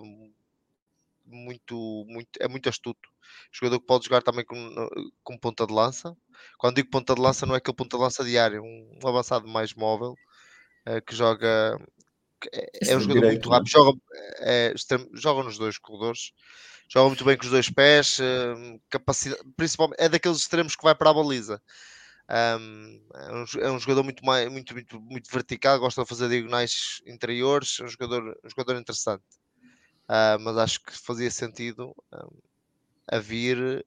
muito, 1.33 2.05
muito, 2.07 2.29
é 2.39 2.47
muito 2.47 2.69
astuto. 2.69 3.09
Jogador 3.51 3.79
que 3.79 3.85
pode 3.85 4.05
jogar 4.05 4.21
também 4.21 4.45
com, 4.45 4.89
com 5.23 5.37
ponta 5.37 5.65
de 5.65 5.73
lança. 5.73 6.15
Quando 6.57 6.75
digo 6.75 6.89
ponta 6.89 7.15
de 7.15 7.21
lança, 7.21 7.45
não 7.45 7.55
é 7.55 7.57
aquele 7.57 7.75
ponta 7.75 7.97
de 7.97 8.03
lança 8.03 8.23
diário, 8.23 8.63
um, 8.63 8.99
um 9.03 9.07
avançado 9.07 9.47
mais 9.47 9.73
móvel 9.73 10.15
uh, 10.87 11.01
que 11.05 11.15
joga 11.15 11.77
é, 12.51 12.91
é 12.91 12.97
um 12.97 12.99
jogador 12.99 13.21
direito, 13.21 13.33
muito 13.33 13.49
rápido, 13.49 13.69
joga, 13.69 13.99
é, 14.39 14.73
joga 15.13 15.43
nos 15.43 15.57
dois 15.57 15.77
corredores, 15.77 16.31
joga 16.89 17.07
muito 17.07 17.23
bem 17.23 17.37
com 17.37 17.45
os 17.45 17.51
dois 17.51 17.69
pés, 17.69 18.19
hum, 18.19 18.79
capacidade, 18.89 19.41
principalmente 19.55 19.99
é 19.99 20.09
daqueles 20.09 20.39
extremos 20.39 20.75
que 20.75 20.83
vai 20.83 20.95
para 20.95 21.09
a 21.09 21.13
baliza. 21.13 21.61
Um, 22.29 23.01
é, 23.13 23.31
um, 23.31 23.45
é, 23.61 23.71
um, 23.71 23.79
jogador 23.79 24.03
muito, 24.03 24.25
mais, 24.25 24.49
muito, 24.49 24.73
muito, 24.73 24.99
muito 24.99 25.29
vertical, 25.31 25.79
gosta 25.79 26.03
de 26.03 26.09
fazer 26.09 26.29
diagonais 26.29 27.01
interiores, 27.05 27.77
é 27.79 27.83
um 27.83 27.87
jogador, 27.87 28.39
um 28.43 28.49
jogador 28.49 28.79
interessante. 28.79 29.23
Uh, 30.09 30.39
mas 30.41 30.57
acho 30.57 30.83
que 30.83 30.91
fazia 30.97 31.31
sentido 31.31 31.95
um, 32.13 32.29
a 33.07 33.19
vir. 33.19 33.85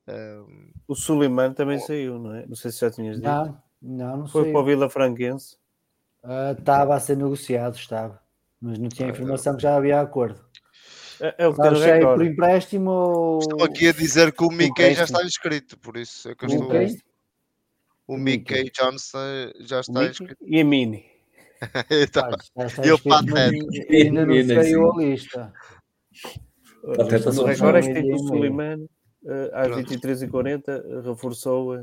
o 0.88 0.94
Suleiman 0.94 1.52
também 1.52 1.78
saiu, 1.78 2.18
não 2.18 2.34
é? 2.34 2.46
Não 2.46 2.56
sei 2.56 2.70
se 2.70 2.80
já 2.80 2.90
tinhas 2.90 3.16
dito. 3.16 3.26
Não, 3.26 3.62
não, 3.80 4.16
não 4.18 4.28
Foi 4.28 4.42
saiu. 4.42 4.52
para 4.52 4.62
o 4.62 4.64
Vila 4.64 4.90
Franquense. 4.90 5.56
Uh, 6.24 6.58
estava 6.58 6.96
a 6.96 7.00
ser 7.00 7.16
negociado, 7.16 7.76
estava 7.76 8.20
mas 8.60 8.78
não 8.78 8.88
tinha 8.88 9.08
informação 9.08 9.56
que 9.56 9.62
já 9.62 9.76
havia 9.76 10.00
acordo. 10.00 10.40
É, 11.20 11.34
é 11.38 11.48
o 11.48 11.54
que 11.54 11.62
Sabes, 11.62 11.82
é 11.82 12.00
por 12.00 12.24
empréstimo 12.24 12.90
ou... 12.90 13.38
Estou 13.38 13.64
aqui 13.64 13.88
a 13.88 13.92
dizer 13.92 14.32
que 14.32 14.44
o 14.44 14.50
Mickey 14.50 14.94
já 14.94 15.04
está 15.04 15.24
inscrito, 15.24 15.78
por 15.78 15.96
isso 15.96 16.28
é 16.28 16.34
que 16.34 16.44
eu 16.44 16.48
estou... 16.48 16.68
Mickey? 16.68 17.02
O 18.06 18.16
Mickey 18.16 18.70
Johnson 18.70 19.52
já 19.60 19.80
está 19.80 20.04
inscrito. 20.04 20.36
E 20.46 20.60
a 20.60 20.64
Mini. 20.64 21.04
então, 21.90 22.28
e 22.84 22.92
o 22.92 22.98
Patete. 22.98 23.86
Ainda 23.90 24.26
não 24.26 24.46
saiu 24.46 24.92
a 24.92 24.96
lista. 24.96 25.52
O 26.82 27.44
recorde 27.44 27.90
é 27.90 28.02
que 28.02 28.12
o 28.12 28.18
Suleiman, 28.18 28.88
uh, 29.24 29.50
às 29.52 29.68
23h40 29.68 31.02
reforçou 31.04 31.74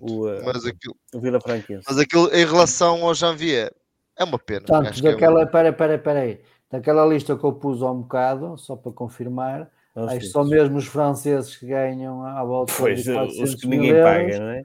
o, 0.00 0.26
uh, 0.26 0.44
mas 0.44 0.64
aquilo, 0.64 0.96
o 1.14 1.20
Vila 1.20 1.40
Franquense. 1.40 1.84
Mas 1.88 1.98
aquilo 1.98 2.28
em 2.32 2.44
relação 2.44 3.04
ao 3.04 3.14
Janvier 3.14 3.72
é 4.16 4.24
uma 4.24 4.38
pena. 4.38 4.66
Portanto, 4.66 5.02
daquela, 5.02 5.40
é 5.40 5.44
uma... 5.44 5.50
pera, 5.50 5.72
pera, 5.72 5.98
pera 5.98 6.20
aí. 6.20 6.40
Daquela 6.70 7.06
lista 7.06 7.36
que 7.36 7.44
eu 7.44 7.52
pus 7.52 7.82
há 7.82 7.90
um 7.90 8.02
bocado, 8.02 8.56
só 8.58 8.74
para 8.76 8.92
confirmar, 8.92 9.70
acho 9.94 10.18
que 10.18 10.26
são 10.26 10.44
mesmo 10.44 10.76
os 10.76 10.86
franceses 10.86 11.56
que 11.56 11.66
ganham 11.66 12.24
à 12.24 12.42
volta 12.42 12.72
pois, 12.76 13.02
de 13.02 13.12
400 13.12 13.54
os 13.54 13.60
que 13.60 13.66
ninguém 13.66 13.90
euros, 13.90 14.04
paga, 14.04 14.38
não 14.38 14.48
é? 14.50 14.62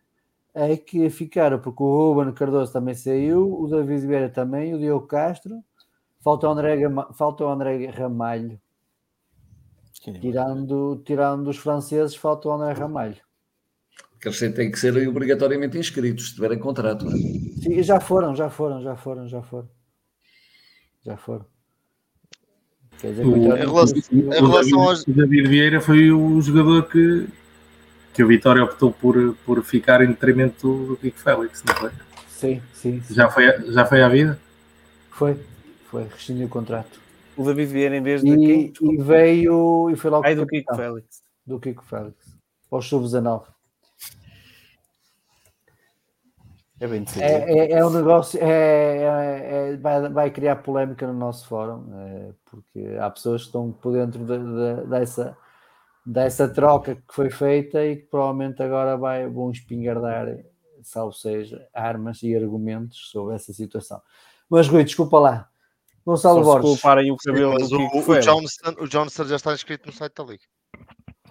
É 0.56 0.76
que 0.76 1.10
ficaram, 1.10 1.60
porque 1.60 1.82
o 1.82 2.14
Ruben 2.14 2.34
Cardoso 2.34 2.74
também 2.74 2.96
saiu, 2.96 3.62
o 3.62 3.68
David 3.68 4.08
Vieira 4.08 4.30
também, 4.30 4.74
o 4.74 4.80
Diogo 4.80 5.06
Castro, 5.06 5.64
falta 6.22 6.48
o 6.48 6.52
André, 6.52 6.78
falta 7.14 7.44
o 7.44 7.50
André 7.50 7.88
Ramalho. 7.88 8.60
Tirando, 9.94 11.02
tirando 11.06 11.48
os 11.50 11.58
franceses, 11.58 12.16
falta 12.16 12.48
o 12.48 12.52
André 12.52 12.74
Ramalho. 12.74 13.18
Que 14.22 14.28
eles 14.28 14.40
têm 14.40 14.72
que 14.72 14.80
ser 14.80 14.96
obrigatoriamente 15.08 15.78
inscritos, 15.78 16.30
se 16.30 16.36
tiverem 16.36 16.60
contrato. 16.60 17.06
Não 17.06 17.12
é? 17.12 17.16
Sim, 17.16 17.84
já 17.84 18.00
foram, 18.00 18.36
já 18.36 18.50
foram, 18.50 18.82
já 18.82 18.96
foram, 18.96 19.28
já 19.28 19.42
foram. 19.42 19.70
Já 21.06 21.18
foram. 21.18 21.46
Quer 23.00 23.12
dizer, 23.12 23.26
o, 23.26 23.38
em 23.38 23.48
relação, 23.56 23.98
em 24.12 24.30
relação 24.30 24.82
aos... 24.82 25.04
O 25.04 25.14
David 25.14 25.48
Vieira 25.48 25.80
foi 25.80 26.12
o 26.12 26.42
jogador 26.42 26.90
que, 26.90 27.28
que 28.14 28.22
o 28.22 28.28
Vitória 28.28 28.62
optou 28.62 28.92
por, 28.92 29.36
por 29.46 29.64
ficar 29.64 30.02
em 30.02 30.08
detrimento 30.08 30.68
do 30.68 31.00
Rico 31.02 31.18
Félix, 31.18 31.64
não 31.64 31.76
foi? 31.76 31.92
Sim, 32.28 32.62
sim, 32.74 33.02
sim. 33.02 33.14
Já, 33.14 33.30
foi, 33.30 33.72
já 33.72 33.86
foi 33.86 34.02
à 34.02 34.10
vida? 34.10 34.38
Foi, 35.12 35.38
foi, 35.90 36.04
rescindiu 36.04 36.48
o 36.48 36.50
contrato. 36.50 37.00
O 37.36 37.44
David 37.44 37.72
Vieira 37.72 37.98
em 37.98 38.04
vez 38.04 38.22
de 38.22 38.30
e, 38.30 38.72
quem? 38.72 38.92
E 38.94 38.98
veio 38.98 39.90
e 39.90 39.96
foi 39.96 40.12
logo 40.12 40.26
Ai, 40.26 40.36
do 40.36 40.46
Kiko 40.46 40.76
Félix. 40.76 41.24
Do 41.46 41.60
Kiko 41.60 41.84
Félix. 41.84 42.38
Ao 42.70 42.82
sub-19. 42.82 43.44
É 46.82 46.88
bem 46.88 47.04
é, 47.18 47.26
é, 47.26 47.72
é, 47.74 47.86
um 47.86 47.90
negócio, 47.90 48.40
é, 48.42 48.48
é, 48.48 49.72
é, 49.72 49.78
vai, 49.78 50.10
vai 50.10 50.32
criar 50.32 50.56
polémica 50.58 51.06
no 51.06 51.14
nosso 51.14 51.46
fórum, 51.46 51.84
é, 51.94 52.32
porque 52.46 52.98
há 53.02 53.10
pessoas 53.10 53.42
que 53.42 53.48
estão 53.48 53.70
por 53.70 53.92
dentro 53.92 54.24
de, 54.24 54.38
de, 54.38 54.88
dessa, 54.88 55.38
dessa 56.06 56.48
troca 56.48 56.96
que 56.96 57.14
foi 57.14 57.30
feita 57.30 57.86
e 57.86 57.98
que 57.98 58.04
provavelmente 58.04 58.64
agora 58.64 58.96
vai, 58.96 59.28
vão 59.28 59.52
espingardar, 59.52 60.38
salvo 60.82 61.12
seja, 61.12 61.68
armas 61.74 62.24
e 62.24 62.34
argumentos 62.34 63.10
sobre 63.12 63.36
essa 63.36 63.52
situação. 63.52 64.02
Mas 64.50 64.70
Rui, 64.70 64.86
desculpa 64.86 65.20
lá. 65.20 65.49
Gonçalo 66.10 66.44
Só 66.44 66.60
Borges. 66.60 66.84
o 67.12 67.18
cabelo 67.18 67.66
Sim, 67.68 67.76
o, 67.76 68.00
o, 68.00 68.20
Johnston, 68.20 68.76
o 68.80 68.88
Johnston 68.88 69.26
já 69.26 69.36
está 69.36 69.54
inscrito 69.54 69.86
no 69.88 69.94
site 69.94 70.14
da 70.16 70.24
Liga. 70.24 70.44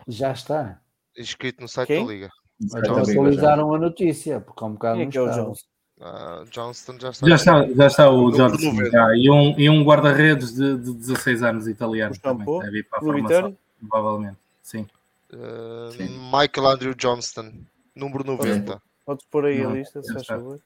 Já 0.06 0.32
está. 0.32 0.80
Inscrito 1.16 1.60
no 1.60 1.68
site 1.68 1.88
Quem? 1.88 2.06
da 2.06 2.12
Liga. 2.12 2.30
Mas 2.60 2.74
atualizaram 2.74 3.74
a 3.74 3.78
notícia, 3.78 4.40
porque 4.40 4.62
há 4.62 4.66
um 4.66 4.72
bocado 4.74 4.98
Quem 4.98 5.08
é 5.08 5.10
que 5.10 5.18
é 5.18 5.20
o 5.20 5.30
Johnston? 5.30 5.68
Uh, 5.98 6.44
Johnston 6.50 7.00
já 7.00 7.10
está. 7.10 7.28
Já 7.28 7.34
está, 7.34 7.68
já 7.68 7.86
está 7.88 8.10
o 8.10 8.30
Johnston. 8.30 8.84
Já. 8.90 9.16
E 9.16 9.28
um, 9.28 9.58
e 9.58 9.68
um 9.68 9.82
guarda-redes 9.82 10.54
de, 10.54 10.76
de 10.76 10.94
16 10.94 11.42
anos 11.42 11.66
italiano 11.66 12.16
também. 12.18 12.46
Deve 12.60 12.78
ir 12.78 12.84
para 12.84 12.98
a 12.98 13.02
formação, 13.02 13.58
provavelmente. 13.80 14.36
Sim. 14.62 14.86
Uh, 15.32 15.90
Sim. 15.92 16.08
Michael 16.30 16.68
Andrew 16.68 16.94
Johnston, 16.94 17.52
número 17.96 18.22
90. 18.24 18.80
Podes 19.04 19.26
pôr 19.28 19.46
aí 19.46 19.62
não, 19.62 19.70
a 19.70 19.74
lista, 19.74 20.02
se 20.02 20.12
faz 20.12 20.26
favor. 20.26 20.60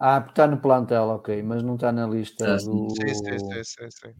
Ah, 0.00 0.24
está 0.28 0.46
no 0.46 0.58
plantel, 0.58 1.04
ok, 1.08 1.42
mas 1.42 1.62
não 1.62 1.74
está 1.74 1.90
na 1.90 2.06
lista 2.06 2.54
ah, 2.54 2.56
do. 2.56 2.88
Sim, 2.90 3.14
sim, 3.14 3.38
sim, 3.38 3.64
sim. 3.64 3.90
sim. 3.90 4.14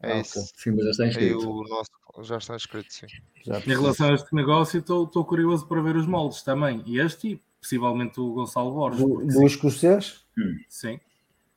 É 0.00 0.12
ah, 0.12 0.20
isso. 0.20 0.38
Okay. 0.38 0.52
Sim, 0.56 0.70
mas 0.70 0.84
já 0.84 0.90
está 0.90 1.06
inscrito. 1.06 1.50
o 1.50 1.68
nosso 1.68 1.90
já 2.22 2.38
está 2.38 2.56
inscrito, 2.56 2.92
sim. 2.92 3.06
Já 3.44 3.58
em 3.58 3.68
relação 3.68 4.10
a 4.10 4.14
este 4.14 4.34
negócio, 4.34 4.78
estou 4.80 5.24
curioso 5.24 5.66
para 5.66 5.80
ver 5.80 5.96
os 5.96 6.06
moldes 6.06 6.42
também. 6.42 6.82
E 6.86 6.98
este 6.98 7.32
e 7.32 7.42
possivelmente 7.60 8.20
o 8.20 8.32
Gonçalo 8.32 8.72
Borges. 8.72 9.00
Do, 9.00 9.26
do 9.26 9.46
escocês? 9.46 10.24
Sim. 10.68 10.98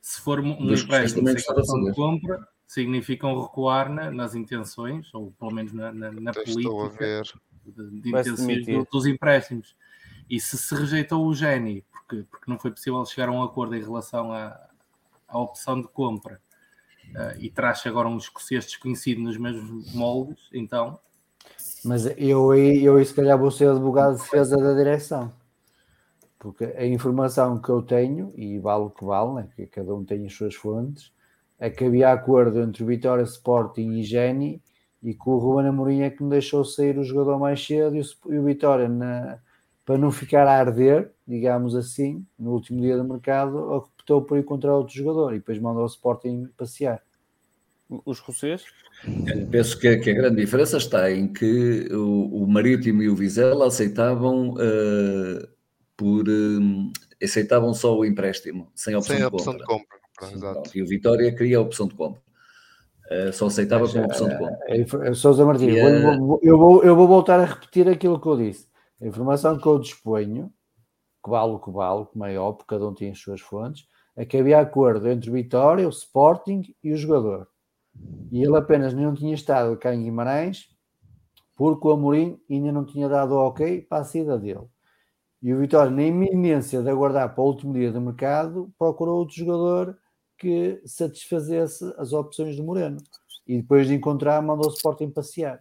Se 0.00 0.20
for 0.20 0.40
um 0.40 0.72
empréstimo 0.72 1.28
sem 1.28 1.56
opção 1.56 1.84
de 1.84 1.92
compra, 1.94 2.46
significam 2.66 3.40
recuar 3.40 3.88
na, 3.92 4.10
nas 4.10 4.34
intenções, 4.34 5.12
ou 5.14 5.32
pelo 5.32 5.52
menos 5.52 5.72
na, 5.72 5.92
na, 5.92 6.12
na 6.12 6.32
política 6.32 7.22
de, 7.64 8.00
de 8.00 8.08
intenções 8.08 8.66
do, 8.66 8.86
dos 8.90 9.06
empréstimos. 9.06 9.76
E 10.28 10.40
se 10.40 10.56
se 10.56 10.74
rejeitou 10.74 11.26
o 11.26 11.34
Geni, 11.34 11.84
porque, 12.12 12.26
porque 12.30 12.50
não 12.50 12.58
foi 12.58 12.70
possível 12.70 13.04
chegar 13.06 13.28
a 13.28 13.32
um 13.32 13.42
acordo 13.42 13.74
em 13.74 13.82
relação 13.82 14.32
à, 14.32 14.68
à 15.26 15.38
opção 15.38 15.80
de 15.80 15.88
compra, 15.88 16.40
uh, 17.10 17.38
e 17.38 17.50
traz 17.50 17.82
agora 17.86 18.08
um 18.08 18.18
escocês 18.18 18.66
desconhecido 18.66 19.20
nos 19.20 19.36
mesmos 19.36 19.92
moldes, 19.94 20.48
então. 20.52 20.98
Mas 21.84 22.06
eu, 22.18 22.54
eu, 22.54 23.04
se 23.04 23.14
calhar, 23.14 23.38
vou 23.38 23.50
ser 23.50 23.68
advogado 23.68 24.16
de 24.16 24.22
defesa 24.22 24.56
da 24.56 24.74
direção. 24.74 25.32
Porque 26.38 26.64
a 26.64 26.84
informação 26.84 27.60
que 27.60 27.68
eu 27.68 27.82
tenho, 27.82 28.32
e 28.36 28.58
vale 28.58 28.84
o 28.84 28.90
que 28.90 29.04
vale, 29.04 29.34
né, 29.34 29.48
que 29.54 29.66
cada 29.66 29.94
um 29.94 30.04
tem 30.04 30.26
as 30.26 30.34
suas 30.34 30.54
fontes, 30.54 31.12
é 31.58 31.70
que 31.70 31.84
havia 31.84 32.12
acordo 32.12 32.60
entre 32.60 32.82
o 32.82 32.86
Vitória 32.86 33.22
Sporting 33.22 33.92
e 33.92 34.02
Geni 34.02 34.60
e 35.02 35.14
que 35.14 35.28
o 35.28 35.38
Ruben 35.38 35.68
Amorim 35.68 36.02
é 36.02 36.10
que 36.10 36.22
me 36.22 36.30
deixou 36.30 36.64
sair 36.64 36.98
o 36.98 37.04
jogador 37.04 37.38
mais 37.38 37.64
cedo 37.64 37.96
e 37.96 38.00
o, 38.00 38.32
e 38.32 38.38
o 38.38 38.44
Vitória, 38.44 38.88
na, 38.88 39.38
para 39.84 39.98
não 39.98 40.10
ficar 40.10 40.46
a 40.46 40.52
arder, 40.52 41.10
digamos 41.26 41.74
assim, 41.74 42.24
no 42.38 42.52
último 42.52 42.80
dia 42.80 42.96
do 42.96 43.04
mercado, 43.04 43.56
optou 43.58 44.22
por 44.22 44.38
encontrar 44.38 44.76
outro 44.76 44.94
jogador 44.94 45.32
e 45.32 45.38
depois 45.38 45.58
mandou 45.58 45.82
o 45.82 45.86
Sporting 45.86 46.48
passear. 46.56 47.02
Os 48.06 48.18
escocês? 48.18 48.64
Penso 49.50 49.78
que, 49.78 49.96
que, 49.98 50.10
a 50.10 50.14
grande 50.14 50.36
diferença 50.36 50.78
está 50.78 51.10
em 51.10 51.30
que 51.30 51.88
o, 51.90 52.42
o 52.42 52.46
Marítimo 52.46 53.02
e 53.02 53.08
o 53.08 53.16
Vizela 53.16 53.66
aceitavam 53.66 54.50
uh, 54.50 55.48
por 55.96 56.26
uh, 56.26 56.92
aceitavam 57.22 57.74
só 57.74 57.98
o 57.98 58.04
empréstimo, 58.04 58.70
sem 58.74 58.94
opção, 58.94 59.16
sem 59.16 59.28
de, 59.28 59.34
opção 59.34 59.52
compra. 59.58 59.98
de 60.20 60.30
compra. 60.30 60.62
Sim, 60.70 60.78
e 60.78 60.82
o 60.82 60.86
Vitória 60.86 61.34
queria 61.34 61.58
a 61.58 61.60
opção 61.60 61.86
de 61.86 61.94
compra. 61.94 62.22
Uh, 63.10 63.32
só 63.32 63.46
aceitava 63.46 63.86
com 63.86 63.98
a 63.98 64.04
opção 64.06 64.28
de 64.28 64.38
compra. 64.38 65.14
Sousa 65.14 65.44
Martins, 65.44 65.76
eu, 65.76 66.02
vou, 66.02 66.40
eu, 66.42 66.58
vou, 66.58 66.84
eu 66.84 66.96
vou 66.96 67.08
voltar 67.08 67.40
a 67.40 67.44
repetir 67.44 67.86
aquilo 67.88 68.18
que 68.18 68.26
eu 68.26 68.36
disse. 68.38 68.71
A 69.02 69.06
informação 69.06 69.58
que 69.58 69.66
eu 69.66 69.80
disponho, 69.80 70.52
que 71.24 71.28
vale 71.28 71.52
o 71.54 71.58
que 71.58 71.72
vale, 71.72 72.06
como 72.06 72.24
é 72.24 72.38
óbvio, 72.38 72.64
cada 72.66 72.86
um 72.86 72.94
tem 72.94 73.10
as 73.10 73.18
suas 73.18 73.40
fontes, 73.40 73.88
é 74.14 74.24
que 74.24 74.36
havia 74.36 74.60
acordo 74.60 75.08
entre 75.08 75.28
o 75.28 75.32
Vitória, 75.32 75.86
o 75.86 75.90
Sporting 75.90 76.62
e 76.84 76.92
o 76.92 76.96
jogador. 76.96 77.48
E 78.30 78.40
ele 78.40 78.56
apenas 78.56 78.94
não 78.94 79.12
tinha 79.12 79.34
estado 79.34 79.76
cá 79.76 79.92
em 79.92 80.04
Guimarães 80.04 80.68
porque 81.56 81.86
o 81.86 81.90
Amorim 81.90 82.40
ainda 82.48 82.72
não 82.72 82.84
tinha 82.84 83.08
dado 83.08 83.34
ok 83.34 83.82
para 83.82 84.02
a 84.02 84.04
saída 84.04 84.38
dele. 84.38 84.66
E 85.42 85.52
o 85.52 85.58
Vitória, 85.58 85.90
na 85.90 86.02
iminência 86.04 86.80
de 86.80 86.88
aguardar 86.88 87.34
para 87.34 87.42
o 87.42 87.46
último 87.46 87.72
dia 87.72 87.90
do 87.90 88.00
mercado, 88.00 88.72
procurou 88.78 89.18
outro 89.18 89.34
jogador 89.34 89.98
que 90.38 90.80
satisfazesse 90.86 91.92
as 91.98 92.12
opções 92.12 92.56
do 92.56 92.62
Moreno. 92.62 92.98
E 93.46 93.60
depois 93.60 93.88
de 93.88 93.94
encontrar, 93.94 94.40
mandou 94.40 94.70
o 94.70 94.74
Sporting 94.74 95.10
passear. 95.10 95.60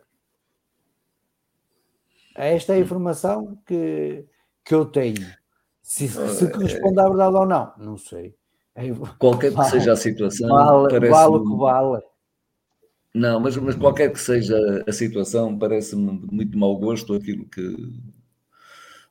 Esta 2.35 2.73
é 2.73 2.77
a 2.77 2.79
informação 2.79 3.57
que, 3.65 4.25
que 4.63 4.73
eu 4.73 4.85
tenho. 4.85 5.25
Se, 5.81 6.07
se 6.07 6.49
corresponde 6.51 6.99
à 6.99 7.07
verdade 7.07 7.35
ou 7.35 7.45
não, 7.45 7.73
não 7.77 7.97
sei. 7.97 8.35
É, 8.73 8.83
Qualquer 9.19 9.53
que 9.53 9.63
seja 9.65 9.93
a 9.93 9.97
situação, 9.97 10.47
vale, 10.47 11.09
vale 11.09 11.35
o 11.35 11.43
que 11.43 11.57
vale. 11.57 12.01
Não, 13.13 13.39
mas, 13.41 13.57
mas 13.57 13.75
qualquer 13.75 14.11
que 14.11 14.19
seja 14.19 14.57
a 14.87 14.91
situação, 14.93 15.57
parece-me 15.57 16.25
muito 16.31 16.57
mau 16.57 16.77
gosto 16.77 17.13
aquilo 17.13 17.45
que, 17.45 17.75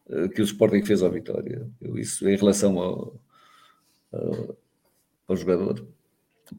eh, 0.09 0.29
que 0.29 0.41
o 0.41 0.45
Sporting 0.45 0.83
fez 0.83 1.03
ao 1.03 1.11
Vitória. 1.11 1.69
Eu, 1.81 1.99
isso 1.99 2.27
em 2.27 2.37
relação 2.37 2.79
ao, 2.79 3.21
ao, 4.11 4.57
ao, 5.29 5.37
jogador. 5.37 5.87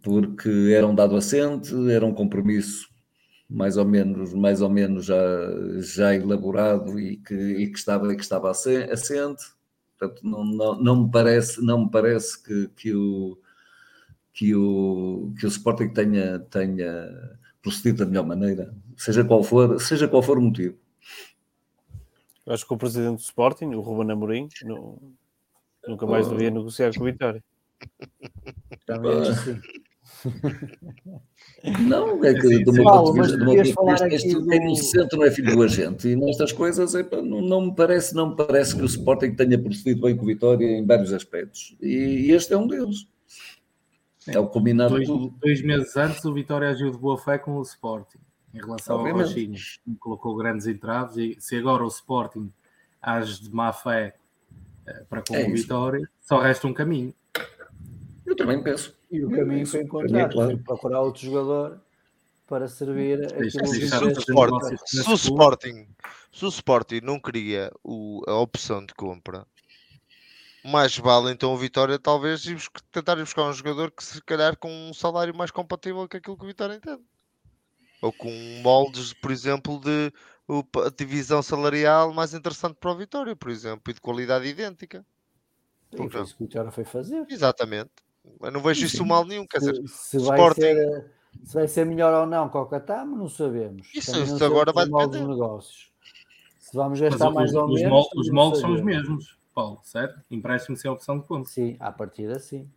Porque 0.04 0.72
era 0.76 0.86
um 0.86 0.94
dado 0.94 1.16
assente, 1.16 1.74
era 1.92 2.06
um 2.06 2.14
compromisso 2.14 2.91
mais 3.52 3.76
ou 3.76 3.86
menos, 3.86 4.34
mais 4.34 4.61
ou 4.61 4.69
menos 4.69 5.06
já, 5.06 5.19
já 5.80 6.15
elaborado 6.15 6.98
e 6.98 7.18
que, 7.18 7.34
e 7.34 7.68
que 7.69 7.78
estava, 7.78 8.15
que 8.15 8.22
estava 8.22 8.49
assente. 8.49 9.44
Portanto, 9.99 10.22
não, 10.23 10.45
não, 10.45 10.82
não 10.82 11.03
me 11.03 11.11
parece, 11.11 11.61
não 11.61 11.84
me 11.84 11.91
parece 11.91 12.41
que, 12.41 12.69
que 12.69 12.95
o 12.95 13.38
que 14.34 14.56
o, 14.56 15.34
que 15.38 15.45
o 15.45 15.49
Sporting 15.49 15.90
tenha, 15.90 16.40
tenha 16.40 17.38
procedido 17.61 17.99
da 17.99 18.06
melhor 18.06 18.26
maneira, 18.26 18.73
seja 18.95 19.23
qual 19.23 19.44
for, 19.44 19.80
seja 19.80 20.07
qual 20.07 20.23
for 20.23 20.38
o 20.38 20.41
motivo. 20.41 20.78
Eu 22.45 22.53
acho 22.53 22.65
que 22.65 22.73
o 22.73 22.78
presidente 22.78 23.18
do 23.18 23.22
Sporting, 23.22 23.65
o 23.76 23.82
Ruben 23.82 24.11
Amorim, 24.11 24.48
não, 24.64 24.98
nunca 25.86 26.07
mais 26.07 26.28
devia 26.28 26.49
negociar 26.49 26.94
com 26.94 27.02
o 27.02 27.06
Vitória. 27.06 27.44
Também 28.86 29.19
acho 29.19 29.32
assim. 29.32 29.61
Não, 31.88 32.23
é 32.23 32.34
que 32.34 32.64
de 32.64 32.69
uma 32.69 32.91
ponto 32.91 33.14
de 33.14 33.22
vista, 33.22 33.38
de 33.38 33.43
uma 33.43 33.64
vista 33.64 34.07
este, 34.07 34.34
do... 34.34 34.76
centro 34.76 35.19
não 35.19 35.26
é 35.26 35.31
filho 35.31 35.56
do 35.56 35.64
agente 35.64 36.07
e 36.10 36.15
nestas 36.15 36.52
coisas 36.52 36.93
epa, 36.93 37.22
não, 37.22 37.41
não, 37.41 37.61
me 37.61 37.76
parece, 37.76 38.14
não 38.15 38.30
me 38.30 38.35
parece 38.35 38.76
que 38.76 38.81
o 38.81 38.85
Sporting 38.85 39.34
tenha 39.34 39.57
procedido 39.57 40.02
bem 40.02 40.15
com 40.15 40.23
o 40.23 40.27
Vitória 40.27 40.65
em 40.65 40.85
vários 40.85 41.11
aspectos 41.14 41.76
e, 41.81 42.27
e 42.27 42.31
este 42.31 42.53
é 42.53 42.57
um 42.57 42.68
deles. 42.68 43.07
É 44.27 44.39
o 44.39 44.48
combinado 44.48 44.95
dois, 44.95 45.07
dois, 45.39 45.61
meses 45.64 45.98
antes, 45.98 46.23
o 46.26 46.34
Vitória 46.34 46.69
agiu 46.69 46.91
de 46.91 46.98
boa 46.98 47.18
fé 47.18 47.39
com 47.39 47.57
o 47.57 47.61
Sporting. 47.64 48.19
em 48.53 48.60
relação 48.60 48.98
ao 48.98 49.02
Obviamente. 49.02 49.34
China, 49.34 49.57
me 49.88 49.95
colocou 49.95 50.35
grandes 50.35 50.68
entraves 50.68 51.18
e 51.18 51.35
se 51.39 51.56
agora 51.56 51.84
o 51.84 51.88
Sporting 51.88 52.52
age 53.02 53.41
de 53.41 53.52
má 53.52 53.73
fé 53.73 54.15
eh, 54.85 55.03
para 55.10 55.23
com 55.23 55.35
É 55.35 55.48
o. 55.48 55.52
Vitória, 55.52 56.07
só 56.22 56.39
resta 56.39 56.68
um 56.68 56.73
caminho. 56.73 57.14
Eu 58.26 58.35
também 58.35 58.61
penso. 58.61 58.95
E 59.12 59.24
o 59.26 59.30
caminho 59.30 59.68
foi 59.68 59.82
encontrar, 59.82 60.30
claro. 60.32 60.58
procurar 60.60 61.02
outro 61.02 61.22
jogador 61.26 61.82
para 62.48 62.68
servir 62.68 63.26
aquilo 63.26 63.52
Se 63.52 63.60
o 63.60 64.12
Sporting, 64.12 64.78
se 64.86 65.10
o. 65.10 65.14
Sporting, 65.14 65.88
se 66.32 66.46
o 66.46 66.48
Sporting 66.48 67.02
não 67.02 67.20
queria 67.20 67.72
o- 67.84 68.22
a 68.28 68.36
opção 68.36 68.86
de 68.86 68.94
compra, 68.94 69.46
mais 70.64 70.98
vale 70.98 71.32
então 71.32 71.54
o 71.54 71.58
Vitória 71.58 72.00
talvez 72.00 72.46
buscar- 72.46 72.82
tentar 72.92 73.18
ir 73.18 73.22
buscar 73.24 73.44
um 73.44 73.54
jogador 73.54 73.92
que 73.92 74.04
se 74.04 74.22
calhar 74.22 74.58
com 74.58 74.70
um 74.90 74.94
salário 74.94 75.36
mais 75.36 75.52
compatível 75.52 76.08
com 76.08 76.18
aquilo 76.18 76.38
que 76.38 76.44
o 76.44 76.48
Vitória 76.48 76.76
entende. 76.76 77.04
Ou 78.02 78.12
com 78.14 78.32
moldes, 78.64 79.14
por 79.14 79.30
exemplo, 79.32 79.80
de 79.80 80.12
a 80.86 80.90
divisão 80.90 81.42
salarial 81.42 82.14
mais 82.14 82.34
interessante 82.34 82.76
para 82.80 82.92
o 82.92 82.96
Vitória, 82.98 83.36
por 83.36 83.50
exemplo, 83.50 83.92
e 83.92 83.94
de 83.94 84.02
qualidade 84.02 84.48
idêntica. 84.48 85.06
E 85.94 86.10
foi 86.10 86.22
isso 86.24 86.36
que 86.36 86.44
o 86.44 86.48
Vitória 86.48 86.72
foi 86.72 86.84
fazer. 86.86 87.26
Exatamente. 87.30 87.92
Eu 88.41 88.52
não 88.52 88.61
vejo 88.61 88.85
isso 88.85 89.06
mal 89.06 89.26
nenhum. 89.26 89.45
Quer 89.48 89.60
dizer, 89.60 89.76
Se, 89.88 89.88
se 89.88 90.18
vai 90.19 90.38
Sporting- 90.38 90.61
ser, 90.61 91.11
se 91.43 91.53
vai 91.53 91.68
ser 91.68 91.85
melhor 91.85 92.14
ou 92.22 92.26
não 92.27 92.49
com 92.49 92.60
o 92.60 92.65
Catamo, 92.65 93.15
não 93.15 93.27
sabemos. 93.30 93.88
Isso- 93.93 94.11
não 94.15 94.23
isso 94.23 94.43
agora 94.45 94.72
vai 94.72 94.85
depender. 94.85 95.07
dos 95.19 95.27
negócios. 95.27 95.91
Se 96.60 96.76
vamos 96.77 96.99
Mas 97.02 97.10
gastar 97.11 97.30
os, 97.30 97.34
mais 97.35 97.53
ou 97.53 97.65
os 97.65 97.81
menos. 97.81 98.07
os 98.15 98.27
não 98.27 98.34
moldes 98.35 98.61
são 98.61 98.73
os 98.73 98.81
mesmos, 98.81 99.38
Paulo, 99.53 99.80
certo? 99.84 100.22
Empréstimo 100.30 100.77
sem 100.77 100.89
opção 100.89 101.19
de 101.19 101.26
compra. 101.27 101.49
Sim, 101.52 101.76
à 101.80 101.91
partida 101.91 102.39
sim. 102.39 102.69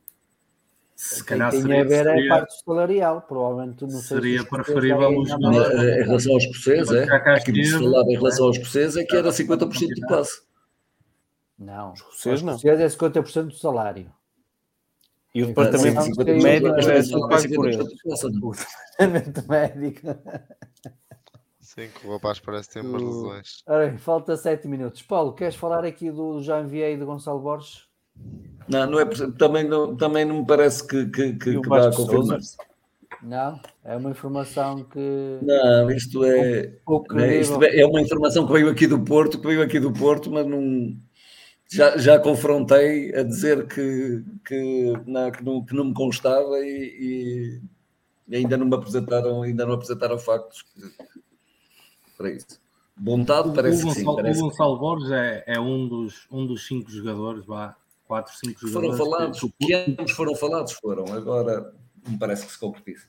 Se 0.97 1.17
Quem 1.25 1.39
calhar 1.39 1.51
seria, 1.53 1.81
a 1.81 1.85
ver 1.85 2.07
é 2.07 2.11
a 2.11 2.15
seria, 2.15 2.29
parte 2.29 2.63
salarial, 2.65 3.23
provavelmente 3.23 3.83
não 3.83 3.91
sei 3.91 4.01
se 4.01 4.07
seria 4.09 4.43
os 4.43 4.49
preferível 4.49 5.19
os. 5.19 5.29
Mas, 5.31 5.57
eh, 5.57 6.01
em 6.01 6.05
relação 6.05 6.33
aos 6.35 6.45
escoceses, 6.45 6.93
é? 6.93 7.03
Aquilo 7.13 7.57
que 7.57 7.65
se 7.65 7.73
falava 7.79 8.09
em 8.11 8.17
relação 8.17 8.47
aos 8.47 8.57
escoceses 8.57 8.97
é 8.97 9.05
que 9.05 9.17
era 9.17 9.33
50% 9.33 9.89
do 10.01 10.07
passe. 10.07 10.43
Não, 11.59 11.93
Os 11.93 12.01
escoceses 12.01 12.43
não. 12.43 12.53
Os 12.55 12.65
escoceses 12.65 12.81
é 12.81 12.89
50% 12.89 13.47
do 13.49 13.55
salário. 13.57 14.11
E 15.35 15.43
o 15.43 15.47
departamento 15.47 16.01
sim, 16.03 16.15
sim, 16.15 16.43
médico 16.43 16.77
é 16.79 17.03
tudo 17.03 17.05
sim, 17.05 17.29
pago 17.29 17.55
por 17.55 17.69
eles. 17.69 17.89
O 18.35 18.53
departamento 18.53 19.45
médico. 19.49 20.01
sim, 21.61 21.89
que 21.89 22.07
o 22.07 22.13
rapaz 22.13 22.39
parece 22.39 22.71
ter 22.71 22.81
umas 22.81 23.03
lesões. 23.03 23.63
Ora 23.67 23.89
bem, 23.89 23.99
falta 23.99 24.37
7 24.37 24.69
minutos. 24.69 25.03
Paulo, 25.03 25.33
queres 25.33 25.57
falar 25.57 25.85
aqui 25.85 26.11
do 26.11 26.41
já 26.41 26.61
enviei 26.61 26.97
do 26.97 27.05
Gonçalo 27.05 27.41
Borges? 27.41 27.89
Não, 28.69 28.87
não 28.87 29.01
é, 29.01 29.05
também, 29.37 29.65
não, 29.65 29.97
também 29.97 30.25
não 30.25 30.39
me 30.39 30.47
parece 30.47 30.87
que, 30.87 31.07
que, 31.07 31.33
que, 31.35 31.61
que 31.61 31.69
vá 31.69 31.79
a 31.79 31.85
Vasco 31.87 32.07
confirmar-se. 32.07 32.57
Não? 33.23 33.59
É 33.85 33.97
uma 33.97 34.11
informação 34.11 34.85
que. 34.85 35.39
Não, 35.43 35.91
isto 35.91 36.25
é, 36.25 36.79
pouco 36.85 37.19
é, 37.19 37.41
isto 37.41 37.63
é 37.63 37.87
uma 37.87 38.01
informação 38.01 38.47
que 38.47 38.53
veio 38.53 38.69
aqui 38.69 38.87
do 38.87 39.03
Porto, 39.03 39.41
que 39.41 39.47
veio 39.47 39.63
aqui 39.63 39.81
do 39.81 39.93
Porto, 39.93 40.31
mas 40.31 40.47
não. 40.47 40.95
Já, 41.71 41.97
já 41.97 42.19
confrontei 42.19 43.15
a 43.15 43.23
dizer 43.23 43.67
que, 43.67 44.23
que, 44.47 44.93
não, 45.07 45.31
que, 45.31 45.45
não, 45.45 45.65
que 45.65 45.75
não 45.75 45.85
me 45.87 45.95
constava 45.95 46.59
e, 46.61 47.61
e 48.29 48.37
ainda 48.37 48.57
não 48.57 48.67
me 48.67 48.75
apresentaram, 48.77 49.43
ainda 49.43 49.65
não 49.67 49.75
apresentaram 49.75 50.19
factos 50.19 50.63
que- 50.63 50.93
para 52.17 52.31
isso. 52.31 52.61
Vontade 52.97 53.53
parece 53.55 53.85
o 53.85 53.89
que 53.89 53.95
sim. 53.95 54.05
Parece 54.05 54.41
o 54.41 54.45
Gonçalo 54.45 54.79
Borges 54.79 55.11
é, 55.11 55.45
é 55.47 55.59
um, 55.61 55.89
dos, 55.89 56.27
um 56.31 56.47
dos 56.47 56.65
cinco 56.67 56.91
jogadores, 56.91 57.45
vá, 57.45 57.77
quatro, 58.07 58.33
cinco 58.37 58.61
foram 58.61 58.93
jogadores 58.93 59.11
falados, 59.11 59.41
que, 59.41 59.67
que 59.67 59.75
ambos 59.75 60.13
foram 60.13 60.35
falados, 60.37 60.73
foram. 60.75 61.05
Agora 61.13 61.75
me 62.07 62.17
parece 62.19 62.47
que 62.47 62.53
se 62.53 62.59
concretiza. 62.59 63.07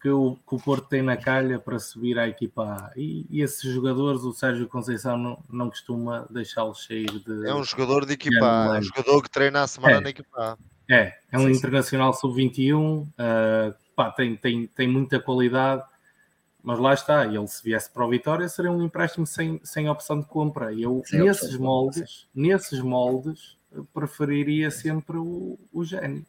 Que 0.00 0.08
o, 0.08 0.36
que 0.48 0.54
o 0.54 0.58
Porto 0.58 0.88
tem 0.88 1.02
na 1.02 1.16
calha 1.16 1.58
para 1.58 1.78
subir 1.78 2.18
à 2.18 2.28
equipa 2.28 2.62
A. 2.62 2.92
E, 2.96 3.26
e 3.28 3.42
esses 3.42 3.62
jogadores, 3.62 4.22
o 4.22 4.32
Sérgio 4.32 4.68
Conceição 4.68 5.18
não, 5.18 5.44
não 5.50 5.68
costuma 5.68 6.26
deixá-los 6.30 6.84
sair 6.84 7.06
de. 7.06 7.46
É 7.46 7.54
um 7.54 7.64
jogador 7.64 8.06
de 8.06 8.12
equipa 8.12 8.46
A, 8.72 8.76
é 8.76 8.78
um 8.78 8.82
jogador 8.82 9.22
que 9.22 9.30
treina 9.30 9.62
a 9.62 9.66
semana 9.66 9.96
É. 9.96 10.00
na 10.00 10.10
equipa 10.10 10.40
A. 10.40 10.56
É, 10.90 11.18
é 11.30 11.38
um 11.38 11.42
Sim, 11.42 11.50
internacional 11.50 12.14
sub-21, 12.14 13.06
ah, 13.18 13.74
pá, 13.94 14.10
tem, 14.10 14.36
tem, 14.36 14.66
tem 14.68 14.88
muita 14.88 15.20
qualidade, 15.20 15.82
mas 16.62 16.78
lá 16.78 16.94
está, 16.94 17.26
ele 17.26 17.46
se 17.46 17.62
viesse 17.62 17.90
para 17.90 18.06
o 18.06 18.08
Vitória 18.08 18.48
seria 18.48 18.70
um 18.72 18.82
empréstimo 18.82 19.26
sem, 19.26 19.60
sem 19.62 19.88
opção 19.88 20.20
de 20.20 20.26
compra. 20.26 20.72
E 20.72 20.82
eu, 20.82 21.02
Sem 21.04 21.20
nesses 21.20 21.56
moldes, 21.56 22.26
nesses 22.34 22.80
moldes, 22.80 23.58
preferiria 23.92 24.70
sempre 24.70 25.18
o, 25.18 25.58
o 25.72 25.84
Gênio, 25.84 26.24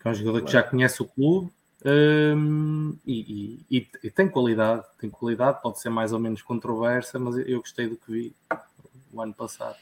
que 0.00 0.08
é 0.08 0.10
um 0.10 0.14
jogador 0.14 0.42
que 0.42 0.52
já 0.52 0.62
conhece 0.62 1.02
o 1.02 1.04
clube 1.04 1.52
hum, 1.84 2.96
e, 3.06 3.64
e- 3.70 3.88
e- 4.02 4.10
tem 4.10 4.28
qualidade, 4.28 4.84
tem 5.00 5.08
qualidade, 5.10 5.60
pode 5.62 5.80
ser 5.80 5.90
mais 5.90 6.12
ou 6.12 6.18
menos 6.18 6.42
controversa, 6.42 7.18
mas 7.18 7.36
eu 7.38 7.60
gostei 7.60 7.88
do 7.88 7.96
que 7.96 8.10
vi 8.12 8.36
o 9.12 9.20
ano 9.20 9.34
passado. 9.34 9.76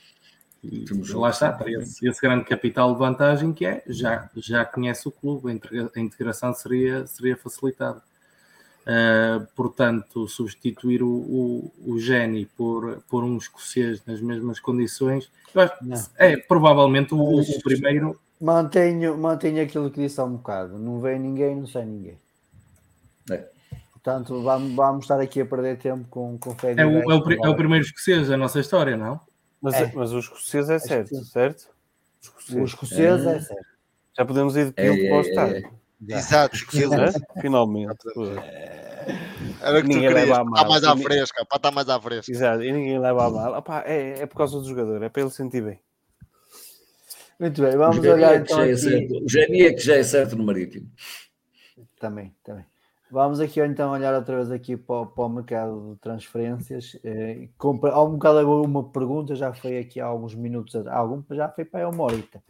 E 0.65 0.85
Temos 0.85 1.11
lá 1.11 1.31
está, 1.31 1.59
esse, 1.67 2.09
esse 2.09 2.21
grande 2.21 2.45
capital 2.45 2.93
de 2.93 2.99
vantagem 2.99 3.53
que 3.53 3.65
é, 3.65 3.85
já, 3.87 4.29
já 4.37 4.65
conhece 4.65 5.07
o 5.07 5.13
clube, 5.13 5.51
a 5.51 5.55
integra- 5.55 5.91
a 5.95 6.01
integração 6.01 6.53
seria, 6.55 7.07
seria 7.07 7.37
facilitada. 7.37 8.03
Uh, 8.89 9.45
portanto, 9.57 10.29
substituir 10.29 11.03
o, 11.03 11.09
o, 11.09 11.73
o 11.87 11.99
Geni 11.99 12.47
por, 12.57 13.03
por 13.09 13.25
um 13.25 13.37
escocês 13.37 14.01
nas 14.07 14.21
mesmas 14.21 14.61
condições, 14.61 15.29
eu 15.53 15.61
acho- 15.61 15.75
Não. 15.83 15.97
é 16.17 16.37
provavelmente 16.37 17.13
o- 17.13 17.41
o 17.41 17.63
primeiro. 17.63 18.19
Mantenho, 18.41 19.17
mantenho 19.17 19.63
aquilo 19.63 19.91
que 19.91 20.03
disse 20.03 20.21
há 20.21 20.25
um 20.25 20.37
bocado. 20.37 20.79
Não 20.79 21.01
vem 21.01 21.19
ninguém, 21.19 21.57
não 21.57 21.67
sai 21.67 21.85
ninguém. 21.87 22.19
É. 23.31 23.45
Portanto, 23.93 24.41
vamos, 24.43 24.75
vamos 24.75 25.05
estar 25.05 25.21
aqui 25.21 25.41
a 25.41 25.47
perder 25.47 25.79
tempo 25.79 26.07
com, 26.11 26.39
com 26.39 26.55
fé 26.57 26.75
É 26.77 26.85
o, 26.87 26.91
é, 27.01 27.07
o, 27.07 27.13
é 27.13 27.15
o 27.17 27.23
primeiro. 27.23 27.57
primeiro 27.57 27.85
escocês 27.85 28.29
da 28.29 28.37
nossa 28.37 28.61
história, 28.61 28.97
não? 28.97 29.19
Mas, 29.61 29.75
É. 29.75 29.91
mas 29.95 30.13
os 30.13 30.25
escoceses 30.27 30.71
é 30.71 30.79
que 30.79 30.87
certo, 30.89 31.09
sim. 31.17 31.25
certo? 31.25 31.69
Os 32.39 32.49
O 32.55 32.65
escocês 32.65 33.27
é 33.27 33.41
certo. 33.41 33.67
Já 34.17 34.25
podemos 34.25 34.57
ir 34.57 34.67
de 34.73 34.75
É, 34.77 34.93
piloto 34.93 35.03
para 35.09 35.17
o 35.17 35.19
é, 35.19 35.21
estádio. 35.61 35.71
Exato? 36.09 36.57
Finalmente. 37.41 37.97
Era 39.63 39.79
o 39.79 39.83
que 39.83 39.89
tu 39.89 39.89
Ninguém 39.89 40.09
querias, 40.09 40.15
leva 40.15 40.35
a 40.35 40.37
para 40.37 40.45
mal. 40.45 40.55
estar 40.55 40.69
mais 40.69 40.85
à 40.85 40.97
fresca, 40.97 41.45
para 41.47 41.57
estar 41.57 41.71
mais 41.71 41.89
à 41.89 42.01
fresca. 42.01 42.31
Exato, 42.33 42.63
e 42.63 42.73
ninguém 42.73 42.99
leva 42.99 43.27
a 43.27 43.31
mal. 43.31 43.59
Opá, 43.59 43.83
é, 43.87 44.21
é 44.21 44.27
por 44.27 44.37
causa 44.37 44.59
do 44.59 44.65
jogador, 44.69 45.03
é 45.03 45.09
para 45.09 45.23
ele 45.23 45.31
sentir 45.31 45.63
bem. 45.63 45.81
Muito 47.39 47.61
bem, 47.63 47.77
vamos 47.77 47.99
olhar 47.99 48.41
então 48.41 48.57
já 48.57 48.67
é 48.67 48.77
certo. 48.77 49.15
É 49.51 49.73
que 49.73 49.79
já 49.79 49.95
é 49.97 50.03
certo 50.03 50.37
no 50.37 50.45
Marítimo. 50.45 50.91
Também, 52.01 52.35
também. 52.43 52.65
Vamos 53.11 53.39
aqui 53.39 53.61
então 53.61 53.93
olhar 53.93 54.15
outra 54.15 54.37
vez 54.37 54.51
aqui 54.51 54.77
para, 54.77 55.03
o- 55.03 55.07
para 55.07 55.25
o 55.25 55.29
mercado 55.29 55.93
de 55.95 56.01
transferências. 56.01 56.99
Eh, 57.05 57.49
compra, 57.57 57.93
há 57.93 58.03
um 58.03 58.13
bocado 58.13 58.63
uma 58.63 58.91
pergunta, 58.91 59.35
já 59.35 59.53
foi 59.53 59.79
aqui 59.79 60.01
há 60.01 60.07
alguns 60.07 60.35
minutos, 60.35 60.75
algum, 60.87 61.23
já 61.35 61.49
foi 61.49 61.65
para 61.65 61.89
uma 61.89 62.03
horita. 62.05 62.43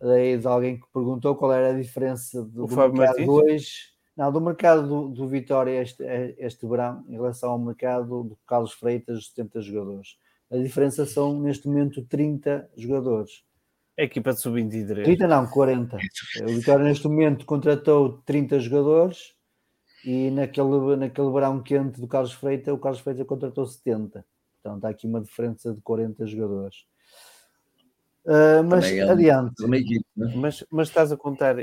Daí 0.00 0.38
de 0.38 0.46
alguém 0.46 0.78
que 0.78 0.86
perguntou 0.92 1.34
qual 1.34 1.52
era 1.52 1.70
a 1.70 1.78
diferença 1.78 2.42
do, 2.42 2.66
do 2.66 2.76
mercado 2.76 2.96
Martins? 2.96 3.28
hoje, 3.28 3.72
não, 4.16 4.30
do 4.30 4.40
mercado 4.40 4.86
do, 4.86 5.08
do 5.08 5.28
Vitória 5.28 5.82
este, 5.82 6.02
este 6.38 6.66
verão 6.66 7.04
em 7.08 7.12
relação 7.12 7.50
ao 7.50 7.58
mercado 7.58 8.22
do 8.22 8.38
Carlos 8.46 8.72
Freitas, 8.72 9.18
de 9.20 9.26
70 9.26 9.60
jogadores. 9.60 10.16
A 10.50 10.56
diferença 10.56 11.04
são 11.04 11.38
neste 11.40 11.66
momento 11.66 12.02
30 12.04 12.68
jogadores. 12.76 13.42
A 13.98 14.02
equipa 14.02 14.32
de 14.32 14.40
sub-23. 14.40 15.04
30 15.04 15.28
não, 15.28 15.46
40. 15.46 15.98
O 16.48 16.54
Vitória 16.54 16.84
neste 16.84 17.06
momento 17.06 17.44
contratou 17.44 18.22
30 18.24 18.58
jogadores 18.58 19.34
e 20.04 20.30
naquele, 20.30 20.96
naquele 20.96 21.30
verão 21.30 21.62
quente 21.62 22.00
do 22.00 22.08
Carlos 22.08 22.32
Freitas, 22.32 22.72
o 22.72 22.78
Carlos 22.78 23.00
Freitas 23.00 23.26
contratou 23.26 23.66
70. 23.66 24.24
Então 24.60 24.76
está 24.76 24.88
aqui 24.88 25.06
uma 25.06 25.20
diferença 25.20 25.74
de 25.74 25.80
40 25.82 26.26
jogadores. 26.26 26.86
Ah, 28.26 28.62
mas 28.62 28.84
Também 28.86 29.00
é 29.00 29.06
um- 29.06 29.10
adiante. 29.10 29.76
Equipe, 29.76 30.06
né? 30.16 30.32
Mas, 30.36 30.64
mas 30.70 30.88
estás 30.88 31.10
a 31.12 31.16
contar, 31.16 31.56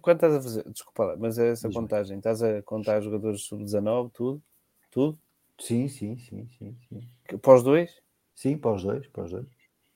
quando 0.00 0.16
estás 0.16 0.34
a 0.34 0.42
fazer, 0.42 0.70
desculpa 0.70 1.04
lá, 1.04 1.16
mas 1.16 1.38
é 1.38 1.50
essa 1.50 1.68
Diz-me. 1.68 1.82
contagem, 1.82 2.16
estás 2.18 2.42
a 2.42 2.62
contar 2.62 3.00
jogadores 3.00 3.42
sub-19, 3.42 4.10
tudo? 4.12 4.42
Tudo? 4.90 5.18
Sim, 5.58 5.88
sim, 5.88 6.16
sim, 6.18 6.48
sim, 6.58 6.76
sim. 6.88 7.00
Os 7.46 7.62
dois? 7.62 7.94
Sim, 8.34 8.56
para 8.58 8.72
os 8.74 8.82
dois, 8.82 9.06
para 9.08 9.24
os 9.24 9.30
dois. 9.30 9.46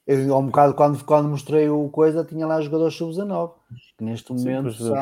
Eu, 0.06 0.34
há 0.34 0.38
um 0.38 0.46
bocado, 0.46 0.74
quando, 0.74 1.04
quando 1.04 1.28
mostrei 1.28 1.68
o 1.68 1.88
coisa, 1.88 2.24
tinha 2.24 2.46
lá 2.46 2.60
jogadores 2.60 2.94
sub-19, 2.94 3.52
que 3.98 4.04
neste 4.04 4.28
Sim, 4.28 4.34
momento 4.34 4.64
pois, 4.64 4.76
são... 4.76 4.94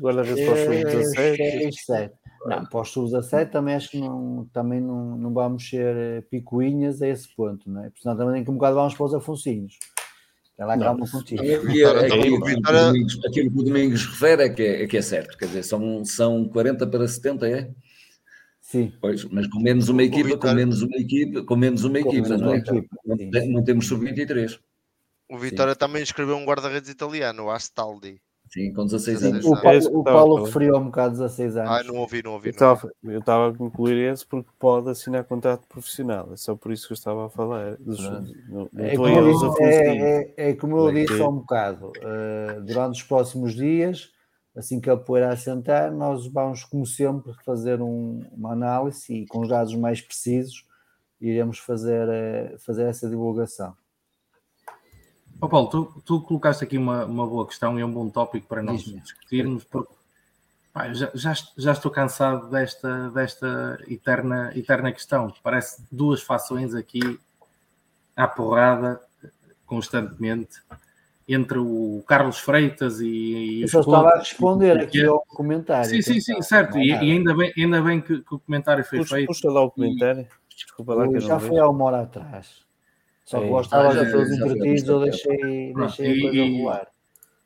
Guarda-redes 0.00 0.44
para 0.44 0.54
os 0.54 0.60
sub-17. 0.60 1.36
Seis, 1.36 1.84
sete. 1.84 2.14
Não, 2.46 2.66
para 2.66 2.80
os 2.80 2.90
sub-17 2.90 3.50
também 3.50 3.74
acho 3.74 3.90
que 3.90 4.00
não, 4.00 4.48
também 4.52 4.80
não, 4.80 5.16
não 5.16 5.32
vamos 5.32 5.68
ser 5.68 5.96
eh, 5.96 6.20
picuinhas 6.30 7.02
a 7.02 7.08
esse 7.08 7.28
ponto, 7.34 7.68
não 7.68 7.82
é? 7.82 7.84
Porque 7.84 8.02
senão 8.02 8.16
também 8.16 8.34
tem 8.34 8.44
que 8.44 8.50
um 8.50 8.54
bocado 8.54 8.76
vamos 8.76 8.94
para 8.94 9.06
os 9.06 9.14
afuncinhos. 9.14 9.78
Ela 10.58 10.76
Não, 10.76 10.84
calma 10.84 11.10
contigo. 11.10 11.42
Aquilo 11.42 12.40
que 13.50 13.58
o 13.58 13.62
Domingos 13.62 14.06
refere 14.06 14.44
é 14.44 14.48
que 14.48 14.62
é, 14.62 14.84
é 14.84 14.86
que 14.86 14.96
é 14.96 15.02
certo. 15.02 15.36
Quer 15.36 15.46
dizer, 15.46 15.64
são, 15.64 16.04
são 16.04 16.48
40 16.48 16.86
para 16.86 17.06
70, 17.06 17.48
é? 17.48 17.70
Sim, 18.66 18.92
Pois, 19.00 19.24
mas 19.26 19.46
com 19.46 19.60
menos 19.60 19.88
uma 19.88 20.02
equipa, 20.02 20.28
com 20.30 20.34
Vitória- 20.34 20.56
menos 20.56 20.82
uma 20.82 20.96
equipa, 20.96 21.42
com 21.44 21.54
menos 21.56 21.84
uma 21.84 22.00
Com 22.02 22.08
equipa, 22.08 22.22
menos 22.28 22.40
não 22.40 22.48
uma 22.48 22.56
é? 22.56 22.58
equipa, 22.58 22.96
Não, 23.04 23.16
sim. 23.16 23.52
não 23.52 23.62
temos 23.64 23.86
sub-23. 23.86 24.58
O 25.30 25.38
Vitória 25.38 25.76
também 25.76 26.02
escreveu 26.02 26.36
um 26.36 26.44
guarda-redes 26.44 26.90
italiano, 26.90 27.44
o 27.44 27.50
Astaldi. 27.50 28.20
Sim, 28.52 28.72
com 28.72 28.84
16 28.84 29.20
Sim, 29.20 29.26
anos. 29.28 29.44
O 29.46 29.60
Paulo, 29.60 30.00
o 30.00 30.04
Paulo 30.04 30.44
referiu 30.44 30.76
um 30.76 30.86
bocado 30.86 31.12
16 31.12 31.56
anos. 31.56 31.70
Ah, 31.70 31.82
não 31.84 31.96
ouvi, 31.96 32.22
não 32.24 32.32
ouvi. 32.32 32.50
Eu 32.50 32.54
Não 33.02 33.12
eu 33.12 33.18
estava 33.20 33.50
a 33.50 33.54
concluir 33.54 34.12
esse 34.12 34.26
porque 34.26 34.50
pode 34.58 34.90
assinar 34.90 35.22
contrato 35.24 35.66
profissional. 35.68 36.32
É 36.32 36.36
só 36.36 36.56
por 36.56 36.72
isso 36.72 36.86
que 36.88 36.92
eu 36.92 36.96
estava 36.96 37.26
a 37.26 37.30
falar. 37.30 37.76
Dos, 37.76 37.98
não, 38.00 38.68
não 38.72 38.84
É 38.84 38.96
como, 38.96 39.08
eu 39.08 39.56
é, 39.60 40.34
é- 40.36 40.50
é 40.50 40.54
como 40.54 40.76
eu 40.78 40.88
é 40.88 40.92
disse 41.04 41.20
há 41.22 41.28
um 41.28 41.36
bocado, 41.38 41.92
eh, 42.00 42.60
durante 42.64 43.00
os 43.00 43.02
próximos 43.04 43.54
dias, 43.54 44.12
assim 44.56 44.80
que 44.80 44.88
a 44.90 44.96
poeira 44.96 45.32
assentar, 45.32 45.92
nós 45.92 46.26
vamos, 46.26 46.64
como 46.64 46.86
sempre, 46.86 47.32
fazer 47.44 47.80
um- 47.82 48.24
uma 48.32 48.52
análise 48.52 49.12
e 49.12 49.26
com 49.26 49.40
os 49.40 49.48
dados 49.48 49.74
mais 49.74 50.00
precisos 50.00 50.64
iremos 51.20 51.58
fazer, 51.58 52.08
eh, 52.08 52.56
fazer 52.58 52.84
essa 52.84 53.08
divulgação. 53.08 53.74
Ó 55.40 55.48
Paulo, 55.48 55.68
tu, 55.68 56.02
tu 56.04 56.20
colocaste 56.22 56.64
aqui 56.64 56.78
uma, 56.78 57.04
uma 57.04 57.26
boa 57.26 57.46
questão 57.46 57.78
e 57.78 57.82
é 57.82 57.86
um 57.86 57.92
bom 57.92 58.08
tópico 58.08 58.46
para 58.46 58.62
nós 58.62 58.82
Diz-me. 58.82 59.00
discutirmos, 59.00 59.64
porque 59.64 59.92
pá, 60.72 60.92
já, 60.94 61.10
já, 61.14 61.34
já 61.56 61.72
estou 61.72 61.90
cansado 61.90 62.48
desta, 62.50 63.10
desta 63.10 63.78
eterna, 63.86 64.52
eterna 64.56 64.92
questão. 64.92 65.32
Parece 65.42 65.82
duas 65.92 66.22
fações 66.22 66.74
aqui 66.74 67.00
à 68.14 68.26
porrada 68.26 69.00
constantemente 69.66 70.62
entre 71.28 71.58
o 71.58 72.04
Carlos 72.06 72.38
Freitas 72.38 73.00
e, 73.00 73.06
e 73.08 73.60
Eu 73.62 73.64
os 73.66 73.70
só 73.72 73.80
estava 73.80 74.08
a 74.10 74.18
responder 74.18 74.78
aqui 74.80 75.04
ao 75.04 75.24
comentário. 75.26 75.90
Sim, 75.90 76.02
sim, 76.02 76.20
sim, 76.20 76.32
atenção, 76.32 76.48
certo. 76.48 76.78
é 76.78 76.82
E, 76.82 76.88
e 76.90 77.12
ainda, 77.12 77.34
bem, 77.34 77.52
ainda 77.56 77.82
bem 77.82 78.00
que, 78.00 78.20
que 78.22 78.34
o 78.34 78.38
comentário 78.38 78.84
foi 78.84 78.98
Puxa, 78.98 79.14
feito. 79.16 79.28
puxa 79.28 79.50
lá 79.50 79.62
o 79.62 79.70
comentário. 79.70 80.26
Desculpa 80.54 80.94
lá 80.94 81.08
que 81.08 81.16
eu 81.16 81.20
Já 81.20 81.28
não 81.34 81.40
foi 81.40 81.58
há 81.58 81.68
uma 81.68 81.84
hora 81.84 82.02
atrás. 82.02 82.64
Só 83.24 83.40
que 83.40 83.46
É. 83.46 83.48
gostava 83.48 83.88
Ah, 83.88 84.04
de 84.04 84.10
todos 84.12 84.30
entretidos, 84.30 84.88
eu 84.88 85.00
bastante 85.00 85.10
deixei, 85.10 85.72
Pronto, 85.72 85.88
deixei 85.96 86.18
a 86.18 86.20
coisa 86.22 86.36
e- 86.36 86.58
rolar. 86.60 86.88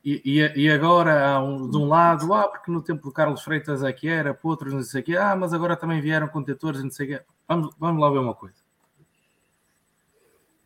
E, 0.03 0.23
e, 0.25 0.63
e 0.65 0.71
agora 0.71 1.39
um, 1.41 1.69
de 1.71 1.77
um 1.77 1.87
lado, 1.87 2.33
ah, 2.33 2.49
porque 2.49 2.71
no 2.71 2.83
tempo 2.83 3.03
do 3.03 3.13
Carlos 3.13 3.43
Freitas 3.43 3.83
é 3.83 3.93
que 3.93 4.09
era, 4.09 4.33
para 4.33 4.49
outros 4.49 4.73
não 4.73 4.83
sei 4.83 5.03
o 5.03 5.05
quê, 5.05 5.17
ah, 5.17 5.37
mas 5.37 5.53
agora 5.53 5.77
também 5.77 6.01
vieram 6.01 6.27
contentores 6.29 6.81
e 6.81 6.85
não 6.85 6.91
sei 6.91 7.07
o 7.07 7.09
quê. 7.19 7.25
Vamos, 7.47 7.75
vamos 7.79 8.01
lá 8.01 8.11
ver 8.11 8.19
uma 8.19 8.35
coisa. 8.35 8.57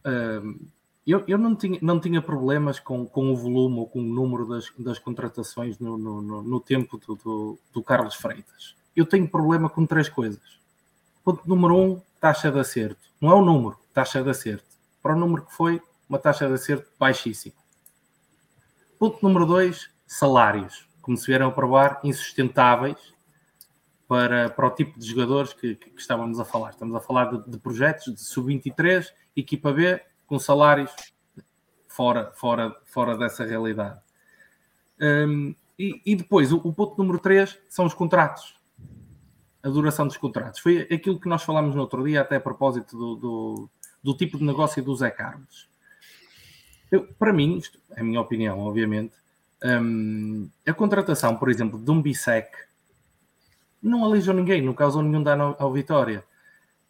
Ahm, 0.05 0.59
eu 1.07 1.23
eu 1.27 1.37
não, 1.39 1.55
tinha, 1.55 1.79
não 1.83 2.01
tinha 2.01 2.23
problemas 2.23 2.81
com, 2.81 3.05
com 3.07 3.31
o 3.33 3.37
volume 3.37 3.79
ou 3.81 3.87
com 3.89 4.01
o 4.01 4.03
número 4.03 4.47
das, 4.47 4.73
das 4.79 4.99
contratações 4.99 5.79
no, 5.79 5.99
no, 5.99 6.23
no, 6.23 6.43
no 6.43 6.61
tempo 6.61 6.97
do, 6.99 7.15
do, 7.17 7.59
do 7.73 7.83
Carlos 7.83 8.15
Freitas. 8.15 8.75
Eu 8.97 9.05
tenho 9.05 9.29
problema 9.29 9.69
com 9.69 9.85
três 9.85 10.09
coisas. 10.09 10.59
Ponto 11.23 11.47
número 11.49 11.77
um, 11.77 12.01
taxa 12.21 12.51
de 12.51 12.59
acerto. 12.59 13.01
Não 13.21 13.31
é 13.31 13.35
o 13.35 13.45
número, 13.45 13.77
taxa 13.93 14.23
de 14.23 14.31
acerto. 14.31 14.65
Para 15.03 15.15
o 15.15 15.19
número 15.19 15.45
que 15.45 15.53
foi, 15.53 15.83
uma 16.09 16.19
taxa 16.19 16.47
de 16.47 16.55
acerto 16.55 16.89
baixíssima. 16.99 17.57
Ponto 18.99 19.19
número 19.23 19.45
dois, 19.47 19.91
salários. 20.07 20.87
Como 21.03 21.17
se 21.17 21.27
vieram 21.27 21.49
a 21.49 21.53
provar, 21.53 22.01
insustentáveis 22.05 22.97
para, 24.09 24.49
para 24.51 24.67
o 24.67 24.71
tipo 24.71 24.99
de 24.99 25.07
jogadores 25.07 25.53
que, 25.53 25.75
que- 25.75 25.91
que 25.91 26.01
estávamos 26.01 26.39
a 26.41 26.45
falar. 26.45 26.71
Estamos 26.71 26.95
a 26.95 27.01
falar 27.01 27.27
de, 27.27 27.51
de 27.51 27.59
projetos 27.59 28.15
de 28.15 28.21
sub-23, 28.21 29.07
equipa 29.37 29.73
B, 29.73 30.01
com 30.27 30.39
salários 30.39 30.93
fora, 31.89 32.33
fora, 32.35 32.75
fora 32.87 33.17
dessa 33.17 33.45
realidade. 33.45 34.01
Hum, 35.01 35.55
e, 35.79 36.01
e 36.05 36.17
depois, 36.17 36.53
o, 36.53 36.57
o 36.57 36.73
ponto 36.73 36.97
número 36.99 37.19
três 37.19 37.59
são 37.69 37.85
os 37.85 37.95
contratos. 37.95 38.55
A 39.63 39.69
duração 39.69 40.07
dos 40.07 40.17
contratos. 40.17 40.61
Foi 40.61 40.83
aquilo 40.83 41.19
que 41.19 41.29
nós 41.29 41.43
falámos 41.43 41.75
no 41.75 41.81
outro 41.81 42.05
dia, 42.05 42.21
até 42.21 42.37
a 42.37 42.41
propósito 42.41 42.97
do, 42.97 43.17
do, 43.17 43.71
do 44.03 44.15
tipo 44.15 44.39
de 44.39 44.45
negócio 44.45 44.83
do 44.83 44.95
Zé 44.95 45.11
Carlos. 45.11 45.69
Eu, 46.91 47.07
para 47.15 47.33
mim, 47.33 47.57
isto 47.57 47.79
é 47.97 48.01
a 48.01 48.05
minha 48.05 48.21
opinião, 48.21 48.59
obviamente, 48.61 49.15
hum, 49.65 50.49
a 50.67 50.73
contratação, 50.73 51.37
por 51.37 51.51
exemplo, 51.51 51.79
de 51.79 51.91
um 51.91 52.03
Bissec 52.03 52.51
não 53.83 54.05
aleijou 54.05 54.35
ninguém, 54.35 54.63
não 54.63 54.75
causou 54.75 55.03
nenhum 55.03 55.23
dano 55.23 55.45
ao, 55.59 55.67
ao 55.67 55.73
Vitória. 55.73 56.25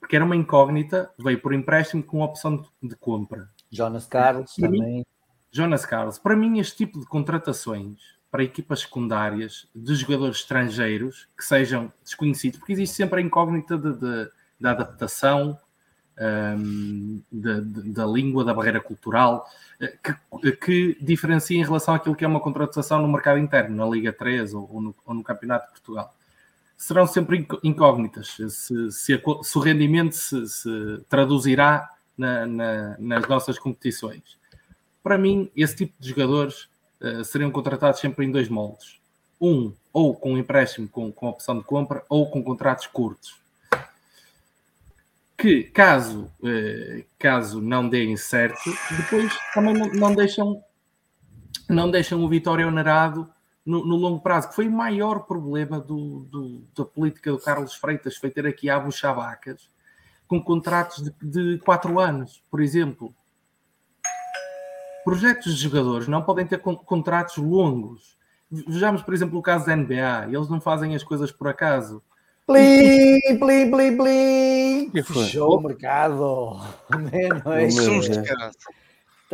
Porque 0.04 0.16
era 0.16 0.24
uma 0.24 0.36
incógnita, 0.36 1.10
veio 1.18 1.40
por 1.40 1.54
empréstimo 1.54 2.02
com 2.02 2.20
opção 2.20 2.62
de, 2.82 2.94
compra. 2.94 3.48
Jonas 3.70 4.04
Carlos 4.06 4.54
Para 4.54 4.68
mim- 4.68 4.78
também. 4.78 5.06
Jonas 5.50 5.86
Carlos, 5.86 6.18
para 6.18 6.36
mim, 6.36 6.58
este 6.58 6.76
tipo 6.76 7.00
de 7.00 7.06
contratações 7.06 8.00
para 8.30 8.44
equipas 8.44 8.80
secundárias 8.80 9.66
de 9.74 9.94
jogadores 9.94 10.36
estrangeiros 10.38 11.26
que 11.34 11.42
sejam 11.42 11.90
desconhecidos, 12.04 12.58
porque 12.58 12.74
existe 12.74 12.96
sempre 12.96 13.20
a 13.20 13.22
incógnita 13.22 13.78
de, 13.78 13.94
de- 13.94 14.30
da 14.60 14.72
adaptação, 14.72 15.58
da- 17.32 17.60
de- 17.60 17.90
da 17.92 18.04
língua, 18.06 18.44
da 18.44 18.52
barreira 18.52 18.80
cultural, 18.82 19.48
eh, 19.80 19.96
que, 20.42 20.52
que 20.52 20.98
diferencia 21.00 21.58
em 21.58 21.64
relação 21.64 21.94
àquilo 21.94 22.14
que 22.14 22.24
é 22.26 22.28
uma 22.28 22.40
contratação 22.40 23.00
no 23.00 23.08
mercado 23.08 23.38
interno, 23.38 23.74
na 23.74 23.86
Liga 23.90 24.12
3 24.12 24.52
ou, 24.52 24.68
ou 24.70 24.82
no, 24.82 24.94
ou 25.06 25.14
no 25.14 25.22
Campeonato 25.24 25.66
de 25.68 25.72
Portugal. 25.72 26.14
Serão 26.76 27.06
sempre 27.06 27.38
inc- 27.38 27.60
incógnitas 27.62 28.36
se, 28.50 28.90
se 28.92 29.14
a 29.14 29.20
se 29.42 29.58
o 29.58 29.60
rendimento 29.60 30.12
se, 30.14 30.46
se 30.48 31.00
traduzirá 31.08 31.90
na- 32.16 32.46
na- 32.46 32.96
nas 32.98 33.28
nossas 33.28 33.58
competições 33.58 34.22
para 35.02 35.18
mim, 35.18 35.50
esse 35.54 35.76
tipo 35.76 35.92
de 36.00 36.08
jogadores 36.08 36.68
eh, 37.00 37.22
seriam 37.24 37.50
contratados 37.50 38.00
sempre 38.00 38.24
em 38.24 38.30
dois 38.32 38.48
moldes. 38.48 38.98
Um, 39.38 39.74
ou 39.92 40.14
com 40.14 40.32
um 40.32 40.38
empréstimo 40.38 40.88
com, 40.88 41.12
com 41.12 41.28
opção 41.28 41.58
de 41.58 41.64
compra, 41.64 42.02
ou 42.08 42.30
com 42.30 42.42
contratos 42.42 42.86
curtos. 42.86 43.36
Que, 45.36 45.64
caso, 45.64 46.30
eh, 46.42 47.04
caso 47.18 47.60
não 47.60 47.86
deem 47.88 48.16
certo, 48.16 48.62
depois 48.96 49.32
também 49.52 49.74
não, 49.74 49.88
não 49.92 50.14
deixam, 50.14 50.62
não 51.68 51.90
deixam 51.90 52.22
o 52.22 52.28
Vitória 52.28 52.66
onerado 52.66 53.28
no, 53.64 53.84
no 53.84 53.96
longo 53.96 54.20
prazo, 54.20 54.48
que 54.50 54.54
foi 54.54 54.68
o 54.68 54.72
maior 54.72 55.20
problema 55.20 55.80
do, 55.80 56.20
do- 56.30 56.62
da 56.76 56.84
política 56.84 57.30
do 57.32 57.38
Carlos 57.38 57.74
Freitas, 57.74 58.16
foi 58.16 58.30
ter 58.30 58.46
aqui 58.46 58.68
Abu 58.68 58.90
Chavacas 58.92 59.68
com 60.28 60.42
contratos 60.42 61.02
de, 61.02 61.12
de 61.22 61.58
quatro 61.58 61.98
anos, 62.00 62.42
por 62.50 62.60
exemplo 62.60 63.14
projetos 65.04 65.56
de 65.56 65.62
jogadores 65.62 66.08
não 66.08 66.22
podem 66.22 66.46
ter 66.46 66.58
con- 66.58 66.76
contratos 66.76 67.36
longos. 67.36 68.16
Vejamos, 68.50 69.02
por 69.02 69.12
exemplo, 69.12 69.38
o 69.38 69.42
caso 69.42 69.66
da 69.66 69.76
NBA. 69.76 70.28
Eles 70.28 70.48
não 70.48 70.60
fazem 70.60 70.94
as 70.94 71.02
coisas 71.02 71.30
por 71.32 71.46
acaso. 71.48 72.02
Plim, 72.46 73.20
plim, 73.38 73.70
plim, 73.70 73.96
plim. 73.96 74.90
Fechou 75.02 75.58
o 75.58 75.60
mercado. 75.60 76.58
Meia-noite. 77.12 78.22
Cara. 78.22 78.50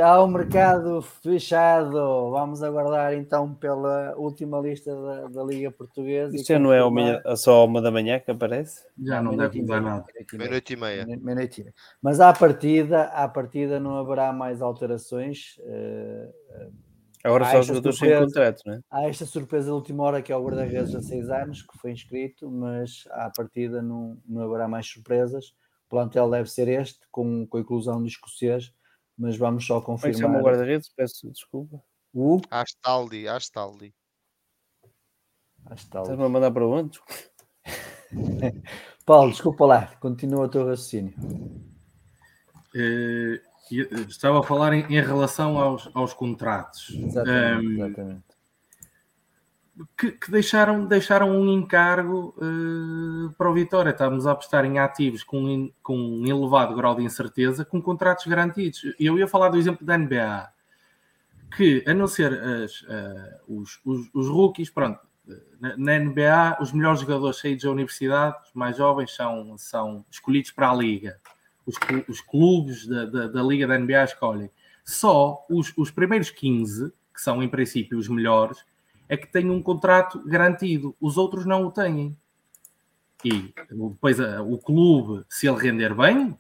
Está 0.01 0.23
o 0.23 0.27
mercado 0.27 1.03
fechado. 1.03 2.31
Vamos 2.31 2.63
aguardar 2.63 3.13
então 3.13 3.55
pela 3.55 4.15
última 4.17 4.59
lista 4.59 4.95
da, 4.95 5.29
da 5.29 5.45
Liga 5.45 5.71
Portuguesa. 5.71 6.35
Isto 6.35 6.55
já 6.55 6.59
não 6.59 6.73
é 6.73 6.91
meia- 6.91 7.23
só 7.37 7.67
uma 7.67 7.83
da 7.83 7.91
manhã 7.91 8.19
que 8.19 8.31
aparece? 8.31 8.83
Já 8.99 9.21
não 9.21 9.33
meia-noite 9.33 9.59
deve 9.59 9.61
mudar 9.61 9.81
nada. 9.83 10.07
meia-noite 10.33 10.33
e 10.33 10.39
meia. 10.39 10.49
Meia-noite 10.49 10.73
e 10.73 10.77
meia. 10.77 11.05
Meia- 11.07 11.19
meia-noite 11.23 11.61
meia. 11.65 11.75
Mas 12.01 12.19
à 12.19 12.33
partida, 12.33 13.03
à 13.09 13.29
partida 13.29 13.79
não 13.79 13.99
haverá 13.99 14.33
mais 14.33 14.63
alterações. 14.63 15.57
eh, 15.65 16.29
Agora 17.23 17.45
Ah, 17.45 17.51
só 17.51 17.61
os 17.61 17.67
jogadores 17.67 17.99
sem 17.99 18.19
contrato, 18.19 18.63
não 18.65 18.73
é? 18.73 18.81
há 18.91 19.03
esta 19.07 19.27
surpresa 19.27 19.67
de 19.67 19.73
última 19.73 20.03
hora 20.05 20.23
que 20.23 20.33
é 20.33 20.37
o 20.37 20.43
guarda-redes 20.43 20.95
há 20.95 21.03
seis 21.03 21.29
anos, 21.29 21.61
que 21.61 21.77
foi 21.79 21.91
inscrito, 21.93 22.51
mas 22.51 23.05
à 23.11 23.31
partida 23.37 23.83
não, 23.83 24.17
não 24.27 24.41
haverá 24.45 24.67
mais 24.67 24.87
surpresas. 24.87 25.49
O 25.87 25.91
plantel 25.91 26.31
deve 26.31 26.51
ser 26.51 26.67
este, 26.69 27.01
com, 27.11 27.47
com 27.47 27.59
a 27.59 27.61
inclusão 27.61 28.03
de 28.03 28.09
escocês, 28.09 28.73
mas 29.21 29.37
vamos 29.37 29.67
só 29.67 29.81
Como 29.81 29.99
é 29.99 30.01
que 30.01 30.09
o 30.09 30.13
confirmar. 30.13 30.43
guarda-redes? 30.43 30.89
Peço 30.97 31.31
desculpa. 31.31 31.83
O 32.13 32.41
Astaldi, 32.51 33.29
Astaldi. 33.29 33.95
Ali. 35.67 35.75
Estás-me 35.77 36.25
a 36.25 36.29
mandar 36.29 36.51
para 36.51 36.67
onde? 36.67 36.99
Paulo, 39.07 39.31
desculpa 39.31 39.67
lá, 39.67 39.87
continua 40.01 40.47
o 40.47 40.49
teu 40.49 40.67
raciocínio. 40.67 41.15
Eh, 42.75 43.41
eh, 43.73 44.01
estava 44.09 44.41
a 44.41 44.43
falar 44.43 44.73
em, 44.73 44.81
em 44.87 45.01
relação 45.03 45.59
aos, 45.59 45.89
aos 45.95 46.13
contratos. 46.15 46.91
Exatamente, 46.91 47.67
Ehm, 47.67 47.75
exatamente. 47.85 48.25
Que, 49.97 50.13
que 50.13 50.31
deixaram, 50.31 50.87
deixaram 50.87 51.31
um 51.31 51.53
encargo 51.53 52.35
eh, 52.41 53.35
para 53.37 53.51
o 53.51 53.55
Vitória. 53.55 53.91
Estávamos 53.91 54.27
a 54.27 54.33
apostar 54.33 54.65
em 54.65 54.79
ativos 54.79 55.23
com, 55.23 55.71
com 55.83 55.97
um 55.97 56.27
elevado 56.27 56.75
grau 56.75 56.95
de 56.95 57.03
incerteza, 57.03 57.65
com 57.65 57.81
contratos 57.81 58.27
garantidos. 58.27 58.83
Eu 58.99 59.19
ia 59.19 59.29
falar 59.29 59.49
do 59.49 59.59
exemplo 59.59 59.87
da 59.87 59.97
NBA, 59.97 60.49
que 61.57 61.85
a 61.87 61.95
não 61.95 62.07
ser 62.07 62.33
as, 62.33 62.85
eh, 62.89 63.41
os, 63.49 63.81
os, 63.85 64.11
os 64.15 64.29
rookies, 64.29 64.71
pronto, 64.71 65.01
na, 65.61 65.77
na 65.77 65.99
NBA, 65.99 66.59
os 66.61 66.73
melhores 66.73 67.01
jogadores 67.01 67.39
saídos 67.39 67.65
da 67.65 67.71
universidade, 67.71 68.37
os 68.45 68.53
mais 68.55 68.77
jovens, 68.77 69.15
são, 69.15 69.57
são 69.59 70.05
escolhidos 70.11 70.51
para 70.51 70.71
a 70.71 70.75
liga. 70.75 71.19
Os, 71.67 71.77
os 72.09 72.21
clubes 72.21 72.87
da, 72.87 73.05
da, 73.05 73.27
da 73.29 73.43
liga 73.43 73.67
da 73.67 73.79
NBA 73.79 74.05
escolhem. 74.05 74.51
Só 74.85 75.45
os, 75.49 75.73
os 75.77 75.91
primeiros 75.91 76.31
15, 76.31 76.93
que 77.15 77.21
são 77.21 77.43
em 77.43 77.49
princípio 77.49 77.99
os 77.99 78.09
melhores, 78.09 78.65
é 79.11 79.17
que 79.17 79.27
têm 79.27 79.51
um 79.51 79.61
contrato 79.61 80.23
garantido, 80.25 80.95
os 81.01 81.17
outros 81.17 81.45
não 81.45 81.67
o 81.67 81.71
têm. 81.73 82.17
E 83.25 83.53
depois 83.69 84.19
o 84.21 84.57
clube, 84.57 85.27
se 85.29 85.49
ele 85.49 85.59
render 85.59 85.93
bem, 85.93 86.39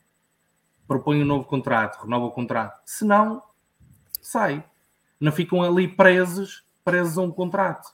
propõe 0.86 1.20
um 1.20 1.26
novo 1.26 1.44
contrato, 1.44 2.00
renova 2.00 2.26
o 2.26 2.30
contrato. 2.30 2.80
Se 2.86 3.04
não, 3.04 3.42
sai. 4.22 4.64
Não 5.18 5.32
ficam 5.32 5.62
ali 5.62 5.88
presos 5.88 6.64
presos 6.84 7.18
a 7.18 7.22
um 7.22 7.30
contrato. 7.32 7.88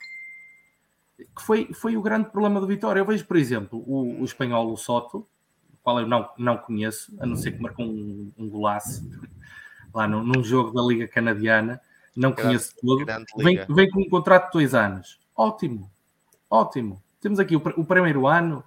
Que 1.17 1.43
foi, 1.43 1.73
foi 1.73 1.97
o 1.97 2.03
grande 2.03 2.29
problema 2.29 2.61
do 2.61 2.67
Vitória. 2.67 3.01
Eu 3.01 3.07
vejo, 3.07 3.25
por 3.25 3.39
exemplo, 3.39 3.83
o, 3.87 4.21
o 4.21 4.25
espanhol, 4.27 4.71
o 4.71 4.77
Soto, 4.77 5.27
o 5.73 5.77
qual 5.83 6.01
eu 6.01 6.07
não, 6.07 6.29
não 6.37 6.59
conheço, 6.59 7.17
a 7.19 7.25
não 7.25 7.35
ser 7.35 7.53
que 7.53 7.63
marcou 7.63 7.87
um, 7.87 8.31
um 8.37 8.47
golaço 8.47 9.03
lá 9.93 10.07
no, 10.07 10.23
num 10.23 10.45
jogo 10.45 10.71
da 10.73 10.83
Liga 10.83 11.09
Canadiana, 11.09 11.81
não 12.17 12.31
grande, 12.33 12.43
conheço 12.43 12.75
todo. 12.81 13.05
Vem, 13.37 13.65
vem 13.69 13.91
com 13.91 14.01
um 14.01 14.09
contrato 14.09 14.47
de 14.47 14.53
dois 14.53 14.75
anos. 14.75 15.21
Ótimo, 15.37 15.91
ótimo. 16.49 17.03
Temos 17.21 17.39
aqui 17.39 17.55
o, 17.55 17.63
o 17.77 17.85
primeiro 17.85 18.27
ano, 18.27 18.65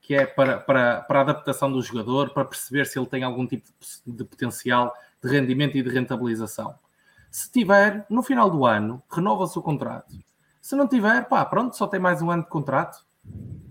que 0.00 0.14
é 0.14 0.26
para, 0.26 0.58
para, 0.58 1.00
para 1.02 1.18
a 1.20 1.22
adaptação 1.22 1.72
do 1.72 1.80
jogador, 1.80 2.30
para 2.30 2.44
perceber 2.44 2.86
se 2.86 2.98
ele 2.98 3.06
tem 3.06 3.22
algum 3.22 3.46
tipo 3.46 3.70
de, 4.06 4.12
de 4.12 4.24
potencial 4.24 4.94
de 5.22 5.30
rendimento 5.30 5.76
e 5.76 5.82
de 5.82 5.88
rentabilização. 5.88 6.74
Se 7.30 7.50
tiver, 7.50 8.04
no 8.10 8.22
final 8.22 8.50
do 8.50 8.66
ano, 8.66 9.02
renova-se 9.10 9.58
o 9.58 9.62
contrato. 9.62 10.14
Se 10.60 10.74
não 10.74 10.86
tiver, 10.86 11.26
pá, 11.28 11.44
pronto, 11.44 11.76
só 11.76 11.86
tem 11.86 12.00
mais 12.00 12.20
um 12.20 12.30
ano 12.30 12.42
de 12.42 12.48
contrato. 12.48 13.04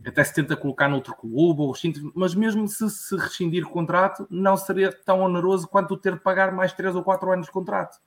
Até 0.06 0.24
se 0.24 0.33
tenta 0.33 0.56
colocar 0.56 0.88
noutro 0.88 1.14
clube, 1.14 1.61
ou 1.61 1.74
mas 2.16 2.33
mesmo 2.33 2.67
se, 2.67 2.90
se 2.90 3.16
rescindir 3.16 3.66
o 3.66 3.69
contrato, 3.69 4.25
não 4.30 4.56
seria 4.56 4.91
tão 4.91 5.22
oneroso 5.22 5.67
quanto 5.67 5.98
ter 5.98 6.14
de 6.14 6.19
pagar 6.22 6.51
mais 6.51 6.72
3 6.74 6.95
ou 6.95 7.03
4 7.03 7.32
anos 7.32 7.45
de 7.48 7.51
contrato. 7.51 7.99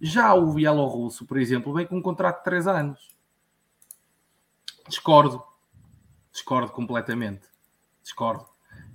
Já 0.00 0.34
o 0.34 0.52
Bielorrusso, 0.52 1.26
por 1.26 1.38
exemplo, 1.38 1.72
vem 1.72 1.86
com 1.86 1.96
um 1.96 2.02
contrato 2.02 2.38
de 2.38 2.44
3 2.44 2.66
anos. 2.66 3.16
Discordo. 4.88 5.42
Discordo 6.32 6.72
completamente. 6.72 7.46
Discordo 8.02 8.46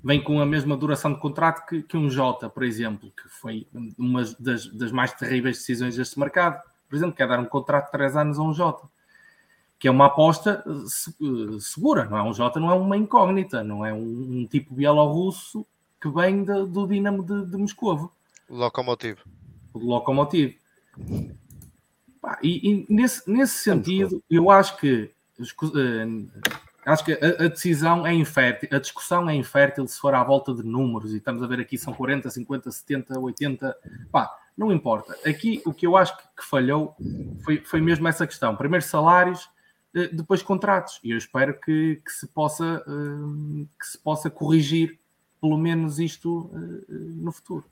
vem 0.03 0.21
com 0.21 0.41
a 0.41 0.45
mesma 0.45 0.75
duração 0.75 1.13
de 1.13 1.19
contrato 1.19 1.65
que, 1.65 1.81
que 1.81 1.95
um 1.95 2.09
Jota, 2.09 2.49
por 2.49 2.63
exemplo, 2.63 3.11
que 3.11 3.29
foi 3.29 3.65
uma 3.97 4.21
das, 4.37 4.67
das, 4.67 4.91
mais 4.91 5.13
terríveis 5.13 5.57
decisões 5.57 5.95
deste 5.95 6.19
mercado. 6.19 6.61
Por 6.89 6.95
exemplo, 6.95 7.15
quer 7.15 7.27
dar 7.27 7.39
um 7.39 7.45
contrato 7.45 7.85
de 7.85 7.91
3 7.93 8.17
anos 8.17 8.37
a 8.37 8.41
um 8.41 8.53
Jota, 8.53 8.87
que 9.79 9.87
é 9.87 9.91
uma 9.91 10.07
aposta 10.07 10.63
eh, 10.67 11.59
segura, 11.59 12.05
não 12.05 12.17
é? 12.17 12.23
Um 12.23 12.33
Jota 12.33 12.59
não 12.59 12.69
é 12.69 12.73
uma 12.73 12.97
incógnita, 12.97 13.63
não 13.63 13.85
é 13.85 13.93
um, 13.93 14.41
um 14.41 14.47
tipo 14.47 14.75
bielorrusso 14.75 15.65
que 16.01 16.09
vem 16.09 16.43
de, 16.43 16.65
do 16.65 16.85
Dinamo 16.85 17.23
de, 17.23 17.45
de 17.45 17.57
Moscovo. 17.57 18.11
Locomotivo. 18.49 19.21
Locomotivo. 19.73 20.55
E, 22.41 22.71
e, 22.71 22.85
nesse, 22.89 23.29
nesse 23.29 23.55
sentido, 23.55 24.23
eu 24.29 24.49
acho 24.49 24.77
que 24.77 25.11
eh, 25.39 26.07
Acho 26.85 27.05
que 27.05 27.13
a, 27.13 27.45
a, 27.45 27.47
decisão 27.47 28.05
é 28.05 28.13
infértil, 28.13 28.69
a 28.71 28.79
discussão 28.79 29.29
é 29.29 29.35
infértil 29.35 29.87
se 29.87 29.97
for 29.97 30.13
à 30.13 30.23
volta 30.23 30.53
de 30.53 30.63
números, 30.63 31.13
e 31.13 31.17
estamos 31.17 31.41
a 31.41 31.47
ver 31.47 31.59
aqui 31.59 31.77
são 31.77 31.93
40, 31.93 32.29
50, 32.29 32.71
70, 32.71 33.19
80, 33.19 33.77
pá, 34.11 34.37
não 34.57 34.71
importa. 34.71 35.15
Aqui 35.25 35.61
o 35.65 35.73
que 35.73 35.87
eu 35.87 35.95
acho 35.95 36.17
que, 36.17 36.23
que 36.23 36.45
falhou 36.45 36.95
foi, 37.43 37.59
foi 37.63 37.79
mesmo 37.79 38.07
essa 38.07 38.27
questão. 38.27 38.55
Primeiro 38.55 38.83
salários, 38.83 39.49
eh, 39.95 40.09
depois 40.11 40.43
contratos, 40.43 40.99
e 41.03 41.11
eu 41.11 41.17
espero 41.17 41.57
que, 41.59 42.01
que, 42.05 42.11
se, 42.11 42.27
possa, 42.27 42.83
eh, 42.85 43.65
que 43.79 43.87
se 43.87 43.97
possa 43.97 44.29
corrigir 44.29 44.99
pelo 45.39 45.57
menos 45.57 45.99
isto 45.99 46.51
no 46.87 47.31
futuro. 47.31 47.65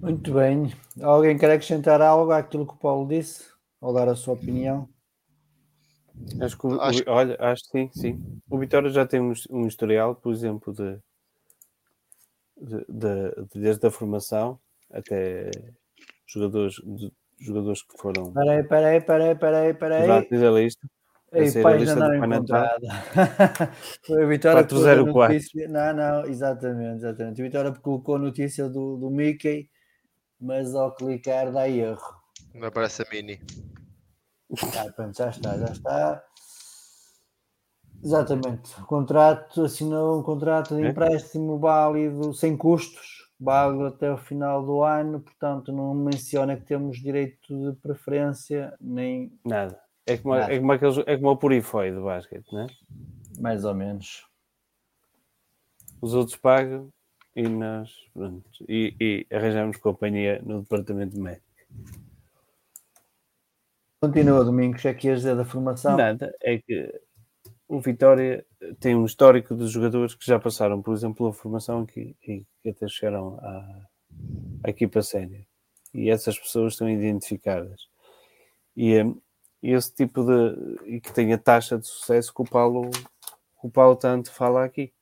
Muito 0.00 0.32
bem. 0.32 0.72
Alguém 1.00 1.36
quer 1.36 1.50
acrescentar 1.50 2.00
algo 2.00 2.32
àquilo 2.32 2.66
que 2.66 2.74
o 2.74 2.78
Paulo 2.78 3.08
disse? 3.08 3.44
Ou 3.80 3.92
dar 3.92 4.08
a 4.08 4.16
sua 4.16 4.34
opinião? 4.34 4.88
Acho 6.40 6.58
que, 6.58 6.66
acho... 6.80 7.02
olha, 7.06 7.36
acho 7.38 7.62
que 7.64 7.70
sim, 7.70 7.90
sim. 7.92 8.40
O 8.50 8.58
Vitória 8.58 8.90
já 8.90 9.06
tem 9.06 9.20
um, 9.20 9.32
um 9.50 9.66
historial, 9.66 10.14
por 10.14 10.32
exemplo, 10.32 10.72
de, 10.72 10.98
de, 12.60 12.84
de, 12.88 13.46
de, 13.52 13.60
desde 13.60 13.86
a 13.86 13.90
formação 13.90 14.58
até 14.90 15.50
jogadores, 16.26 16.74
de, 16.84 17.12
jogadores 17.38 17.82
que 17.82 17.96
foram. 17.96 18.32
Peraí, 18.32 18.64
peraí, 18.64 19.00
peraí, 19.00 19.34
peraí, 19.34 19.74
peraí. 19.74 20.28
Diz 20.28 20.42
a 20.42 20.50
lista. 20.50 20.88
Ei, 21.32 21.52
página 21.62 21.94
não 21.94 22.14
encontrada. 22.14 22.80
Foi 24.06 24.24
a 24.24 24.26
Vitória 24.26 24.64
404. 24.64 25.34
Notícia... 25.34 25.68
Não, 25.68 25.94
não, 25.94 26.24
exatamente, 26.24 26.96
exatamente. 26.96 27.40
A 27.40 27.44
Vitória 27.44 27.72
colocou 27.72 28.16
a 28.16 28.18
notícia 28.18 28.68
do, 28.68 28.96
do 28.96 29.10
Mickey, 29.10 29.68
mas 30.40 30.74
ao 30.74 30.94
clicar 30.94 31.52
dá 31.52 31.68
erro. 31.68 32.16
Não 32.54 32.68
aparece 32.68 33.02
a 33.02 33.06
mini. 33.10 33.40
Ah, 34.76 34.90
pronto, 34.94 35.16
já 35.16 35.28
está, 35.28 35.58
já 35.58 35.66
está. 35.66 36.24
Exatamente. 38.02 38.80
O 38.80 38.86
contrato 38.86 39.64
assinou 39.64 40.20
um 40.20 40.22
contrato 40.22 40.76
de 40.76 40.84
é? 40.84 40.88
empréstimo 40.88 41.58
válido 41.58 42.32
sem 42.32 42.56
custos, 42.56 43.28
válido 43.38 43.86
até 43.86 44.10
o 44.10 44.16
final 44.16 44.64
do 44.64 44.82
ano, 44.82 45.20
portanto 45.20 45.72
não 45.72 45.94
menciona 45.94 46.56
que 46.56 46.64
temos 46.64 46.98
direito 46.98 47.72
de 47.72 47.76
preferência 47.80 48.74
nem 48.80 49.36
nada. 49.44 49.78
É 50.06 50.16
como, 50.16 50.34
nada. 50.34 50.52
É 50.52 50.58
como, 50.58 50.72
aqueles, 50.72 50.98
é 51.06 51.16
como 51.16 51.30
o 51.30 51.36
Purify 51.36 51.90
do 51.92 52.04
basquete, 52.04 52.50
não 52.52 52.62
é? 52.62 52.66
Mais 53.38 53.64
ou 53.64 53.74
menos. 53.74 54.26
Os 56.00 56.14
outros 56.14 56.36
pagam 56.36 56.90
e 57.38 57.48
nós 57.48 57.94
pronto, 58.12 58.64
e, 58.68 58.94
e 59.00 59.26
arranjamos 59.32 59.76
companhia 59.76 60.42
no 60.44 60.62
departamento 60.62 61.16
médico. 61.20 61.46
Continua, 64.00 64.44
Domingos, 64.44 64.84
é 64.84 64.92
que 64.92 65.14
dizer 65.14 65.36
da 65.36 65.44
formação? 65.44 65.96
Nada, 65.96 66.34
é 66.42 66.58
que 66.58 67.00
o 67.68 67.80
Vitória 67.80 68.44
tem 68.80 68.96
um 68.96 69.04
histórico 69.04 69.54
de 69.54 69.68
jogadores 69.68 70.16
que 70.16 70.26
já 70.26 70.38
passaram, 70.38 70.82
por 70.82 70.92
exemplo, 70.92 71.28
a 71.28 71.32
formação 71.32 71.82
aqui 71.82 72.16
e 72.26 72.44
que 72.60 72.70
até 72.70 72.88
chegaram 72.88 73.38
à, 73.40 73.86
à 74.64 74.70
equipa 74.70 75.00
sénior. 75.00 75.44
E 75.94 76.10
essas 76.10 76.36
pessoas 76.36 76.72
estão 76.72 76.88
identificadas. 76.90 77.88
E 78.76 78.94
é 78.94 79.04
esse 79.62 79.94
tipo 79.94 80.24
de. 80.24 80.96
e 80.96 81.00
que 81.00 81.12
tem 81.12 81.32
a 81.32 81.38
taxa 81.38 81.78
de 81.78 81.86
sucesso 81.86 82.34
que 82.34 82.42
o 82.42 82.44
Paulo, 82.44 82.90
o 83.62 83.70
Paulo 83.70 83.94
tanto 83.94 84.32
fala 84.32 84.64
aqui. 84.64 84.92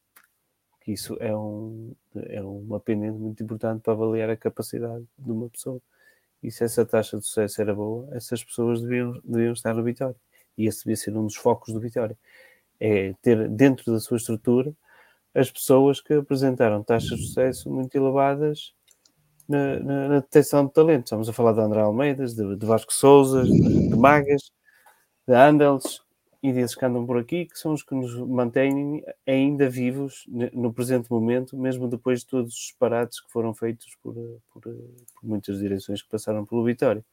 Que 0.83 0.93
isso 0.93 1.17
é, 1.19 1.35
um, 1.37 1.95
é 2.29 2.43
uma 2.43 2.81
pendente 2.81 3.19
muito 3.19 3.43
importante 3.43 3.83
para 3.83 3.93
avaliar 3.93 4.31
a 4.31 4.37
capacidade 4.37 5.05
de 5.19 5.31
uma 5.31 5.49
pessoa 5.49 5.81
e 6.43 6.51
se 6.51 6.65
essa 6.65 6.85
taxa 6.85 7.19
de 7.19 7.27
sucesso 7.27 7.61
era 7.61 7.75
boa, 7.75 8.09
essas 8.13 8.45
pessoas 8.45 8.81
deviam, 8.81 9.21
deviam 9.25 9.53
estar 9.53 9.75
no 9.75 9.83
Vitória. 9.83 10.17
E 10.57 10.67
esse 10.67 10.85
devia 10.85 10.97
ser 10.97 11.17
um 11.17 11.25
dos 11.25 11.35
focos 11.37 11.75
do 11.75 11.81
Vitória. 11.81 12.17
É 12.79 13.15
ter 13.23 13.49
dentro 13.49 13.93
da 13.93 13.99
sua 13.99 14.17
estrutura 14.17 14.73
as 15.35 15.51
pessoas 15.51 16.01
que 16.01 16.15
apresentaram 16.15 16.85
taxas 16.85 17.19
de 17.19 17.27
sucesso 17.27 17.71
muito 17.71 17.95
elevadas 17.97 18.73
na, 19.49 19.81
na, 19.81 20.09
na 20.09 20.21
detecção 20.21 20.67
de 20.67 20.73
talento. 20.73 21.07
Estamos 21.07 21.29
a 21.29 21.33
falar 21.33 21.53
de 21.53 21.61
André 21.61 21.81
Almeidas, 21.81 22.35
de, 22.35 22.57
de 22.57 22.67
Vasco 22.67 22.93
Souza, 22.93 23.43
de, 23.43 23.89
de 23.89 23.97
Magas, 23.97 24.53
de 25.27 25.35
Andels, 25.35 26.06
e 26.47 26.53
desses 26.53 26.77
que 26.77 26.85
andam 26.85 27.05
por 27.05 27.19
aqui, 27.19 27.47
que 27.47 27.59
são 27.59 27.73
os 27.73 27.83
que 27.83 27.93
nos 27.93 28.15
mantêm 28.21 29.05
ainda 29.27 29.69
vivos 29.69 30.25
no 30.53 30.73
presente 30.73 31.11
momento, 31.11 31.57
mesmo 31.57 31.89
depois 31.89 32.21
de 32.21 32.27
todos 32.27 32.55
os 32.55 32.61
disparates 32.61 33.21
que 33.21 33.29
foram 33.33 33.53
feitos 33.53 33.89
por, 34.01 34.15
por, 34.53 34.63
por 34.63 35.25
muitas 35.25 35.59
direções 35.59 36.03
que 36.03 36.09
passaram 36.09 36.47
pelo 36.47 36.65
Vitória. 36.65 37.05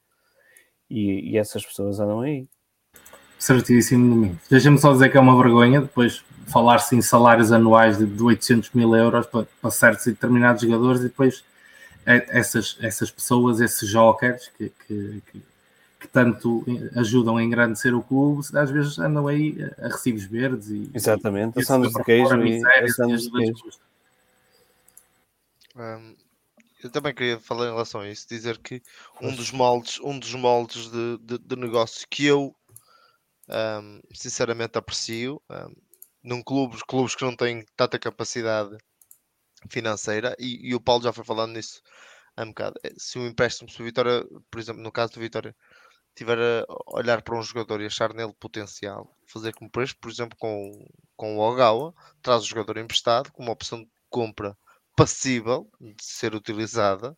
E, 0.88 1.32
e 1.32 1.38
essas 1.38 1.66
pessoas 1.66 2.00
andam 2.00 2.22
aí. 2.22 2.48
Certíssimo, 3.40 4.08
Domingos. 4.08 4.38
Deixa-me 4.48 4.78
só 4.78 4.94
dizer 4.94 5.10
que 5.10 5.18
é 5.18 5.20
uma 5.20 5.36
vergonha 5.42 5.82
depois 5.82 6.24
falar-se 6.46 6.96
em 6.96 7.02
salários 7.02 7.52
anuais 7.52 7.98
de, 7.98 8.06
de 8.06 8.22
800 8.22 8.70
mil 8.72 8.96
euros 8.96 9.26
para, 9.26 9.48
para 9.60 9.72
certos 9.72 10.06
e 10.06 10.12
determinados 10.12 10.62
jogadores 10.62 11.02
e 11.02 11.06
depois 11.06 11.44
é, 12.06 12.24
essas, 12.38 12.78
essas 12.80 13.10
pessoas, 13.10 13.60
esses 13.60 13.90
jokers 13.90 14.52
que, 14.56 14.72
que, 14.86 15.24
que 15.32 15.42
que 16.04 16.08
tanto 16.10 16.66
ajudam 16.98 17.38
a 17.38 17.44
engrandecer 17.44 17.96
o 17.96 18.04
clube, 18.04 18.46
às 18.58 18.70
vezes 18.70 19.00
andam 19.00 19.26
aí 19.26 19.56
a 19.80 19.88
recibos 19.88 20.26
verdes 20.26 20.68
e 20.68 20.92
exatamente, 20.94 21.58
assando 21.58 21.88
de 21.90 22.04
queijo 22.04 22.36
e 22.46 22.62
assando 22.84 23.18
de 23.18 23.32
queijo. 23.32 23.64
Um, 25.78 26.16
eu 26.84 26.90
também 26.90 27.16
queria 27.16 27.40
falar 27.40 27.68
em 27.68 27.72
relação 27.72 28.02
a 28.02 28.10
isso, 28.10 28.28
dizer 28.28 28.58
que 28.58 28.82
um 29.22 29.34
dos 29.34 29.52
moldes, 29.52 29.98
um 30.02 30.20
dos 30.20 30.36
moldes 30.36 30.92
de, 30.92 31.18
de, 31.20 31.38
de 31.38 31.56
negócio 31.56 32.06
que 32.10 32.26
eu 32.26 32.54
um, 33.48 34.02
sinceramente 34.14 34.78
aprecio 34.78 35.42
um, 35.50 35.74
num 36.22 36.44
clube, 36.44 36.78
clubes 36.86 37.16
que 37.16 37.24
não 37.24 37.34
têm 37.34 37.66
tanta 37.78 37.98
capacidade 37.98 38.76
financeira, 39.70 40.36
e, 40.38 40.70
e 40.70 40.76
o 40.76 40.82
Paulo 40.82 41.04
já 41.04 41.14
foi 41.14 41.24
falando 41.24 41.54
nisso 41.54 41.82
há 42.36 42.44
um 42.44 42.48
bocado. 42.48 42.78
É, 42.84 42.92
se 42.98 43.18
o 43.18 43.26
empréstimo, 43.26 43.70
se 43.70 43.82
o 43.82 43.86
Vitória, 43.86 44.26
por 44.52 44.60
exemplo, 44.60 44.84
no 44.84 44.92
caso 44.92 45.14
do 45.14 45.22
Vitória, 45.22 45.56
tiver 46.16 46.38
a 46.40 46.66
olhar 46.88 47.22
para 47.22 47.38
um 47.38 47.42
jogador 47.42 47.82
e 47.82 47.86
achar 47.86 48.14
nele 48.14 48.34
potencial, 48.40 49.16
fazer 49.26 49.54
como 49.54 49.70
por, 49.70 49.86
por 49.96 50.12
exemplo 50.12 50.38
com, 50.38 50.88
com 51.16 51.38
o 51.38 51.40
Ogawa, 51.40 51.94
traz 52.22 52.44
o 52.44 52.48
jogador 52.48 52.78
emprestado 52.78 53.32
com 53.32 53.44
uma 53.44 53.52
opção 53.52 53.82
de 53.82 53.90
compra 54.10 54.56
passível 54.96 55.68
de 55.82 56.04
ser 56.04 56.36
utilizada 56.36 57.18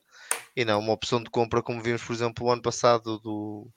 e 0.56 0.64
não 0.64 0.80
uma 0.80 0.94
opção 0.94 1.22
de 1.22 1.30
compra 1.30 1.62
como 1.62 1.82
vimos, 1.82 2.04
por 2.04 2.14
exemplo, 2.14 2.46
o 2.46 2.52
ano 2.52 2.62
passado 2.62 3.20
do 3.20 3.70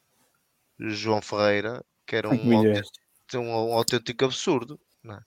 João 0.78 1.20
Ferreira, 1.20 1.84
que 2.06 2.14
era 2.14 2.28
um, 2.28 2.56
autêntico, 2.56 2.98
um, 3.34 3.70
um 3.70 3.74
autêntico 3.74 4.24
absurdo, 4.24 4.80
é? 5.04 5.18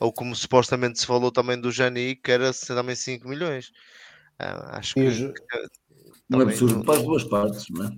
ou 0.00 0.12
como 0.12 0.34
supostamente 0.34 0.98
se 0.98 1.06
falou 1.06 1.30
também 1.30 1.60
do 1.60 1.70
Jani, 1.70 2.16
que 2.16 2.30
era 2.30 2.52
também 2.52 2.96
5 2.96 3.28
milhões. 3.28 3.70
Ah, 4.38 4.78
acho 4.78 4.94
que, 4.94 5.00
Um 6.30 6.40
absurdo 6.40 6.84
para 6.84 6.98
as 6.98 7.04
duas 7.04 7.24
partes, 7.24 7.66
não 7.70 7.86
é? 7.86 7.90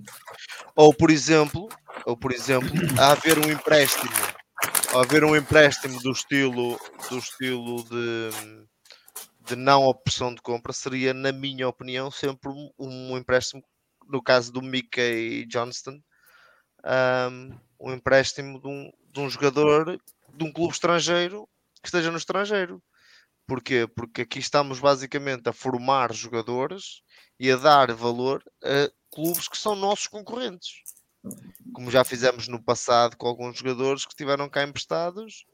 Ou 0.75 0.93
por 0.93 1.09
exemplo, 1.09 1.67
ou 2.05 2.15
por 2.15 2.31
exemplo, 2.31 2.69
a 2.99 3.11
haver 3.11 3.39
um 3.39 3.51
empréstimo, 3.51 4.11
a 4.93 5.01
haver 5.01 5.23
um 5.23 5.35
empréstimo 5.35 5.99
do 6.01 6.11
estilo 6.11 6.79
do 7.09 7.17
estilo 7.17 7.83
de, 7.83 8.29
de 9.47 9.55
não 9.55 9.83
opção 9.83 10.33
de 10.33 10.41
compra 10.41 10.71
seria, 10.71 11.13
na 11.13 11.31
minha 11.31 11.67
opinião, 11.67 12.11
sempre 12.11 12.49
um, 12.49 12.69
um 12.77 13.17
empréstimo, 13.17 13.63
no 14.07 14.21
caso 14.21 14.51
do 14.51 14.61
Mickey 14.61 15.45
Johnston, 15.47 15.99
um, 16.85 17.57
um 17.79 17.93
empréstimo 17.93 18.61
de 18.61 18.67
um, 18.67 18.91
de 19.11 19.19
um 19.19 19.29
jogador 19.29 19.99
de 20.33 20.43
um 20.43 20.51
clube 20.51 20.73
estrangeiro 20.73 21.47
que 21.81 21.87
esteja 21.87 22.11
no 22.11 22.17
estrangeiro. 22.17 22.81
Porquê? 23.47 23.87
Porque 23.87 24.21
aqui 24.21 24.37
estamos 24.37 24.79
basicamente 24.79 25.49
a 25.49 25.53
formar 25.53 26.13
jogadores 26.13 27.01
e 27.39 27.51
a 27.51 27.55
dar 27.55 27.93
valor 27.93 28.43
a 28.63 28.91
clubes 29.13 29.47
que 29.47 29.57
são 29.57 29.75
nossos 29.75 30.07
concorrentes. 30.07 30.83
Como 31.73 31.89
já 31.89 32.03
fizemos 32.03 32.47
no 32.47 32.61
passado 32.61 33.15
com 33.17 33.27
alguns 33.27 33.57
jogadores 33.57 34.05
que 34.05 34.11
estiveram 34.11 34.49
cá 34.49 34.63
emprestados. 34.63 35.45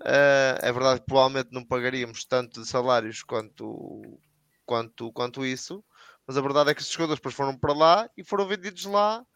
Uh, 0.00 0.54
é 0.62 0.72
verdade 0.72 1.00
que 1.00 1.06
provavelmente 1.06 1.48
não 1.50 1.64
pagaríamos 1.64 2.24
tanto 2.24 2.62
de 2.62 2.68
salários 2.68 3.24
quanto, 3.24 4.20
quanto, 4.64 5.12
quanto 5.12 5.44
isso, 5.44 5.84
mas 6.24 6.36
a 6.36 6.40
verdade 6.40 6.70
é 6.70 6.74
que 6.74 6.80
esses 6.80 6.92
jogadores 6.92 7.18
depois 7.18 7.34
foram 7.34 7.56
para 7.56 7.72
lá 7.72 8.10
e 8.16 8.22
foram 8.22 8.46
vendidos 8.46 8.84
lá 8.84 9.26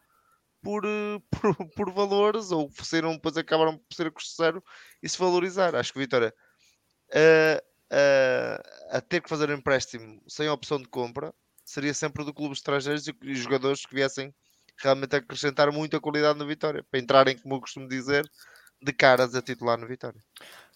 por, 0.61 0.85
eh, 0.85 1.19
por, 1.41 1.69
por 1.75 1.91
valores 1.91 2.51
ou 2.51 2.67
ofereceram, 2.67 3.13
depois 3.13 3.35
acabaram 3.35 3.77
por 3.77 3.93
ser 3.93 4.07
a 4.07 4.11
custo 4.11 4.41
zero 4.41 4.63
e 5.01 5.09
se 5.09 5.17
valorizar. 5.17 5.75
Acho 5.75 5.91
que 5.91 5.99
Vitória 5.99 6.33
uh, 7.09 7.57
uh, 7.91 8.95
a 8.97 9.01
ter 9.01 9.21
que 9.21 9.29
fazer 9.29 9.49
um 9.49 9.55
empréstimo 9.55 10.23
sem 10.29 10.47
opção 10.47 10.77
de 10.77 10.87
compra 10.87 11.33
seria 11.73 11.93
sempre 11.93 12.23
do 12.23 12.33
clube 12.33 12.53
estrangeiros 12.53 13.07
e, 13.07 13.15
e 13.23 13.35
jogadores 13.35 13.85
que 13.85 13.95
viessem 13.95 14.33
realmente 14.77 15.15
acrescentar 15.15 15.71
muita 15.71 15.99
qualidade 15.99 16.37
na 16.37 16.45
Vitória 16.45 16.85
para 16.89 16.99
entrarem, 16.99 17.37
como 17.37 17.55
eu 17.55 17.61
costumo 17.61 17.87
dizer, 17.87 18.29
de 18.81 18.93
caras 18.93 19.35
a 19.35 19.41
titular 19.41 19.77
no 19.77 19.87
Vitória. 19.87 20.19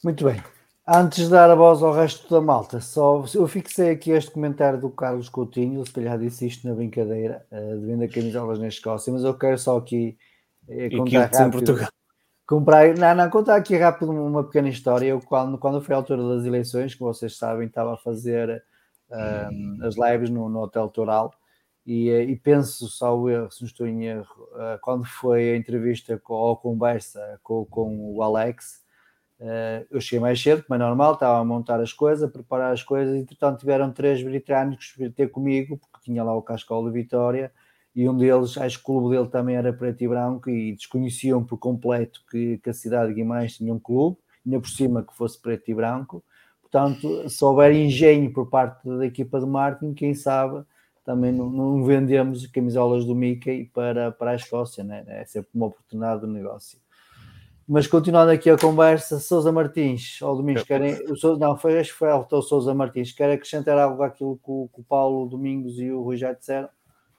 Muito 0.04 0.26
bem. 0.26 0.42
Antes 0.88 1.26
de 1.26 1.30
dar 1.30 1.50
a 1.50 1.56
voz 1.56 1.84
ao 1.84 1.94
resto 1.94 2.34
da 2.34 2.40
malta, 2.40 2.80
só 2.80 3.26
eu 3.36 3.48
fixei 3.48 3.90
aqui 3.90 4.12
este 4.12 4.32
comentário 4.32 4.80
do 4.80 4.90
Carlos 4.90 5.28
Coutinho, 5.28 5.86
se 5.86 5.92
calhar 5.92 6.18
disse 6.18 6.48
isto 6.48 6.66
na 6.66 6.74
brincadeira, 6.74 7.46
uh, 7.52 7.78
de 7.78 7.86
venda 7.86 8.08
camisolas 8.08 8.58
na 8.58 8.70
Escócia, 8.70 9.12
mas 9.12 9.24
eu 9.24 9.34
quero 9.34 9.58
só 9.58 9.78
aqui 9.78 10.18
uh, 10.68 10.98
contar 10.98 11.30
rápido. 11.34 11.88
Comprar, 12.48 12.96
não, 12.96 13.14
não, 13.14 13.30
contar 13.30 13.58
aqui 13.58 13.76
rápido 13.76 14.12
uma 14.12 14.46
pequena 14.46 14.70
história. 14.70 15.08
Eu, 15.08 15.20
quando, 15.20 15.58
quando 15.58 15.82
foi 15.82 15.94
a 15.94 15.98
altura 15.98 16.36
das 16.36 16.46
eleições, 16.46 16.96
que 16.96 17.02
vocês 17.02 17.38
sabem, 17.38 17.68
estava 17.68 17.96
a 17.96 17.98
fazer 17.98 18.64
uh, 19.10 19.86
as 19.86 19.96
lives 19.96 20.30
no, 20.30 20.50
no 20.50 20.62
Hotel 20.62 20.88
Toral. 20.90 21.34
E, 21.86 22.10
e, 22.10 22.36
penso, 22.36 22.88
só 22.88 23.30
erro, 23.30 23.50
se 23.50 23.62
não 23.62 23.68
estou 23.68 23.88
em 23.88 24.06
erro, 24.06 24.50
uh, 24.54 24.78
quando 24.82 25.06
foi 25.06 25.52
a 25.52 25.58
entrevista 25.58 26.18
com, 26.18 26.34
ou 26.34 26.58
conversa 26.58 27.40
com, 27.42 27.66
com 27.66 28.14
o 28.14 28.22
Alex, 28.22 28.86
Uh, 29.40 29.86
eu 29.92 30.02
cheguei 30.02 30.20
mais 30.20 30.42
cedo, 30.42 30.64
como 30.64 30.76
é 30.76 30.78
normal, 30.80 31.14
estava 31.14 31.38
a 31.40 31.46
montar 31.46 31.80
as 31.80 31.94
coisas, 31.94 32.24
a 32.24 32.32
preparar 32.32 32.74
as 32.74 32.82
coisas, 32.82 33.16
entretanto 33.16 33.60
tiveram 33.60 33.92
três 33.92 34.24
britânicos 34.24 34.96
ter 35.16 35.30
comigo, 35.30 35.78
porque 35.78 36.04
tinha 36.04 36.24
lá 36.24 36.36
o 36.36 36.42
Cascal 36.42 36.84
de 36.84 36.92
Vitória, 36.92 37.52
e 37.96 38.10
um 38.10 38.18
deles, 38.18 38.58
acho 38.58 38.78
que 38.78 38.84
o 38.84 38.86
clube 38.86 39.16
dele 39.16 39.30
também 39.30 39.56
era 39.56 39.72
preto 39.72 40.04
e 40.04 40.08
branco, 40.08 40.50
e 40.50 40.74
desconheciam 40.74 41.44
por 41.44 41.58
completo 41.60 42.24
que, 42.32 42.58
que 42.58 42.70
a 42.70 42.74
cidade 42.74 43.10
de 43.10 43.16
Guimarães 43.16 43.58
tinha 43.58 43.72
um 43.72 43.80
clube, 43.80 44.18
ainda 44.44 44.60
por 44.60 44.70
cima 44.70 45.04
que 45.04 45.16
fosse 45.16 45.40
preto 45.40 45.70
e 45.70 45.76
branco, 45.76 46.24
portanto, 46.70 47.30
se 47.30 47.44
houver 47.44 47.72
engenho 47.72 48.32
por 48.32 48.50
parte 48.50 48.88
da 48.88 49.06
equipa 49.06 49.40
de 49.40 49.46
marketing, 49.46 49.94
quem 49.94 50.14
sabe 50.14 50.64
também 51.06 51.32
não, 51.32 51.50
não 51.50 51.84
vendemos 51.86 52.46
camisolas 52.48 53.06
do 53.06 53.16
Mickey 53.16 53.72
para, 53.74 54.12
para 54.12 54.32
a 54.32 54.36
Escócia, 54.36 54.84
né? 54.84 55.06
é 55.08 55.24
sempre 55.24 55.50
uma 55.56 55.68
oportunidade 55.68 56.22
de 56.22 56.28
negócio. 56.28 56.78
Mas 57.66 57.88
continuando 57.88 58.32
aqui 58.32 58.50
a 58.50 58.58
conversa, 58.58 59.20
Sousa 59.20 59.52
Martins, 59.52 60.22
ou 60.22 60.38
Domingos, 60.38 60.64
querem. 60.64 60.96
O, 60.96 61.38
não, 61.38 61.58
foi, 61.58 61.78
acho 61.78 61.92
que 61.92 61.98
foi 61.98 62.10
o 62.10 62.42
Sousa 62.42 62.74
Martins. 62.74 63.12
Quer 63.12 63.32
acrescentar 63.32 63.78
algo 63.78 64.04
àquilo 64.04 64.38
que 64.38 64.50
o, 64.50 64.70
que 64.74 64.80
o, 64.80 64.84
Paulo 64.84 65.28
Domingos 65.28 65.78
e 65.78 65.92
o 65.92 66.02
Rui 66.02 66.16
já 66.16 66.32
disseram? 66.32 66.70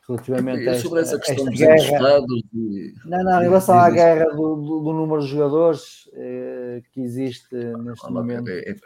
Relativamente 0.08 0.66
a 0.66 0.72
esta, 0.72 0.82
sobre 0.84 1.00
essa 1.02 1.18
questão 1.18 1.44
dos 1.44 1.58
guerra. 1.58 2.20
E... 2.54 2.94
Não, 3.04 3.24
não, 3.24 3.40
em 3.42 3.44
relação 3.44 3.78
à 3.78 3.90
guerra 3.90 4.24
do, 4.34 4.56
do, 4.56 4.80
do 4.80 4.92
número 4.94 5.20
de 5.20 5.28
jogadores 5.28 6.08
eh, 6.14 6.80
que 6.92 7.02
existe 7.02 7.54
neste 7.54 8.06
ah, 8.06 8.10
momento. 8.10 8.48
É, 8.48 8.70
é, 8.70 8.76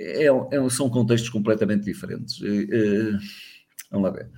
é, 0.00 0.26
é, 0.26 0.70
são 0.70 0.88
contextos 0.88 1.28
completamente 1.28 1.84
diferentes. 1.84 2.40
Eh, 2.42 3.18
vamos 3.90 4.08
lá 4.08 4.16
ver. 4.16 4.30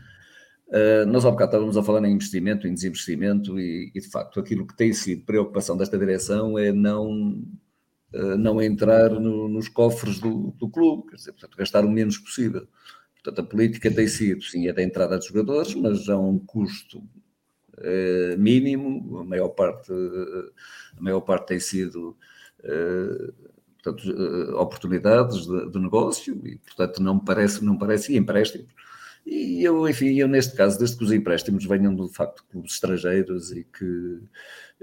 Uh, 0.69 1.05
nós 1.07 1.27
há 1.27 1.31
bocado 1.31 1.51
estávamos 1.51 1.77
a 1.77 1.83
falar 1.83 2.03
em 2.09 2.15
investimento, 2.15 2.67
em 2.67 2.73
desinvestimento, 2.73 3.61
e, 3.61 3.93
e, 3.95 4.01
de 4.01 4.09
facto 4.11 4.41
aquilo 4.41 4.67
que 4.67 4.75
tem 4.75 4.91
sido 4.95 5.23
preocupação 5.23 5.77
desta 5.77 5.99
direção 5.99 6.59
é 6.59 6.73
não, 6.73 7.43
uh, 8.15 8.39
não 8.39 8.61
entrar 8.61 9.11
no, 9.11 9.49
nos 9.49 9.69
cofres 9.69 10.19
do, 10.19 10.55
do, 10.59 10.71
clube, 10.71 11.11
quer 11.11 11.17
dizer, 11.17 11.33
portanto, 11.33 11.59
gastar 11.59 11.85
o 11.85 11.91
menos 11.91 12.17
possível. 12.17 12.67
Portanto, 13.23 13.47
a 13.47 13.51
política 13.51 13.91
tem 13.91 14.09
sido, 14.09 14.43
sim, 14.45 14.67
é 14.67 14.73
da 14.73 14.83
entrada 14.83 15.19
dos 15.19 15.27
jogadores, 15.27 15.75
mas 15.75 16.09
a 16.09 16.19
um 16.19 16.39
custo 16.39 17.01
uh, 17.01 18.39
mínimo, 18.39 19.19
a 19.19 19.25
maior 19.25 19.51
parte, 19.51 19.93
a 19.93 21.03
maior 21.03 21.21
parte 21.21 21.49
tem 21.49 21.61
sido 21.61 22.17
portanto, 23.83 24.57
oportunidades 24.57 25.47
de, 25.47 25.71
de, 25.71 25.79
negócio 25.79 26.41
e, 26.45 26.57
portanto, 26.59 27.03
não 27.03 27.19
parece, 27.19 27.65
não 27.65 27.77
parece, 27.77 28.13
e 28.13 28.17
empréstimos. 28.17 28.69
E 29.25 29.63
eu, 29.65 29.89
enfim, 29.89 30.15
eu 30.19 30.27
neste 30.29 30.57
caso, 30.57 30.79
desde 30.79 30.97
que 30.97 31.05
os 31.05 31.13
empréstimos 31.13 31.65
venham 31.65 31.95
de 31.95 32.13
facto 32.13 32.43
de 32.43 32.49
clubes 32.51 32.73
estrangeiros 32.73 33.53
e 33.53 33.65
que, 33.65 34.19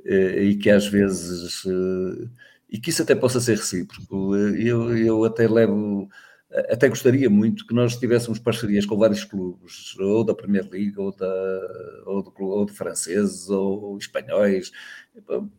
eh, 0.05 0.43
e 0.43 0.55
que 0.55 0.69
às 0.69 0.87
vezes, 0.87 1.65
eh, 1.65 2.27
e 2.69 2.79
que 2.79 2.89
isso 2.89 3.01
até 3.03 3.15
possa 3.15 3.39
ser 3.41 3.57
recíproco, 3.57 4.35
eh, 4.35 4.61
eu, 4.63 4.97
eu 4.97 5.23
até 5.25 5.47
levo, 5.47 6.09
até 6.51 6.89
gostaria 6.89 7.29
muito 7.29 7.65
que 7.67 7.73
nós 7.75 7.95
tivéssemos 7.95 8.39
parcerias 8.39 8.85
com 8.85 8.97
vários 8.97 9.23
clubes, 9.23 9.97
ou 9.99 10.23
da 10.23 10.33
Premier 10.33 10.67
League, 10.69 10.97
ou, 10.97 11.15
da, 11.15 11.61
ou, 12.07 12.23
do, 12.23 12.33
ou 12.39 12.65
de 12.65 12.73
franceses, 12.73 13.49
ou 13.49 13.97
espanhóis, 13.97 14.71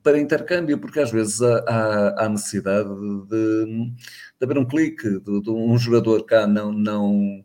para 0.03 0.19
intercâmbio, 0.19 0.79
porque 0.79 0.99
às 0.99 1.11
vezes 1.13 1.41
há, 1.43 2.15
há 2.19 2.29
necessidade 2.29 2.89
de, 3.29 3.67
de 3.67 4.45
haver 4.45 4.59
um 4.59 4.67
clique, 4.67 5.21
de, 5.21 5.41
de 5.41 5.51
um 5.51 5.79
jogador 5.79 6.25
cá 6.25 6.47
não, 6.47 6.73
não 6.73 7.45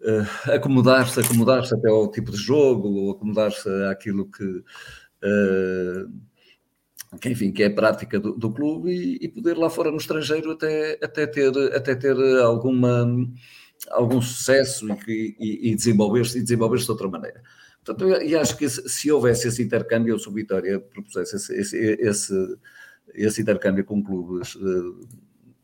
uh, 0.00 0.50
acomodar-se, 0.52 1.20
acomodar-se 1.20 1.74
até 1.74 1.88
ao 1.90 2.10
tipo 2.10 2.30
de 2.30 2.38
jogo, 2.38 2.88
ou 2.88 3.10
acomodar-se 3.10 3.68
àquilo 3.84 4.30
que, 4.30 4.44
uh, 4.44 6.10
que, 7.20 7.28
enfim, 7.28 7.52
que 7.52 7.62
é 7.62 7.66
a 7.66 7.74
prática 7.74 8.18
do, 8.18 8.32
do 8.32 8.52
clube 8.52 8.90
e, 8.90 9.24
e, 9.24 9.28
poder 9.28 9.56
lá 9.56 9.68
fora 9.68 9.90
no 9.90 9.98
estrangeiro 9.98 10.52
até, 10.52 10.98
até, 11.02 11.26
ter, 11.26 11.56
até 11.74 11.94
ter 11.94 12.16
alguma, 12.40 13.06
algum 13.90 14.20
sucesso 14.20 14.86
e, 15.06 15.36
e, 15.38 15.70
e 15.70 15.74
desenvolver-se 15.74 16.40
desenvolver 16.42 16.78
de 16.78 16.90
outra 16.90 17.08
maneira. 17.08 17.42
Portanto, 17.84 18.22
e 18.22 18.36
acho 18.36 18.56
que 18.56 18.68
se, 18.68 18.88
se 18.88 19.10
houvesse 19.10 19.48
esse 19.48 19.62
intercâmbio, 19.62 20.14
eu 20.14 20.18
sou 20.18 20.32
Vitória 20.32 20.78
propusesse 20.80 21.36
esse, 21.36 21.54
esse, 21.54 21.76
esse, 22.00 22.56
esse 23.14 23.42
intercâmbio 23.42 23.84
com 23.84 24.02
clubes 24.02 24.54
uh, 24.54 25.00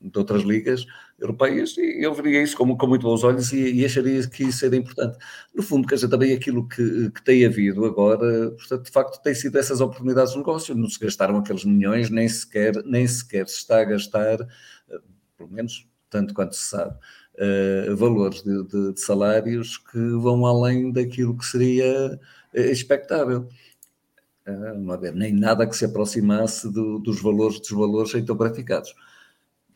de 0.00 0.16
outras 0.18 0.42
ligas 0.42 0.86
europeias 1.18 1.76
e 1.76 2.04
eu 2.04 2.14
veria 2.14 2.42
isso 2.42 2.56
com, 2.56 2.76
com 2.76 2.86
muito 2.86 3.02
bons 3.02 3.24
olhos 3.24 3.52
e, 3.52 3.72
e, 3.72 3.84
acharia 3.84 4.24
que 4.28 4.44
isso 4.44 4.64
era 4.64 4.76
importante. 4.76 5.18
No 5.54 5.62
fundo, 5.62 5.88
quer 5.88 5.96
dizer, 5.96 6.08
também 6.08 6.32
aquilo 6.32 6.66
que, 6.68 7.10
que 7.10 7.22
tem 7.24 7.44
havido 7.44 7.84
agora, 7.84 8.50
portanto, 8.52 8.84
de 8.84 8.90
facto, 8.90 9.22
tem 9.22 9.34
sido 9.34 9.58
essas 9.58 9.80
oportunidades 9.80 10.32
de 10.32 10.38
negócio, 10.38 10.74
não 10.74 10.88
se 10.88 11.00
gastaram 11.00 11.38
aqueles 11.38 11.64
milhões, 11.64 12.10
nem 12.10 12.28
sequer, 12.28 12.82
nem 12.84 13.06
sequer 13.06 13.48
se 13.48 13.56
está 13.56 13.80
a 13.80 13.84
gastar, 13.84 14.40
eh, 14.40 15.00
pelo 15.36 15.50
menos 15.50 15.88
tanto 16.08 16.32
quanto 16.32 16.54
se 16.54 16.70
sabe, 16.70 16.96
uh, 17.34 17.96
valores 17.96 18.42
de, 18.42 18.64
de, 18.64 18.92
de, 18.94 19.00
salários 19.00 19.76
que 19.76 19.98
vão 19.98 20.46
além 20.46 20.90
daquilo 20.90 21.36
que 21.36 21.44
seria 21.44 22.18
uh, 22.54 22.58
expectável. 22.58 23.48
Não 24.78 24.92
haver 24.92 25.14
nem 25.14 25.30
nada 25.30 25.66
que 25.66 25.76
se 25.76 25.84
aproximasse 25.84 26.72
do, 26.72 26.98
dos 27.00 27.20
valores 27.20 27.60
dos 27.60 27.70
valores 27.70 28.14
então 28.14 28.34
praticados. 28.34 28.94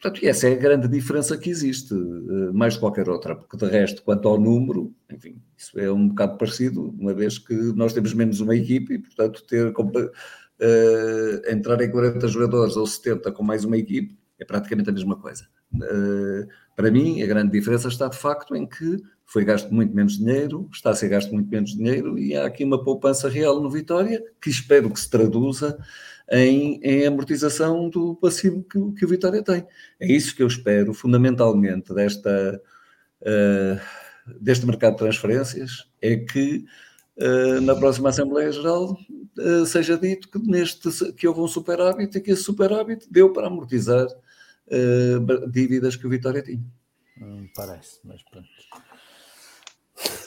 Portanto, 0.03 0.27
essa 0.27 0.49
é 0.49 0.55
a 0.55 0.57
grande 0.57 0.89
diferença 0.89 1.39
que 1.39 1.49
existe, 1.49 1.95
eh, 1.95 2.53
mais 2.53 2.75
de 2.75 2.81
qualquer 2.81 3.09
outra, 3.09 3.37
porque 3.37 3.57
de 3.57 3.71
resto, 3.71 4.03
quanto 4.03 4.27
ao 4.27 4.37
número, 4.37 4.93
enfim, 5.09 5.41
isso 5.57 5.79
é 5.79 5.93
um 5.93 6.09
bocado 6.09 6.37
parecido, 6.37 6.93
uma 6.99 7.15
vez 7.15 7.39
que 7.39 7.55
nós 7.55 7.93
temos 7.93 8.13
menos 8.13 8.41
uma 8.41 8.57
equipe 8.57 8.95
e, 8.95 8.99
portanto, 8.99 9.45
ter, 9.47 9.69
uh, 9.69 11.51
entrar 11.53 11.81
em 11.81 11.89
40 11.89 12.27
jogadores 12.27 12.77
ou 12.77 12.85
70 12.85 13.31
com 13.31 13.45
mais 13.45 13.65
uma 13.65 13.77
equipe 13.77 14.19
é 14.41 14.45
praticamente 14.45 14.91
a 14.91 14.93
mesma 14.93 15.15
coisa. 15.15 15.47
Uh, 15.73 16.49
para 16.75 16.91
mim, 16.91 17.23
a 17.23 17.27
grande 17.27 17.53
diferença 17.53 17.87
está 17.87 18.09
de 18.09 18.19
facto 18.19 18.57
em 18.57 18.67
que 18.67 18.97
foi 19.25 19.45
gasto 19.45 19.73
muito 19.73 19.95
menos 19.95 20.19
dinheiro, 20.19 20.69
está 20.73 20.91
a 20.91 20.95
ser 20.97 21.11
gasto 21.11 21.33
muito 21.33 21.49
menos 21.49 21.77
dinheiro 21.77 22.19
e 22.19 22.35
há 22.35 22.45
aqui 22.45 22.65
uma 22.65 22.83
poupança 22.83 23.29
real 23.29 23.63
no 23.63 23.71
Vitória 23.71 24.21
que 24.41 24.51
espero 24.51 24.91
que 24.91 24.99
se 24.99 25.09
traduza 25.09 25.79
em, 26.31 26.81
em 26.83 27.07
amortização 27.07 27.89
do 27.89 28.15
passivo 28.17 28.63
que, 28.63 28.79
que 28.99 29.05
o 29.05 29.09
Vitória 29.09 29.43
tem. 29.43 29.67
É 30.01 30.07
isso 30.07 30.35
que 30.35 30.43
eu 30.43 30.47
espero 30.47 30.95
fundamentalmente 30.95 31.93
desta, 31.95 32.61
uh, 33.23 33.81
deste 34.41 34.67
mercado 34.67 34.93
de 34.93 34.99
transferências 34.99 35.89
é 36.01 36.17
que 36.17 36.65
uh, 37.19 37.61
na 37.63 37.75
próxima 37.75 38.09
Assembleia 38.09 38.53
Geral 38.53 38.97
uh, 39.39 39.67
seja 39.67 39.97
dito 39.97 40.29
que, 40.29 40.39
neste, 40.39 40.91
que 41.13 41.27
houve 41.27 41.41
um 41.41 41.49
superávit 41.49 42.17
e 42.17 42.21
que 42.21 42.31
esse 42.31 42.43
superávit 42.43 43.07
deu 43.11 43.33
para 43.33 43.47
amortizar 43.47 44.07
dívidas 45.51 45.97
que 45.97 46.07
o 46.07 46.11
Vitória 46.11 46.41
tinha. 46.41 46.65
Hum, 47.21 47.47
parece, 47.55 48.01
mas 48.05 48.23
pronto. 48.23 48.49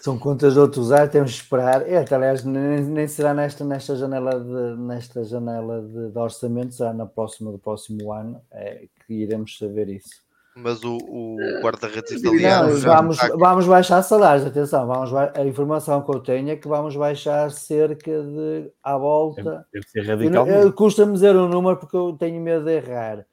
São 0.02 0.20
contas 0.20 0.54
de 0.54 0.60
outros 0.60 0.92
anos, 0.92 1.12
temos 1.12 1.32
de 1.32 1.42
esperar. 1.42 1.82
É, 1.88 2.06
aliás, 2.14 2.44
nem, 2.44 2.82
nem, 2.84 3.08
será 3.08 3.34
nesta, 3.34 3.66
nesta 3.66 3.96
janela, 3.96 4.40
de, 4.40 4.80
nesta 4.80 5.24
janela 5.24 5.82
de, 5.82 6.12
de 6.12 6.18
orçamento, 6.18 6.74
será 6.74 6.94
na 6.94 7.06
próxima 7.06 7.52
do 7.52 7.58
próximo 7.58 8.14
ano 8.14 8.40
é, 8.52 8.88
que 9.06 9.14
iremos 9.14 9.58
saber 9.58 9.90
isso. 9.90 10.26
Mas 10.58 10.84
o, 10.86 10.96
o 10.96 11.38
guarda-redes 11.62 12.12
italiano. 12.14 12.72
Não, 12.72 12.80
vamos, 12.80 13.18
vamos 13.18 13.68
baixar 13.68 14.02
salários, 14.04 14.48
atenção, 14.48 14.88
vamos, 14.88 15.14
a 15.14 15.44
informação 15.44 16.02
que 16.02 16.10
eu 16.10 16.20
tenho 16.22 16.50
é 16.50 16.56
que 16.56 16.68
vamos 16.68 16.96
baixar 16.96 17.52
cerca 17.52 18.24
de 18.24 18.72
à 18.82 18.98
volta. 18.98 19.68
Deve 19.74 19.86
ser 19.90 20.06
radical. 20.06 20.46
Custa-me 20.72 21.12
dizer 21.12 21.36
o 21.36 21.46
um 21.46 21.50
número 21.50 21.76
porque 21.76 21.98
eu 21.98 22.14
tenho 22.14 22.42
medo 22.42 22.64
de 22.64 22.72
errar, 22.72 23.26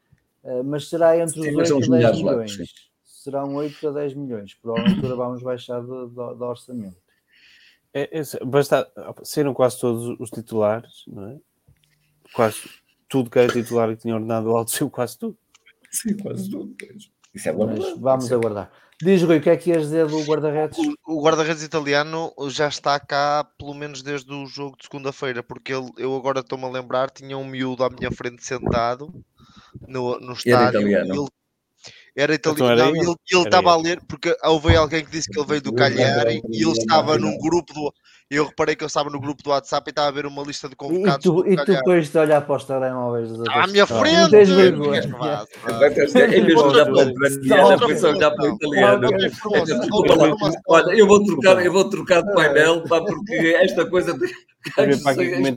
eh, 0.42 0.62
mas 0.64 0.88
será 0.88 1.16
entre 1.16 1.38
os 1.38 1.70
8 1.70 1.84
e 1.84 1.90
10 1.90 2.16
milhões. 2.18 2.58
Lá, 2.58 2.64
serão 3.22 3.54
8 3.54 3.88
a 3.88 3.92
10 3.92 4.14
milhões. 4.14 4.54
Provavelmente 4.54 5.06
vamos 5.06 5.42
baixar 5.42 5.80
do, 5.80 6.08
do, 6.08 6.34
do 6.34 6.44
orçamento. 6.44 6.96
É, 7.94 8.20
é, 8.20 8.44
basta, 8.44 8.90
serão 9.22 9.52
quase 9.52 9.78
todos 9.78 10.18
os 10.18 10.30
titulares, 10.30 11.04
não 11.06 11.28
é? 11.28 11.36
Quase 12.32 12.58
tudo 13.08 13.28
que 13.28 13.38
era 13.38 13.52
titular 13.52 13.90
e 13.90 13.96
tinha 13.96 14.14
ordenado 14.14 14.56
alto, 14.56 14.70
saiu 14.70 14.88
quase 14.88 15.18
tudo. 15.18 15.36
Sim, 15.90 16.16
quase 16.16 16.50
tudo. 16.50 16.74
Isso 17.34 17.48
é 17.48 17.52
bom. 17.52 17.66
Mas 17.66 17.98
vamos 17.98 18.24
Isso 18.24 18.34
aguardar. 18.34 18.72
Diz 19.02 19.22
Rui, 19.22 19.38
o 19.38 19.40
que 19.40 19.50
é 19.50 19.56
que 19.56 19.70
ias 19.70 19.82
dizer 19.82 20.06
do 20.06 20.22
guarda-redes? 20.22 20.78
O, 20.78 21.18
o 21.18 21.22
guarda-redes 21.22 21.62
italiano 21.62 22.32
já 22.48 22.68
está 22.68 22.98
cá 23.00 23.44
pelo 23.58 23.74
menos 23.74 24.00
desde 24.00 24.32
o 24.32 24.46
jogo 24.46 24.76
de 24.76 24.84
segunda-feira, 24.84 25.42
porque 25.42 25.74
ele, 25.74 25.90
eu 25.98 26.14
agora 26.14 26.40
estou-me 26.40 26.64
a 26.64 26.68
lembrar, 26.68 27.10
tinha 27.10 27.36
um 27.36 27.44
miúdo 27.44 27.84
à 27.84 27.90
minha 27.90 28.10
frente 28.12 28.44
sentado 28.44 29.12
no, 29.88 30.18
no 30.20 30.32
estádio. 30.32 30.88
E 30.88 30.94
ele 30.94 31.26
era 32.16 32.34
então 32.34 32.52
italiano. 32.52 32.90
Então 32.90 33.02
era 33.02 33.16
ele 33.30 33.42
estava 33.42 33.72
a 33.72 33.76
ler, 33.76 34.00
porque 34.06 34.36
houve 34.44 34.76
alguém 34.76 35.04
que 35.04 35.10
disse 35.10 35.30
que 35.30 35.38
ele 35.38 35.48
veio 35.48 35.62
do 35.62 35.74
Cagliari 35.74 36.42
e 36.50 36.62
ele 36.62 36.72
estava 36.72 37.18
num 37.18 37.36
grupo 37.38 37.72
do. 37.72 37.92
Eu 38.30 38.46
reparei 38.46 38.74
que 38.74 38.82
eu 38.82 38.86
estava 38.86 39.10
no 39.10 39.20
grupo 39.20 39.42
do 39.42 39.50
WhatsApp 39.50 39.86
e 39.86 39.90
estava 39.90 40.08
a 40.08 40.10
ver 40.10 40.24
uma 40.24 40.42
lista 40.42 40.66
de 40.66 40.74
convocados. 40.74 41.24
E 41.24 41.28
tu, 41.28 41.46
e 41.46 41.54
tu 41.54 41.64
depois 41.66 42.08
de 42.08 42.18
olhar 42.18 42.40
para 42.40 42.56
os 42.56 42.64
telemóveis 42.64 43.28
dos 43.28 43.40
outros. 43.40 43.56
À 43.56 43.66
minha 43.66 43.86
frente! 43.86 44.30
Tens 44.30 44.48
vergonha. 44.48 45.02
Olha, 50.66 50.92
eu 50.92 51.06
vou 51.06 51.24
trocar, 51.24 51.64
eu 51.64 51.72
vou 51.72 51.90
trocar 51.90 52.22
de 52.22 52.32
painel, 52.32 52.82
pá, 52.88 53.04
porque 53.04 53.54
esta 53.60 53.84
coisa 53.84 54.18
de 54.62 55.48
em 55.48 55.54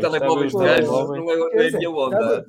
telemóveis 0.00 0.52
de 0.52 0.58
gajos 0.58 0.88
não 0.88 1.30
é 1.30 1.68
a 1.68 1.78
minha 1.78 1.90
onda. 1.90 2.44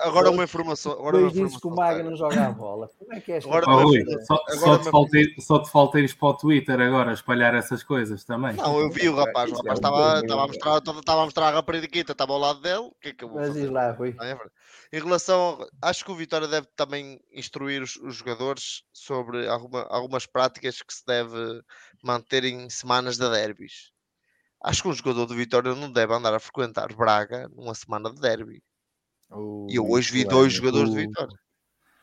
Agora 0.00 0.30
uma 0.30 0.44
informação. 0.44 0.92
Agora 0.92 1.18
uma 1.18 1.28
informação. 1.28 1.60
que 1.60 1.66
o 1.66 1.70
Maga 1.70 2.02
não 2.02 2.16
joga 2.16 2.46
a 2.46 2.50
bola. 2.50 2.90
Como 2.98 3.12
é 3.12 3.20
que 3.20 3.32
é 3.32 3.38
agora, 3.38 3.66
Só 5.38 5.58
te 5.58 5.70
falta 5.70 5.98
ires 5.98 6.14
para 6.14 6.28
o 6.28 6.34
Twitter 6.34 6.80
agora 6.80 7.12
espalhar 7.12 7.54
essas 7.54 7.82
coisas 7.82 8.24
também. 8.24 8.54
Não, 8.54 8.80
eu 8.80 8.90
vi 8.90 9.08
o 9.08 9.16
rapaz. 9.16 9.50
O 9.50 9.56
rapaz 9.56 9.78
estava, 9.78 10.20
estava, 10.20 10.44
a, 10.44 10.46
mostrar, 10.46 10.78
estava 10.78 11.20
a 11.20 11.24
mostrar 11.24 11.48
a 11.48 11.50
rapariquita, 11.50 12.12
estava 12.12 12.32
ao 12.32 12.38
lado 12.38 12.60
dele. 12.60 12.78
O 12.78 12.94
que 13.00 13.08
é 13.08 13.12
que? 13.12 13.26
Mas 13.26 13.56
lá, 13.70 13.92
Rui. 13.92 14.14
É 14.20 14.36
em 14.92 15.00
relação, 15.00 15.66
acho 15.82 16.04
que 16.04 16.12
o 16.12 16.14
Vitória 16.14 16.46
deve 16.46 16.68
também 16.76 17.20
instruir 17.32 17.82
os, 17.82 17.96
os 17.96 18.14
jogadores 18.14 18.84
sobre 18.92 19.48
alguma, 19.48 19.82
algumas 19.90 20.24
práticas 20.24 20.82
que 20.82 20.94
se 20.94 21.04
deve 21.04 21.60
manter 22.00 22.44
em 22.44 22.70
semanas 22.70 23.18
de 23.18 23.28
derbys 23.28 23.93
Acho 24.64 24.82
que 24.82 24.88
um 24.88 24.94
jogador 24.94 25.26
do 25.26 25.34
Vitória 25.34 25.74
não 25.74 25.92
deve 25.92 26.14
andar 26.14 26.32
a 26.32 26.40
frequentar 26.40 26.90
Braga 26.96 27.50
numa 27.54 27.74
semana 27.74 28.10
de 28.10 28.18
derby. 28.18 28.62
e 29.68 29.76
eu 29.76 29.86
hoje 29.86 30.10
vi 30.10 30.24
dois 30.24 30.54
jogadores 30.54 30.90
de 30.90 31.06
Vitória. 31.06 31.38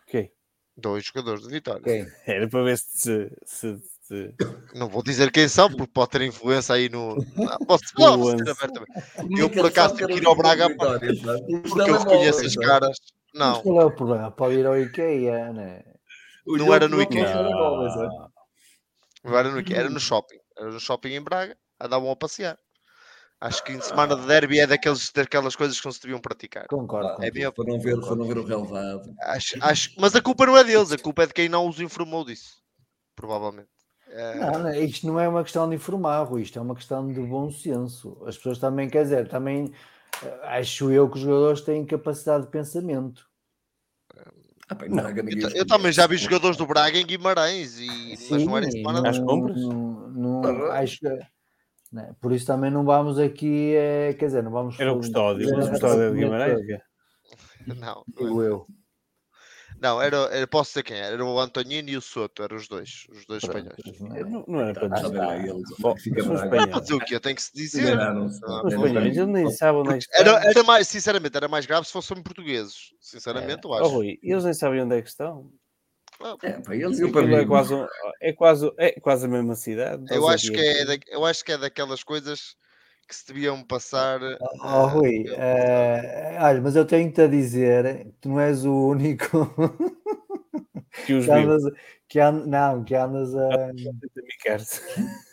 Quem? 0.06 0.32
Dois 0.78 1.04
jogadores 1.04 1.42
de 1.42 1.50
Vitória. 1.50 1.82
Quem? 1.82 2.06
Era 2.28 2.48
para 2.48 2.64
ver 2.64 2.78
se, 2.78 3.32
se, 3.44 3.80
se, 4.04 4.36
Não 4.76 4.88
vou 4.88 5.02
dizer 5.02 5.32
quem 5.32 5.48
são, 5.48 5.72
porque 5.72 5.92
pode 5.92 6.12
ter 6.12 6.22
influência 6.22 6.76
aí 6.76 6.88
no. 6.88 7.16
Não, 7.36 7.58
posso, 7.66 7.84
não, 7.98 8.30
eu 9.40 9.50
por 9.50 9.66
acaso 9.66 9.96
tenho 9.96 10.10
que 10.10 10.18
ir 10.18 10.28
ao 10.28 10.36
Braga 10.36 10.70
porque 10.70 11.20
eu 11.90 11.98
reconheço 11.98 12.46
as 12.46 12.56
caras. 12.56 12.96
Não. 13.34 13.54
Mas 13.54 13.64
qual 13.64 13.82
é 13.82 13.86
o 13.86 13.96
problema? 13.96 14.30
Pode 14.30 14.56
ir 14.58 14.68
ao 14.68 14.80
IKEA, 14.80 15.52
né? 15.52 15.84
Não 16.46 16.72
era 16.72 16.88
no 16.88 17.02
IKEA. 17.02 17.42
Não 19.24 19.36
era 19.36 19.50
no 19.50 19.60
IKEA, 19.60 19.78
era 19.80 19.90
no 19.90 20.00
shopping. 20.00 20.38
Era 20.56 20.70
no 20.70 20.80
shopping 20.80 21.14
em 21.14 21.24
Braga 21.24 21.58
andavam 21.86 22.12
a 22.12 22.16
passear. 22.16 22.58
Acho 23.42 23.64
que 23.64 23.74
em 23.74 23.82
semana 23.82 24.16
de 24.16 24.28
derby 24.28 24.60
é 24.60 24.68
daqueles, 24.68 25.12
daquelas 25.12 25.56
coisas 25.56 25.80
que 25.80 25.86
não 25.86 25.92
se 25.92 26.00
deviam 26.00 26.20
praticar. 26.20 26.68
Concordo. 26.68 27.24
É 27.24 27.32
minha... 27.32 27.52
para, 27.52 27.66
não 27.66 27.80
ver, 27.80 28.00
para 28.00 28.16
não 28.16 28.28
ver 28.28 28.38
o 28.38 28.46
relevado. 28.46 29.16
Acho, 29.20 29.58
acho, 29.62 29.92
mas 29.98 30.16
a 30.16 30.22
culpa 30.22 30.46
não 30.46 30.56
é 30.56 30.64
deles, 30.64 30.92
a 30.92 30.98
culpa 30.98 31.24
é 31.24 31.26
de 31.26 31.34
quem 31.34 31.50
não 31.50 31.68
os 31.68 31.80
informou 31.80 32.24
disso. 32.24 32.62
Provavelmente. 33.16 33.70
É... 34.10 34.36
Não, 34.36 34.60
não, 34.60 34.76
isto 34.76 35.08
não 35.08 35.20
é 35.20 35.28
uma 35.28 35.42
questão 35.42 35.68
de 35.68 35.76
informar, 35.76 36.22
Rui, 36.24 36.44
isto 36.44 36.60
é 36.60 36.62
uma 36.62 36.76
questão 36.76 37.12
de 37.12 37.20
bom 37.22 37.50
senso. 37.50 38.22
As 38.28 38.38
pessoas 38.38 38.60
também, 38.60 38.88
quer 38.88 39.04
dizer, 39.04 39.28
também 39.28 39.74
eh, 40.22 40.40
acho 40.44 40.92
eu 40.92 41.10
que 41.10 41.16
os 41.16 41.24
jogadores 41.24 41.62
têm 41.62 41.84
capacidade 41.84 42.46
de 42.46 42.52
pensamento. 42.52 43.26
Ah, 44.70 44.76
bem, 44.76 44.90
não, 44.90 45.10
eu, 45.10 45.50
eu, 45.56 45.66
também 45.66 45.92
já 45.92 46.06
vi 46.06 46.16
jogadores 46.18 46.58
do 46.58 46.68
Braga 46.68 46.98
em 46.98 47.06
Guimarães, 47.06 47.80
e, 47.80 48.16
Sim, 48.16 48.28
mas 48.32 48.44
não 48.46 48.58
era 48.58 48.68
em 48.68 48.72
semana 48.72 49.12
de 49.12 49.24
compras. 49.24 49.62
Não, 49.62 50.10
não, 50.12 50.72
acho 50.72 51.00
que 51.00 51.08
né? 51.92 52.16
Por 52.22 52.32
isso 52.32 52.46
também 52.46 52.72
não 52.72 52.86
vamos 52.86 53.20
aqui, 53.20 53.76
é, 53.76 54.14
quer 54.14 54.28
dizer, 54.28 54.44
não 54.44 54.52
vamos. 54.52 54.80
Era 54.80 54.94
o 54.94 54.98
custódio, 54.98 55.48
o 55.50 55.70
custódio 55.70 56.14
de 56.14 56.20
Guimarães. 56.20 56.62
Não, 57.68 58.04
não 58.20 58.42
eu. 58.42 58.66
Não, 59.80 60.02
era, 60.02 60.18
era, 60.32 60.48
posso 60.48 60.72
dizer 60.72 60.84
quem 60.84 60.98
era, 60.98 61.14
era 61.14 61.26
o 61.26 61.40
Antonino 61.40 61.90
e 61.90 61.98
o 61.98 62.02
Soto, 62.02 62.44
eram 62.44 62.58
os 62.58 62.68
dois, 62.68 63.08
os 63.10 63.26
dois 63.26 63.44
espanhóis. 63.44 63.78
Não, 64.00 64.44
não 64.48 64.62
era 64.62 64.74
para 64.74 64.88
dizer. 64.88 65.20
Ah, 65.20 66.68
para 66.68 66.80
dizer 66.80 66.94
o 66.94 67.00
que 67.00 67.20
tem 67.20 67.36
que 67.36 67.42
se 67.42 67.54
dizer. 67.54 67.98
Os 68.18 68.74
espanhóis, 68.74 69.18
eu 69.18 69.28
nem 69.28 69.50
sabem 69.52 69.82
onde 69.82 69.94
é 69.94 69.98
que 70.00 70.06
era, 70.14 70.32
era 70.44 70.64
mais, 70.64 70.88
sinceramente, 70.88 71.36
era 71.36 71.48
mais 71.48 71.66
grave 71.66 71.88
se 71.88 71.94
fossem 71.94 72.22
portugueses. 72.22 72.94
Sinceramente, 73.00 73.66
eu 73.66 73.74
acho. 73.74 73.84
Oh, 73.86 73.88
Rui, 73.88 74.20
eles 74.22 74.44
nem 74.44 74.54
sabem 74.54 74.82
onde 74.82 74.98
é 74.98 75.02
que 75.02 75.10
estão. 75.10 75.52
É, 76.44 76.60
para 76.60 76.76
eles 76.76 77.00
e 77.00 77.12
para 77.12 77.22
mim. 77.24 77.36
É 77.36 77.46
quase, 77.46 77.74
é, 78.22 78.34
quase, 78.34 78.74
é 78.78 79.00
quase 79.00 79.26
a 79.26 79.30
mesma 79.30 79.56
cidade. 79.56 80.04
Eu 80.10 80.28
acho, 80.28 80.52
que 80.52 80.60
é 80.60 80.86
da, 80.86 80.98
eu 81.08 81.26
acho 81.26 81.44
que 81.44 81.52
é 81.52 81.58
daquelas 81.58 82.04
coisas 82.04 82.56
que 83.08 83.16
se 83.16 83.28
deviam 83.28 83.62
passar. 83.64 84.22
Oh, 84.22 84.66
uh, 84.66 84.88
Rui, 84.88 85.26
uh, 85.30 86.44
olha, 86.44 86.62
mas 86.62 86.76
eu 86.76 86.86
tenho-te 86.86 87.22
a 87.22 87.28
dizer, 87.28 88.08
tu 88.22 88.30
não 88.30 88.40
és 88.40 88.64
o 88.66 88.88
único 88.88 89.54
que 91.06 91.14
os 91.14 91.26
que 91.26 91.32
andas, 91.32 91.64
que 92.08 92.20
and, 92.20 92.46
não, 92.46 92.84
que 92.84 92.96
andas 92.96 93.36
a 93.36 93.72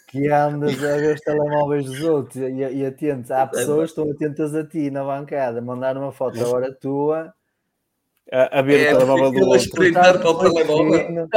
que 0.09 0.29
andas 0.29 0.83
a 0.83 0.97
ver 0.97 1.15
os 1.15 1.21
telemóveis 1.21 1.85
dos 1.85 2.01
outros 2.03 2.37
e, 2.37 2.49
e 2.51 2.87
atentos. 2.87 3.31
Há 3.31 3.47
pessoas 3.47 3.93
que 3.93 4.01
estão 4.01 4.11
atentas 4.11 4.55
a 4.55 4.67
ti 4.67 4.91
na 4.91 5.05
bancada, 5.05 5.61
mandar 5.61 5.97
uma 5.97 6.11
foto 6.11 6.41
agora 6.41 6.75
tua 6.75 7.33
a, 8.33 8.59
a 8.59 8.63
ver 8.63 8.87
é, 8.87 8.95
o 8.95 8.99
telemóvel 8.99 9.33
do 9.33 9.41
outro. 9.47 9.57
espreitar 9.57 10.19
para 10.19 10.31
o 10.31 10.39
telemóvel. 10.39 11.29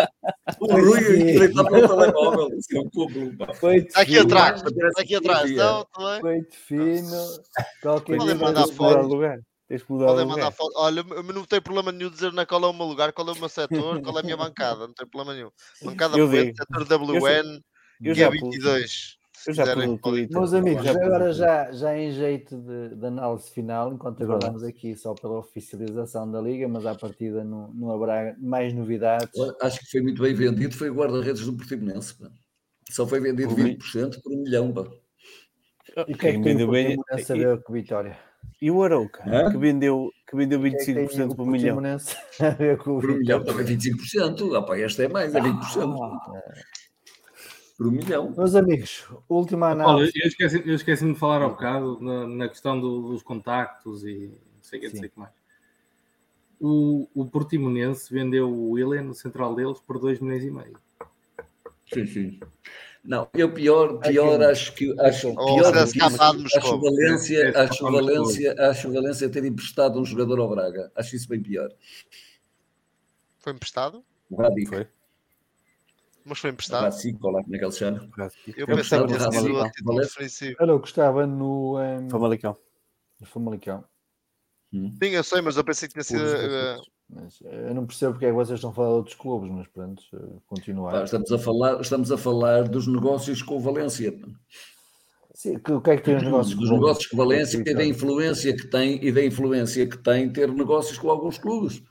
O 0.60 0.66
Rui 0.66 1.00
espreitar 1.00 1.66
para 1.66 1.86
o 1.86 1.88
telemóvel. 1.88 2.50
Isso 2.58 2.78
é 2.78 2.80
um 2.80 3.76
Está 3.78 4.02
aqui 4.02 4.20
atrás. 4.20 4.62
Está 4.62 5.02
aqui 5.02 5.16
atrás. 5.16 5.52
Então, 5.52 5.88
Feito 6.22 6.56
fino. 6.56 7.28
Qualquer 7.82 8.18
Podem 8.18 8.36
mandar 8.36 8.68
foto. 8.68 9.08
Lugar. 9.08 9.40
Podem 9.88 10.26
mandar 10.26 10.52
foto. 10.52 10.74
Olha, 10.76 11.06
eu 11.10 11.24
não 11.24 11.46
tenho 11.46 11.62
problema 11.62 11.92
nenhum 11.94 12.10
de 12.10 12.16
dizer 12.16 12.34
na 12.34 12.46
qual 12.46 12.64
é 12.64 12.68
o 12.68 12.74
meu 12.74 12.86
lugar, 12.86 13.14
qual 13.14 13.28
é 13.30 13.32
o 13.32 13.40
meu 13.40 13.48
setor, 13.48 14.02
qual 14.02 14.18
é 14.18 14.20
a 14.20 14.24
minha 14.24 14.36
bancada. 14.36 14.86
Não 14.86 14.94
tem 14.94 15.08
problema 15.08 15.34
nenhum. 15.34 15.50
Bancada 15.82 16.28
frente, 16.28 16.58
setor 16.58 16.84
WN, 16.84 17.62
G22. 18.04 19.21
Eu 19.48 19.54
já 19.54 19.76
Meus 19.76 20.54
amigos, 20.54 20.84
já 20.86 20.92
agora 20.92 21.34
já, 21.34 21.72
já 21.72 21.98
em 21.98 22.12
jeito 22.12 22.58
de, 22.58 22.96
de 22.96 23.06
análise 23.06 23.50
final, 23.52 23.94
enquanto 23.94 24.22
aguardamos 24.24 24.64
aqui 24.64 24.96
só 24.96 25.14
pela 25.14 25.40
oficialização 25.40 26.30
da 26.30 26.40
Liga, 26.40 26.68
mas 26.68 26.86
à 26.86 26.94
partida 26.94 27.44
não, 27.44 27.74
não 27.74 27.92
haverá 27.92 28.36
mais 28.40 28.74
novidades. 28.74 29.30
Acho 29.62 29.80
que 29.80 29.90
foi 29.90 30.02
muito 30.02 30.22
bem 30.22 30.34
vendido, 30.34 30.76
foi 30.76 30.90
o 30.90 30.94
guarda-redes 30.94 31.46
do 31.46 31.54
Portimonense. 31.54 32.14
Pá. 32.16 32.30
Só 32.92 33.08
foi 33.08 33.20
vendido 33.20 33.56
20% 33.56 34.22
por 34.22 34.34
um 34.34 34.44
milhão. 34.44 34.72
Pá. 34.72 34.86
E 36.08 36.14
o 36.14 36.18
que 36.18 36.28
é 36.28 36.32
que 36.34 36.40
vendeu 36.40 36.70
bem? 36.70 36.98
A 37.12 37.18
saber 37.20 37.58
e, 37.58 37.64
que 37.64 37.72
Vitória. 37.72 38.18
E 38.62 38.70
o 38.70 38.84
Arouca, 38.84 39.24
que 39.52 39.58
vendeu, 39.58 40.12
que 40.30 40.36
vendeu 40.36 40.60
25% 40.60 40.94
que 40.94 41.00
é 41.00 41.28
que 41.28 41.36
por 41.36 41.48
um 41.48 41.52
milhão. 41.52 41.78
por 42.78 43.12
um 43.12 43.18
milhão 43.18 43.44
também 43.44 43.66
25%. 43.66 44.56
Ah, 44.56 44.62
pá, 44.62 44.78
esta 44.78 45.04
é 45.04 45.08
mais, 45.08 45.34
é 45.34 45.42
20%. 45.42 45.98
Ah, 46.00 46.42
por 47.82 47.88
um 47.88 47.92
milhão. 47.92 48.32
Meus 48.38 48.54
amigos, 48.54 49.08
última 49.28 49.72
análise. 49.72 50.12
eu, 50.16 50.28
esqueci, 50.28 50.64
eu 50.64 50.76
esqueci 50.76 51.12
de 51.12 51.18
falar 51.18 51.42
há 51.42 51.50
bocado 51.50 51.98
na, 52.00 52.28
na 52.28 52.48
questão 52.48 52.80
do, 52.80 53.10
dos 53.10 53.24
contactos 53.24 54.04
e 54.04 54.28
não 54.28 54.62
sei 54.62 54.78
o 54.78 54.82
que, 54.84 54.90
sei 54.92 55.10
que 55.10 55.20
mais. 55.20 55.34
O, 56.60 57.08
o 57.16 57.26
Portimonense 57.26 58.14
vendeu 58.14 58.48
o 58.48 58.72
William, 58.74 59.02
no 59.02 59.16
central 59.16 59.56
deles, 59.56 59.80
por 59.80 59.98
2 59.98 60.20
milhões 60.20 60.44
e 60.44 60.52
meio. 60.52 60.78
Sim, 61.92 62.06
sim. 62.06 62.40
Não, 63.04 63.28
eu 63.34 63.52
pior, 63.52 63.98
pior 63.98 64.44
acho 64.44 64.76
que 64.76 64.96
acho 65.00 65.34
pior 65.34 65.72
do 65.72 65.92
que 65.92 65.98
isso, 65.98 66.58
acho. 66.58 66.80
Valência, 66.80 67.38
É, 67.40 67.50
é 67.50 67.58
acho 67.62 67.84
Valência, 67.84 68.56
acho 68.60 68.94
Valência 68.94 69.28
ter 69.28 69.44
emprestado 69.44 70.00
um 70.00 70.06
jogador 70.06 70.40
ao 70.40 70.48
Braga. 70.48 70.92
Acho 70.96 71.16
isso 71.16 71.28
bem 71.28 71.42
pior. 71.42 71.72
Foi 73.40 73.54
emprestado? 73.54 74.06
O 74.30 74.38
Foi. 74.68 74.88
Mas 76.26 76.40
foi 76.40 76.50
o 76.52 76.54
emprestado. 76.54 76.96
Ou 77.22 77.32
lá 77.32 77.44
como 77.44 77.56
é 77.56 77.60
que 77.60 77.66
ele 77.66 77.72
se 77.72 77.80
chama. 77.80 78.10
Eu 78.56 78.68
pensei 78.68 79.00
que 79.00 79.08
tinha 79.08 79.20
sido 79.20 79.42
título 79.72 79.72
Valência. 79.84 80.20
defensivo. 80.20 80.56
Olha, 80.60 80.72
eu 80.72 80.80
gostava 80.80 81.26
no, 81.28 81.80
um, 81.80 82.10
Famalicão. 82.10 82.58
no 83.20 83.28
Famalicão. 83.28 83.84
Hum. 84.74 84.94
Sim, 85.02 85.10
eu 85.10 85.24
sei, 85.24 85.42
mas 85.42 85.58
eu 85.58 85.64
pensei 85.64 85.88
que 85.88 85.94
tinha 85.94 86.04
sido. 86.04 86.24
Eh. 86.24 86.78
Mas, 87.10 87.40
eh, 87.44 87.70
eu 87.70 87.76
não 87.76 87.86
percebo 87.86 88.14
porque 88.14 88.26
é 88.26 88.30
que 88.30 88.36
vocês 88.36 88.58
estão 88.58 88.70
a 88.70 88.74
falar 88.74 88.88
de 88.90 88.94
outros 88.96 89.16
clubes, 89.16 89.52
mas 89.52 89.68
pronto, 89.68 90.02
eh, 90.14 90.40
continuar. 90.48 91.04
estamos, 91.04 91.30
a 91.32 91.38
falar, 91.38 91.82
estamos 91.82 92.12
a 92.12 92.18
falar 92.18 92.70
dos 92.70 92.88
negócios 92.88 93.42
com 93.42 93.58
o 93.58 93.60
Valência. 93.60 94.18
Sim, 95.34 95.60
que- 95.60 95.72
o 95.74 95.82
que 95.82 95.90
é 95.90 95.98
que 95.98 96.04
tem 96.04 96.16
os 96.16 96.24
negócios 96.24 96.56
dos 96.56 96.70
com 96.70 96.76
o 96.76 96.78
negócios 96.80 97.08
com 97.08 97.16
o 97.16 97.18
Valência 97.18 97.58
Sim, 97.62 97.70
e 97.70 97.74
da 97.74 97.84
influência 97.86 98.56
que 98.56 98.68
tem 98.68 99.04
e 99.06 99.12
da 99.12 99.26
influência 99.26 99.88
que 99.88 99.98
tem 99.98 100.32
ter 100.32 100.50
negócios 100.54 100.98
com 100.98 101.10
alguns 101.10 101.38
clubes. 101.38 101.82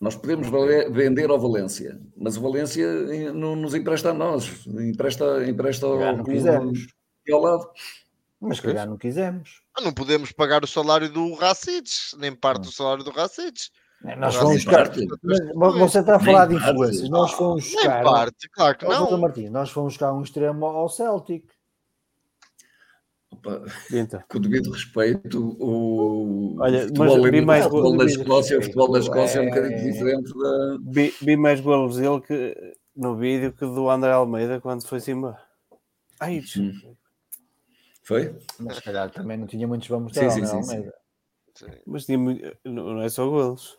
Nós 0.00 0.16
podemos 0.16 0.48
valer- 0.48 0.90
vender 0.90 1.28
ao 1.30 1.38
Valência, 1.38 2.00
mas 2.16 2.36
o 2.36 2.40
Valência 2.40 2.84
eh, 2.86 3.32
não 3.32 3.54
nos 3.54 3.74
empresta 3.74 4.10
a 4.10 4.14
nós, 4.14 4.66
empresta, 4.66 5.44
empresta 5.46 5.84
ao 5.86 5.96
não 5.96 6.02
é 7.28 7.32
ao 7.32 7.40
lado. 7.42 7.70
Mas 8.40 8.56
se 8.56 8.62
calhar 8.62 8.88
não 8.88 8.96
quisemos. 8.96 9.60
Não 9.82 9.92
podemos 9.92 10.32
pagar 10.32 10.64
o 10.64 10.66
salário 10.66 11.10
do 11.12 11.34
Racides, 11.34 12.14
nem 12.18 12.32
parte 12.34 12.62
do 12.62 12.72
salário 12.72 13.04
do 13.04 13.10
Racides. 13.10 13.70
Eh, 14.06 14.16
Nós 14.16 14.34
fomos 14.34 14.64
buscar. 14.64 14.90
você 15.78 15.98
está 16.00 16.14
a 16.14 16.16
Nem 16.16 16.26
falar 16.26 16.46
de 16.46 16.54
influências. 16.54 17.10
Nós 17.10 17.32
fomos 17.32 17.64
Nem 17.66 17.74
buscar. 17.74 18.02
parte, 18.02 18.48
claro 18.48 18.78
que 18.78 18.86
não. 18.86 19.18
Martins, 19.18 19.50
nós 19.50 19.70
fomos 19.70 19.92
buscar 19.92 20.14
um 20.14 20.22
extremo 20.22 20.64
ao 20.64 20.88
Celtic. 20.88 21.44
Opa, 23.32 23.62
Então, 23.92 24.22
com 24.28 24.38
o 24.38 24.40
devido 24.40 24.70
respeito, 24.72 25.56
o 25.60 26.56
Olha, 26.60 26.80
futebol, 26.82 27.06
mas 27.22 27.30
vi 27.32 27.38
é- 27.38 27.40
mais 27.42 27.66
o 27.66 27.70
futebol 27.70 27.96
da 27.96 28.04
Escócia, 28.04 28.58
o 28.58 28.62
futebol 28.62 28.92
da 28.92 28.98
Escócia 28.98 29.38
é 29.38 29.42
um 29.42 29.44
É- 29.44 29.48
bocadinho 29.50 29.92
diferente 29.92 30.32
da. 30.38 30.78
vi, 30.82 31.14
vi 31.22 31.36
mais 31.36 31.60
golos 31.60 31.96
dele 31.96 32.20
que, 32.20 32.74
no 32.96 33.16
vídeo 33.16 33.52
que 33.52 33.64
do 33.64 33.88
André 33.88 34.10
Almeida 34.12 34.60
quando 34.60 34.86
foi-se 34.86 35.12
embora. 35.12 35.38
Ai, 36.18 36.42
Hum. 36.58 36.96
Foi? 38.02 38.36
Mas 38.58 38.76
se 38.76 38.82
calhar 38.82 39.08
também 39.10 39.38
não 39.38 39.46
tinha 39.46 39.68
muitos 39.68 39.86
vamos 39.86 40.12
Sim, 40.12 40.28
sim, 40.30 40.40
não, 40.40 40.46
sim, 40.46 40.62
sim. 40.62 40.70
Almeida. 40.72 40.94
mas 41.86 42.04
tinha 42.06 42.18
muito- 42.18 42.56
não 42.64 42.94
não 42.94 43.02
é 43.02 43.08
só 43.08 43.28
golos. 43.28 43.78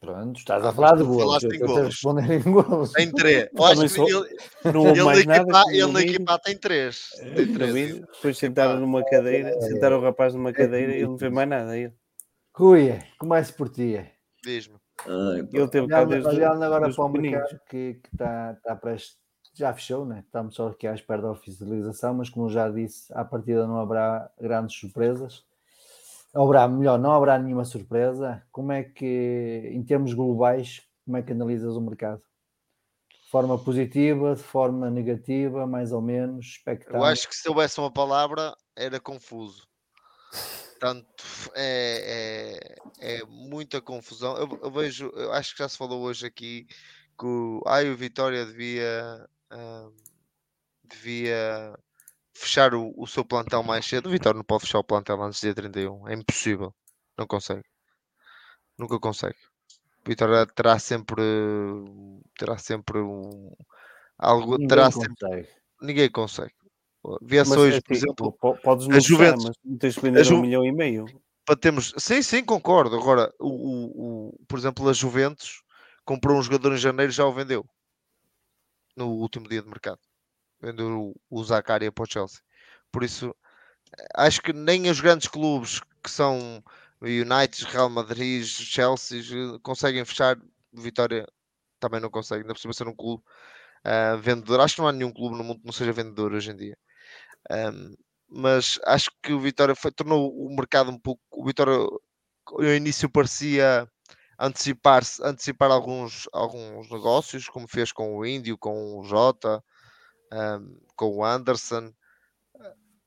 Pronto, 0.00 0.38
estás 0.38 0.64
Ah, 0.64 0.68
a 0.68 0.72
falar 0.72 0.90
mas 0.92 0.98
de 1.00 1.04
golos. 1.06 1.22
falaste 1.24 1.44
Eu 1.44 1.50
estou 1.52 1.78
a 1.78 1.84
responder 1.86 2.30
em 2.30 2.52
golos. 2.52 2.92
Tem 2.92 3.10
três. 3.10 3.48
Acho 3.58 3.80
que 3.82 3.88
sou- 3.88 4.08
ele, 4.08 4.36
Não 4.72 4.86
ele, 4.90 5.02
mais 5.02 5.26
na 5.26 5.36
equipa, 5.38 5.62
ele 5.72 5.92
na 5.92 6.00
equipa 6.02 6.38
tem 6.38 6.56
três. 6.56 7.08
Tem 7.34 7.46
no 7.46 7.52
três. 7.52 7.72
vídeo, 7.74 8.06
Depois 8.12 8.38
sentaram 8.38 8.78
numa 8.80 9.04
cadeira, 9.04 9.60
sentaram 9.60 9.98
o 9.98 10.02
rapaz 10.02 10.34
numa 10.34 10.52
cadeira 10.52 10.92
e 10.92 10.96
ele 10.98 11.06
não 11.08 11.18
fez 11.18 11.32
mais 11.32 11.48
nada. 11.48 11.76
Ele, 11.76 11.92
Rui, 12.54 12.98
comece 13.18 13.52
por 13.52 13.68
ti. 13.68 14.00
Diz-me. 14.44 14.76
Pá. 15.04 15.04
ele 15.52 15.68
teve 15.68 15.86
cá 15.88 16.04
desde 16.04 16.28
olhando 16.28 16.62
agora 16.62 16.92
para 16.92 17.04
o 17.04 17.08
mercado 17.08 17.60
que 17.68 18.00
está 18.12 18.54
tá 18.64 18.74
prestes, 18.76 19.16
já 19.54 19.72
fechou, 19.72 20.04
né? 20.04 20.22
estamos 20.26 20.56
só 20.56 20.68
aqui 20.68 20.86
à 20.88 20.94
espera 20.94 21.22
da 21.22 21.30
oficialização, 21.30 22.14
mas 22.14 22.28
como 22.28 22.48
já 22.48 22.68
disse, 22.68 23.12
à 23.14 23.24
partida 23.24 23.64
não 23.66 23.78
haverá 23.80 24.28
grandes 24.40 24.76
surpresas. 24.76 25.44
Haverá, 26.34 26.68
melhor, 26.68 26.98
não 26.98 27.12
haverá 27.12 27.38
nenhuma 27.38 27.64
surpresa. 27.64 28.42
Como 28.52 28.72
é 28.72 28.84
que, 28.84 29.70
em 29.72 29.82
termos 29.82 30.12
globais, 30.12 30.82
como 31.04 31.16
é 31.16 31.22
que 31.22 31.32
analisas 31.32 31.74
o 31.74 31.80
mercado? 31.80 32.22
De 33.10 33.30
forma 33.30 33.58
positiva, 33.58 34.34
de 34.34 34.42
forma 34.42 34.90
negativa, 34.90 35.66
mais 35.66 35.92
ou 35.92 36.02
menos, 36.02 36.46
expectável? 36.46 37.00
Eu 37.00 37.04
acho 37.04 37.28
que 37.28 37.34
se 37.34 37.48
houvesse 37.48 37.80
uma 37.80 37.90
palavra 37.90 38.54
era 38.76 39.00
confuso. 39.00 39.66
Tanto 40.78 41.24
é, 41.54 42.76
é, 43.00 43.16
é 43.16 43.24
muita 43.24 43.80
confusão. 43.80 44.36
Eu, 44.36 44.60
eu 44.62 44.70
vejo, 44.70 45.10
eu 45.14 45.32
acho 45.32 45.52
que 45.52 45.62
já 45.62 45.68
se 45.68 45.76
falou 45.76 46.02
hoje 46.02 46.26
aqui 46.26 46.66
que 47.18 47.26
o, 47.26 47.62
ai, 47.66 47.90
o 47.90 47.96
Vitória 47.96 48.46
devia, 48.46 49.28
ahm, 49.50 49.92
devia 50.84 51.74
fechar 52.38 52.74
o, 52.74 52.92
o 52.96 53.06
seu 53.06 53.24
plantel 53.24 53.62
mais 53.62 53.84
cedo. 53.86 54.06
O 54.08 54.10
Vitória 54.12 54.36
não 54.38 54.44
pode 54.44 54.62
fechar 54.64 54.78
o 54.78 54.84
plantel 54.84 55.22
antes 55.22 55.40
do 55.40 55.44
dia 55.44 55.54
31. 55.54 56.08
É 56.08 56.14
impossível. 56.14 56.74
Não 57.16 57.26
consegue. 57.26 57.62
Nunca 58.78 58.98
consegue. 58.98 59.36
O 60.04 60.08
Vitória 60.08 60.46
terá 60.46 60.78
sempre 60.78 61.22
terá 62.38 62.56
sempre 62.56 62.98
um 63.00 63.52
algo 64.16 64.52
Ninguém 64.52 64.68
terá 64.68 64.90
sempre 64.90 65.14
consegue. 65.16 65.48
ninguém 65.82 66.10
consegue. 66.10 66.54
Mas, 67.30 67.50
hoje, 67.56 67.78
é 67.78 67.80
por 67.80 67.92
assim, 67.92 68.04
exemplo, 68.04 68.32
po- 68.32 68.56
podes 68.58 68.86
a 68.86 68.90
não 68.90 69.00
Juventus- 69.00 69.44
mas 69.44 69.78
tens 69.78 69.94
que 69.96 70.02
vender 70.02 70.24
Ju- 70.24 70.36
um 70.36 70.40
milhão 70.42 70.64
e 70.64 70.72
meio. 70.72 71.06
para 71.44 71.56
termos. 71.56 71.92
Sim, 71.98 72.20
sim, 72.22 72.44
concordo. 72.44 72.96
Agora, 72.96 73.32
o, 73.38 73.48
o, 73.48 74.28
o- 74.28 74.38
por 74.46 74.58
exemplo, 74.58 74.88
a 74.88 74.92
Juventus 74.92 75.62
comprou 76.04 76.36
um 76.38 76.42
jogador 76.42 76.74
em 76.74 76.78
janeiro 76.78 77.10
e 77.10 77.14
já 77.14 77.24
o 77.24 77.32
vendeu 77.32 77.64
no 78.96 79.08
último 79.08 79.48
dia 79.48 79.62
de 79.62 79.68
mercado. 79.68 80.00
Vendeu 80.60 81.14
o, 81.30 81.44
Zaccaria 81.44 81.92
para 81.92 82.04
o 82.04 82.10
Chelsea. 82.10 82.40
Por 82.92 83.04
isso, 83.04 83.34
acho 84.16 84.42
que 84.42 84.52
nem 84.52 84.90
os 84.90 85.00
grandes 85.00 85.28
clubes 85.28 85.80
que 86.02 86.10
são 86.10 86.62
United, 87.02 87.64
Real 87.66 87.90
Madrid, 87.90 88.44
Chelsea 88.44 89.20
eh, 89.20 89.58
conseguem 89.62 90.04
fechar. 90.04 90.36
Vitória 90.72 91.26
também 91.80 92.00
não 92.00 92.10
consegue, 92.10 92.42
ainda 92.42 92.54
por 92.54 92.60
cima 92.60 92.74
ser 92.74 92.88
um 92.88 92.94
clube 92.96 93.22
ah, 93.84 94.16
vendedor. 94.16 94.60
Acho 94.60 94.76
que 94.76 94.80
não 94.82 94.88
há 94.88 94.92
nenhum 94.92 95.12
clube 95.12 95.36
no 95.36 95.44
mundo 95.44 95.60
que 95.60 95.66
não 95.66 95.72
seja 95.72 95.92
vendedor 95.92 96.32
hoje 96.34 96.50
em 96.52 96.56
dia. 96.56 96.78
Ahm, 97.50 97.94
mas 98.28 98.78
acho 98.86 99.10
que 99.22 99.32
o 99.32 99.40
Vitória 99.40 99.74
foi- 99.74 99.92
tornou 99.92 100.30
o 100.32 100.54
mercado 100.56 100.90
um 100.90 100.98
pouco. 100.98 101.22
O 101.32 101.44
Vitória 101.46 101.74
ao 102.46 102.64
início 102.64 103.10
parecia 103.10 103.88
antecipar 104.38 105.02
antecipar 105.22 105.70
alguns, 105.70 106.28
alguns 106.32 106.90
negócios, 106.90 107.48
como 107.48 107.68
fez 107.68 107.92
com 107.92 108.16
o 108.16 108.26
Índio, 108.26 108.58
com 108.58 108.98
o 109.00 109.04
Jota, 109.04 109.62
ahm, 110.30 110.76
com 110.96 111.16
o 111.16 111.24
Anderson, 111.24 111.92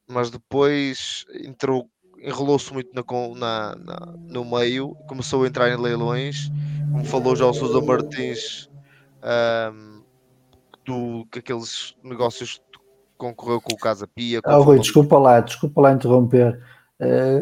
mas 0.08 0.30
depois 0.30 1.26
entrou, 1.44 1.90
enrolou-se 2.20 2.72
muito 2.74 2.90
na, 2.94 3.04
na- 3.36 3.76
na- 3.76 4.14
no 4.28 4.44
meio, 4.46 4.96
começou 5.08 5.44
a 5.44 5.48
entrar 5.48 5.70
em 5.70 5.78
leilões, 5.78 6.52
como 6.92 7.06
falou 7.06 7.36
já 7.36 7.46
o 7.46 7.54
Sousa 7.54 7.82
Martins, 7.82 8.70
ahm, 9.22 10.02
do, 10.86 11.26
que 11.32 11.40
aqueles 11.40 11.96
negócios 12.04 12.58
que 12.58 12.80
concorreu 13.18 13.62
com 13.62 13.74
o 13.74 13.78
Casa 13.78 14.08
Pia. 14.08 14.42
Ah, 14.44 14.56
Rui, 14.58 14.80
desculpa 14.80 15.18
lá, 15.18 15.40
desculpa 15.40 15.82
lá 15.82 15.92
interromper. 15.94 16.62
Eh, 17.00 17.40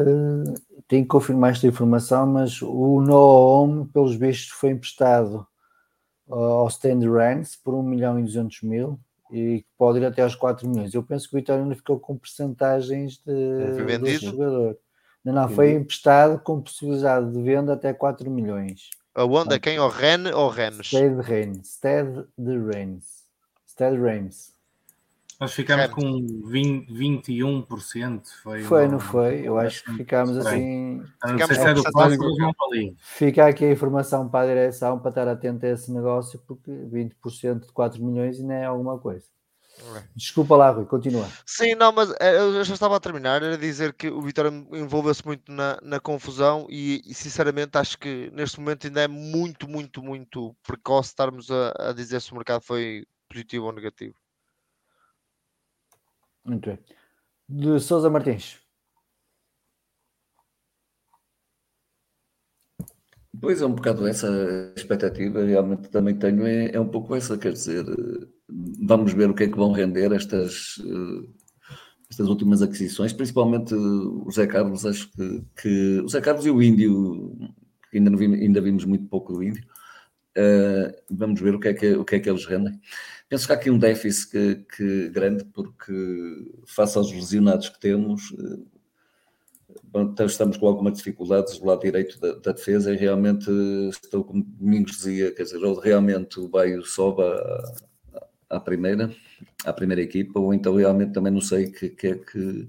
tenho 0.88 1.04
que 1.04 1.10
confirmar 1.10 1.52
esta 1.52 1.68
informação, 1.68 2.26
mas 2.28 2.62
o 2.62 3.02
Noam, 3.02 3.86
pelos 3.88 4.16
vistos, 4.16 4.50
foi 4.52 4.72
emprestado 4.72 5.48
ao 6.30 6.68
Stand 6.68 7.00
Rams 7.10 7.56
por 7.56 7.74
1 7.74 7.82
milhão 7.84 8.20
e 8.20 8.24
200 8.24 8.62
mil 8.62 9.00
e 9.32 9.66
pode 9.78 10.00
ir 10.00 10.06
até 10.06 10.22
aos 10.24 10.36
4 10.36 10.68
milhões. 10.68 10.94
Eu 10.94 11.04
penso 11.04 11.30
que 11.30 11.36
o 11.36 11.40
Vitória 11.40 11.64
não 11.64 11.76
ficou 11.76 12.00
com 12.00 12.18
percentagens 12.18 13.18
de, 13.18 13.76
Foi 13.76 13.86
desse 13.86 13.98
vendido? 13.98 14.26
jogador. 14.32 14.78
Não, 15.24 15.34
não, 15.34 15.50
foi 15.50 15.74
emprestado 15.74 16.40
com 16.40 16.62
possibilidade 16.62 17.32
de 17.32 17.42
venda 17.42 17.74
até 17.74 17.94
4 17.94 18.30
milhões. 18.32 18.90
Aonde? 19.14 19.54
A 19.54 19.60
quem? 19.60 19.78
Ao 19.78 19.90
Ren 19.90 20.32
ou 20.34 20.50
Rennes? 20.50 20.88
Stead 20.88 21.20
Reims. 21.22 21.68
Stead 21.76 22.26
de 22.38 22.58
Reims. 22.58 23.24
Stead 23.68 24.00
Reims. 24.00 24.54
Nós 25.40 25.54
ficámos 25.54 25.86
Ramos. 25.86 26.04
com 26.04 26.50
20, 26.50 26.92
21%. 26.92 28.28
Foi, 28.44 28.62
Foi, 28.64 28.84
uma- 28.84 28.92
não 28.92 29.00
foi? 29.00 29.48
Eu 29.48 29.58
acho 29.58 29.86
que 29.86 29.94
ficámos 29.94 30.38
assim. 30.38 30.98
Eu 30.98 30.98
Não 30.98 31.08
Ficámos 31.34 31.46
sei 31.48 31.56
se 31.56 31.70
é 31.70 31.74
do 31.74 32.38
não 32.38 32.54
ali. 32.68 32.96
Fica 33.00 33.48
aqui 33.48 33.64
a 33.64 33.72
informação 33.72 34.28
para 34.28 34.46
a 34.46 34.48
direção 34.48 35.00
para 35.00 35.10
estar 35.10 35.28
atento 35.30 35.66
a 35.66 35.70
esse 35.70 35.92
negócio, 35.94 36.44
porque 36.46 36.70
20% 36.70 37.68
de 37.68 37.72
4 37.72 38.04
milhões 38.04 38.38
ainda 38.38 38.54
é 38.54 38.66
alguma 38.66 39.00
coisa. 39.00 39.26
É. 39.96 40.04
Desculpa 40.14 40.58
lá, 40.58 40.72
Rui, 40.72 40.86
continua. 40.86 41.26
Sim, 41.46 41.74
não, 41.76 41.94
mas 41.94 42.14
eh, 42.20 42.38
eu 42.38 42.62
já 42.66 42.74
estava 42.74 42.98
a 42.98 43.00
terminar. 43.00 43.42
Era 43.42 43.58
dizer 43.58 43.94
que 43.94 44.10
o 44.10 44.22
Vitória 44.22 44.50
envolveu-se 44.74 45.26
muito 45.26 45.50
na, 45.50 45.80
na 45.82 46.02
confusão 46.02 46.68
e, 46.70 47.02
e, 47.06 47.14
sinceramente 47.14 47.78
acho 47.78 47.98
que 47.98 48.30
neste 48.34 48.60
momento 48.60 48.88
ainda 48.88 49.02
é 49.02 49.08
muito, 49.08 49.70
muito, 49.70 50.04
muito 50.04 50.54
precoce 50.68 51.10
estarmos 51.10 51.50
a, 51.50 51.92
a 51.92 51.94
dizer 51.94 52.22
se 52.22 52.34
o 52.34 52.36
mercado 52.36 52.62
foi 52.62 53.06
positivo 53.30 53.68
ou 53.68 53.72
negativo. 53.72 54.16
Muito 56.46 56.70
bem. 56.70 56.80
De 57.48 57.80
Souza 57.80 58.10
Martins. 58.10 58.60
Pois 63.42 63.62
é, 63.62 63.66
um 63.66 63.74
bocado 63.74 64.08
essa 64.08 64.28
expectativa, 64.76 65.44
realmente 65.44 65.90
também 65.90 66.18
tenho, 66.18 66.46
é, 66.46 66.72
é 66.74 66.80
um 66.80 66.90
pouco 66.90 67.16
essa, 67.16 67.38
quer 67.38 67.54
dizer, 67.54 67.86
vamos 68.82 69.14
ver 69.14 69.30
o 69.30 69.34
que 69.34 69.44
é 69.44 69.48
que 69.48 69.56
vão 69.56 69.72
render 69.72 70.12
estas, 70.12 70.76
eh, 70.80 71.30
estas 72.10 72.28
últimas 72.28 72.62
aquisições, 72.62 73.14
principalmente 73.14 73.74
o 73.76 74.30
Zé 74.32 74.48
Carlos, 74.48 74.86
acho 74.86 75.12
que, 75.12 75.44
que 75.62 76.02
o 76.02 76.10
Zé 76.10 76.22
Carlos 76.22 76.46
e 76.46 76.52
o 76.52 76.62
Índio, 76.62 77.38
ainda, 77.94 78.16
vimos, 78.18 78.40
ainda 78.40 78.62
vimos 78.62 78.86
muito 78.86 79.08
pouco 79.08 79.34
do 79.34 79.44
Índio, 79.44 79.64
Uh, 80.38 80.94
vamos 81.10 81.42
ver 81.42 81.56
o 81.56 81.60
que, 81.60 81.68
é 81.70 81.74
que, 81.74 81.94
o 81.96 82.06
que 82.06 82.16
é 82.16 82.20
que 82.20 82.30
eles 82.30 82.46
rendem. 82.46 82.80
Penso 83.30 83.46
que 83.46 83.54
há 83.54 83.56
aqui 83.56 83.70
um 83.70 83.78
déficit 83.78 84.32
que, 84.32 84.56
que 84.76 85.10
grande, 85.10 85.46
porque 85.46 85.94
face 86.66 86.98
aos 86.98 87.12
lesionados 87.12 87.70
que 87.70 87.80
temos, 87.80 88.34
então 89.94 90.26
estamos 90.26 90.58
com 90.58 90.68
algumas 90.68 90.98
dificuldades 90.98 91.60
do 91.60 91.66
lado 91.66 91.82
direito 91.82 92.20
da, 92.20 92.34
da, 92.34 92.52
defesa 92.52 92.92
e 92.92 92.98
realmente 92.98 93.50
estou, 93.90 94.24
como 94.24 94.44
Domingos 94.44 94.94
dizia, 94.94 95.32
quer 95.32 95.44
dizer, 95.44 95.64
ou 95.64 95.80
realmente 95.80 96.40
o 96.40 96.48
Baio 96.48 96.84
sobe 96.84 97.22
à, 97.22 98.58
à 98.58 98.60
primeira, 98.60 99.14
à 99.64 99.74
primeira 99.74 100.02
equipa, 100.02 100.40
ou 100.40 100.54
então 100.54 100.76
realmente 100.76 101.14
também 101.14 101.32
não 101.32 101.42
sei 101.42 101.72
que, 101.72 101.90
que 101.90 102.08
é 102.08 102.16
que 102.16 102.68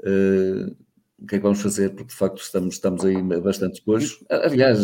uh, 0.00 0.76
o 1.18 1.26
que 1.26 1.36
é 1.36 1.38
que 1.38 1.44
vamos 1.44 1.60
fazer, 1.60 1.90
porque 1.90 2.10
de 2.10 2.14
facto 2.14 2.38
estamos, 2.38 2.74
estamos 2.74 3.04
aí 3.04 3.22
bastante 3.40 3.76
depois. 3.80 4.18
Aliás, 4.28 4.78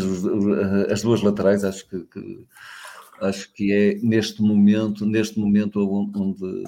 as 0.91 1.03
duas 1.03 1.23
laterais 1.23 1.65
acho 1.65 1.89
que, 1.89 2.01
que, 2.05 2.47
acho 3.21 3.53
que 3.53 3.73
é 3.73 3.95
neste 3.97 4.43
momento, 4.43 5.07
neste 5.07 5.39
momento 5.39 5.81
onde, 6.13 6.65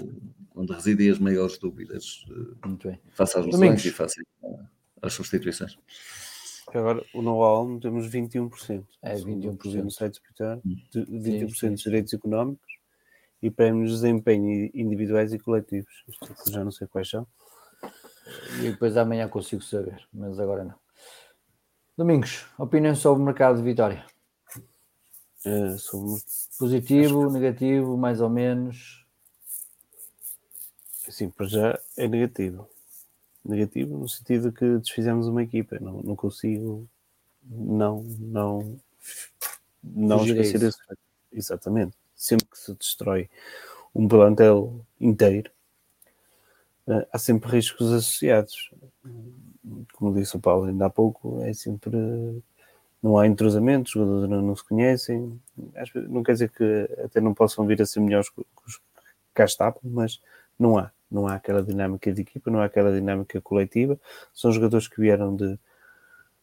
onde 0.55 0.73
residem 0.73 1.11
as 1.11 1.19
maiores 1.19 1.59
dúvidas. 1.59 2.25
Muito 2.65 2.89
bem. 2.89 3.01
Face 3.11 3.39
às 3.39 3.47
lesões 3.47 3.85
e 3.85 3.91
face 3.91 4.23
às 5.01 5.13
substituições. 5.13 5.77
Agora, 6.69 7.05
o 7.15 7.21
know-how 7.21 7.79
temos 7.81 8.09
21%. 8.09 8.85
É, 9.03 9.15
21%. 9.17 9.83
No 9.83 9.91
site 9.91 10.15
hospital, 10.15 10.63
21% 10.95 11.49
sim, 11.49 11.55
sim. 11.55 11.75
de 11.75 11.83
direitos 11.83 12.15
económicos 12.15 12.73
e 13.43 13.51
prémios 13.51 13.91
de 13.91 13.97
desempenho 13.97 14.71
individuais 14.73 15.33
e 15.33 15.39
coletivos. 15.39 15.93
Isto 16.09 16.51
já 16.51 16.65
não 16.65 16.71
sei 16.71 16.87
quais 16.87 17.11
são. 17.11 17.27
E 18.61 18.71
depois 18.71 18.97
amanhã 18.97 19.29
consigo 19.29 19.63
saber, 19.63 20.07
mas 20.13 20.39
agora 20.39 20.65
não. 20.65 20.75
Domingos, 21.97 22.47
opinião 22.57 22.95
sobre 22.95 23.23
o 23.23 23.27
mercado 23.27 23.57
de 23.57 23.63
Vitória? 23.63 24.07
É, 25.45 25.77
sobre... 25.79 26.23
Positivo, 26.59 27.31
negativo, 27.31 27.97
mais 27.97 28.21
ou 28.21 28.31
menos? 28.31 29.05
Sim, 31.09 31.31
para 31.31 31.47
já 31.47 31.79
é 31.97 32.07
negativo. 32.07 32.69
Negativo 33.45 33.99
no 33.99 34.09
sentido 34.09 34.53
que 34.53 34.79
desfizemos 34.79 35.27
uma 35.27 35.43
equipa. 35.43 35.79
Não, 35.81 36.01
não 36.03 36.15
consigo 36.15 36.89
não, 37.45 38.03
não, 38.19 38.81
não 39.83 40.19
Fugir 40.21 40.39
esquecer 40.41 40.67
esse 40.67 40.79
Exatamente. 41.33 41.97
Sempre 42.15 42.47
que 42.47 42.59
se 42.59 42.75
destrói 42.75 43.29
um 43.95 44.07
plantel 44.07 44.85
inteiro, 45.01 45.51
eh, 46.87 47.09
há 47.13 47.19
sempre 47.19 47.51
riscos 47.51 47.91
associados. 47.93 48.71
Como 49.95 50.15
disse 50.15 50.37
o 50.37 50.41
Paulo 50.41 50.67
ainda 50.67 50.87
há 50.87 50.91
pouco, 50.91 51.43
é 51.43 51.53
sempre. 51.53 51.97
Não 53.03 53.19
há 53.19 53.27
entrosamento, 53.27 53.87
os 53.87 53.93
jogadores 53.93 54.31
não, 54.31 54.43
não 54.43 54.57
se 54.57 54.65
conhecem. 54.65 55.41
Não 56.09 56.23
quer 56.23 56.33
dizer 56.33 56.51
que 56.51 56.89
até 57.05 57.21
não 57.21 57.35
possam 57.35 57.67
vir 57.67 57.83
a 57.83 57.87
ser 57.87 58.01
melhores 58.01 58.29
que 58.29 58.41
os 58.67 58.77
que 58.77 58.83
cá 59.35 59.45
estavam, 59.45 59.81
mas 59.83 60.21
não 60.59 60.79
há. 60.79 60.91
Não 61.11 61.27
há 61.27 61.35
aquela 61.35 61.63
dinâmica 61.63 62.13
de 62.13 62.23
equipa, 62.23 62.51
não 62.51 62.61
há 62.61 62.67
aquela 62.67 62.93
dinâmica 62.93 63.41
coletiva. 63.41 63.99
São 64.33 64.53
jogadores 64.53 64.89
que 64.89 65.01
vieram 65.01 65.35
de 65.35 65.59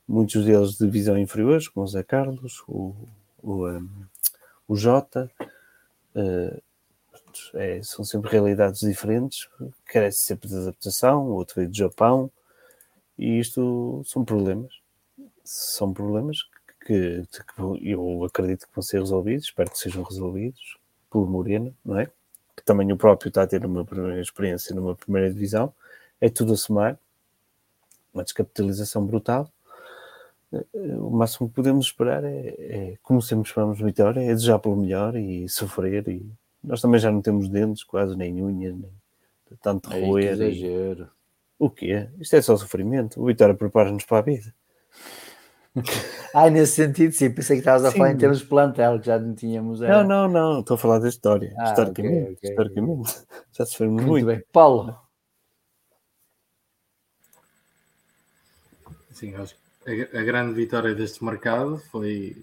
muitos 0.08 0.44
deles 0.46 0.72
de 0.72 0.86
divisão 0.86 1.18
inferiores, 1.18 1.68
como 1.68 1.86
o 1.86 1.88
Zé 1.88 2.04
Carlos, 2.04 2.64
o, 2.68 2.94
o, 3.42 3.68
um, 3.68 3.90
o 4.68 4.76
Jota. 4.76 5.32
Uh, 6.16 6.62
é, 7.54 7.82
são 7.84 8.04
sempre 8.04 8.30
realidades 8.32 8.82
diferentes, 8.82 9.48
carece 9.86 10.26
sempre 10.26 10.50
de 10.50 10.56
adaptação, 10.56 11.28
o 11.28 11.34
outro 11.34 11.56
veio 11.56 11.70
do 11.70 11.78
Japão, 11.78 12.30
e 13.18 13.40
isto 13.40 14.02
são 14.06 14.26
problemas. 14.26 14.74
São 15.44 15.94
problemas 15.94 16.49
que, 16.90 17.24
que, 17.56 17.92
eu 17.92 18.24
acredito 18.24 18.66
que 18.66 18.76
vão 18.76 18.82
ser 18.82 19.00
resolvidos, 19.00 19.46
espero 19.46 19.70
que 19.70 19.78
sejam 19.78 20.02
resolvidos 20.02 20.78
por 21.08 21.30
Morena, 21.30 21.72
não 21.86 22.00
é? 22.00 22.08
Que 22.56 22.64
também 22.66 22.92
o 22.92 22.98
próprio 22.98 23.30
está 23.30 23.44
a 23.44 23.48
ter 23.48 23.64
uma 23.64 23.86
primeira 23.86 24.20
experiência 24.20 24.76
numa 24.76 24.96
primeira 24.96 25.32
divisão, 25.32 25.72
é 26.20 26.30
tudo 26.30 26.54
a 26.54 26.58
somar, 26.58 26.98
uma 28.12 28.24
descapitalização 28.24 29.06
brutal. 29.06 29.52
O 31.00 31.12
máximo 31.12 31.48
que 31.48 31.54
podemos 31.54 31.86
esperar 31.86 32.24
é, 32.24 32.56
é 32.58 32.98
como 33.04 33.22
sempre 33.22 33.48
esperamos 33.48 33.80
vitória, 33.80 34.20
é 34.20 34.34
desejar 34.34 34.58
pelo 34.58 34.76
melhor 34.76 35.16
e 35.16 35.48
sofrer 35.48 36.08
e 36.08 36.26
nós 36.64 36.82
também 36.82 37.00
já 37.00 37.12
não 37.12 37.22
temos 37.22 37.48
dentes, 37.48 37.84
quase 37.84 38.18
nem 38.18 38.42
unhas, 38.44 38.76
nem 38.76 38.92
tanto 39.62 39.94
é 39.94 40.06
roer. 40.06 40.32
exagero. 40.32 41.04
E... 41.04 41.20
O 41.60 41.70
quê? 41.70 42.08
Isto 42.20 42.36
é 42.36 42.42
só 42.42 42.58
sofrimento. 42.58 43.22
O 43.22 43.26
Vitória 43.26 43.54
prepara-nos 43.54 44.06
para 44.06 44.18
a 44.18 44.22
vida. 44.22 44.54
ah, 46.34 46.50
nesse 46.50 46.74
sentido, 46.74 47.12
sim. 47.12 47.32
Pensei 47.32 47.58
que 47.58 47.62
estavas 47.62 47.86
a 47.86 47.92
sim. 47.92 47.98
falar 47.98 48.12
em 48.12 48.18
termos 48.18 48.40
de 48.40 48.46
plantel, 48.46 49.00
que 49.00 49.06
já 49.06 49.20
não 49.20 49.34
tínhamos. 49.36 49.82
Era... 49.82 50.04
Não, 50.04 50.28
não, 50.28 50.28
não. 50.28 50.60
Estou 50.60 50.76
a 50.76 50.78
falar 50.78 51.00
da 51.00 51.10
história. 51.10 51.54
Ah, 51.58 51.70
historicamente. 51.70 52.16
Okay, 52.16 52.34
okay. 52.34 52.50
historicamente. 52.50 53.26
Já 53.52 53.66
sofremos 53.66 54.04
muito. 54.04 54.10
Muito 54.10 54.26
bem. 54.26 54.44
Paulo. 54.52 54.98
Sim, 59.12 59.36
acho 59.36 59.56
que 59.84 60.10
a, 60.14 60.20
a 60.20 60.24
grande 60.24 60.54
vitória 60.54 60.96
deste 60.96 61.24
mercado 61.24 61.78
foi 61.92 62.38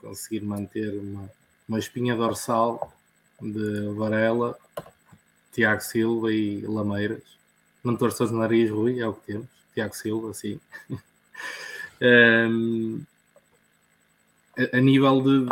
conseguir 0.00 0.40
manter 0.40 0.90
uma, 0.98 1.30
uma 1.68 1.78
espinha 1.78 2.16
dorsal 2.16 2.92
de 3.40 3.88
Varela, 3.94 4.56
Tiago 5.52 5.82
Silva 5.82 6.32
e 6.32 6.62
Lameiras. 6.66 7.22
Não 7.82 7.96
torças 7.96 8.30
o 8.30 8.36
nariz, 8.36 8.70
Rui, 8.70 9.00
é 9.00 9.06
o 9.06 9.12
que 9.12 9.32
temos. 9.32 9.48
Tiago 9.74 9.94
Silva, 9.94 10.32
sim. 10.32 10.58
um, 12.00 13.02
a, 14.56 14.76
a, 14.76 14.80
nível 14.80 15.22
de, 15.22 15.48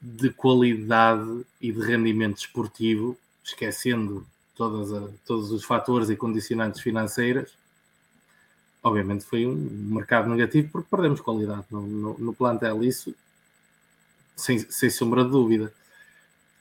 de 0.00 0.30
qualidade 0.30 1.44
e 1.60 1.72
de 1.72 1.80
rendimento 1.80 2.38
esportivo, 2.38 3.16
esquecendo 3.44 4.26
todas 4.54 4.92
a, 4.92 5.08
todos 5.26 5.50
os 5.50 5.64
fatores 5.64 6.10
e 6.10 6.16
condicionantes 6.16 6.80
financeiras, 6.80 7.52
obviamente 8.82 9.24
foi 9.24 9.46
um 9.46 9.54
mercado 9.54 10.28
negativo 10.28 10.68
porque 10.70 10.88
perdemos 10.90 11.20
qualidade 11.20 11.64
no, 11.70 11.82
no, 11.82 12.18
no 12.18 12.34
plantel. 12.34 12.82
Isso 12.82 13.14
sem, 14.36 14.58
sem 14.58 14.90
sombra 14.90 15.24
de 15.24 15.30
dúvida 15.30 15.72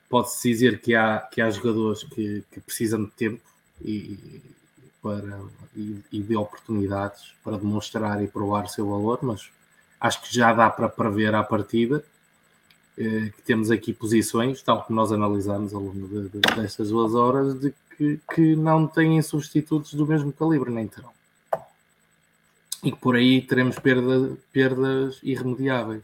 pode-se 0.10 0.50
dizer 0.50 0.80
que 0.80 0.95
há, 0.95 1.19
que 1.19 1.42
há 1.42 1.50
jogadores 1.50 2.03
que, 2.03 2.44
que 2.52 2.60
precisam 2.61 3.03
de 3.03 3.11
tempo 3.11 3.44
e, 3.84 4.42
para, 5.01 5.40
e, 5.76 6.01
e, 6.11 6.22
de 6.22 6.35
oportunidades 6.35 7.34
para 7.43 7.58
demonstrar 7.58 8.24
e 8.24 8.27
provar 8.27 8.66
o 8.66 8.69
seu 8.69 8.90
valor, 8.90 9.19
mas 9.22 9.50
acho 10.00 10.22
que 10.22 10.34
já 10.34 10.53
dá 10.53 10.69
para 10.69 10.90
prever 10.90 11.34
à 11.35 11.43
partida 11.43 12.03
eh, 12.98 13.32
que 13.35 13.42
temos 13.43 13.69
aqui 13.69 13.93
posições, 13.93 14.61
tal 14.64 14.84
como 14.84 15.00
nós 15.00 15.11
analisamos 15.11 15.74
ao 15.74 15.82
longo 15.82 16.08
de, 16.08 16.30
de, 16.30 16.40
destas 16.56 16.90
duas 16.90 17.14
horas, 17.14 17.59
de 17.59 17.74
que, 17.95 18.19
que 18.34 18.56
não 18.56 18.88
têm 18.88 19.22
substitutos 19.22 19.93
do 19.93 20.06
mesmo 20.06 20.34
calibre, 20.34 20.72
nem 20.72 20.88
terão. 20.88 21.11
E 22.84 22.92
que 22.92 22.98
por 22.98 23.16
aí 23.16 23.42
teremos 23.42 23.77
perda, 23.77 24.35
perdas 24.51 25.19
irremediáveis. 25.22 26.03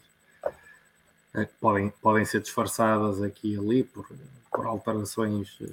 Que 1.34 1.50
podem, 1.60 1.90
podem 2.00 2.26
ser 2.26 2.42
disfarçadas 2.42 3.24
aqui 3.24 3.54
e 3.54 3.58
ali 3.58 3.84
por, 3.84 4.08
por 4.52 4.68
alterações 4.68 5.58
eh, 5.62 5.68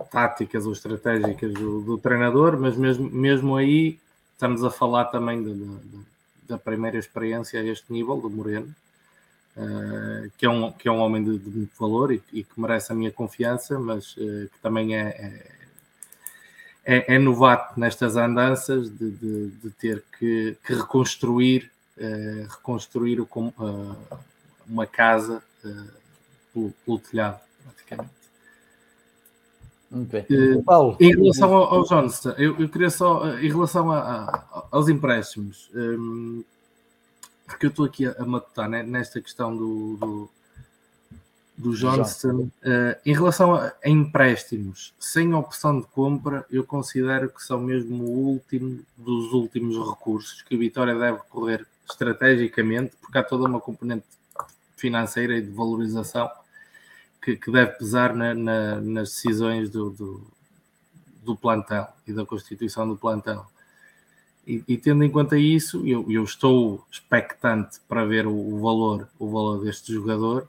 táticas 0.00 0.66
ou 0.66 0.72
estratégicas 0.72 1.52
do, 1.52 1.80
do, 1.82 1.98
treinador, 1.98 2.58
mas 2.58 2.76
mesmo, 2.76 3.10
mesmo 3.10 3.56
aí 3.56 3.98
estamos 4.32 4.62
a 4.64 4.70
falar 4.70 5.06
também 5.06 5.42
de, 5.42 5.54
de, 5.54 5.98
da 6.48 6.58
primeira 6.58 6.98
experiência 6.98 7.60
a 7.60 7.64
este 7.64 7.92
nível, 7.92 8.16
do 8.16 8.30
Moreno, 8.30 8.74
uh, 9.56 10.30
que, 10.36 10.46
é 10.46 10.50
um, 10.50 10.70
que 10.72 10.88
é 10.88 10.92
um 10.92 10.98
homem 10.98 11.24
de, 11.24 11.38
de 11.38 11.50
muito 11.50 11.72
valor 11.78 12.12
e, 12.12 12.22
e, 12.32 12.44
que 12.44 12.60
merece 12.60 12.92
a 12.92 12.94
minha 12.94 13.10
confiança, 13.10 13.78
mas 13.78 14.16
uh, 14.16 14.48
que 14.52 14.58
também 14.62 14.96
é, 14.96 15.08
é, 15.08 15.56
é, 16.84 17.14
é, 17.14 17.18
novato 17.18 17.78
nestas 17.78 18.16
andanças 18.16 18.88
de, 18.90 19.10
de 19.10 19.70
ter 19.70 20.04
que, 20.18 20.56
que 20.64 20.74
reconstruir, 20.74 21.70
uh, 21.98 22.46
reconstruir 22.48 23.20
o, 23.20 23.28
uma 24.68 24.86
casa 24.86 25.42
uh, 25.64 25.90
pelo, 26.52 26.70
pelo, 26.84 26.98
telhado, 26.98 27.40
praticamente. 27.64 28.15
Uh, 29.90 30.62
Paulo, 30.64 30.96
em 31.00 31.14
relação 31.14 31.54
ao, 31.54 31.74
ao 31.74 31.84
Johnston, 31.84 32.30
eu, 32.30 32.58
eu, 32.58 32.68
queria 32.68 32.90
só, 32.90 33.24
uh, 33.24 33.38
em 33.38 33.48
relação 33.48 33.90
a, 33.92 33.98
a, 33.98 34.64
aos 34.72 34.88
empréstimos, 34.88 35.70
um, 35.74 36.42
porque 37.46 37.66
eu 37.66 37.70
estou 37.70 37.86
aqui 37.86 38.04
a, 38.04 38.16
a 38.18 38.24
matutar 38.24 38.68
né, 38.68 38.82
nesta 38.82 39.20
questão 39.20 39.56
do, 39.56 39.96
do, 39.96 40.30
do 41.56 41.74
Johnston. 41.76 42.50
Uh, 42.64 42.96
em 43.04 43.14
relação 43.14 43.54
a, 43.54 43.72
a, 43.82 43.88
empréstimos 43.88 44.92
sem 44.98 45.32
opção 45.34 45.80
de 45.80 45.86
compra, 45.86 46.44
eu 46.50 46.64
considero 46.64 47.28
que 47.30 47.42
são 47.42 47.60
mesmo 47.60 48.04
o 48.04 48.28
último 48.32 48.80
dos 48.96 49.32
últimos 49.32 49.76
recursos 49.88 50.42
que 50.42 50.56
a 50.56 50.58
Vitória 50.58 50.98
deve 50.98 51.18
correr 51.30 51.64
estrategicamente, 51.88 52.96
porque 53.00 53.18
há 53.18 53.22
toda 53.22 53.48
uma 53.48 53.60
componente 53.60 54.04
financeira 54.76 55.36
e 55.36 55.42
de 55.42 55.50
valorização 55.50 56.28
que, 57.26 57.36
que 57.36 57.50
deve 57.50 57.72
pesar 57.72 58.14
na, 58.14 58.32
na, 58.32 58.80
nas 58.80 59.10
decisões 59.10 59.68
do, 59.68 59.90
do, 59.90 60.22
do, 61.24 61.34
plantel 61.34 61.88
e 62.06 62.12
da 62.12 62.24
constituição 62.24 62.86
do 62.86 62.96
plantel. 62.96 63.44
E, 64.46 64.62
e 64.68 64.78
tendo 64.78 65.02
em 65.02 65.10
conta 65.10 65.36
isso, 65.36 65.84
eu, 65.84 66.06
eu 66.08 66.22
estou 66.22 66.86
expectante 66.88 67.80
para 67.88 68.04
ver 68.04 68.28
o, 68.28 68.32
o, 68.32 68.60
valor, 68.60 69.08
o 69.18 69.28
valor 69.28 69.64
deste 69.64 69.92
jogador, 69.92 70.48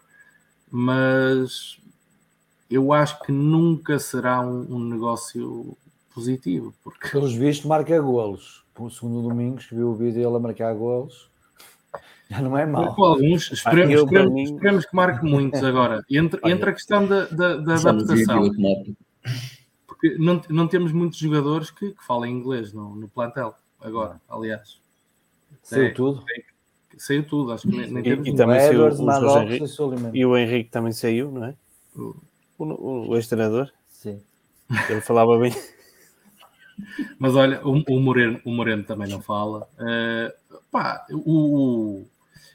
mas 0.70 1.80
eu 2.70 2.94
acho 2.94 3.24
que 3.24 3.32
nunca 3.32 3.98
será 3.98 4.40
um, 4.40 4.76
um 4.76 4.80
negócio 4.80 5.76
positivo. 6.14 6.76
Porque... 6.84 7.10
Pelos 7.10 7.34
vistos, 7.34 7.66
marca 7.66 8.00
golos. 8.00 8.64
O 8.78 8.88
segundo 8.92 9.28
domingo, 9.28 9.58
que 9.58 9.74
viu 9.74 9.90
o 9.90 9.96
vídeo 9.96 10.22
dele 10.22 10.36
a 10.36 10.40
marcar 10.40 10.76
golos. 10.76 11.28
Já 12.30 12.42
não 12.42 12.58
é 12.58 12.66
mau. 12.66 12.84
alguns, 13.04 13.52
esperemos, 13.52 13.96
ah, 13.96 14.04
esperemos, 14.04 14.34
mim... 14.34 14.44
esperemos, 14.44 14.86
que 14.86 14.96
marque 14.96 15.26
muitos 15.26 15.64
agora. 15.64 16.04
Entre, 16.10 16.40
entre 16.50 16.70
a 16.70 16.74
questão 16.74 17.06
da, 17.06 17.26
da, 17.26 17.58
da 17.58 17.76
adaptação. 17.76 18.52
Porque 19.86 20.16
não, 20.18 20.42
não 20.50 20.68
temos 20.68 20.92
muitos 20.92 21.18
jogadores 21.18 21.72
que, 21.72 21.92
que 21.92 22.06
falam 22.06 22.28
inglês 22.28 22.74
no, 22.74 22.96
no 22.96 23.08
plantel 23.08 23.56
agora, 23.82 24.20
aliás. 24.30 24.80
Saiu 25.64 25.86
é, 25.86 25.90
tudo. 25.90 26.24
É, 26.30 26.44
saiu 26.98 27.24
tudo, 27.26 27.52
acho 27.52 27.68
que 27.68 27.76
nem, 27.76 27.92
nem 27.92 28.04
e, 28.06 28.30
e 28.30 28.36
também 28.36 28.60
saiu 28.60 28.82
o, 28.82 29.06
o 29.06 29.42
Henrique, 29.42 29.66
e 30.14 30.26
o 30.26 30.38
Henrique 30.38 30.70
também 30.70 30.92
saiu, 30.92 31.32
não 31.32 31.46
é? 31.46 31.56
O, 31.96 32.16
o, 32.60 33.10
o 33.10 33.16
ex-treinador. 33.16 33.72
Sim. 33.88 34.22
Ele 34.90 35.02
falava 35.02 35.38
bem. 35.40 35.54
Mas 37.18 37.36
olha, 37.36 37.66
o, 37.66 37.84
o, 37.88 38.00
Moreno, 38.00 38.40
o 38.46 38.52
Moreno 38.52 38.84
também 38.84 39.10
não 39.10 39.22
fala. 39.22 39.68
Uh, 39.80 40.60
pá, 40.70 41.06
o, 41.12 42.06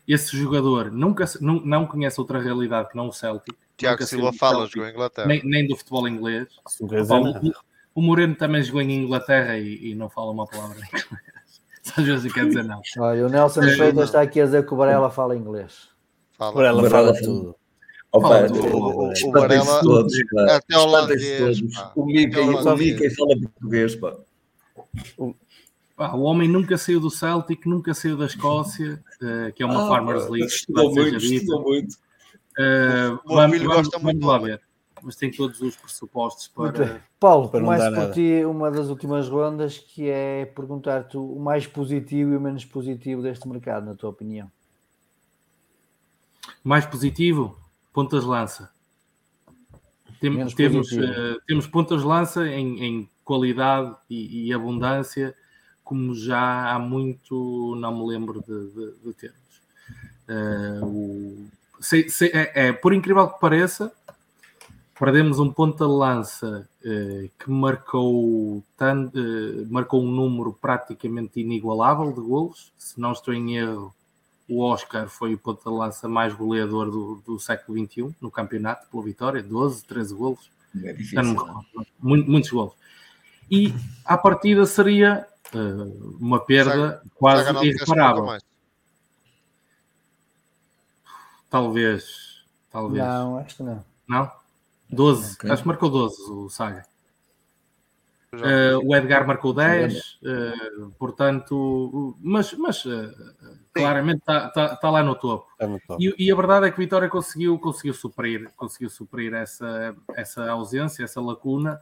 esse 0.06 0.36
jogador 0.36 0.90
nunca 0.90 1.24
não, 1.40 1.60
não 1.60 1.86
conhece 1.86 2.20
outra 2.20 2.40
realidade 2.40 2.90
que 2.90 2.96
não 2.96 3.08
o 3.08 3.12
Celtic. 3.12 3.56
Tiago 3.76 4.04
Silva 4.04 4.32
fala, 4.32 4.66
jogou 4.66 4.88
em 4.88 4.92
Inglaterra. 4.92 5.26
Nem, 5.26 5.42
nem, 5.44 5.66
do 5.66 5.76
futebol 5.76 6.08
inglês. 6.08 6.48
O, 6.80 8.00
o, 8.00 8.02
Moreno 8.02 8.34
também 8.34 8.62
jogou 8.62 8.82
em 8.82 9.04
Inglaterra 9.04 9.56
e, 9.58 9.90
e 9.90 9.94
não 9.94 10.08
fala 10.08 10.30
uma 10.30 10.46
palavra 10.46 10.76
em 10.78 10.86
inglês. 10.86 11.06
Às 11.96 12.04
vezes 12.04 12.32
quer 12.32 12.46
dizer 12.46 12.64
não. 12.64 12.80
Olha, 12.98 13.26
o 13.26 13.28
Nelson 13.28 13.62
é, 13.62 13.76
Freitas 13.76 14.04
está 14.04 14.22
aqui 14.22 14.40
a 14.40 14.44
dizer 14.44 14.64
que 14.64 14.72
o 14.72 14.76
Varela 14.76 15.10
fala 15.10 15.36
inglês. 15.36 15.88
Fala. 16.38 16.54
Varela 16.54 16.90
fala 16.90 17.12
tudo. 17.14 17.56
Opa, 18.12 18.46
o, 18.46 19.08
o, 19.08 19.08
o 19.10 19.32
Varela, 19.32 19.80
todos, 19.80 20.12
até 20.50 20.76
o 20.76 20.82
holandês. 20.82 21.60
O 21.96 22.04
Mickey 22.04 23.10
fala 23.10 23.34
português, 23.40 23.96
pá. 23.96 24.14
O, 25.16 25.34
o 26.14 26.22
homem 26.22 26.48
nunca 26.48 26.76
saiu 26.76 27.00
do 27.00 27.10
Celtic, 27.10 27.66
nunca 27.66 27.94
saiu 27.94 28.16
da 28.16 28.26
Escócia, 28.26 29.02
uh, 29.20 29.52
que 29.52 29.62
é 29.62 29.66
uma 29.66 29.84
ah, 29.84 29.88
Farmers 29.88 30.28
League. 30.28 30.46
Estudou 30.46 30.94
muito, 30.94 31.16
estudou 31.16 31.62
muito. 31.62 31.94
Uh, 32.58 33.18
o 33.24 33.34
vamos, 33.34 33.56
filho 33.56 33.68
vamos, 33.68 33.88
gosta 33.88 33.98
muito 33.98 34.26
lá 34.26 34.38
ver. 34.38 34.60
Mas 35.02 35.16
tem 35.16 35.30
todos 35.30 35.60
os 35.60 35.76
pressupostos 35.76 36.48
para. 36.48 37.02
Paulo, 37.18 37.48
para 37.48 37.60
mais 37.60 37.94
por 37.94 38.12
ti, 38.12 38.44
uma 38.44 38.70
das 38.70 38.88
últimas 38.88 39.28
rondas 39.28 39.78
que 39.78 40.08
é 40.08 40.44
perguntar-te 40.46 41.16
o 41.16 41.38
mais 41.38 41.66
positivo 41.66 42.32
e 42.32 42.36
o 42.36 42.40
menos 42.40 42.64
positivo 42.64 43.20
deste 43.20 43.48
mercado, 43.48 43.86
na 43.86 43.94
tua 43.94 44.10
opinião. 44.10 44.50
Mais 46.62 46.86
positivo? 46.86 47.58
Pontas 47.92 48.24
lança. 48.24 48.70
Tem, 50.20 50.46
temos, 50.54 50.92
uh, 50.92 51.40
temos 51.48 51.66
pontas 51.66 52.04
lança 52.04 52.46
em, 52.46 52.84
em 52.84 53.10
qualidade 53.24 53.94
e, 54.08 54.46
e, 54.46 54.52
abundância 54.52 55.34
como 55.84 56.14
já 56.14 56.72
há 56.72 56.78
muito 56.78 57.76
não 57.76 57.98
me 57.98 58.06
lembro 58.06 58.42
de, 58.42 58.70
de, 58.70 58.92
de 59.04 59.12
termos. 59.14 59.42
Uh, 60.28 60.84
o, 60.86 61.50
se, 61.82 62.08
se, 62.08 62.26
é, 62.26 62.68
é, 62.68 62.72
por 62.72 62.94
incrível 62.94 63.28
que 63.28 63.40
pareça, 63.40 63.92
perdemos 64.98 65.40
um 65.40 65.50
ponta 65.50 65.84
de 65.84 65.90
lança 65.90 66.68
uh, 66.84 67.30
que 67.38 67.50
marcou, 67.50 68.62
tan, 68.76 69.06
uh, 69.06 69.66
marcou 69.68 70.02
um 70.02 70.10
número 70.10 70.52
praticamente 70.52 71.40
inigualável 71.40 72.12
de 72.12 72.20
golos. 72.20 72.72
Se 72.78 73.00
não 73.00 73.12
estou 73.12 73.34
em 73.34 73.56
erro, 73.56 73.92
o 74.48 74.62
Oscar 74.62 75.08
foi 75.08 75.34
o 75.34 75.38
ponta 75.38 75.68
de 75.68 75.76
lança 75.76 76.08
mais 76.08 76.32
goleador 76.32 76.90
do, 76.90 77.22
do 77.26 77.40
século 77.40 77.84
XXI 77.84 78.14
no 78.20 78.30
campeonato, 78.30 78.86
pela 78.88 79.02
vitória, 79.02 79.42
12, 79.42 79.84
13 79.84 80.14
golos. 80.14 80.50
É 80.84 80.92
difícil, 80.92 81.22
não, 81.22 81.64
muitos 82.00 82.50
golos. 82.50 82.74
E 83.50 83.74
a 84.04 84.16
partida 84.16 84.64
seria 84.64 85.26
uh, 85.54 86.16
uma 86.20 86.44
perda 86.44 87.02
quase 87.14 87.66
irreparável. 87.66 88.38
Talvez. 91.48 92.44
Talvez. 92.70 93.04
Não, 93.04 93.38
acho 93.38 93.56
que 93.56 93.62
não. 93.62 93.84
Não? 94.08 94.30
12. 94.90 95.34
Okay. 95.34 95.50
Acho 95.50 95.62
que 95.62 95.68
marcou 95.68 95.90
12 95.90 96.30
o 96.30 96.48
Saga. 96.48 96.84
Uh, 98.34 98.80
o 98.82 98.96
Edgar 98.96 99.26
marcou 99.26 99.52
10, 99.52 99.94
uh, 99.94 100.08
eh, 100.24 100.54
portanto, 100.98 102.16
mas, 102.18 102.54
mas 102.54 102.82
uh, 102.86 103.12
claramente 103.74 104.20
está 104.20 104.48
tá, 104.48 104.74
tá 104.74 104.90
lá 104.90 105.02
no 105.02 105.14
topo. 105.14 105.46
É 105.58 105.66
no 105.66 105.78
topo. 105.80 106.02
E, 106.02 106.14
e, 106.18 106.32
a 106.32 106.34
verdade 106.34 106.66
é 106.66 106.70
que 106.70 106.78
Vitória 106.78 107.10
conseguiu, 107.10 107.58
conseguiu 107.58 107.92
suprir, 107.92 108.50
conseguiu 108.56 108.88
suprir 108.88 109.34
essa, 109.34 109.94
essa 110.14 110.50
ausência, 110.50 111.04
essa 111.04 111.20
lacuna, 111.20 111.78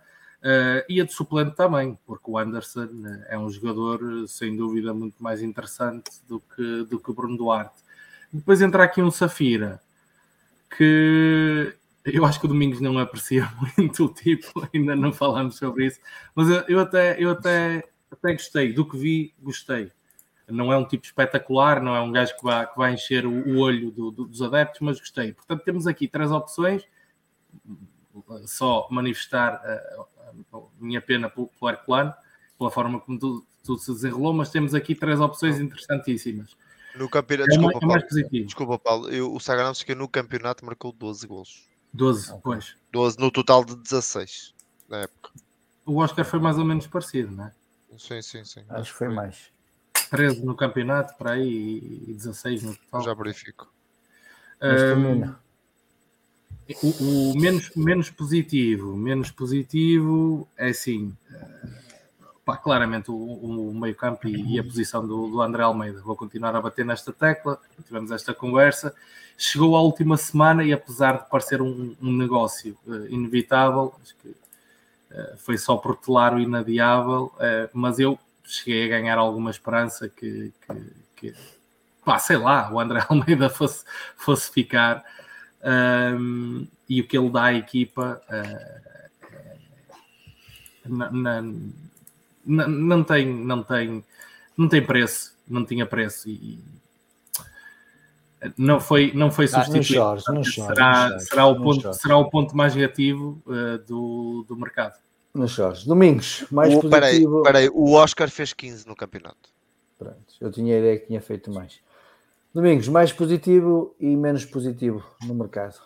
e 0.89 1.01
a 1.01 1.05
de 1.05 1.12
suplente 1.12 1.55
também, 1.55 1.99
porque 2.07 2.31
o 2.31 2.39
Anderson 2.39 2.89
é 3.28 3.39
um 3.39 3.51
jogador 3.51 4.27
sem 4.27 4.57
dúvida 4.57 4.94
muito 4.94 5.23
mais 5.23 5.43
interessante 5.43 6.10
do 6.27 6.41
que, 6.41 6.85
do 6.85 6.99
que 6.99 7.10
o 7.10 7.15
Bruno 7.15 7.36
Duarte. 7.36 7.83
Depois 8.33 8.62
entra 8.62 8.85
aqui 8.85 9.02
um 9.02 9.10
Safira, 9.10 9.81
que 10.77 11.75
eu 12.05 12.25
acho 12.25 12.39
que 12.39 12.47
o 12.47 12.49
Domingos 12.49 12.81
não 12.81 12.99
aprecia 12.99 13.51
muito 13.77 14.05
o 14.05 14.09
tipo, 14.09 14.69
ainda 14.73 14.97
não 14.97 15.12
falámos 15.12 15.57
sobre 15.57 15.86
isso, 15.86 16.01
mas 16.35 16.49
eu, 16.49 16.65
eu, 16.69 16.81
até, 16.81 17.23
eu 17.23 17.31
até, 17.31 17.85
até 18.10 18.33
gostei, 18.33 18.73
do 18.73 18.89
que 18.89 18.97
vi, 18.97 19.35
gostei. 19.41 19.91
Não 20.49 20.73
é 20.73 20.77
um 20.77 20.85
tipo 20.85 21.05
espetacular, 21.05 21.81
não 21.81 21.94
é 21.94 22.01
um 22.01 22.10
gajo 22.10 22.36
que 22.36 22.43
vai, 22.43 22.67
que 22.67 22.77
vai 22.77 22.94
encher 22.94 23.25
o, 23.25 23.31
o 23.31 23.59
olho 23.59 23.91
do, 23.91 24.10
do, 24.10 24.25
dos 24.25 24.43
adeptos, 24.43 24.81
mas 24.81 24.99
gostei. 24.99 25.33
Portanto, 25.33 25.62
temos 25.62 25.86
aqui 25.86 26.09
três 26.09 26.33
opções, 26.33 26.85
só 28.47 28.89
manifestar 28.91 29.62
minha 30.78 31.00
pena 31.00 31.28
pelo, 31.28 31.50
Herculano, 31.62 32.15
pela 32.59 32.70
forma 32.70 33.00
como 33.00 33.18
tudo, 33.18 33.47
tudo 33.65 33.78
se 33.78 33.92
desenrolou, 33.92 34.33
mas 34.33 34.50
temos 34.50 34.75
aqui 34.75 34.94
três 34.94 35.20
opções 35.20 35.59
interessantíssimas. 35.59 36.57
No 36.94 37.09
campeonato, 37.09 37.50
é 37.50 37.55
desculpa, 37.55 37.78
é 37.83 37.86
mais, 37.86 38.02
Paulo, 38.02 38.47
desculpa, 38.47 38.78
Paulo, 38.78 39.09
eu, 39.10 39.33
o 39.33 39.39
Saganão 39.39 39.73
que 39.73 39.94
no 39.94 40.09
campeonato 40.09 40.65
marcou 40.65 40.92
12 40.92 41.26
gols. 41.26 41.70
12, 41.92 42.34
pois. 42.42 42.76
12 42.92 43.18
no 43.18 43.31
total 43.31 43.65
de 43.65 43.76
16 43.76 44.55
na 44.89 44.99
época. 45.02 45.31
O 45.86 45.97
Oscar 45.99 46.25
foi 46.25 46.41
mais 46.41 46.59
ou 46.59 46.65
menos 46.65 46.86
parecido, 46.86 47.31
não 47.33 47.47
é? 47.47 47.52
Sim, 47.97 48.23
sim, 48.23 48.44
sim. 48.44 48.60
Acho, 48.68 48.81
Acho 48.81 48.92
que 48.92 48.99
foi, 48.99 49.07
foi 49.07 49.17
mais. 49.17 49.50
13 50.10 50.44
no 50.44 50.57
campeonato, 50.57 51.17
para 51.17 51.33
aí, 51.33 52.05
e 52.09 52.12
16 52.12 52.62
no 52.65 52.76
total. 52.76 53.02
Já 53.02 53.15
verifico. 53.15 53.73
Um, 54.60 55.34
o, 56.83 57.33
o, 57.33 57.39
menos, 57.39 57.70
menos 57.75 58.11
positivo, 58.11 58.97
menos 58.97 59.31
positivo 59.31 60.49
é 60.57 60.69
assim. 60.69 61.17
Uh, 61.31 61.81
pá, 62.51 62.57
claramente 62.57 63.11
o, 63.11 63.15
o 63.15 63.75
meio-campo 63.75 64.27
e, 64.29 64.55
e, 64.55 64.59
a 64.59 64.65
posição 64.65 65.07
do, 65.07 65.29
do, 65.29 65.41
André 65.41 65.62
Almeida. 65.62 66.01
Vou 66.03 66.17
continuar 66.17 66.55
a 66.57 66.61
bater 66.61 66.85
nesta 66.85 67.12
tecla, 67.12 67.59
tivemos 67.87 68.11
esta 68.11 68.35
conversa. 68.35 68.95
Chegou 69.39 69.77
a 69.77 69.81
última 69.81 70.17
semana 70.17 70.65
e, 70.65 70.73
apesar 70.73 71.19
de 71.19 71.31
parecer 71.31 71.62
um, 71.62 71.95
um 72.01 72.12
negócio 72.12 72.77
uh, 72.87 73.07
inevitável, 73.07 73.95
acho 74.03 74.15
que 74.17 74.29
uh, 74.29 75.37
foi 75.39 75.57
só 75.57 75.77
protelar 75.77 76.35
o 76.35 76.41
inadiável, 76.41 77.33
uh, 77.37 77.70
mas 77.73 77.99
eu 77.99 78.19
cheguei 78.45 78.85
a 78.87 78.89
ganhar 78.89 79.19
alguma 79.19 79.51
esperança 79.51 80.09
que, 80.09 80.53
que, 80.67 80.93
que 81.17 81.35
pá, 82.05 82.19
sei 82.19 82.37
lá, 82.37 82.70
o 82.73 82.81
André 82.81 83.05
Almeida 83.09 83.49
fosse, 83.49 83.85
fosse 84.17 84.51
ficar. 84.51 85.05
Um, 85.63 86.67
e 86.89 87.01
o 87.01 87.07
que 87.07 87.17
ele 87.17 87.31
dá 87.31 87.45
à 87.45 87.55
equipa 87.55 88.21
na, 90.87 91.11
na 91.11 91.43
não, 92.47 93.05
tem, 93.05 93.27
não 93.27 93.63
tem, 93.63 94.05
não 94.57 94.69
tem 94.69 94.85
preço, 94.85 95.37
não 95.47 95.65
tinha 95.65 95.87
preço 95.87 96.29
e, 96.29 96.59
não 98.57 98.81
foi, 98.81 99.13
não 99.15 99.31
foi 99.31 99.47
substituído. 99.47 100.03
Ah, 100.03 100.15
não 100.15 100.15
chores, 100.15 100.25
não 100.29 100.45
será, 100.45 101.19
será, 101.19 101.47
o 101.47 101.63
ponto, 101.63 101.93
será 101.93 102.17
o 102.17 102.31
ponto 102.31 102.57
mais 102.57 102.75
negativo 102.75 103.43
uh, 103.47 103.79
do, 103.87 104.45
do 104.49 104.57
mercado. 104.57 104.95
Não 105.35 105.47
chores. 105.47 105.85
Domingos, 105.85 106.47
mais 106.51 106.75
o, 106.75 106.81
positivo. 106.81 107.43
Peraí, 107.43 107.67
peraí, 107.67 107.71
o 107.73 107.93
Oscar 107.93 108.31
fez 108.31 108.53
15 108.53 108.87
no 108.87 108.97
campeonato. 108.97 109.51
Pronto, 109.99 110.17
eu 110.41 110.51
tinha 110.51 110.75
a 110.75 110.79
ideia 110.79 110.99
que 110.99 111.07
tinha 111.07 111.21
feito 111.21 111.51
mais. 111.53 111.81
Domingos, 112.53 112.89
mais 112.89 113.12
positivo 113.12 113.95
e 114.01 114.17
menos 114.17 114.45
positivo 114.45 115.05
no 115.25 115.35
mercado. 115.35 115.81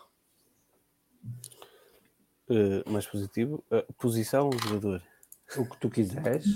Uh, 2.48 2.90
mais 2.90 3.06
positivo, 3.06 3.62
uh, 3.70 3.92
posição, 3.98 4.50
jogador. 4.62 5.02
O 5.58 5.66
que 5.66 5.78
tu 5.78 5.90
quiseres. 5.90 6.46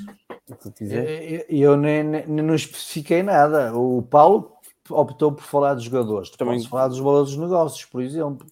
O 0.49 0.57
que 0.57 0.63
tu 0.63 0.73
quiseres. 0.73 1.45
Eu, 1.49 1.73
eu 1.73 1.77
nem, 1.77 2.03
nem, 2.03 2.27
não 2.27 2.55
especifiquei 2.55 3.23
nada. 3.23 3.77
O 3.77 4.03
Paulo 4.03 4.57
optou 4.89 5.33
por 5.33 5.45
falar 5.45 5.75
dos 5.75 5.85
jogadores. 5.85 6.31
Tu 6.31 6.39
Também... 6.39 6.65
falar 6.67 6.89
dos 6.89 6.99
valores 6.99 7.31
dos 7.33 7.39
negócios, 7.39 7.85
por 7.85 8.03
exemplo. 8.03 8.47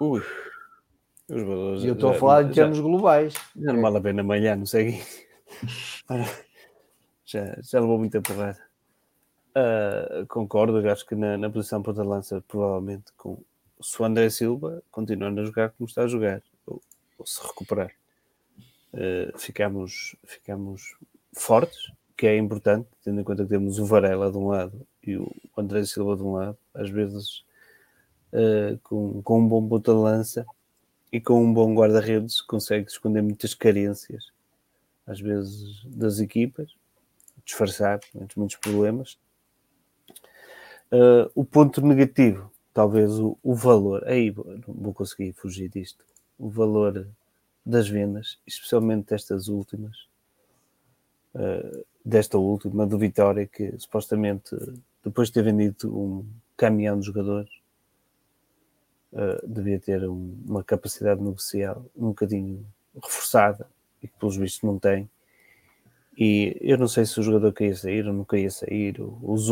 Ui. 0.00 0.20
Os 1.28 1.42
valores, 1.42 1.84
e 1.84 1.86
eu 1.86 1.94
estou 1.94 2.10
a 2.10 2.14
falar 2.14 2.42
já, 2.42 2.48
em 2.48 2.52
termos 2.52 2.80
globais. 2.80 3.34
Já 3.56 3.72
não 3.72 3.80
vale 3.80 3.98
a 3.98 4.00
pena 4.00 4.20
amanhã, 4.22 4.56
não 4.56 4.66
sei. 4.66 5.00
já, 7.24 7.56
já 7.62 7.78
levou 7.78 7.98
muita 7.98 8.20
porrada. 8.20 8.69
Uh, 9.50 10.26
concordo, 10.28 10.78
acho 10.88 11.04
que 11.04 11.14
na, 11.14 11.36
na 11.36 11.50
posição 11.50 11.82
ponta 11.82 12.04
lança, 12.04 12.42
provavelmente, 12.46 13.12
com 13.16 13.42
se 13.82 14.00
o 14.00 14.04
André 14.04 14.30
Silva 14.30 14.82
continuando 14.90 15.40
a 15.40 15.44
jogar 15.44 15.70
como 15.70 15.88
está 15.88 16.02
a 16.04 16.08
jogar, 16.08 16.42
ou, 16.66 16.80
ou 17.18 17.26
se 17.26 17.42
recuperar, 17.42 17.90
uh, 18.94 19.38
ficamos, 19.38 20.14
ficamos 20.24 20.94
fortes, 21.32 21.90
que 22.16 22.26
é 22.26 22.36
importante, 22.36 22.86
tendo 23.02 23.20
em 23.20 23.24
conta 23.24 23.42
que 23.42 23.48
temos 23.48 23.78
o 23.78 23.86
Varela 23.86 24.30
de 24.30 24.36
um 24.36 24.48
lado 24.48 24.86
e 25.02 25.16
o 25.16 25.34
André 25.56 25.84
Silva 25.84 26.16
de 26.16 26.22
um 26.22 26.34
lado, 26.34 26.58
às 26.74 26.90
vezes 26.90 27.42
uh, 28.32 28.78
com, 28.82 29.22
com 29.22 29.40
um 29.40 29.48
bom 29.48 29.66
ponta 29.66 29.92
de 29.92 29.98
lança 29.98 30.46
e 31.12 31.20
com 31.20 31.42
um 31.42 31.52
bom 31.52 31.74
guarda-redes 31.74 32.40
consegue 32.40 32.88
esconder 32.88 33.22
muitas 33.22 33.54
carências, 33.54 34.30
às 35.06 35.20
vezes, 35.20 35.82
das 35.86 36.20
equipas, 36.20 36.72
disfarçar 37.44 38.00
muitos 38.36 38.56
problemas. 38.56 39.18
Uh, 40.92 41.30
o 41.34 41.44
ponto 41.44 41.80
negativo, 41.80 42.50
talvez 42.74 43.18
o, 43.18 43.38
o 43.42 43.54
valor, 43.54 44.06
aí 44.06 44.34
não 44.66 44.74
vou 44.74 44.92
conseguir 44.92 45.32
fugir 45.32 45.68
disto, 45.68 46.04
o 46.38 46.48
valor 46.48 47.06
das 47.64 47.88
vendas, 47.88 48.38
especialmente 48.46 49.10
destas 49.10 49.48
últimas, 49.48 50.08
uh, 51.34 51.84
desta 52.04 52.38
última 52.38 52.86
do 52.86 52.98
Vitória, 52.98 53.46
que 53.46 53.72
supostamente 53.78 54.56
depois 55.04 55.28
de 55.28 55.34
ter 55.34 55.42
vendido 55.42 55.96
um 55.96 56.26
caminhão 56.56 56.98
de 56.98 57.06
jogadores, 57.06 57.50
uh, 59.12 59.46
devia 59.46 59.78
ter 59.78 60.08
um, 60.08 60.36
uma 60.46 60.62
capacidade 60.62 61.22
negocial 61.22 61.84
um 61.96 62.08
bocadinho 62.08 62.66
reforçada 63.02 63.66
e 64.02 64.08
que 64.08 64.18
pelos 64.18 64.36
vistos 64.36 64.62
não 64.62 64.78
tem. 64.78 65.08
E 66.22 66.54
eu 66.60 66.76
não 66.76 66.86
sei 66.86 67.06
se 67.06 67.18
o 67.18 67.22
jogador 67.22 67.50
queria 67.50 67.74
sair 67.74 68.06
ou 68.06 68.12
não 68.12 68.26
queria 68.26 68.50
sair, 68.50 68.96
os, 69.00 69.48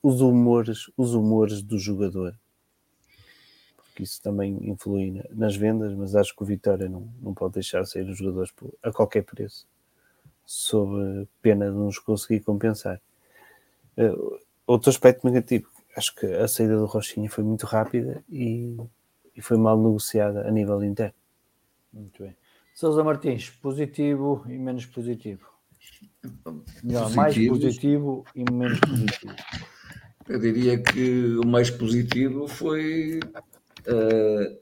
os 0.00 0.20
humores, 0.20 0.88
os 0.96 1.14
humores 1.14 1.60
do 1.64 1.76
jogador, 1.80 2.38
porque 3.76 4.04
isso 4.04 4.22
também 4.22 4.70
influi 4.70 5.20
nas 5.32 5.56
vendas, 5.56 5.92
mas 5.94 6.14
acho 6.14 6.32
que 6.36 6.40
o 6.44 6.46
Vitória 6.46 6.88
não, 6.88 7.12
não 7.20 7.34
pode 7.34 7.54
deixar 7.54 7.84
sair 7.86 8.08
os 8.08 8.16
jogadores 8.16 8.54
a 8.84 8.92
qualquer 8.92 9.24
preço, 9.24 9.66
sob 10.46 11.26
pena 11.42 11.68
de 11.68 11.76
nos 11.76 11.98
conseguir 11.98 12.38
compensar. 12.38 13.00
Uh, 13.98 14.38
outro 14.64 14.90
aspecto 14.90 15.26
negativo, 15.26 15.68
acho 15.96 16.14
que 16.14 16.26
a 16.26 16.46
saída 16.46 16.76
do 16.76 16.86
Rochinha 16.86 17.28
foi 17.28 17.42
muito 17.42 17.66
rápida 17.66 18.22
e, 18.30 18.76
e 19.36 19.42
foi 19.42 19.58
mal 19.58 19.76
negociada 19.76 20.46
a 20.46 20.52
nível 20.52 20.84
interno. 20.84 21.14
Muito 21.92 22.22
bem. 22.22 22.36
Sousa 22.72 23.02
Martins, 23.02 23.50
positivo 23.50 24.44
e 24.46 24.56
menos 24.56 24.86
positivo. 24.86 25.51
Melhor, 26.82 27.02
positivo. 27.02 27.16
mais 27.16 27.36
positivo 27.48 28.24
e 28.34 28.52
menos 28.52 28.80
positivo. 28.80 29.34
Eu 30.28 30.38
diria 30.38 30.78
que 30.78 31.36
o 31.36 31.46
mais 31.46 31.70
positivo 31.70 32.46
foi 32.46 33.18
uh, 33.88 34.58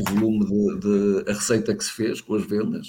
o 0.00 0.10
volume 0.10 0.44
de, 0.44 0.80
de, 0.80 1.30
a 1.30 1.32
receita 1.32 1.74
que 1.74 1.82
se 1.82 1.92
fez 1.92 2.20
com 2.20 2.34
as 2.34 2.44
vendas. 2.44 2.88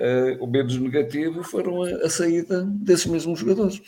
Uh, 0.00 0.40
o 0.40 0.46
menos 0.46 0.76
negativo 0.78 1.44
foram 1.44 1.82
a, 1.82 1.88
a 2.06 2.10
saída 2.10 2.64
desses 2.64 3.06
mesmos 3.06 3.38
jogadores 3.38 3.82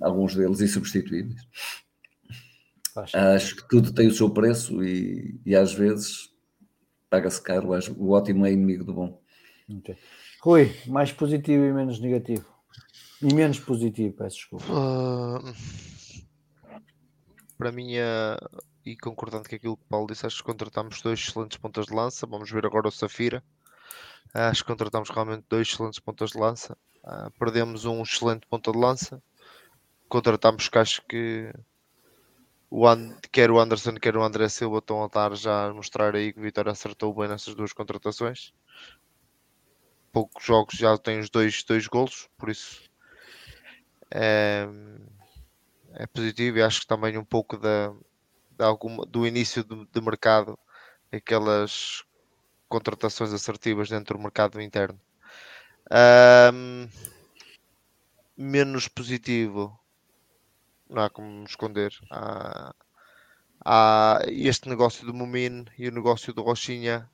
alguns 0.00 0.34
deles 0.34 0.60
insubstituíveis. 0.60 1.40
Acho, 2.94 3.16
acho 3.16 3.56
que 3.56 3.68
tudo 3.68 3.92
tem 3.92 4.08
o 4.08 4.14
seu 4.14 4.30
preço 4.30 4.82
e, 4.84 5.40
e 5.46 5.56
às 5.56 5.72
vezes 5.72 6.30
paga-se 7.08 7.42
caro. 7.42 7.70
O 7.96 8.10
ótimo 8.10 8.44
é 8.44 8.52
inimigo 8.52 8.84
do 8.84 8.92
bom. 8.92 9.22
Okay. 9.78 9.96
Rui, 10.42 10.74
mais 10.86 11.12
positivo 11.12 11.64
e 11.64 11.72
menos 11.72 12.00
negativo. 12.00 12.44
E 13.22 13.32
menos 13.32 13.60
positivo, 13.60 14.16
peço 14.16 14.36
desculpa. 14.36 14.64
Uh, 14.66 15.54
para 17.56 17.70
mim, 17.70 17.94
é, 17.94 18.36
e 18.84 18.96
concordando 18.96 19.48
com 19.48 19.54
aquilo 19.54 19.76
que 19.76 19.84
o 19.84 19.88
Paulo 19.88 20.08
disse, 20.08 20.26
acho 20.26 20.38
que 20.38 20.44
contratámos 20.44 21.00
dois 21.00 21.20
excelentes 21.20 21.58
pontas 21.58 21.86
de 21.86 21.94
lança. 21.94 22.26
Vamos 22.26 22.50
ver 22.50 22.66
agora 22.66 22.88
o 22.88 22.90
Safira. 22.90 23.42
Acho 24.34 24.62
que 24.62 24.68
contratámos 24.68 25.10
realmente 25.10 25.44
dois 25.48 25.68
excelentes 25.68 26.00
pontas 26.00 26.30
de 26.30 26.38
lança. 26.38 26.76
Uh, 27.04 27.30
perdemos 27.38 27.84
um 27.84 28.02
excelente 28.02 28.46
ponta 28.48 28.72
de 28.72 28.78
lança 28.78 29.22
contratámos 30.12 30.68
que 30.68 30.76
acho 30.76 31.02
que 31.08 31.50
o 32.68 32.86
And, 32.86 33.16
quer 33.30 33.50
o 33.50 33.58
Anderson, 33.58 33.94
quer 33.94 34.14
o 34.14 34.22
André 34.22 34.46
Silva 34.50 34.76
estão 34.76 35.02
a 35.02 35.06
estar 35.06 35.34
já 35.34 35.68
a 35.68 35.72
mostrar 35.72 36.14
aí 36.14 36.34
que 36.34 36.38
o 36.38 36.42
Vitória 36.42 36.70
acertou 36.70 37.14
bem 37.14 37.28
nessas 37.28 37.54
duas 37.54 37.72
contratações. 37.72 38.52
Poucos 40.12 40.44
jogos 40.44 40.74
já 40.74 40.96
tem 40.98 41.18
os 41.18 41.30
dois, 41.30 41.62
dois 41.64 41.86
golos, 41.86 42.28
por 42.36 42.50
isso 42.50 42.82
é, 44.10 44.68
é 45.94 46.06
positivo 46.06 46.58
e 46.58 46.62
acho 46.62 46.82
que 46.82 46.86
também 46.86 47.16
um 47.16 47.24
pouco 47.24 47.56
da, 47.56 47.88
de 48.50 48.64
alguma, 48.64 49.06
do 49.06 49.26
início 49.26 49.64
do, 49.64 49.86
do 49.86 50.02
mercado, 50.02 50.58
aquelas 51.10 52.04
contratações 52.68 53.32
assertivas 53.32 53.88
dentro 53.88 54.16
do 54.16 54.22
mercado 54.22 54.60
interno. 54.60 55.00
Um, 55.90 56.88
menos 58.36 58.88
positivo 58.88 59.78
não 60.88 61.02
há 61.02 61.10
como 61.10 61.44
esconder. 61.44 61.92
Há, 62.10 62.74
há 63.64 64.20
este 64.26 64.68
negócio 64.68 65.06
do 65.06 65.14
Mumin 65.14 65.64
e 65.78 65.88
o 65.88 65.92
negócio 65.92 66.32
do 66.32 66.42
Rochinha, 66.42 67.10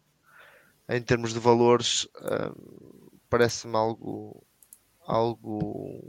em 0.89 1.03
termos 1.03 1.33
de 1.35 1.39
valores, 1.39 2.05
uh, 2.17 3.11
parece-me 3.29 3.77
algo, 3.77 4.43
algo, 5.07 6.03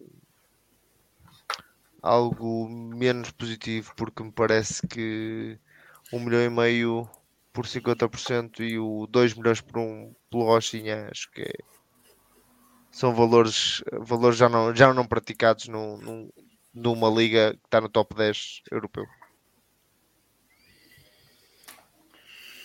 algo 2.02 2.70
menos 2.70 3.32
positivo, 3.32 3.94
porque 3.96 4.24
me 4.24 4.32
parece 4.32 4.86
que 4.88 5.60
um 6.14 6.20
milhão 6.20 6.42
e 6.42 6.50
meio 6.50 7.10
por 7.52 7.66
50% 7.66 8.62
e 8.62 8.80
o 8.80 9.06
2 9.08 9.34
milhões 9.34 9.60
por 9.60 9.80
um 9.80 10.14
pelo 10.30 10.46
Rochinha, 10.46 11.10
acho 11.12 11.30
que 11.32 11.42
é, 11.42 11.54
são 12.92 13.14
valores, 13.14 13.84
valores 13.92 14.38
já 14.38 14.48
não, 14.48 14.74
já 14.76 14.94
não 14.94 15.06
praticados 15.06 15.68
num, 15.68 15.98
num, 15.98 16.30
numa 16.74 17.10
liga 17.10 17.54
que 17.54 17.66
está 17.66 17.82
no 17.82 17.90
top 17.90 18.16
10 18.16 18.62
europeu. 18.72 19.06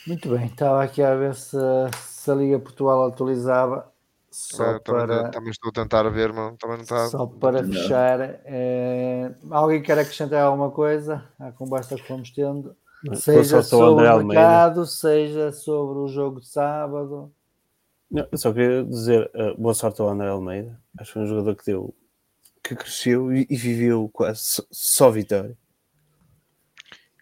Muito 0.07 0.29
bem, 0.29 0.47
estava 0.47 0.83
aqui 0.83 1.03
a 1.03 1.15
ver 1.15 1.35
se, 1.35 1.57
se 1.99 2.31
a 2.31 2.35
Liga 2.35 2.59
Portugal 2.59 3.07
atualizava. 3.07 3.93
Só 4.31 4.65
é, 4.65 4.79
para... 4.81 5.07
também, 5.07 5.31
também, 5.31 5.51
estou 5.51 5.71
a 5.71 5.73
tentar 5.73 6.09
ver, 6.11 6.33
mas 6.33 6.57
também 6.59 6.77
não 6.77 6.83
está. 6.83 7.07
Só 7.07 7.27
para 7.27 7.63
não. 7.63 7.73
fechar, 7.73 8.21
é... 8.45 9.33
alguém 9.51 9.81
quer 9.81 9.99
acrescentar 9.99 10.43
alguma 10.43 10.71
coisa 10.71 11.25
à 11.39 11.53
conversa 11.53 11.95
que 11.95 12.07
fomos 12.07 12.31
tendo? 12.31 12.77
Seja 13.15 13.63
sobre 13.63 14.09
o 14.09 14.25
mercado, 14.25 14.87
seja 14.87 15.53
sobre 15.53 15.99
o 15.99 16.09
jogo 16.09 16.41
de 16.41 16.49
sábado. 16.49 17.31
Não, 18.11 18.27
eu 18.31 18.39
só 18.39 18.53
queria 18.53 18.85
dizer 18.85 19.31
uh, 19.35 19.61
boa 19.61 19.75
sorte 19.75 20.01
ao 20.01 20.09
André 20.09 20.29
Almeida. 20.29 20.81
Acho 20.99 21.09
que 21.09 21.13
foi 21.15 21.23
um 21.23 21.27
jogador 21.27 21.55
que 21.55 21.67
deu 21.67 21.95
que 22.63 22.75
cresceu 22.75 23.31
e, 23.31 23.47
e 23.51 23.57
viveu 23.57 24.09
quase 24.11 24.41
só, 24.41 24.63
só, 24.71 25.11
vitória. 25.11 25.57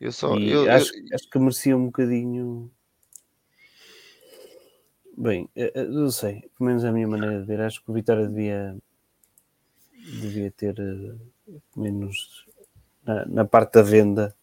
Eu 0.02 0.10
só 0.10 0.36
eu, 0.36 0.68
acho, 0.68 0.92
eu... 0.96 1.14
acho 1.14 1.30
que 1.30 1.38
merecia 1.38 1.76
um 1.76 1.86
bocadinho. 1.86 2.68
Bem, 5.16 5.48
eu 5.54 5.88
não 5.92 6.10
sei, 6.10 6.40
pelo 6.58 6.66
menos 6.66 6.82
é 6.82 6.88
a 6.88 6.92
minha 6.92 7.06
maneira 7.06 7.38
de 7.38 7.46
ver, 7.46 7.60
acho 7.60 7.84
que 7.84 7.88
o 7.88 7.94
Vitória 7.94 8.26
devia, 8.26 8.76
devia 10.20 10.50
ter 10.50 10.74
eh, 10.80 11.54
menos 11.76 12.46
na, 13.04 13.26
na, 13.26 13.44
parte 13.44 13.74
da 13.74 13.82
venda 13.82 14.34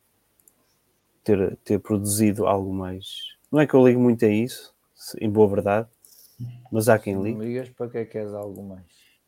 ter, 1.25 1.57
ter 1.57 1.79
produzido 1.79 2.47
algo 2.47 2.73
mais. 2.73 3.35
Não 3.51 3.59
é 3.59 3.67
que 3.67 3.73
eu 3.73 3.85
ligo 3.85 3.99
muito 3.99 4.23
a 4.23 4.29
isso, 4.29 4.73
em 5.19 5.29
boa 5.29 5.49
verdade, 5.49 5.89
mas 6.71 6.87
há 6.87 6.97
quem 6.97 7.21
ligue. 7.21 7.37
Não 7.37 7.45
ligas 7.45 7.69
para 7.71 7.89
que 7.89 7.97
é 7.97 8.05
que 8.05 8.17
és 8.17 8.33
algo 8.33 8.63
mais? 8.63 8.85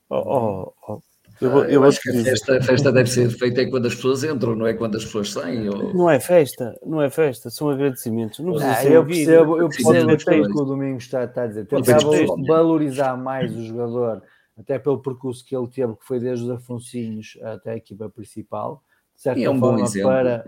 Oh, 0.10 0.16
oh, 0.16 0.74
oh, 0.88 1.02
eu, 1.40 1.50
eu, 1.50 1.64
eu 1.66 1.84
acho 1.84 2.02
que 2.02 2.10
a 2.10 2.24
festa, 2.24 2.58
a 2.58 2.62
festa, 2.62 2.92
deve 2.92 3.10
ser 3.10 3.30
feita 3.30 3.62
é 3.62 3.70
quando 3.70 3.86
as 3.86 3.96
pessoas 3.96 4.24
entram, 4.24 4.56
não 4.56 4.68
é 4.68 4.74
quando 4.74 4.98
as 4.98 5.06
pessoas 5.06 5.32
saem. 5.32 5.70
Ou... 5.70 5.94
Não 5.94 6.10
é 6.10 6.20
festa, 6.20 6.78
não 6.86 7.02
é 7.02 7.10
festa, 7.10 7.50
são 7.50 7.70
agradecimentos. 7.70 8.40
Não 8.40 8.58
ah, 8.58 8.84
eu 8.84 9.06
percebo, 9.06 9.58
eu 9.58 9.70
percebo 9.70 10.12
até 10.12 10.40
o 10.40 10.44
que 10.44 10.62
o 10.62 10.66
Domingos 10.66 11.04
está, 11.04 11.24
está 11.24 11.44
a 11.44 11.48
dizer. 11.48 11.66
Tentar 11.66 12.00
valorizar 12.48 13.16
mais 13.18 13.56
o 13.56 13.64
jogador, 13.64 14.22
até 14.58 14.78
pelo 14.78 15.02
percurso 15.02 15.46
que 15.46 15.56
ele 15.56 15.68
teve, 15.68 15.96
que 15.96 16.06
foi 16.06 16.20
desde 16.20 16.46
os 16.46 16.52
Afonsinhos 16.52 17.38
até 17.42 17.72
a 17.72 17.78
equipa 17.78 18.10
principal. 18.10 18.84
De 19.16 19.22
certa 19.22 19.42
é 19.42 19.50
um 19.50 19.60
forma, 19.60 19.78
bom 19.78 19.84
exemplo. 19.84 20.10
Para, 20.10 20.44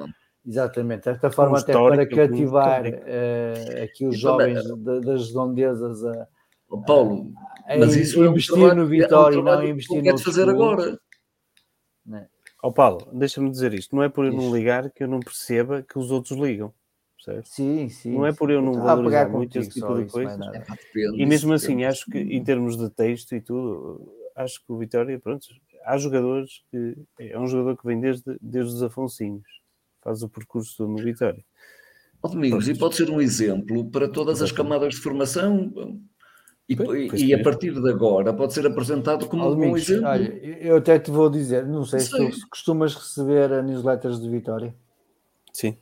exatamente, 0.46 1.00
de 1.00 1.06
certa 1.06 1.32
forma, 1.32 1.58
um 1.58 1.60
até 1.60 1.74
para 1.74 2.06
cativar 2.06 2.84
uh, 2.86 3.84
aqui 3.84 4.06
os 4.06 4.20
jovens 4.20 4.64
das 5.04 5.28
redondezas 5.28 6.04
a 6.06 6.28
Paulo, 6.82 7.34
é, 7.68 7.78
mas 7.78 7.96
isso 7.96 8.24
investir 8.24 8.58
é 8.58 8.74
um 8.74 8.76
no 8.76 8.88
Vitória 8.88 9.38
e 9.38 9.42
não 9.42 9.64
investir 9.64 10.04
no 10.04 10.18
fazer 10.18 10.50
agora. 10.50 11.00
Né? 12.06 12.28
Ó 12.62 12.70
oh, 12.70 12.74
Paulo, 12.74 13.08
deixa-me 13.14 13.50
dizer 13.50 13.74
isto: 13.74 13.96
não 13.96 14.04
é 14.04 14.10
por 14.10 14.26
eu 14.26 14.34
não 14.34 14.54
ligar 14.54 14.90
que 14.92 15.04
eu 15.04 15.08
não 15.08 15.20
perceba 15.20 15.84
que 15.84 15.98
os 15.98 16.12
outros 16.12 16.38
ligam. 16.40 16.74
Certo? 17.24 17.48
Sim, 17.48 17.88
sim. 17.88 18.12
Não 18.12 18.26
é 18.26 18.34
por 18.34 18.52
eu 18.52 18.62
não 18.62 18.74
valorizar 18.74 19.30
muito 19.30 19.58
esse 19.58 19.70
tipo 19.70 19.96
de 19.96 20.12
coisa. 20.12 20.38
e 20.94 21.26
mesmo 21.26 21.54
assim, 21.54 21.86
acho 21.86 22.06
que 22.12 22.18
em 22.18 22.44
termos 22.44 22.78
de 22.78 22.90
texto 22.90 23.34
e 23.34 23.40
tudo, 23.40 24.14
acho 24.36 24.60
que 24.60 24.72
o 24.74 24.78
Vitória, 24.78 25.18
pronto, 25.18 25.48
há 25.86 25.98
jogadores 25.98 26.64
que 26.70 26.98
é 27.20 27.40
um 27.40 27.48
jogador 27.48 27.78
que 27.78 27.86
vem 27.86 28.02
desde, 28.02 28.38
desde 28.42 28.74
os 28.74 28.84
Afonsinhos, 28.84 29.48
faz 30.02 30.22
o 30.22 30.28
percurso 30.28 30.76
todo 30.76 30.90
no 30.90 31.02
Vitória. 31.02 31.46
Ó 32.22 32.28
Domingos, 32.28 32.68
e 32.68 32.78
pode 32.78 32.96
ser 32.96 33.10
um 33.10 33.22
exemplo 33.22 33.90
para 33.90 34.10
todas 34.10 34.42
as 34.42 34.52
camadas 34.52 34.96
de 34.96 35.00
formação 35.00 35.72
e, 36.70 36.76
Pois, 36.76 37.22
e 37.22 37.34
a 37.34 37.38
é. 37.40 37.44
partir 37.44 37.74
de 37.74 37.90
agora 37.90 38.34
pode 38.34 38.54
ser 38.54 38.66
apresentado 38.66 39.28
como 39.28 39.50
um 39.54 39.76
exemplo. 39.78 40.08
olha, 40.08 40.34
eu 40.62 40.78
até 40.78 40.98
te 40.98 41.12
vou 41.12 41.30
dizer, 41.30 41.66
não 41.68 41.86
sei 41.86 42.00
se 42.00 42.10
Sei. 42.10 42.30
tu 42.32 42.50
costumas 42.50 42.96
receber 42.96 43.52
a 43.52 43.62
newsletters 43.62 44.20
de 44.22 44.30
Vitória. 44.30 44.74
Sim. 45.52 45.78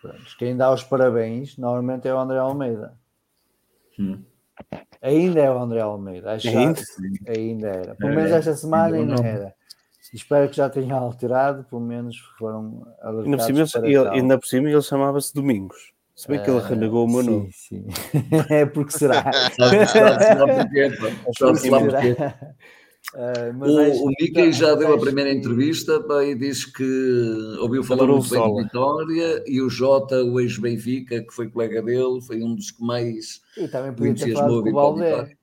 Pronto, 0.00 0.36
quem 0.38 0.56
dá 0.56 0.72
os 0.72 0.82
parabéns 0.82 1.56
normalmente 1.56 2.06
é 2.08 2.14
o 2.14 2.18
André 2.18 2.38
Almeida. 2.38 2.94
Hum. 3.98 4.18
Ainda 5.00 5.40
é 5.40 5.50
o 5.50 5.58
André 5.58 5.80
Almeida. 5.80 6.32
Acho 6.32 6.48
que 6.48 6.52
já- 6.54 6.60
Ainda? 6.60 6.80
ainda 7.28 7.68
era. 7.68 7.94
Pelo 7.94 8.12
É, 8.12 8.16
menos 8.16 8.30
esta 8.32 8.54
semana 8.56 8.96
ainda 8.96 9.14
ainda 9.14 9.26
era. 9.26 9.54
Espero 10.12 10.48
que 10.50 10.56
já 10.56 10.68
tenha 10.68 10.94
alterado, 10.94 11.64
pelo 11.64 11.80
menos 11.80 12.18
foram 12.38 12.86
Ainda 13.02 13.36
por, 13.38 13.44
cima, 13.44 13.58
alertados 13.60 13.88
ele, 13.88 14.08
ainda 14.08 14.38
por 14.38 14.46
cima 14.46 14.68
ele 14.70 14.82
chamava-se 14.82 15.34
Domingos. 15.34 15.91
Se 16.22 16.28
bem 16.28 16.40
que 16.40 16.48
ele 16.50 16.58
Ah, 16.60 16.66
renegou 16.68 17.04
o 17.04 17.10
meu 17.10 17.22
sim, 17.22 17.30
nome. 17.30 17.48
Sim, 17.52 17.84
É 18.48 18.64
porque 18.64 18.92
será. 18.96 19.28
Lá 19.58 19.70
porquê. 21.80 22.16
Ah, 23.14 23.50
O, 23.60 24.06
o 24.06 24.08
que- 24.14 24.24
Mickey 24.24 24.52
já 24.52 24.74
deu 24.74 24.94
a 24.94 24.98
primeira 24.98 25.30
entrevista 25.32 26.00
pá, 26.04 26.24
e 26.24 26.34
diz 26.34 26.64
que 26.64 26.82
ouviu 27.60 27.82
falar 27.84 28.06
muito 28.06 28.30
bem 28.30 28.40
de. 28.56 28.62
Vitória 28.62 29.42
e 29.46 29.60
o 29.60 29.68
Jota, 29.68 30.22
o 30.22 30.40
ex-Benfica, 30.40 31.20
que 31.22 31.32
foi 31.34 31.50
colega 31.50 31.82
dele, 31.82 32.22
foi 32.26 32.42
um 32.42 32.54
dos 32.54 32.70
que 32.70 32.82
mais 32.82 33.40
E 33.58 33.68
também 33.68 33.92
podia 33.92 34.14
ter 34.14 34.30
entusiasmou 34.30 34.62
falado 34.64 34.68
a 34.68 34.72
com 34.72 34.90
o 34.90 34.94
Vitória. 34.94 35.16
Valdé. 35.16 35.36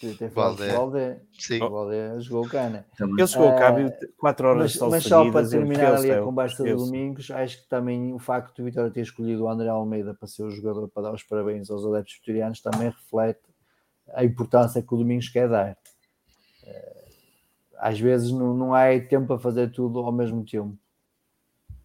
Com 0.00 0.06
o 0.06 0.28
Valdé. 0.30 1.20
Sim. 1.38 1.62
O 1.62 1.70
Valdé 1.70 2.20
jogou 2.20 2.48
cana. 2.48 2.86
também. 2.98 3.16
Ele 3.18 3.26
chegou 3.26 3.48
a 3.48 3.54
cabo 3.54 3.78
Ah, 3.78 3.82
e 3.82 4.06
quatro 4.18 4.48
horas 4.48 4.62
Mas, 4.62 4.72
só 4.74 4.90
mas 4.90 5.04
só 5.04 5.30
para 5.30 5.48
terminar 5.48 5.94
ali 5.94 6.10
a 6.10 6.22
conversa 6.22 6.62
do 6.62 6.68
esqueceu. 6.68 6.86
Domingos, 6.86 7.30
acho 7.30 7.62
que 7.62 7.68
também 7.68 8.12
o 8.12 8.18
facto 8.18 8.54
de 8.56 8.62
o 8.62 8.64
Vitória 8.66 8.90
ter 8.90 9.00
escolhido 9.00 9.44
o 9.44 9.48
André 9.48 9.68
Almeida 9.68 10.12
para 10.14 10.28
ser 10.28 10.42
o 10.42 10.50
jogador 10.50 10.88
para 10.88 11.04
dar 11.04 11.14
os 11.14 11.22
parabéns 11.22 11.70
aos 11.70 11.84
adeptos 11.86 12.14
vitorianos 12.16 12.60
também 12.60 12.90
reflete 12.90 13.40
a 14.14 14.22
importância 14.24 14.82
que 14.82 14.94
o 14.94 14.98
Domingos 14.98 15.28
quer 15.30 15.48
dar. 15.48 15.76
Eh, 16.64 17.04
Às 17.78 17.98
vezes 17.98 18.30
não, 18.32 18.54
não 18.54 18.74
há 18.74 18.86
tempo 19.08 19.26
para 19.26 19.38
fazer 19.38 19.70
tudo 19.72 19.98
ao 20.00 20.12
mesmo 20.12 20.44
tempo. 20.44 20.76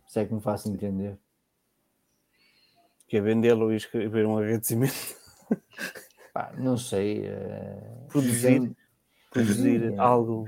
Se 0.08 0.20
é 0.20 0.26
que 0.26 0.34
me 0.34 0.42
faço 0.42 0.70
entender. 0.70 1.18
Que 3.08 3.18
é 3.18 3.22
vendê-lo 3.22 3.72
e 3.72 3.78
escrever 3.78 4.26
um 4.26 4.38
agradecimento. 4.38 4.94
Pá, 6.34 6.52
não 6.58 6.78
sei. 6.78 7.26
eh, 7.26 7.78
Produzir, 8.10 8.72
produzir 9.32 9.94
é. 9.94 9.98
algo. 9.98 10.46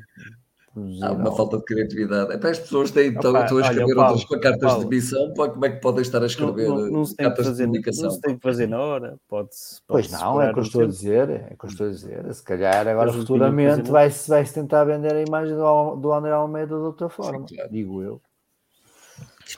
produzir 0.74 1.04
Há 1.04 1.12
uma 1.12 1.26
algo. 1.26 1.36
falta 1.36 1.58
de 1.58 1.64
criatividade. 1.66 2.34
Até 2.34 2.50
as 2.52 2.60
pessoas 2.60 2.92
têm, 2.92 3.10
estão, 3.10 3.32
Opa, 3.32 3.44
estão 3.44 3.58
a 3.58 3.62
olha, 3.62 3.70
escrever 3.72 3.96
Paulo, 3.96 4.18
outras 4.20 4.42
cartas 4.42 4.72
Paulo. 4.72 4.84
de 4.90 4.96
missão, 4.96 5.34
pá, 5.34 5.50
como 5.50 5.66
é 5.66 5.70
que 5.72 5.82
podem 5.82 6.02
estar 6.02 6.18
a 6.18 6.22
Não, 6.22 6.28
escrever 6.28 6.68
não, 6.70 6.76
não 6.90 7.06
se 7.06 7.16
tem 7.16 7.26
que 7.26 7.30
cartas 7.30 7.46
de 7.46 7.52
fazer, 7.52 7.64
não 7.64 7.72
comunicação? 7.74 8.10
se 8.12 8.22
tem 8.22 8.36
que 8.38 8.42
fazer 8.42 8.68
na 8.68 8.80
hora. 8.80 9.18
Pode-se. 9.28 9.82
Pois 9.88 10.08
pode-se 10.08 10.24
não, 10.24 10.42
é 10.42 10.46
o 10.46 10.50
esperar 10.50 10.54
que 10.54 10.60
eu 10.60 10.64
estou 10.64 10.82
a 10.84 10.88
dizer, 10.88 11.30
é 11.30 11.52
o 11.54 11.58
que 11.58 11.66
eu 11.66 11.70
estou 11.70 11.88
a 11.88 11.90
dizer. 11.90 12.34
Se 12.34 12.44
calhar 12.44 12.88
agora 12.88 12.96
Mas 12.96 13.06
não 13.08 13.12
que 13.14 13.28
futuramente 13.28 13.92
vai-se 13.92 14.30
vai 14.30 14.46
-se 14.46 14.54
tentar 14.54 14.84
vender 14.86 15.14
a 15.14 15.22
imagem 15.22 15.56
do, 15.56 15.96
do 15.98 16.12
André 16.14 16.32
Almeida 16.32 16.68
de 16.76 16.82
outra 16.82 17.10
forma, 17.10 17.46
claro. 17.48 17.70
digo 17.72 18.02
eu. 18.02 18.22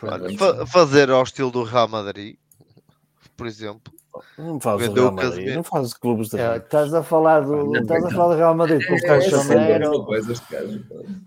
Olha, 0.02 0.38
fa- 0.38 0.66
fazer 0.66 1.10
ao 1.10 1.24
estilo 1.24 1.50
do 1.52 1.64
Real 1.64 1.88
Madrid, 1.88 2.36
por 3.38 3.48
exemplo. 3.48 3.94
Não 4.38 4.60
faz 4.60 4.88
o 4.88 4.94
Real 4.94 5.12
Madrid, 5.12 5.30
casamento. 5.32 5.56
não 5.56 5.64
faz 5.64 5.94
clubes 5.94 6.30
de 6.30 6.40
É, 6.40 6.58
estás 6.58 6.94
a 6.94 7.04
falar 7.04 7.42
do, 7.42 7.66
não, 7.72 7.82
estás 7.82 8.06
a 8.06 8.10
falar 8.12 8.34
do 8.34 8.38
Real 8.38 8.56
Madrid 8.56 8.86
com 8.86 8.94
o 8.94 8.96
É, 8.96 9.00
é 9.00 9.02
Caixoneiro. 9.02 9.90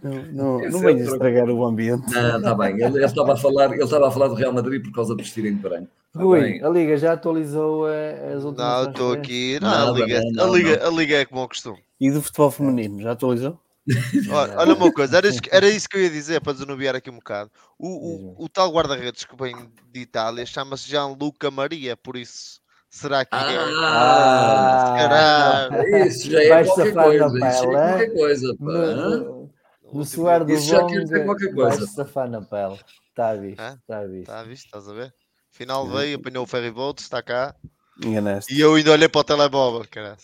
Não, 0.02 0.22
não, 0.32 0.60
é 0.62 0.66
outro- 0.68 0.90
estragar 0.98 1.48
o 1.50 1.64
ambiente. 1.64 2.12
Não, 2.12 2.36
está 2.38 2.54
bem. 2.54 2.74
Ele, 2.74 2.84
ele 2.84 3.04
estava 3.04 3.32
a 3.32 3.36
falar, 3.36 3.72
ele 3.72 3.82
estava 3.82 4.08
a 4.08 4.10
falar 4.10 4.28
do 4.28 4.34
Real 4.34 4.52
Madrid 4.52 4.82
por 4.82 4.92
causa 4.92 5.14
de 5.16 5.22
vestirem 5.22 5.54
de 5.54 5.60
branco. 5.60 5.88
Tá 6.12 6.20
Rui, 6.22 6.60
a 6.62 6.68
Liga 6.68 6.96
já 6.96 7.12
atualizou 7.12 7.88
eh, 7.88 8.32
as 8.36 8.44
últimas 8.44 8.66
Não, 8.68 8.82
eu 8.84 8.90
estou 8.90 9.12
aqui. 9.12 9.58
Não, 9.60 9.68
Nada, 9.68 9.90
a, 9.90 9.92
liga, 9.94 10.20
não, 10.20 10.30
não, 10.32 10.44
a, 10.54 10.56
liga, 10.56 10.86
a 10.86 10.90
liga 10.90 11.16
é 11.16 11.24
como 11.24 11.40
ao 11.42 11.48
costume. 11.48 11.78
E 12.00 12.10
do 12.10 12.22
futebol 12.22 12.50
feminino, 12.50 13.02
já 13.02 13.12
atualizou? 13.12 13.58
Olha, 14.30 14.54
olha 14.58 14.74
uma 14.74 14.92
coisa, 14.92 15.16
era 15.16 15.26
isso, 15.28 15.40
que- 15.40 15.48
era 15.50 15.66
isso 15.68 15.88
que 15.88 15.96
eu 15.96 16.02
ia 16.02 16.10
dizer 16.10 16.40
para 16.42 16.52
desanuviar 16.52 16.94
aqui 16.94 17.10
um 17.10 17.14
bocado. 17.16 17.50
O, 17.78 17.88
o, 18.38 18.44
o 18.44 18.48
tal 18.48 18.70
guarda-redes 18.70 19.24
que 19.24 19.34
vem 19.36 19.54
de 19.92 20.00
Itália 20.00 20.44
chama-se 20.44 20.88
Gianluca 20.88 21.50
Maria, 21.50 21.96
por 21.96 22.16
isso 22.16 22.60
será 22.90 23.24
que 23.24 23.34
é? 23.34 23.38
Ah, 23.38 24.94
Caralho. 24.98 26.06
isso 26.06 26.30
já 26.30 26.42
é 26.42 26.64
qualquer 26.64 26.92
coisa. 26.94 27.26
Isso 27.26 27.46
é 27.46 27.60
pele, 27.60 27.70
qualquer 27.72 28.14
coisa, 28.14 28.54
pá. 28.58 28.64
No, 28.64 28.96
no, 29.20 29.50
Último- 29.84 30.04
suar 30.04 30.44
do 30.44 30.52
Isso 30.52 30.68
já 30.68 30.84
quer 30.86 31.00
dizer 31.02 31.14
Bonga, 31.20 31.24
qualquer 31.26 31.54
coisa. 31.54 31.76
vais 31.78 31.90
safar 31.92 32.28
na 32.28 32.42
pele. 32.42 32.78
Está 33.10 33.34
visto, 33.34 33.60
está 33.62 34.04
visto. 34.04 34.26
Tá 34.26 34.42
visto, 34.42 34.64
estás 34.66 34.88
a 34.88 34.92
ver? 34.92 35.14
Final 35.50 35.86
veio, 35.88 36.18
apanhou 36.18 36.44
o 36.44 36.46
ferry 36.46 36.70
boat, 36.70 37.00
está 37.00 37.22
cá. 37.22 37.54
Enganaste. 38.04 38.54
E 38.54 38.60
eu 38.60 38.74
ainda 38.74 38.92
olhei 38.92 39.08
para 39.08 39.20
o 39.20 39.24
telemóvel, 39.24 39.84
caralho. 39.90 40.16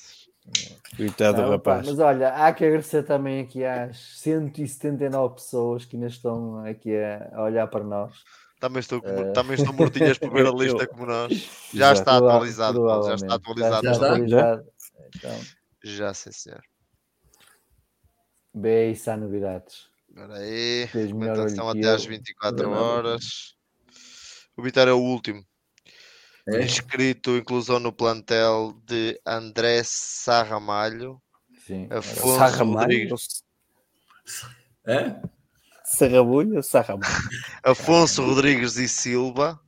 Coitado 0.97 1.43
do 1.43 1.51
rapaz. 1.51 1.89
mas 1.89 1.99
olha, 1.99 2.29
há 2.35 2.53
que 2.53 2.65
agradecer 2.65 3.03
também 3.03 3.41
aqui 3.41 3.65
às 3.65 3.97
179 4.21 5.35
pessoas 5.37 5.85
que 5.87 5.97
ainda 5.97 6.07
estão 6.09 6.65
aqui 6.67 6.95
a 7.33 7.43
olhar 7.43 7.67
para 7.67 7.83
nós. 7.83 8.13
Também 8.65 8.81
estou, 8.81 9.03
com- 9.03 9.09
Eh, 9.11 9.33
também 9.33 9.55
estou 9.57 9.75
mortinhas 9.75 10.17
por 10.17 10.33
ver 10.33 10.47
a 10.47 10.51
lista 10.57 10.87
como 10.87 11.05
nós. 11.05 11.51
Já 11.75 11.93
está 11.93 12.17
atualizado, 12.17 12.79
Paulo, 12.83 13.07
já 13.09 13.15
está 13.17 13.35
atualizado. 13.35 13.85
Já 13.85 13.93
está? 13.93 14.07
atualizado. 14.07 14.67
Então, 15.15 15.41
Já, 15.85 16.15
sim, 16.15 16.33
senhor. 16.33 16.63
vê 18.55 18.87
aí 18.87 18.97
se 18.97 19.11
há 19.11 19.19
novidades. 19.19 19.91
Espera 20.09 20.37
aí. 20.39 20.89
Olho 20.95 21.47
que 21.73 21.79
até 21.79 21.89
às 21.89 22.05
eu. 22.05 22.09
24 22.11 22.63
Não 22.63 22.71
é 22.73 22.75
nada. 22.75 22.87
horas. 22.87 23.55
O 24.57 24.63
Vitória 24.63 24.93
é 24.93 24.95
o 24.95 24.99
último. 24.99 25.45
É? 26.49 26.63
Inscrito, 26.65 27.37
inclusão 27.37 27.79
no 27.79 27.93
plantel 27.93 28.81
de 28.87 29.21
André 29.27 29.83
Sarramalho, 29.85 31.21
Sim. 31.67 31.87
Afonso 31.91 32.39
Sarramalho? 32.39 32.81
Rodrigues, 33.11 33.45
Hã? 34.87 35.21
Sarrabulho 35.95 36.57
ou 36.57 36.63
Sarramalho? 36.63 37.15
Afonso 37.63 38.23
Rodrigues 38.25 38.77
e 38.77 38.89
Silva. 38.89 39.59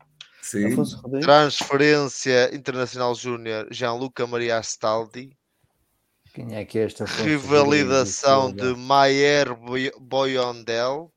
Sim. 0.42 0.72
Afonso 0.72 0.96
Rodrigues? 0.98 1.26
Transferência 1.26 2.54
Internacional 2.54 3.14
Júnior 3.14 3.66
Gianluca 3.70 4.26
Maria 4.26 4.58
Astaldi. 4.58 5.30
Quem 6.34 6.54
é 6.54 6.64
que 6.64 6.78
é 6.78 6.84
esta? 6.84 7.04
Afonso 7.04 7.24
Revalidação 7.24 8.52
de? 8.52 8.74
Maier 8.76 9.54
Boy- 9.54 9.92
Boyondel. 10.00 11.10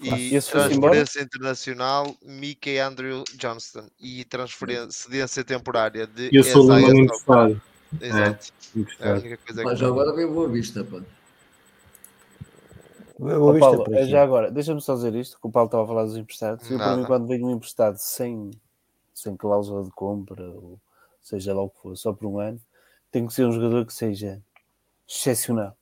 E 0.00 0.30
transferência 0.40 1.20
internacional 1.22 2.16
Mickey 2.22 2.78
Andrew 2.78 3.22
Johnston. 3.36 3.86
E 4.00 4.24
transferência 4.24 4.90
cedência 4.90 5.44
temporária 5.44 6.06
de 6.06 6.30
E 6.32 6.38
o 6.40 6.44
Solomon 6.44 6.78
Isaiah 6.78 6.94
Sok. 6.94 7.02
emprestado. 7.04 7.62
Exato. 8.00 8.46
É 8.74 8.78
a 8.78 8.80
emprestado. 8.80 9.20
única 9.20 9.36
coisa 9.36 9.62
Pá, 9.62 9.76
que 9.76 9.84
agora 9.84 10.14
veio 10.16 10.32
boa 10.32 10.48
vista, 10.48 10.82
pá. 10.84 11.00
Vista 13.18 13.58
Paulo, 13.60 13.84
por 13.84 13.94
é 13.94 14.06
já 14.06 14.22
agora, 14.22 14.50
deixa-me 14.50 14.80
só 14.80 14.94
dizer 14.94 15.14
isto, 15.14 15.38
que 15.40 15.46
o 15.46 15.50
Paulo 15.50 15.68
estava 15.68 15.84
a 15.84 15.86
falar 15.86 16.04
dos 16.04 16.16
emprestados. 16.16 16.68
Eu, 16.68 16.78
para 16.78 16.86
Nada. 16.86 17.00
mim, 17.00 17.06
quando 17.06 17.26
vejo 17.26 17.46
um 17.46 17.50
emprestado 17.52 17.96
sem, 17.96 18.50
sem 19.12 19.36
cláusula 19.36 19.84
de 19.84 19.90
compra, 19.90 20.44
ou 20.50 20.78
seja 21.22 21.54
lá 21.54 21.62
o 21.62 21.70
que 21.70 21.80
for, 21.80 21.96
só 21.96 22.12
por 22.12 22.26
um 22.26 22.40
ano, 22.40 22.60
tem 23.10 23.26
que 23.26 23.32
ser 23.32 23.46
um 23.46 23.52
jogador 23.52 23.86
que 23.86 23.94
seja 23.94 24.42
excepcional. 25.08 25.76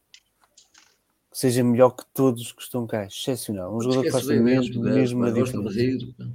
Que 1.31 1.39
seja 1.39 1.65
melhor 1.65 1.91
que 1.91 2.05
todos 2.13 2.43
os 2.43 2.53
que 2.53 2.63
estão 2.63 2.87
cá. 2.87 3.07
Excepcional. 3.07 3.75
Um 3.75 3.81
jogador 3.81 4.03
que 4.03 4.11
faça 4.11 4.35
mesmo, 4.35 4.83
mesmo 4.83 5.25
a 5.25 5.31
diferença. 5.31 6.31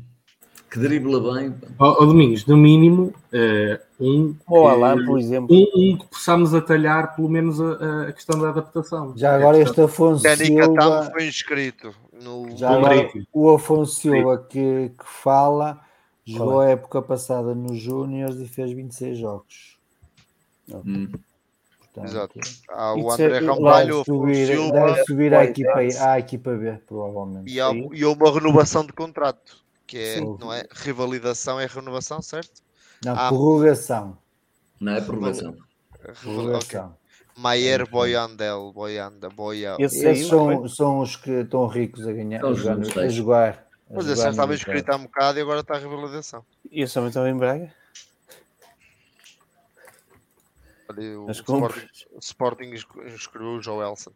Que 0.70 0.80
dribla 0.80 1.34
bem. 1.34 1.56
Ó 1.80 2.04
ó, 2.04 2.06
Domingos, 2.06 2.46
no 2.46 2.58
mínimo, 2.58 3.14
eh, 3.32 3.80
um, 4.00 4.36
Ou 4.48 4.64
que- 4.66 4.70
Alan, 4.70 5.06
por 5.06 5.18
exemplo. 5.18 5.56
um, 5.56 5.94
um 5.94 5.98
que 5.98 6.06
possamos 6.08 6.54
atalhar 6.54 7.16
pelo 7.16 7.30
menos 7.30 7.60
a, 7.62 8.08
a 8.10 8.12
questão 8.14 8.40
da 8.40 8.50
adaptação. 8.50 9.14
Já 9.16 9.36
agora 9.36 9.58
É 9.58 9.62
este 9.62 9.80
Afonso 9.82 10.28
Silva, 10.36 11.10
foi 11.12 11.28
inscrito 11.28 11.94
no 12.22 12.50
já 12.58 12.72
agora 12.72 13.10
o 13.32 13.50
Afonso 13.52 13.96
Silva 14.02 14.38
que, 14.50 14.90
que 14.98 15.06
fala, 15.06 15.80
jogou 16.26 16.60
a 16.60 16.70
época 16.70 17.02
passada 17.02 17.56
nos 17.56 17.78
Júniors 17.80 18.36
e 18.40 18.46
fez 18.48 18.72
26 18.74 19.18
jogos. 19.18 19.78
Hum. 20.70 21.08
Portanto, 21.94 22.10
Exato. 22.12 22.40
Há 22.70 22.94
o 22.94 23.08
Isso 23.08 23.22
é- 23.22 23.26
André 23.26 23.40
Ramalho, 23.40 24.02
o 24.02 24.06
subir, 24.06 24.48
Silva 24.48 24.72
deve 24.74 25.04
subir 25.06 25.34
à, 25.34 25.46
equipa, 25.46 25.76
deve. 25.76 25.98
à 25.98 26.20
equipa 26.20 26.52
B, 26.56 26.74
provavelmente. 26.86 27.52
e 27.52 27.60
há, 27.62 27.72
e 27.74 28.04
há 28.04 28.10
uma 28.10 28.32
renovação 28.34 28.86
de 28.86 28.92
contrato, 28.94 29.66
que 29.88 29.98
é, 29.98 30.16
Sim. 30.16 30.38
não 30.40 30.54
é? 30.54 30.64
Revalidação 30.72 31.60
é 31.60 31.66
renovação, 31.66 32.22
certo? 32.22 32.62
Não, 33.04 33.14
Ah. 33.14 33.30
prorrogação. 33.30 34.18
Não 34.80 34.94
é 34.94 35.02
prorrogação. 35.02 35.56
Prorrogação. 36.22 36.98
Maier 37.36 37.88
Boyandel, 37.90 38.72
Boyanda, 38.74 39.30
Boya. 39.30 39.76
Esse 39.80 40.06
Esses 40.06 40.24
aí, 40.24 40.30
são, 40.30 40.68
são 40.68 41.00
os 41.00 41.16
que 41.16 41.32
estão 41.32 41.68
ricos 41.68 42.08
a 42.08 42.12
ganhar, 42.12 42.44
a 42.44 42.54
jogar, 42.54 43.00
a 43.00 43.08
jogar. 43.08 43.68
Mas 43.90 44.06
no 44.06 44.14
estava 44.14 44.54
inscrito 44.54 44.92
há 44.92 44.96
um 44.96 45.04
bocado 45.04 45.40
e 45.40 45.42
agora 45.42 45.62
está 45.62 45.76
a 45.76 45.80
revalidação. 45.80 46.44
esse 46.70 46.94
também 46.94 47.10
estava 47.10 47.30
em 47.30 47.38
Braga. 47.38 47.74
Olha, 50.90 51.20
o 51.20 51.30
As 51.30 51.38
Sporting, 51.38 51.88
o 52.12 52.20
Sporting 52.20 52.72
escreveu 52.74 53.52
o 53.54 53.62
Joelson. 53.62 54.12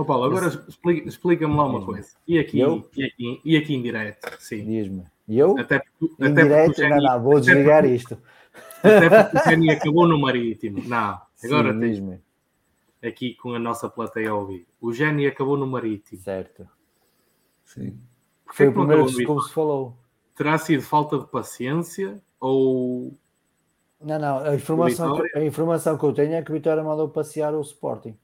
Ô 0.00 0.04
Paulo, 0.04 0.24
agora 0.24 0.46
explica- 0.46 1.08
explica-me 1.08 1.54
lá 1.54 1.64
uma 1.66 1.84
coisa. 1.84 2.08
E 2.26 2.38
aqui, 2.38 2.58
Eu? 2.58 2.88
e 2.96 3.04
aqui, 3.04 3.40
e 3.44 3.56
aqui 3.56 3.74
em 3.74 3.82
direto? 3.82 4.34
Sim. 4.40 4.64
Diz-me. 4.64 5.04
E 5.28 5.38
eu? 5.38 5.58
Até 5.58 5.78
porque, 5.98 6.14
Em 6.24 6.26
até 6.32 6.42
direto? 6.42 6.66
porque 6.68 6.82
o 6.84 6.88
Não, 6.88 6.96
não, 6.98 7.22
vou 7.22 7.40
desligar 7.40 7.82
porque- 7.82 7.94
isto. 7.96 8.18
Até 8.82 9.10
porque 9.24 9.36
o 9.36 9.50
Geni 9.50 9.70
acabou 9.70 10.08
no 10.08 10.18
Marítimo. 10.18 10.82
Não, 10.88 11.20
agora 11.44 11.72
Sim, 11.74 11.80
tem 11.80 11.90
diz-me. 11.90 12.20
aqui 13.04 13.34
com 13.34 13.52
a 13.54 13.58
nossa 13.58 13.90
plateia 13.90 14.30
a 14.30 14.34
ouvir. 14.34 14.66
O 14.80 14.90
Geni 14.92 15.26
acabou 15.26 15.56
no 15.58 15.66
Marítimo. 15.66 16.20
Certo. 16.22 16.66
Sim. 17.64 17.98
Porquê 18.44 18.56
Foi 18.56 18.68
o 18.68 18.72
primeiro 18.72 19.06
que 19.06 19.20
no 19.20 19.26
como 19.26 19.42
se 19.42 19.52
falou. 19.52 19.96
Terá 20.34 20.56
sido 20.56 20.82
falta 20.82 21.18
de 21.18 21.26
paciência 21.26 22.20
ou 22.40 23.14
Não, 24.00 24.18
não, 24.18 24.38
a 24.38 24.54
informação, 24.54 25.20
que, 25.20 25.38
a 25.38 25.44
informação 25.44 25.98
que 25.98 26.04
eu 26.04 26.12
tenho 26.14 26.32
é 26.32 26.42
que 26.42 26.50
o 26.50 26.54
Vitória 26.54 26.82
mandou 26.82 27.08
passear 27.10 27.54
o 27.54 27.60
Sporting. 27.60 28.16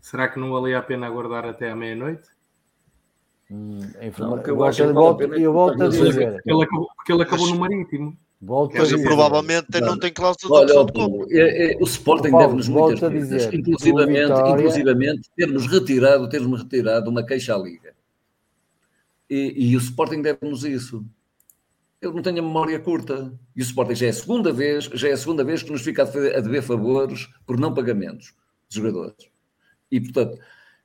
Será 0.00 0.28
que 0.28 0.38
não 0.38 0.52
valia 0.52 0.78
a 0.78 0.82
pena 0.82 1.06
aguardar 1.06 1.44
até 1.46 1.70
à 1.70 1.76
meia-noite? 1.76 2.22
Hum, 3.50 3.80
Não, 4.18 4.38
eu 4.38 4.56
volto- 4.56 5.06
a 5.06 5.14
pena 5.16 5.36
eu 5.36 5.52
volto 5.52 5.74
a 5.82 5.86
Mas, 5.86 5.94
dizer. 5.96 6.32
Porque 6.34 6.50
ele 6.52 6.62
acabou, 6.62 6.90
porque 6.96 7.12
ele 7.12 7.22
acabou 7.22 7.46
Mas- 7.46 7.54
no 7.54 7.60
Marítimo. 7.60 8.16
Volto 8.42 8.74
Mas 8.78 8.88
dizer. 8.88 9.02
provavelmente 9.04 9.66
não 9.82 9.88
Não. 9.88 9.98
tem 9.98 10.10
cláusula 10.10 10.64
de 10.64 10.72
opção 10.72 10.86
de 10.86 10.92
compra. 10.92 11.26
É- 11.30 11.72
é- 11.72 11.76
o 11.78 11.84
Sporting 11.84 12.30
deve-nos 12.30 12.68
volto 12.68 12.90
muitas 12.92 13.02
a 13.04 13.10
coisas, 13.10 13.28
dizer, 13.28 13.54
inclusivamente, 13.54 14.28
Vitória- 14.28 14.50
inclusivamente 14.60 15.30
termos 15.36 15.66
retirado, 15.66 16.28
termos 16.28 16.62
retirado 16.62 17.10
uma 17.10 17.22
queixa 17.26 17.54
à 17.54 17.58
Liga. 17.58 17.92
E, 19.28 19.70
e 19.72 19.76
o 19.76 19.78
Sporting 19.78 20.22
deve-nos 20.22 20.64
isso. 20.64 21.04
Eu 22.00 22.14
não 22.14 22.22
tenho 22.22 22.38
a 22.38 22.42
memória 22.42 22.78
curta. 22.78 23.30
E 23.54 23.60
o 23.60 23.62
Sporting 23.62 23.94
já 23.94 24.06
é 24.06 24.08
a 24.08 24.14
segunda 24.14 24.50
vez, 24.54 24.84
já 24.84 25.08
é 25.08 25.12
a 25.12 25.16
segunda 25.18 25.44
vez 25.44 25.62
que 25.62 25.70
nos 25.70 25.82
fica 25.82 26.02
a 26.02 26.06
dever, 26.06 26.34
a 26.36 26.40
dever 26.40 26.62
favores 26.62 27.28
por 27.46 27.58
não 27.60 27.74
pagamentos 27.74 28.32
de 28.70 28.76
jogadores. 28.76 29.29
E, 29.90 30.00
portanto, 30.00 30.38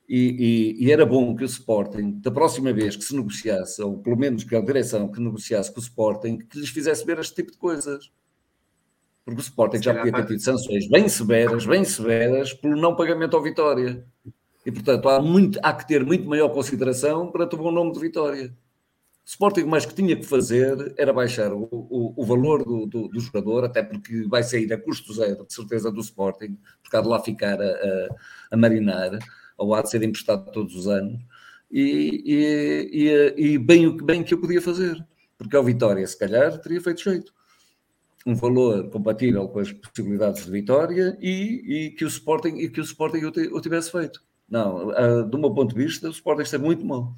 e, 0.07 0.75
e- 0.79 0.85
e 0.85 0.91
era 0.91 1.05
bom 1.05 1.35
que 1.35 1.43
o 1.43 1.45
Sporting, 1.45 2.19
da 2.21 2.31
próxima 2.31 2.71
vez 2.73 2.95
que 2.95 3.03
se 3.03 3.15
negociasse, 3.15 3.81
ou 3.81 3.97
pelo 3.99 4.17
menos 4.17 4.43
que 4.43 4.55
a 4.55 4.61
direção 4.61 5.07
que 5.11 5.19
negociasse 5.19 5.71
com 5.73 5.79
o 5.79 5.83
Sporting, 5.83 6.37
que 6.39 6.59
lhes 6.59 6.69
fizesse 6.69 7.05
ver 7.05 7.19
este 7.19 7.35
tipo 7.35 7.51
de 7.51 7.57
coisas. 7.57 8.11
Porque 9.23 9.41
o 9.41 9.43
Sporting 9.43 9.81
já 9.81 9.93
podia 9.95 10.11
ter 10.13 10.25
tido 10.27 10.39
sanções 10.39 10.87
bem 10.87 11.09
severas, 11.09 11.65
bem 11.65 11.83
severas, 11.83 12.53
pelo 12.53 12.75
não 12.79 12.95
pagamento 12.95 13.35
ao 13.35 13.41
Vitória. 13.43 14.05
E, 14.65 14.71
portanto, 14.71 15.09
há, 15.09 15.21
muito, 15.21 15.59
há 15.63 15.73
que 15.73 15.87
ter 15.87 16.03
muito 16.05 16.27
maior 16.27 16.49
consideração 16.49 17.31
para 17.31 17.45
o 17.45 17.57
bom 17.57 17.71
nome 17.71 17.91
de 17.91 17.99
Vitória. 17.99 18.55
O 19.25 19.27
Sporting, 19.27 19.63
mais 19.63 19.85
que 19.85 19.95
tinha 19.95 20.15
que 20.15 20.23
fazer 20.23 20.93
era 20.97 21.11
baixar 21.11 21.51
o, 21.51 21.67
o, 21.71 22.13
o 22.15 22.25
valor 22.25 22.63
do, 22.63 22.85
do, 22.85 23.07
do 23.07 23.19
jogador, 23.19 23.65
até 23.65 23.81
porque 23.81 24.27
vai 24.27 24.43
sair 24.43 24.71
a 24.71 24.77
custo 24.77 25.11
zero, 25.13 25.45
de 25.45 25.53
certeza, 25.53 25.91
do 25.91 25.99
Sporting, 25.99 26.57
porque 26.83 26.95
há 26.95 27.01
de 27.01 27.07
lá 27.07 27.19
ficar 27.19 27.59
a, 27.59 27.65
a, 27.65 28.07
a 28.51 28.57
marinar, 28.57 29.17
ou 29.57 29.73
há 29.73 29.81
de 29.81 29.89
ser 29.89 30.03
emprestado 30.03 30.51
todos 30.51 30.75
os 30.75 30.87
anos. 30.87 31.19
E, 31.71 32.21
e, 32.23 32.91
e, 32.93 33.53
e 33.53 33.57
bem 33.57 33.87
o 33.87 33.97
que 33.97 34.03
bem 34.03 34.23
que 34.23 34.33
eu 34.33 34.39
podia 34.39 34.61
fazer, 34.61 35.03
porque 35.37 35.55
ao 35.55 35.63
Vitória, 35.63 36.05
se 36.05 36.17
calhar, 36.17 36.57
teria 36.61 36.79
feito 36.79 37.01
jeito 37.01 37.33
um 38.25 38.33
valor 38.33 38.89
compatível 38.89 39.47
com 39.47 39.59
as 39.59 39.71
possibilidades 39.71 40.45
de 40.45 40.51
Vitória 40.51 41.15
e, 41.21 41.87
e 41.87 41.89
que 41.91 42.03
o 42.03 42.07
Sporting 42.07 42.55
e 42.57 42.69
que 42.69 42.79
o 42.79 42.83
Sporting 42.83 43.19
o 43.25 43.61
tivesse 43.61 43.91
feito. 43.91 44.23
Não, 44.49 44.89
ah, 44.91 45.21
do 45.21 45.37
meu 45.37 45.53
ponto 45.53 45.75
de 45.75 45.83
vista, 45.83 46.07
o 46.07 46.11
Sporting 46.11 46.41
está 46.41 46.57
muito 46.57 46.83
mal. 46.83 47.15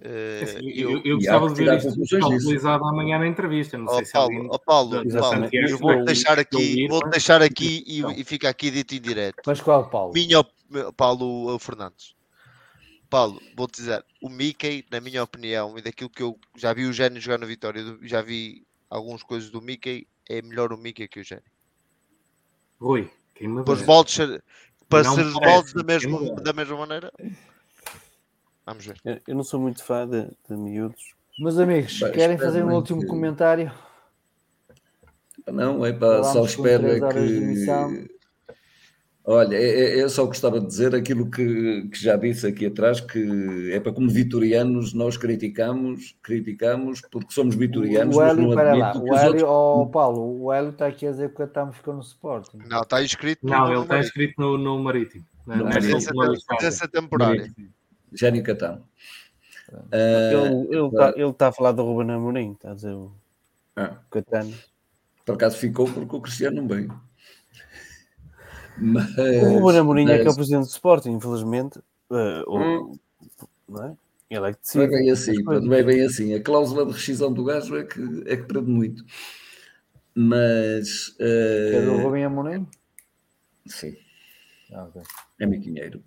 Eh, 0.00 0.40
Assim, 0.44 0.68
eu- 0.70 0.90
eu, 0.90 1.02
eu 1.04 1.16
gostava 1.16 1.48
de 1.48 1.54
ver 1.54 1.76
isto 1.76 2.00
utilizado 2.36 2.84
amanhã 2.86 3.18
na 3.18 3.26
entrevista. 3.26 3.76
Não 3.76 3.86
Ó 3.86 3.96
sei 3.96 4.04
se 4.04 4.12
Paulo, 4.12 4.32
alguém. 4.34 4.48
ó 4.50 4.58
Paulo, 4.58 4.90
Paulo, 5.18 5.48
eu 5.52 5.78
vou 5.78 6.04
deixar 6.04 6.38
aqui, 6.38 6.86
vou 6.88 7.10
deixar 7.10 7.42
aqui 7.42 7.84
e, 7.86 7.98
Então. 7.98 8.12
e 8.12 8.24
fica 8.24 8.48
aqui 8.48 8.70
dito 8.70 8.94
em 8.94 9.00
direto. 9.00 9.42
Mas 9.44 9.60
qual, 9.60 9.90
Paulo? 9.90 10.12
Minha, 10.14 10.44
Paulo 10.96 11.54
uh, 11.54 11.58
Fernandes. 11.58 12.14
Paulo, 13.10 13.40
vou-te 13.56 13.76
dizer, 13.76 14.04
o 14.22 14.28
Mickey, 14.28 14.84
na 14.90 15.00
minha 15.00 15.22
opinião, 15.22 15.78
e 15.78 15.82
daquilo 15.82 16.10
que 16.10 16.22
eu 16.22 16.38
já 16.56 16.72
vi 16.74 16.84
o 16.84 16.92
Gênio 16.92 17.20
jogar 17.20 17.38
na 17.38 17.46
Vitória, 17.46 17.82
já 18.02 18.20
vi 18.20 18.66
algumas 18.90 19.22
coisas 19.22 19.50
do 19.50 19.62
Mickey, 19.62 20.06
é 20.28 20.42
melhor 20.42 20.72
o 20.72 20.76
Mickey 20.78 21.08
que 21.08 21.20
o 21.20 21.24
Gênio. 21.24 21.42
Rui, 22.78 23.10
quem 23.34 23.48
me 23.48 23.64
Para 23.64 23.74
os 23.74 23.82
moldes 23.82 24.16
para 24.88 25.02
Não 25.02 25.14
ser 25.14 25.24
os 25.26 25.34
moldes 25.34 25.72
da 25.72 25.82
mesma, 25.82 26.34
da 26.36 26.52
mesma 26.52 26.76
maneira. 26.76 27.12
Vamos 28.68 28.84
ver. 28.84 28.96
Eu, 29.02 29.18
eu 29.28 29.34
não 29.34 29.42
sou 29.42 29.58
muito 29.58 29.82
fã 29.82 30.06
de, 30.06 30.26
de 30.46 30.54
miúdos. 30.54 31.14
Meus 31.38 31.58
amigos, 31.58 31.98
Bem, 32.00 32.12
querem 32.12 32.36
fazer 32.36 32.62
um 32.62 32.74
último 32.74 33.00
que- 33.00 33.06
comentário? 33.06 33.72
Não, 35.50 35.86
é 35.86 35.90
para 35.92 36.22
só 36.24 36.44
espero 36.44 36.86
é 36.86 37.00
que. 37.00 38.08
Olha, 39.24 39.56
é- 39.56 39.60
é- 39.98 40.02
eu 40.02 40.10
só 40.10 40.26
gostava 40.26 40.60
de 40.60 40.66
dizer 40.66 40.94
aquilo 40.94 41.30
que, 41.30 41.88
que 41.90 41.98
já 41.98 42.16
disse 42.16 42.46
aqui 42.46 42.66
atrás, 42.66 43.00
que 43.00 43.70
é 43.72 43.80
para 43.80 43.92
como 43.92 44.10
vitorianos 44.10 44.92
nós 44.92 45.16
criticamos, 45.16 46.14
criticamos 46.22 47.00
porque 47.10 47.32
somos 47.32 47.54
vitorianos, 47.54 48.14
O 48.16 48.20
mas 48.20 48.30
Hélio, 48.32 48.42
não 48.42 48.48
espera 48.50 48.74
lá. 48.74 48.92
O 48.98 49.14
Hélio, 49.16 49.26
outros... 49.28 49.42
oh, 49.46 49.86
Paulo, 49.86 50.42
o 50.44 50.52
Hélio 50.52 50.70
está 50.70 50.86
aqui 50.88 51.06
a 51.06 51.10
dizer 51.10 51.28
que 51.28 51.34
o 51.34 51.38
Catam 51.38 51.72
ficou 51.72 51.94
no 51.94 52.00
Sporting. 52.02 52.58
Não, 52.68 52.82
está 52.82 53.00
escrito. 53.00 53.46
Não, 53.46 53.66
no- 53.66 53.72
ele 53.72 53.82
está 53.82 53.98
inscrito 53.98 54.34
no, 54.38 54.58
no 54.58 54.78
Marítimo. 54.82 55.24
Licença, 55.46 56.10
listagem. 56.12 56.36
licença 56.52 56.86
temporária. 56.88 57.50
Jânio 58.12 58.42
Catão. 58.42 58.84
Ele 59.70 59.80
Ah, 59.92 61.10
está 61.10 61.32
tá 61.32 61.48
a 61.48 61.52
falar 61.52 61.72
do 61.72 61.82
Ruben 61.84 62.10
Amorim, 62.10 62.52
está 62.52 62.70
a 62.72 62.74
dizer 62.74 62.92
o 62.94 63.12
ah, 63.76 63.98
Catano. 64.10 64.54
por 65.24 65.34
acaso 65.34 65.56
ficou 65.58 65.86
porque 65.86 66.16
o 66.16 66.20
Cristiano 66.20 66.56
não 66.62 66.68
veio. 66.68 67.00
Mas, 68.80 69.16
O 69.18 69.60
Ruben 69.60 69.78
Amorim 69.80 70.08
é 70.08 70.18
que 70.18 70.20
é 70.20 70.22
o 70.22 70.26
mas 70.26 70.36
presidente 70.36 70.64
do 70.66 70.70
Sporting, 70.70 71.10
infelizmente. 71.10 71.78
eh, 72.12 72.44
o- 72.46 72.58
Hum. 72.58 72.98
não 73.68 73.84
é? 73.84 73.96
Ele 74.30 74.50
é 74.50 74.52
que 74.52 74.58
não 74.74 74.82
é 74.82 74.86
decide. 74.86 74.90
bem 74.90 75.10
as 75.10 75.18
assim, 75.20 75.42
não 75.42 75.74
é 75.74 75.82
bem 75.82 76.02
assim. 76.02 76.34
A 76.34 76.42
cláusula 76.42 76.86
de 76.86 76.92
rescisão 76.92 77.32
do 77.32 77.44
gajo 77.44 77.76
é 77.76 77.84
que, 77.84 78.00
é 78.26 78.36
que 78.36 78.44
prende 78.44 78.70
muito. 78.70 79.04
Mas, 80.14 81.16
Que 81.18 81.76
é 81.76 81.80
do 81.82 81.92
ah, 81.92 82.02
Rubem 82.02 82.24
Amorim? 82.24 82.66
sim, 83.66 83.96
Ah, 84.72 84.84
ok. 84.84 85.02
é 85.40 85.46
meu 85.46 85.60
dinheiro. 85.60 86.02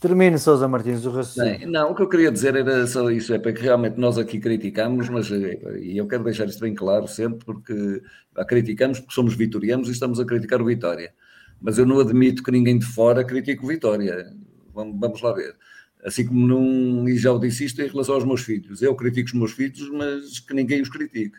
Termine, 0.00 0.38
Sousa 0.38 0.68
Martins, 0.68 1.04
o 1.04 1.10
raciocínio. 1.10 1.58
Bem, 1.58 1.66
não, 1.66 1.90
o 1.90 1.94
que 1.94 2.02
eu 2.02 2.08
queria 2.08 2.30
dizer 2.30 2.54
era 2.54 2.86
só 2.86 3.10
isso, 3.10 3.34
é 3.34 3.38
para 3.38 3.52
que 3.52 3.60
realmente 3.60 3.98
nós 3.98 4.16
aqui 4.16 4.38
criticamos, 4.38 5.08
mas 5.08 5.30
eh, 5.32 5.58
e 5.80 5.98
eu 5.98 6.06
quero 6.06 6.22
deixar 6.22 6.46
isto 6.46 6.60
bem 6.60 6.72
claro 6.72 7.08
sempre, 7.08 7.44
porque 7.44 8.00
ah, 8.36 8.44
criticamos 8.44 9.00
porque 9.00 9.14
somos 9.14 9.34
vitorianos 9.34 9.88
e 9.88 9.92
estamos 9.92 10.20
a 10.20 10.24
criticar 10.24 10.62
o 10.62 10.66
Vitória. 10.66 11.12
Mas 11.60 11.78
eu 11.78 11.84
não 11.84 11.98
admito 11.98 12.44
que 12.44 12.52
ninguém 12.52 12.78
de 12.78 12.86
fora 12.86 13.24
critique 13.24 13.64
o 13.64 13.66
Vitória. 13.66 14.32
Vamos, 14.72 15.00
vamos 15.00 15.20
lá 15.20 15.32
ver. 15.32 15.56
Assim 16.04 16.24
como 16.24 16.46
não, 16.46 17.08
e 17.08 17.16
já 17.18 17.32
o 17.32 17.40
disse 17.40 17.64
isto 17.64 17.82
em 17.82 17.88
relação 17.88 18.14
aos 18.14 18.24
meus 18.24 18.42
filhos, 18.42 18.80
eu 18.80 18.94
critico 18.94 19.26
os 19.26 19.34
meus 19.34 19.50
filhos, 19.50 19.90
mas 19.90 20.38
que 20.38 20.54
ninguém 20.54 20.80
os 20.80 20.88
critique. 20.88 21.36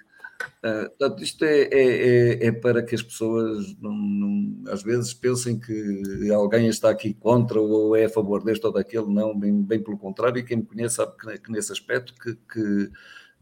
Ah, 0.63 0.89
portanto, 0.97 1.23
isto 1.23 1.43
é, 1.43 1.63
é, 1.63 2.37
é- 2.43 2.47
é 2.47 2.51
para 2.51 2.81
que 2.83 2.95
as 2.95 3.01
pessoas 3.01 3.75
não, 3.81 3.91
não- 3.93 4.63
às 4.71 4.81
vezes 4.83 5.13
pensem 5.13 5.59
que 5.59 6.31
alguém 6.31 6.67
está 6.67 6.89
aqui 6.89 7.13
contra 7.13 7.59
ou 7.61 7.95
é 7.95 8.05
a 8.05 8.09
favor 8.09 8.43
deste 8.43 8.65
ou 8.65 8.71
daquele, 8.73 9.07
não, 9.07 9.37
bem, 9.37 9.61
bem 9.61 9.81
pelo 9.83 9.97
contrário, 9.97 10.43
quem 10.45 10.57
me 10.57 10.63
conhece 10.65 10.95
sabe 10.95 11.13
que, 11.17 11.37
que 11.39 11.51
nesse 11.51 11.71
aspecto 11.71 12.13
que, 12.15 12.35
que, 12.51 12.89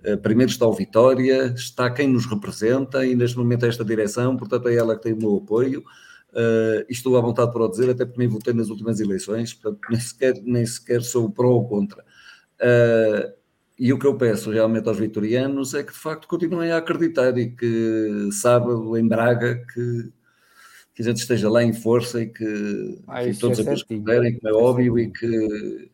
ah, 0.06 0.18
primeiro 0.18 0.52
está 0.52 0.68
o 0.68 0.74
Vitória, 0.74 1.48
está 1.56 1.90
quem 1.92 2.08
nos 2.08 2.26
representa 2.26 3.06
e 3.06 3.16
neste 3.16 3.38
momento 3.38 3.66
é 3.66 3.70
esta 3.70 3.86
direção, 3.86 4.38
portanto 4.38 4.68
é 4.70 4.76
ela 4.76 4.96
que 4.96 5.04
tem 5.04 5.14
o 5.14 5.18
meu 5.18 5.38
apoio. 5.38 5.84
e 6.90 6.92
estou 6.94 7.18
à 7.18 7.22
vontade 7.22 7.52
para 7.52 7.64
o 7.64 7.70
dizer, 7.70 7.90
até 7.90 8.06
porque 8.06 8.20
nem 8.20 8.28
votei 8.28 8.54
nas 8.54 8.70
últimas 8.70 9.00
eleições, 9.00 9.54
portanto 9.54 9.82
nem 9.90 10.00
sequer, 10.00 10.34
nem 10.44 10.66
sequer 10.66 11.02
sou 11.04 11.30
pró 11.32 11.50
ou 11.52 11.68
contra. 11.68 12.04
Ah, 12.62 13.34
e 13.80 13.94
o 13.94 14.00
que 14.00 14.06
eu 14.08 14.18
peço 14.18 14.52
realmente 14.52 14.88
aos 14.88 14.98
vitorianos 15.00 15.74
é 15.74 15.84
que 15.84 15.92
de 15.94 16.00
facto 16.00 16.28
continuem 16.28 16.72
a 16.72 16.78
acreditar 16.78 17.38
e 17.38 17.52
que 17.52 18.30
sábado 18.32 18.98
em 18.98 19.08
Braga 19.08 19.56
que, 19.74 20.12
que 20.96 21.02
a 21.02 21.06
gente 21.06 21.18
esteja 21.20 21.50
lá 21.50 21.64
em 21.64 21.74
força 21.74 22.22
e 22.22 22.28
que 22.28 23.00
Ah, 23.08 23.24
enfim, 23.26 23.40
todos 23.40 23.60
é 23.60 23.62
aqueles 23.64 23.84
que 23.84 23.90
puderem, 23.94 24.38
como 24.40 24.50
é 24.50 24.52
é 24.52 24.54
óbvio, 24.54 25.00
e 25.00 25.10
que, 25.12 25.90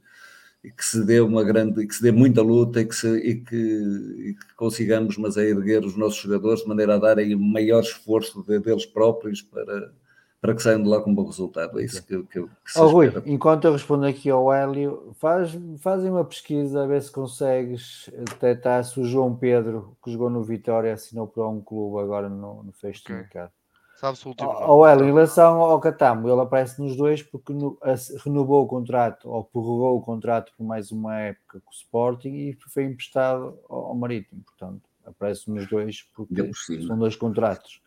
e 0.63 0.71
que 0.71 0.85
se 0.85 1.05
dê 1.05 1.19
uma 1.19 1.43
grande, 1.43 1.81
e 1.83 1.87
que 1.87 1.95
se 1.95 2.01
dê 2.03 2.11
muita 2.11 2.41
luta 2.41 2.81
e 2.81 2.85
que, 2.85 2.95
se- 2.95 3.17
e 3.19 3.35
que, 3.41 3.55
e 3.55 4.33
que 4.35 4.55
consigamos, 4.55 5.17
mas 5.17 5.37
a 5.37 5.43
erguer 5.43 5.83
os 5.85 5.95
nossos 5.97 6.19
jogadores 6.21 6.61
de 6.61 6.67
maneira 6.67 6.95
a 6.95 6.99
darem 6.99 7.35
o 7.35 7.39
maior 7.39 7.81
esforço 7.81 8.43
de- 8.43 8.59
deles 8.59 8.85
próprios 8.85 9.41
para, 9.41 9.93
para 10.43 10.53
que 10.53 10.61
saiam 10.61 10.83
de 10.83 10.89
lá 10.89 10.99
com 11.01 11.09
um 11.09 11.15
bom 11.15 11.25
resultado. 11.25 11.79
É 11.79 11.85
isso 11.85 12.05
que, 12.05 12.13
eu- 12.13 12.25
que, 12.25 12.41
que 12.43 12.71
se 12.73 12.77
Ó 12.77 12.85
Rui, 12.87 13.13
enquanto 13.25 13.63
eu 13.63 13.71
respondo 13.71 14.05
aqui 14.05 14.29
ao 14.29 14.51
Hélio, 14.51 15.13
faz, 15.15 15.57
fazem 15.79 16.11
uma 16.11 16.25
pesquisa 16.25 16.83
a 16.83 16.85
ver 16.85 17.01
se 17.01 17.09
consegues 17.09 18.09
detectar 18.13 18.83
se 18.83 18.99
o 18.99 19.05
João 19.05 19.33
Pedro, 19.33 19.95
que 20.03 20.11
jogou 20.11 20.29
no 20.29 20.43
Vitória, 20.43 20.93
assinou 20.93 21.27
para 21.27 21.47
um 21.47 21.61
clube 21.61 22.01
agora 22.03 22.27
no, 22.27 22.61
no 22.61 22.73
fecho 22.73 23.01
Ok. 23.05 23.15
do 23.15 23.19
mercado. 23.21 23.51
Sabe-se 23.95 24.25
o 24.25 24.29
último. 24.31 24.51
Nome. 24.51 24.65
ó, 24.67 24.85
Hélio, 24.85 25.05
em 25.05 25.13
relação 25.13 25.61
ao 25.61 25.79
Catamo, 25.79 26.27
ele 26.27 26.41
aparece 26.41 26.81
nos 26.81 26.97
dois 26.97 27.23
porque 27.23 27.53
no- 27.53 27.77
ass- 27.81 28.13
renovou 28.25 28.63
o 28.63 28.67
contrato 28.67 29.29
ou 29.29 29.45
prorrogou 29.45 29.97
o 29.97 30.01
contrato 30.01 30.51
por 30.57 30.65
mais 30.65 30.91
uma 30.91 31.17
época 31.17 31.61
com 31.63 31.71
o 31.71 31.73
Sporting 31.73 32.29
e 32.33 32.57
foi 32.67 32.83
emprestado 32.83 33.57
ao, 33.69 33.85
ao 33.85 33.95
Marítimo. 33.95 34.41
Portanto, 34.43 34.81
aparece 35.05 35.49
nos 35.49 35.69
dois 35.69 36.05
porque 36.13 36.51
cima. 36.53 36.85
são 36.87 36.97
dois 36.99 37.15
contratos. 37.15 37.81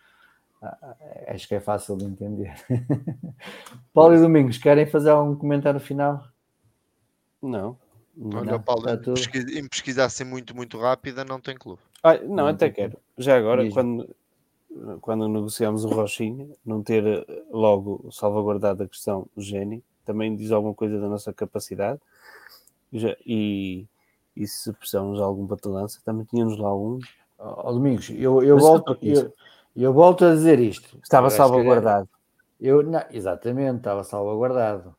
Ah, 0.63 0.79
ah, 0.83 0.97
acho 1.29 1.47
que 1.47 1.55
é 1.55 1.61
fácil 1.61 1.97
de 1.97 2.05
entender. 2.05 2.55
Paulo 3.93 4.15
e 4.15 4.21
Domingos, 4.21 4.59
querem 4.59 4.87
fazer 4.87 5.13
um 5.13 5.35
comentário 5.37 5.81
final? 5.81 6.27
Não. 7.43 7.79
Olha, 8.35 8.53
Não, 8.53 8.63
Paulo, 8.63 8.89
em 8.89 8.99
pesquisa, 8.99 9.59
em 9.59 9.69
pesquisar 9.69 10.05
assim 10.07 10.25
muito, 10.25 10.57
muito 10.57 10.79
rápida, 10.79 11.25
não 11.25 11.41
tem 11.41 11.57
clube. 11.57 11.83
Ah, 12.03 12.17
não, 12.19 12.47
até 12.47 12.71
quero. 12.71 12.99
Já 13.19 13.37
agora, 13.37 13.71
quando, 13.71 14.17
quando 15.01 15.29
negociamos 15.29 15.85
o 15.85 15.89
Rochinha, 15.89 16.49
não 16.65 16.83
ter 16.83 17.05
eh, 17.07 17.27
logo 17.51 18.09
salvaguardado 18.11 18.83
a 18.83 18.89
questão 18.89 19.27
do 19.37 19.43
Geni, 19.43 19.85
também 20.05 20.35
diz 20.35 20.51
alguma 20.51 20.73
coisa 20.75 20.99
da 20.99 21.09
nossa 21.09 21.33
capacidade. 21.33 22.01
Já- 22.93 23.17
e, 23.27 23.85
e 24.35 24.47
se 24.47 24.73
precisamos 24.73 25.19
de 25.19 25.23
algum 25.23 25.47
patalança, 25.47 26.01
também 26.05 26.25
tínhamos 26.25 26.59
lá 26.59 26.75
um. 26.75 26.99
Ó, 27.39 27.71
Domingos, 27.73 28.09
eu, 28.11 28.43
eu, 28.43 28.55
Mas 28.57 28.65
volto, 28.65 28.95
só 28.95 28.95
isso. 29.77 29.85
eu, 29.85 29.93
volto 29.93 30.25
a 30.25 30.33
dizer 30.35 30.59
isto. 30.59 30.99
Estava 31.03 31.29
que- 31.29 31.35
salvaguardado. 31.35 32.09
Eu, 32.61 32.83
não, 32.83 33.03
exatamente, 33.13 33.77
estava 33.79 34.03
salvaguardado. 34.03 34.95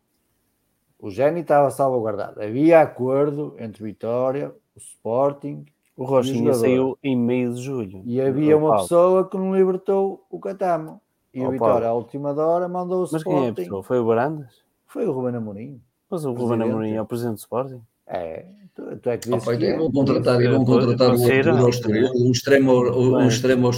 O 0.99 1.09
Geni 1.09 1.41
estava 1.41 1.69
salvaguardado. 1.72 2.41
Havia 2.41 2.81
acordo 2.81 3.56
entre 3.59 3.83
Vitória, 3.83 4.49
o 4.75 4.80
Sporting 4.80 5.65
O 5.95 6.03
Rochinha 6.06 6.53
saiu 6.53 6.97
em 7.03 7.15
meio 7.17 7.53
de 7.53 7.61
julho. 7.61 8.01
e 8.06 8.19
havia 8.22 8.56
Ó, 8.56 8.59
uma 8.59 8.69
Paulo, 8.69 8.83
pessoa 8.83 9.30
que 9.30 9.38
não 9.38 9.56
libertou 9.56 10.25
o 10.30 10.39
Catamo. 10.39 11.01
E 11.33 11.45
o 11.45 11.51
Vitória, 11.51 11.73
Paulo. 11.73 11.85
à 11.88 11.93
última 11.93 12.33
da 12.33 12.45
hora, 12.45 12.67
mandou 12.67 13.03
o 13.06 13.09
Mas 13.11 13.23
quem 13.23 13.33
é 13.33 13.35
a 13.35 13.39
Sporting. 13.41 13.61
pessoa? 13.64 13.83
Foi 13.83 13.99
o 13.99 14.06
Barandas? 14.06 14.53
Foi 14.85 15.06
o 15.07 15.11
Ruben 15.11 15.35
Amorim. 15.35 15.81
Mas 16.09 16.25
o 16.25 16.31
Ruben. 16.33 16.61
Amorim 16.64 16.93
é 16.93 17.01
o 17.01 17.06
presidente 17.06 17.35
do 17.35 17.39
Sporting? 17.39 17.81
É, 18.07 18.45
tu, 18.73 18.83
tu 18.97 19.09
é 19.09 19.17
que 19.17 19.27
Ah, 19.30 19.33
dizes 19.33 19.45
pá, 19.45 19.57
que 19.57 19.65
e 19.65 19.67
é. 19.67 19.77
vão 19.77 19.91
contratar, 19.91 20.41
e 20.41 20.47
vão 20.47 20.64
contratar 20.65 21.09
um 21.11 21.14
Estoril, 21.15 22.14
um 22.15 22.31
extremo, 22.31 22.73
um 23.17 23.27
extremo 23.27 23.67
ao 23.67 23.73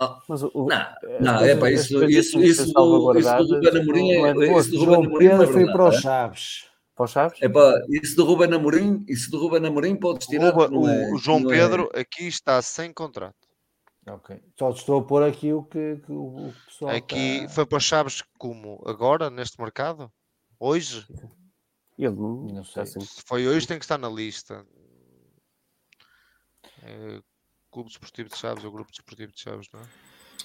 Estoril. 0.00 0.22
Mas 0.28 0.42
o, 0.42 0.50
o- 0.54 0.66
Não, 0.68 0.86
não, 1.20 1.44
é 1.44 1.56
pá, 1.56 1.68
as 1.68 1.80
isso, 1.80 2.04
isso, 2.04 2.08
isso, 2.08 2.38
do, 2.38 2.44
isso 2.44 2.72
salvaguardadas, 2.72 3.48
do 3.48 3.54
Ruben 3.56 3.80
Amorim 3.82 4.18
não 4.18 4.26
é 4.26 4.48
é, 4.48 4.58
isso 4.58 4.70
do 4.70 4.78
Ruben 4.78 4.94
João 4.94 5.04
Amorim 5.04 5.26
é 5.26 5.28
Pedro 5.30 5.46
foi 5.46 5.54
verdade, 5.64 5.72
para 5.78 5.88
os 5.88 5.94
é? 5.94 6.00
Chaves. 6.00 6.64
Para 6.96 7.04
os 7.04 7.10
Chaves? 7.10 7.38
É 7.42 7.48
pá, 7.48 7.74
isso 7.88 8.16
do 8.16 8.24
Ruben 8.24 8.54
Amorim, 8.54 9.04
isso 9.08 9.30
do 9.30 9.38
Ruben 9.38 9.66
Amorim 9.66 9.96
podes 9.96 10.26
tirar, 10.26 10.50
Ruba- 10.50 10.68
que 10.68 10.74
não 10.74 10.88
é, 10.88 11.12
o 11.12 11.16
João 11.16 11.40
não 11.40 11.50
é- 11.52 11.54
Pedro 11.58 11.90
aqui 11.94 12.26
está 12.26 12.60
sem 12.62 12.92
contrato. 12.92 13.36
Ok. 14.08 14.40
Só 14.58 14.72
te 14.72 14.78
estou 14.78 15.00
a 15.00 15.04
pôr 15.04 15.22
aqui 15.22 15.52
o 15.52 15.62
que, 15.62 15.96
que 16.04 16.10
o, 16.12 16.48
o 16.48 16.54
pessoal. 16.66 16.94
Aqui 16.96 17.42
tá- 17.42 17.48
foi 17.50 17.66
para 17.66 17.78
Chaves 17.80 18.22
como? 18.38 18.82
Agora, 18.86 19.28
neste 19.30 19.60
mercado? 19.60 20.10
Hoje? 20.58 21.06
Ele 21.98 22.16
não, 22.16 22.46
Não 22.46 22.62
está 22.62 22.84
sei. 22.86 23.02
Se 23.02 23.22
foi 23.26 23.46
hoje, 23.46 23.66
tem 23.68 23.78
que 23.78 23.84
estar 23.84 23.98
na 23.98 24.08
lista. 24.08 24.66
É, 27.70 27.72
Clube 27.72 27.88
Desportivo 27.88 28.28
de 28.28 28.36
Chaves 28.36 28.64
ou 28.64 28.70
Grupo 28.70 28.90
Desportivo 28.90 29.32
de 29.32 29.40
Chaves, 29.40 29.68
não 29.72 29.80
é? 29.80 29.84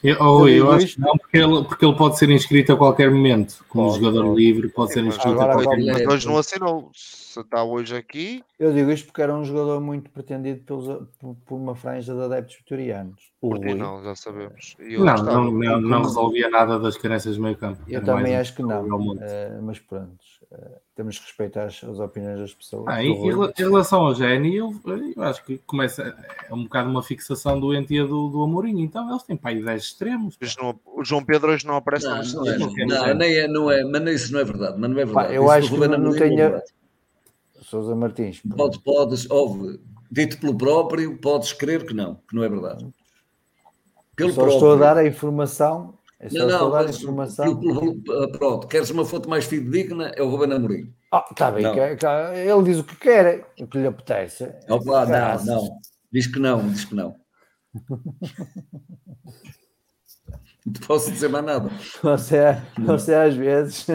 Eu, 0.04 0.18
oh, 0.20 0.48
Eu 0.48 0.72
acho 0.72 0.96
que 0.96 1.00
não, 1.02 1.18
porque 1.18 1.38
ele, 1.38 1.64
porque 1.64 1.86
ele 1.86 1.96
pode 1.96 2.18
ser 2.18 2.30
inscrito 2.30 2.74
a 2.74 2.78
qualquer 2.78 3.10
momento. 3.10 3.66
Como 3.70 3.88
Pode, 3.88 4.00
jogador 4.00 4.26
pode. 4.26 4.36
livre, 4.36 4.70
pode 4.70 4.94
ser 4.94 5.00
Sim, 5.00 5.06
mas, 5.06 5.16
inscrito 5.16 5.36
agora 5.36 5.54
a 5.54 5.64
qualquer 5.64 5.80
momento. 5.80 6.06
mas 6.06 6.14
hoje 6.14 6.28
não 6.28 6.38
assinou. 6.38 6.92
Se 7.36 7.42
está 7.42 7.66
hoje 7.66 7.98
aqui, 7.98 8.42
Eu 8.58 8.72
digo 8.72 8.90
isto 8.90 9.08
porque 9.08 9.22
era 9.22 9.36
um 9.36 9.44
jogador 9.44 9.82
muito 9.82 10.10
pretendido 10.10 10.62
pelos, 10.64 11.06
por, 11.20 11.56
uma 11.58 11.76
franja 11.76 12.14
de 12.16 12.22
adeptos 12.22 12.56
vitorianos. 12.56 13.30
O 13.42 13.54
não, 13.76 14.02
já 14.02 14.16
sabemos. 14.16 14.74
Eu 14.80 15.04
Não, 15.04 15.12
gostava. 15.12 15.34
não, 15.44 15.52
não, 15.52 15.82
não 15.82 16.02
resolvia 16.04 16.50
nada 16.50 16.80
das 16.80 16.96
carências 16.96 17.36
do 17.36 17.44
meio 17.44 17.58
campo. 17.58 17.82
Eu 17.90 17.98
Era 17.98 18.06
também 18.06 18.34
um 18.34 18.40
acho 18.40 18.56
que 18.56 18.62
não, 18.64 19.18
eh, 19.20 19.60
mas 19.62 19.80
pronto, 19.80 20.16
eh, 20.50 20.80
temos 20.96 21.20
que 21.20 21.26
respeitar 21.26 21.66
as, 21.66 21.84
as 21.84 22.00
opiniões 22.00 22.40
das 22.40 22.54
pessoas. 22.54 22.86
Ah, 22.88 23.04
em, 23.04 23.14
Rui. 23.14 23.52
relação 23.58 24.06
ao 24.06 24.16
Geni, 24.16 24.56
eu, 24.56 24.74
eu 24.86 25.22
acho 25.24 25.44
que 25.44 25.58
começa 25.68 26.16
é 26.50 26.54
um 26.54 26.64
bocado 26.64 26.90
uma 26.90 27.04
fixação 27.04 27.60
doentia 27.60 28.06
do, 28.06 28.30
do 28.30 28.44
Amorim. 28.44 28.80
Então 28.82 29.10
eles 29.10 29.24
têm 29.24 29.36
para 29.36 29.52
aí 29.52 29.62
10 29.62 29.84
extremos. 29.84 30.38
Não- 30.58 30.80
o 30.86 31.04
João 31.04 31.22
Pedro 31.22 31.52
hoje 31.52 31.68
não 31.68 31.76
aparece 31.76 32.06
Não, 32.08 32.16
não 32.24 32.48
é, 32.48 32.58
Não 32.86 33.26
é, 33.26 33.48
não 33.50 33.72
é, 33.72 33.84
mas 33.84 34.22
isso 34.22 34.32
não 34.32 34.40
é 34.40 34.46
verdade, 34.46 34.78
mas 34.80 34.90
não 34.90 35.00
é 35.00 35.06
Pá, 35.06 35.24
verdade. 35.24 35.36
eu 35.36 35.44
Isso 35.44 35.52
acho 35.52 35.70
que 35.74 35.88
não, 35.90 35.98
não 35.98 36.16
tenho. 36.16 36.62
Sousa 37.76 37.94
Martins, 37.94 38.42
Pode, 38.56 38.80
podes, 38.82 39.30
ouve, 39.30 39.82
dito 40.10 40.40
pelo 40.40 40.58
próprio, 40.58 41.18
podes 41.20 41.52
crer 41.52 41.86
que 41.86 41.94
não, 41.94 42.16
que 42.28 42.34
não 42.34 42.42
é 42.44 42.48
verdade. 42.48 42.88
Pelo 44.16 44.32
só 44.32 44.48
estou 44.48 44.74
a 44.74 44.78
dar 44.78 44.98
a 44.98 45.06
informação. 45.06 45.98
Não, 46.22 46.28
estou 46.28 46.48
não, 46.48 46.68
a 46.68 46.70
dar 46.82 46.88
a 46.88 46.90
informação. 46.90 47.60
pelo- 47.60 48.02
pelo- 48.02 48.32
pronto, 48.32 48.68
queres 48.68 48.90
uma 48.92 49.04
fonte 49.04 49.28
mais 49.28 49.44
fidedigna, 49.44 50.08
é 50.16 50.22
o 50.24 50.30
Ruben 50.30 50.54
Amorim. 50.56 50.94
Ah, 51.12 51.26
está 51.30 51.52
bem, 51.52 51.64
Não. 51.64 51.74
que- 51.74 51.98
que- 51.98 52.06
ele 52.06 52.64
diz 52.64 52.80
o 52.80 52.84
que 52.86 52.96
quer, 52.96 53.46
o 53.60 53.68
que 53.68 53.78
lhe 53.78 53.88
apetece. 53.88 54.50
Opa, 54.70 55.06
não, 55.06 55.46
não. 55.46 55.80
Diz 56.14 56.28
que 56.28 56.40
não, 56.40 56.66
diz 56.70 56.86
que 56.86 56.96
não. 56.96 57.14
Não 60.66 60.74
te 60.74 60.80
posso 60.82 61.12
dizer 61.12 61.30
mais 61.30 61.46
nada. 61.46 61.70
Você, 62.02 62.38
você 62.84 63.14
às 63.14 63.36
vezes. 63.36 63.86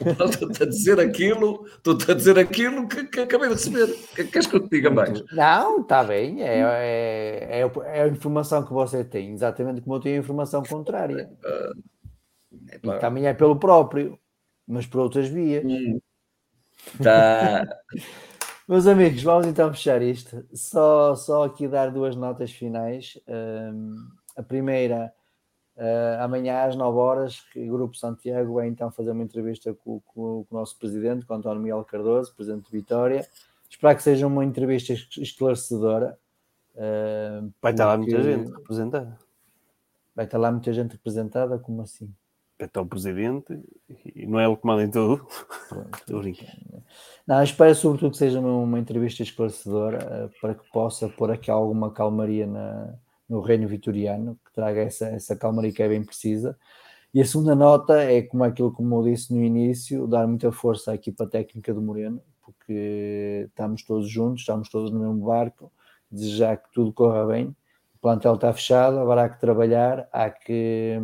Estou-te 0.00 0.62
a 0.62 0.66
dizer 0.66 1.00
aquilo, 1.00 1.66
estou-te 1.66 2.10
a 2.10 2.14
dizer 2.14 2.38
aquilo 2.38 2.86
que, 2.86 3.04
que 3.04 3.20
acabei 3.20 3.48
de 3.48 3.54
receber. 3.54 3.88
Queres 4.14 4.46
que 4.46 4.56
eu 4.56 4.60
te 4.60 4.70
diga 4.70 4.90
mais? 4.90 5.22
Não, 5.32 5.80
está 5.80 6.04
bem, 6.04 6.42
é, 6.42 6.60
é, 6.60 7.60
é, 7.60 7.98
é 7.98 8.02
a 8.02 8.08
informação 8.08 8.64
que 8.64 8.72
você 8.72 9.04
tem, 9.04 9.32
exatamente 9.32 9.80
como 9.80 9.96
eu 9.96 10.00
tenho 10.00 10.16
a 10.16 10.20
informação 10.20 10.62
contrária. 10.62 11.28
Epá, 12.70 12.98
também 12.98 13.26
é 13.26 13.34
pelo 13.34 13.58
próprio, 13.58 14.18
mas 14.66 14.86
por 14.86 15.00
outras 15.00 15.28
vias. 15.28 15.64
hum, 15.64 16.00
Tá. 17.02 17.64
Meus 18.68 18.86
amigos, 18.86 19.22
vamos 19.22 19.46
então 19.46 19.72
fechar 19.72 20.00
isto. 20.02 20.44
Só, 20.54 21.14
só 21.14 21.44
aqui 21.44 21.66
dar 21.68 21.90
duas 21.90 22.16
notas 22.16 22.50
finais. 22.52 23.18
Hum, 23.28 23.96
a 24.36 24.42
primeira, 24.42 25.12
ah, 25.76 26.24
amanhã 26.24 26.64
às 26.64 26.76
9 26.76 26.98
horas, 26.98 27.42
o 27.56 27.66
Grupo 27.72 27.96
Santiago 27.96 28.54
vai 28.54 28.68
então 28.68 28.90
fazer 28.90 29.10
uma 29.10 29.22
entrevista 29.22 29.72
com, 29.74 30.00
com- 30.06 30.44
com 30.48 30.54
o 30.56 30.58
nosso 30.58 30.78
presidente, 30.78 31.24
com 31.26 31.34
o 31.34 31.36
António 31.36 31.62
Miguel 31.62 31.84
Cardoso, 31.84 32.34
presidente 32.34 32.66
de 32.70 32.76
Vitória. 32.76 33.26
Espero 33.70 33.96
que 33.96 34.02
seja 34.02 34.26
uma 34.26 34.44
entrevista 34.44 34.92
es- 34.92 35.08
esclarecedora. 35.18 36.18
ah, 36.76 37.42
Vai 37.60 37.72
estar 37.72 37.86
lá 37.86 37.96
muita 37.96 38.22
gente 38.22 38.50
representada. 38.50 39.18
Vai 40.14 40.24
estar 40.26 40.38
lá 40.38 40.50
muita 40.52 40.72
gente 40.72 40.92
representada, 40.92 41.58
como 41.58 41.80
assim? 41.82 42.12
Vai 42.58 42.66
estar 42.68 42.82
o 42.82 42.86
presidente 42.86 43.58
e 44.14 44.26
não 44.26 44.38
é 44.38 44.44
ele 44.46 44.56
que 44.56 44.66
manda 44.66 44.84
em 44.84 44.90
tudo. 44.90 45.26
Estou 45.96 46.18
a 46.18 46.22
brincar. 46.22 46.54
Não, 47.26 47.42
espero 47.42 47.74
sobretudo 47.74 48.10
que 48.12 48.18
seja 48.18 48.38
uma, 48.38 48.54
uma 48.58 48.78
entrevista 48.78 49.22
esclarecedora 49.22 49.98
eh, 49.98 50.30
para 50.40 50.54
que 50.54 50.70
possa 50.70 51.08
pôr 51.08 51.30
aqui 51.30 51.50
alguma 51.50 51.90
calmaria 51.90 52.46
na- 52.46 52.94
no 53.32 53.40
reino 53.40 53.66
vitoriano, 53.66 54.38
que 54.44 54.52
traga 54.52 54.82
essa, 54.82 55.06
essa 55.08 55.34
calmaria 55.34 55.72
que 55.72 55.82
é 55.82 55.88
bem 55.88 56.04
precisa. 56.04 56.54
E 57.14 57.20
a 57.20 57.24
segunda 57.24 57.54
nota 57.54 58.02
é 58.02 58.20
como 58.20 58.44
aquilo 58.44 58.70
como 58.70 58.94
eu 58.96 59.04
disse 59.04 59.32
no 59.34 59.42
início, 59.42 60.06
dar 60.06 60.26
muita 60.26 60.52
força 60.52 60.92
à 60.92 60.94
equipa 60.94 61.26
técnica 61.26 61.72
do 61.72 61.80
Moreno, 61.80 62.22
porque 62.42 63.46
estamos 63.48 63.82
todos 63.84 64.08
juntos, 64.08 64.42
estamos 64.42 64.68
todos 64.68 64.90
no 64.90 65.00
mesmo 65.00 65.24
barco, 65.24 65.72
desejar 66.10 66.58
que 66.58 66.70
tudo 66.72 66.92
corra 66.92 67.26
bem. 67.26 67.56
O 67.94 67.98
plantel 68.02 68.34
está 68.34 68.52
fechado, 68.52 68.98
agora 68.98 69.24
há 69.24 69.28
que 69.30 69.40
trabalhar, 69.40 70.06
há 70.12 70.28
que 70.28 70.98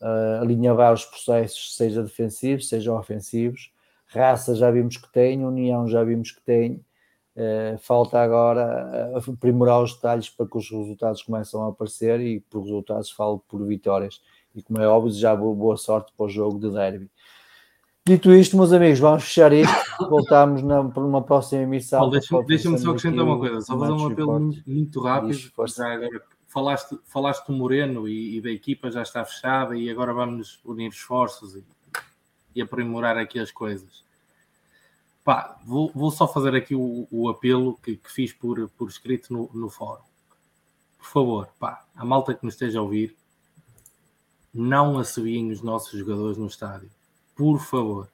eh, 0.00 0.38
alinhavar 0.40 0.92
os 0.92 1.04
processos, 1.04 1.76
seja 1.76 2.02
defensivos, 2.02 2.68
seja 2.68 2.92
ofensivos. 2.92 3.72
Raça 4.06 4.56
já 4.56 4.70
vimos 4.72 4.96
que 4.96 5.10
tem, 5.12 5.44
União 5.44 5.86
já 5.86 6.02
vimos 6.02 6.32
que 6.32 6.40
tem. 6.42 6.84
Eh, 7.40 7.76
falta 7.78 8.20
agora 8.20 9.12
eh, 9.14 9.30
aprimorar 9.30 9.80
os 9.80 9.94
detalhes 9.94 10.28
para 10.28 10.44
que 10.44 10.58
os 10.58 10.68
resultados 10.68 11.22
começam 11.22 11.62
a 11.62 11.68
aparecer 11.68 12.20
e 12.20 12.40
por 12.40 12.62
resultados 12.62 13.12
falo 13.12 13.38
por 13.46 13.64
vitórias. 13.64 14.20
E 14.56 14.60
como 14.60 14.80
é 14.80 14.88
óbvio, 14.88 15.12
já 15.12 15.36
boa, 15.36 15.76
sorte 15.76 16.12
para 16.16 16.26
o 16.26 16.28
jogo 16.28 16.58
de 16.58 16.68
derby. 16.72 17.08
Dito 18.04 18.32
isto, 18.32 18.56
meus 18.56 18.72
amigos, 18.72 18.98
vamos 18.98 19.22
fechar 19.22 19.52
isto. 19.52 19.72
Voltamos 20.10 20.64
na, 20.64 20.82
para 20.82 21.04
uma 21.04 21.22
próxima 21.22 21.62
emissão. 21.62 22.00
Paulo, 22.00 22.12
deixa-me 22.12 22.44
deixa-me 22.44 22.76
só 22.76 22.90
acrescentar 22.90 23.24
uma 23.24 23.38
coisa, 23.38 23.60
só 23.60 23.78
fazer 23.78 23.92
um 23.92 24.06
apelo 24.06 24.40
muito, 24.40 24.62
muito 24.66 25.00
rápido. 25.00 25.38
Já 25.68 25.92
agora, 25.92 26.22
falaste, 26.48 26.98
falaste 27.04 27.46
do 27.46 27.52
Moreno 27.52 28.08
e, 28.08 28.38
e 28.38 28.40
da 28.40 28.50
equipa 28.50 28.90
já 28.90 29.02
está 29.02 29.24
fechada 29.24 29.76
e 29.76 29.88
agora 29.88 30.12
vamos 30.12 30.60
unir 30.64 30.88
esforços 30.88 31.54
e, 31.54 31.64
e 32.56 32.60
aprimorar 32.60 33.16
aqui 33.16 33.38
as 33.38 33.52
coisas. 33.52 34.07
Pá, 35.28 35.60
vou, 35.62 35.92
vou 35.94 36.10
só 36.10 36.26
fazer 36.26 36.54
aqui 36.54 36.74
o, 36.74 37.06
o 37.10 37.28
apelo 37.28 37.76
que, 37.82 37.98
que 37.98 38.10
fiz 38.10 38.32
por, 38.32 38.66
por 38.70 38.88
escrito 38.88 39.30
no, 39.30 39.50
no 39.52 39.68
fórum. 39.68 40.02
Por 40.96 41.04
favor, 41.04 41.48
pá, 41.58 41.84
a 41.94 42.02
malta 42.02 42.32
que 42.32 42.42
nos 42.46 42.54
esteja 42.54 42.78
a 42.78 42.82
ouvir, 42.82 43.14
não 44.54 44.98
assobiem 44.98 45.50
os 45.50 45.60
nossos 45.60 45.98
jogadores 45.98 46.38
no 46.38 46.46
estádio. 46.46 46.90
Por 47.36 47.60
favor. 47.60 48.08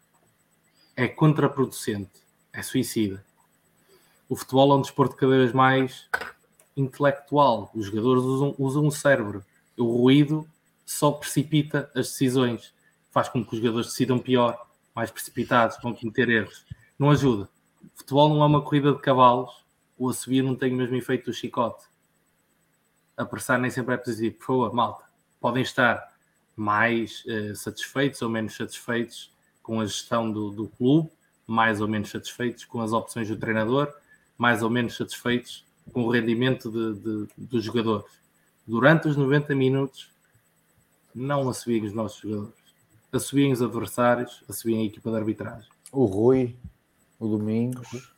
É 0.96 1.06
contraproducente. 1.06 2.10
É 2.52 2.62
suicida. 2.62 3.24
O 4.28 4.34
futebol 4.34 4.72
é 4.72 4.76
um 4.78 4.82
desporto 4.82 5.14
cada 5.14 5.36
vez 5.36 5.52
mais 5.52 6.08
intelectual. 6.76 7.70
Os 7.76 7.86
jogadores 7.86 8.24
usam, 8.24 8.56
usam 8.58 8.88
o 8.88 8.90
cérebro. 8.90 9.44
O 9.78 9.84
ruído 9.84 10.48
só 10.84 11.12
precipita 11.12 11.88
as 11.94 12.08
decisões. 12.08 12.74
Faz 13.12 13.28
com 13.28 13.44
que 13.44 13.54
os 13.54 13.60
jogadores 13.60 13.86
decidam 13.86 14.18
pior, 14.18 14.66
mais 14.92 15.12
precipitados, 15.12 15.76
vão 15.80 15.94
cometer 15.94 16.28
erros. 16.28 16.66
Não 16.98 17.10
ajuda. 17.10 17.48
Futebol 17.94 18.28
não 18.28 18.42
é 18.42 18.46
uma 18.46 18.62
corrida 18.62 18.92
de 18.92 19.00
cavalos. 19.00 19.64
O 19.98 20.08
assobio 20.08 20.44
não 20.44 20.54
tem 20.54 20.72
o 20.72 20.76
mesmo 20.76 20.96
efeito 20.96 21.26
do 21.26 21.32
chicote. 21.32 21.84
Apressar 23.16 23.58
nem 23.58 23.70
sempre 23.70 23.94
é 23.94 23.96
positivo. 23.96 24.36
Por 24.36 24.46
favor, 24.46 24.74
malta. 24.74 25.04
podem 25.40 25.62
estar 25.62 26.12
mais 26.56 27.24
uh, 27.26 27.54
satisfeitos 27.54 28.22
ou 28.22 28.28
menos 28.28 28.56
satisfeitos 28.56 29.32
com 29.62 29.80
a 29.80 29.86
gestão 29.86 30.30
do, 30.30 30.50
do 30.50 30.68
clube, 30.68 31.10
mais 31.46 31.80
ou 31.80 31.88
menos 31.88 32.10
satisfeitos 32.10 32.64
com 32.64 32.80
as 32.80 32.92
opções 32.92 33.28
do 33.28 33.36
treinador, 33.36 33.92
mais 34.36 34.62
ou 34.62 34.70
menos 34.70 34.96
satisfeitos 34.96 35.64
com 35.92 36.04
o 36.04 36.10
rendimento 36.10 36.70
de, 36.70 37.00
de, 37.00 37.28
dos 37.36 37.64
jogadores. 37.64 38.10
Durante 38.66 39.08
os 39.08 39.16
90 39.16 39.54
minutos, 39.54 40.10
não 41.14 41.48
assobiem 41.48 41.84
os 41.84 41.92
nossos 41.92 42.20
jogadores, 42.20 42.54
assobiem 43.12 43.52
os 43.52 43.62
adversários, 43.62 44.42
assobiem 44.48 44.82
a 44.82 44.84
equipa 44.86 45.10
de 45.10 45.16
arbitragem. 45.16 45.68
O 45.92 46.04
Rui, 46.06 46.56
o 47.26 47.38
Domingos. 47.38 48.12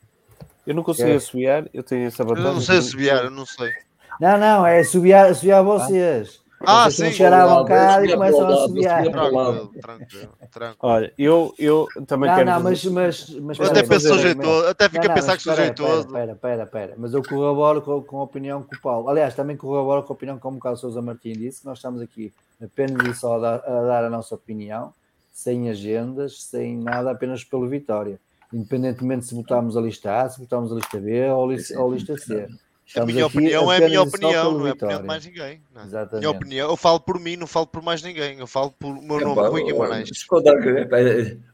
Eu 0.65 0.75
não 0.75 0.83
consigo 0.83 1.09
é. 1.09 1.15
assobiar, 1.15 1.65
eu 1.73 1.81
tenho 1.83 2.07
essa 2.07 2.23
vantagem. 2.23 2.49
Eu 2.49 2.53
não 2.55 2.61
sei 2.61 2.77
assobiar, 2.77 3.23
eu 3.23 3.31
não 3.31 3.45
sei. 3.45 3.71
Não, 4.19 4.37
não, 4.37 4.65
é 4.65 4.79
assobiar, 4.79 5.29
assobiar 5.29 5.63
vocês. 5.63 6.41
Ah, 6.65 6.89
Vocês 6.89 7.09
sim. 7.11 7.17
chegar 7.17 7.33
à 7.33 7.45
lado, 7.45 7.63
bancada 7.65 8.05
e 8.05 8.11
começam 8.13 8.47
a 8.49 8.53
assobiar. 8.53 9.03
Tranquilo, 9.03 9.71
tranquilo, 9.79 10.33
tranquilo. 10.51 10.75
Olha, 10.79 11.13
eu, 11.15 11.53
eu 11.59 11.87
também 12.07 12.27
Não, 12.27 12.35
quero. 12.35 12.49
não, 12.49 12.59
mas, 12.61 12.83
mas, 12.85 13.29
mas 13.29 13.59
até 13.61 13.83
penso 13.83 13.91
mas- 13.91 14.03
sou 14.03 14.17
jeitoso, 14.17 14.67
até 14.67 14.89
fica 14.89 15.05
Não, 15.05 15.11
a 15.11 15.13
pensar 15.13 15.37
que 15.37 15.43
sou 15.43 15.53
espera. 15.53 15.99
Espera, 15.99 16.31
espera, 16.31 16.63
espera. 16.63 16.93
Mas 16.97 17.13
eu 17.13 17.21
corroboro 17.21 17.79
com, 17.83 18.01
com 18.01 18.19
a 18.19 18.23
opinião 18.23 18.63
que 18.63 18.75
o 18.75 18.81
Paulo. 18.81 19.07
Aliás, 19.07 19.35
também 19.35 19.55
corroboro 19.55 20.01
com 20.01 20.13
a 20.13 20.15
opinião 20.15 20.39
que 20.39 20.47
o 20.47 20.57
Carlos 20.59 20.81
Sousa 20.81 20.99
Martins 20.99 21.37
disse, 21.37 21.59
que 21.61 21.67
nós 21.67 21.77
estamos 21.77 22.01
aqui 22.01 22.33
apenas 22.61 23.05
e 23.05 23.13
só 23.13 23.35
a 23.35 23.39
dar, 23.39 23.55
a 23.63 23.81
dar 23.83 24.03
a 24.05 24.09
nossa 24.09 24.33
opinião, 24.33 24.91
sem 25.31 25.69
agendas, 25.69 26.41
sem 26.41 26.75
nada, 26.75 27.11
apenas 27.11 27.43
pelo 27.43 27.67
Vitória. 27.67 28.19
Independentemente 28.53 29.25
se 29.25 29.35
votarmos 29.35 29.75
a 29.75 29.81
lista 29.81 30.21
A, 30.21 30.29
se 30.29 30.39
votarmos 30.39 30.71
a 30.71 30.75
lista 30.75 30.99
B 30.99 31.29
ou 31.29 31.49
a 31.49 31.53
lista, 31.53 31.79
ou 31.79 31.91
a 31.91 31.93
lista 31.95 32.17
C. 32.17 32.33
A 32.43 32.47
Estamos 32.85 33.13
minha 33.13 33.25
aqui 33.25 33.37
opinião 33.37 33.71
é 33.73 33.77
a 33.77 33.87
minha 33.87 34.01
opinião, 34.01 34.51
não 34.53 34.65
é 34.65 34.69
a 34.69 34.73
opinião 34.73 35.01
de 35.01 35.05
mais 35.07 35.25
ninguém. 35.25 35.61
não 35.75 35.81
é? 35.81 35.85
Exatamente. 35.85 36.19
Minha 36.25 36.29
opinião, 36.31 36.69
eu 36.69 36.77
falo 36.77 36.99
por 37.01 37.19
mim, 37.19 37.35
não 37.35 37.45
falo 37.45 37.67
por 37.67 37.81
mais 37.83 38.01
ninguém. 38.01 38.39
Eu 38.39 38.47
falo 38.47 38.71
por 38.71 38.95
o 38.97 39.01
meu 39.01 39.19
nome, 39.19 39.41
Rui 39.49 39.63
Guimarães. 39.65 40.09
esconder 40.09 40.83
a- 40.83 40.85
pá, 40.87 40.95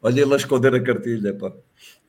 Olha 0.03 0.21
ele 0.21 0.33
a 0.33 0.37
esconder 0.37 0.75
a 0.75 0.83
cartilha, 0.83 1.33
pá. 1.33 1.51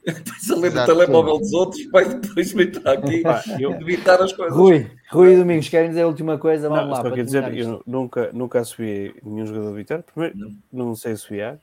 Depois 0.05 0.51
a 0.51 0.55
ler 0.57 0.61
no 0.61 0.67
Exato. 0.67 0.93
telemóvel 0.93 1.39
dos 1.39 1.53
outros, 1.55 1.83
vai 1.91 2.05
depois 2.07 2.53
me 2.53 2.65
está 2.65 2.93
aqui 2.93 3.23
eu- 3.59 3.73
evitar 3.81 4.21
as 4.23 4.35
coisas. 4.35 4.55
Rui, 4.55 4.91
Rui 5.11 5.35
Domingos, 5.35 5.71
querem 5.71 5.89
dizer 5.89 6.03
a 6.03 6.07
última 6.07 6.37
coisa? 6.37 6.69
Vamos 6.69 6.85
Não, 6.85 6.91
lá. 6.91 6.97
só 7.01 7.11
quer 7.11 7.25
dizer, 7.25 7.51
isto. 7.55 7.71
eu 7.73 7.83
nunca, 7.87 8.31
nunca 8.35 8.61
assobiei 8.61 9.15
nenhum 9.25 9.47
jogador 9.47 9.71
do 9.71 9.75
Vitória. 9.75 10.05
Primeiro, 10.05 10.37
Não. 10.37 10.51
não 10.71 10.95
sei 10.95 11.13
assobiar. 11.13 11.59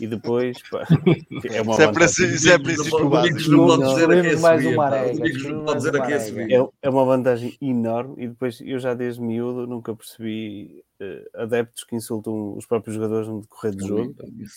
E 0.00 0.06
depois, 0.06 0.58
pá, 0.70 0.84
é 1.50 1.62
uma 1.62 1.72
Isso 1.72 1.82
é, 1.82 1.86
vantagem. 1.86 2.26
isso 2.34 2.50
é 2.50 2.58
princípio 2.58 2.98
não- 3.00 3.08
básico. 3.10 3.38
Domingos 3.38 3.48
não 3.48 3.66
pode 3.66 3.82
Não, 3.82 3.94
dizer 3.94 4.36
a 4.36 4.40
mais 4.40 4.66
uma 4.66 4.86
arega, 4.86 5.52
não 5.52 5.64
pode 5.64 5.78
dizer 5.78 5.96
a. 6.00 6.10
É, 6.10 6.68
é 6.82 6.90
uma 6.90 7.04
vantagem 7.06 7.56
enorme 7.62 8.14
e 8.24 8.28
depois 8.28 8.60
eu 8.60 8.78
já 8.78 8.92
desde 8.92 9.22
miúdo 9.22 9.66
nunca 9.66 9.94
percebi 9.94 10.84
eh, 11.00 11.24
adeptos 11.34 11.84
que 11.84 11.96
insultam 11.96 12.54
os 12.56 12.66
próprios 12.66 12.94
jogadores 12.96 13.26
no 13.26 13.40
decorrer 13.40 13.74
do 13.74 13.86
jogo. 13.88 14.14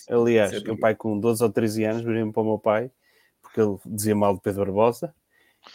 Aliás, 0.09 0.53
é 0.53 0.59
meu 0.59 0.77
pai 0.77 0.93
com 0.93 1.17
12 1.17 1.41
ou 1.41 1.49
13 1.49 1.83
anos 1.85 2.01
virei-me 2.03 2.33
para 2.33 2.41
o 2.41 2.45
meu 2.45 2.59
pai 2.59 2.91
porque 3.41 3.61
ele 3.61 3.77
dizia 3.85 4.15
mal 4.15 4.35
de 4.35 4.41
Pedro 4.41 4.65
Barbosa 4.65 5.13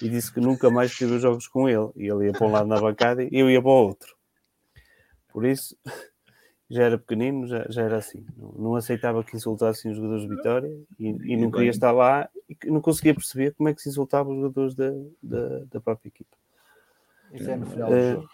e 0.02 0.10
disse 0.10 0.31
que 0.33 0.41
nunca 0.41 0.68
mais 0.70 0.93
ver 0.94 1.18
jogos 1.20 1.47
com 1.49 1.67
ele. 1.68 1.89
E 1.97 2.07
ele 2.07 2.27
ia 2.27 2.33
para 2.33 2.47
um 2.47 2.51
lado 2.52 2.67
na 2.67 2.78
bancada 2.78 3.23
e 3.25 3.31
eu 3.33 3.49
ia 3.49 3.62
para 3.62 3.70
o 3.70 3.86
outro. 3.86 4.15
Por 5.33 5.47
isso, 5.47 5.77
já 6.71 6.85
era 6.85 6.99
pequenino, 6.99 7.47
já, 7.47 7.67
já 7.69 7.83
era 7.83 7.97
assim. 7.97 8.25
Não, 8.37 8.53
não 8.59 8.77
aceitava 8.77 9.25
que 9.25 9.37
insultassem 9.37 9.91
os 9.91 9.97
jogadores 9.97 10.29
de 10.29 10.37
Vitória 10.37 10.71
e, 10.99 11.09
e 11.33 11.37
não 11.37 11.51
queria 11.51 11.71
estar 11.71 11.93
lá 11.93 12.29
e 12.49 12.71
não 12.71 12.81
conseguia 12.81 13.15
perceber 13.15 13.53
como 13.55 13.69
é 13.69 13.75
que 13.75 13.83
se 13.83 13.89
insultavam 13.89 14.33
os 14.35 14.41
jogadores 14.41 14.75
da, 14.75 14.91
da, 15.23 15.65
da 15.73 15.81
própria 15.81 16.09
equipa. 16.09 16.37
Isso 17.33 17.51
é 17.51 17.57
no 17.57 17.67
final 17.67 17.89
do 17.89 17.95
Eh, 17.97 18.13
jogo. 18.13 18.29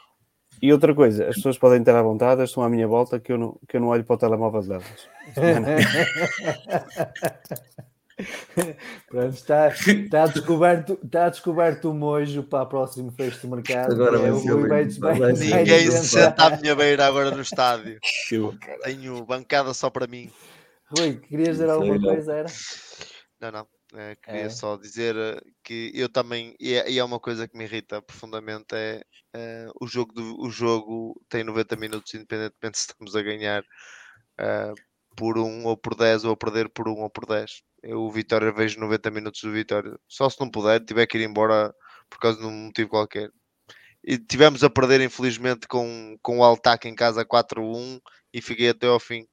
E 0.63 0.73
outra 0.73 0.95
coisa, 0.95 1.29
as 1.29 1.35
pessoas 1.37 1.59
podem 1.59 1.83
ter 1.83 1.95
à 1.95 2.03
vontade, 2.03 2.41
elas 2.41 2.51
estão 2.51 2.63
à 2.63 2.69
minha 2.69 2.87
volta 2.87 3.19
que 3.19 3.33
eu 3.33 3.39
não, 3.39 3.59
que 3.69 3.77
eu 3.77 3.81
não 3.81 3.89
olho 3.89 4.05
para 4.05 4.15
o 4.15 4.19
telemóvel 4.19 4.63
delas. 4.63 5.09
Pronto, 9.09 9.35
está, 9.35 9.69
está, 9.69 10.27
descoberto, 10.27 10.99
está 11.05 11.29
descoberto 11.29 11.91
o 11.91 11.95
mojo 11.95 12.43
para 12.45 12.63
o 12.63 12.67
próximo 12.67 13.11
fecho 13.13 13.41
de 13.41 13.47
mercado. 13.49 13.93
Agora 13.93 14.19
é 14.19 14.31
vai 14.31 14.53
o 14.53 14.69
Bates 14.69 14.99
vai 14.99 15.19
Ninguém 15.33 15.91
se 15.91 16.09
senta 16.09 16.47
à 16.47 16.57
minha 16.57 16.75
beira 16.77 17.07
agora 17.07 17.31
no 17.33 17.43
estádio. 17.43 17.99
Tenho 18.85 19.25
bancada 19.25 19.75
só 19.75 19.91
para 19.91 20.07
mim. 20.07 20.31
Rui, 20.97 21.17
querias 21.17 21.57
dizer 21.57 21.71
alguma 21.71 22.01
coisa? 22.01 22.33
Era? 22.35 22.49
Não, 23.41 23.51
não. 23.51 23.67
Eh, 23.97 24.17
queria 24.23 24.43
É. 24.47 24.51
só 24.51 24.77
dizer 24.77 25.15
eh, 25.17 25.41
que 25.63 25.93
eu 25.95 26.09
também, 26.09 26.57
e 26.59 26.75
é, 26.75 26.91
e 26.91 26.99
é 26.99 27.05
uma 27.05 27.21
coisa 27.21 27.47
que 27.47 27.57
me 27.57 27.65
irrita 27.65 28.03
profundamente, 28.03 28.75
é 28.75 29.03
eh, 29.33 29.67
o, 29.81 29.87
jogo 29.87 30.13
do- 30.13 30.41
o 30.41 30.51
jogo 30.51 31.21
tem 31.29 31.45
90 31.45 31.77
minutos, 31.77 32.13
independentemente 32.15 32.77
se 32.79 32.87
estamos 32.91 33.15
a 33.15 33.23
ganhar 33.23 33.63
por 35.17 35.39
um 35.39 35.65
ou 35.65 35.77
por 35.77 35.95
10 35.95 36.25
ou 36.25 36.33
a 36.33 36.37
perder 36.37 36.69
por 36.69 36.89
um 36.89 37.01
ou 37.01 37.11
por 37.11 37.27
10. 37.27 37.63
Eu 37.83 38.01
o 38.01 38.11
Vitória 38.11 38.53
vejo 38.53 38.81
90 38.81 39.11
minutos 39.11 39.43
do 39.43 39.53
Vitória. 39.53 39.99
Só 40.09 40.29
se 40.29 40.41
não 40.41 40.51
puder, 40.51 40.85
tiver 40.85 41.07
que 41.07 41.19
ir 41.19 41.25
embora 41.25 41.75
por 42.09 42.19
causa 42.19 42.39
de 42.39 42.47
um 42.47 42.67
motivo 42.67 42.91
qualquer. 42.91 43.31
E 44.03 44.19
tivemos 44.19 44.63
a 44.63 44.71
perder, 44.71 45.01
infelizmente, 45.01 45.67
com, 45.67 46.17
com 46.23 46.39
o 46.39 46.45
Altac 46.45 46.87
em 46.87 46.95
casa 46.95 47.25
4-1 47.25 48.01
e 48.33 48.41
fiquei 48.43 48.69
até 48.69 48.87
ao 48.87 49.01
fim. 49.01 49.27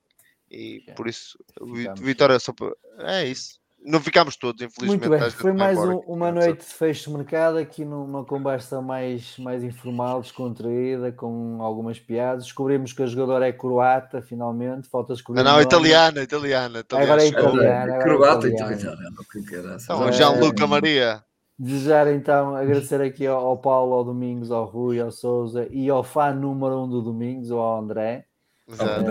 E 0.50 0.84
por 0.95 1.08
isso, 1.08 1.38
Ficamos. 1.53 2.00
Vitória 2.00 2.40
só. 2.40 2.53
É 3.00 3.26
isso. 3.26 3.61
Não 3.84 4.00
ficámos 4.00 4.35
todos, 4.35 4.61
infelizmente. 4.61 5.08
Muito 5.10 5.19
bem, 5.22 5.30
foi 5.32 5.53
mais 5.53 5.77
um- 5.80 5.98
uma 6.06 6.32
noite 6.32 6.60
de 6.60 6.66
fecho 6.74 7.10
de 7.10 7.18
mercado 7.18 7.58
aqui 7.58 7.84
numa 7.84 8.24
conversa 8.24 8.80
mais, 8.80 9.35
mais 9.40 9.64
informal, 9.64 10.22
descontraída, 10.22 11.11
com 11.11 11.58
algumas 11.61 12.00
piadas. 12.00 12.43
Descobrimos 12.43 12.93
que 12.93 13.01
a 13.01 13.08
jogadora 13.08 13.48
é 13.48 13.51
croata, 13.51 14.22
finalmente. 14.22 14.88
Falta 14.88 15.14
descobrir. 15.14 15.40
Não, 15.40 15.45
não, 15.45 15.53
nome. 15.53 15.64
italiana, 15.66 16.22
italiana. 16.22 16.80
italiana. 16.80 17.11
Agora 17.11 17.26
é 17.26 17.32
Desculpa. 17.32 17.56
italiana. 17.58 17.82
agora 17.84 18.00
é 18.00 18.03
Croata 18.03 18.48
e 18.48 18.51
italiana. 18.51 19.11
que 19.50 19.56
era? 19.56 19.77
Então, 19.84 20.08
É. 20.08 20.11
Gianluca 20.11 20.68
Maria. 20.68 21.24
Desejar 21.58 22.08
então 22.08 22.56
agradecer 22.56 23.01
aqui 23.01 23.26
ao, 23.27 23.45
ao 23.45 23.58
Paulo, 23.58 23.93
ao 23.93 24.03
Domingos, 24.03 24.51
ao 24.51 24.66
Rui, 24.66 25.00
ao 25.00 25.11
Souza 25.11 25.68
e 25.72 25.90
ao 25.90 26.03
fã 26.03 26.32
número 26.34 26.84
um 26.84 26.90
do 26.90 27.01
Domingos, 27.03 27.51
ou 27.51 27.60
ao 27.60 27.80
André, 27.80 28.26
Exato. 28.74 29.03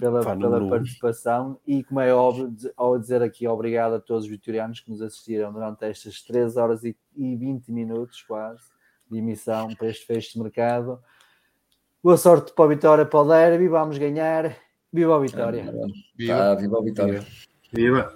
Pela, 0.00 0.20
pela 0.40 0.58
participação 0.70 1.60
e, 1.66 1.84
como 1.84 2.00
é 2.00 2.12
óbvio, 2.14 2.50
dizer- 2.50 2.72
ao 2.76 2.98
dizer 2.98 3.22
aqui 3.22 3.46
obrigado 3.46 3.94
a 3.94 4.00
todos 4.00 4.24
os 4.24 4.30
vitorianos 4.30 4.80
que 4.80 4.90
nos 4.90 5.02
assistiram 5.02 5.52
durante 5.52 5.84
estas 5.84 6.22
3 6.22 6.56
horas 6.56 6.84
e, 6.84 6.96
e 7.16 7.36
20 7.36 7.70
minutos 7.70 8.22
quase 8.22 8.62
de 9.10 9.18
emissão 9.18 9.68
para 9.74 9.88
este 9.88 10.06
fecho 10.06 10.32
de 10.32 10.40
mercado. 10.42 11.00
Boa 12.02 12.16
sorte 12.16 12.52
para 12.52 12.64
a 12.64 12.68
Vitória, 12.68 13.04
para 13.06 13.20
o 13.20 13.28
Derby, 13.28 13.68
vamos 13.68 13.98
ganhar. 13.98 14.56
Viva 14.92 15.16
a 15.16 15.18
Vitória! 15.18 15.64
Viva. 16.16 16.32
Tá, 16.36 16.54
viva 16.54 16.78
a 16.78 16.82
vitória. 16.82 17.26
Viva! 17.72 18.15